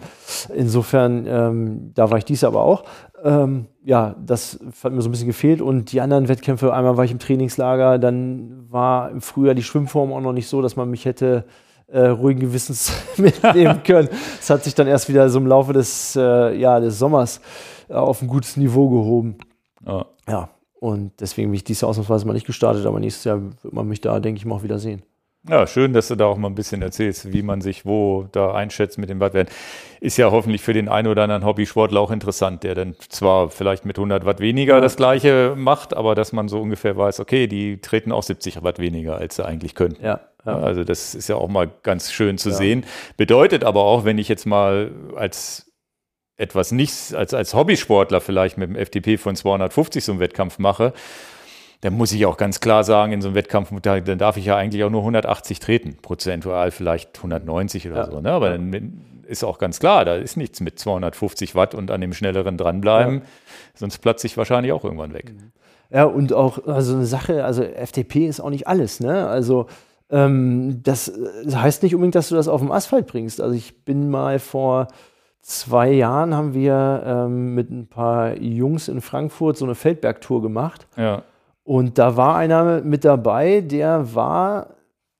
Insofern, 0.55 1.27
ähm, 1.27 1.91
da 1.93 2.09
war 2.09 2.17
ich 2.17 2.25
dies 2.25 2.43
aber 2.43 2.63
auch. 2.63 2.83
Ähm, 3.23 3.67
ja, 3.83 4.15
das 4.25 4.59
hat 4.83 4.93
mir 4.93 5.03
so 5.03 5.09
ein 5.09 5.11
bisschen 5.11 5.27
gefehlt. 5.27 5.61
Und 5.61 5.91
die 5.91 6.01
anderen 6.01 6.27
Wettkämpfe, 6.27 6.73
einmal 6.73 6.97
war 6.97 7.05
ich 7.05 7.11
im 7.11 7.19
Trainingslager, 7.19 7.99
dann 7.99 8.65
war 8.69 9.11
im 9.11 9.21
Frühjahr 9.21 9.53
die 9.53 9.63
Schwimmform 9.63 10.13
auch 10.13 10.21
noch 10.21 10.33
nicht 10.33 10.47
so, 10.47 10.63
dass 10.63 10.75
man 10.75 10.89
mich 10.89 11.05
hätte 11.05 11.45
äh, 11.91 12.07
ruhigen 12.07 12.39
Gewissens 12.39 12.93
mitnehmen 13.17 13.83
können. 13.85 14.09
Es 14.39 14.49
hat 14.49 14.63
sich 14.63 14.75
dann 14.75 14.87
erst 14.87 15.09
wieder 15.09 15.29
so 15.29 15.39
im 15.39 15.47
Laufe 15.47 15.73
des, 15.73 16.15
äh, 16.15 16.55
ja, 16.55 16.79
des 16.79 16.97
Sommers 16.99 17.41
äh, 17.89 17.93
auf 17.93 18.21
ein 18.21 18.27
gutes 18.27 18.57
Niveau 18.57 18.89
gehoben. 18.89 19.37
Ja. 19.85 20.05
ja. 20.27 20.49
Und 20.79 21.11
deswegen 21.19 21.49
bin 21.49 21.55
ich 21.55 21.63
dieses 21.63 21.81
Jahr 21.81 21.89
ausnahmsweise 21.89 22.25
mal 22.25 22.33
nicht 22.33 22.47
gestartet, 22.47 22.85
aber 22.85 22.99
nächstes 22.99 23.23
Jahr 23.23 23.39
wird 23.41 23.73
man 23.73 23.87
mich 23.87 24.01
da, 24.01 24.19
denke 24.19 24.39
ich, 24.39 24.45
mal 24.45 24.55
auch 24.55 24.63
wieder 24.63 24.79
sehen. 24.79 25.03
Ja, 25.47 25.65
schön, 25.65 25.93
dass 25.93 26.07
du 26.07 26.15
da 26.15 26.25
auch 26.25 26.37
mal 26.37 26.49
ein 26.49 26.55
bisschen 26.55 26.81
erzählst, 26.83 27.33
wie 27.33 27.41
man 27.41 27.61
sich 27.61 27.85
wo 27.85 28.27
da 28.31 28.53
einschätzt 28.53 28.97
mit 28.97 29.09
dem 29.09 29.19
Wattwert. 29.19 29.49
Ist 30.03 30.17
ja 30.17 30.31
hoffentlich 30.31 30.63
für 30.63 30.73
den 30.73 30.89
einen 30.89 31.07
oder 31.07 31.21
anderen 31.21 31.45
Hobbysportler 31.45 31.99
auch 31.99 32.09
interessant, 32.09 32.63
der 32.63 32.73
dann 32.73 32.95
zwar 33.09 33.49
vielleicht 33.51 33.85
mit 33.85 33.99
100 33.99 34.25
Watt 34.25 34.39
weniger 34.39 34.81
das 34.81 34.95
Gleiche 34.95 35.53
macht, 35.55 35.95
aber 35.95 36.15
dass 36.15 36.33
man 36.33 36.47
so 36.47 36.59
ungefähr 36.59 36.97
weiß, 36.97 37.19
okay, 37.19 37.45
die 37.45 37.79
treten 37.81 38.11
auch 38.11 38.23
70 38.23 38.63
Watt 38.63 38.79
weniger, 38.79 39.17
als 39.17 39.35
sie 39.35 39.45
eigentlich 39.45 39.75
können. 39.75 39.95
Ja, 40.01 40.21
ja. 40.43 40.57
Also 40.57 40.83
das 40.83 41.13
ist 41.13 41.27
ja 41.27 41.35
auch 41.35 41.49
mal 41.49 41.69
ganz 41.83 42.11
schön 42.11 42.39
zu 42.39 42.49
ja. 42.49 42.55
sehen. 42.55 42.85
Bedeutet 43.15 43.63
aber 43.63 43.83
auch, 43.83 44.03
wenn 44.03 44.17
ich 44.17 44.27
jetzt 44.27 44.47
mal 44.47 44.91
als 45.15 45.71
etwas 46.35 46.71
nichts, 46.71 47.13
als, 47.13 47.35
als 47.35 47.53
Hobbysportler 47.53 48.21
vielleicht 48.21 48.57
mit 48.57 48.69
dem 48.69 48.75
FTP 48.75 49.19
von 49.19 49.35
250 49.35 50.03
so 50.03 50.13
einen 50.13 50.19
Wettkampf 50.19 50.57
mache, 50.57 50.93
dann 51.81 51.93
muss 51.93 52.11
ich 52.11 52.25
auch 52.25 52.37
ganz 52.37 52.59
klar 52.59 52.83
sagen, 52.83 53.11
in 53.11 53.21
so 53.21 53.27
einem 53.27 53.35
Wettkampf, 53.35 53.69
dann 53.81 54.17
darf 54.17 54.37
ich 54.37 54.45
ja 54.45 54.55
eigentlich 54.55 54.83
auch 54.83 54.89
nur 54.89 55.01
180 55.01 55.59
treten, 55.59 55.97
prozentual 56.01 56.71
vielleicht 56.71 57.17
190 57.17 57.87
oder 57.87 57.97
ja. 57.97 58.05
so. 58.05 58.19
Ne? 58.19 58.31
Aber 58.31 58.49
dann 58.49 59.03
ist 59.31 59.43
auch 59.43 59.57
ganz 59.57 59.79
klar, 59.79 60.05
da 60.05 60.15
ist 60.15 60.37
nichts 60.37 60.59
mit 60.59 60.77
250 60.77 61.55
Watt 61.55 61.73
und 61.73 61.89
an 61.89 62.01
dem 62.01 62.13
schnelleren 62.13 62.57
dranbleiben, 62.57 63.15
ja. 63.15 63.21
sonst 63.73 63.99
platze 63.99 64.27
ich 64.27 64.37
wahrscheinlich 64.37 64.73
auch 64.73 64.83
irgendwann 64.83 65.13
weg. 65.13 65.33
Ja, 65.89 66.05
und 66.05 66.33
auch 66.33 66.67
also 66.67 66.95
eine 66.95 67.05
Sache, 67.05 67.43
also 67.43 67.63
FTP 67.63 68.27
ist 68.27 68.39
auch 68.39 68.49
nicht 68.49 68.67
alles. 68.67 68.99
Ne? 68.99 69.27
Also 69.27 69.67
ähm, 70.09 70.81
das, 70.83 71.11
das 71.43 71.55
heißt 71.55 71.83
nicht 71.83 71.95
unbedingt, 71.95 72.15
dass 72.15 72.29
du 72.29 72.35
das 72.35 72.47
auf 72.47 72.61
dem 72.61 72.71
Asphalt 72.71 73.07
bringst. 73.07 73.41
Also 73.41 73.55
ich 73.55 73.83
bin 73.83 74.09
mal 74.09 74.39
vor 74.39 74.87
zwei 75.41 75.91
Jahren 75.91 76.35
haben 76.35 76.53
wir 76.53 77.03
ähm, 77.05 77.55
mit 77.55 77.71
ein 77.71 77.87
paar 77.87 78.37
Jungs 78.37 78.87
in 78.87 79.01
Frankfurt 79.01 79.57
so 79.57 79.65
eine 79.65 79.75
Feldbergtour 79.75 80.41
gemacht. 80.41 80.87
Ja. 80.95 81.23
Und 81.63 81.97
da 81.97 82.17
war 82.17 82.35
einer 82.35 82.81
mit 82.81 83.05
dabei, 83.05 83.61
der 83.61 84.13
war, 84.15 84.75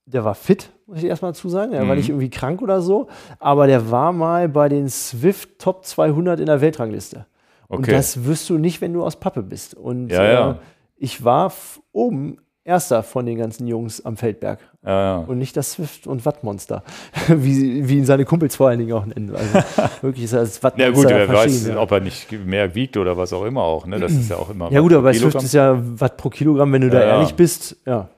der 0.05 0.23
war 0.23 0.35
fit, 0.35 0.69
muss 0.91 0.99
ich 0.99 1.05
erstmal 1.05 1.31
dazu 1.31 1.47
sagen. 1.47 1.71
Er 1.71 1.85
mhm. 1.85 1.89
war 1.89 1.95
nicht 1.95 2.09
irgendwie 2.09 2.29
krank 2.29 2.61
oder 2.61 2.81
so, 2.81 3.07
aber 3.39 3.65
der 3.65 3.91
war 3.91 4.11
mal 4.11 4.49
bei 4.49 4.67
den 4.67 4.89
Swift 4.89 5.57
Top 5.57 5.85
200 5.85 6.39
in 6.39 6.47
der 6.47 6.59
Weltrangliste. 6.59 7.25
Okay. 7.69 7.77
Und 7.77 7.91
das 7.91 8.25
wirst 8.25 8.49
du 8.49 8.57
nicht, 8.57 8.81
wenn 8.81 8.91
du 8.91 9.03
aus 9.03 9.15
Pappe 9.15 9.41
bist. 9.41 9.73
Und 9.73 10.09
ja, 10.09 10.23
ja. 10.23 10.51
Äh, 10.51 10.55
ich 10.97 11.23
war 11.23 11.53
oben 11.93 12.37
Erster 12.63 13.01
von 13.01 13.25
den 13.25 13.39
ganzen 13.39 13.65
Jungs 13.65 14.05
am 14.05 14.17
Feldberg. 14.17 14.59
Ja. 14.85 15.17
Und 15.19 15.39
nicht 15.39 15.57
das 15.57 15.71
Swift- 15.71 16.05
und 16.05 16.25
Wattmonster, 16.25 16.83
wie, 17.27 17.87
wie 17.87 17.97
ihn 17.97 18.05
seine 18.05 18.25
Kumpels 18.25 18.57
vor 18.57 18.67
allen 18.67 18.79
Dingen 18.79 18.93
auch 18.93 19.05
nennen. 19.05 19.33
Also 19.33 19.59
wirklich 20.01 20.25
ist 20.25 20.33
er 20.33 20.41
als 20.41 20.61
Wattmonster. 20.61 21.09
Ja, 21.09 21.17
gut, 21.17 21.29
wer 21.29 21.37
weiß, 21.37 21.69
ob 21.77 21.91
er 21.91 22.01
nicht 22.01 22.31
mehr 22.45 22.75
wiegt 22.75 22.97
oder 22.97 23.17
was 23.17 23.33
auch 23.33 23.45
immer 23.45 23.63
auch. 23.63 23.87
Ne? 23.87 23.99
Das 23.99 24.11
ist 24.11 24.29
ja 24.29 24.35
auch 24.35 24.49
immer. 24.49 24.71
Ja, 24.71 24.81
gut, 24.81 24.93
aber 24.93 25.03
bei 25.03 25.13
Swift 25.13 25.41
ist 25.41 25.53
ja 25.53 25.75
Watt 25.99 26.17
pro 26.17 26.29
Kilogramm, 26.29 26.73
wenn 26.73 26.81
du 26.81 26.89
da 26.89 27.01
ehrlich 27.01 27.33
bist. 27.33 27.77
Ja. 27.85 28.09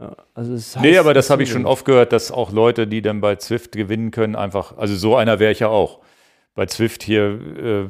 Ja, 0.00 0.16
also 0.34 0.54
es 0.54 0.74
heißt, 0.76 0.84
nee, 0.84 0.96
aber 0.96 1.12
das 1.12 1.28
habe 1.28 1.42
ich 1.42 1.50
schon 1.50 1.66
oft 1.66 1.84
gehört, 1.84 2.12
dass 2.12 2.32
auch 2.32 2.52
Leute, 2.52 2.86
die 2.86 3.02
dann 3.02 3.20
bei 3.20 3.36
Zwift 3.36 3.72
gewinnen 3.72 4.10
können, 4.10 4.34
einfach, 4.34 4.78
also 4.78 4.96
so 4.96 5.14
einer 5.14 5.38
wäre 5.38 5.52
ich 5.52 5.60
ja 5.60 5.68
auch. 5.68 6.00
Bei 6.54 6.66
Zwift 6.66 7.02
hier 7.02 7.22
äh, 7.22 7.84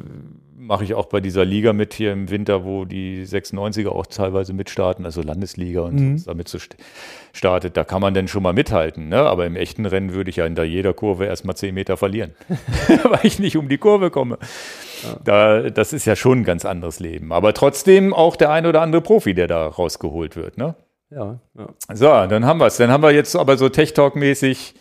mache 0.60 0.84
ich 0.84 0.94
auch 0.94 1.06
bei 1.06 1.20
dieser 1.20 1.44
Liga 1.44 1.72
mit 1.72 1.94
hier 1.94 2.12
im 2.12 2.28
Winter, 2.30 2.64
wo 2.64 2.84
die 2.84 3.24
96er 3.24 3.88
auch 3.88 4.06
teilweise 4.06 4.52
mitstarten, 4.52 5.04
also 5.04 5.22
Landesliga 5.22 5.80
und 5.80 5.94
mhm. 5.94 6.24
damit 6.24 6.48
so 6.48 6.58
startet. 7.32 7.76
Da 7.76 7.84
kann 7.84 8.02
man 8.02 8.12
dann 8.12 8.28
schon 8.28 8.42
mal 8.42 8.52
mithalten. 8.52 9.08
Ne? 9.08 9.18
Aber 9.18 9.46
im 9.46 9.56
echten 9.56 9.86
Rennen 9.86 10.12
würde 10.12 10.30
ich 10.30 10.36
ja 10.36 10.44
hinter 10.44 10.64
jeder 10.64 10.92
Kurve 10.92 11.24
erstmal 11.24 11.56
10 11.56 11.74
Meter 11.74 11.96
verlieren, 11.96 12.34
weil 13.04 13.20
ich 13.22 13.38
nicht 13.38 13.56
um 13.56 13.68
die 13.68 13.78
Kurve 13.78 14.10
komme. 14.10 14.38
Ja. 15.02 15.16
Da, 15.24 15.70
das 15.70 15.92
ist 15.92 16.04
ja 16.04 16.14
schon 16.14 16.40
ein 16.40 16.44
ganz 16.44 16.64
anderes 16.64 17.00
Leben. 17.00 17.32
Aber 17.32 17.54
trotzdem 17.54 18.12
auch 18.12 18.36
der 18.36 18.50
ein 18.50 18.66
oder 18.66 18.82
andere 18.82 19.00
Profi, 19.00 19.32
der 19.32 19.46
da 19.46 19.66
rausgeholt 19.66 20.36
wird. 20.36 20.58
Ne? 20.58 20.74
Ja, 21.10 21.40
ja. 21.54 21.68
So, 21.94 22.06
dann 22.06 22.44
haben 22.46 22.58
wir 22.58 22.66
es. 22.66 22.76
Dann 22.76 22.90
haben 22.90 23.02
wir 23.02 23.10
jetzt 23.10 23.34
aber 23.36 23.56
so 23.56 23.68
Tech-Talk-mäßig 23.68 24.74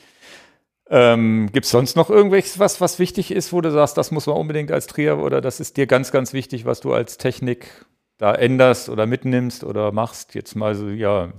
ähm, 0.91 1.49
Gibt 1.53 1.65
es 1.65 1.71
sonst 1.71 1.95
noch 1.95 2.09
irgendwelches, 2.09 2.57
was, 2.57 2.81
was 2.81 2.97
wichtig 2.97 3.29
ist, 3.31 3.53
wo 3.53 3.61
du 3.61 3.71
sagst, 3.71 3.95
das 3.97 4.09
muss 4.09 4.25
man 4.25 4.37
unbedingt 4.37 4.71
als 4.71 4.87
Trier 4.87 5.19
oder 5.19 5.39
das 5.39 5.59
ist 5.59 5.77
dir 5.77 5.85
ganz, 5.85 6.11
ganz 6.11 6.33
wichtig, 6.33 6.65
was 6.65 6.79
du 6.79 6.93
als 6.93 7.17
Technik 7.17 7.85
da 8.17 8.33
änderst 8.33 8.89
oder 8.89 9.05
mitnimmst 9.05 9.63
oder 9.63 9.91
machst? 9.91 10.33
Jetzt 10.33 10.55
mal 10.55 10.73
so, 10.73 10.89
ja, 10.89 11.31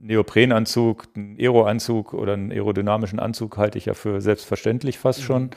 Neoprenanzug, 0.00 1.04
einen 1.14 1.36
Aeroanzug 1.38 2.14
oder 2.14 2.32
einen 2.32 2.50
aerodynamischen 2.50 3.20
Anzug 3.20 3.56
halte 3.58 3.78
ich 3.78 3.86
ja 3.86 3.94
für 3.94 4.20
selbstverständlich 4.20 4.98
fast 4.98 5.22
schon. 5.22 5.50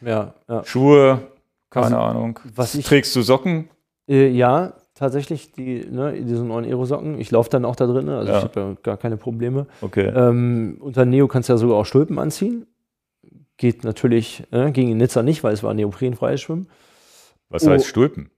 Ja, 0.00 0.34
ja. 0.48 0.64
Schuhe, 0.64 1.28
Keine 1.70 1.98
Ahnung. 1.98 2.40
Was 2.56 2.74
ich, 2.74 2.86
Trägst 2.86 3.14
du 3.14 3.22
Socken? 3.22 3.70
äh, 4.08 4.28
ja, 4.28 4.74
tatsächlich, 4.98 5.52
die, 5.52 5.86
ne, 5.90 6.14
diese 6.20 6.44
neuen 6.44 6.64
Aerosocken. 6.64 7.18
Ich 7.18 7.30
laufe 7.30 7.50
dann 7.50 7.64
auch 7.64 7.76
da 7.76 7.86
drin, 7.86 8.08
also 8.08 8.30
Ja. 8.30 8.38
ich 8.38 8.44
habe 8.44 8.60
ja 8.60 8.76
gar 8.82 8.96
keine 8.96 9.16
Probleme. 9.16 9.66
Okay. 9.80 10.06
Ähm, 10.14 10.76
unter 10.80 11.04
Neo 11.04 11.28
kannst 11.28 11.48
du 11.48 11.54
ja 11.54 11.56
sogar 11.56 11.76
auch 11.76 11.86
Stulpen 11.86 12.18
anziehen. 12.18 12.66
Geht 13.56 13.84
natürlich, 13.84 14.44
äh, 14.50 14.70
ging 14.70 14.90
in 14.90 14.98
Nizza 14.98 15.22
nicht, 15.22 15.42
weil 15.42 15.54
es 15.54 15.62
war 15.62 15.74
neoprenfreies 15.74 16.40
Schwimmen. 16.40 16.68
Was 17.48 17.66
oh. 17.66 17.70
heißt 17.70 17.86
Stulpen? 17.86 18.30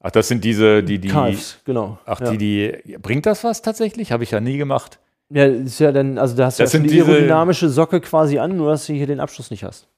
Ach, 0.00 0.10
das 0.10 0.28
sind 0.28 0.44
diese, 0.44 0.82
die, 0.82 0.98
die. 0.98 1.08
Calves, 1.08 1.58
genau. 1.64 1.98
Ach, 2.04 2.20
ja. 2.20 2.30
die, 2.30 2.38
die. 2.84 2.98
Bringt 2.98 3.26
das 3.26 3.42
was 3.44 3.62
tatsächlich? 3.62 4.12
Habe 4.12 4.24
ich 4.24 4.30
ja 4.30 4.40
nie 4.40 4.56
gemacht. 4.56 5.00
Ja, 5.30 5.44
ist 5.44 5.78
ja 5.78 5.92
dann, 5.92 6.18
also 6.18 6.36
da 6.36 6.46
hast 6.46 6.58
du 6.58 6.64
ja 6.64 6.78
die 6.78 7.02
aerodynamische 7.02 7.68
Socke 7.68 8.00
quasi 8.00 8.38
an, 8.38 8.56
nur 8.56 8.70
dass 8.70 8.86
du 8.86 8.94
hier 8.94 9.06
den 9.06 9.20
Abschluss 9.20 9.50
nicht 9.50 9.64
hast. 9.64 9.88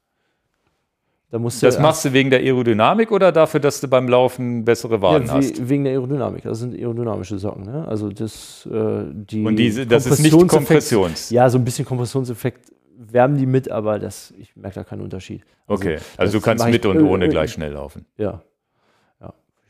Da 1.31 1.39
musst 1.39 1.63
du 1.63 1.67
Das 1.67 1.79
machst 1.79 2.05
du 2.05 2.13
wegen 2.13 2.29
der 2.31 2.41
Aerodynamik 2.41 3.13
oder 3.13 3.31
dafür, 3.31 3.61
dass 3.61 3.81
du 3.81 3.87
beim 3.87 4.09
Laufen 4.09 4.65
bessere 4.65 5.01
Waden 5.01 5.29
ja, 5.29 5.35
hast? 5.35 5.61
wie, 5.61 5.69
wegen 5.69 5.85
der 5.85 5.93
Aerodynamik. 5.93 6.43
Das 6.43 6.59
sind 6.59 6.75
aerodynamische 6.75 7.39
Socken. 7.39 7.65
Ne? 7.65 7.87
Also 7.87 8.09
das, 8.09 8.67
äh, 8.71 9.05
die 9.13 9.45
Und 9.45 9.55
diese, 9.57 9.87
das 9.87 10.07
ist 10.07 10.19
nicht 10.21 10.33
Kompressionseffekt- 10.35 10.49
Kompressions. 10.49 11.31
Ja, 11.31 11.49
so 11.49 11.59
ein 11.59 11.65
bisschen 11.65 11.85
Kompressionseffekt 11.85 12.73
wärmen 12.99 13.39
die 13.39 13.47
mit, 13.47 13.71
aber 13.71 13.99
das, 14.01 14.35
ich 14.39 14.55
merke 14.57 14.75
da 14.77 14.85
keinen 14.85 15.03
Unterschied. 15.03 15.43
Also, 15.69 15.83
Okay, 15.85 15.99
also 16.17 16.39
du 16.39 16.45
kannst 16.45 16.67
mit 16.69 16.85
und 16.85 16.99
äh, 16.99 17.03
ohne 17.03 17.27
äh, 17.27 17.29
gleich 17.29 17.53
schnell 17.53 17.73
laufen. 17.73 18.07
Ja, 18.19 18.43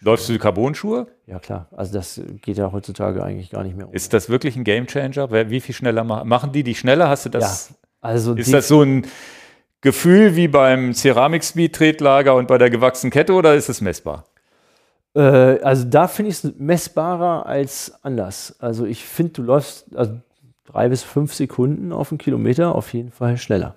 Läufst 0.02 0.30
du 0.30 0.38
Carbon-Schuhe? 0.38 1.08
ja 1.26 1.38
klar. 1.38 1.66
Also 1.76 1.92
das 1.92 2.18
geht 2.40 2.56
ja 2.56 2.72
heutzutage 2.72 3.22
eigentlich 3.22 3.50
gar 3.50 3.62
nicht 3.64 3.76
mehr 3.76 3.86
um. 3.86 3.92
Ist 3.92 4.14
das 4.14 4.30
wirklich 4.30 4.56
ein 4.56 4.64
Gamechanger? 4.64 5.30
Wer- 5.30 5.50
Wie 5.50 5.60
viel 5.60 5.74
schneller 5.74 6.04
machen? 6.04 6.52
Die 6.52 6.62
die 6.62 6.74
schneller? 6.74 7.10
Hast 7.10 7.26
du 7.26 7.28
das? 7.28 7.74
also 8.00 8.32
Ist 8.32 8.50
das 8.54 8.66
so 8.66 8.80
ein 8.80 9.04
Gefühl 9.82 10.36
wie 10.36 10.48
beim 10.48 10.92
Ceramik-Speed-Tretlager 10.92 12.34
und 12.34 12.48
bei 12.48 12.58
der 12.58 12.70
gewachsenen 12.70 13.10
Kette 13.10 13.32
oder 13.32 13.54
ist 13.54 13.68
es 13.68 13.80
messbar? 13.80 14.26
Äh, 15.14 15.20
also 15.20 15.84
da 15.84 16.06
finde 16.06 16.30
ich 16.30 16.44
es 16.44 16.54
messbarer 16.58 17.46
als 17.46 17.92
anders. 18.02 18.56
Also 18.60 18.84
ich 18.84 19.04
finde, 19.04 19.32
du 19.32 19.42
läufst 19.42 19.96
also 19.96 20.20
drei 20.64 20.88
bis 20.88 21.02
fünf 21.02 21.34
Sekunden 21.34 21.92
auf 21.92 22.12
einen 22.12 22.18
Kilometer 22.18 22.74
auf 22.74 22.92
jeden 22.92 23.10
Fall 23.10 23.36
schneller. 23.38 23.76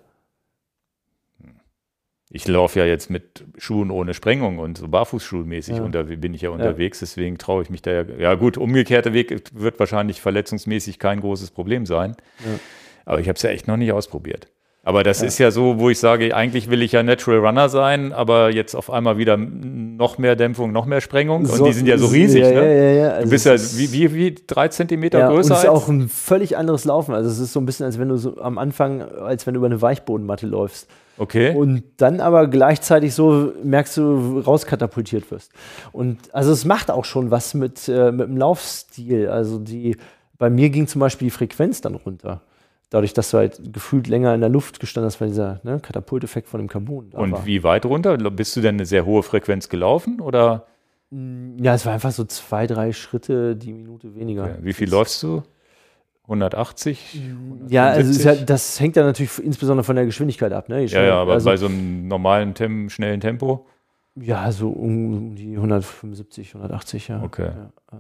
Ich 2.36 2.48
laufe 2.48 2.80
ja 2.80 2.86
jetzt 2.86 3.12
mit 3.12 3.46
Schuhen 3.60 3.92
ohne 3.92 4.16
Sprengung 4.16 4.58
und 4.58 4.80
so 4.80 4.88
barfußschuhmäßig 4.88 5.78
Ja. 5.78 5.84
unter, 5.84 6.04
bin 6.04 6.34
ich 6.34 6.42
ja 6.42 6.50
unterwegs, 6.50 7.00
deswegen 7.00 7.38
traue 7.38 7.62
ich 7.62 7.70
mich 7.70 7.84
da 7.84 7.92
ja. 7.92 8.04
Ja, 8.18 8.34
gut, 8.34 8.58
umgekehrter 8.58 9.14
Weg 9.14 9.52
wird 9.54 9.80
wahrscheinlich 9.80 10.20
verletzungsmäßig 10.20 10.98
kein 10.98 11.22
großes 11.22 11.52
Problem 11.52 11.86
sein. 11.86 12.16
Ja. 12.40 12.60
Aber 13.06 13.20
ich 13.20 13.28
habe 13.28 13.36
es 13.36 13.44
ja 13.44 13.52
echt 13.52 13.68
noch 13.68 13.78
nicht 13.78 13.92
ausprobiert. 13.92 14.48
Aber 14.86 15.04
das 15.04 15.22
ist 15.22 15.38
ja 15.38 15.50
so, 15.50 15.80
wo 15.80 15.90
ich 15.90 15.98
sage, 15.98 16.36
eigentlich 16.36 16.70
will 16.70 16.82
ich 16.82 16.92
ja 16.92 17.04
Natural 17.04 17.40
Runner 17.40 17.70
sein, 17.70 18.12
aber 18.12 18.52
jetzt 18.52 18.76
auf 18.76 18.92
einmal 18.92 19.18
wieder 19.18 19.38
noch 19.38 20.18
mehr 20.18 20.36
Dämpfung, 20.36 20.74
noch 20.74 20.86
mehr 20.86 21.00
Sprengung. 21.00 21.46
Und 21.46 21.66
die 21.66 21.72
sind 21.72 21.88
ja 21.88 21.98
so 21.98 22.08
riesig. 22.08 22.42
Ja, 22.42 22.50
ne? 22.50 22.56
ja, 22.56 22.84
ja, 22.84 22.92
ja. 22.92 23.10
Du 23.10 23.16
Also 23.16 23.30
bist 23.30 23.46
ja 23.46 23.56
wie, 23.78 23.94
wie, 23.94 24.14
wie 24.14 24.36
drei 24.46 24.68
Zentimeter 24.68 25.20
ja, 25.20 25.30
und 25.30 25.36
größer 25.36 25.54
es 25.54 25.64
ist 25.64 25.70
auch 25.70 25.88
ein 25.88 26.10
völlig 26.10 26.58
anderes 26.58 26.84
Laufen. 26.84 27.16
Also 27.16 27.30
es 27.30 27.40
ist 27.40 27.54
so 27.54 27.62
ein 27.62 27.66
bisschen, 27.66 27.86
als 27.86 27.98
wenn 27.98 28.10
du 28.10 28.18
so 28.18 28.38
am 28.42 28.58
Anfang, 28.58 29.02
als 29.02 29.48
wenn 29.48 29.54
du 29.54 29.60
über 29.60 29.68
eine 29.68 29.82
Weichbodenmatte 29.82 30.48
läufst. 30.48 30.90
Okay. 31.18 31.56
Und 31.56 31.84
dann 31.98 32.20
aber 32.20 32.48
gleichzeitig 32.48 33.14
so 33.14 33.54
merkst 33.64 33.96
du, 33.96 34.40
rauskatapultiert 34.40 35.32
wirst. 35.32 35.54
Und 35.94 36.18
also 36.34 36.52
es 36.52 36.66
macht 36.66 36.92
auch 36.92 37.06
schon 37.06 37.32
was 37.32 37.54
mit, 37.54 37.88
äh, 37.88 38.12
mit 38.12 38.28
dem 38.28 38.36
Laufstil. 38.36 39.30
Also 39.30 39.60
die, 39.60 39.96
bei 40.38 40.50
mir 40.50 40.70
ging 40.70 40.88
zum 40.88 41.00
Beispiel 41.00 41.28
die 41.28 41.32
Frequenz 41.32 41.80
dann 41.80 41.96
runter. 41.96 42.42
Dadurch, 42.94 43.14
dass 43.16 43.32
du 43.32 43.38
halt 43.40 43.74
gefühlt 43.74 44.06
länger 44.06 44.36
in 44.36 44.42
der 44.42 44.52
Luft 44.52 44.80
gestanden 44.80 45.08
hast, 45.08 45.20
weil 45.20 45.30
dieser 45.30 45.60
ne, 45.64 45.80
Katapulteffekt 45.80 46.48
von 46.48 46.60
dem 46.60 46.68
Carbon 46.68 47.10
da 47.10 47.18
war. 47.18 47.24
Und 47.24 47.44
wie 47.48 47.64
weit 47.64 47.88
runter? 47.88 48.16
Bist 48.30 48.56
du 48.56 48.62
denn 48.62 48.76
eine 48.76 48.86
sehr 48.86 49.04
hohe 49.08 49.24
Frequenz 49.24 49.68
gelaufen? 49.68 50.22
Oder 50.22 50.68
Ja, 51.10 51.74
es 51.74 51.88
war 51.88 51.94
einfach 51.94 52.12
so 52.12 52.24
zwei, 52.26 52.68
drei 52.68 52.92
Schritte 52.92 53.56
die 53.56 53.74
Minute 53.74 54.14
weniger. 54.14 54.48
ja, 54.48 54.58
wie 54.62 54.74
viel 54.74 54.92
läufst 54.92 55.24
du? 55.24 55.42
180? 56.26 57.20
Ja, 57.68 57.88
also 57.88 58.12
es 58.12 58.18
ist 58.18 58.24
ja, 58.26 58.34
170? 58.34 58.46
das 58.46 58.80
hängt 58.80 58.96
ja 58.96 59.04
natürlich 59.04 59.40
insbesondere 59.40 59.84
von 59.84 59.96
der 59.96 60.06
Geschwindigkeit 60.06 60.54
ab. 60.54 60.70
Ne? 60.70 60.86
Ja, 60.86 61.02
ja, 61.02 61.16
aber 61.16 61.34
also, 61.34 61.50
bei 61.50 61.58
so 61.58 61.66
einem 61.66 62.08
normalen, 62.08 62.54
Tem 62.54 62.92
schnellen 62.92 63.22
Tempo? 63.22 63.66
ja, 64.16 64.52
so 64.52 64.70
um, 64.70 65.18
um 65.18 65.36
die 65.36 65.56
175, 65.56 66.54
180, 66.54 67.08
ja. 67.08 67.24
Okay. 67.24 67.50
Ja. 67.92 68.00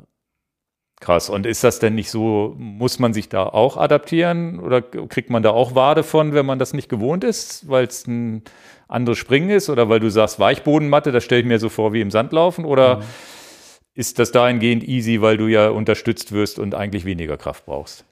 Krass. 1.04 1.30
Und 1.30 1.46
ist 1.46 1.66
das 1.66 1.80
denn 1.80 1.96
nicht 1.96 2.10
so, 2.10 2.56
muss 2.58 2.98
man 2.98 3.14
sich 3.14 3.28
da 3.28 3.44
auch 3.44 3.76
adaptieren 3.76 4.60
oder 4.60 4.82
kriegt 4.82 5.30
man 5.30 5.44
da 5.44 5.50
auch 5.50 5.76
Wade 5.76 6.02
von, 6.02 6.34
wenn 6.34 6.46
man 6.46 6.60
das 6.60 6.74
nicht 6.74 6.88
gewohnt 6.88 7.26
ist, 7.26 7.68
weil 7.68 7.86
es 7.86 8.08
ein 8.08 8.44
anderes 8.88 9.18
Springen 9.18 9.50
ist 9.50 9.70
oder 9.70 9.90
weil 9.90 10.00
du 10.00 10.10
sagst 10.10 10.40
Weichbodenmatte, 10.40 11.12
das 11.12 11.26
stelle 11.26 11.42
ich 11.42 11.48
mir 11.48 11.60
so 11.60 11.68
vor 11.68 11.92
wie 11.92 12.00
im 12.00 12.10
Sandlaufen 12.10 12.64
oder 12.64 13.02
ist 13.96 14.18
das 14.18 14.32
dahingehend 14.32 14.88
easy, 14.88 15.22
weil 15.22 15.36
du 15.36 15.48
ja 15.48 15.70
unterstützt 15.70 16.32
wirst 16.32 16.58
und 16.58 16.74
eigentlich 16.74 17.04
weniger 17.04 17.36
Kraft 17.36 17.66
brauchst? 17.66 18.06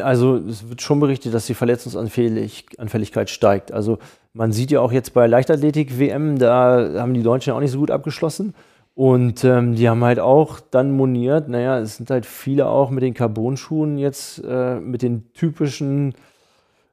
Also 0.00 0.36
es 0.36 0.68
wird 0.68 0.80
schon 0.80 1.00
berichtet, 1.00 1.34
dass 1.34 1.46
die 1.46 1.54
Verletzungsanfälligkeit 1.54 3.28
steigt. 3.28 3.72
Also 3.72 3.98
man 4.32 4.52
sieht 4.52 4.70
ja 4.70 4.80
auch 4.80 4.92
jetzt 4.92 5.12
bei 5.14 5.26
Leichtathletik-WM, 5.26 6.38
da 6.38 7.00
haben 7.00 7.14
die 7.14 7.24
Deutschen 7.24 7.52
auch 7.52 7.60
nicht 7.60 7.72
so 7.72 7.80
gut 7.80 7.90
abgeschlossen. 7.90 8.54
Und 8.96 9.44
ähm, 9.44 9.74
die 9.74 9.90
haben 9.90 10.02
halt 10.02 10.18
auch 10.18 10.58
dann 10.58 10.90
moniert, 10.90 11.50
naja, 11.50 11.78
es 11.80 11.98
sind 11.98 12.08
halt 12.08 12.24
viele 12.24 12.66
auch 12.66 12.88
mit 12.88 13.02
den 13.02 13.12
Carbon-Schuhen 13.12 13.98
jetzt 13.98 14.42
äh, 14.42 14.80
mit 14.80 15.02
den 15.02 15.34
typischen 15.34 16.14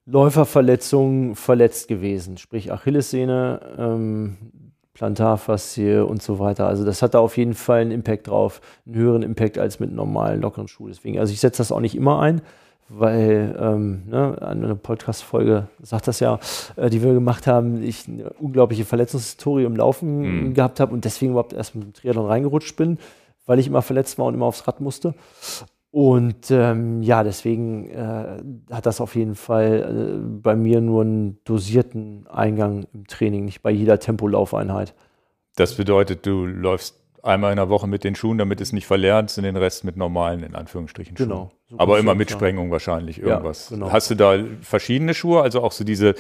Läuferverletzungen 0.06 1.36
verletzt 1.36 1.88
gewesen. 1.88 2.38
Sprich 2.38 2.74
Achillessehne, 2.74 3.62
ähm, 3.78 4.36
Plantarfaszie 4.94 6.06
und 6.06 6.22
so 6.22 6.40
weiter. 6.40 6.68
Also 6.68 6.84
das 6.84 7.02
hat 7.02 7.14
da 7.14 7.20
auf 7.20 7.38
jeden 7.38 7.54
Fall 7.54 7.80
einen 7.80 7.92
Impact 7.92 8.28
drauf, 8.28 8.60
einen 8.86 8.96
höheren 8.96 9.24
Impact 9.24 9.58
als 9.58 9.80
mit 9.80 9.94
normalen, 9.94 10.42
lockeren 10.42 10.68
Schuhen. 10.68 10.92
Deswegen, 10.92 11.20
also 11.20 11.32
ich 11.32 11.40
setze 11.40 11.60
das 11.60 11.72
auch 11.72 11.80
nicht 11.80 11.96
immer 11.96 12.20
ein, 12.20 12.42
weil 12.98 13.56
ähm, 13.60 14.04
ne, 14.08 14.38
eine 14.42 14.76
Podcast-Folge 14.76 15.68
sagt 15.82 16.08
das 16.08 16.20
ja, 16.20 16.40
äh, 16.76 16.90
die 16.90 17.04
wir 17.04 17.14
gemacht 17.14 17.48
haben, 17.48 17.82
ich 17.84 18.08
eine 18.08 18.30
unglaubliche 18.34 18.86
Verletzungshistorie 18.86 19.64
im 19.64 19.76
Laufen 19.76 20.50
Mhm. 20.50 20.54
gehabt 20.54 20.80
habe 20.80 20.94
und 20.94 21.06
deswegen 21.06 21.32
überhaupt 21.32 21.54
erst 21.54 21.76
mit 21.76 21.84
dem 21.86 21.94
Triathlon 21.94 22.28
reingerutscht 22.28 22.76
bin, 22.76 22.98
weil 23.46 23.60
ich 23.60 23.68
immer 23.68 23.82
verletzt 23.82 24.18
war 24.18 24.26
und 24.28 24.34
immer 24.34 24.46
aufs 24.46 24.68
Rad 24.68 24.80
musste. 24.82 25.14
Und 25.92 26.50
ähm, 26.50 27.04
ja, 27.04 27.24
deswegen 27.24 27.90
äh, 27.92 28.42
hat 28.72 28.88
das 28.88 29.00
auf 29.00 29.16
jeden 29.16 29.36
Fall 29.36 30.18
äh, 30.18 30.40
bei 30.42 30.56
mir 30.56 30.82
nur 30.82 31.04
einen 31.04 31.38
dosierten 31.44 32.26
Eingang 32.28 32.88
im 32.94 33.06
Training, 33.06 33.46
nicht 33.46 33.62
bei 33.62 33.70
jeder 33.70 34.00
Tempolaufeinheit. 34.00 34.96
Das 35.56 35.76
bedeutet, 35.76 36.26
du 36.26 36.48
läufst 36.48 37.03
einmal 37.24 37.52
in 37.52 37.58
der 37.58 37.70
Woche 37.70 37.88
mit 37.88 38.04
den 38.04 38.16
Schuhen, 38.16 38.38
damit 38.38 38.62
es 38.62 38.74
nicht 38.74 38.86
verlernst, 38.86 39.38
und 39.38 39.46
den 39.46 39.56
Rest 39.56 39.84
mit 39.86 39.98
normalen, 39.98 40.44
in 40.44 40.56
Anführungsstrichen, 40.56 41.18
Schuhen. 41.18 41.30
Genau. 41.30 41.52
So 41.70 41.80
Aber 41.80 41.98
immer 41.98 42.14
mit. 42.14 42.30
Sprengung 42.30 42.70
wahrscheinlich 42.70 43.18
Ja, 43.18 43.28
irgendwas. 43.28 43.70
genau. 43.70 43.92
Hast 43.92 44.12
du 44.12 44.16
da 44.16 44.36
verschiedene 44.62 45.14
Schuhe, 45.14 45.42
also 45.42 45.62
auch 45.64 45.72
so 45.72 45.84
diese, 45.84 46.14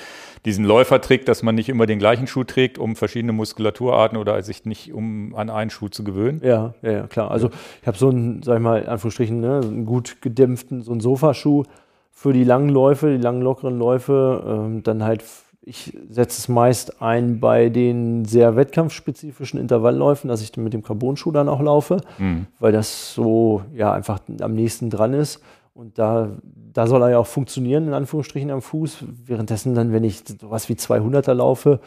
diesen 0.46 0.66
Läufertrick, 0.66 1.26
dass 1.26 1.44
man 1.44 1.56
nicht 1.56 1.70
immer 1.70 1.86
den 1.86 2.00
gleichen 2.00 2.26
Schuh 2.28 2.44
trägt, 2.44 2.78
um 2.80 2.96
verschiedene 2.96 3.34
Muskulaturarten 3.34 4.18
oder 4.18 4.42
sich 4.44 4.66
nicht 4.66 4.94
um 4.94 5.36
an 5.36 5.50
einen 5.50 5.70
Schuh 5.70 5.90
zu 5.90 6.04
gewöhnen? 6.04 6.42
Ja, 6.44 6.74
ja, 6.82 6.92
ja, 6.92 7.08
klar. 7.08 7.30
Also 7.32 7.50
ich 7.82 7.88
habe 7.88 7.98
so 7.98 8.10
einen, 8.10 8.42
sag 8.42 8.56
ich 8.58 8.64
mal, 8.64 8.82
in 8.82 8.88
Anführungsstrichen, 8.88 9.40
ne, 9.40 9.62
einen 9.64 9.86
gut 9.86 10.22
gedämpften, 10.22 10.82
so 10.82 10.92
einen 10.92 11.02
Sofaschuh 11.02 11.64
für 12.12 12.32
die 12.32 12.44
langen 12.44 12.70
Läufe, 12.70 13.12
die 13.12 13.22
langen 13.22 13.42
lockeren 13.42 13.78
Läufe. 13.78 14.44
Ähm, 14.48 14.84
dann 14.84 15.04
halt, 15.04 15.24
ich 15.66 15.98
setze 16.10 16.40
es 16.40 16.48
meist 16.50 17.02
ein 17.02 17.40
bei 17.40 17.70
den 17.70 18.26
sehr 18.26 18.56
wettkampfspezifischen 18.56 19.60
Intervallläufen, 19.60 20.28
dass 20.28 20.42
ich 20.42 20.52
dann 20.52 20.64
mit 20.64 20.74
dem 20.74 20.84
Carbon-Schuh 20.84 21.32
dann 21.32 21.48
auch 21.50 21.62
laufe, 21.62 21.98
Hm. 22.18 22.48
weil 22.60 22.72
das 22.74 23.14
so 23.14 23.62
ja 23.74 23.94
einfach 23.94 24.20
am 24.42 24.54
nächsten 24.54 24.90
dran 24.90 25.14
ist. 25.14 25.42
Und 25.74 25.98
da, 25.98 26.30
da 26.74 26.86
soll 26.86 27.02
er 27.02 27.10
ja 27.12 27.18
auch 27.18 27.26
funktionieren, 27.28 27.88
in 27.88 27.94
Anführungsstrichen 27.94 28.52
am 28.52 28.62
Fuß. 28.62 28.98
Währenddessen 29.26 29.74
dann, 29.74 29.92
wenn 29.92 30.04
ich 30.04 30.24
sowas 30.40 30.70
wie 30.70 30.74
200er 30.74 31.34
laufe, 31.34 31.80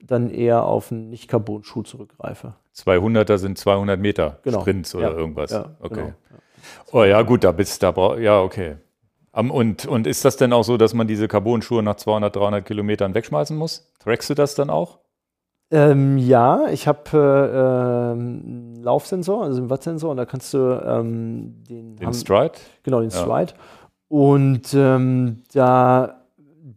dann 0.00 0.30
eher 0.30 0.64
auf 0.64 0.92
einen 0.92 1.08
Nicht-Carbon-Schuh 1.10 1.82
zurückgreife. 1.82 2.54
200er 2.76 3.38
sind 3.38 3.58
200 3.58 3.98
Meter 3.98 4.38
Genau. 4.42 4.60
Sprints 4.60 4.94
oder 4.94 5.10
Ja, 5.12 5.16
irgendwas. 5.16 5.50
Ja, 5.50 5.70
okay. 5.80 5.94
genau. 5.94 6.12
Oh 6.92 7.04
ja, 7.04 7.22
gut, 7.22 7.42
da 7.42 7.52
bist 7.52 7.82
da 7.82 7.90
brau- 7.90 8.16
ja 8.18 8.40
okay. 8.40 8.76
Am- 9.34 9.50
Und, 9.50 9.86
und 9.86 10.06
ist 10.06 10.24
das 10.24 10.36
denn 10.36 10.52
auch 10.52 10.62
so, 10.62 10.76
dass 10.76 10.94
man 10.94 11.06
diese 11.06 11.28
Carbon-Schuhe 11.28 11.82
nach 11.82 11.96
200, 11.96 12.34
300 12.34 12.64
Kilometern 12.64 13.14
wegschmeißen 13.14 13.56
muss? 13.56 13.92
Trackst 13.98 14.30
du 14.30 14.34
das 14.34 14.54
dann 14.54 14.70
auch? 14.70 14.98
Ähm, 15.70 16.18
ja, 16.18 16.66
ich 16.70 16.86
habe 16.86 17.00
äh, 17.12 18.12
ähm, 18.12 18.42
einen 18.44 18.82
Laufsensor, 18.82 19.42
also 19.44 19.60
einen 19.60 19.70
Wattsensor, 19.70 20.10
und 20.12 20.18
da 20.18 20.24
kannst 20.24 20.54
du 20.54 20.58
ähm, 20.58 21.64
den, 21.68 21.96
Den 21.96 22.06
haben- 22.06 22.14
Stride? 22.14 22.52
genau 22.84 23.00
den 23.00 23.10
Ja. 23.10 23.16
Stride. 23.22 23.54
Und 24.08 24.72
ähm, 24.74 25.42
da, 25.52 26.20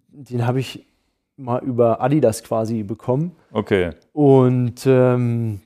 den 0.10 0.48
habe 0.48 0.60
ich 0.60 0.86
mal 1.36 1.62
über 1.64 2.02
Adidas 2.02 2.42
quasi 2.44 2.82
bekommen. 2.82 3.36
Okay. 3.52 3.92
Und 4.14 4.88
ähm, 4.88 5.60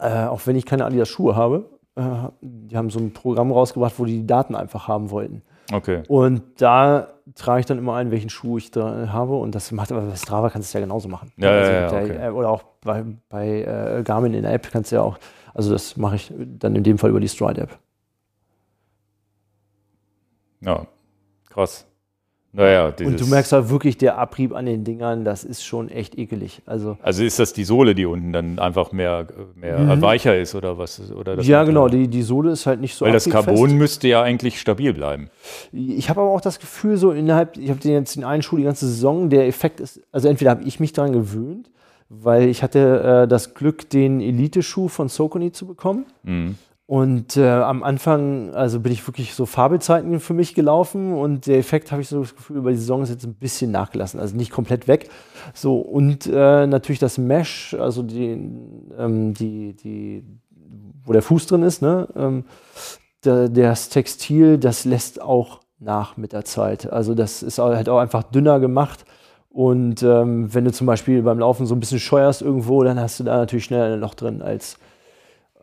äh, 0.00 0.26
auch 0.26 0.40
wenn 0.46 0.54
ich 0.54 0.66
keine 0.66 0.84
Adidas 0.84 1.08
Schuhe 1.08 1.34
habe, 1.34 1.64
äh, 1.96 2.02
die 2.40 2.76
haben 2.76 2.90
so 2.90 3.00
ein 3.00 3.12
Programm 3.12 3.50
rausgebracht, 3.50 3.94
wo 3.98 4.04
die 4.04 4.18
die 4.20 4.26
Daten 4.26 4.54
einfach 4.54 4.86
haben 4.86 5.10
wollten. 5.10 5.42
Okay. 5.72 6.02
Und 6.08 6.42
da 6.60 7.08
trage 7.34 7.60
ich 7.60 7.66
dann 7.66 7.78
immer 7.78 7.96
ein, 7.96 8.10
welchen 8.10 8.30
Schuh 8.30 8.58
ich 8.58 8.70
da 8.70 9.08
habe. 9.12 9.36
Und 9.36 9.54
das 9.54 9.72
macht 9.72 9.90
aber 9.90 10.02
bei 10.02 10.16
Strava 10.16 10.50
kannst 10.50 10.68
du 10.68 10.70
es 10.70 10.72
ja 10.74 10.80
genauso 10.80 11.08
machen. 11.08 11.32
Ja, 11.36 11.50
ja, 11.50 11.58
also 11.58 11.72
ja, 11.72 11.88
der 11.88 12.02
okay. 12.02 12.26
App 12.28 12.34
oder 12.34 12.50
auch 12.50 12.62
bei, 12.82 13.04
bei 13.28 13.62
äh, 13.62 14.02
Garmin 14.04 14.34
in 14.34 14.42
der 14.42 14.52
App 14.52 14.70
kannst 14.70 14.92
du 14.92 14.96
ja 14.96 15.02
auch, 15.02 15.18
also 15.54 15.72
das 15.72 15.96
mache 15.96 16.16
ich 16.16 16.32
dann 16.36 16.76
in 16.76 16.82
dem 16.82 16.98
Fall 16.98 17.10
über 17.10 17.20
die 17.20 17.28
Stride-App. 17.28 17.78
Ja, 20.60 20.86
krass. 21.50 21.85
Naja, 22.56 22.92
Und 23.04 23.20
du 23.20 23.26
merkst 23.26 23.52
halt 23.52 23.68
wirklich, 23.68 23.98
der 23.98 24.16
Abrieb 24.16 24.54
an 24.54 24.64
den 24.66 24.82
Dingern, 24.82 25.24
das 25.24 25.44
ist 25.44 25.62
schon 25.64 25.90
echt 25.90 26.16
ekelig. 26.18 26.62
Also 26.64 26.96
Also 27.02 27.22
ist 27.22 27.38
das 27.38 27.52
die 27.52 27.64
Sohle, 27.64 27.94
die 27.94 28.06
unten 28.06 28.32
dann 28.32 28.58
einfach 28.58 28.92
mehr, 28.92 29.26
mehr 29.54 29.78
Mhm. 29.78 30.00
weicher 30.00 30.38
ist 30.38 30.54
oder 30.54 30.78
was? 30.78 31.12
Oder 31.12 31.36
das 31.36 31.46
ja, 31.46 31.64
genau, 31.64 31.88
die, 31.88 32.08
die 32.08 32.22
Sohle 32.22 32.52
ist 32.52 32.64
halt 32.64 32.80
nicht 32.80 32.94
so 32.94 33.04
Weil 33.04 33.12
das. 33.12 33.28
Carbon 33.28 33.76
müsste 33.76 34.08
ja 34.08 34.22
eigentlich 34.22 34.58
stabil 34.58 34.94
bleiben. 34.94 35.28
Ich 35.72 36.08
habe 36.08 36.20
aber 36.22 36.30
auch 36.30 36.40
das 36.40 36.58
Gefühl, 36.58 36.96
so 36.96 37.10
innerhalb, 37.12 37.58
ich 37.58 37.68
habe 37.68 37.78
den 37.80 37.92
jetzt 37.92 38.16
den 38.16 38.24
einen 38.24 38.42
Schuh 38.42 38.56
die 38.56 38.64
ganze 38.64 38.86
Saison, 38.86 39.28
der 39.28 39.46
Effekt 39.46 39.80
ist, 39.80 40.00
also 40.10 40.28
entweder 40.28 40.50
habe 40.52 40.64
ich 40.64 40.80
mich 40.80 40.92
daran 40.94 41.12
gewöhnt, 41.12 41.68
weil 42.08 42.48
ich 42.48 42.62
hatte 42.62 43.24
äh, 43.24 43.28
das 43.28 43.52
Glück, 43.54 43.90
den 43.90 44.20
Elite-Schuh 44.20 44.88
von 44.88 45.08
Socony 45.08 45.52
zu 45.52 45.66
bekommen. 45.66 46.06
Mhm. 46.22 46.54
Und 46.86 47.36
äh, 47.36 47.50
am 47.50 47.82
Anfang, 47.82 48.54
also 48.54 48.78
bin 48.78 48.92
ich 48.92 49.04
wirklich 49.08 49.34
so 49.34 49.44
Fabelzeiten 49.44 50.20
für 50.20 50.34
mich 50.34 50.54
gelaufen 50.54 51.14
und 51.14 51.48
der 51.48 51.58
Effekt 51.58 51.90
habe 51.90 52.00
ich 52.00 52.08
so 52.08 52.20
das 52.20 52.36
Gefühl, 52.36 52.58
über 52.58 52.70
die 52.70 52.76
Saison 52.76 53.02
ist 53.02 53.10
jetzt 53.10 53.24
ein 53.24 53.34
bisschen 53.34 53.72
nachgelassen, 53.72 54.20
also 54.20 54.36
nicht 54.36 54.52
komplett 54.52 54.86
weg. 54.86 55.10
So, 55.52 55.78
und 55.78 56.26
äh, 56.26 56.66
natürlich 56.68 57.00
das 57.00 57.18
Mesh, 57.18 57.74
also 57.74 58.04
die, 58.04 58.38
ähm, 58.96 59.34
die, 59.34 59.74
die, 59.74 60.22
wo 61.04 61.12
der 61.12 61.22
Fuß 61.22 61.48
drin 61.48 61.64
ist, 61.64 61.82
ne? 61.82 62.06
Ähm, 62.14 62.44
da, 63.22 63.48
das 63.48 63.88
Textil, 63.88 64.56
das 64.56 64.84
lässt 64.84 65.20
auch 65.20 65.62
nach 65.80 66.16
mit 66.16 66.32
der 66.32 66.44
Zeit. 66.44 66.92
Also 66.92 67.14
das 67.14 67.42
ist 67.42 67.58
halt 67.58 67.88
auch 67.88 67.98
einfach 67.98 68.22
dünner 68.22 68.60
gemacht. 68.60 69.04
Und 69.50 70.04
ähm, 70.04 70.54
wenn 70.54 70.64
du 70.64 70.70
zum 70.70 70.86
Beispiel 70.86 71.22
beim 71.22 71.40
Laufen 71.40 71.66
so 71.66 71.74
ein 71.74 71.80
bisschen 71.80 71.98
scheuerst 71.98 72.42
irgendwo, 72.42 72.84
dann 72.84 73.00
hast 73.00 73.18
du 73.18 73.24
da 73.24 73.38
natürlich 73.38 73.64
schneller 73.64 73.94
ein 73.94 74.00
Loch 74.00 74.14
drin 74.14 74.40
als 74.40 74.78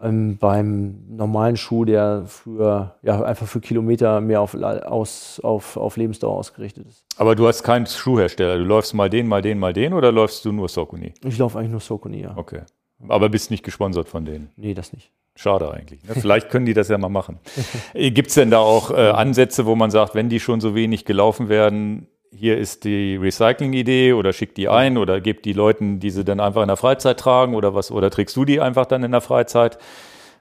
ähm, 0.03 0.38
beim 0.38 0.95
normalen 1.09 1.56
Schuh, 1.57 1.85
der 1.85 2.25
für, 2.27 2.95
ja, 3.01 3.23
einfach 3.23 3.48
für 3.48 3.61
Kilometer 3.61 4.22
mehr 4.22 4.41
auf, 4.41 4.53
aus, 4.56 5.40
auf, 5.41 5.77
auf 5.77 5.98
Lebensdauer 5.98 6.38
ausgerichtet 6.38 6.88
ist. 6.88 7.06
Aber 7.17 7.35
du 7.35 7.48
hast 7.48 7.64
keinen 7.64 7.85
Schuhhersteller. 7.85 8.57
Du 8.57 8.65
läufst 8.65 8.93
mal 8.93 9.09
den, 9.09 9.27
mal 9.27 9.41
den, 9.41 9.59
mal 9.59 9.73
den 9.73 9.93
oder 9.93 10.11
läufst 10.11 10.43
du 10.45 10.51
nur 10.51 10.67
Sokuni? 10.67 11.14
Ich 11.23 11.38
laufe 11.38 11.57
eigentlich 11.57 11.72
nur 11.72 11.80
Socony, 11.80 12.22
ja. 12.22 12.33
Okay. 12.35 12.61
Aber 13.07 13.30
bist 13.30 13.51
nicht 13.51 13.64
gesponsert 13.64 14.07
von 14.07 14.25
denen. 14.25 14.51
Nee, 14.56 14.73
das 14.73 14.93
nicht. 14.93 15.11
Schade 15.35 15.72
eigentlich. 15.72 16.03
Ne? 16.03 16.15
Vielleicht 16.19 16.49
können 16.49 16.65
die 16.65 16.73
das 16.73 16.90
ja 16.90 16.98
mal 16.98 17.09
machen. 17.09 17.40
Gibt 17.93 18.30
es 18.30 18.35
denn 18.35 18.51
da 18.51 18.59
auch 18.59 18.91
äh, 18.91 19.09
Ansätze, 19.09 19.65
wo 19.65 19.75
man 19.75 19.91
sagt, 19.91 20.15
wenn 20.15 20.30
die 20.30 20.40
schon 20.40 20.61
so 20.61 20.75
wenig 20.75 21.06
gelaufen 21.06 21.49
werden, 21.49 22.07
hier 22.36 22.58
ist 22.58 22.84
die 22.84 23.16
Recycling-Idee 23.16 24.14
oder 24.14 24.34
schickt 24.34 24.58
die 24.58 24.68
ein 24.68 24.98
oder 24.98 25.22
gebt 25.22 25.45
die 25.45 25.53
Leuten, 25.53 26.00
die 26.00 26.10
sie 26.10 26.24
dann 26.26 26.40
einfach 26.40 26.62
in 26.62 26.68
der 26.68 26.78
Freizeit 26.78 27.20
tragen 27.20 27.56
oder 27.56 27.76
was, 27.76 27.92
oder 27.92 28.10
trägst 28.10 28.36
du 28.36 28.45
die 28.45 28.60
einfach 28.60 28.86
dann 28.86 29.03
in 29.03 29.12
der 29.12 29.22
Freizeit? 29.22 29.78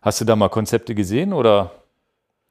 Hast 0.00 0.20
du 0.20 0.24
da 0.24 0.34
mal 0.34 0.48
Konzepte 0.48 0.94
gesehen 0.94 1.32
oder? 1.32 1.81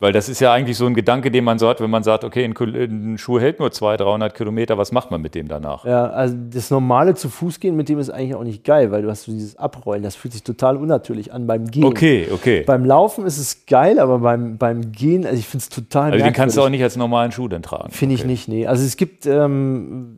Weil 0.02 0.14
das 0.14 0.30
ist 0.30 0.40
ja 0.40 0.52
eigentlich 0.52 0.78
so 0.78 0.88
ein 0.88 0.96
Gedanke, 0.96 1.30
den 1.30 1.44
man 1.44 1.60
so 1.60 1.70
hat, 1.70 1.80
wenn 1.80 1.92
man 1.92 2.02
sagt, 2.02 2.24
okay, 2.24 2.44
ein, 2.44 3.18
Schuh 3.20 3.40
hält 3.40 3.60
nur 3.60 3.72
200, 3.72 4.02
300 4.02 4.34
Kilometer, 4.34 4.76
was 4.80 4.92
macht 4.92 5.12
man 5.12 5.22
mit 5.22 5.36
dem 5.36 5.48
danach? 5.48 5.86
Ja, 5.86 6.08
also 6.08 6.36
das 6.50 6.72
normale 6.72 7.14
zu 7.14 7.30
Fuß 7.30 7.60
gehen 7.60 7.76
mit 7.76 7.88
dem 7.88 8.00
ist 8.00 8.10
eigentlich 8.10 8.34
auch 8.34 8.44
nicht 8.44 8.64
geil, 8.64 8.92
weil 8.92 9.04
du 9.04 9.12
hast 9.12 9.26
so 9.26 9.32
dieses 9.32 9.58
Abrollen, 9.58 10.02
das 10.02 10.16
fühlt 10.16 10.34
sich 10.34 10.42
total 10.42 10.78
unnatürlich 10.78 11.32
an 11.32 11.46
beim 11.46 11.68
Gehen. 11.70 11.84
Okay, 11.84 12.28
okay. 12.34 12.64
Beim 12.66 12.84
Laufen 12.84 13.28
ist 13.28 13.38
es 13.38 13.68
geil, 13.68 14.00
aber 14.00 14.18
beim, 14.18 14.58
beim 14.58 14.92
Gehen, 14.92 15.24
also 15.24 15.38
ich 15.38 15.46
finde 15.48 15.62
es 15.62 15.70
total 15.70 16.14
Also 16.14 16.26
den 16.26 16.34
kannst 16.34 16.58
du 16.58 16.62
auch 16.62 16.64
merkwürdig. 16.64 16.80
nicht 16.80 16.84
als 16.84 16.98
normalen 16.98 17.32
Schuh 17.32 17.48
dann 17.48 17.62
tragen. 17.62 17.92
Finde 17.92 18.16
ich 18.16 18.22
Okay. 18.22 18.28
nicht, 18.32 18.48
nee. 18.48 18.66
Also 18.66 18.84
es 18.84 18.98
gibt, 18.98 19.28
ähm, 19.28 20.18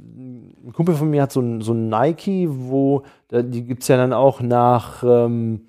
ein 0.66 0.72
Kumpel 0.72 0.96
von 0.96 1.10
mir 1.10 1.24
hat 1.24 1.34
so 1.34 1.42
ein, 1.42 1.60
so 1.60 1.74
ein 1.74 1.90
Nike, 1.90 2.48
wo, 2.50 3.04
die 3.30 3.66
gibt 3.66 3.82
es 3.82 3.90
ja 3.90 3.98
dann 3.98 4.14
auch 4.14 4.40
nach, 4.40 5.04
ähm, 5.06 5.66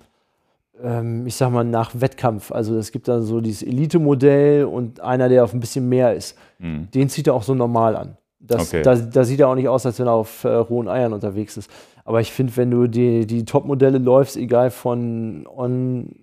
ich 1.25 1.35
sag 1.35 1.51
mal, 1.51 1.63
nach 1.63 1.91
Wettkampf. 1.99 2.51
Also 2.51 2.77
es 2.77 2.91
gibt 2.91 3.07
dann 3.07 3.23
so 3.23 3.39
dieses 3.39 3.63
Elite-Modell 3.63 4.65
und 4.65 4.99
einer, 4.99 5.29
der 5.29 5.43
auf 5.43 5.53
ein 5.53 5.59
bisschen 5.61 5.87
mehr 5.87 6.13
ist. 6.13 6.37
Hm. 6.59 6.89
Den 6.93 7.09
zieht 7.09 7.27
er 7.27 7.33
auch 7.33 7.43
so 7.43 7.55
normal 7.55 7.95
an. 7.95 8.17
Das, 8.39 8.67
Okay. 8.73 8.81
da, 8.83 8.95
da 8.95 9.23
sieht 9.23 9.39
er 9.39 9.47
auch 9.47 9.55
nicht 9.55 9.69
aus, 9.69 9.85
als 9.85 9.99
wenn 9.99 10.07
er 10.07 10.13
auf 10.13 10.43
äh, 10.43 10.49
rohen 10.49 10.87
Eiern 10.87 11.13
unterwegs 11.13 11.55
ist. 11.57 11.69
Aber 12.03 12.21
ich 12.21 12.31
finde, 12.31 12.55
wenn 12.57 12.69
du 12.71 12.87
die, 12.87 13.25
die 13.25 13.45
Top-Modelle 13.45 13.97
läufst, 13.97 14.37
egal 14.37 14.69
von 14.69 15.47
On, 15.47 16.13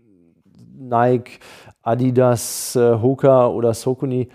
Nike, 0.78 1.40
Adidas, 1.82 2.76
äh, 2.76 3.00
Hoka 3.00 3.48
oder 3.48 3.74
Sokuni, 3.74 4.28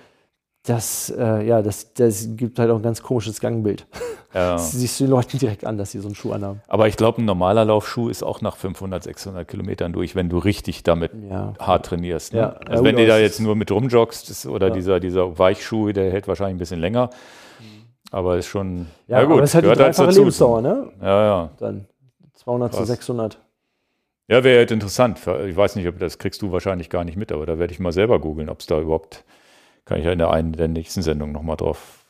das, 0.64 1.14
äh, 1.18 1.46
ja, 1.48 1.62
das, 1.62 1.94
das 1.94 2.28
gibt 2.36 2.60
halt 2.60 2.72
auch 2.72 2.78
ein 2.78 2.82
ganz 2.82 3.02
komisches 3.02 3.40
Gangbild. 3.40 3.88
Ja. 4.38 4.52
Das 4.54 4.72
siehst 4.72 5.00
du 5.00 5.06
den 5.06 5.12
Leuten 5.12 5.38
direkt 5.40 5.66
an, 5.66 5.78
dass 5.78 5.92
sie 5.92 6.00
so 6.00 6.08
einen 6.08 6.16
Schuh 6.16 6.32
anhaben. 6.32 6.62
Aber 6.68 6.88
ich 6.88 6.96
glaube, 6.96 7.22
ein 7.22 7.26
normaler 7.26 7.66
Laufschuh 7.66 8.10
ist 8.10 8.24
auch 8.24 8.42
nach 8.42 8.56
500, 8.56 9.04
600 9.04 9.48
Kilometern 9.48 9.94
durch, 9.94 10.16
wenn 10.16 10.30
du 10.30 10.38
richtig 10.38 10.84
damit 10.84 11.12
Ja. 11.30 11.54
hart 11.60 11.88
trainierst. 11.88 12.34
Ne? 12.34 12.40
Ja. 12.40 12.50
Also 12.68 12.84
wenn 12.84 12.96
gut, 12.96 13.04
du 13.04 13.08
da 13.08 13.14
aber 13.16 13.22
jetzt 13.24 13.34
ist- 13.40 13.40
nur 13.40 13.56
mit 13.56 13.72
rumjoggst 13.72 14.30
das, 14.30 14.46
oder 14.46 14.70
dieser, 14.70 15.00
dieser 15.00 15.40
Weichschuh, 15.40 15.92
der 15.92 16.12
hält 16.12 16.28
wahrscheinlich 16.28 16.56
ein 16.56 16.60
bisschen 16.60 16.80
länger. 16.80 17.10
Aber 18.12 18.38
ist 18.38 18.48
schon, 18.48 18.88
Ja, 19.08 19.20
aber 19.20 19.42
es 19.42 19.50
ist 19.50 19.56
halt 19.56 19.66
die 19.66 19.70
halt 19.70 19.80
dreifache 19.80 20.08
dazu. 20.08 20.20
Lebensdauer, 20.20 20.62
ne? 20.62 20.92
Ja, 21.02 21.24
ja. 21.26 21.50
Dann 21.60 21.88
200 22.36 22.72
zu 22.74 22.78
Krass. 22.80 22.88
600. 22.88 23.38
Ja, 24.30 24.44
wäre 24.44 24.60
halt 24.60 24.72
interessant. 24.72 25.20
Ich 25.48 25.56
weiß 25.56 25.76
nicht, 25.78 25.88
ob 25.88 26.00
das 26.00 26.18
kriegst 26.18 26.42
du 26.42 26.52
wahrscheinlich 26.52 26.90
gar 26.90 27.04
nicht 27.04 27.18
mit, 27.18 27.32
aber 27.32 27.46
da 27.46 27.60
werde 27.60 27.74
ich 27.74 27.80
mal 27.80 27.92
selber 27.92 28.20
googeln, 28.20 28.50
ob 28.50 28.60
es 28.60 28.66
da 28.66 28.80
überhaupt, 28.80 29.24
kann 29.86 30.00
ich 30.00 30.06
ja 30.06 30.12
in 30.12 30.20
der 30.20 30.32
einen 30.32 30.52
der 30.54 30.68
nächsten 30.68 31.02
Sendung 31.02 31.32
nochmal 31.32 31.56
drauf 31.58 32.06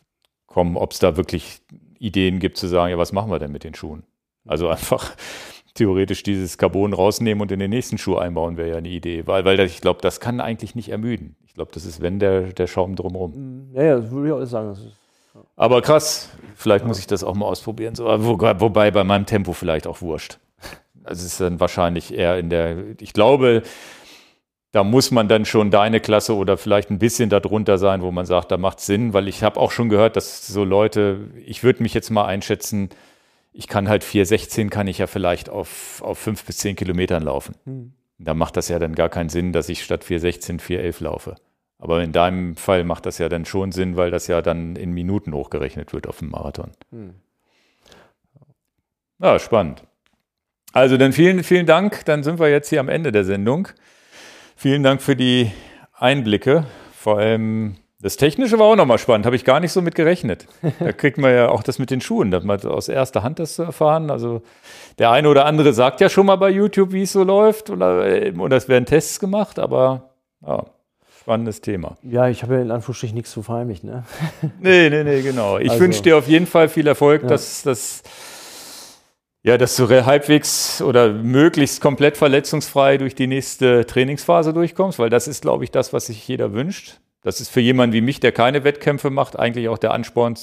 kommen, 0.45 0.77
ob 0.77 0.91
es 0.93 0.99
da 0.99 1.15
wirklich 1.17 1.61
Ideen 1.99 2.39
gibt 2.39 2.57
zu 2.57 2.67
sagen, 2.67 2.91
ja, 2.91 2.97
was 2.97 3.11
machen 3.11 3.31
wir 3.31 3.39
denn 3.39 3.51
mit 3.51 3.63
den 3.63 3.73
Schuhen? 3.73 4.03
Also 4.45 4.69
einfach 4.69 5.15
theoretisch 5.73 6.23
dieses 6.23 6.57
Carbon 6.57 6.93
rausnehmen 6.93 7.41
und 7.41 7.51
in 7.51 7.59
den 7.59 7.69
nächsten 7.69 7.97
Schuh 7.97 8.17
einbauen, 8.17 8.57
wäre 8.57 8.69
ja 8.69 8.77
eine 8.77 8.89
Idee. 8.89 9.27
Weil, 9.27 9.45
weil 9.45 9.59
ich 9.59 9.81
glaube, 9.81 10.01
das 10.01 10.19
kann 10.19 10.39
eigentlich 10.39 10.75
nicht 10.75 10.89
ermüden. 10.89 11.35
Ich 11.45 11.53
glaube, 11.53 11.71
das 11.73 11.85
ist, 11.85 12.01
wenn 12.01 12.19
der, 12.19 12.53
der 12.53 12.67
Schaum 12.67 12.95
drumherum. 12.95 13.69
Ja, 13.73 13.83
ja, 13.83 13.99
das 13.99 14.11
würde 14.11 14.27
ich 14.27 14.33
auch 14.33 14.45
sagen. 14.45 14.71
Ist, 14.71 14.87
Aber 15.55 15.81
krass, 15.81 16.29
vielleicht 16.55 16.85
muss 16.85 16.99
ich 16.99 17.07
das 17.07 17.23
auch 17.23 17.35
mal 17.35 17.45
ausprobieren. 17.45 17.95
So, 17.95 18.05
wo, 18.05 18.39
wobei 18.39 18.91
bei 18.91 19.03
meinem 19.03 19.25
Tempo 19.25 19.53
vielleicht 19.53 19.87
auch 19.87 20.01
wurscht. 20.01 20.39
Also 21.03 21.21
es 21.21 21.31
ist 21.31 21.39
dann 21.39 21.61
wahrscheinlich 21.61 22.13
eher 22.13 22.37
in 22.37 22.49
der, 22.49 22.99
ich 22.99 23.13
glaube, 23.13 23.63
da 24.71 24.83
muss 24.83 25.11
man 25.11 25.27
dann 25.27 25.45
schon 25.45 25.71
deine 25.71 25.99
Klasse 25.99 26.35
oder 26.35 26.57
vielleicht 26.57 26.89
ein 26.89 26.99
bisschen 26.99 27.29
darunter 27.29 27.77
sein, 27.77 28.01
wo 28.01 28.11
man 28.11 28.25
sagt, 28.25 28.51
da 28.51 28.57
macht 28.57 28.79
Sinn, 28.79 29.13
weil 29.13 29.27
ich 29.27 29.43
habe 29.43 29.59
auch 29.59 29.71
schon 29.71 29.89
gehört, 29.89 30.15
dass 30.15 30.45
so 30.45 30.63
Leute, 30.63 31.31
ich 31.45 31.63
würde 31.63 31.83
mich 31.83 31.93
jetzt 31.93 32.09
mal 32.09 32.25
einschätzen, 32.25 32.89
ich 33.53 33.67
kann 33.67 33.89
halt 33.89 34.03
4,16 34.03 34.69
kann 34.69 34.87
ich 34.87 34.99
ja 34.99 35.07
vielleicht 35.07 35.49
auf, 35.49 36.01
auf 36.03 36.19
5 36.19 36.45
bis 36.45 36.57
10 36.57 36.75
Kilometern 36.75 37.23
laufen. 37.23 37.55
hm. 37.65 37.93
Da 38.19 38.33
macht 38.33 38.57
das 38.57 38.67
ja 38.67 38.79
dann 38.79 38.95
gar 38.95 39.09
keinen 39.09 39.29
Sinn, 39.29 39.53
dass 39.53 39.69
ich 39.69 39.83
statt 39.83 40.03
4,16 40.03 40.59
4,11 40.59 41.03
laufe. 41.03 41.35
Aber 41.77 42.01
in 42.01 42.11
deinem 42.11 42.55
Fall 42.55 42.83
macht 42.83 43.05
das 43.05 43.19
ja 43.19 43.29
dann 43.29 43.45
schon 43.45 43.71
Sinn, 43.71 43.95
weil 43.95 44.09
das 44.09 44.25
ja 44.25 44.41
dann 44.41 44.75
in 44.75 44.91
Minuten 44.91 45.33
hochgerechnet 45.33 45.93
wird 45.93 46.07
auf 46.07 46.19
dem 46.19 46.29
Marathon. 46.29 46.71
Hm. 46.91 47.13
Ja, 49.19 49.37
spannend. 49.37 49.83
Also 50.73 50.97
dann 50.97 51.13
vielen, 51.13 51.43
vielen 51.43 51.65
Dank. 51.65 52.05
Dann 52.05 52.23
sind 52.23 52.39
wir 52.39 52.49
jetzt 52.49 52.69
hier 52.69 52.79
am 52.79 52.89
Ende 52.89 53.11
der 53.11 53.23
Sendung. 53.23 53.69
Vielen 54.59 54.81
Dank 54.81 55.03
für 55.03 55.15
die 55.15 55.51
Einblicke. 55.93 56.65
Vor 56.91 57.19
allem 57.19 57.75
das 58.01 58.17
Technische 58.17 58.57
war 58.57 58.65
auch 58.65 58.75
nochmal 58.75 58.97
spannend, 58.97 59.27
habe 59.27 59.35
ich 59.35 59.45
gar 59.45 59.59
nicht 59.59 59.71
so 59.71 59.83
mit 59.83 59.93
gerechnet. 59.93 60.47
Da 60.79 60.91
kriegt 60.93 61.19
man 61.19 61.31
ja 61.31 61.49
auch 61.49 61.61
das 61.61 61.77
mit 61.77 61.91
den 61.91 62.01
Schuhen, 62.01 62.31
dass 62.31 62.43
man 62.43 62.59
aus 62.65 62.89
erster 62.89 63.21
Hand 63.21 63.37
das 63.37 63.53
zu 63.55 63.61
erfahren. 63.63 64.09
Also 64.09 64.41
der 64.97 65.11
eine 65.11 65.29
oder 65.29 65.45
andere 65.45 65.73
sagt 65.73 66.01
ja 66.01 66.09
schon 66.09 66.25
mal 66.25 66.37
bei 66.37 66.49
YouTube, 66.49 66.91
wie 66.91 67.03
es 67.03 67.11
so 67.13 67.23
läuft, 67.23 67.69
oder, 67.69 68.05
äh, 68.07 68.31
oder 68.35 68.57
es 68.57 68.67
werden 68.67 68.85
Tests 68.85 69.19
gemacht, 69.19 69.59
aber 69.59 70.09
ja, 70.45 70.65
spannendes 71.21 71.61
Thema. 71.61 71.97
Ja, 72.01 72.27
ich 72.27 72.41
habe 72.41 72.55
ja 72.55 72.61
in 72.61 72.71
Anführungsstrichen 72.71 73.15
nichts 73.15 73.31
zu 73.31 73.43
verheimlichen. 73.43 73.89
Ne? 73.91 74.03
Nee, 74.59 74.89
nee, 74.89 75.03
nee, 75.03 75.21
genau. 75.21 75.59
Ich 75.59 75.69
Also- 75.69 75.83
wünsche 75.83 76.01
dir 76.01 76.17
auf 76.17 76.27
jeden 76.27 76.47
Fall 76.47 76.67
viel 76.67 76.87
Erfolg, 76.87 77.21
Ja. 77.23 77.29
dass, 77.29 77.61
dass, 77.61 78.01
ja, 79.47 79.57
dass 79.57 79.77
du 79.77 79.87
halbwegs 79.87 80.81
oder 80.81 81.13
möglichst 81.13 81.79
komplett 81.79 82.17
verletzungsfrei 82.17 82.97
durch 82.97 83.15
die 83.15 83.27
nächste 83.27 83.85
Trainingsphase 83.85 84.51
durchkommst, 84.51 84.99
weil 84.99 85.09
das 85.09 85.29
ist, 85.29 85.41
glaube 85.41 85.63
ich, 85.63 85.71
das, 85.71 85.93
was 85.93 86.07
sich 86.07 86.27
jeder 86.27 86.51
wünscht. 86.51 86.99
Das 87.23 87.39
ist 87.39 87.47
für 87.47 87.61
jemanden 87.61 87.93
wie 87.93 88.01
mich, 88.01 88.19
der 88.19 88.33
keine 88.33 88.65
Wettkämpfe 88.65 89.09
macht, 89.09 89.39
eigentlich 89.39 89.69
auch 89.69 89.77
der 89.77 89.93
Ansporn 89.93 90.35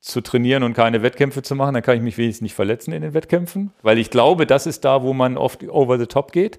zu 0.00 0.20
trainieren 0.20 0.62
und 0.62 0.74
keine 0.74 1.02
Wettkämpfe 1.02 1.40
zu 1.40 1.54
machen. 1.54 1.72
Dann 1.72 1.82
kann 1.82 1.96
ich 1.96 2.02
mich 2.02 2.18
wenigstens 2.18 2.42
nicht 2.42 2.54
verletzen 2.54 2.92
in 2.92 3.00
den 3.00 3.14
Wettkämpfen, 3.14 3.72
weil 3.80 3.96
ich 3.96 4.10
glaube, 4.10 4.46
das 4.46 4.66
ist 4.66 4.84
da, 4.84 5.02
wo 5.02 5.14
man 5.14 5.38
oft 5.38 5.66
over 5.66 5.98
the 5.98 6.06
top 6.06 6.32
geht 6.32 6.58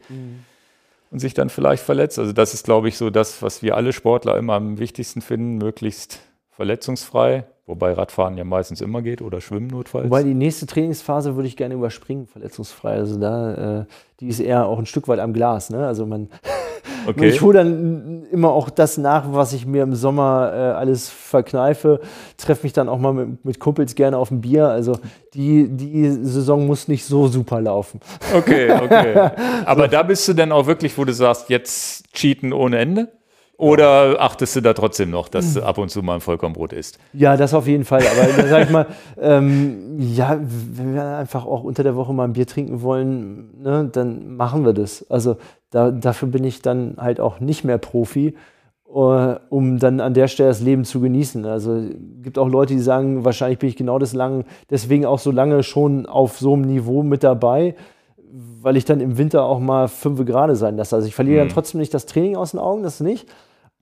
und 1.11 1.19
sich 1.19 1.35
dann 1.35 1.51
vielleicht 1.51 1.83
verletzt. 1.83 2.17
Also 2.17 2.33
das 2.33 2.55
ist, 2.55 2.65
glaube 2.65 2.87
ich, 2.87 2.97
so 2.97 3.11
das, 3.11 3.43
was 3.43 3.61
wir 3.61 3.77
alle 3.77 3.93
Sportler 3.93 4.37
immer 4.37 4.53
am 4.53 4.79
wichtigsten 4.79 5.21
finden, 5.21 5.59
möglichst 5.59 6.19
verletzungsfrei, 6.49 7.45
wobei 7.65 7.93
Radfahren 7.93 8.37
ja 8.37 8.43
meistens 8.43 8.81
immer 8.81 9.01
geht 9.01 9.21
oder 9.21 9.41
Schwimmen 9.41 9.67
notfalls. 9.67 10.05
Wobei 10.05 10.23
die 10.23 10.33
nächste 10.33 10.65
Trainingsphase 10.65 11.35
würde 11.35 11.47
ich 11.47 11.57
gerne 11.57 11.75
überspringen, 11.75 12.27
verletzungsfrei. 12.27 12.93
Also 12.93 13.19
da, 13.19 13.81
äh, 13.81 13.85
die 14.19 14.27
ist 14.27 14.39
eher 14.39 14.65
auch 14.65 14.79
ein 14.79 14.85
Stück 14.85 15.07
weit 15.07 15.19
am 15.19 15.33
Glas. 15.33 15.69
Ne? 15.69 15.85
Also 15.85 16.05
man, 16.05 16.29
Okay. 17.05 17.29
Ich 17.29 17.41
hole 17.41 17.57
dann 17.57 18.25
immer 18.31 18.51
auch 18.51 18.69
das 18.69 18.97
nach, 18.97 19.25
was 19.27 19.53
ich 19.53 19.65
mir 19.65 19.83
im 19.83 19.95
Sommer 19.95 20.51
äh, 20.53 20.57
alles 20.57 21.09
verkneife. 21.09 21.99
Treffe 22.37 22.63
mich 22.63 22.73
dann 22.73 22.89
auch 22.89 22.99
mal 22.99 23.13
mit, 23.13 23.45
mit 23.45 23.59
Kumpels 23.59 23.95
gerne 23.95 24.17
auf 24.17 24.31
ein 24.31 24.41
Bier. 24.41 24.67
Also 24.67 24.99
die, 25.33 25.67
die 25.69 26.09
Saison 26.09 26.65
muss 26.65 26.87
nicht 26.87 27.05
so 27.05 27.27
super 27.27 27.61
laufen. 27.61 27.99
Okay, 28.35 28.71
okay. 28.71 29.31
Aber 29.65 29.87
da 29.87 30.03
bist 30.03 30.27
du 30.27 30.33
dann 30.33 30.51
auch 30.51 30.65
wirklich, 30.65 30.97
wo 30.97 31.05
du 31.05 31.13
sagst, 31.13 31.49
jetzt 31.49 32.11
cheaten 32.13 32.53
ohne 32.53 32.77
Ende? 32.77 33.11
Oder 33.63 34.19
achtest 34.19 34.57
du 34.57 34.61
da 34.61 34.73
trotzdem 34.73 35.09
noch, 35.09 35.29
dass 35.29 35.53
du 35.53 35.63
ab 35.63 35.77
und 35.77 35.89
zu 35.89 36.03
mal 36.03 36.15
ein 36.15 36.19
Vollkornbrot 36.19 36.73
isst? 36.73 36.99
Ja, 37.13 37.37
das 37.37 37.53
auf 37.53 37.65
jeden 37.65 37.85
Fall. 37.85 38.01
Aber 38.01 38.41
da 38.41 38.47
sag 38.49 38.63
ich 38.65 38.69
mal, 38.69 38.87
ähm, 39.21 39.95
ja, 39.99 40.37
wenn 40.41 40.93
wir 40.93 41.05
einfach 41.15 41.45
auch 41.45 41.63
unter 41.63 41.81
der 41.81 41.95
Woche 41.95 42.13
mal 42.13 42.25
ein 42.25 42.33
Bier 42.33 42.45
trinken 42.45 42.81
wollen, 42.81 43.61
ne, 43.61 43.89
dann 43.89 44.35
machen 44.35 44.65
wir 44.65 44.73
das. 44.73 45.09
Also 45.09 45.37
da, 45.69 45.91
dafür 45.91 46.27
bin 46.27 46.43
ich 46.43 46.61
dann 46.61 46.97
halt 46.97 47.21
auch 47.21 47.39
nicht 47.39 47.63
mehr 47.63 47.77
Profi, 47.77 48.35
uh, 48.93 49.35
um 49.47 49.79
dann 49.79 50.01
an 50.01 50.13
der 50.13 50.27
Stelle 50.27 50.49
das 50.49 50.59
Leben 50.59 50.83
zu 50.83 50.99
genießen. 50.99 51.45
Also 51.45 51.83
gibt 52.21 52.37
auch 52.37 52.49
Leute, 52.49 52.73
die 52.73 52.81
sagen, 52.81 53.23
wahrscheinlich 53.23 53.59
bin 53.59 53.69
ich 53.69 53.77
genau 53.77 53.97
das 53.97 54.11
lang, 54.11 54.43
deswegen 54.71 55.05
auch 55.05 55.19
so 55.19 55.31
lange 55.31 55.63
schon 55.63 56.05
auf 56.05 56.37
so 56.37 56.51
einem 56.51 56.63
Niveau 56.63 57.01
mit 57.01 57.23
dabei 57.23 57.75
weil 58.63 58.77
ich 58.77 58.85
dann 58.85 58.99
im 58.99 59.19
Winter 59.19 59.43
auch 59.43 59.59
mal 59.59 59.87
fünf 59.87 60.25
Grad 60.25 60.55
sein 60.57 60.75
lasse. 60.75 60.95
Also 60.95 61.07
ich 61.07 61.13
verliere 61.13 61.43
mhm. 61.43 61.47
dann 61.47 61.53
trotzdem 61.53 61.79
nicht 61.79 61.93
das 61.93 62.07
Training 62.07 62.35
aus 62.35 62.51
den 62.51 62.59
Augen, 62.59 62.81
das 62.81 62.99
nicht. 62.99 63.27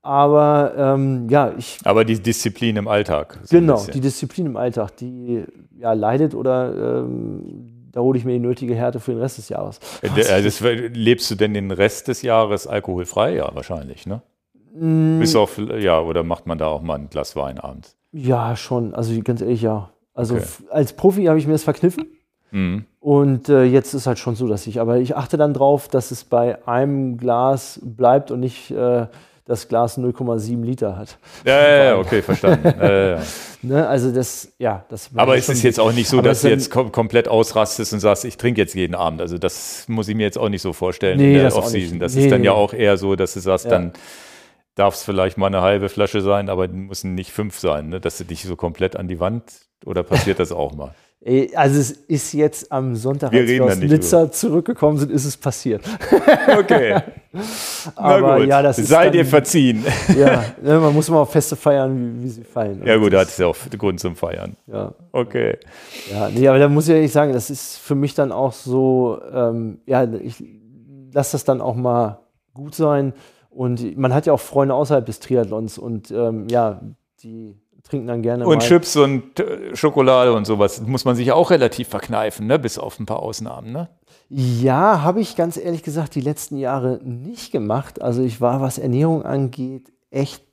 Aber 0.04 0.74
ähm, 0.76 1.30
ja, 1.30 1.54
ich. 1.58 1.78
Aber 1.84 2.06
die 2.06 2.20
Disziplin 2.20 2.76
im 2.76 2.88
Alltag. 2.88 3.40
So 3.44 3.58
genau, 3.58 3.86
die 3.86 4.02
Disziplin 4.02 4.48
im 4.48 4.58
Alltag, 4.58 4.98
die 4.98 5.44
ja 5.78 5.94
leidet 5.94 6.34
oder 6.34 7.04
ähm, 7.04 7.90
da 7.92 8.00
hole 8.00 8.18
ich 8.18 8.26
mir 8.26 8.34
die 8.34 8.40
nötige 8.40 8.74
Härte 8.74 9.00
für 9.00 9.12
den 9.12 9.20
Rest 9.20 9.38
des 9.38 9.50
Jahres. 9.50 9.80
Also 10.02 10.68
lebst 10.68 11.30
du 11.30 11.36
denn 11.36 11.54
den 11.54 11.72
Rest 11.72 12.08
des 12.08 12.22
Jahres 12.22 12.66
alkoholfrei? 12.66 13.36
Ja, 13.36 13.54
wahrscheinlich, 13.54 14.08
ne? 14.08 14.22
Mm. 14.74 15.20
Bis 15.20 15.36
auf, 15.36 15.58
ja, 15.58 16.00
oder 16.00 16.24
macht 16.24 16.48
man 16.48 16.58
da 16.58 16.68
auch 16.68 16.82
mal 16.82 16.96
ein 16.96 17.10
Glas 17.10 17.36
Wein 17.36 17.60
abends? 17.60 17.96
Ja, 18.12 18.56
schon. 18.56 18.96
Also 18.96 19.20
ganz 19.22 19.42
ehrlich, 19.42 19.62
ja. 19.62 19.92
Also 20.14 20.36
okay. 20.36 20.46
als 20.70 20.94
Profi 20.94 21.26
habe 21.26 21.38
ich 21.38 21.46
mir 21.46 21.54
das 21.54 21.64
verkniffen. 21.64 22.06
Mhm. 22.52 22.86
Und 23.00 23.50
äh, 23.50 23.64
jetzt 23.64 23.94
ist 23.94 24.08
halt 24.08 24.20
schon 24.20 24.36
so, 24.36 24.48
dass 24.48 24.68
ich, 24.68 24.80
aber 24.80 24.98
ich 24.98 25.16
achte 25.16 25.38
dann 25.38 25.54
drauf, 25.54 25.88
dass 25.88 26.12
es 26.12 26.24
bei 26.24 26.66
einem 26.68 27.18
Glas 27.18 27.80
bleibt 27.84 28.32
und 28.32 28.42
nicht 28.42 28.72
äh, 28.72 29.08
das 29.46 29.68
Glas 29.68 29.98
0,7 29.98 30.64
Liter 30.64 30.98
hat. 30.98 31.18
Ja, 31.46 31.62
ja, 31.62 31.84
ja 31.84 31.98
okay, 32.00 32.22
verstanden. 32.22 32.74
ja, 32.80 33.16
ja. 33.16 33.22
Ne, 33.64 33.88
also 33.88 34.12
das, 34.12 34.52
ja, 34.58 34.84
das. 34.90 35.12
Aber 35.16 35.38
ist 35.38 35.48
es 35.48 35.62
jetzt 35.62 35.80
auch 35.80 35.94
nicht 35.94 36.10
so, 36.10 36.20
dass 36.22 36.42
du 36.42 36.50
jetzt 36.50 36.72
kom 36.72 36.92
komplett 36.92 37.28
ausrastest 37.28 37.94
und 37.94 38.00
sagst, 38.00 38.26
ich 38.26 38.36
trinke 38.38 38.60
jetzt 38.60 38.74
jeden 38.74 38.96
Abend. 38.96 39.22
Also 39.22 39.38
das 39.38 39.86
muss 39.88 40.08
ich 40.08 40.16
mir 40.16 40.24
jetzt 40.24 40.40
auch 40.40 40.50
nicht 40.50 40.64
so 40.64 40.74
vorstellen 40.74 41.20
nee, 41.20 41.36
in 41.36 41.44
der 41.44 41.56
Offseason. 41.56 42.00
Das 42.00 42.16
nee, 42.16 42.24
ist 42.24 42.32
dann 42.32 42.42
nee. 42.42 42.48
ja 42.48 42.54
auch 42.54 42.74
eher 42.74 42.98
so, 42.98 43.16
dass 43.16 43.36
du 43.36 43.40
sagst, 43.40 43.70
dann 43.70 43.94
darf 44.74 44.96
es 44.96 45.04
vielleicht 45.04 45.38
mal 45.38 45.46
eine 45.46 45.62
halbe 45.62 45.90
Flasche 45.90 46.22
sein, 46.22 46.50
aber 46.50 46.68
müssen 46.70 47.14
nicht 47.14 47.32
fünf 47.32 47.60
sein, 47.60 47.90
ne? 47.90 48.00
dass 48.00 48.18
du 48.18 48.24
dich 48.24 48.44
so 48.44 48.56
komplett 48.56 48.96
an 48.96 49.08
die 49.08 49.20
Wand 49.20 49.44
oder 49.86 50.02
passiert 50.02 50.40
das 50.40 50.52
auch 50.52 50.74
mal? 50.74 50.96
Also 51.56 51.80
es 51.80 51.92
ist 51.92 52.34
jetzt 52.34 52.72
am 52.72 52.96
Sonntag, 52.96 53.32
wir 53.32 53.42
als 53.42 53.50
wir 53.50 53.64
aus 53.64 53.78
Nizza 53.78 54.24
über. 54.24 54.32
zurückgekommen 54.32 54.98
sind, 54.98 55.12
ist 55.12 55.26
es 55.26 55.38
passiert. 55.38 55.84
Okay. 56.58 57.00
Aber 57.96 58.40
gut. 58.40 58.48
ja, 58.48 58.62
das 58.62 58.80
ist 58.80 58.90
Sei 58.90 59.06
dann, 59.06 59.14
dir 59.14 59.26
verziehen. 59.26 59.86
Ja, 60.18 60.44
ne, 60.62 60.80
man 60.80 60.94
muss 60.94 61.10
auf 61.10 61.32
Feste 61.32 61.56
feiern, 61.56 62.18
wie, 62.20 62.24
wie 62.24 62.30
sie 62.30 62.44
feiern. 62.44 62.82
Ja 62.84 62.98
gut, 62.98 63.14
da 63.14 63.20
hat 63.20 63.28
es 63.28 63.38
ja 63.38 63.48
auch 63.48 63.56
Grund 63.78 64.00
zum 64.00 64.16
Feiern. 64.16 64.56
Ja. 64.68 64.94
Okay. 65.12 65.58
Ja, 66.12 66.30
nee, 66.30 66.48
aber 66.48 66.60
da 66.60 66.68
muss 66.68 66.88
ich 66.88 66.96
ehrlich 66.96 67.12
sagen, 67.12 67.34
das 67.34 67.50
ist 67.50 67.78
für 67.78 67.96
mich 67.96 68.16
dann 68.16 68.32
auch 68.32 68.54
so, 68.54 69.22
ähm, 69.32 69.80
ja, 69.86 70.04
ich 70.04 70.44
lasse 71.14 71.34
das 71.34 71.44
dann 71.44 71.62
auch 71.62 71.76
mal 71.76 72.20
gut 72.54 72.76
sein. 72.76 73.14
Und 73.50 73.98
man 73.98 74.14
hat 74.14 74.26
ja 74.26 74.34
auch 74.34 74.40
Freunde 74.40 74.74
außerhalb 74.74 75.06
des 75.06 75.20
Triathlons 75.20 75.78
und 75.78 76.12
ähm, 76.12 76.48
ja, 76.50 76.82
die 77.24 77.56
trinken 77.92 78.08
dann 78.08 78.22
gerne 78.22 78.46
Und 78.48 78.58
mal. 78.58 78.66
Chips 78.66 78.96
und 78.96 79.40
äh, 79.40 79.76
Schokolade 79.76 80.34
und 80.34 80.46
sowas 80.46 80.82
muss 80.82 81.06
man 81.06 81.16
sich 81.16 81.32
auch 81.32 81.52
relativ 81.52 81.90
verkneifen, 81.90 82.48
ne? 82.48 82.58
bis 82.58 82.80
auf 82.80 83.00
ein 83.00 83.06
paar 83.06 83.20
Ausnahmen. 83.20 83.72
Ne? 83.72 83.90
Ja, 84.30 85.02
habe 85.04 85.20
ich 85.20 85.36
ganz 85.36 85.58
ehrlich 85.58 85.84
gesagt 85.84 86.16
die 86.16 86.22
letzten 86.22 86.58
Jahre 86.58 87.00
nicht 87.04 87.52
gemacht. 87.52 88.02
Also 88.02 88.24
ich 88.24 88.42
war, 88.42 88.62
was 88.62 88.78
Ernährung 88.78 89.24
angeht, 89.24 89.92
echt 90.10 90.44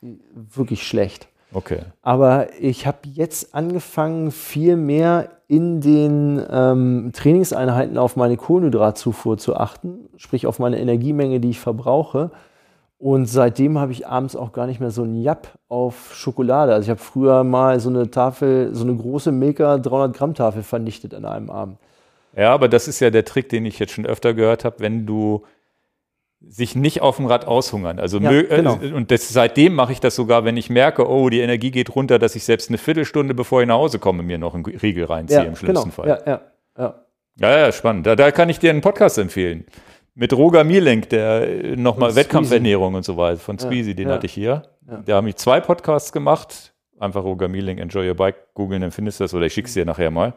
wirklich 0.00 0.86
schlecht. 0.86 1.28
Okay. 1.52 1.80
Aber 2.02 2.48
ich 2.60 2.86
habe 2.86 2.98
jetzt 3.12 3.54
angefangen, 3.54 4.30
viel 4.30 4.76
mehr 4.76 5.30
in 5.46 5.80
den 5.80 6.44
ähm, 6.50 7.10
Trainingseinheiten 7.12 7.98
auf 7.98 8.16
meine 8.16 8.36
Kohlenhydratzufuhr 8.36 9.38
zu 9.38 9.56
achten, 9.56 10.08
sprich 10.16 10.46
auf 10.46 10.58
meine 10.58 10.80
Energiemenge, 10.80 11.38
die 11.40 11.50
ich 11.50 11.60
verbrauche. 11.60 12.30
Und 13.04 13.26
seitdem 13.26 13.78
habe 13.78 13.92
ich 13.92 14.06
abends 14.06 14.34
auch 14.34 14.54
gar 14.54 14.66
nicht 14.66 14.80
mehr 14.80 14.90
so 14.90 15.02
ein 15.02 15.20
Japp 15.20 15.58
auf 15.68 16.14
Schokolade. 16.14 16.72
Also 16.72 16.86
ich 16.86 16.88
habe 16.88 17.00
früher 17.00 17.44
mal 17.44 17.78
so 17.78 17.90
eine 17.90 18.10
Tafel, 18.10 18.74
so 18.74 18.82
eine 18.82 18.96
große 18.96 19.30
Milka 19.30 19.76
300 19.76 20.16
Gramm 20.16 20.32
Tafel 20.32 20.62
vernichtet 20.62 21.12
an 21.12 21.26
einem 21.26 21.50
Abend. 21.50 21.76
Ja, 22.34 22.54
aber 22.54 22.66
das 22.66 22.88
ist 22.88 23.00
ja 23.00 23.10
der 23.10 23.26
Trick, 23.26 23.50
den 23.50 23.66
ich 23.66 23.78
jetzt 23.78 23.92
schon 23.92 24.06
öfter 24.06 24.32
gehört 24.32 24.64
habe, 24.64 24.76
wenn 24.78 25.04
du 25.04 25.44
sich 26.40 26.76
nicht 26.76 27.02
auf 27.02 27.16
dem 27.16 27.26
Rad 27.26 27.46
aushungern. 27.46 27.98
Also 27.98 28.20
ja, 28.20 28.40
genau. 28.40 28.78
und 28.96 29.10
das, 29.10 29.28
seitdem 29.28 29.74
mache 29.74 29.92
ich 29.92 30.00
das 30.00 30.16
sogar, 30.16 30.46
wenn 30.46 30.56
ich 30.56 30.70
merke, 30.70 31.06
oh, 31.06 31.28
die 31.28 31.40
Energie 31.40 31.72
geht 31.72 31.94
runter, 31.94 32.18
dass 32.18 32.34
ich 32.36 32.44
selbst 32.44 32.70
eine 32.70 32.78
Viertelstunde, 32.78 33.34
bevor 33.34 33.60
ich 33.60 33.68
nach 33.68 33.76
Hause 33.76 33.98
komme, 33.98 34.22
mir 34.22 34.38
noch 34.38 34.54
einen 34.54 34.64
Riegel 34.64 35.04
reinziehe 35.04 35.40
ja, 35.40 35.44
im 35.44 35.56
schlimmsten 35.56 35.90
genau. 35.90 35.94
Fall. 35.94 36.08
Ja, 36.08 36.18
ja, 36.26 36.40
ja. 36.78 36.94
Ja, 37.36 37.58
ja, 37.58 37.72
spannend. 37.72 38.06
Da, 38.06 38.16
da 38.16 38.30
kann 38.30 38.48
ich 38.48 38.60
dir 38.60 38.70
einen 38.70 38.80
Podcast 38.80 39.18
empfehlen 39.18 39.66
mit 40.14 40.32
Roger 40.32 40.64
Mielenk, 40.64 41.08
der 41.08 41.76
nochmal 41.76 42.14
Wettkampfernährung 42.14 42.94
und 42.94 43.04
so 43.04 43.16
weiter 43.16 43.38
von 43.38 43.58
Squeezy, 43.58 43.90
ja, 43.90 43.96
den 43.96 44.08
ja. 44.08 44.14
hatte 44.14 44.26
ich 44.26 44.32
hier. 44.32 44.62
Ja. 44.88 45.02
Da 45.04 45.16
haben 45.16 45.26
ich 45.26 45.36
zwei 45.36 45.60
Podcasts 45.60 46.12
gemacht. 46.12 46.72
Einfach 46.98 47.24
Roger 47.24 47.48
Mielenk, 47.48 47.80
Enjoy 47.80 48.08
Your 48.08 48.14
Bike, 48.14 48.54
googeln, 48.54 48.80
dann 48.80 48.92
findest 48.92 49.18
du 49.18 49.24
das 49.24 49.34
oder 49.34 49.46
ich 49.46 49.52
schick's 49.52 49.74
dir 49.74 49.84
nachher 49.84 50.12
mal. 50.12 50.34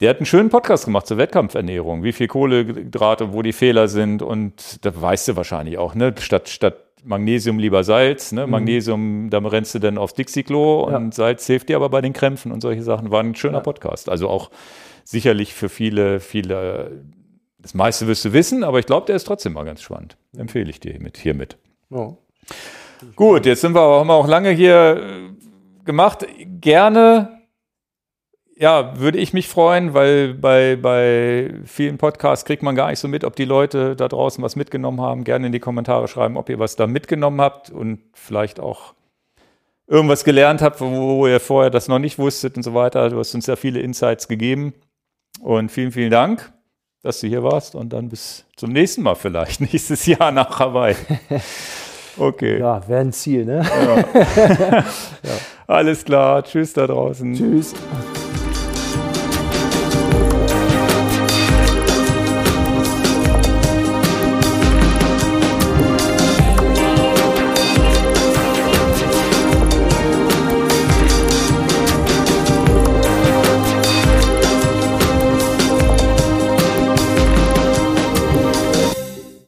Der 0.00 0.10
hat 0.10 0.18
einen 0.18 0.26
schönen 0.26 0.50
Podcast 0.50 0.84
gemacht 0.84 1.06
zur 1.06 1.16
Wettkampfernährung, 1.16 2.02
wie 2.02 2.12
viel 2.12 2.26
Kohlehydrate, 2.26 3.32
wo 3.32 3.40
die 3.40 3.52
Fehler 3.52 3.88
sind 3.88 4.20
und 4.20 4.84
da 4.84 5.00
weißt 5.00 5.28
du 5.28 5.36
wahrscheinlich 5.36 5.78
auch, 5.78 5.94
ne? 5.94 6.14
Statt, 6.18 6.48
statt 6.50 6.76
Magnesium 7.04 7.58
lieber 7.58 7.84
Salz, 7.84 8.32
ne? 8.32 8.44
Mhm. 8.44 8.50
Magnesium, 8.50 9.30
da 9.30 9.38
rennst 9.38 9.74
du 9.74 9.78
dann 9.78 9.96
aufs 9.96 10.14
Dixie-Klo 10.14 10.84
und 10.84 11.14
Salz 11.14 11.46
hilft 11.46 11.68
dir 11.68 11.76
aber 11.76 11.88
bei 11.88 12.00
den 12.00 12.12
Krämpfen 12.12 12.52
und 12.52 12.60
solche 12.60 12.82
Sachen. 12.82 13.10
War 13.10 13.20
ein 13.20 13.34
schöner 13.34 13.60
Podcast. 13.60 14.08
Also 14.08 14.28
auch 14.28 14.50
sicherlich 15.04 15.54
für 15.54 15.68
viele, 15.68 16.20
viele 16.20 17.04
das 17.64 17.72
meiste 17.72 18.06
wirst 18.06 18.22
du 18.26 18.34
wissen, 18.34 18.62
aber 18.62 18.78
ich 18.78 18.84
glaube, 18.84 19.06
der 19.06 19.16
ist 19.16 19.24
trotzdem 19.24 19.54
mal 19.54 19.64
ganz 19.64 19.80
spannend. 19.80 20.18
Empfehle 20.36 20.68
ich 20.68 20.80
dir 20.80 20.92
hiermit. 20.92 21.16
hiermit. 21.16 21.56
Ja. 21.88 22.14
Gut, 23.16 23.46
jetzt 23.46 23.62
sind 23.62 23.74
wir, 23.74 23.80
haben 23.80 24.06
wir 24.06 24.12
auch 24.12 24.28
lange 24.28 24.50
hier 24.50 25.00
äh, 25.02 25.84
gemacht. 25.86 26.26
Gerne, 26.60 27.40
ja, 28.54 29.00
würde 29.00 29.16
ich 29.16 29.32
mich 29.32 29.48
freuen, 29.48 29.94
weil 29.94 30.34
bei, 30.34 30.76
bei 30.76 31.54
vielen 31.64 31.96
Podcasts 31.96 32.44
kriegt 32.44 32.62
man 32.62 32.74
gar 32.74 32.90
nicht 32.90 32.98
so 32.98 33.08
mit, 33.08 33.24
ob 33.24 33.34
die 33.34 33.46
Leute 33.46 33.96
da 33.96 34.08
draußen 34.08 34.44
was 34.44 34.56
mitgenommen 34.56 35.00
haben. 35.00 35.24
Gerne 35.24 35.46
in 35.46 35.52
die 35.52 35.58
Kommentare 35.58 36.06
schreiben, 36.06 36.36
ob 36.36 36.50
ihr 36.50 36.58
was 36.58 36.76
da 36.76 36.86
mitgenommen 36.86 37.40
habt 37.40 37.70
und 37.70 38.00
vielleicht 38.12 38.60
auch 38.60 38.92
irgendwas 39.86 40.22
gelernt 40.22 40.60
habt, 40.60 40.82
wo, 40.82 40.90
wo 40.90 41.26
ihr 41.26 41.40
vorher 41.40 41.70
das 41.70 41.88
noch 41.88 41.98
nicht 41.98 42.18
wusstet 42.18 42.58
und 42.58 42.62
so 42.62 42.74
weiter. 42.74 43.08
Du 43.08 43.18
hast 43.18 43.34
uns 43.34 43.46
ja 43.46 43.56
viele 43.56 43.80
Insights 43.80 44.28
gegeben. 44.28 44.74
Und 45.40 45.72
vielen, 45.72 45.92
vielen 45.92 46.10
Dank 46.10 46.52
dass 47.04 47.20
du 47.20 47.28
hier 47.28 47.44
warst 47.44 47.74
und 47.74 47.92
dann 47.92 48.08
bis 48.08 48.44
zum 48.56 48.72
nächsten 48.72 49.02
Mal 49.02 49.14
vielleicht, 49.14 49.60
nächstes 49.72 50.06
Jahr 50.06 50.32
nach 50.32 50.58
Hawaii. 50.58 50.96
Okay. 52.16 52.60
Ja, 52.60 52.80
wäre 52.86 53.00
ein 53.00 53.12
Ziel, 53.12 53.44
ne? 53.44 53.60
Ja. 53.64 53.96
ja. 54.76 54.84
Alles 55.66 56.04
klar. 56.04 56.44
Tschüss 56.44 56.72
da 56.72 56.86
draußen. 56.86 57.34
Tschüss. 57.34 57.74